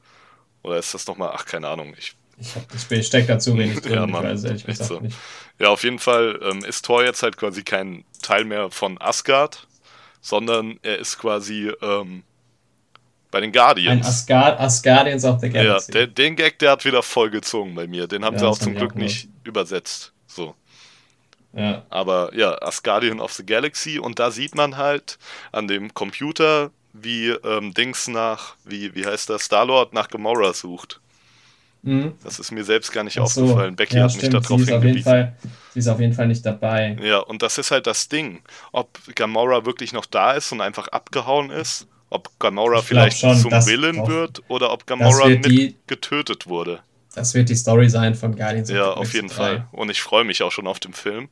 Oder 0.64 0.78
ist 0.80 0.94
das 0.94 1.08
nochmal, 1.08 1.32
ach, 1.36 1.46
keine 1.46 1.70
Ahnung. 1.70 1.96
Ich, 1.98 2.16
Ich, 2.38 2.56
hab- 2.56 2.92
ich 2.92 3.08
stecke 3.08 3.28
dazu 3.28 3.58
wenig 3.58 3.82
drin, 3.82 3.94
Ja, 3.94 4.06
ich 4.08 4.12
Mann, 4.12 4.24
weiß 4.24 4.40
es 4.40 4.46
ehrlich 4.46 4.66
gesagt 4.66 4.90
so. 4.90 5.00
nicht. 5.00 5.22
ja, 5.60 5.70
auf 5.70 5.84
jeden 5.84 6.00
Fall 6.00 6.40
ähm, 6.44 6.64
ist 6.66 6.86
Thor 6.86 7.04
jetzt 7.04 7.24
halt 7.24 7.38
quasi 7.38 7.64
kein 7.64 8.06
Teil 8.22 8.46
mehr 8.46 8.72
von 8.72 9.00
Asgard, 9.02 9.68
sondern 10.22 10.80
er 10.84 11.00
ist 11.00 11.20
quasi 11.20 11.72
ähm, 11.82 12.24
bei 13.32 13.40
den 13.42 13.52
Ein 13.86 14.02
Guardians. 14.02 14.06
Asgard, 14.06 14.60
Asgardians 14.60 15.24
of 15.26 15.40
the 15.42 15.50
ja, 15.54 15.54
Galaxy. 15.54 15.92
der, 15.92 16.08
den 16.08 16.36
Gag, 16.36 16.60
der 16.60 16.72
hat 16.72 16.86
wieder 16.86 17.04
voll 17.04 17.30
gezogen 17.30 17.76
bei 17.76 17.88
mir. 17.88 18.08
Den 18.08 18.26
haben 18.26 18.36
Ja, 18.36 18.40
sie 18.40 18.48
auch 18.48 18.58
zum 18.58 18.74
ich 18.74 18.78
Glück 18.78 18.92
auch 18.92 18.96
nicht 18.96 19.30
übersetzt. 19.44 20.14
Ja. 21.54 21.84
Aber 21.90 22.32
ja, 22.36 22.62
Asgardian 22.62 23.20
of 23.20 23.34
the 23.34 23.46
Galaxy 23.46 24.00
und 24.00 24.20
da 24.20 24.32
sieht 24.32 24.56
man 24.56 24.78
halt 24.78 25.18
an 25.52 25.68
dem 25.68 25.94
Computer, 25.94 26.72
wie 26.94 27.30
ähm, 27.30 27.74
Dings 27.74 28.08
nach, 28.08 28.56
wie, 28.64 28.96
wie 28.96 29.06
heißt 29.06 29.30
das, 29.30 29.44
Star-Lord 29.44 29.94
nach 29.94 30.08
Gamora 30.10 30.54
sucht. 30.54 31.00
Mhm. 31.84 32.14
Das 32.24 32.38
ist 32.40 32.52
mir 32.52 32.64
selbst 32.64 32.92
gar 32.92 33.04
nicht 33.04 33.16
so. 33.16 33.22
aufgefallen. 33.24 33.76
Becky 33.76 33.96
ja, 33.98 34.04
hat 34.04 34.12
mich 34.12 34.20
stimmt, 34.20 34.34
darauf 34.46 34.60
sie 34.60 34.64
ist 34.66 34.72
auf 34.72 34.84
jeden 34.84 34.98
hingewiesen. 35.04 35.34
Sie 35.74 35.80
ist 35.80 35.88
auf 35.88 36.00
jeden 36.00 36.14
Fall 36.14 36.28
nicht 36.28 36.46
dabei. 36.46 36.98
Ja, 37.02 37.20
und 37.20 37.42
das 37.42 37.58
ist 37.58 37.72
halt 37.72 37.88
das 37.88 38.08
Ding. 38.08 38.42
Ob 38.72 39.00
Gamora 39.16 39.66
wirklich 39.66 39.92
noch 39.94 40.06
da 40.06 40.34
ist 40.34 40.52
und 40.52 40.62
einfach 40.62 40.90
abgehauen 40.90 41.50
ist, 41.50 41.88
ob 42.10 42.30
Gamora 42.40 42.80
Ich 42.80 42.86
vielleicht 42.86 43.20
schon, 43.20 43.36
zum 43.38 43.52
Willen 43.52 44.06
wird 44.08 44.44
oder 44.48 44.72
ob 44.72 44.86
Gamora 44.86 45.28
mit 45.28 45.46
die- 45.46 45.76
getötet 45.88 46.48
wurde. 46.48 46.82
Das 47.16 47.34
wird 47.34 47.50
die 47.50 47.56
Story 47.56 47.90
sein 47.90 48.16
von 48.16 48.36
Guardians 48.36 48.70
of 48.70 48.76
Ja, 48.76 48.84
the 48.84 48.90
auf 48.92 48.96
Galaxy 48.96 49.16
jeden 49.18 49.28
3. 49.30 49.34
Fall. 49.36 49.68
Und 49.72 49.90
ich 49.90 50.02
freue 50.02 50.24
mich 50.24 50.44
auch 50.44 50.52
schon 50.52 50.68
auf 50.68 50.80
den 50.80 50.94
Film. 50.94 51.30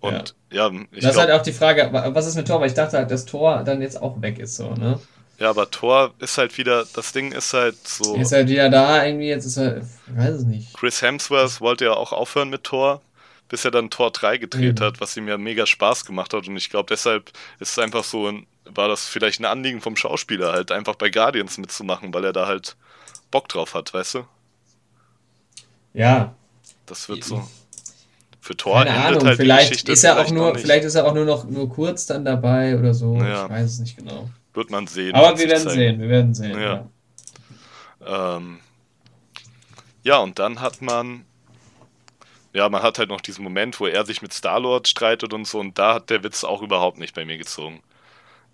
Und 0.00 0.34
ja, 0.50 0.70
ich 0.92 1.04
das 1.04 1.12
ist 1.16 1.20
halt 1.20 1.30
auch 1.32 1.42
die 1.42 1.52
Frage, 1.52 1.92
wa- 1.92 2.14
was 2.14 2.26
ist 2.26 2.36
mit 2.36 2.48
Thor? 2.48 2.60
Weil 2.60 2.68
ich 2.68 2.74
dachte 2.74 2.96
halt, 2.98 3.10
dass 3.10 3.26
Thor 3.26 3.62
dann 3.64 3.82
jetzt 3.82 4.00
auch 4.00 4.20
weg 4.22 4.38
ist, 4.38 4.56
so, 4.56 4.74
ne? 4.74 5.00
ja, 5.38 5.50
aber 5.50 5.70
Thor 5.70 6.14
ist 6.18 6.38
halt 6.38 6.56
wieder, 6.58 6.86
das 6.86 7.12
Ding 7.12 7.32
ist 7.32 7.52
halt 7.52 7.86
so. 7.86 8.16
Ist 8.20 8.32
halt 8.32 8.48
wieder 8.48 8.68
da, 8.70 9.04
irgendwie, 9.04 9.28
jetzt 9.28 9.44
ist 9.44 9.56
er, 9.58 9.82
weiß 10.06 10.34
es 10.34 10.44
nicht. 10.44 10.68
Chris 10.72 11.02
Hemsworth 11.02 11.60
wollte 11.60 11.86
ja 11.86 11.94
auch 11.94 12.12
aufhören 12.12 12.50
mit 12.50 12.62
Thor, 12.64 13.02
bis 13.48 13.64
er 13.64 13.70
dann 13.72 13.90
Thor 13.90 14.10
3 14.12 14.38
gedreht 14.38 14.80
Mhm. 14.80 14.80
hat, 14.80 15.00
was 15.00 15.16
ihm 15.16 15.26
ja 15.28 15.38
mega 15.38 15.66
Spaß 15.66 16.04
gemacht 16.04 16.32
hat. 16.34 16.46
Und 16.48 16.56
ich 16.56 16.70
glaube, 16.70 16.86
deshalb 16.88 17.30
ist 17.58 17.72
es 17.72 17.78
einfach 17.80 18.04
so, 18.04 18.32
war 18.64 18.86
das 18.88 19.08
vielleicht 19.08 19.40
ein 19.40 19.44
Anliegen 19.44 19.80
vom 19.80 19.96
Schauspieler, 19.96 20.52
halt 20.52 20.70
einfach 20.72 20.94
bei 20.96 21.10
Guardians 21.10 21.58
mitzumachen, 21.58 22.12
weil 22.14 22.24
er 22.24 22.32
da 22.32 22.46
halt 22.46 22.76
Bock 23.30 23.48
drauf 23.48 23.74
hat, 23.74 23.94
weißt 23.94 24.14
du? 24.16 24.26
Ja, 25.94 26.36
Das 26.86 27.08
wird 27.08 27.24
so. 27.24 27.50
Für 28.46 28.56
Thor 28.56 28.84
keine 28.84 28.90
endet 28.90 29.06
Ahnung, 29.06 29.26
halt 29.26 29.38
die 29.40 29.42
vielleicht 29.42 29.70
Geschichte 29.70 29.90
ist 29.90 30.04
er 30.04 30.12
auch 30.12 30.16
vielleicht 30.18 30.34
noch 30.34 30.52
nur, 30.52 30.54
vielleicht 30.54 30.84
ist 30.84 30.94
er 30.94 31.04
auch 31.04 31.14
nur 31.14 31.24
noch 31.24 31.44
nur 31.46 31.68
kurz 31.68 32.06
dann 32.06 32.24
dabei 32.24 32.78
oder 32.78 32.94
so. 32.94 33.16
Ja. 33.16 33.46
Ich 33.46 33.50
weiß 33.50 33.72
es 33.72 33.78
nicht 33.80 33.96
genau. 33.96 34.30
Wird 34.54 34.70
man 34.70 34.86
sehen. 34.86 35.16
Aber 35.16 35.36
wir 35.36 35.48
werden 35.48 35.64
zeigen. 35.64 35.74
sehen, 35.74 36.00
wir 36.00 36.08
werden 36.08 36.32
sehen. 36.32 36.60
Ja. 36.60 36.88
Ja. 38.00 38.36
Ähm, 38.36 38.60
ja, 40.04 40.18
und 40.18 40.38
dann 40.38 40.60
hat 40.60 40.80
man. 40.80 41.24
Ja, 42.52 42.68
man 42.68 42.82
hat 42.82 43.00
halt 43.00 43.08
noch 43.08 43.20
diesen 43.20 43.42
Moment, 43.42 43.80
wo 43.80 43.88
er 43.88 44.06
sich 44.06 44.22
mit 44.22 44.32
Star-Lord 44.32 44.86
streitet 44.86 45.34
und 45.34 45.44
so, 45.44 45.58
und 45.58 45.76
da 45.76 45.94
hat 45.94 46.08
der 46.10 46.22
Witz 46.22 46.44
auch 46.44 46.62
überhaupt 46.62 46.98
nicht 46.98 47.16
bei 47.16 47.24
mir 47.24 47.38
gezogen. 47.38 47.80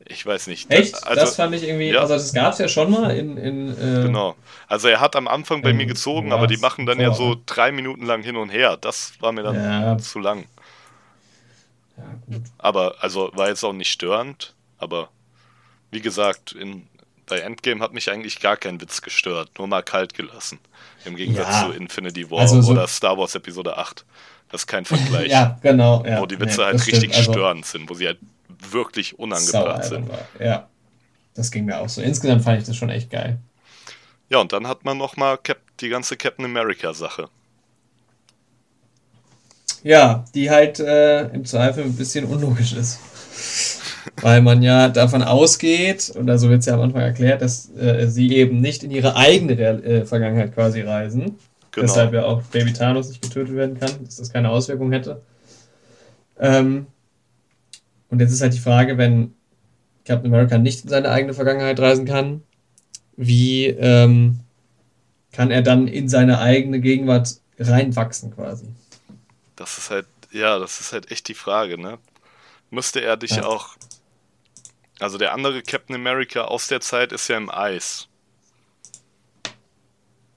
Ich 0.08 0.26
weiß 0.26 0.48
nicht. 0.48 0.70
Echt? 0.70 1.06
Also, 1.06 1.20
das 1.20 1.36
fand 1.36 1.54
ich 1.54 1.62
irgendwie, 1.62 1.90
ja. 1.90 2.00
also 2.00 2.14
das 2.14 2.32
gab 2.34 2.52
es 2.52 2.58
ja 2.58 2.68
schon 2.68 2.90
mal 2.90 3.16
in, 3.16 3.36
in 3.36 3.68
äh, 3.70 4.02
Genau. 4.04 4.34
Also 4.66 4.88
er 4.88 5.00
hat 5.00 5.14
am 5.16 5.28
Anfang 5.28 5.62
bei 5.62 5.72
mir 5.72 5.86
gezogen, 5.86 6.32
aber 6.32 6.46
die 6.46 6.56
machen 6.56 6.86
dann 6.86 6.98
ja 7.00 7.14
so 7.14 7.30
ne? 7.34 7.40
drei 7.46 7.72
Minuten 7.72 8.04
lang 8.04 8.22
hin 8.22 8.36
und 8.36 8.48
her. 8.50 8.76
Das 8.76 9.12
war 9.20 9.32
mir 9.32 9.42
dann 9.42 9.54
Ja. 9.54 9.98
zu 9.98 10.18
lang. 10.18 10.44
ja, 11.96 12.04
gut. 12.26 12.42
Aber, 12.58 12.96
also 13.00 13.30
war 13.34 13.48
jetzt 13.48 13.62
auch 13.64 13.72
nicht 13.72 13.90
störend, 13.92 14.54
aber 14.78 15.08
wie 15.90 16.00
gesagt, 16.00 16.52
in, 16.52 16.86
bei 17.26 17.38
Endgame 17.38 17.80
hat 17.82 17.92
mich 17.92 18.10
eigentlich 18.10 18.40
gar 18.40 18.56
kein 18.56 18.80
Witz 18.80 19.02
gestört, 19.02 19.50
nur 19.58 19.68
mal 19.68 19.82
kalt 19.82 20.14
gelassen. 20.14 20.58
Im 21.04 21.16
Gegensatz 21.16 21.48
Ja. 21.48 21.66
zu 21.66 21.72
Infinity 21.72 22.30
War 22.30 22.40
Also 22.40 22.60
so- 22.62 22.72
oder 22.72 22.86
Star 22.86 23.16
Wars 23.18 23.34
Episode 23.34 23.76
8. 23.76 24.04
Das 24.50 24.62
ist 24.62 24.66
kein 24.66 24.84
Vergleich. 24.84 25.30
Ja, 25.30 25.58
genau. 25.62 26.04
Ja. 26.06 26.20
wo 26.20 26.26
die 26.26 26.38
Witze 26.40 26.58
Nee, 26.58 26.64
halt 26.64 26.74
das 26.74 26.86
richtig 26.86 27.12
stimmt, 27.12 27.16
also 27.16 27.32
störend 27.32 27.66
sind, 27.66 27.88
wo 27.90 27.94
sie 27.94 28.06
halt 28.06 28.18
wirklich 28.70 29.18
unangebracht 29.18 29.84
sind. 29.84 30.08
Ja, 30.38 30.68
das 31.34 31.50
ging 31.50 31.64
mir 31.64 31.80
auch 31.80 31.88
so. 31.88 32.02
Insgesamt 32.02 32.42
fand 32.42 32.60
ich 32.60 32.66
das 32.66 32.76
schon 32.76 32.90
echt 32.90 33.10
geil. 33.10 33.38
Ja, 34.28 34.38
und 34.38 34.52
dann 34.52 34.66
hat 34.66 34.84
man 34.84 34.96
nochmal 34.98 35.38
Cap 35.38 35.58
die 35.80 35.88
ganze 35.88 36.16
Captain 36.16 36.44
America-Sache. 36.44 37.28
Ja, 39.82 40.24
die 40.34 40.50
halt 40.50 40.78
äh, 40.80 41.28
im 41.28 41.44
Zweifel 41.44 41.84
ein 41.84 41.96
bisschen 41.96 42.24
unlogisch 42.24 42.72
ist. 42.72 43.00
Weil 44.20 44.40
man 44.42 44.62
ja 44.62 44.88
davon 44.88 45.22
ausgeht, 45.22 46.12
oder 46.16 46.38
so 46.38 46.48
wird 46.48 46.60
es 46.60 46.66
ja 46.66 46.74
am 46.74 46.80
Anfang 46.80 47.02
erklärt, 47.02 47.42
dass 47.42 47.74
äh, 47.76 48.06
sie 48.08 48.34
eben 48.36 48.60
nicht 48.60 48.82
in 48.82 48.90
ihre 48.90 49.16
eigene 49.16 49.56
Real 49.56 49.84
äh, 49.84 50.04
Vergangenheit 50.04 50.54
quasi 50.54 50.80
reisen. 50.82 51.38
Genau. 51.72 51.86
Deshalb 51.86 52.12
ja 52.12 52.24
auch 52.24 52.42
Baby 52.42 52.72
Thanos 52.72 53.08
nicht 53.08 53.22
getötet 53.22 53.54
werden 53.56 53.78
kann, 53.78 53.90
dass 54.04 54.16
das 54.16 54.32
keine 54.32 54.50
Auswirkung 54.50 54.92
hätte. 54.92 55.22
Ähm, 56.38 56.86
und 58.12 58.20
jetzt 58.20 58.30
ist 58.32 58.42
halt 58.42 58.52
die 58.54 58.58
Frage, 58.58 58.98
wenn 58.98 59.34
Captain 60.04 60.32
America 60.32 60.58
nicht 60.58 60.84
in 60.84 60.90
seine 60.90 61.10
eigene 61.10 61.32
Vergangenheit 61.32 61.80
reisen 61.80 62.04
kann, 62.04 62.42
wie 63.16 63.66
ähm, 63.66 64.40
kann 65.32 65.50
er 65.50 65.62
dann 65.62 65.88
in 65.88 66.08
seine 66.08 66.38
eigene 66.40 66.78
Gegenwart 66.80 67.36
reinwachsen 67.58 68.34
quasi? 68.34 68.66
Das 69.56 69.78
ist 69.78 69.90
halt, 69.90 70.06
ja, 70.30 70.58
das 70.58 70.78
ist 70.80 70.92
halt 70.92 71.10
echt 71.10 71.26
die 71.28 71.34
Frage, 71.34 71.80
ne? 71.80 71.98
Müsste 72.70 73.00
er 73.00 73.16
dich 73.16 73.32
Ja. 73.32 73.46
auch. 73.46 73.70
Also 75.00 75.16
der 75.18 75.32
andere 75.32 75.62
Captain 75.62 75.96
America 75.96 76.42
aus 76.42 76.66
der 76.68 76.80
Zeit 76.80 77.12
ist 77.12 77.28
ja 77.28 77.36
im 77.38 77.50
Eis. 77.50 78.08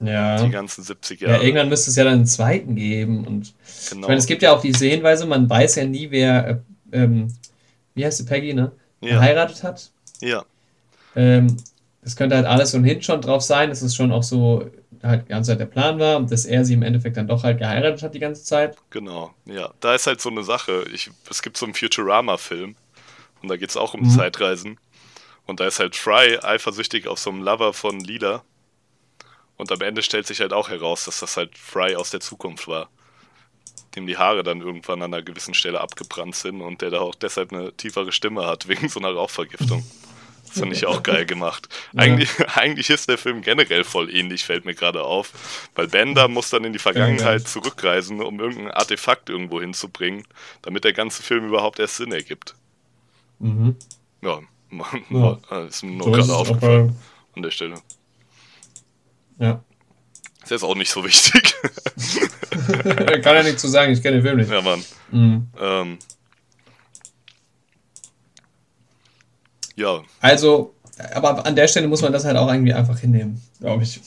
Ja. 0.00 0.42
Die 0.42 0.50
ganzen 0.50 0.82
70 0.82 1.20
Ja, 1.20 1.28
Jahre. 1.30 1.44
irgendwann 1.44 1.68
müsste 1.68 1.90
es 1.90 1.96
ja 1.96 2.04
dann 2.04 2.14
einen 2.14 2.26
zweiten 2.26 2.74
geben. 2.74 3.26
Und 3.26 3.54
genau. 3.90 4.02
ich 4.02 4.08
meine, 4.08 4.18
es 4.18 4.26
gibt 4.26 4.42
ja 4.42 4.52
auch 4.52 4.60
die 4.60 4.72
Sehenweise, 4.72 5.26
man 5.26 5.48
weiß 5.48 5.76
ja 5.76 5.84
nie, 5.86 6.10
wer, 6.10 6.48
äh, 6.48 6.56
ähm, 7.04 7.28
wie 7.96 8.06
heißt 8.06 8.18
sie, 8.18 8.26
Peggy, 8.26 8.54
ne? 8.54 8.72
ja, 9.00 9.18
Geheiratet 9.18 9.64
hat. 9.64 9.92
ja, 10.20 10.44
Ähm, 11.16 11.56
das 12.02 12.14
könnte 12.16 12.36
halt 12.36 12.46
alles 12.46 12.70
so 12.72 12.78
ein 12.78 12.84
Hint 12.84 13.04
schon 13.04 13.20
drauf 13.20 13.42
sein, 13.42 13.70
dass 13.70 13.82
es 13.82 13.94
schon 13.94 14.12
auch 14.12 14.22
so 14.22 14.70
halt 15.02 15.24
die 15.26 15.28
ganze 15.30 15.52
Zeit 15.52 15.60
der 15.60 15.66
Plan 15.66 15.98
war 15.98 16.16
und 16.18 16.30
dass 16.30 16.44
er 16.44 16.64
sie 16.64 16.74
im 16.74 16.82
Endeffekt 16.82 17.16
dann 17.16 17.26
doch 17.28 17.42
halt 17.44 17.58
geheiratet 17.58 18.02
hat 18.02 18.14
die 18.14 18.18
ganze 18.20 18.44
Zeit. 18.44 18.76
genau. 18.90 19.34
Ja, 19.44 19.72
da 19.80 19.94
ist 19.94 20.06
halt 20.06 20.20
so 20.20 20.28
eine 20.30 20.42
Sache. 20.44 20.84
Ich, 20.92 21.10
es 21.30 21.42
gibt 21.42 21.56
so 21.56 21.66
einen 21.66 21.74
Futurama-Film 21.74 22.76
und 23.42 23.48
da 23.50 23.56
geht 23.56 23.70
es 23.70 23.78
auch 23.78 23.94
um 23.94 24.02
Mhm. 24.02 24.08
Zeitreisen. 24.08 24.78
Und 25.46 25.60
da 25.60 25.66
ist 25.66 25.80
halt 25.80 25.96
Fry 25.96 26.38
eifersüchtig 26.42 27.08
auf 27.08 27.18
so 27.20 27.30
einem 27.30 27.42
Lover 27.42 27.72
von 27.74 28.00
Lila. 28.00 28.44
Und 29.56 29.72
am 29.72 29.80
Ende 29.80 30.02
stellt 30.02 30.26
sich 30.26 30.40
halt 30.40 30.52
auch 30.52 30.68
heraus, 30.68 31.04
dass 31.06 31.20
das 31.20 31.36
halt 31.36 31.56
Fry 31.56 31.96
aus 31.96 32.10
der 32.10 32.20
Zukunft 32.20 32.68
war. 32.68 32.88
Dem 33.96 34.06
die 34.06 34.16
Haare 34.18 34.42
dann 34.42 34.60
irgendwann 34.60 35.02
an 35.02 35.12
einer 35.12 35.22
gewissen 35.22 35.54
Stelle 35.54 35.80
abgebrannt 35.80 36.36
sind 36.36 36.60
und 36.60 36.82
der 36.82 36.90
da 36.90 37.00
auch 37.00 37.14
deshalb 37.14 37.52
eine 37.52 37.72
tiefere 37.72 38.12
Stimme 38.12 38.46
hat, 38.46 38.68
wegen 38.68 38.88
so 38.88 39.00
einer 39.00 39.10
Rauchvergiftung. 39.12 39.84
Das 40.46 40.60
finde 40.60 40.76
ich 40.76 40.86
auch 40.86 41.02
geil 41.02 41.26
gemacht. 41.26 41.68
Ja. 41.92 42.02
Eigentlich, 42.02 42.30
eigentlich 42.56 42.88
ist 42.90 43.08
der 43.08 43.18
Film 43.18 43.42
generell 43.42 43.82
voll 43.84 44.14
ähnlich, 44.14 44.44
fällt 44.44 44.64
mir 44.64 44.74
gerade 44.74 45.02
auf. 45.02 45.32
Weil 45.74 45.88
Bender 45.88 46.28
muss 46.28 46.50
dann 46.50 46.64
in 46.64 46.72
die 46.72 46.78
Vergangenheit 46.78 47.48
zurückreisen, 47.48 48.22
um 48.22 48.38
irgendein 48.38 48.70
Artefakt 48.70 49.28
irgendwo 49.28 49.60
hinzubringen, 49.60 50.24
damit 50.62 50.84
der 50.84 50.92
ganze 50.92 51.22
Film 51.22 51.46
überhaupt 51.48 51.78
erst 51.80 51.96
Sinn 51.96 52.12
ergibt. 52.12 52.54
Mhm. 53.38 53.76
Ja, 54.22 54.40
Ja. 55.10 55.38
ist 55.66 55.82
mir 55.82 55.92
nur 55.92 56.04
So 56.06 56.10
gerade 56.12 56.34
aufgefallen 56.34 56.88
bei, 56.88 57.36
an 57.36 57.42
der 57.42 57.50
Stelle. 57.50 57.74
ja. 59.38 59.62
Ist 60.42 60.50
jetzt 60.52 60.62
auch 60.62 60.76
nicht 60.76 60.90
so 60.90 61.04
wichtig. 61.04 61.54
Kann 63.22 63.36
ja 63.36 63.42
nichts 63.42 63.62
zu 63.62 63.68
sagen, 63.68 63.92
ich 63.92 64.02
kenne 64.02 64.16
den 64.16 64.22
Film 64.22 64.38
nicht. 64.38 64.50
ja, 64.50 64.60
Mann. 64.62 64.84
Mhm. 65.10 65.46
Ähm, 65.60 65.98
ja, 69.74 70.02
Also, 70.20 70.74
aber 71.14 71.44
an 71.44 71.54
der 71.56 71.68
Stelle 71.68 71.88
muss 71.88 72.02
man 72.02 72.12
das 72.12 72.24
halt 72.24 72.36
auch 72.36 72.50
irgendwie 72.50 72.72
einfach 72.72 72.98
hinnehmen, 72.98 73.42
glaube 73.60 73.82
ich. 73.82 74.00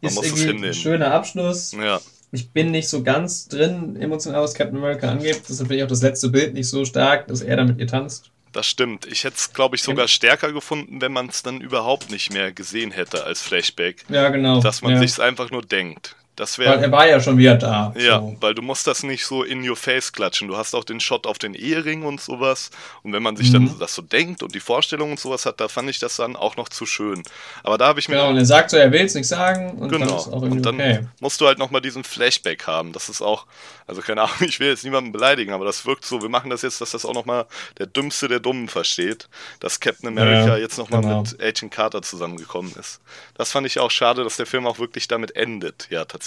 Man 0.00 0.10
Ist 0.10 0.14
muss 0.16 0.26
es 0.26 0.30
irgendwie 0.32 0.46
hinnehmen. 0.46 0.70
ein 0.70 0.74
schöner 0.74 1.12
Abschluss. 1.12 1.72
ja, 1.72 2.00
Ich 2.32 2.50
bin 2.50 2.70
nicht 2.70 2.88
so 2.88 3.02
ganz 3.02 3.48
drin, 3.48 3.96
emotional, 4.00 4.42
was 4.42 4.54
Captain 4.54 4.76
America 4.76 5.08
angeht. 5.10 5.42
Deshalb 5.48 5.68
finde 5.68 5.76
ich 5.76 5.82
auch 5.84 5.88
das 5.88 6.02
letzte 6.02 6.28
Bild 6.28 6.54
nicht 6.54 6.68
so 6.68 6.84
stark, 6.84 7.26
dass 7.28 7.40
er 7.40 7.56
da 7.56 7.64
mit 7.64 7.78
ihr 7.80 7.86
tanzt. 7.88 8.30
das 8.52 8.66
stimmt. 8.66 9.06
Ich 9.06 9.24
hätte 9.24 9.36
es, 9.36 9.52
glaube 9.52 9.74
ich, 9.76 9.82
sogar 9.82 10.06
stärker 10.08 10.52
gefunden, 10.52 11.00
wenn 11.00 11.12
man 11.12 11.28
es 11.28 11.42
dann 11.42 11.60
überhaupt 11.60 12.10
nicht 12.10 12.32
mehr 12.32 12.52
gesehen 12.52 12.90
hätte 12.92 13.24
als 13.24 13.40
Flashback. 13.42 14.04
Ja, 14.08 14.28
genau. 14.28 14.60
Dass 14.60 14.80
man 14.82 14.92
ja. 14.92 14.98
sich's 15.00 15.18
einfach 15.18 15.50
nur 15.50 15.62
denkt. 15.62 16.14
Das 16.36 16.58
Weil 16.58 16.66
wäre. 16.66 16.82
er 16.82 16.92
war 16.92 17.08
ja 17.08 17.18
schon 17.20 17.38
wieder 17.38 17.56
da. 17.56 17.94
Ja, 17.96 18.20
So. 18.20 18.36
weil 18.40 18.54
du 18.54 18.60
musst 18.62 18.86
das 18.86 19.02
nicht 19.02 19.24
so 19.24 19.42
in 19.42 19.66
your 19.68 19.74
face 19.76 20.12
klatschen. 20.12 20.48
Du 20.48 20.56
hast 20.56 20.74
auch 20.74 20.84
den 20.84 21.00
Shot 21.00 21.26
auf 21.26 21.38
den 21.38 21.54
Ehering 21.54 22.02
und 22.04 22.20
sowas. 22.20 22.70
Und 23.02 23.14
wenn 23.14 23.22
man 23.22 23.36
sich 23.36 23.48
Mhm. 23.48 23.52
dann 23.68 23.78
das 23.78 23.94
so 23.94 24.02
denkt 24.02 24.42
und 24.42 24.54
die 24.54 24.60
Vorstellung 24.60 25.12
und 25.12 25.18
sowas 25.18 25.46
hat, 25.46 25.60
da 25.60 25.68
fand 25.68 25.88
ich 25.88 25.98
das 25.98 26.16
dann 26.16 26.36
auch 26.36 26.56
noch 26.56 26.68
zu 26.68 26.84
schön. 26.84 27.22
Aber 27.62 27.78
da 27.78 27.86
habe 27.88 28.00
ich 28.00 28.08
mir 28.10 28.16
Genau, 28.16 28.28
und 28.28 28.36
er 28.36 28.44
sagt 28.44 28.68
so, 28.70 28.76
er 28.76 28.92
will 28.92 29.00
es 29.06 29.14
nicht 29.14 29.26
sagen 29.28 29.70
und 29.78 29.90
dann 29.90 30.02
Genau. 30.02 30.26
irgendwie 30.30 30.48
Und 30.58 30.62
dann 30.66 30.74
okay. 30.74 31.06
musst 31.20 31.40
du 31.40 31.46
halt 31.46 31.58
nochmal 31.58 31.80
diesen 31.80 32.04
Flashback 32.04 32.66
haben. 32.66 32.92
Das 32.92 33.08
ist 33.08 33.22
auch, 33.22 33.46
also 33.86 34.02
keine 34.02 34.20
Ahnung, 34.20 34.34
ich 34.46 34.60
will 34.60 34.68
jetzt 34.68 34.84
niemanden 34.84 35.12
beleidigen, 35.12 35.54
aber 35.54 35.64
das 35.64 35.86
wirkt 35.86 36.04
so, 36.04 36.20
wir 36.20 36.28
machen 36.28 36.50
das 36.50 36.60
jetzt, 36.60 36.82
dass 36.82 36.90
das 36.90 37.06
auch 37.06 37.14
nochmal 37.14 37.46
der 37.78 37.86
Dümmste 37.86 38.28
der 38.28 38.40
Dummen 38.40 38.68
versteht, 38.68 39.30
dass 39.60 39.80
Captain 39.80 40.08
America 40.08 40.48
Ja, 40.48 40.56
jetzt 40.58 40.76
nochmal 40.76 41.00
genau. 41.00 41.22
mit 41.22 41.40
Agent 41.42 41.72
Carter 41.72 42.02
zusammengekommen 42.02 42.74
ist. 42.78 43.00
Das 43.38 43.52
fand 43.52 43.66
ich 43.66 43.78
auch 43.78 43.90
schade, 43.90 44.22
dass 44.22 44.36
der 44.36 44.44
Film 44.44 44.66
auch 44.66 44.78
wirklich 44.78 45.08
damit 45.08 45.34
endet, 45.34 45.86
ja, 45.88 46.04
tatsächlich. 46.04 46.25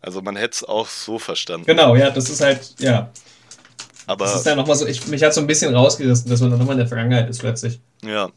Also 0.00 0.22
man 0.22 0.36
hätte 0.36 0.54
es 0.54 0.64
auch 0.64 0.88
so 0.88 1.18
verstanden. 1.18 1.66
Genau, 1.66 1.96
ja, 1.96 2.10
das 2.10 2.30
ist 2.30 2.40
halt, 2.40 2.74
ja. 2.78 3.10
aber 4.06 4.26
Das 4.26 4.36
ist 4.36 4.46
ja 4.46 4.54
nochmal 4.54 4.76
so, 4.76 4.86
ich, 4.86 5.06
mich 5.06 5.22
hat 5.22 5.34
so 5.34 5.40
ein 5.40 5.46
bisschen 5.46 5.74
rausgerissen, 5.74 6.30
dass 6.30 6.40
man 6.40 6.50
dann 6.50 6.58
nochmal 6.58 6.74
in 6.74 6.80
der 6.80 6.88
Vergangenheit 6.88 7.28
ist 7.28 7.40
plötzlich. 7.40 7.80
Ja. 8.04 8.30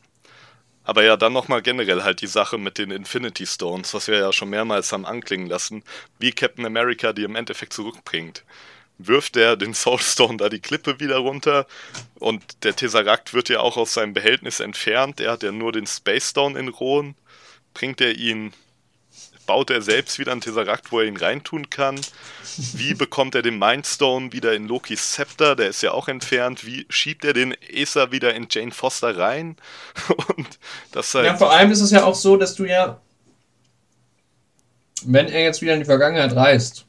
Aber 0.83 1.03
ja, 1.03 1.17
dann 1.17 1.33
nochmal 1.33 1.61
generell 1.61 2.01
halt 2.01 2.21
die 2.21 2.27
Sache 2.27 2.57
mit 2.57 2.79
den 2.79 2.89
Infinity 2.89 3.45
Stones, 3.45 3.93
was 3.93 4.07
wir 4.07 4.17
ja 4.17 4.33
schon 4.33 4.49
mehrmals 4.49 4.91
haben 4.91 5.05
anklingen 5.05 5.47
lassen, 5.47 5.83
wie 6.17 6.31
Captain 6.31 6.65
America 6.65 7.13
die 7.13 7.23
im 7.23 7.35
Endeffekt 7.35 7.73
zurückbringt. 7.73 8.43
Wirft 8.97 9.37
er 9.37 9.55
den 9.55 9.75
Soul 9.75 9.99
Stone 9.99 10.37
da 10.37 10.49
die 10.49 10.61
Klippe 10.61 10.99
wieder 10.99 11.17
runter 11.17 11.67
und 12.15 12.63
der 12.63 12.75
Tesseract 12.75 13.35
wird 13.35 13.49
ja 13.49 13.59
auch 13.59 13.77
aus 13.77 13.93
seinem 13.93 14.13
Behältnis 14.13 14.59
entfernt. 14.59 15.19
Er 15.19 15.33
hat 15.33 15.43
ja 15.43 15.51
nur 15.51 15.71
den 15.71 15.85
Space 15.85 16.31
Stone 16.31 16.57
in 16.57 16.69
Rohen. 16.69 17.13
Bringt 17.75 18.01
er 18.01 18.17
ihn, 18.17 18.51
baut 19.49 19.71
er 19.71 19.81
selbst 19.81 20.19
wieder 20.19 20.31
einen 20.31 20.41
Tesseract, 20.41 20.91
wo 20.91 20.99
er 20.99 21.07
ihn 21.07 21.17
reintun 21.17 21.71
kann? 21.71 21.99
Wie 22.75 22.93
bekommt 22.93 23.33
er 23.33 23.41
den 23.41 23.57
Mindstone 23.57 24.31
wieder 24.31 24.53
in 24.53 24.67
Lokis 24.67 25.11
Scepter? 25.13 25.55
Der 25.55 25.69
ist 25.69 25.81
ja 25.81 25.91
auch 25.91 26.07
entfernt. 26.07 26.67
Wie 26.67 26.85
schiebt 26.89 27.25
er 27.25 27.33
den 27.33 27.55
Acer 27.75 28.11
wieder 28.11 28.35
in 28.35 28.45
Jane 28.47 28.69
Foster 28.69 29.17
rein? 29.17 29.57
Und 30.37 30.59
das 30.91 31.15
halt. 31.15 31.25
Ja, 31.25 31.35
vor 31.35 31.51
allem 31.51 31.71
ist 31.71 31.81
es 31.81 31.89
ja 31.89 32.03
auch 32.03 32.13
so, 32.13 32.37
dass 32.37 32.53
du 32.53 32.65
ja, 32.65 33.01
wenn 35.03 35.29
er 35.29 35.41
jetzt 35.41 35.63
wieder 35.63 35.73
in 35.73 35.79
die 35.79 35.85
Vergangenheit 35.85 36.35
reist, 36.35 36.85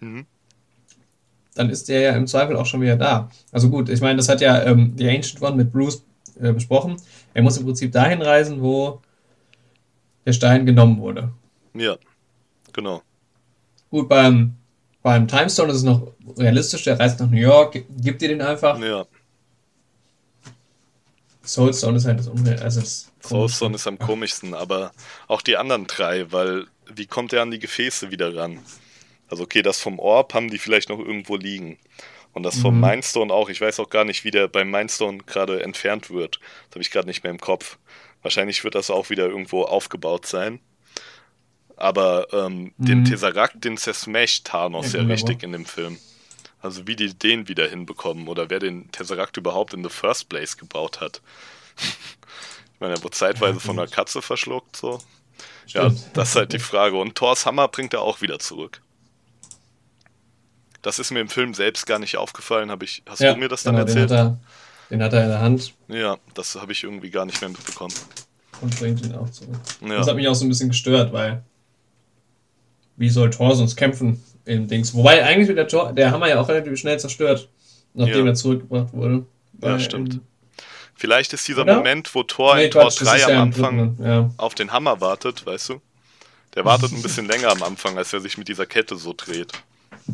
Mhm. 0.00 0.26
dann 1.54 1.70
ist 1.70 1.88
der 1.88 2.00
ja 2.00 2.12
im 2.16 2.26
Zweifel 2.26 2.56
auch 2.56 2.66
schon 2.66 2.80
wieder 2.80 2.96
da. 2.96 3.30
Also 3.52 3.70
gut, 3.70 3.88
ich 3.88 4.00
meine, 4.00 4.16
das 4.16 4.28
hat 4.28 4.40
ja 4.40 4.62
ähm, 4.64 4.96
die 4.96 5.08
Ancient 5.08 5.42
One 5.42 5.56
mit 5.56 5.72
Bruce 5.72 6.02
äh, 6.40 6.52
besprochen. 6.52 6.96
Er 7.34 7.42
muss 7.42 7.58
im 7.58 7.64
Prinzip 7.64 7.92
dahin 7.92 8.22
reisen, 8.22 8.62
wo 8.62 9.00
der 10.24 10.32
Stein 10.32 10.66
genommen 10.66 10.98
wurde. 10.98 11.30
Ja, 11.74 11.96
genau. 12.72 13.02
Gut, 13.90 14.08
beim, 14.08 14.54
beim 15.02 15.26
Timestone 15.28 15.70
ist 15.72 15.78
es 15.78 15.82
noch 15.84 16.12
realistisch, 16.36 16.84
der 16.84 16.98
reist 16.98 17.20
nach 17.20 17.28
New 17.30 17.36
York, 17.38 17.72
gi- 17.72 17.86
gibt 18.00 18.22
dir 18.22 18.28
den 18.28 18.42
einfach. 18.42 18.78
Ja, 18.80 19.06
Soulstone 21.42 21.96
ist 21.96 22.04
halt 22.06 22.18
das 22.18 22.28
Unreal. 22.28 22.58
Also 22.62 22.80
das 22.80 23.10
Soulstone 23.20 23.74
ist 23.74 23.86
am 23.86 23.98
komischsten, 23.98 24.54
aber 24.54 24.92
auch 25.26 25.42
die 25.42 25.56
anderen 25.56 25.86
drei, 25.86 26.30
weil 26.32 26.66
wie 26.86 27.06
kommt 27.06 27.32
er 27.32 27.42
an 27.42 27.50
die 27.50 27.58
Gefäße 27.58 28.10
wieder 28.10 28.34
ran? 28.36 28.60
Also 29.28 29.44
okay, 29.44 29.62
das 29.62 29.80
vom 29.80 29.98
Orb 29.98 30.34
haben 30.34 30.50
die 30.50 30.58
vielleicht 30.58 30.88
noch 30.88 30.98
irgendwo 30.98 31.36
liegen. 31.36 31.78
Und 32.32 32.44
das 32.44 32.58
vom 32.58 32.76
Mhm. 32.76 32.80
Mindstone 32.80 33.32
auch. 33.32 33.48
Ich 33.48 33.60
weiß 33.60 33.80
auch 33.80 33.90
gar 33.90 34.04
nicht, 34.04 34.24
wie 34.24 34.30
der 34.30 34.48
beim 34.48 34.70
Mindstone 34.70 35.18
gerade 35.18 35.62
entfernt 35.64 36.10
wird. 36.10 36.38
Das 36.68 36.76
habe 36.76 36.82
ich 36.82 36.90
gerade 36.90 37.08
nicht 37.08 37.24
mehr 37.24 37.32
im 37.32 37.40
Kopf. 37.40 37.78
Wahrscheinlich 38.22 38.62
wird 38.64 38.74
das 38.74 38.90
auch 38.90 39.10
wieder 39.10 39.26
irgendwo 39.26 39.64
aufgebaut 39.64 40.26
sein. 40.26 40.60
Aber 41.80 42.28
ähm, 42.32 42.72
den 42.78 43.00
Mhm. 43.00 43.04
Tesseract, 43.06 43.64
den 43.64 43.76
zersmasht 43.76 44.44
Thanos 44.46 44.92
Ja, 44.92 45.00
ja, 45.00 45.06
richtig 45.06 45.42
in 45.42 45.52
dem 45.52 45.66
Film. 45.66 45.98
Also 46.62 46.86
wie 46.86 46.94
die 46.96 47.14
den 47.14 47.48
wieder 47.48 47.66
hinbekommen 47.68 48.28
oder 48.28 48.50
wer 48.50 48.58
den 48.60 48.90
Tesseract 48.92 49.36
überhaupt 49.38 49.74
in 49.74 49.82
the 49.82 49.90
first 49.90 50.28
place 50.28 50.56
gebaut 50.56 51.00
hat. 51.00 51.22
Ich 52.74 52.80
meine, 52.80 52.94
er 52.94 53.02
wurde 53.04 53.14
zeitweise 53.16 53.60
von 53.60 53.78
einer 53.78 53.88
Katze 53.88 54.22
verschluckt, 54.22 54.74
so. 54.76 55.00
Ja, 55.68 55.90
Stimmt. 55.90 56.02
das 56.14 56.30
ist 56.30 56.36
halt 56.36 56.52
die 56.54 56.58
Frage. 56.58 56.96
Und 56.96 57.14
Thors 57.14 57.44
Hammer 57.44 57.68
bringt 57.68 57.92
er 57.92 58.00
auch 58.02 58.22
wieder 58.22 58.38
zurück. 58.38 58.80
Das 60.82 60.98
ist 60.98 61.10
mir 61.10 61.20
im 61.20 61.28
Film 61.28 61.52
selbst 61.54 61.86
gar 61.86 61.98
nicht 61.98 62.16
aufgefallen. 62.16 62.70
Hab 62.70 62.82
ich, 62.82 63.02
hast 63.06 63.20
Ja, 63.20 63.34
du 63.34 63.38
mir 63.38 63.48
das 63.48 63.62
dann 63.64 63.74
genau, 63.76 63.86
erzählt? 63.86 64.10
Den 64.10 64.18
hat, 64.18 64.26
er, 64.28 64.38
den 64.90 65.02
hat 65.02 65.12
er 65.12 65.22
in 65.24 65.28
der 65.28 65.40
Hand 65.40 65.74
Ja, 65.88 66.16
das 66.34 66.56
habe 66.56 66.72
ich 66.72 66.84
irgendwie 66.84 67.10
gar 67.10 67.26
nicht 67.26 67.40
mehr 67.42 67.50
mitbekommen. 67.50 67.94
und 68.62 68.78
bringt 68.78 69.04
ihn 69.04 69.14
auch 69.14 69.28
zurück. 69.30 69.56
Ja, 69.82 69.98
Das 69.98 70.06
hat 70.08 70.16
mich 70.16 70.26
auch 70.28 70.34
so 70.34 70.46
ein 70.46 70.48
bisschen 70.48 70.70
gestört, 70.70 71.12
weil 71.12 71.42
wie 73.00 73.08
soll 73.08 73.30
Thor 73.30 73.56
sonst 73.56 73.76
kämpfen 73.76 74.22
im 74.44 74.68
Dings? 74.68 74.94
Wobei 74.94 75.24
eigentlich 75.24 75.48
wird 75.48 75.58
der, 75.58 75.66
Thor, 75.68 75.92
der 75.92 76.10
Hammer 76.12 76.28
ja 76.28 76.40
auch 76.40 76.48
relativ 76.48 76.78
schnell 76.78 77.00
zerstört, 77.00 77.48
nachdem 77.94 78.26
Ja. 78.26 78.32
er 78.32 78.34
zurückgebracht 78.34 78.92
wurde. 78.92 79.24
Ja, 79.62 79.78
stimmt. 79.80 80.14
ähm, 80.14 80.20
Vielleicht 80.94 81.32
ist 81.32 81.48
dieser 81.48 81.62
Oder? 81.62 81.76
Moment, 81.76 82.14
wo 82.14 82.22
Thor 82.22 82.56
nee, 82.56 82.66
in 82.66 82.70
Tor 82.70 82.82
Quatsch, 82.82 83.00
das 83.00 83.08
3 83.08 83.16
ist 83.16 83.24
am 83.24 83.30
ja 83.30 83.42
Anfang 83.42 83.96
Ja. 84.04 84.30
auf 84.36 84.54
den 84.54 84.70
Hammer 84.70 85.00
wartet, 85.00 85.46
weißt 85.46 85.70
du? 85.70 85.80
Der 86.54 86.64
wartet 86.66 86.92
ein 86.92 87.00
bisschen 87.02 87.26
länger 87.26 87.48
am 87.50 87.62
Anfang, 87.62 87.96
als 87.96 88.12
er 88.12 88.20
sich 88.20 88.36
mit 88.36 88.48
dieser 88.48 88.66
Kette 88.66 88.96
so 88.96 89.14
dreht. 89.16 89.52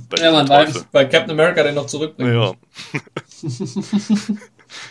Bei 0.08 0.18
Ja, 0.18 0.30
man, 0.30 0.46
Teufel. 0.46 0.84
weil 0.92 1.08
Captain 1.08 1.30
America 1.32 1.62
den 1.64 1.74
noch 1.74 1.86
zurückbringt. 1.86 2.32
Ja. 2.32 2.52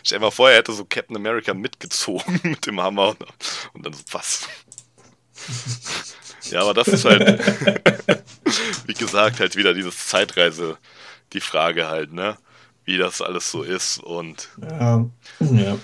Stell 0.04 0.20
dir 0.20 0.26
mal 0.26 0.32
vor, 0.32 0.50
er 0.50 0.58
hätte 0.58 0.74
so 0.74 0.84
Captain 0.86 1.16
America 1.16 1.54
mitgezogen 1.54 2.40
mit 2.44 2.66
dem 2.66 2.82
Hammer 2.82 3.10
und, 3.10 3.18
und 3.74 3.86
dann 3.86 3.94
so, 3.94 4.02
was? 4.12 4.48
ja, 6.52 6.62
aber 6.62 6.74
das 6.74 6.88
ist 6.88 7.06
halt, 7.06 7.40
wie 8.88 8.94
gesagt, 8.94 9.40
halt 9.40 9.56
wieder 9.56 9.74
dieses 9.74 10.08
Zeitreise, 10.08 10.78
die 11.34 11.42
Frage 11.42 11.88
halt, 11.90 12.14
ne? 12.14 12.38
Wie 12.86 12.98
das 12.98 13.22
alles 13.22 13.50
so 13.50 13.64
ist 13.64 13.98
und 13.98 14.50
Ja. 14.62 15.06
ja. 15.40 15.78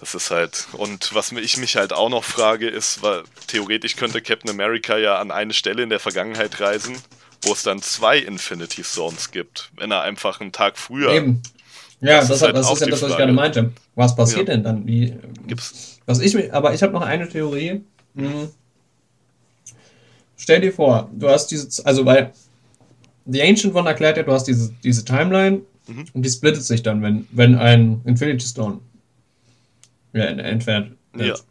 das 0.00 0.14
ist 0.14 0.30
halt, 0.30 0.68
und 0.72 1.14
was 1.14 1.32
ich 1.32 1.56
mich 1.58 1.76
halt 1.76 1.92
auch 1.92 2.08
noch 2.08 2.24
frage, 2.24 2.68
ist, 2.68 3.02
weil 3.02 3.22
theoretisch 3.46 3.96
könnte 3.96 4.22
Captain 4.22 4.50
America 4.50 4.96
ja 4.96 5.18
an 5.18 5.30
eine 5.30 5.52
Stelle 5.52 5.82
in 5.82 5.90
der 5.90 6.00
Vergangenheit 6.00 6.58
reisen, 6.60 6.96
wo 7.42 7.52
es 7.52 7.62
dann 7.62 7.82
zwei 7.82 8.18
Infinity 8.18 8.82
Stones 8.84 9.30
gibt, 9.30 9.70
wenn 9.76 9.90
er 9.90 10.00
einfach 10.02 10.40
einen 10.40 10.52
Tag 10.52 10.78
früher 10.78 11.12
Eben. 11.12 11.42
Ja, 12.00 12.20
Das 12.20 12.28
das, 12.28 12.36
ist 12.38 12.42
halt 12.42 12.56
das 12.56 12.72
ist 12.72 12.80
ja 12.80 12.86
das, 12.86 13.02
was 13.02 13.10
ich 13.10 13.16
gerade 13.18 13.32
meinte. 13.32 13.72
Was 13.94 14.16
passiert 14.16 14.48
Ja. 14.48 14.54
denn 14.54 14.64
dann? 14.64 14.86
Wie, 14.86 15.14
gibt's. 15.46 15.98
was 16.06 16.20
ich, 16.20 16.52
aber 16.54 16.72
ich 16.72 16.82
habe 16.82 16.94
noch 16.94 17.02
eine 17.02 17.28
Theorie. 17.28 17.82
Hm. 18.16 18.50
Stell 20.40 20.60
dir 20.62 20.72
vor, 20.72 21.10
du 21.14 21.28
hast 21.28 21.48
diese, 21.48 21.84
also 21.84 22.04
weil 22.06 22.32
The 23.26 23.42
Ancient 23.42 23.74
One 23.74 23.88
erklärt 23.88 24.16
ja, 24.16 24.22
du 24.22 24.32
hast 24.32 24.44
diese, 24.44 24.72
diese 24.82 25.04
Timeline 25.04 25.60
Mhm. 25.90 26.04
und 26.12 26.22
die 26.24 26.30
splittet 26.30 26.62
sich 26.62 26.82
dann, 26.82 27.02
wenn, 27.02 27.26
wenn 27.32 27.56
ein 27.56 28.00
Infinity 28.04 28.46
Stone 28.46 28.78
ja, 30.12 30.24
entfernt 30.24 30.92
wird. 31.12 31.38
Ja. 31.38 31.44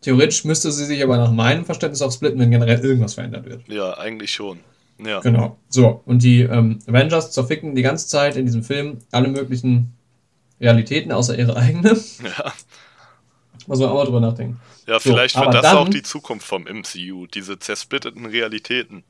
Theoretisch 0.00 0.44
müsste 0.44 0.72
sie 0.72 0.84
sich 0.84 1.02
aber 1.02 1.16
nach 1.16 1.30
meinem 1.30 1.64
Verständnis 1.64 2.02
auch 2.02 2.12
splitten, 2.12 2.38
wenn 2.38 2.50
generell 2.50 2.80
irgendwas 2.80 3.14
verändert 3.14 3.44
wird. 3.46 3.66
Ja, 3.68 3.98
eigentlich 3.98 4.30
schon. 4.30 4.60
Ja. 5.04 5.20
Genau. 5.20 5.58
So, 5.68 6.02
und 6.06 6.22
die 6.22 6.42
ähm, 6.42 6.78
Avengers 6.86 7.32
zerficken 7.32 7.74
die 7.74 7.82
ganze 7.82 8.06
Zeit 8.08 8.36
in 8.36 8.46
diesem 8.46 8.62
Film 8.62 8.98
alle 9.10 9.28
möglichen 9.28 9.92
Realitäten, 10.60 11.10
außer 11.12 11.38
ihre 11.38 11.56
eigene. 11.56 11.98
Ja, 12.22 12.52
Muss 13.66 13.78
man 13.78 13.88
auch 13.88 13.94
mal 13.94 14.04
drüber 14.04 14.20
nachdenken. 14.20 14.60
ja 14.86 14.94
So, 14.94 15.10
vielleicht 15.10 15.34
wird 15.36 15.44
aber 15.46 15.52
das 15.54 15.62
dann- 15.62 15.76
auch 15.78 15.88
die 15.88 16.02
Zukunft 16.02 16.46
vom 16.46 16.66
MCU, 16.66 17.26
diese 17.26 17.58
zersplitteten 17.58 18.26
Realitäten. 18.26 19.04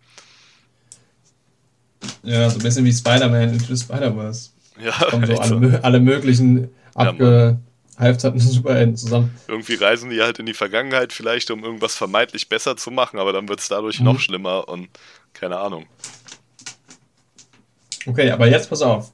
Ja, 2.23 2.49
so 2.51 2.59
ein 2.59 2.63
bisschen 2.63 2.85
wie 2.85 2.93
Spider-Man 2.93 3.55
into 3.55 3.75
the 3.75 3.77
Spider-Verse. 3.83 4.51
Ja, 4.83 4.93
Kommen 5.11 5.27
so 5.27 5.39
alle, 5.39 5.83
alle 5.85 6.01
möglichen 6.01 6.65
Ja, 6.65 6.69
abgehalfterten 6.95 8.41
Superhelden 8.41 8.97
zusammen. 8.97 9.35
Irgendwie 9.49 9.75
reisen 9.75 10.11
die 10.11 10.21
halt 10.21 10.39
in 10.39 10.47
die 10.47 10.55
Vergangenheit 10.55 11.13
vielleicht, 11.13 11.51
um 11.51 11.65
irgendwas 11.65 11.95
vermeintlich 11.95 12.49
besser 12.49 12.77
zu 12.77 12.91
machen, 12.91 13.19
aber 13.19 13.33
dann 13.33 13.49
wird 13.49 13.61
es 13.61 13.69
dadurch 13.69 14.01
Mhm. 14.01 14.07
noch 14.07 14.21
schlimmer 14.21 14.69
und 14.69 14.89
keine 15.33 15.59
Ahnung. 15.59 15.87
Okay, 18.07 18.31
aber 18.31 18.49
jetzt 18.49 18.69
pass 18.69 18.83
auf. 18.83 19.13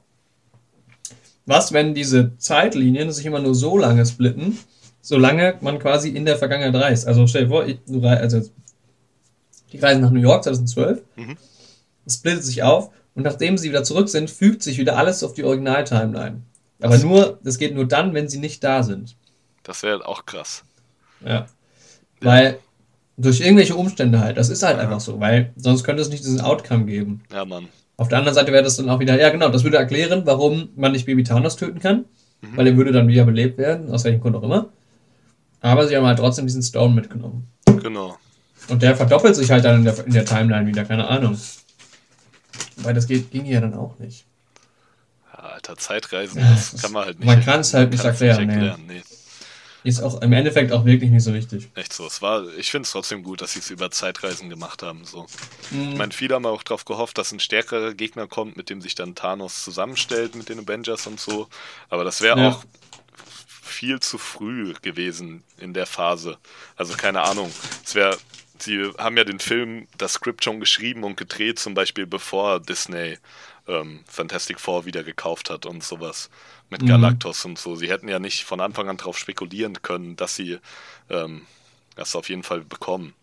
Was, 1.45 1.71
wenn 1.73 1.93
diese 1.93 2.37
Zeitlinien 2.37 3.11
sich 3.11 3.25
immer 3.25 3.39
nur 3.39 3.55
so 3.55 3.77
lange 3.77 4.05
splitten, 4.05 4.57
solange 5.01 5.55
man 5.61 5.79
quasi 5.79 6.09
in 6.09 6.25
der 6.25 6.37
Vergangenheit 6.37 6.75
reist? 6.81 7.07
Also 7.07 7.25
stell 7.27 7.43
dir 7.43 7.49
vor, 7.49 7.65
ich, 7.65 7.79
also 8.03 8.41
die 9.71 9.79
reisen 9.79 10.01
nach 10.01 10.11
New 10.11 10.19
York 10.21 10.43
2012, 10.43 11.01
Mhm. 11.15 11.37
es 12.05 12.15
splittet 12.15 12.43
sich 12.43 12.63
auf 12.63 12.89
und 13.15 13.23
nachdem 13.23 13.57
sie 13.57 13.69
wieder 13.69 13.83
zurück 13.83 14.09
sind, 14.09 14.29
fügt 14.29 14.63
sich 14.63 14.77
wieder 14.77 14.97
alles 14.97 15.23
auf 15.23 15.33
die 15.33 15.43
Original-Timeline. 15.43 16.41
Aber 16.81 16.93
Das- 16.93 17.03
nur, 17.03 17.39
das 17.43 17.57
geht 17.57 17.73
nur 17.75 17.87
dann, 17.87 18.13
wenn 18.13 18.27
sie 18.27 18.39
nicht 18.39 18.63
da 18.63 18.83
sind. 18.83 19.15
Das 19.63 19.83
wäre 19.83 20.07
auch 20.07 20.25
krass. 20.25 20.63
Ja. 21.25 21.45
Weil 22.21 22.57
durch 23.17 23.41
irgendwelche 23.41 23.75
Umstände 23.75 24.19
halt, 24.19 24.37
das 24.37 24.49
ist 24.49 24.63
halt 24.63 24.79
einfach 24.79 24.99
so, 24.99 25.19
weil 25.19 25.53
sonst 25.55 25.83
könnte 25.83 26.01
es 26.01 26.09
nicht 26.09 26.23
diesen 26.23 26.41
Outcome 26.41 26.85
geben. 26.85 27.21
Ja, 27.31 27.45
Mann. 27.45 27.67
Auf 27.97 28.07
der 28.07 28.17
anderen 28.17 28.33
Seite 28.33 28.51
wäre 28.51 28.63
das 28.63 28.77
dann 28.77 28.89
auch 28.89 28.99
wieder, 28.99 29.19
ja 29.19 29.29
genau, 29.29 29.49
das 29.49 29.63
würde 29.63 29.77
erklären, 29.77 30.23
warum 30.25 30.69
man 30.75 30.91
nicht 30.91 31.05
Baby 31.05 31.23
Thanos 31.23 31.55
töten 31.55 31.79
kann, 31.79 32.05
Mhm. 32.41 32.57
weil 32.57 32.67
er 32.67 32.77
würde 32.77 32.91
dann 32.91 33.07
wieder 33.07 33.25
belebt 33.25 33.59
werden, 33.59 33.91
aus 33.91 34.03
welchem 34.05 34.21
Grund 34.21 34.35
auch 34.35 34.43
immer. 34.43 34.69
Aber 35.61 35.87
sie 35.87 35.95
haben 35.95 36.05
halt 36.05 36.19
trotzdem 36.19 36.45
diesen 36.47 36.63
Stone 36.63 36.93
mitgenommen. 36.93 37.47
Genau. 37.65 38.17
Und 38.67 38.81
der 38.81 38.95
verdoppelt 38.95 39.35
sich 39.35 39.49
halt 39.51 39.63
dann 39.65 39.77
in 39.77 39.83
der, 39.85 40.05
in 40.05 40.13
der 40.13 40.25
Timeline 40.25 40.65
wieder, 40.67 40.85
keine 40.85 41.07
Ahnung. 41.07 41.39
Weil 42.77 42.93
das 42.93 43.07
geht, 43.07 43.31
ging 43.31 43.45
ja 43.45 43.59
dann 43.61 43.73
auch 43.73 43.97
nicht. 43.99 44.25
Alter, 45.31 45.75
Zeitreisen, 45.77 46.41
Ja, 46.41 46.51
das 46.51 46.71
das- 46.71 46.81
kann 46.81 46.91
man 46.91 47.05
halt 47.05 47.19
nicht. 47.19 47.25
man 47.27 47.43
kann's 47.43 47.73
halt 47.73 47.91
nicht 47.91 48.03
kann's 48.03 48.21
erklären, 48.21 48.85
nee. 48.87 48.93
nee. 48.95 49.01
Ist 49.83 49.99
auch 50.03 50.21
im 50.21 50.31
Endeffekt 50.31 50.71
auch 50.73 50.85
wirklich 50.85 51.09
nicht 51.09 51.23
so 51.23 51.33
wichtig. 51.33 51.69
Echt 51.73 51.91
so. 51.91 52.05
Es 52.05 52.21
war, 52.21 52.47
ich 52.55 52.69
finde 52.69 52.85
es 52.85 52.91
trotzdem 52.91 53.23
gut, 53.23 53.41
dass 53.41 53.53
sie 53.53 53.59
es 53.59 53.71
über 53.71 53.89
Zeitreisen 53.89 54.47
gemacht 54.47 54.83
haben. 54.83 55.05
So. 55.05 55.25
Mhm. 55.71 55.89
Ich 55.93 55.97
meine, 55.97 56.11
viele 56.11 56.35
haben 56.35 56.45
auch 56.45 56.61
darauf 56.61 56.85
gehofft, 56.85 57.17
dass 57.17 57.31
ein 57.31 57.39
stärkerer 57.39 57.95
Gegner 57.95 58.27
kommt, 58.27 58.57
mit 58.57 58.69
dem 58.69 58.79
sich 58.79 58.93
dann 58.93 59.15
Thanos 59.15 59.63
zusammenstellt 59.63 60.35
mit 60.35 60.49
den 60.49 60.59
Avengers 60.59 61.07
und 61.07 61.19
so. 61.19 61.47
Aber 61.89 62.03
das 62.03 62.21
wäre 62.21 62.39
Ja. 62.39 62.49
auch 62.49 62.63
viel 63.81 63.99
zu 63.99 64.17
früh 64.19 64.73
gewesen 64.81 65.43
in 65.57 65.73
der 65.73 65.87
Phase. 65.87 66.37
Also 66.75 66.95
keine 66.95 67.23
Ahnung. 67.23 67.51
Es 67.83 67.95
wäre, 67.95 68.17
sie 68.59 68.91
haben 68.97 69.17
ja 69.17 69.23
den 69.23 69.39
Film, 69.39 69.87
das 69.97 70.13
Skript 70.13 70.43
schon 70.43 70.59
geschrieben 70.59 71.03
und 71.03 71.17
gedreht, 71.17 71.59
zum 71.59 71.73
Beispiel 71.73 72.05
bevor 72.05 72.59
Disney 72.59 73.17
ähm, 73.67 74.03
Fantastic 74.07 74.59
Four 74.59 74.85
wieder 74.85 75.03
gekauft 75.03 75.49
hat 75.49 75.65
und 75.65 75.83
sowas 75.83 76.29
mit 76.69 76.85
Mhm. 76.85 76.85
Galactus 76.85 77.43
und 77.45 77.57
so. 77.57 77.75
Sie 77.75 77.89
hätten 77.89 78.07
ja 78.07 78.19
nicht 78.19 78.43
von 78.43 78.61
Anfang 78.61 78.87
an 78.89 78.97
darauf 78.97 79.17
spekulieren 79.17 79.81
können, 79.81 80.15
dass 80.15 80.35
sie 80.35 80.59
ähm, 81.09 81.47
das 81.95 82.15
auf 82.15 82.29
jeden 82.29 82.43
Fall 82.43 82.61
bekommen. 82.61 83.15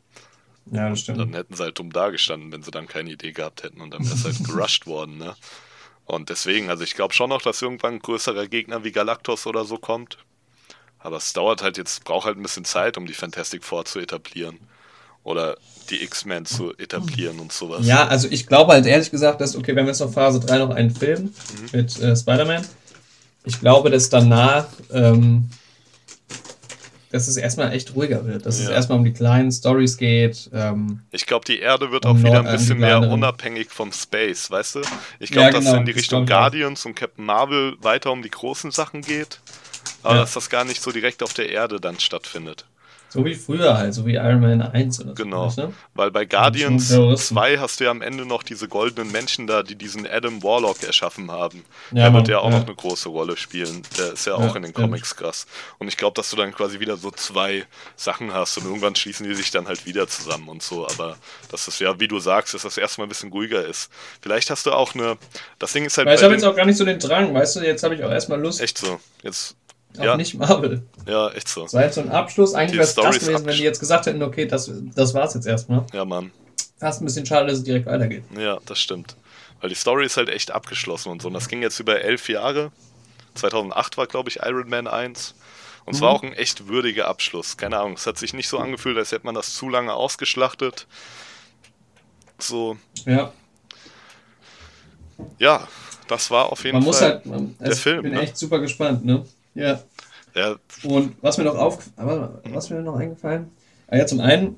Ja, 0.66 0.89
das 0.90 1.01
Dann 1.12 1.32
stimmt. 1.32 1.35
hätten 1.35 1.55
sie 1.55 1.62
halt 1.62 1.78
dumm 1.78 1.93
dagestanden, 1.93 2.52
wenn 2.52 2.62
sie 2.62 2.70
dann 2.70 2.86
keine 2.86 3.10
Idee 3.10 3.32
gehabt 3.32 3.62
hätten 3.62 3.80
und 3.80 3.90
dann 3.93 4.05
wäre 4.06 4.14
es 4.14 4.24
halt 4.24 4.43
gerusht 4.44 4.86
worden, 4.86 5.18
ne? 5.18 5.36
Und 6.06 6.30
deswegen, 6.30 6.70
also 6.70 6.85
ich 6.85 6.94
glaube 6.94 7.14
schon 7.14 7.30
noch, 7.30 7.43
dass 7.43 7.62
irgendwann 7.62 7.94
ein 7.94 8.01
größerer 8.01 8.48
Gegner 8.48 8.85
wie 8.85 8.93
Galactus 8.93 9.47
oder 9.47 9.64
so 9.64 9.78
kommt. 9.78 10.18
Aber 11.00 11.16
es 11.16 11.32
dauert 11.32 11.62
halt 11.62 11.78
jetzt, 11.78 12.04
braucht 12.04 12.26
halt 12.26 12.36
ein 12.36 12.42
bisschen 12.42 12.64
Zeit, 12.64 12.96
um 12.98 13.06
die 13.06 13.14
Fantastic 13.14 13.64
Four 13.64 13.84
zu 13.84 13.98
etablieren. 14.00 14.58
Oder 15.24 15.56
die 15.90 16.02
X-Men 16.02 16.46
zu 16.46 16.76
etablieren 16.76 17.38
und 17.40 17.52
sowas. 17.52 17.86
Ja, 17.86 18.06
also 18.08 18.28
ich 18.30 18.46
glaube 18.46 18.72
halt 18.72 18.86
ehrlich 18.86 19.10
gesagt, 19.10 19.40
dass, 19.40 19.56
okay, 19.56 19.74
wir 19.74 19.84
jetzt 19.84 20.00
noch 20.00 20.12
Phase 20.12 20.40
3 20.40 20.58
noch 20.58 20.70
einen 20.70 20.90
Film 20.90 21.24
Mhm. 21.24 21.32
mit 21.72 21.98
äh, 22.00 22.16
Spider-Man, 22.16 22.66
ich 23.44 23.60
glaube, 23.60 23.90
dass 23.90 24.10
danach, 24.10 24.66
ähm, 24.92 25.48
dass 27.10 27.26
es 27.26 27.38
erstmal 27.38 27.72
echt 27.72 27.94
ruhiger 27.94 28.26
wird, 28.26 28.44
dass 28.44 28.58
es 28.58 28.66
Ja. 28.68 28.74
erstmal 28.74 28.98
um 28.98 29.04
die 29.04 29.12
kleinen 29.14 29.50
Stories 29.50 29.96
geht. 29.96 30.50
Ähm, 30.52 31.00
Ich 31.10 31.24
glaube, 31.24 31.46
die 31.46 31.58
Erde 31.58 31.90
wird 31.90 32.04
Um 32.04 32.16
auch 32.16 32.18
wieder 32.22 32.40
ein 32.40 32.52
bisschen 32.52 32.78
mehr 32.78 33.00
unabhängig 33.00 33.70
vom 33.70 33.92
Space, 33.92 34.50
weißt 34.50 34.76
du? 34.76 34.80
Ich 35.18 35.30
glaube, 35.30 35.46
Ja, 35.46 35.52
dass 35.52 35.64
genau, 35.64 35.74
es 35.76 35.80
in 35.80 35.86
die 35.86 35.92
Richtung. 35.92 36.26
Guardians 36.26 36.84
und 36.84 36.94
Captain 36.94 37.24
Marvel 37.24 37.76
weiter 37.80 38.12
um 38.12 38.22
die 38.22 38.30
großen 38.30 38.70
Sachen 38.70 39.00
geht. 39.00 39.40
Aber 40.02 40.14
Ja. 40.16 40.20
dass 40.22 40.34
das 40.34 40.48
gar 40.50 40.64
nicht 40.64 40.82
so 40.82 40.92
direkt 40.92 41.22
auf 41.22 41.34
der 41.34 41.48
Erde 41.50 41.80
dann 41.80 41.98
stattfindet. 42.00 42.64
so 43.10 43.24
wie 43.24 43.34
früher 43.34 43.78
halt, 43.78 43.94
so 43.94 44.04
wie 44.04 44.16
Iron 44.16 44.40
Man 44.40 44.60
1 44.60 45.00
oder 45.00 45.08
so. 45.10 45.14
Genau. 45.14 45.50
du? 45.56 45.72
Weil 45.94 46.10
bei 46.10 46.26
Guardians 46.26 46.88
schon 46.88 46.96
Terroristen. 46.96 47.34
2 47.36 47.58
hast 47.58 47.80
du 47.80 47.84
ja 47.84 47.90
am 47.90 48.02
Ende 48.02 48.26
noch 48.26 48.42
diese 48.42 48.68
goldenen 48.68 49.10
Menschen 49.10 49.46
da, 49.46 49.62
die 49.62 49.76
diesen 49.76 50.06
Adam 50.06 50.42
Warlock 50.42 50.82
erschaffen 50.82 51.30
haben. 51.30 51.64
Ja, 51.90 52.02
der 52.04 52.12
wird 52.12 52.28
ja 52.28 52.40
auch 52.40 52.50
ja. 52.50 52.58
noch 52.58 52.66
eine 52.66 52.74
große 52.74 53.08
Rolle 53.08 53.38
spielen. 53.38 53.80
Der 53.96 54.12
ist 54.12 54.26
ja, 54.26 54.38
Ja, 54.38 54.46
auch 54.50 54.54
in 54.56 54.62
den. 54.62 54.74
Comics 54.74 55.16
krass. 55.16 55.46
Und 55.78 55.88
ich 55.88 55.96
glaube, 55.96 56.16
dass 56.16 56.28
du 56.28 56.36
dann 56.36 56.52
quasi 56.52 56.80
wieder 56.80 56.98
so 56.98 57.10
zwei 57.10 57.64
Sachen 57.96 58.34
hast 58.34 58.58
und 58.58 58.66
irgendwann 58.66 58.94
schließen 58.94 59.26
die 59.26 59.34
sich 59.34 59.50
dann 59.50 59.68
halt 59.68 59.86
wieder 59.86 60.06
zusammen 60.06 60.46
und 60.50 60.62
so. 60.62 60.86
Aber 60.86 61.16
dass 61.50 61.64
das 61.64 61.78
ja, 61.78 61.98
wie 61.98 62.08
du 62.08 62.18
sagst, 62.18 62.52
dass 62.52 62.60
das 62.60 62.76
erstmal 62.76 63.06
ein 63.06 63.08
bisschen 63.08 63.30
ruhiger 63.32 63.64
ist. 63.64 63.90
Vielleicht 64.20 64.50
hast 64.50 64.66
du 64.66 64.72
auch 64.72 64.94
eine. 64.94 65.16
Das 65.58 65.72
Ding 65.72 65.86
ist 65.86 65.96
halt 65.96 66.08
Weil 66.08 66.16
ich 66.16 66.22
habe 66.22 66.34
jetzt 66.34 66.44
auch 66.44 66.54
gar 66.54 66.66
nicht 66.66 66.76
so 66.76 66.84
den 66.84 66.98
Drang, 66.98 67.32
weißt 67.32 67.56
du, 67.56 67.60
jetzt 67.60 67.82
habe 67.84 67.94
ich 67.94 68.04
auch 68.04 68.10
erstmal 68.10 68.38
Lust 68.38 68.60
echt 68.60 68.76
so. 68.76 69.00
Jetzt. 69.22 69.56
Auf 69.97 70.05
Ja, 70.05 70.16
nicht 70.16 70.35
Marvel. 70.35 70.82
ja, 71.06 71.31
echt 71.31 71.48
so. 71.48 71.62
Das 71.62 71.74
war 71.74 71.82
jetzt 71.85 71.94
so 71.94 72.01
ein 72.02 72.10
Abschluss. 72.10 72.55
Eigentlich 72.55 72.74
wäre 72.78 72.85
es 72.89 72.94
krass 72.94 73.19
gewesen, 73.19 73.47
wenn 73.47 73.56
die 73.56 73.62
jetzt 73.62 73.81
gesagt 73.81 74.06
hätten, 74.06 74.23
okay, 74.23 74.47
das, 74.47 74.70
das 74.94 75.15
war's 75.15 75.35
jetzt 75.35 75.47
erstmal. 75.47 75.85
Ja, 75.93 76.05
Mann. 76.05 76.31
Fast 76.78 77.01
ein 77.01 77.06
bisschen 77.06 77.27
schade, 77.27 77.47
dass 77.48 77.59
es 77.59 77.65
direkt 77.65 77.86
weitergeht. 77.86 78.24
Ja, 78.39 78.59
das 78.66 78.78
stimmt. 78.78 79.16
Weil 79.60 79.70
die 79.70 79.74
Story 79.74 80.06
ist 80.06 80.16
halt 80.16 80.28
echt 80.28 80.52
abgeschlossen 80.52 81.10
und 81.10 81.23
so. 81.23 81.28
Und 81.28 81.35
das 81.35 81.48
ging 81.48 81.62
jetzt 81.62 81.81
über 81.81 82.01
elf 82.02 82.28
Jahre. 82.28 82.70
2008 83.35 83.97
war, 83.97 84.06
glaube 84.06 84.28
ich, 84.31 84.36
Iron 84.44 84.69
Man 84.69 84.86
1. 84.86 85.35
Und 85.85 85.94
es 85.94 86.01
war 86.01 86.10
Mhm. 86.10 86.16
auch 86.16 86.23
ein 86.23 86.32
echt 86.35 86.69
würdiger 86.69 87.09
Abschluss. 87.09 87.56
Keine 87.56 87.78
Ahnung, 87.78 87.94
es 87.94 88.06
hat 88.06 88.19
sich 88.19 88.35
nicht 88.35 88.48
so 88.48 88.59
angefühlt, 88.59 88.97
als 88.98 89.10
hätte 89.10 89.24
man 89.27 89.35
das 89.35 89.55
zu 89.55 89.69
lange 89.69 89.94
ausgeschlachtet. 89.94 90.86
So, 92.39 92.77
Ja, 93.06 93.32
ja, 95.39 95.66
das 96.06 96.31
war 96.31 96.52
auf 96.52 96.65
jeden 96.65 96.77
man 96.78 96.85
muss 96.85 96.98
Fall. 96.98 97.15
halt, 97.15 97.27
man, 97.27 97.56
der 97.59 97.69
also 97.69 97.81
Film, 97.81 97.97
ich 97.98 98.02
bin 98.02 98.12
ne? 98.12 98.20
echt 98.20 98.36
super 98.36 98.60
gespannt, 98.60 99.05
ne? 99.05 99.24
Ja. 99.59 99.80
ja, 100.35 100.56
Und 100.85 101.16
was 101.22 101.37
mir 101.38 101.45
noch 101.45 101.56
auf, 101.56 101.78
was 101.96 102.64
ist 102.64 102.70
mir 102.70 102.80
noch 102.82 102.96
eingefallen? 102.96 103.48
Ah 103.88 103.96
ja, 103.96 104.06
zum 104.06 104.20
einen, 104.20 104.56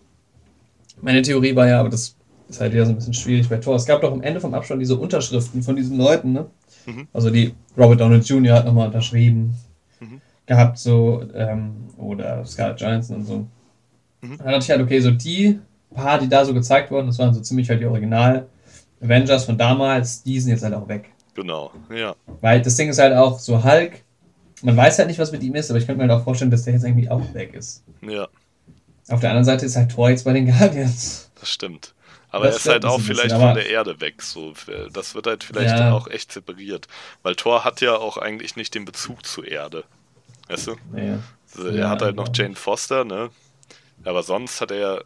meine 1.00 1.22
Theorie 1.22 1.54
war 1.56 1.66
ja, 1.68 1.80
aber 1.80 1.88
das 1.88 2.16
ist 2.48 2.60
halt 2.60 2.72
wieder 2.72 2.84
so 2.84 2.92
ein 2.92 2.96
bisschen 2.96 3.14
schwierig 3.14 3.48
bei 3.48 3.56
Thor. 3.56 3.76
Es 3.76 3.86
gab 3.86 4.00
doch 4.02 4.12
am 4.12 4.22
Ende 4.22 4.40
vom 4.40 4.52
Abstand 4.54 4.82
diese 4.82 4.96
Unterschriften 4.96 5.62
von 5.62 5.76
diesen 5.76 5.96
Leuten, 5.96 6.32
ne? 6.32 6.46
Mhm. 6.86 7.08
Also 7.12 7.30
die 7.30 7.54
Robert 7.78 8.00
Downey 8.00 8.16
Jr. 8.18 8.56
hat 8.56 8.64
nochmal 8.66 8.86
unterschrieben 8.88 9.54
Mhm. 10.00 10.20
gehabt, 10.46 10.78
so, 10.78 11.22
ähm, 11.34 11.88
oder 11.96 12.44
Scarlett 12.44 12.80
Johansson 12.80 13.16
und 13.16 13.24
so. 13.26 13.36
Mhm. 14.22 14.38
Dann 14.38 14.46
dachte 14.48 14.58
ich 14.64 14.70
halt, 14.70 14.80
okay, 14.82 15.00
so 15.00 15.10
die 15.12 15.60
paar, 15.94 16.18
die 16.18 16.28
da 16.28 16.44
so 16.44 16.52
gezeigt 16.54 16.90
wurden, 16.90 17.06
das 17.06 17.18
waren 17.18 17.32
so 17.34 17.40
ziemlich 17.40 17.68
halt 17.70 17.80
die 17.80 17.86
Original 17.86 18.48
Avengers 19.02 19.44
von 19.44 19.56
damals, 19.56 20.22
die 20.22 20.38
sind 20.40 20.50
jetzt 20.50 20.62
halt 20.64 20.74
auch 20.74 20.88
weg. 20.88 21.10
genau. 21.34 21.70
Ja, 21.94 22.14
Weil 22.40 22.60
das 22.62 22.76
Ding 22.76 22.88
ist 22.90 22.98
halt 22.98 23.14
auch 23.14 23.38
so 23.38 23.62
Hulk, 23.64 24.02
man 24.62 24.76
weiß 24.76 24.98
halt 24.98 25.08
nicht, 25.08 25.18
was 25.18 25.32
mit 25.32 25.42
ihm 25.42 25.54
ist, 25.54 25.70
aber 25.70 25.78
ich 25.78 25.86
könnte 25.86 26.02
mir 26.04 26.10
halt 26.10 26.20
auch 26.20 26.24
vorstellen, 26.24 26.50
dass 26.50 26.64
der 26.64 26.74
jetzt 26.74 26.84
irgendwie 26.84 27.08
auch 27.10 27.22
weg 27.34 27.54
ist. 27.54 27.82
ja, 28.02 28.28
Auf 29.08 29.20
der 29.20 29.30
anderen 29.30 29.44
Seite 29.44 29.66
ist 29.66 29.76
halt 29.76 29.90
Thor 29.92 30.10
jetzt 30.10 30.24
bei 30.24 30.32
den 30.32 30.46
Guardians. 30.46 31.30
das 31.40 31.50
stimmt. 31.50 31.94
Aber 32.32 32.44
Das 32.46 32.54
er 32.54 32.58
ist 32.58 32.68
halt 32.68 32.84
auch 32.84 32.98
bisschen, 32.98 33.16
vielleicht 33.16 33.34
von 33.34 33.54
der 33.54 33.68
Erde 33.68 34.00
weg. 34.00 34.22
So. 34.22 34.54
Das 34.92 35.16
wird 35.16 35.26
halt 35.26 35.42
vielleicht 35.42 35.76
Ja. 35.76 35.92
auch 35.92 36.06
echt 36.06 36.30
separiert. 36.30 36.86
Weil 37.24 37.34
Thor 37.34 37.64
hat 37.64 37.80
ja 37.80 37.96
auch 37.96 38.18
eigentlich 38.18 38.54
nicht 38.54 38.74
den 38.76 38.84
Bezug 38.84 39.26
zur 39.26 39.48
Erde. 39.48 39.82
Weißt 40.48 40.68
du? 40.68 40.76
Naja. 40.92 41.18
Also 41.56 41.68
er 41.68 41.74
Ja, 41.74 41.88
hat 41.90 42.02
halt 42.02 42.14
noch. 42.14 42.28
Jane 42.32 42.54
Foster, 42.54 43.04
ne? 43.04 43.30
Aber 44.04 44.22
sonst 44.22 44.60
hat 44.60 44.70
er, 44.70 45.02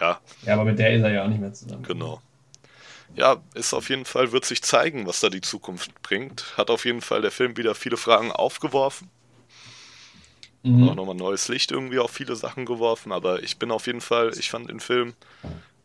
ja, 0.00 0.18
Ja, 0.46 0.54
aber 0.54 0.64
mit 0.64 0.78
der 0.78 0.94
ist 0.94 1.02
er 1.02 1.10
ja 1.12 1.24
auch 1.24 1.28
nicht 1.28 1.40
mehr 1.40 1.52
zusammen. 1.52 1.82
genau. 1.82 2.22
Ja, 3.14 3.44
ist 3.54 3.72
auf 3.72 3.88
jeden 3.88 4.04
Fall, 4.04 4.32
wird 4.32 4.44
sich 4.44 4.62
zeigen, 4.62 5.06
was 5.06 5.20
da 5.20 5.28
die 5.30 5.40
Zukunft 5.42 6.02
bringt. 6.02 6.56
Hat 6.56 6.70
auf 6.70 6.84
jeden 6.84 7.02
Fall 7.02 7.22
der 7.22 7.30
Film 7.30 7.56
wieder 7.56 7.74
viele 7.76 7.96
Fragen 7.96 8.32
aufgeworfen. 8.32 9.10
Auch 10.78 10.94
Mhm. 10.94 10.94
nochmal 10.94 11.14
neues 11.14 11.48
Licht 11.48 11.72
irgendwie 11.72 11.98
auf 11.98 12.10
viele 12.10 12.36
Sachen 12.36 12.64
geworfen. 12.64 13.12
Aber 13.12 13.42
ich 13.42 13.58
bin 13.58 13.70
auf 13.70 13.86
jeden 13.86 14.00
Fall, 14.00 14.32
ich 14.38 14.50
fand 14.50 14.70
den 14.70 14.80
Film, 14.80 15.14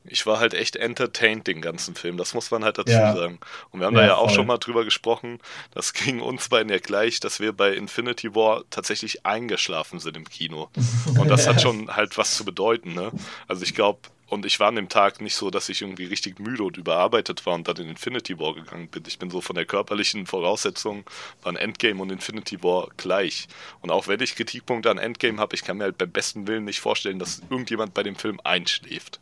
ich 0.05 0.25
war 0.27 0.39
halt 0.39 0.53
echt 0.55 0.75
entertained 0.77 1.47
den 1.47 1.61
ganzen 1.61 1.95
Film. 1.95 2.17
Das 2.17 2.33
muss 2.35 2.51
man 2.51 2.63
halt 2.65 2.77
dazu 2.79 3.05
Ja. 3.05 3.07
sagen. 3.07 3.39
Und 3.71 3.79
wir 3.81 3.87
haben 3.87 3.95
Ja, 3.95 4.01
da 4.01 4.03
ja 4.05 4.15
auch 4.17 4.29
voll. 4.29 4.31
schon 4.31 4.47
mal 4.47 4.57
drüber 4.59 4.85
gesprochen. 4.85 5.39
Das 5.71 5.93
ging 5.93 6.21
uns 6.21 6.49
beiden 6.49 6.71
ja 6.71 6.79
gleich, 6.79 7.19
dass 7.21 7.39
wir 7.41 7.53
bei 7.53 7.73
Infinity 7.73 8.35
War 8.35 8.63
tatsächlich 8.71 9.25
eingeschlafen 9.25 9.99
sind 9.99 10.17
im 10.17 10.29
Kino. 10.29 10.71
Und 11.15 11.31
das 11.31 11.47
hat 11.47 11.61
schon 11.61 11.95
halt 11.95 12.17
was 12.17 12.35
zu 12.35 12.45
bedeuten, 12.45 12.93
ne? 12.95 13.13
Also 13.47 13.63
ich 13.63 13.75
glaube, 13.75 14.01
und 14.27 14.45
ich 14.45 14.59
war 14.59 14.69
an 14.69 14.75
dem 14.75 14.89
Tag 14.89 15.21
nicht 15.21 15.35
so, 15.35 15.49
dass 15.51 15.69
ich 15.69 15.81
irgendwie 15.81 16.05
richtig 16.05 16.39
müde 16.39 16.63
und 16.63 16.77
überarbeitet 16.77 17.45
war 17.45 17.53
und 17.53 17.67
dann 17.67 17.77
in 17.77 17.89
Infinity 17.89 18.39
War 18.39 18.55
gegangen 18.55 18.87
bin. 18.87 19.03
Ich 19.07 19.19
bin 19.19 19.29
so 19.29 19.39
von 19.41 19.55
der 19.55 19.65
körperlichen 19.65 20.25
Voraussetzung 20.25 21.03
waren 21.43 21.55
Endgame 21.55 22.01
und 22.01 22.11
Infinity 22.11 22.61
War 22.63 22.87
gleich. 22.97 23.47
Und 23.81 23.91
auch 23.91 24.07
wenn 24.07 24.19
ich 24.21 24.35
Kritikpunkte 24.35 24.89
an 24.89 24.97
Endgame 24.97 25.39
habe, 25.39 25.55
ich 25.55 25.63
kann 25.63 25.77
mir 25.77 25.83
halt 25.83 25.97
beim 25.97 26.09
besten 26.11 26.47
Willen 26.47 26.65
nicht 26.65 26.79
vorstellen, 26.79 27.19
dass 27.19 27.41
irgendjemand 27.49 27.93
bei 27.93 28.03
dem 28.03 28.15
Film 28.15 28.39
einschläft. 28.43 29.19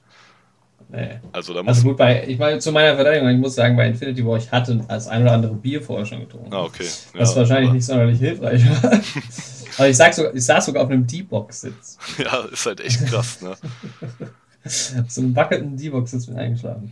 Nee. 0.89 1.19
Also 1.31 1.53
da 1.53 1.63
muss 1.63 1.77
Also 1.77 1.89
gut, 1.89 1.97
bei, 1.97 2.25
ich 2.27 2.37
meine, 2.37 2.59
zu 2.59 2.71
meiner 2.71 2.95
Verteidigung, 2.95 3.29
ich 3.29 3.37
muss 3.37 3.55
sagen, 3.55 3.75
bei 3.77 3.87
Infinity 3.87 4.25
War, 4.25 4.37
ich 4.37 4.51
hatte 4.51 4.83
das 4.87 5.07
ein 5.07 5.21
oder 5.23 5.31
andere 5.31 5.53
Bier 5.53 5.81
vorher 5.81 6.05
schon 6.05 6.19
getrunken. 6.19 6.53
Ah, 6.53 6.63
okay. 6.63 6.83
Was 7.13 7.31
Ja, 7.31 7.35
wahrscheinlich 7.37 7.67
aber- 7.69 7.75
nicht 7.75 7.85
sonderlich 7.85 8.19
hilfreich 8.19 8.63
war. 8.83 9.01
Aber 9.79 9.89
ich, 9.89 9.97
sag 9.97 10.13
sogar, 10.13 10.35
ich 10.35 10.45
saß 10.45 10.67
sogar 10.67 10.83
auf 10.83 10.89
einem 10.91 11.07
D-Box-Sitz. 11.07 11.97
Ja, 12.19 12.41
ist 12.51 12.63
halt 12.67 12.79
echt 12.79 13.07
krass, 13.07 13.41
ne? 13.41 13.55
Auf 14.65 15.05
so 15.09 15.21
einem 15.21 15.35
wackelnden 15.35 15.77
D-Box-Sitz 15.77 16.25
bin 16.27 16.35
ich 16.35 16.41
eingeschlafen. 16.41 16.91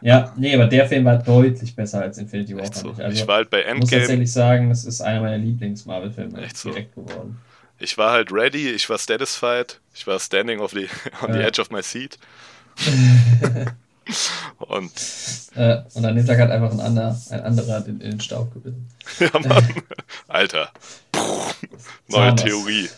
Ja, 0.00 0.32
nee, 0.36 0.54
aber 0.54 0.66
der 0.66 0.86
Film 0.86 1.04
war 1.06 1.16
deutlich 1.18 1.74
besser 1.74 2.02
als 2.02 2.18
Infinity 2.18 2.54
War, 2.56 2.62
Echt 2.64 2.74
so. 2.74 2.90
ich. 2.92 3.02
Also, 3.02 3.22
Ich 3.22 3.26
war 3.28 3.36
halt 3.36 3.50
bei 3.50 3.60
ich 3.60 3.66
muss 3.66 3.74
Endgame, 3.84 4.02
tatsächlich 4.02 4.32
sagen, 4.32 4.68
das 4.68 4.84
ist 4.84 5.00
einer 5.00 5.20
meiner 5.22 5.38
Lieblings-Marvel-Filme 5.38 6.42
Echt 6.42 6.56
so. 6.58 6.70
direkt 6.70 6.94
geworden. 6.94 7.38
ich 7.78 7.96
war 7.96 8.12
halt 8.12 8.30
ready, 8.32 8.68
ich 8.70 8.88
war 8.90 8.98
satisfied, 8.98 9.80
ich 9.94 10.06
war 10.06 10.18
standing 10.20 10.60
of 10.60 10.72
the, 10.72 10.88
on 11.22 11.32
the 11.32 11.38
Ja. 11.38 11.46
edge 11.46 11.60
of 11.60 11.70
my 11.70 11.82
seat. 11.82 12.18
Und 14.58 14.92
Äh, 15.54 15.82
und 15.94 16.04
an 16.04 16.14
dem 16.16 16.26
Tag 16.26 16.38
hat 16.38 16.50
einfach 16.50 16.72
ein 16.72 16.80
anderer, 16.80 17.18
ein 17.30 17.40
anderer 17.40 17.80
den, 17.80 18.00
in 18.00 18.10
den 18.10 18.20
Staub 18.20 18.52
gebissen. 18.52 18.86
ja, 19.20 19.30
Mann, 19.48 19.82
Alter, 20.28 20.70
neue 22.08 22.34
Thanos. 22.34 22.42
Theorie. 22.42 22.88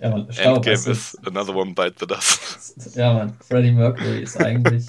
Ja, 0.00 0.10
man, 0.10 0.32
Staub 0.32 0.66
Endgame 0.66 0.74
ist 0.74 0.86
is 0.86 1.18
another 1.24 1.54
one 1.54 1.74
bite 1.74 1.96
the 2.00 2.06
dust. 2.06 2.74
Ja, 2.96 3.12
man, 3.14 3.34
Freddie 3.40 3.72
Mercury 3.72 4.22
ist 4.22 4.36
eigentlich 4.36 4.86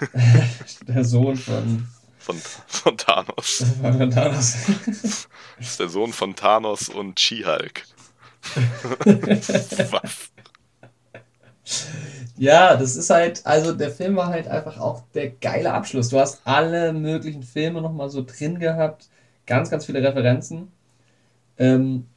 der 0.88 1.04
Sohn 1.04 1.36
von, 1.36 1.88
Von, 2.18 2.36
von 2.66 2.96
Thanos. 2.96 3.64
von 3.82 4.10
Thanos. 4.10 4.56
ist 5.58 5.80
der 5.80 5.88
Sohn 5.88 6.12
von 6.12 6.34
Thanos 6.34 6.88
und 6.88 7.20
She-Hulk. 7.20 7.84
Was? 9.90 10.30
Ja, 12.36 12.76
das 12.76 12.96
ist 12.96 13.10
halt, 13.10 13.46
also 13.46 13.72
der 13.74 13.90
Film 13.90 14.16
war 14.16 14.28
halt 14.28 14.48
einfach 14.48 14.78
auch 14.78 15.02
der 15.14 15.30
geile 15.30 15.72
Abschluss. 15.72 16.08
Du 16.10 16.18
hast 16.18 16.42
alle 16.46 16.92
möglichen 16.92 17.42
Filme 17.42 17.80
nochmal 17.80 18.10
so 18.10 18.24
drin 18.24 18.58
gehabt, 18.58 19.08
ganz, 19.46 19.70
ganz 19.70 19.86
viele 19.86 20.02
Referenzen. 20.02 20.72
Ähm, 21.58 22.08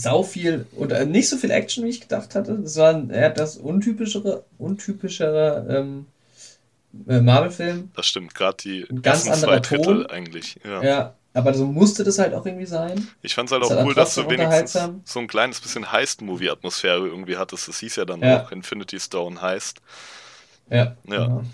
sau 0.00 0.22
viel 0.22 0.66
und 0.72 0.92
äh, 0.92 1.04
nicht 1.04 1.28
so 1.28 1.36
viel 1.36 1.50
Action, 1.50 1.84
wie 1.84 1.88
ich 1.90 2.00
gedacht 2.00 2.34
hatte. 2.34 2.58
Das 2.62 2.76
war 2.76 2.94
ein, 2.94 3.10
eher 3.10 3.30
das 3.30 3.56
untypischere, 3.56 4.44
untypischere 4.58 5.66
ähm, 5.68 6.06
äh, 7.08 7.20
Marvel-Film. 7.20 7.90
Das 7.94 8.06
stimmt, 8.06 8.34
gerade 8.34 8.56
die 8.62 8.86
ganz 9.02 9.24
Drittel 9.24 9.78
Ton. 9.82 10.06
eigentlich. 10.06 10.58
Ja. 10.64 10.82
Ja, 10.82 11.14
aber 11.34 11.54
so 11.54 11.66
musste 11.66 12.02
das 12.02 12.18
halt 12.18 12.34
auch 12.34 12.46
irgendwie 12.46 12.66
sein. 12.66 13.08
Ich 13.22 13.34
fand 13.34 13.48
es 13.48 13.52
halt 13.52 13.62
Ist 13.62 13.72
auch 13.72 13.84
cool, 13.84 13.94
dass 13.94 14.14
du 14.14 14.28
wenigstens 14.28 14.78
so 15.04 15.20
ein 15.20 15.28
kleines 15.28 15.60
bisschen 15.60 15.92
Heist-Movie-Atmosphäre 15.92 17.06
irgendwie 17.06 17.36
hattest. 17.36 17.68
Das 17.68 17.78
hieß 17.80 17.96
ja 17.96 18.04
dann 18.04 18.20
Ja. 18.22 18.44
auch 18.44 18.52
Infinity 18.52 18.98
Stone 18.98 19.40
Heist. 19.40 19.80
Ja. 20.70 20.76
Ja. 20.76 21.24
genau. 21.26 21.44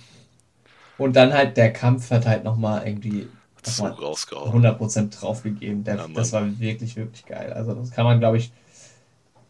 Und 0.99 1.15
dann 1.15 1.35
halt 1.35 1.57
der 1.59 1.73
Kampf 1.73 2.11
hat 2.11 2.27
halt 2.27 2.45
nochmal 2.45 2.87
irgendwie 2.87 3.29
Nochmal 3.67 3.93
rausgehauen. 3.93 4.63
100% 4.65 5.19
draufgegeben. 5.21 5.85
Der, 5.85 5.97
Ja, 5.97 6.09
das 6.09 6.33
war 6.33 6.59
wirklich, 6.59 6.97
wirklich 6.97 7.25
geil. 7.27 7.53
Also 7.53 7.75
das 7.75 7.91
kann 7.91 8.05
man, 8.05 8.19
glaube 8.21 8.39
ich, 8.39 8.51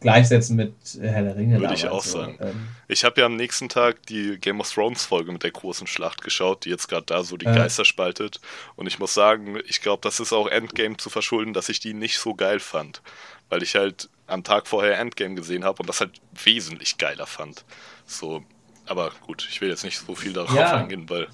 gleichsetzen 0.01 0.57
mit 0.57 0.75
äh, 1.01 1.09
Herr 1.09 1.23
der 1.23 1.37
Ringe. 1.37 1.61
Würde 1.61 1.75
ich 1.75 1.89
auch 1.89 2.03
so. 2.05 2.19
sagen. 2.21 2.37
Ähm, 2.41 2.69
Ich 2.89 3.05
habe 3.05 3.21
ja 3.21 3.27
am 3.27 3.37
nächsten 3.37 3.69
Tag 3.69 4.05
die 4.07 4.39
Game 4.39 4.61
of 4.61 4.71
Thrones 4.73 5.05
Folge 5.05 5.33
mit 5.33 5.43
der 5.43 5.51
großen 5.51 5.87
Schlacht 5.87 6.23
geschaut, 6.23 6.65
die 6.65 6.71
jetzt 6.71 6.89
gerade 6.89 7.07
da 7.07 7.23
so 7.25 7.37
die 7.37 7.47
Ja. 7.47 7.55
Geister 7.55 7.85
spaltet. 7.85 8.41
Und 8.77 8.87
ich 8.87 8.99
muss 8.99 9.15
sagen, 9.15 9.59
ich 9.67 9.81
glaube, 9.81 10.01
das 10.03 10.21
ist 10.21 10.33
auch 10.33 10.47
Endgame 10.49 10.97
zu 10.97 11.09
verschulden, 11.11 11.55
dass 11.55 11.69
ich 11.69 11.81
die 11.81 11.95
nicht 11.95 12.19
so 12.19 12.35
geil 12.35 12.61
fand. 12.61 13.03
Weil 13.49 13.63
ich 13.63 13.75
halt 13.75 14.09
am 14.27 14.45
Tag 14.45 14.67
vorher 14.67 14.99
Endgame 14.99 15.35
gesehen 15.35 15.65
habe 15.65 15.81
und 15.81 15.89
das 15.89 16.01
halt 16.01 16.21
wesentlich 16.45 16.99
geiler 16.99 17.27
fand. 17.27 17.65
So, 18.07 18.43
aber 18.87 19.13
gut, 19.27 19.47
ich 19.51 19.61
will 19.61 19.69
jetzt 19.71 19.85
nicht 19.85 19.99
so 19.99 20.15
viel 20.15 20.33
darauf 20.33 20.55
Ja. 20.55 20.77
eingehen, 20.77 21.09
weil 21.09 21.27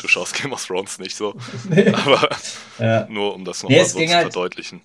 du 0.00 0.08
schaust 0.08 0.34
Game 0.34 0.52
of 0.52 0.64
Thrones 0.64 0.98
nicht 0.98 1.16
so. 1.16 1.34
nee. 1.68 1.88
Aber 1.88 2.28
ja. 2.78 3.06
nur 3.08 3.34
um 3.34 3.44
das 3.44 3.62
Nee, 3.62 3.68
nochmal 3.70 3.84
es 3.86 3.92
so 3.92 3.98
zu 3.98 4.14
halt- 4.14 4.32
verdeutlichen. 4.32 4.80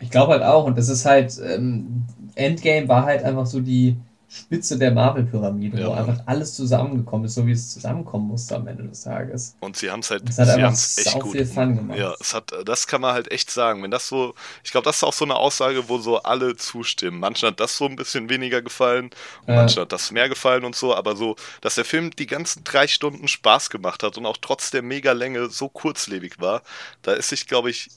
Ich 0.00 0.10
glaube 0.10 0.32
halt 0.32 0.42
auch. 0.42 0.64
Und 0.64 0.76
das 0.76 0.88
ist 0.88 1.04
halt, 1.06 1.38
ähm, 1.42 2.04
Endgame 2.34 2.88
war 2.88 3.04
halt 3.04 3.22
einfach 3.22 3.46
so 3.46 3.60
die 3.60 3.96
Spitze 4.36 4.78
der 4.78 4.90
Marvel-Pyramide, 4.90 5.80
Ja, 5.80 5.86
wo 5.88 5.92
einfach 5.92 6.20
alles 6.26 6.54
zusammengekommen 6.54 7.26
ist, 7.26 7.34
so 7.34 7.46
wie 7.46 7.52
es 7.52 7.72
zusammenkommen 7.72 8.26
musste 8.28 8.56
am 8.56 8.66
Ende 8.66 8.82
des 8.84 9.02
Tages. 9.02 9.54
Und 9.60 9.76
sie 9.76 9.90
haben 9.90 10.00
es 10.00 10.10
halt, 10.10 10.28
Es 10.28 10.38
hat 10.38 10.46
sie 10.46 10.52
einfach 10.54 10.66
haben's 10.66 10.98
echt 10.98 11.20
gut. 11.20 11.32
viel 11.32 11.46
Fun 11.46 11.76
gemacht. 11.76 11.98
Ja, 11.98 12.14
es 12.20 12.34
hat, 12.34 12.52
das 12.64 12.86
kann 12.86 13.00
man 13.00 13.14
halt 13.14 13.30
echt 13.30 13.50
sagen. 13.50 13.82
Wenn 13.82 13.90
das 13.90 14.08
so, 14.08 14.34
ich 14.64 14.72
glaube, 14.72 14.84
das 14.86 14.96
ist 14.96 15.04
auch 15.04 15.12
so 15.12 15.24
eine 15.24 15.36
Aussage, 15.36 15.88
wo 15.88 15.98
so 15.98 16.22
alle 16.22 16.56
zustimmen. 16.56 17.20
Manchen 17.20 17.46
hat 17.48 17.60
das 17.60 17.76
so 17.76 17.86
ein 17.86 17.96
bisschen 17.96 18.28
weniger 18.28 18.60
gefallen, 18.62 19.10
Ja. 19.46 19.56
manchen 19.56 19.82
hat 19.82 19.92
das 19.92 20.10
mehr 20.10 20.28
gefallen 20.28 20.64
und 20.64 20.74
so, 20.74 20.94
aber 20.94 21.14
so, 21.16 21.36
dass 21.60 21.76
der 21.76 21.84
Film 21.84 22.10
die 22.10 22.26
ganzen 22.26 22.64
drei 22.64 22.86
Stunden 22.88 23.28
Spaß 23.28 23.70
gemacht 23.70 24.02
hat 24.02 24.18
und 24.18 24.26
auch 24.26 24.36
trotz 24.40 24.70
der 24.70 24.82
Mega-Länge 24.82 25.48
so 25.50 25.68
kurzlebig 25.68 26.40
war, 26.40 26.62
da 27.02 27.12
ist 27.12 27.28
sich, 27.28 27.46
glaube 27.46 27.70
ich, 27.70 27.88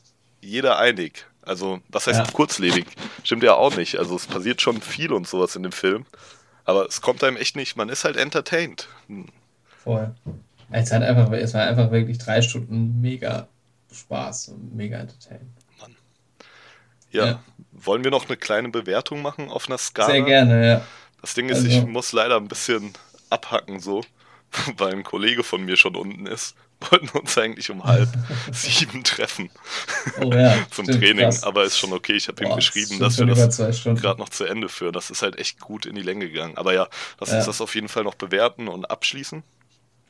jeder 0.41 0.77
einig. 0.77 1.25
Also, 1.47 1.79
was 1.89 2.07
heißt 2.07 2.19
Ja. 2.19 2.25
kurzlebig? 2.31 2.85
Stimmt 3.23 3.43
ja 3.43 3.53
auch 3.55 3.75
nicht. 3.75 3.97
Also, 3.97 4.15
es 4.15 4.27
passiert 4.27 4.61
schon 4.61 4.81
viel 4.81 5.11
und 5.13 5.27
sowas 5.27 5.55
in 5.55 5.63
dem 5.63 5.71
Film. 5.71 6.05
Aber 6.65 6.85
es 6.85 7.01
kommt 7.01 7.23
einem 7.23 7.37
echt 7.37 7.55
nicht, 7.55 7.77
man 7.77 7.89
ist 7.89 8.03
halt 8.03 8.17
entertained. 8.17 8.87
Hm. 9.07 9.27
Voll. 9.83 10.13
Es, 10.71 10.91
hat 10.91 11.01
einfach, 11.03 11.31
es 11.31 11.53
war 11.53 11.61
einfach 11.65 11.91
wirklich 11.91 12.17
drei 12.17 12.41
Stunden 12.41 12.99
mega 12.99 13.47
Spaß 13.93 14.49
und 14.49 14.75
mega 14.75 14.97
entertainment. 14.97 15.51
Ja. 17.11 17.25
Ja. 17.25 17.43
Wollen 17.71 18.03
wir 18.03 18.11
noch 18.11 18.27
eine 18.27 18.35
kleine 18.37 18.67
Bewertung 18.69 19.21
machen 19.21 19.49
auf 19.49 19.67
einer 19.67 19.77
Skala? 19.77 20.11
Sehr 20.11 20.21
gerne, 20.23 20.67
ja. 20.67 20.81
Das 21.21 21.33
Ding 21.33 21.47
ist, 21.49 21.57
Also- 21.59 21.69
ich 21.69 21.85
muss 21.85 22.11
leider 22.11 22.35
ein 22.35 22.47
bisschen 22.49 22.93
abhacken 23.29 23.79
so, 23.79 24.03
weil 24.77 24.93
ein 24.93 25.03
Kollege 25.03 25.43
von 25.43 25.63
mir 25.63 25.77
schon 25.77 25.95
unten 25.95 26.25
ist. 26.25 26.55
Wollten 26.79 27.09
uns 27.17 27.37
eigentlich 27.37 27.69
um 27.71 27.83
halb 27.83 28.07
sieben 28.51 29.03
treffen 29.03 29.49
Oh 30.21 30.31
ja. 30.31 30.55
zum 30.71 30.85
stimmt, 30.85 30.99
Training, 31.01 31.23
krass. 31.25 31.43
aber 31.43 31.63
ist 31.63 31.77
schon 31.77 31.91
okay. 31.91 32.13
Ich 32.13 32.27
habe 32.27 32.43
ihm 32.45 32.55
geschrieben, 32.55 32.99
dass 32.99 33.17
wir 33.17 33.25
das 33.25 33.57
gerade 33.57 34.19
noch 34.19 34.29
zu 34.29 34.45
Ende 34.45 34.69
führen. 34.69 34.93
Das 34.93 35.09
ist 35.09 35.21
halt 35.23 35.37
echt 35.39 35.59
gut 35.59 35.85
in 35.87 35.95
die 35.95 36.03
Länge 36.03 36.27
gegangen. 36.29 36.57
Aber 36.57 36.73
ja, 36.73 36.87
lass 37.19 37.31
Ja. 37.31 37.37
uns 37.37 37.45
das 37.47 37.61
auf 37.61 37.73
jeden 37.75 37.87
Fall 37.87 38.03
noch 38.03 38.15
bewerten 38.15 38.67
und 38.67 38.89
abschließen. 38.91 39.43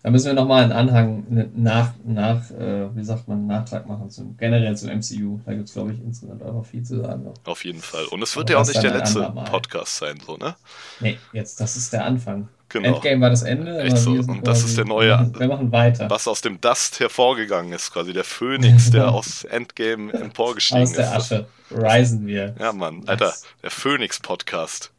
Da 0.04 0.12
müssen 0.12 0.28
wir 0.28 0.34
nochmal 0.34 0.64
einen 0.64 0.72
Anhang, 0.74 1.26
ne- 1.30 1.50
nach, 1.56 1.94
nach 2.06 2.52
äh, 2.52 2.96
wie 2.96 3.04
sagt 3.04 3.28
man, 3.28 3.40
einen 3.40 3.48
Nachtrag 3.48 3.88
machen, 3.88 4.10
zum, 4.10 4.38
generell 4.38 4.78
zum 4.78 4.90
MCU. 4.90 5.40
Da 5.46 5.54
gibt 5.54 5.68
es, 5.68 5.74
glaube 5.74 5.92
ich, 5.94 6.00
insgesamt 6.02 6.44
auch 6.44 6.54
noch 6.54 6.66
viel 6.66 6.84
zu 6.84 7.02
sagen. 7.02 7.24
noch. 7.24 7.34
Auf 7.46 7.66
jeden 7.66 7.82
Fall. 7.82 8.06
Und 8.06 8.22
es 8.22 8.36
wird 8.36 8.50
Aber 8.52 8.60
ja 8.60 8.64
auch 8.64 8.68
nicht 8.68 8.84
der 8.84 8.94
letzte. 8.94 9.22
Podcast 9.50 9.98
sein, 9.98 10.20
so, 10.26 10.38
ne? 10.38 10.56
Nee, 11.00 11.18
jetzt, 11.34 11.60
das 11.60 11.76
ist 11.76 11.92
der 11.94 12.06
Anfang. 12.06 12.48
Genau. 12.70 12.96
Endgame 12.96 13.22
war 13.22 13.30
das 13.30 13.44
Ende. 13.44 13.80
Echt 13.80 13.98
so. 13.98 14.12
Und 14.12 14.46
das 14.46 14.64
ist 14.64 14.78
der 14.78 14.86
neue- 14.86 15.08
Wir 15.10 15.18
machen, 15.18 15.40
wir 15.40 15.48
machen 15.48 15.72
weiter. 15.72 16.10
Was 16.10 16.28
aus 16.28 16.42
dem 16.42 16.60
Dust 16.60 17.00
hervorgegangen 17.00 17.72
ist, 17.74 17.94
quasi 17.94 18.12
der 18.14 18.24
Phönix, 18.26 18.92
der 18.92 19.08
aus 19.14 19.44
Endgame 19.46 20.12
emporgestiegen 20.14 20.84
Aus 20.84 20.94
der 20.94 21.06
ist. 21.06 21.12
Asche 21.14 21.48
risen 21.72 22.28
wir. 22.28 22.56
Ja, 22.60 22.74
Mann, 22.74 23.04
Alter, 23.08 23.34
der 23.64 23.72
Phönix-Podcast. 23.72 24.92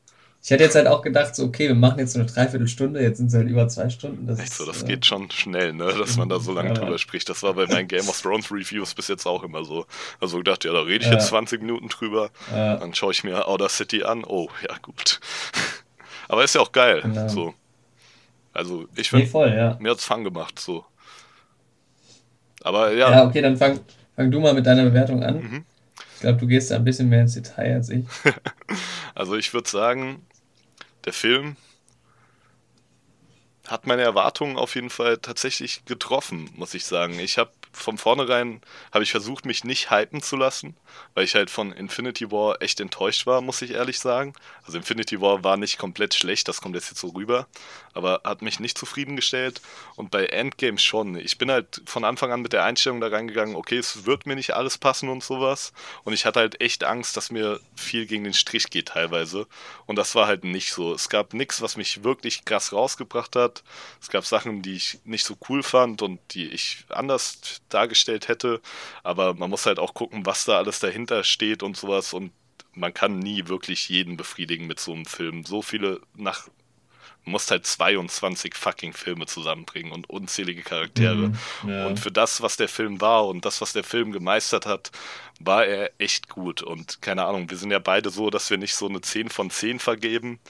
Ich 0.42 0.50
hätte 0.50 0.62
jetzt 0.64 0.76
halt 0.76 0.86
auch 0.86 1.02
gedacht, 1.02 1.34
so, 1.34 1.44
okay, 1.44 1.66
wir 1.68 1.74
machen 1.74 1.98
jetzt 1.98 2.12
so 2.12 2.20
eine 2.20 2.28
Dreiviertelstunde, 2.28 3.02
jetzt 3.02 3.18
sind 3.18 3.26
es 3.26 3.34
halt 3.34 3.48
über 3.48 3.66
zwei 3.68 3.90
Stunden. 3.90 4.26
Das 4.26 4.38
Echt 4.38 4.52
so, 4.54 4.62
ist, 4.64 4.68
das 4.68 4.82
äh, 4.84 4.86
geht 4.86 5.04
schon 5.04 5.30
schnell, 5.30 5.72
ne, 5.74 5.92
dass 5.98 6.16
man 6.16 6.28
da 6.28 6.38
so 6.38 6.52
lange 6.52 6.68
Ja, 6.68 6.74
drüber 6.74 6.90
Mann. 6.90 6.98
spricht. 6.98 7.28
Das 7.28 7.42
war 7.42 7.54
bei 7.54 7.66
meinen 7.66 7.88
Game 7.88 8.08
of 8.08 8.22
Thrones 8.22 8.50
Reviews 8.50 8.94
bis 8.94 9.08
jetzt 9.08 9.26
auch 9.26 9.42
immer 9.42 9.64
so. 9.64 9.84
Also 10.20 10.38
gedacht, 10.38 10.64
ja, 10.64 10.72
da 10.72 10.80
rede 10.82 11.04
ich 11.04 11.10
Ja. 11.10 11.14
jetzt 11.18 11.26
20 11.28 11.60
Minuten 11.60 11.88
drüber, 11.88 12.26
Äh, 12.50 12.78
dann 12.78 12.94
schaue 12.94 13.10
ich 13.12 13.24
mir 13.24 13.46
Outer 13.48 13.68
City 13.68 14.04
an. 14.04 14.24
Oh, 14.24 14.48
ja, 14.66 14.76
gut. 14.80 15.18
Aber 16.28 16.44
ist 16.44 16.54
ja 16.54 16.60
auch 16.60 16.72
geil, 16.72 17.00
Genau. 17.02 17.28
so. 17.28 17.54
Also, 18.52 18.86
ich 18.96 19.12
nee, 19.12 19.20
finde, 19.20 19.26
voll, 19.26 19.50
ja. 19.54 19.76
mir 19.80 19.90
hat's 19.92 20.04
Fun 20.04 20.24
gemacht, 20.24 20.58
so. 20.58 20.84
Aber 22.62 22.92
ja, 22.92 23.10
Ja, 23.10 23.24
okay, 23.26 23.40
dann 23.42 23.56
fang, 23.56 23.80
fang 24.16 24.30
du 24.30 24.40
mal 24.40 24.54
mit 24.54 24.66
deiner 24.66 24.84
Bewertung 24.84 25.22
an. 25.22 25.36
Mhm. 25.36 25.64
Ich 26.14 26.20
glaube, 26.20 26.38
du 26.38 26.46
gehst 26.46 26.70
da 26.70 26.76
ein 26.76 26.84
bisschen 26.84 27.08
mehr 27.08 27.22
ins 27.22 27.34
Detail 27.34 27.74
als 27.74 27.88
ich. 27.90 28.04
Also 29.14 29.36
ich 29.36 29.52
würde 29.52 29.68
sagen, 29.68 30.24
der 31.04 31.12
Film 31.12 31.56
hat 33.66 33.86
meine 33.86 34.02
Erwartungen 34.02 34.56
auf 34.56 34.74
jeden 34.74 34.90
Fall 34.90 35.18
tatsächlich 35.18 35.84
getroffen, 35.84 36.50
muss 36.56 36.74
ich 36.74 36.84
sagen. 36.84 37.18
Ich 37.18 37.38
habe 37.38 37.50
von 37.78 37.98
vornherein 37.98 38.60
habe 38.92 39.04
ich 39.04 39.10
versucht, 39.10 39.46
mich 39.46 39.64
nicht 39.64 39.90
hypen 39.90 40.20
zu 40.20 40.36
lassen, 40.36 40.76
weil 41.14 41.24
ich 41.24 41.34
halt 41.34 41.50
von 41.50 41.72
Infinity 41.72 42.30
War 42.30 42.60
echt 42.60 42.80
enttäuscht 42.80 43.26
war, 43.26 43.40
muss 43.40 43.62
ich 43.62 43.72
ehrlich 43.72 43.98
sagen. 44.00 44.32
Also 44.64 44.78
Infinity 44.78 45.20
War 45.20 45.44
war 45.44 45.56
nicht 45.56 45.78
komplett 45.78 46.14
schlecht, 46.14 46.48
das 46.48 46.60
kommt 46.60 46.74
jetzt 46.74 46.90
jetzt 46.90 47.00
so 47.00 47.08
rüber, 47.08 47.46
aber 47.94 48.20
hat 48.24 48.42
mich 48.42 48.60
nicht 48.60 48.76
zufriedengestellt 48.76 49.60
und 49.96 50.10
bei 50.10 50.26
Endgame 50.26 50.78
schon. 50.78 51.16
Ich 51.16 51.38
bin 51.38 51.50
halt 51.50 51.82
von 51.86 52.04
Anfang 52.04 52.32
an 52.32 52.42
mit 52.42 52.52
der 52.52 52.64
Einstellung 52.64 53.00
da 53.00 53.08
reingegangen, 53.08 53.56
okay, 53.56 53.78
es 53.78 54.06
wird 54.06 54.26
mir 54.26 54.34
nicht 54.34 54.54
alles 54.54 54.78
passen 54.78 55.08
und 55.08 55.22
sowas 55.22 55.72
und 56.04 56.12
ich 56.12 56.26
hatte 56.26 56.40
halt 56.40 56.60
echt 56.60 56.84
Angst, 56.84 57.16
dass 57.16 57.30
mir 57.30 57.60
viel 57.76 58.06
gegen 58.06 58.24
den 58.24 58.34
Strich 58.34 58.70
geht 58.70 58.88
teilweise 58.88 59.46
und 59.86 59.96
das 59.96 60.14
war 60.14 60.26
halt 60.26 60.44
nicht 60.44 60.72
so. 60.72 60.92
Es 60.94 61.08
gab 61.08 61.34
nichts, 61.34 61.62
was 61.62 61.76
mich 61.76 62.04
wirklich 62.04 62.44
krass 62.44 62.72
rausgebracht 62.72 63.36
hat. 63.36 63.62
Es 64.00 64.08
gab 64.08 64.24
Sachen, 64.24 64.62
die 64.62 64.74
ich 64.74 64.98
nicht 65.04 65.24
so 65.24 65.36
cool 65.48 65.62
fand 65.62 66.02
und 66.02 66.20
die 66.30 66.48
ich 66.48 66.84
anders 66.88 67.60
dargestellt 67.68 68.28
hätte, 68.28 68.60
aber 69.02 69.34
man 69.34 69.50
muss 69.50 69.66
halt 69.66 69.78
auch 69.78 69.94
gucken, 69.94 70.26
was 70.26 70.44
da 70.44 70.58
alles 70.58 70.80
dahinter 70.80 71.24
steht 71.24 71.62
und 71.62 71.76
sowas 71.76 72.12
und 72.12 72.32
man 72.72 72.94
kann 72.94 73.18
nie 73.18 73.48
wirklich 73.48 73.88
jeden 73.88 74.16
befriedigen 74.16 74.66
mit 74.66 74.78
so 74.78 74.92
einem 74.92 75.04
Film. 75.04 75.44
So 75.44 75.62
viele 75.62 76.00
nach 76.14 76.48
musst 77.28 77.50
halt 77.50 77.66
22 77.66 78.54
fucking 78.54 78.92
Filme 78.92 79.26
zusammenbringen 79.26 79.92
und 79.92 80.10
unzählige 80.10 80.62
Charaktere. 80.62 81.28
Mhm, 81.28 81.68
ja. 81.68 81.86
Und 81.86 82.00
für 82.00 82.10
das, 82.10 82.42
was 82.42 82.56
der 82.56 82.68
Film 82.68 83.00
war 83.00 83.26
und 83.26 83.44
das, 83.44 83.60
was 83.60 83.72
der 83.72 83.84
Film 83.84 84.12
gemeistert 84.12 84.66
hat, 84.66 84.90
war 85.38 85.64
er 85.64 85.90
echt 85.98 86.28
gut. 86.28 86.62
Und 86.62 87.02
keine 87.02 87.24
Ahnung, 87.24 87.50
wir 87.50 87.58
sind 87.58 87.70
ja 87.70 87.78
beide 87.78 88.10
so, 88.10 88.30
dass 88.30 88.50
wir 88.50 88.58
nicht 88.58 88.74
so 88.74 88.88
eine 88.88 89.00
10 89.00 89.28
von 89.28 89.50
10 89.50 89.78
vergeben. 89.78 90.40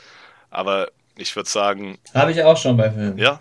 Aber 0.50 0.88
ich 1.16 1.34
würde 1.36 1.48
sagen. 1.48 1.98
Habe 2.14 2.32
ich 2.32 2.42
auch 2.42 2.56
schon 2.56 2.76
bei 2.76 2.90
Filmen. 2.90 3.18
Ja. 3.18 3.40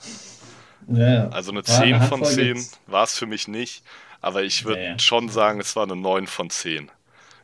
Ja. 0.88 1.30
Also 1.30 1.52
eine 1.52 1.68
War 1.68 1.84
10 1.84 1.94
eine 1.94 2.02
von 2.02 2.22
Handvoll 2.22 2.26
10 2.26 2.54
gibt's. 2.56 2.80
war 2.88 3.04
es 3.04 3.18
für 3.18 3.26
mich 3.28 3.48
nicht. 3.48 3.84
Aber 4.22 4.44
ich 4.44 4.66
würde 4.66 4.82
Ja, 4.82 4.90
ja. 4.92 5.00
schon 5.00 5.30
sagen, 5.30 5.60
es 5.60 5.76
war 5.76 5.84
eine 5.84 5.96
9 5.96 6.28
von 6.28 6.50
10. 6.50 6.90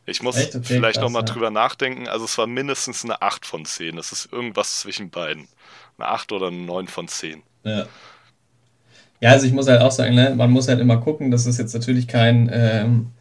Ich 0.06 0.22
muss 0.22 0.36
Echt? 0.36 0.54
Okay, 0.54 0.64
vielleicht 0.64 1.00
nochmal 1.00 1.22
ja. 1.22 1.26
drüber 1.26 1.50
nachdenken. 1.50 2.08
Also 2.08 2.24
es 2.24 2.36
war 2.38 2.46
mindestens 2.46 3.04
eine 3.04 3.22
8 3.22 3.46
von 3.46 3.64
10. 3.64 3.96
Das 3.96 4.12
ist 4.12 4.32
irgendwas 4.32 4.80
zwischen 4.80 5.10
beiden. 5.10 5.48
Eine 5.98 6.08
8 6.08 6.32
oder 6.32 6.48
eine 6.48 6.56
9 6.58 6.88
von 6.88 7.08
10. 7.08 7.42
Ja. 7.64 7.86
Ja, 9.20 9.30
also 9.30 9.46
ich 9.46 9.52
muss 9.52 9.68
halt 9.68 9.80
auch 9.80 9.92
sagen, 9.92 10.14
ne, 10.14 10.34
man 10.34 10.50
muss 10.50 10.68
halt 10.68 10.80
immer 10.80 10.98
gucken, 10.98 11.30
das 11.30 11.46
ist 11.46 11.58
jetzt 11.58 11.72
natürlich 11.72 12.06
kein 12.08 12.50
ähm, 12.52 13.12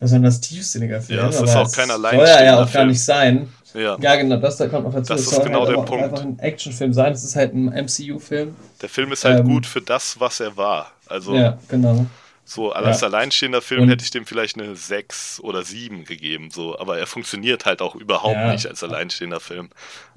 besonders 0.00 0.40
tiefsinniger 0.40 1.00
Film, 1.00 1.18
Ja, 1.20 1.24
aber 1.26 1.44
ist 1.44 1.56
auch 1.56 1.72
kein 1.72 1.88
soll 1.88 1.88
ja 1.88 1.94
alleinstehender 1.94 2.62
auch 2.64 2.72
gar 2.72 2.84
nicht 2.84 3.02
sein. 3.02 3.48
Ja. 3.74 3.96
Ja, 4.00 4.16
genau, 4.16 4.36
das 4.36 4.56
da 4.58 4.68
kommt 4.68 4.84
noch 4.84 4.92
dazu. 4.94 5.12
Das 5.12 5.20
Es 5.22 5.28
ist 5.28 5.34
soll 5.34 5.44
genau 5.44 5.66
halt 5.66 5.76
der 5.76 5.82
Punkt. 5.82 6.04
einfach 6.04 6.22
ein 6.22 6.38
Actionfilm 6.38 6.92
sein. 6.92 7.12
Es 7.12 7.24
ist 7.24 7.36
halt 7.36 7.54
ein 7.54 7.66
MCU-Film. 7.68 8.54
Der 8.82 8.88
Film 8.88 9.12
ist 9.12 9.24
halt 9.24 9.40
Ähm, 9.40 9.46
gut 9.46 9.66
für 9.66 9.80
das, 9.80 10.18
was 10.20 10.40
er 10.40 10.56
war. 10.56 10.92
Also 11.06 11.34
Ja, 11.34 11.58
genau. 11.68 12.06
so 12.44 12.72
als 12.72 13.00
Ja. 13.00 13.06
alleinstehender 13.08 13.62
Film 13.62 13.82
Und- 13.82 13.88
hätte 13.90 14.04
ich 14.04 14.10
dem 14.10 14.26
vielleicht 14.26 14.58
eine 14.58 14.76
6 14.76 15.40
oder 15.40 15.62
7 15.62 16.04
gegeben. 16.04 16.50
So, 16.50 16.78
aber 16.78 16.98
er 16.98 17.06
funktioniert 17.06 17.64
halt 17.64 17.80
auch 17.82 17.94
überhaupt 17.94 18.34
Ja. 18.34 18.52
nicht 18.52 18.66
als 18.66 18.82
alleinstehender 18.82 19.40
Film. 19.40 19.70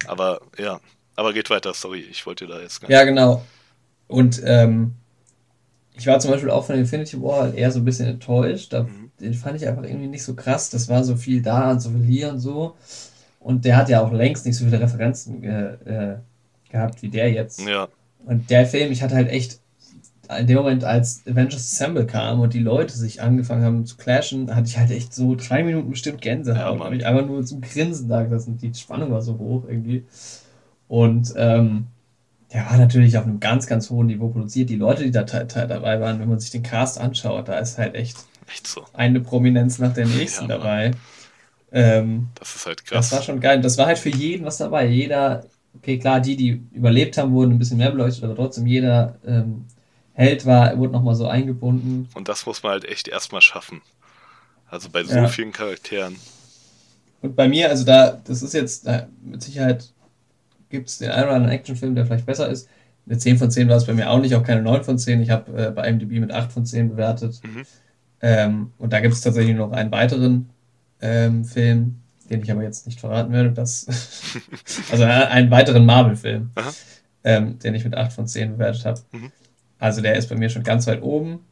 Aber 0.07 0.41
ja. 0.57 0.79
Aber 1.15 1.33
geht 1.33 1.49
weiter, 1.49 1.73
sorry, 1.73 1.99
ich 1.99 2.25
wollte 2.25 2.47
da 2.47 2.59
jetzt 2.61 2.79
gar 2.81 2.89
Ja, 2.89 3.03
genau. 3.03 3.45
Und 4.07 4.41
ähm, 4.45 4.93
ich 5.97 6.07
war 6.07 6.19
zum 6.19 6.31
Beispiel 6.31 6.49
auch 6.49 6.65
von 6.65 6.75
Infinity 6.75 7.21
War 7.21 7.53
eher 7.53 7.71
so 7.71 7.79
ein 7.79 7.85
bisschen 7.85 8.07
enttäuscht. 8.07 8.71
Da, 8.73 8.83
Mhm. 8.83 9.11
Den 9.19 9.33
fand 9.33 9.61
ich 9.61 9.67
einfach 9.67 9.83
irgendwie 9.83 10.07
nicht 10.07 10.23
so 10.23 10.33
krass. 10.33 10.69
Das 10.69 10.87
war 10.87 11.03
so 11.03 11.17
viel 11.17 11.41
da 11.41 11.71
und 11.71 11.81
so 11.81 11.89
viel 11.89 12.03
hier 12.05 12.29
und 12.29 12.39
so. 12.39 12.77
Und 13.41 13.65
der 13.65 13.75
hat 13.75 13.89
ja 13.89 14.01
auch 14.01 14.13
längst 14.13 14.45
nicht 14.45 14.55
so 14.55 14.63
viele 14.63 14.79
Referenzen 14.79 15.43
äh, 15.43 15.73
äh, 16.13 16.17
gehabt 16.71 17.01
wie 17.01 17.09
der 17.09 17.29
jetzt. 17.29 17.59
Ja, 17.67 17.89
Und 18.25 18.49
der 18.49 18.65
Film, 18.65 18.91
ich 18.91 19.01
hatte 19.01 19.15
halt 19.15 19.29
echt, 19.29 19.59
in 20.39 20.47
dem 20.47 20.57
Moment, 20.57 20.83
als 20.83 21.23
Avengers 21.27 21.73
Assemble 21.73 22.05
kam 22.05 22.39
und 22.41 22.53
die 22.53 22.59
Leute 22.59 22.95
sich 22.97 23.21
angefangen 23.21 23.63
haben 23.63 23.85
zu 23.85 23.97
clashen, 23.97 24.55
hatte 24.55 24.67
ich 24.69 24.77
halt 24.77 24.91
echt 24.91 25.13
so 25.13 25.35
drei 25.35 25.63
Minuten 25.63 25.89
bestimmt 25.91 26.21
Ja, 26.21 26.21
Gänsehaut. 26.21 26.77
Mann. 26.77 26.85
habe 26.87 26.95
ich 26.97 27.05
einfach 27.05 27.25
nur 27.25 27.45
zum 27.45 27.61
Grinsen 27.61 28.09
da 28.09 28.23
gesessen. 28.23 28.57
Die 28.59 28.73
Spannung 28.75 29.11
war 29.11 29.21
so 29.21 29.37
hoch 29.39 29.65
irgendwie. 29.67 30.05
Und 30.87 31.33
ähm, 31.37 31.87
der 32.53 32.65
war 32.67 32.77
natürlich 32.77 33.17
auf 33.17 33.25
einem 33.25 33.39
ganz, 33.39 33.67
ganz 33.67 33.89
hohen 33.89 34.07
Niveau 34.07 34.29
produziert. 34.29 34.69
Die 34.69 34.75
Leute, 34.77 35.03
die 35.03 35.11
da 35.11 35.23
dabei 35.23 36.01
waren, 36.01 36.19
wenn 36.19 36.29
man 36.29 36.39
sich 36.39 36.51
den 36.51 36.63
Cast 36.63 36.99
anschaut, 36.99 37.47
da 37.49 37.59
ist 37.59 37.77
halt 37.77 37.95
echt 37.95 38.17
echt 38.47 38.67
so. 38.67 38.85
eine 38.93 39.21
Prominenz 39.21 39.79
nach 39.79 39.93
der 39.93 40.07
nächsten 40.07 40.47
Ja, 40.49 40.57
dabei. 40.57 40.91
Ähm, 41.71 42.29
Das 42.35 42.55
ist 42.55 42.65
halt 42.65 42.85
das 42.91 43.11
krass. 43.11 43.11
war 43.11 43.21
schon 43.23 43.39
geil. 43.39 43.61
Das 43.61 43.77
war 43.77 43.87
halt 43.87 43.99
für 43.99 44.09
jeden 44.09 44.45
was 44.45 44.57
dabei. 44.57 44.87
Jeder, 44.87 45.45
okay, 45.75 45.99
klar, 45.99 46.19
die, 46.19 46.35
die 46.35 46.61
überlebt 46.73 47.17
haben, 47.17 47.33
wurden 47.33 47.51
ein 47.51 47.59
bisschen 47.59 47.77
mehr 47.77 47.91
beleuchtet, 47.91 48.23
aber 48.23 48.35
trotzdem 48.35 48.67
jeder 48.67 49.15
ähm, 49.25 49.65
Held 50.13 50.45
war, 50.45 50.77
wurde 50.77 50.91
nochmal 50.93 51.15
so 51.15 51.27
eingebunden. 51.27 52.09
Und 52.13 52.27
das 52.27 52.45
muss 52.45 52.61
man 52.63 52.73
halt 52.73 52.85
echt 52.85 53.07
erstmal 53.07 53.41
schaffen. 53.41 53.81
Also 54.69 54.89
bei 54.89 55.03
so 55.03 55.15
Ja. 55.15 55.27
vielen 55.27 55.51
Charakteren. 55.51 56.15
Und 57.21 57.35
bei 57.35 57.47
mir, 57.47 57.69
also 57.69 57.85
da, 57.85 58.19
das 58.23 58.41
ist 58.43 58.53
jetzt, 58.53 58.85
da, 58.87 59.07
mit 59.23 59.41
Sicherheit 59.41 59.91
gibt 60.69 60.89
es 60.89 60.99
den 60.99 61.11
einen 61.11 61.25
oder 61.25 61.35
anderen 61.35 61.53
Actionfilm, 61.55 61.95
der 61.95 62.05
vielleicht 62.05 62.25
besser 62.25 62.49
ist. 62.49 62.69
Eine 63.07 63.17
10 63.17 63.37
von 63.37 63.49
10 63.49 63.67
war 63.69 63.77
es 63.77 63.85
bei 63.85 63.93
mir 63.93 64.09
auch 64.09 64.19
nicht, 64.19 64.35
auch 64.35 64.43
keine 64.43 64.61
9 64.61 64.83
von 64.83 64.97
10. 64.99 65.21
Ich 65.21 65.29
habe 65.31 65.67
äh, 65.67 65.71
bei 65.71 65.87
IMDb 65.87 66.19
mit 66.19 66.31
8 66.31 66.51
von 66.51 66.65
10 66.65 66.89
bewertet. 66.89 67.39
Mhm. 67.43 67.65
Ähm, 68.21 68.71
und 68.77 68.93
da 68.93 68.99
gibt 68.99 69.13
es 69.15 69.21
tatsächlich 69.21 69.55
noch 69.55 69.71
einen 69.71 69.91
weiteren 69.91 70.49
ähm, 71.01 71.45
Film, 71.45 72.01
den 72.29 72.41
ich 72.43 72.51
aber 72.51 72.63
jetzt 72.63 72.85
nicht 72.85 72.99
verraten 72.99 73.31
werde. 73.31 73.51
Das, 73.51 73.85
also 74.91 75.03
äh, 75.03 75.07
einen 75.07 75.51
weiteren 75.51 75.85
Marvel-Film, 75.85 76.51
ähm, 77.23 77.59
den 77.59 77.75
ich 77.75 77.83
mit 77.83 77.95
8 77.95 78.13
von 78.13 78.27
10 78.27 78.53
bewertet 78.53 78.85
habe. 78.85 79.01
Mhm. 79.11 79.31
Also 79.79 80.01
der 80.01 80.15
ist 80.15 80.27
bei 80.29 80.35
mir 80.35 80.49
schon 80.49 80.63
ganz 80.63 80.87
weit 80.87 81.01
oben. 81.01 81.45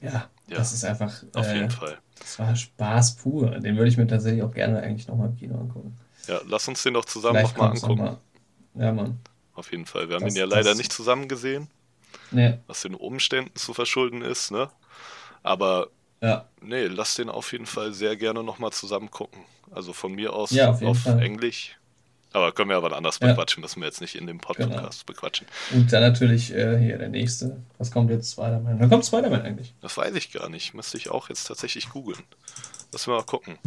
Ja, 0.00 0.28
Ja, 0.48 0.56
das 0.56 0.72
ist 0.72 0.84
einfach, 0.84 1.12
Auf 1.34 1.46
äh, 1.46 1.54
jeden 1.56 1.70
Fall. 1.70 1.98
das 2.18 2.38
war 2.38 2.54
Spaß 2.54 3.16
pur. 3.16 3.50
Den 3.60 3.76
würde 3.76 3.88
ich 3.88 3.96
mir 3.96 4.06
tatsächlich 4.06 4.42
auch 4.42 4.52
gerne 4.52 4.80
eigentlich 4.80 5.08
nochmal 5.08 5.28
im 5.28 5.36
Kino 5.36 5.58
angucken. 5.58 5.96
Ja, 6.26 6.40
lass 6.46 6.68
uns 6.68 6.82
den 6.82 6.94
doch 6.94 7.04
zusammen 7.04 7.42
nochmal 7.42 7.70
angucken. 7.70 7.96
noch 8.04 8.20
mal. 8.74 8.82
Ja, 8.86 8.92
Mann. 8.92 9.18
Auf 9.54 9.70
jeden 9.72 9.84
Fall. 9.86 10.08
Wir 10.08 10.16
haben 10.16 10.24
Das- 10.24 10.34
ihn 10.34 10.38
ja 10.38 10.44
leider 10.46 10.74
nicht 10.74 10.92
zusammen 10.92 11.28
gesehen, 11.28 11.68
Nee, 12.32 12.58
was 12.66 12.82
den 12.82 12.94
Umständen 12.94 13.54
zu 13.56 13.74
verschulden 13.74 14.22
ist, 14.22 14.50
ne? 14.52 14.68
Aber 15.42 15.88
ja. 16.22 16.46
nee, 16.60 16.84
lass 16.86 17.16
den 17.16 17.28
auf 17.28 17.50
jeden 17.52 17.66
Fall 17.66 17.92
sehr 17.92 18.16
gerne 18.16 18.42
nochmal 18.44 18.72
zusammen 18.72 19.10
gucken. 19.10 19.40
Also 19.70 19.92
von 19.92 20.12
mir 20.14 20.32
aus 20.32 20.50
Ja, 20.50 20.70
auf 20.70 20.98
Fall. 20.98 21.22
Englisch. 21.22 21.76
Aber 22.32 22.52
können 22.52 22.70
wir 22.70 22.76
aber 22.76 22.96
anders 22.96 23.18
Ja. 23.20 23.28
bequatschen, 23.28 23.60
müssen 23.60 23.80
wir 23.80 23.86
jetzt 23.86 24.00
nicht 24.00 24.14
in 24.14 24.26
dem 24.26 24.38
Podcast 24.38 24.70
Genau. 24.70 24.88
bequatschen. 25.06 25.46
Und 25.72 25.92
dann 25.92 26.02
natürlich 26.02 26.54
äh, 26.54 26.78
hier 26.78 26.96
der 26.98 27.08
nächste. 27.08 27.60
Was 27.78 27.90
kommt 27.90 28.10
jetzt? 28.10 28.32
Spider-Man. 28.32 28.78
Wann 28.78 28.88
kommt 28.88 29.04
Spider-Man 29.04 29.42
eigentlich? 29.42 29.74
Das 29.80 29.96
weiß 29.96 30.14
ich 30.14 30.30
gar 30.32 30.48
nicht. 30.48 30.72
Müsste 30.74 30.96
ich 30.96 31.10
auch 31.10 31.28
jetzt 31.28 31.44
tatsächlich 31.48 31.88
googeln. 31.90 32.22
Lass 32.92 33.06
mal 33.08 33.22
gucken. 33.24 33.58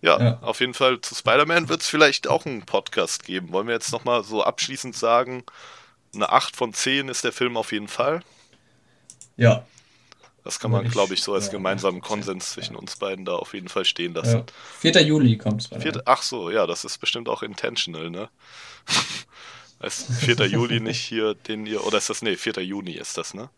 Ja, 0.00 0.18
Ja. 0.20 0.38
auf 0.40 0.60
jeden 0.60 0.72
Fall 0.74 1.00
zu 1.02 1.14
Spider-Man 1.14 1.68
wird 1.68 1.82
es 1.82 1.88
vielleicht 1.88 2.28
auch 2.28 2.46
einen 2.46 2.62
Podcast 2.62 3.24
geben. 3.24 3.52
Wollen 3.52 3.66
wir 3.66 3.74
jetzt 3.74 3.92
nochmal 3.92 4.24
so 4.24 4.42
abschließend 4.42 4.96
sagen, 4.96 5.44
eine 6.14 6.30
8 6.30 6.56
von 6.56 6.72
10 6.72 7.08
ist 7.08 7.24
der 7.24 7.32
Film 7.32 7.56
auf 7.58 7.72
jeden 7.72 7.88
Fall. 7.88 8.22
Ja. 9.36 9.64
Das 10.44 10.58
kann 10.58 10.70
man, 10.70 10.88
glaube 10.88 11.14
ich, 11.14 11.22
so 11.22 11.34
als 11.34 11.46
ja, 11.46 11.52
gemeinsamen 11.52 12.00
8%, 12.00 12.02
Konsens 12.02 12.48
ja. 12.48 12.54
zwischen 12.54 12.76
uns 12.76 12.96
beiden 12.96 13.24
da 13.24 13.34
auf 13.34 13.54
jeden 13.54 13.68
Fall 13.68 13.84
stehen 13.84 14.14
lassen. 14.14 14.38
ja. 14.38 14.92
4. 14.92 15.02
Juli 15.02 15.38
kommt. 15.38 15.68
Vierte, 15.78 16.02
ach 16.06 16.22
so, 16.22 16.50
ja, 16.50 16.66
das 16.66 16.84
ist 16.84 16.98
bestimmt 16.98 17.28
auch 17.28 17.42
intentional, 17.42 18.10
ne? 18.10 18.28
Ist 19.82 20.12
4. 20.12 20.46
Juli 20.46 20.78
nicht 20.80 21.00
hier, 21.00 21.34
den 21.34 21.66
ihr, 21.66 21.84
oder 21.84 21.98
ist 21.98 22.08
das, 22.08 22.22
nee, 22.22 22.36
4. 22.36 22.62
Juni 22.62 22.92
ist 22.92 23.18
das, 23.18 23.34
ne? 23.34 23.50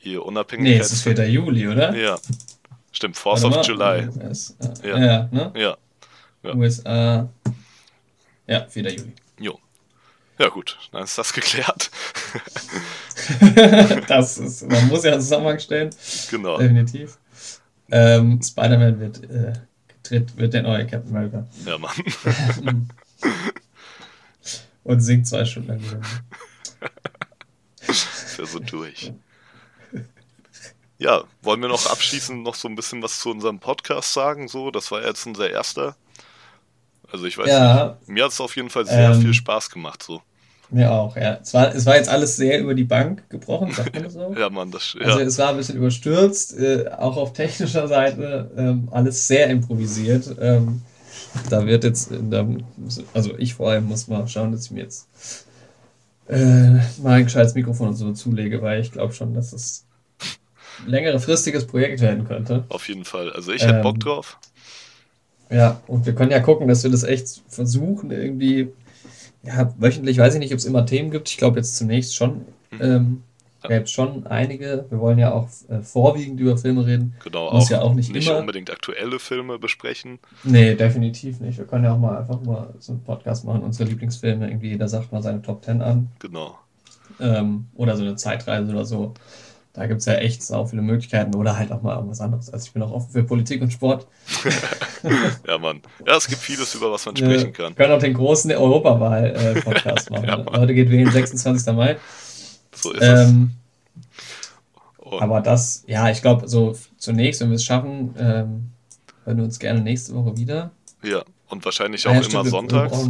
Ihr 0.00 0.14
Nee, 0.14 0.18
Unabhängigkeits... 0.18 0.86
es 0.86 0.92
ist 0.94 1.02
4. 1.02 1.28
Juli, 1.30 1.68
oder? 1.68 1.94
Ja, 1.94 2.18
stimmt, 2.90 3.16
4th 3.16 3.42
Warte 3.42 3.60
of. 3.60 3.66
July. 3.68 4.08
Ja. 4.82 4.98
Ja, 4.98 4.98
ja 4.98 5.28
ne? 5.30 5.52
Ja, 5.54 5.76
Ja. 6.42 6.54
USA. 6.56 7.28
Ja, 8.48 8.66
4. 8.68 8.92
Juli. 8.92 9.12
Ja 10.42 10.48
gut, 10.48 10.76
dann 10.90 11.04
ist 11.04 11.16
das 11.16 11.32
geklärt. 11.32 11.88
das 14.08 14.38
ist, 14.38 14.68
man 14.68 14.88
muss 14.88 15.04
ja 15.04 15.12
einen 15.12 15.20
Zusammenhang 15.20 15.60
stellen. 15.60 15.90
genau. 16.32 16.58
Definitiv. 16.58 17.16
Ähm, 17.92 18.42
Spider-Man 18.42 18.98
wird, 18.98 19.22
äh, 19.30 19.52
wird 20.36 20.52
der 20.52 20.62
neue 20.62 20.84
Captain 20.84 21.14
America. 21.16 21.46
Ja, 21.64 21.78
Mann. 21.78 21.92
Und 24.82 25.00
singt 25.00 25.28
zwei 25.28 25.44
Stunden 25.44 25.68
lang. 25.68 26.02
Ist 27.86 28.36
ja 28.36 28.44
so 28.44 28.58
durch. 28.58 29.12
Ja, 30.98 31.22
wollen 31.42 31.60
wir 31.62 31.68
noch 31.68 31.86
abschließend 31.86 32.42
noch 32.42 32.56
so 32.56 32.66
ein 32.66 32.74
bisschen 32.74 33.00
was 33.00 33.20
zu 33.20 33.30
unserem 33.30 33.60
Podcast 33.60 34.12
sagen? 34.12 34.48
So, 34.48 34.72
das 34.72 34.90
war 34.90 35.04
jetzt 35.06 35.24
unser 35.24 35.48
erster. 35.48 35.94
Also 37.12 37.26
ich 37.26 37.38
weiß 37.38 37.46
Ja. 37.48 37.96
nicht. 38.00 38.08
Mir 38.08 38.24
hat 38.24 38.32
es 38.32 38.40
auf 38.40 38.56
jeden 38.56 38.70
Fall 38.70 38.86
sehr 38.86 39.12
Ähm, 39.12 39.20
viel 39.22 39.34
Spaß 39.34 39.70
gemacht. 39.70 40.02
So. 40.02 40.20
Mir 40.72 40.90
auch, 40.90 41.16
ja. 41.16 41.38
Es 41.42 41.52
war, 41.52 41.74
es 41.74 41.84
war 41.84 41.96
jetzt 41.96 42.08
alles 42.08 42.36
sehr 42.36 42.58
über 42.58 42.74
die 42.74 42.84
Bank 42.84 43.28
gebrochen, 43.28 43.72
sagt 43.72 43.94
man 43.94 44.04
das 44.04 44.14
so? 44.14 44.34
Ja, 44.38 44.48
Mann, 44.48 44.70
das 44.70 44.96
Also 44.98 45.18
ja, 45.18 45.24
es 45.26 45.38
war 45.38 45.50
ein 45.50 45.58
bisschen 45.58 45.76
überstürzt, 45.76 46.58
äh, 46.58 46.88
auch 46.98 47.16
auf 47.18 47.34
technischer 47.34 47.86
Seite, 47.88 48.50
ähm, 48.56 48.88
alles 48.90 49.28
sehr 49.28 49.48
improvisiert. 49.50 50.34
Ähm, 50.40 50.80
da 51.50 51.66
wird 51.66 51.84
jetzt, 51.84 52.10
in 52.10 52.30
der, 52.30 52.46
also 53.12 53.36
ich 53.38 53.54
vor 53.54 53.70
allem 53.70 53.86
muss 53.86 54.08
mal 54.08 54.26
schauen, 54.26 54.52
dass 54.52 54.64
ich 54.66 54.70
mir 54.70 54.82
jetzt 54.84 55.08
äh, 56.28 56.70
mal 57.02 57.18
ein 57.18 57.24
gescheites 57.24 57.54
Mikrofon 57.54 57.88
und 57.88 57.94
so 57.96 58.12
zulege, 58.12 58.62
weil 58.62 58.80
ich 58.80 58.92
glaube 58.92 59.12
schon, 59.12 59.34
dass 59.34 59.52
es 59.52 59.84
ein 60.84 60.90
längerefristiges 60.90 61.66
Projekt 61.66 62.00
werden 62.00 62.26
könnte. 62.26 62.64
auf 62.70 62.88
jeden 62.88 63.04
Fall. 63.04 63.30
Also 63.32 63.52
ich 63.52 63.62
hätte 63.62 63.76
Ähm, 63.76 63.82
Bock 63.82 64.00
drauf. 64.00 64.38
Ja, 65.50 65.82
und 65.86 66.06
wir 66.06 66.14
können 66.14 66.30
ja 66.30 66.40
gucken, 66.40 66.66
dass 66.66 66.82
wir 66.82 66.90
das 66.90 67.02
echt 67.02 67.42
versuchen, 67.48 68.10
irgendwie, 68.10 68.72
ja, 69.44 69.74
wöchentlich, 69.78 70.18
weiß 70.18 70.34
ich 70.34 70.40
nicht, 70.40 70.52
ob 70.52 70.58
es 70.58 70.64
immer 70.64 70.86
Themen 70.86 71.10
gibt. 71.10 71.28
Ich 71.28 71.36
glaube 71.36 71.58
jetzt 71.58 71.76
zunächst 71.76 72.14
schon. 72.14 72.46
Mhm. 72.70 72.80
Ähm, 72.80 73.22
gäbe 73.62 73.84
es 73.84 73.90
schon 73.90 74.26
einige. 74.26 74.86
Wir 74.90 74.98
wollen 74.98 75.18
ja 75.18 75.32
auch 75.32 75.48
äh, 75.68 75.80
vorwiegend 75.82 76.40
über 76.40 76.56
Filme 76.56 76.86
reden. 76.86 77.14
Genau, 77.22 77.52
muss 77.52 77.66
auch 77.66 77.70
ja 77.70 77.82
auch 77.82 77.94
nicht 77.94 78.14
immer. 78.14 78.38
unbedingt 78.38 78.70
aktuelle 78.70 79.18
Filme 79.18 79.58
besprechen. 79.58 80.18
Nee, 80.44 80.74
definitiv 80.74 81.40
nicht. 81.40 81.58
Wir 81.58 81.66
können 81.66 81.84
ja 81.84 81.92
auch 81.92 81.98
mal 81.98 82.18
einfach 82.18 82.40
mal 82.42 82.74
so 82.78 82.92
einen 82.92 83.02
Podcast 83.02 83.44
machen, 83.44 83.62
unsere 83.62 83.88
Lieblingsfilme. 83.88 84.48
Irgendwie 84.48 84.70
jeder 84.70 84.88
sagt 84.88 85.12
mal 85.12 85.22
seine 85.22 85.42
Top 85.42 85.64
10 85.64 85.82
an. 85.82 86.08
Genau. 86.18 86.58
Ähm, 87.20 87.66
oder 87.74 87.96
so 87.96 88.02
eine 88.02 88.16
Zeitreise 88.16 88.70
oder 88.70 88.84
so. 88.84 89.14
Da 89.74 89.86
gibt 89.86 90.00
es 90.00 90.06
ja 90.06 90.14
echt 90.14 90.42
so 90.42 90.66
viele 90.66 90.82
Möglichkeiten 90.82 91.34
oder 91.34 91.56
halt 91.56 91.72
auch 91.72 91.80
mal 91.80 91.94
irgendwas 91.94 92.20
anderes. 92.20 92.52
Also 92.52 92.66
ich 92.66 92.72
bin 92.72 92.82
auch 92.82 92.92
offen 92.92 93.10
für 93.10 93.24
Politik 93.24 93.62
und 93.62 93.72
Sport. 93.72 94.06
ja, 95.48 95.58
Mann. 95.58 95.80
Ja, 96.06 96.16
es 96.16 96.26
gibt 96.26 96.42
vieles, 96.42 96.74
über 96.74 96.92
was 96.92 97.06
man 97.06 97.16
sprechen 97.16 97.52
kann. 97.54 97.70
Wir 97.70 97.76
können 97.76 97.94
auch 97.94 97.98
den 98.00 98.12
großen 98.12 98.52
Europawahl-Podcast 98.52 100.10
machen. 100.10 100.24
ja, 100.28 100.44
Heute 100.44 100.74
geht 100.74 100.90
wählen 100.90 101.10
26. 101.10 101.74
Mai. 101.74 101.96
So 102.74 102.92
ist 102.92 103.02
ähm, 103.02 103.52
es. 104.98 105.20
Aber 105.20 105.40
das, 105.40 105.84
ja, 105.86 106.10
ich 106.10 106.20
glaube, 106.20 106.48
so 106.48 106.76
zunächst, 106.98 107.40
wenn 107.40 107.48
wir 107.48 107.56
es 107.56 107.64
schaffen, 107.64 108.14
ähm, 108.18 108.70
hören 109.24 109.36
wir 109.36 109.44
uns 109.44 109.58
gerne 109.58 109.80
nächste 109.80 110.14
Woche 110.14 110.36
wieder. 110.36 110.70
Ja, 111.02 111.22
und 111.48 111.64
wahrscheinlich 111.64 112.06
auch 112.06 112.14
ja, 112.14 112.20
immer 112.20 112.44
sonntags. 112.44 113.08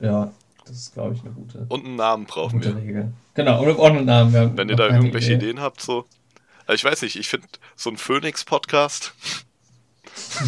Ja, 0.00 0.32
das 0.66 0.76
ist, 0.76 0.94
glaube 0.94 1.14
ich, 1.14 1.20
eine 1.20 1.30
gute. 1.30 1.66
Und 1.68 1.84
einen 1.84 1.96
Namen 1.96 2.24
brauchen 2.26 2.62
wir. 2.62 2.76
Regel. 2.76 3.12
Genau, 3.34 3.62
und 3.62 3.78
auch 3.78 3.84
einen 3.84 4.06
Namen. 4.06 4.32
Wir 4.32 4.56
Wenn 4.56 4.68
ihr 4.68 4.76
da 4.76 4.88
irgendwelche 4.88 5.34
Idee. 5.34 5.46
Ideen 5.46 5.60
habt, 5.60 5.80
so. 5.80 6.06
Also 6.66 6.74
ich 6.74 6.84
weiß 6.84 7.02
nicht, 7.02 7.16
ich 7.16 7.28
finde 7.28 7.46
so 7.76 7.90
ein 7.90 7.96
Phoenix-Podcast. 7.96 9.14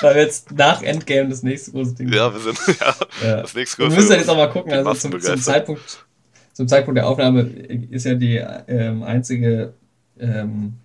Weil 0.00 0.14
wir 0.14 0.22
jetzt 0.22 0.52
nach 0.52 0.82
Endgame 0.82 1.28
das 1.28 1.42
nächste 1.42 1.72
große 1.72 1.94
Ding 1.94 2.08
Ja, 2.12 2.32
wir 2.32 2.40
sind 2.40 2.58
ja, 2.80 2.94
ja. 3.22 3.42
das 3.42 3.54
nächste 3.54 3.76
große 3.76 3.90
Wir 3.90 3.96
müssen 3.96 4.12
ja 4.12 4.18
jetzt 4.18 4.30
auch 4.30 4.36
mal 4.36 4.50
gucken. 4.50 4.72
Also 4.72 4.94
zum, 4.94 5.20
zum, 5.20 5.40
Zeitpunkt, 5.40 6.06
zum 6.54 6.66
Zeitpunkt 6.66 6.96
der 6.96 7.06
Aufnahme 7.06 7.42
ist 7.42 8.06
ja 8.06 8.14
die 8.14 8.36
ähm, 8.36 9.02
einzige 9.02 9.74
ähm, 10.18 10.78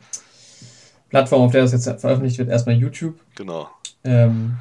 Plattform, 1.09 1.43
auf 1.43 1.51
der 1.51 1.61
das 1.61 1.72
jetzt 1.72 1.85
veröffentlicht 2.01 2.38
wird, 2.38 2.49
erstmal 2.49 2.75
YouTube. 2.75 3.15
Genau. 3.35 3.69
Ähm, 4.03 4.57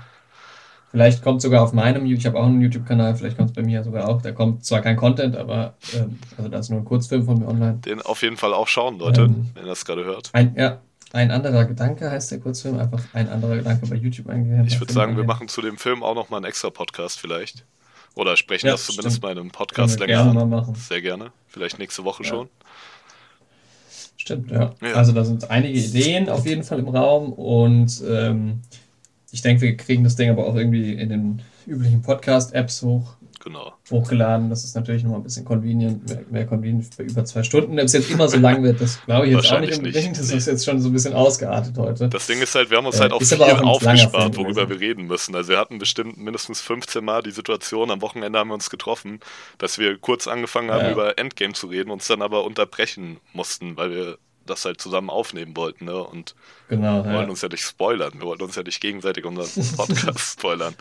Vielleicht 0.93 1.23
kommt 1.23 1.41
sogar 1.41 1.63
auf 1.63 1.73
meinem, 1.73 2.05
ich 2.05 2.27
habe 2.27 2.39
auch 2.39 2.45
einen 2.45 2.61
YouTube-Kanal, 2.61 3.17
vielleicht 3.17 3.39
kommt 3.39 3.49
es 3.49 3.55
bei 3.57 3.63
mir 3.63 3.83
sogar 3.83 4.09
auch. 4.11 4.21
Da 4.21 4.31
kommt 4.31 4.63
zwar 4.65 4.83
kein 4.83 4.95
Content, 4.95 5.37
aber 5.37 5.75
ähm, 5.95 6.19
also 6.37 6.51
da 6.51 6.59
ist 6.59 6.69
nur 6.69 6.81
ein 6.81 6.85
Kurzfilm 6.85 7.25
von 7.25 7.39
mir 7.39 7.49
online. 7.49 7.79
Den 7.79 8.03
auf 8.03 8.21
jeden 8.21 8.37
Fall 8.37 8.53
auch 8.53 8.69
schauen, 8.69 8.99
Leute, 8.99 9.23
ähm, 9.23 9.51
wenn 9.55 9.65
ihr 9.65 9.71
das 9.71 9.87
gerade 9.87 10.05
hört. 10.05 10.29
Ein, 10.35 10.55
ja, 10.55 10.83
ein 11.15 11.31
anderer 11.31 11.65
Gedanke 11.65 12.11
heißt 12.11 12.31
der 12.31 12.41
Kurzfilm, 12.41 12.79
einfach 12.79 13.03
ein 13.15 13.27
anderer 13.31 13.57
Gedanke 13.57 13.87
bei 13.87 13.97
YouTube 13.97 14.29
eingehen. 14.29 14.67
Ich 14.67 14.79
würde 14.79 14.93
sagen, 14.93 15.17
wir 15.17 15.25
machen 15.25 15.49
zu 15.49 15.63
dem 15.63 15.79
Film 15.79 16.03
auch 16.03 16.15
nochmal 16.15 16.39
einen 16.39 16.47
extra 16.47 16.69
Podcast 16.69 17.19
vielleicht. 17.19 17.65
Oder 18.15 18.37
sprechen 18.37 18.67
ja, 18.67 18.73
das 18.73 18.85
zumindest 18.85 19.17
stimmt. 19.17 19.23
mal 19.23 19.33
in 19.33 19.39
einem 19.39 19.51
Podcast 19.51 19.99
länger 19.99 20.25
gerne 20.25 20.35
Mal 20.35 20.45
machen. 20.45 20.75
Sehr 20.75 21.01
gerne. 21.01 21.33
Vielleicht 21.49 21.79
nächste 21.79 22.05
Woche 22.05 22.23
ja. 22.23 22.29
schon. 22.29 22.49
Stimmt, 24.19 24.51
ja. 24.51 24.75
ja. 24.83 24.93
Also 24.93 25.13
da 25.13 25.25
sind 25.25 25.51
einige 25.51 25.79
Ideen 25.79 26.29
auf 26.29 26.45
jeden 26.47 26.63
Fall 26.63 26.81
im 26.81 26.89
Raum 26.89 27.33
und 27.33 28.03
ähm, 28.07 28.61
ich 29.33 29.41
denke, 29.41 29.63
wir 29.63 29.77
kriegen 29.77 30.05
das 30.05 30.15
Ding 30.15 30.31
aber 30.31 30.47
auch 30.47 30.55
irgendwie 30.55 30.93
in 30.93 31.09
den 31.09 31.43
üblichen 31.67 32.03
Podcast-Apps 32.03 32.83
hoch. 32.83 33.17
Genau. 33.43 33.73
Hochgeladen. 33.91 34.51
Das 34.51 34.63
ist 34.63 34.77
natürlich 34.77 35.03
nochmal 35.03 35.19
ein 35.19 35.25
bisschen 35.25 35.45
convenient, 35.45 36.09
mehr, 36.09 36.23
mehr 36.31 36.47
convenient 36.47 36.97
bei 36.97 37.03
über 37.03 37.25
zwei 37.25 37.43
Stunden. 37.43 37.73
Ob 37.73 37.87
es 37.87 37.93
jetzt 37.93 38.09
immer 38.11 38.29
so 38.29 38.37
lang 38.37 38.63
wird, 38.63 38.81
das 38.81 39.05
glaube 39.05 39.27
ich 39.27 39.33
jetzt 39.33 39.51
auch 39.51 39.59
nicht 39.59 39.79
unbedingt. 39.79 40.11
Nicht. 40.11 40.21
Das 40.21 40.31
ist 40.31 40.47
jetzt 40.47 40.65
schon 40.65 40.81
so 40.81 40.91
ein 40.91 40.93
bisschen 40.93 41.15
ausgeartet 41.15 41.77
heute. 41.77 42.09
Das 42.09 42.27
Ding 42.29 42.41
ist 42.41 42.55
halt, 42.55 42.71
wir 42.71 42.77
haben 42.77 42.87
uns 42.87 42.99
äh, 42.99 43.01
halt 43.01 43.13
auch 43.13 43.23
viel 43.23 43.43
auch 43.43 43.61
aufgespart, 43.63 44.37
worüber 44.37 44.69
wir 44.69 44.79
reden 44.79 45.07
müssen. 45.07 45.35
Also 45.35 45.49
wir 45.49 45.59
hatten 45.59 45.79
bestimmt 45.79 46.19
mindestens 46.19 46.61
15 46.61 47.05
Mal 47.05 47.23
die 47.23 47.33
Situation, 47.33 47.91
am 47.91 48.01
Wochenende 48.01 48.39
haben 48.39 48.49
wir 48.49 48.55
uns 48.55 48.71
getroffen, 48.71 49.19
dass 49.59 49.79
wir 49.79 49.99
kurz 49.99 50.29
angefangen 50.29 50.71
haben, 50.71 50.85
ja. 50.85 50.93
über 50.93 51.19
Endgame 51.19 51.55
zu 51.55 51.67
reden, 51.67 51.91
uns 51.91 52.07
dann 52.07 52.23
aber 52.23 52.45
unterbrechen 52.45 53.19
mussten, 53.33 53.77
weil 53.77 53.91
wir 53.91 54.19
das 54.47 54.65
halt 54.65 54.81
zusammen 54.81 55.11
aufnehmen 55.11 55.57
wollten, 55.57 55.87
ne? 55.87 56.03
Und 56.03 56.35
genau, 56.69 57.05
wir 57.05 57.13
wollten 57.13 57.31
uns 57.31 57.43
ja 57.43 57.49
nicht 57.49 57.63
spoilern. 57.63 58.13
Wir 58.15 58.23
wollten 58.23 58.43
uns 58.43 58.57
ja 58.57 58.63
nicht 58.63 58.81
gegenseitig 58.81 59.25
unseren 59.25 59.65
Podcast 59.77 60.39
spoilern. 60.39 60.75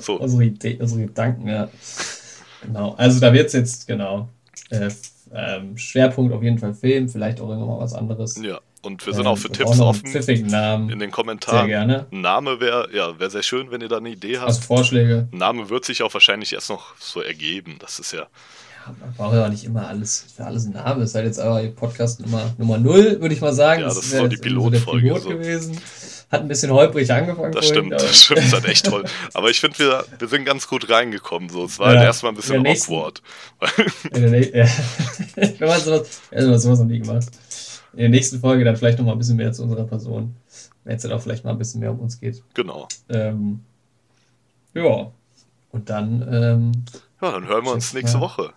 So. 0.00 0.16
Unsere, 0.20 0.44
Idee, 0.44 0.78
unsere 0.80 1.02
Gedanken, 1.02 1.48
ja. 1.48 1.68
Genau. 2.62 2.94
Also 2.94 3.20
da 3.20 3.32
wird 3.32 3.46
es 3.46 3.52
jetzt, 3.52 3.86
genau. 3.86 4.28
Äh, 4.70 4.90
ähm, 5.32 5.76
Schwerpunkt 5.76 6.32
auf 6.32 6.42
jeden 6.42 6.58
Fall 6.58 6.74
Film, 6.74 7.08
vielleicht 7.08 7.40
auch 7.40 7.48
irgendwann 7.48 7.76
mal 7.76 7.80
was 7.80 7.94
anderes. 7.94 8.40
Ja. 8.42 8.60
Und 8.82 9.04
wir 9.04 9.12
sind 9.14 9.24
ähm, 9.24 9.32
auch 9.32 9.38
für 9.38 9.50
Tipps 9.50 9.80
auch 9.80 9.88
offen. 9.88 10.46
Namen. 10.46 10.90
In 10.90 11.00
den 11.00 11.10
Kommentaren. 11.10 11.66
Sehr 11.66 11.66
gerne. 11.66 12.06
Name 12.12 12.60
wäre 12.60 12.88
ja, 12.94 13.18
wär 13.18 13.30
sehr 13.30 13.42
schön, 13.42 13.72
wenn 13.72 13.80
ihr 13.80 13.88
da 13.88 13.96
eine 13.96 14.10
Idee 14.10 14.36
habt. 14.36 14.46
Also 14.46 14.60
Vorschläge. 14.60 15.28
Name 15.32 15.68
wird 15.70 15.84
sich 15.84 16.04
auch 16.04 16.14
wahrscheinlich 16.14 16.52
erst 16.52 16.70
noch 16.70 16.96
so 16.98 17.20
ergeben. 17.20 17.76
Das 17.80 17.98
ist 17.98 18.12
ja 18.12 18.28
man 19.00 19.12
braucht 19.14 19.34
ja 19.34 19.46
auch 19.46 19.50
nicht 19.50 19.64
immer 19.64 19.88
alles 19.88 20.26
für 20.34 20.44
alles 20.44 20.64
einen 20.64 20.74
Namen. 20.74 21.00
Das 21.00 21.10
ist 21.10 21.14
halt 21.14 21.26
jetzt 21.26 21.40
aber 21.40 21.62
Podcast 21.68 22.20
Nummer, 22.20 22.54
Nummer 22.58 22.78
0, 22.78 23.20
würde 23.20 23.34
ich 23.34 23.40
mal 23.40 23.52
sagen. 23.52 23.80
Ja, 23.80 23.86
das, 23.86 23.96
das 23.96 24.06
ist 24.06 24.16
so 24.16 24.26
die 24.26 24.36
Pilotfolge. 24.36 25.14
So 25.14 25.28
Pilot 25.28 25.28
gewesen. 25.28 25.80
Hat 26.30 26.40
ein 26.40 26.48
bisschen 26.48 26.72
holprig 26.72 27.10
angefangen. 27.12 27.52
Das 27.52 27.66
vorhin, 27.66 27.84
stimmt, 27.86 28.00
das 28.00 28.22
stimmt, 28.24 28.38
das 28.40 28.52
hat 28.52 28.64
echt 28.64 28.86
toll. 28.86 29.04
Aber 29.32 29.48
ich 29.48 29.60
finde, 29.60 29.78
wir, 29.78 30.04
wir 30.18 30.28
sind 30.28 30.44
ganz 30.44 30.66
gut 30.66 30.90
reingekommen. 30.90 31.48
So. 31.48 31.66
Es 31.66 31.78
war 31.78 31.92
ja, 31.92 31.98
halt 31.98 32.06
erstmal 32.06 32.32
ein 32.32 32.36
bisschen 32.36 32.62
nächsten, 32.62 32.92
awkward. 32.92 33.22
In 34.12 34.32
der 34.32 34.56
ja. 34.56 34.64
ich 35.36 35.60
habe 35.60 35.80
sowas, 35.80 36.20
ja, 36.32 36.58
sowas 36.58 36.78
noch 36.80 36.86
nie 36.86 36.98
gemacht. 36.98 37.28
In 37.92 37.98
der 38.00 38.08
nächsten 38.08 38.40
Folge 38.40 38.64
dann 38.64 38.76
vielleicht 38.76 38.98
noch 38.98 39.06
mal 39.06 39.12
ein 39.12 39.18
bisschen 39.18 39.36
mehr 39.36 39.52
zu 39.52 39.62
unserer 39.62 39.84
Person. 39.84 40.34
Wenn 40.82 40.96
es 40.96 41.02
dann 41.02 41.12
auch 41.12 41.20
vielleicht 41.20 41.44
mal 41.44 41.52
ein 41.52 41.58
bisschen 41.58 41.80
mehr 41.80 41.92
um 41.92 42.00
uns 42.00 42.18
geht. 42.18 42.42
Genau. 42.54 42.88
Ähm, 43.08 43.60
ja. 44.74 45.12
Und 45.70 45.90
dann. 45.90 46.22
Ähm, 46.22 46.72
ja, 47.22 47.30
dann 47.30 47.46
hören 47.46 47.64
wir 47.64 47.72
uns 47.72 47.94
nächste 47.94 48.20
Woche. 48.20 48.52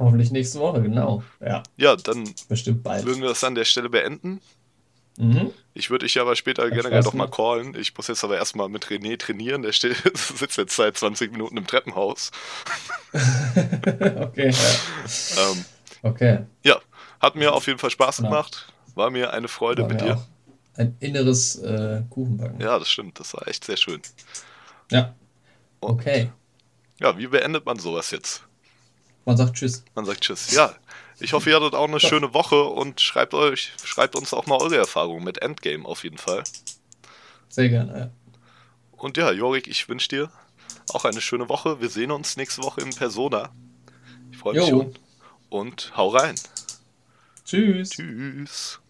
Hoffentlich 0.00 0.30
nächste 0.30 0.60
Woche, 0.60 0.80
genau. 0.80 1.22
Ja, 1.40 1.62
ja 1.76 1.94
dann 1.94 2.24
Bestimmt 2.48 2.82
bald. 2.82 3.04
würden 3.04 3.20
wir 3.20 3.28
das 3.28 3.44
an 3.44 3.54
der 3.54 3.66
Stelle 3.66 3.90
beenden. 3.90 4.40
Mhm. 5.18 5.52
Ich 5.74 5.90
würde 5.90 6.06
dich 6.06 6.18
aber 6.18 6.34
später 6.36 6.66
ich 6.66 6.74
generell 6.74 7.02
doch 7.02 7.12
mal 7.12 7.28
callen. 7.28 7.74
Ich 7.78 7.94
muss 7.94 8.08
jetzt 8.08 8.24
aber 8.24 8.38
erstmal 8.38 8.70
mit 8.70 8.86
René 8.86 9.18
trainieren. 9.18 9.60
Der 9.60 9.72
sitzt 9.74 10.56
jetzt 10.56 10.74
seit 10.74 10.96
20 10.96 11.32
Minuten 11.32 11.58
im 11.58 11.66
Treppenhaus. 11.66 12.30
okay. 13.12 14.50
Ja. 14.50 15.50
ähm, 15.52 15.64
okay. 16.02 16.38
Ja, 16.64 16.80
hat 17.20 17.36
mir 17.36 17.52
auf 17.52 17.66
jeden 17.66 17.78
Fall 17.78 17.90
Spaß 17.90 18.18
genau. 18.18 18.30
gemacht. 18.30 18.72
War 18.94 19.10
mir 19.10 19.34
eine 19.34 19.48
Freude 19.48 19.82
war 19.82 19.88
mit 19.90 20.00
dir. 20.00 20.26
Ein 20.76 20.96
inneres 21.00 21.56
äh, 21.56 22.02
Kuchenbacken. 22.08 22.58
Ja, 22.58 22.78
das 22.78 22.88
stimmt. 22.88 23.20
Das 23.20 23.34
war 23.34 23.46
echt 23.46 23.64
sehr 23.64 23.76
schön. 23.76 24.00
Ja. 24.90 25.14
okay. 25.82 26.32
ja, 26.98 27.18
wie 27.18 27.26
beendet 27.26 27.66
man 27.66 27.78
sowas 27.78 28.10
jetzt? 28.12 28.44
Man 29.24 29.36
sagt 29.36 29.54
Tschüss. 29.54 29.84
Man 29.94 30.04
sagt 30.04 30.22
Tschüss. 30.22 30.52
Ja, 30.52 30.74
ich 31.18 31.32
hoffe, 31.32 31.50
ihr 31.50 31.56
hattet 31.56 31.74
auch 31.74 31.88
eine 31.88 31.98
ja. 31.98 32.08
schöne 32.08 32.32
Woche 32.32 32.64
und 32.64 33.00
schreibt 33.00 33.34
euch, 33.34 33.72
schreibt 33.84 34.16
uns 34.16 34.32
auch 34.32 34.46
mal 34.46 34.56
eure 34.56 34.76
Erfahrungen 34.76 35.24
mit 35.24 35.42
Endgame 35.42 35.84
auf 35.84 36.04
jeden 36.04 36.18
Fall. 36.18 36.42
Sehr 37.48 37.68
gerne, 37.68 37.98
ja. 37.98 38.10
Und 38.92 39.16
ja, 39.16 39.30
Jorik, 39.32 39.66
ich 39.66 39.88
wünsche 39.88 40.08
dir 40.08 40.30
auch 40.92 41.04
eine 41.04 41.20
schöne 41.20 41.48
Woche. 41.48 41.80
Wir 41.80 41.88
sehen 41.88 42.10
uns 42.10 42.36
nächste 42.36 42.62
Woche 42.62 42.80
in 42.82 42.90
Persona. 42.90 43.50
Ich 44.30 44.38
freue 44.38 44.54
mich 44.54 44.68
schon. 44.68 44.94
Und 45.48 45.92
hau 45.96 46.08
rein. 46.08 46.34
Tschüss. 47.44 47.90
Tschüss. 47.90 48.78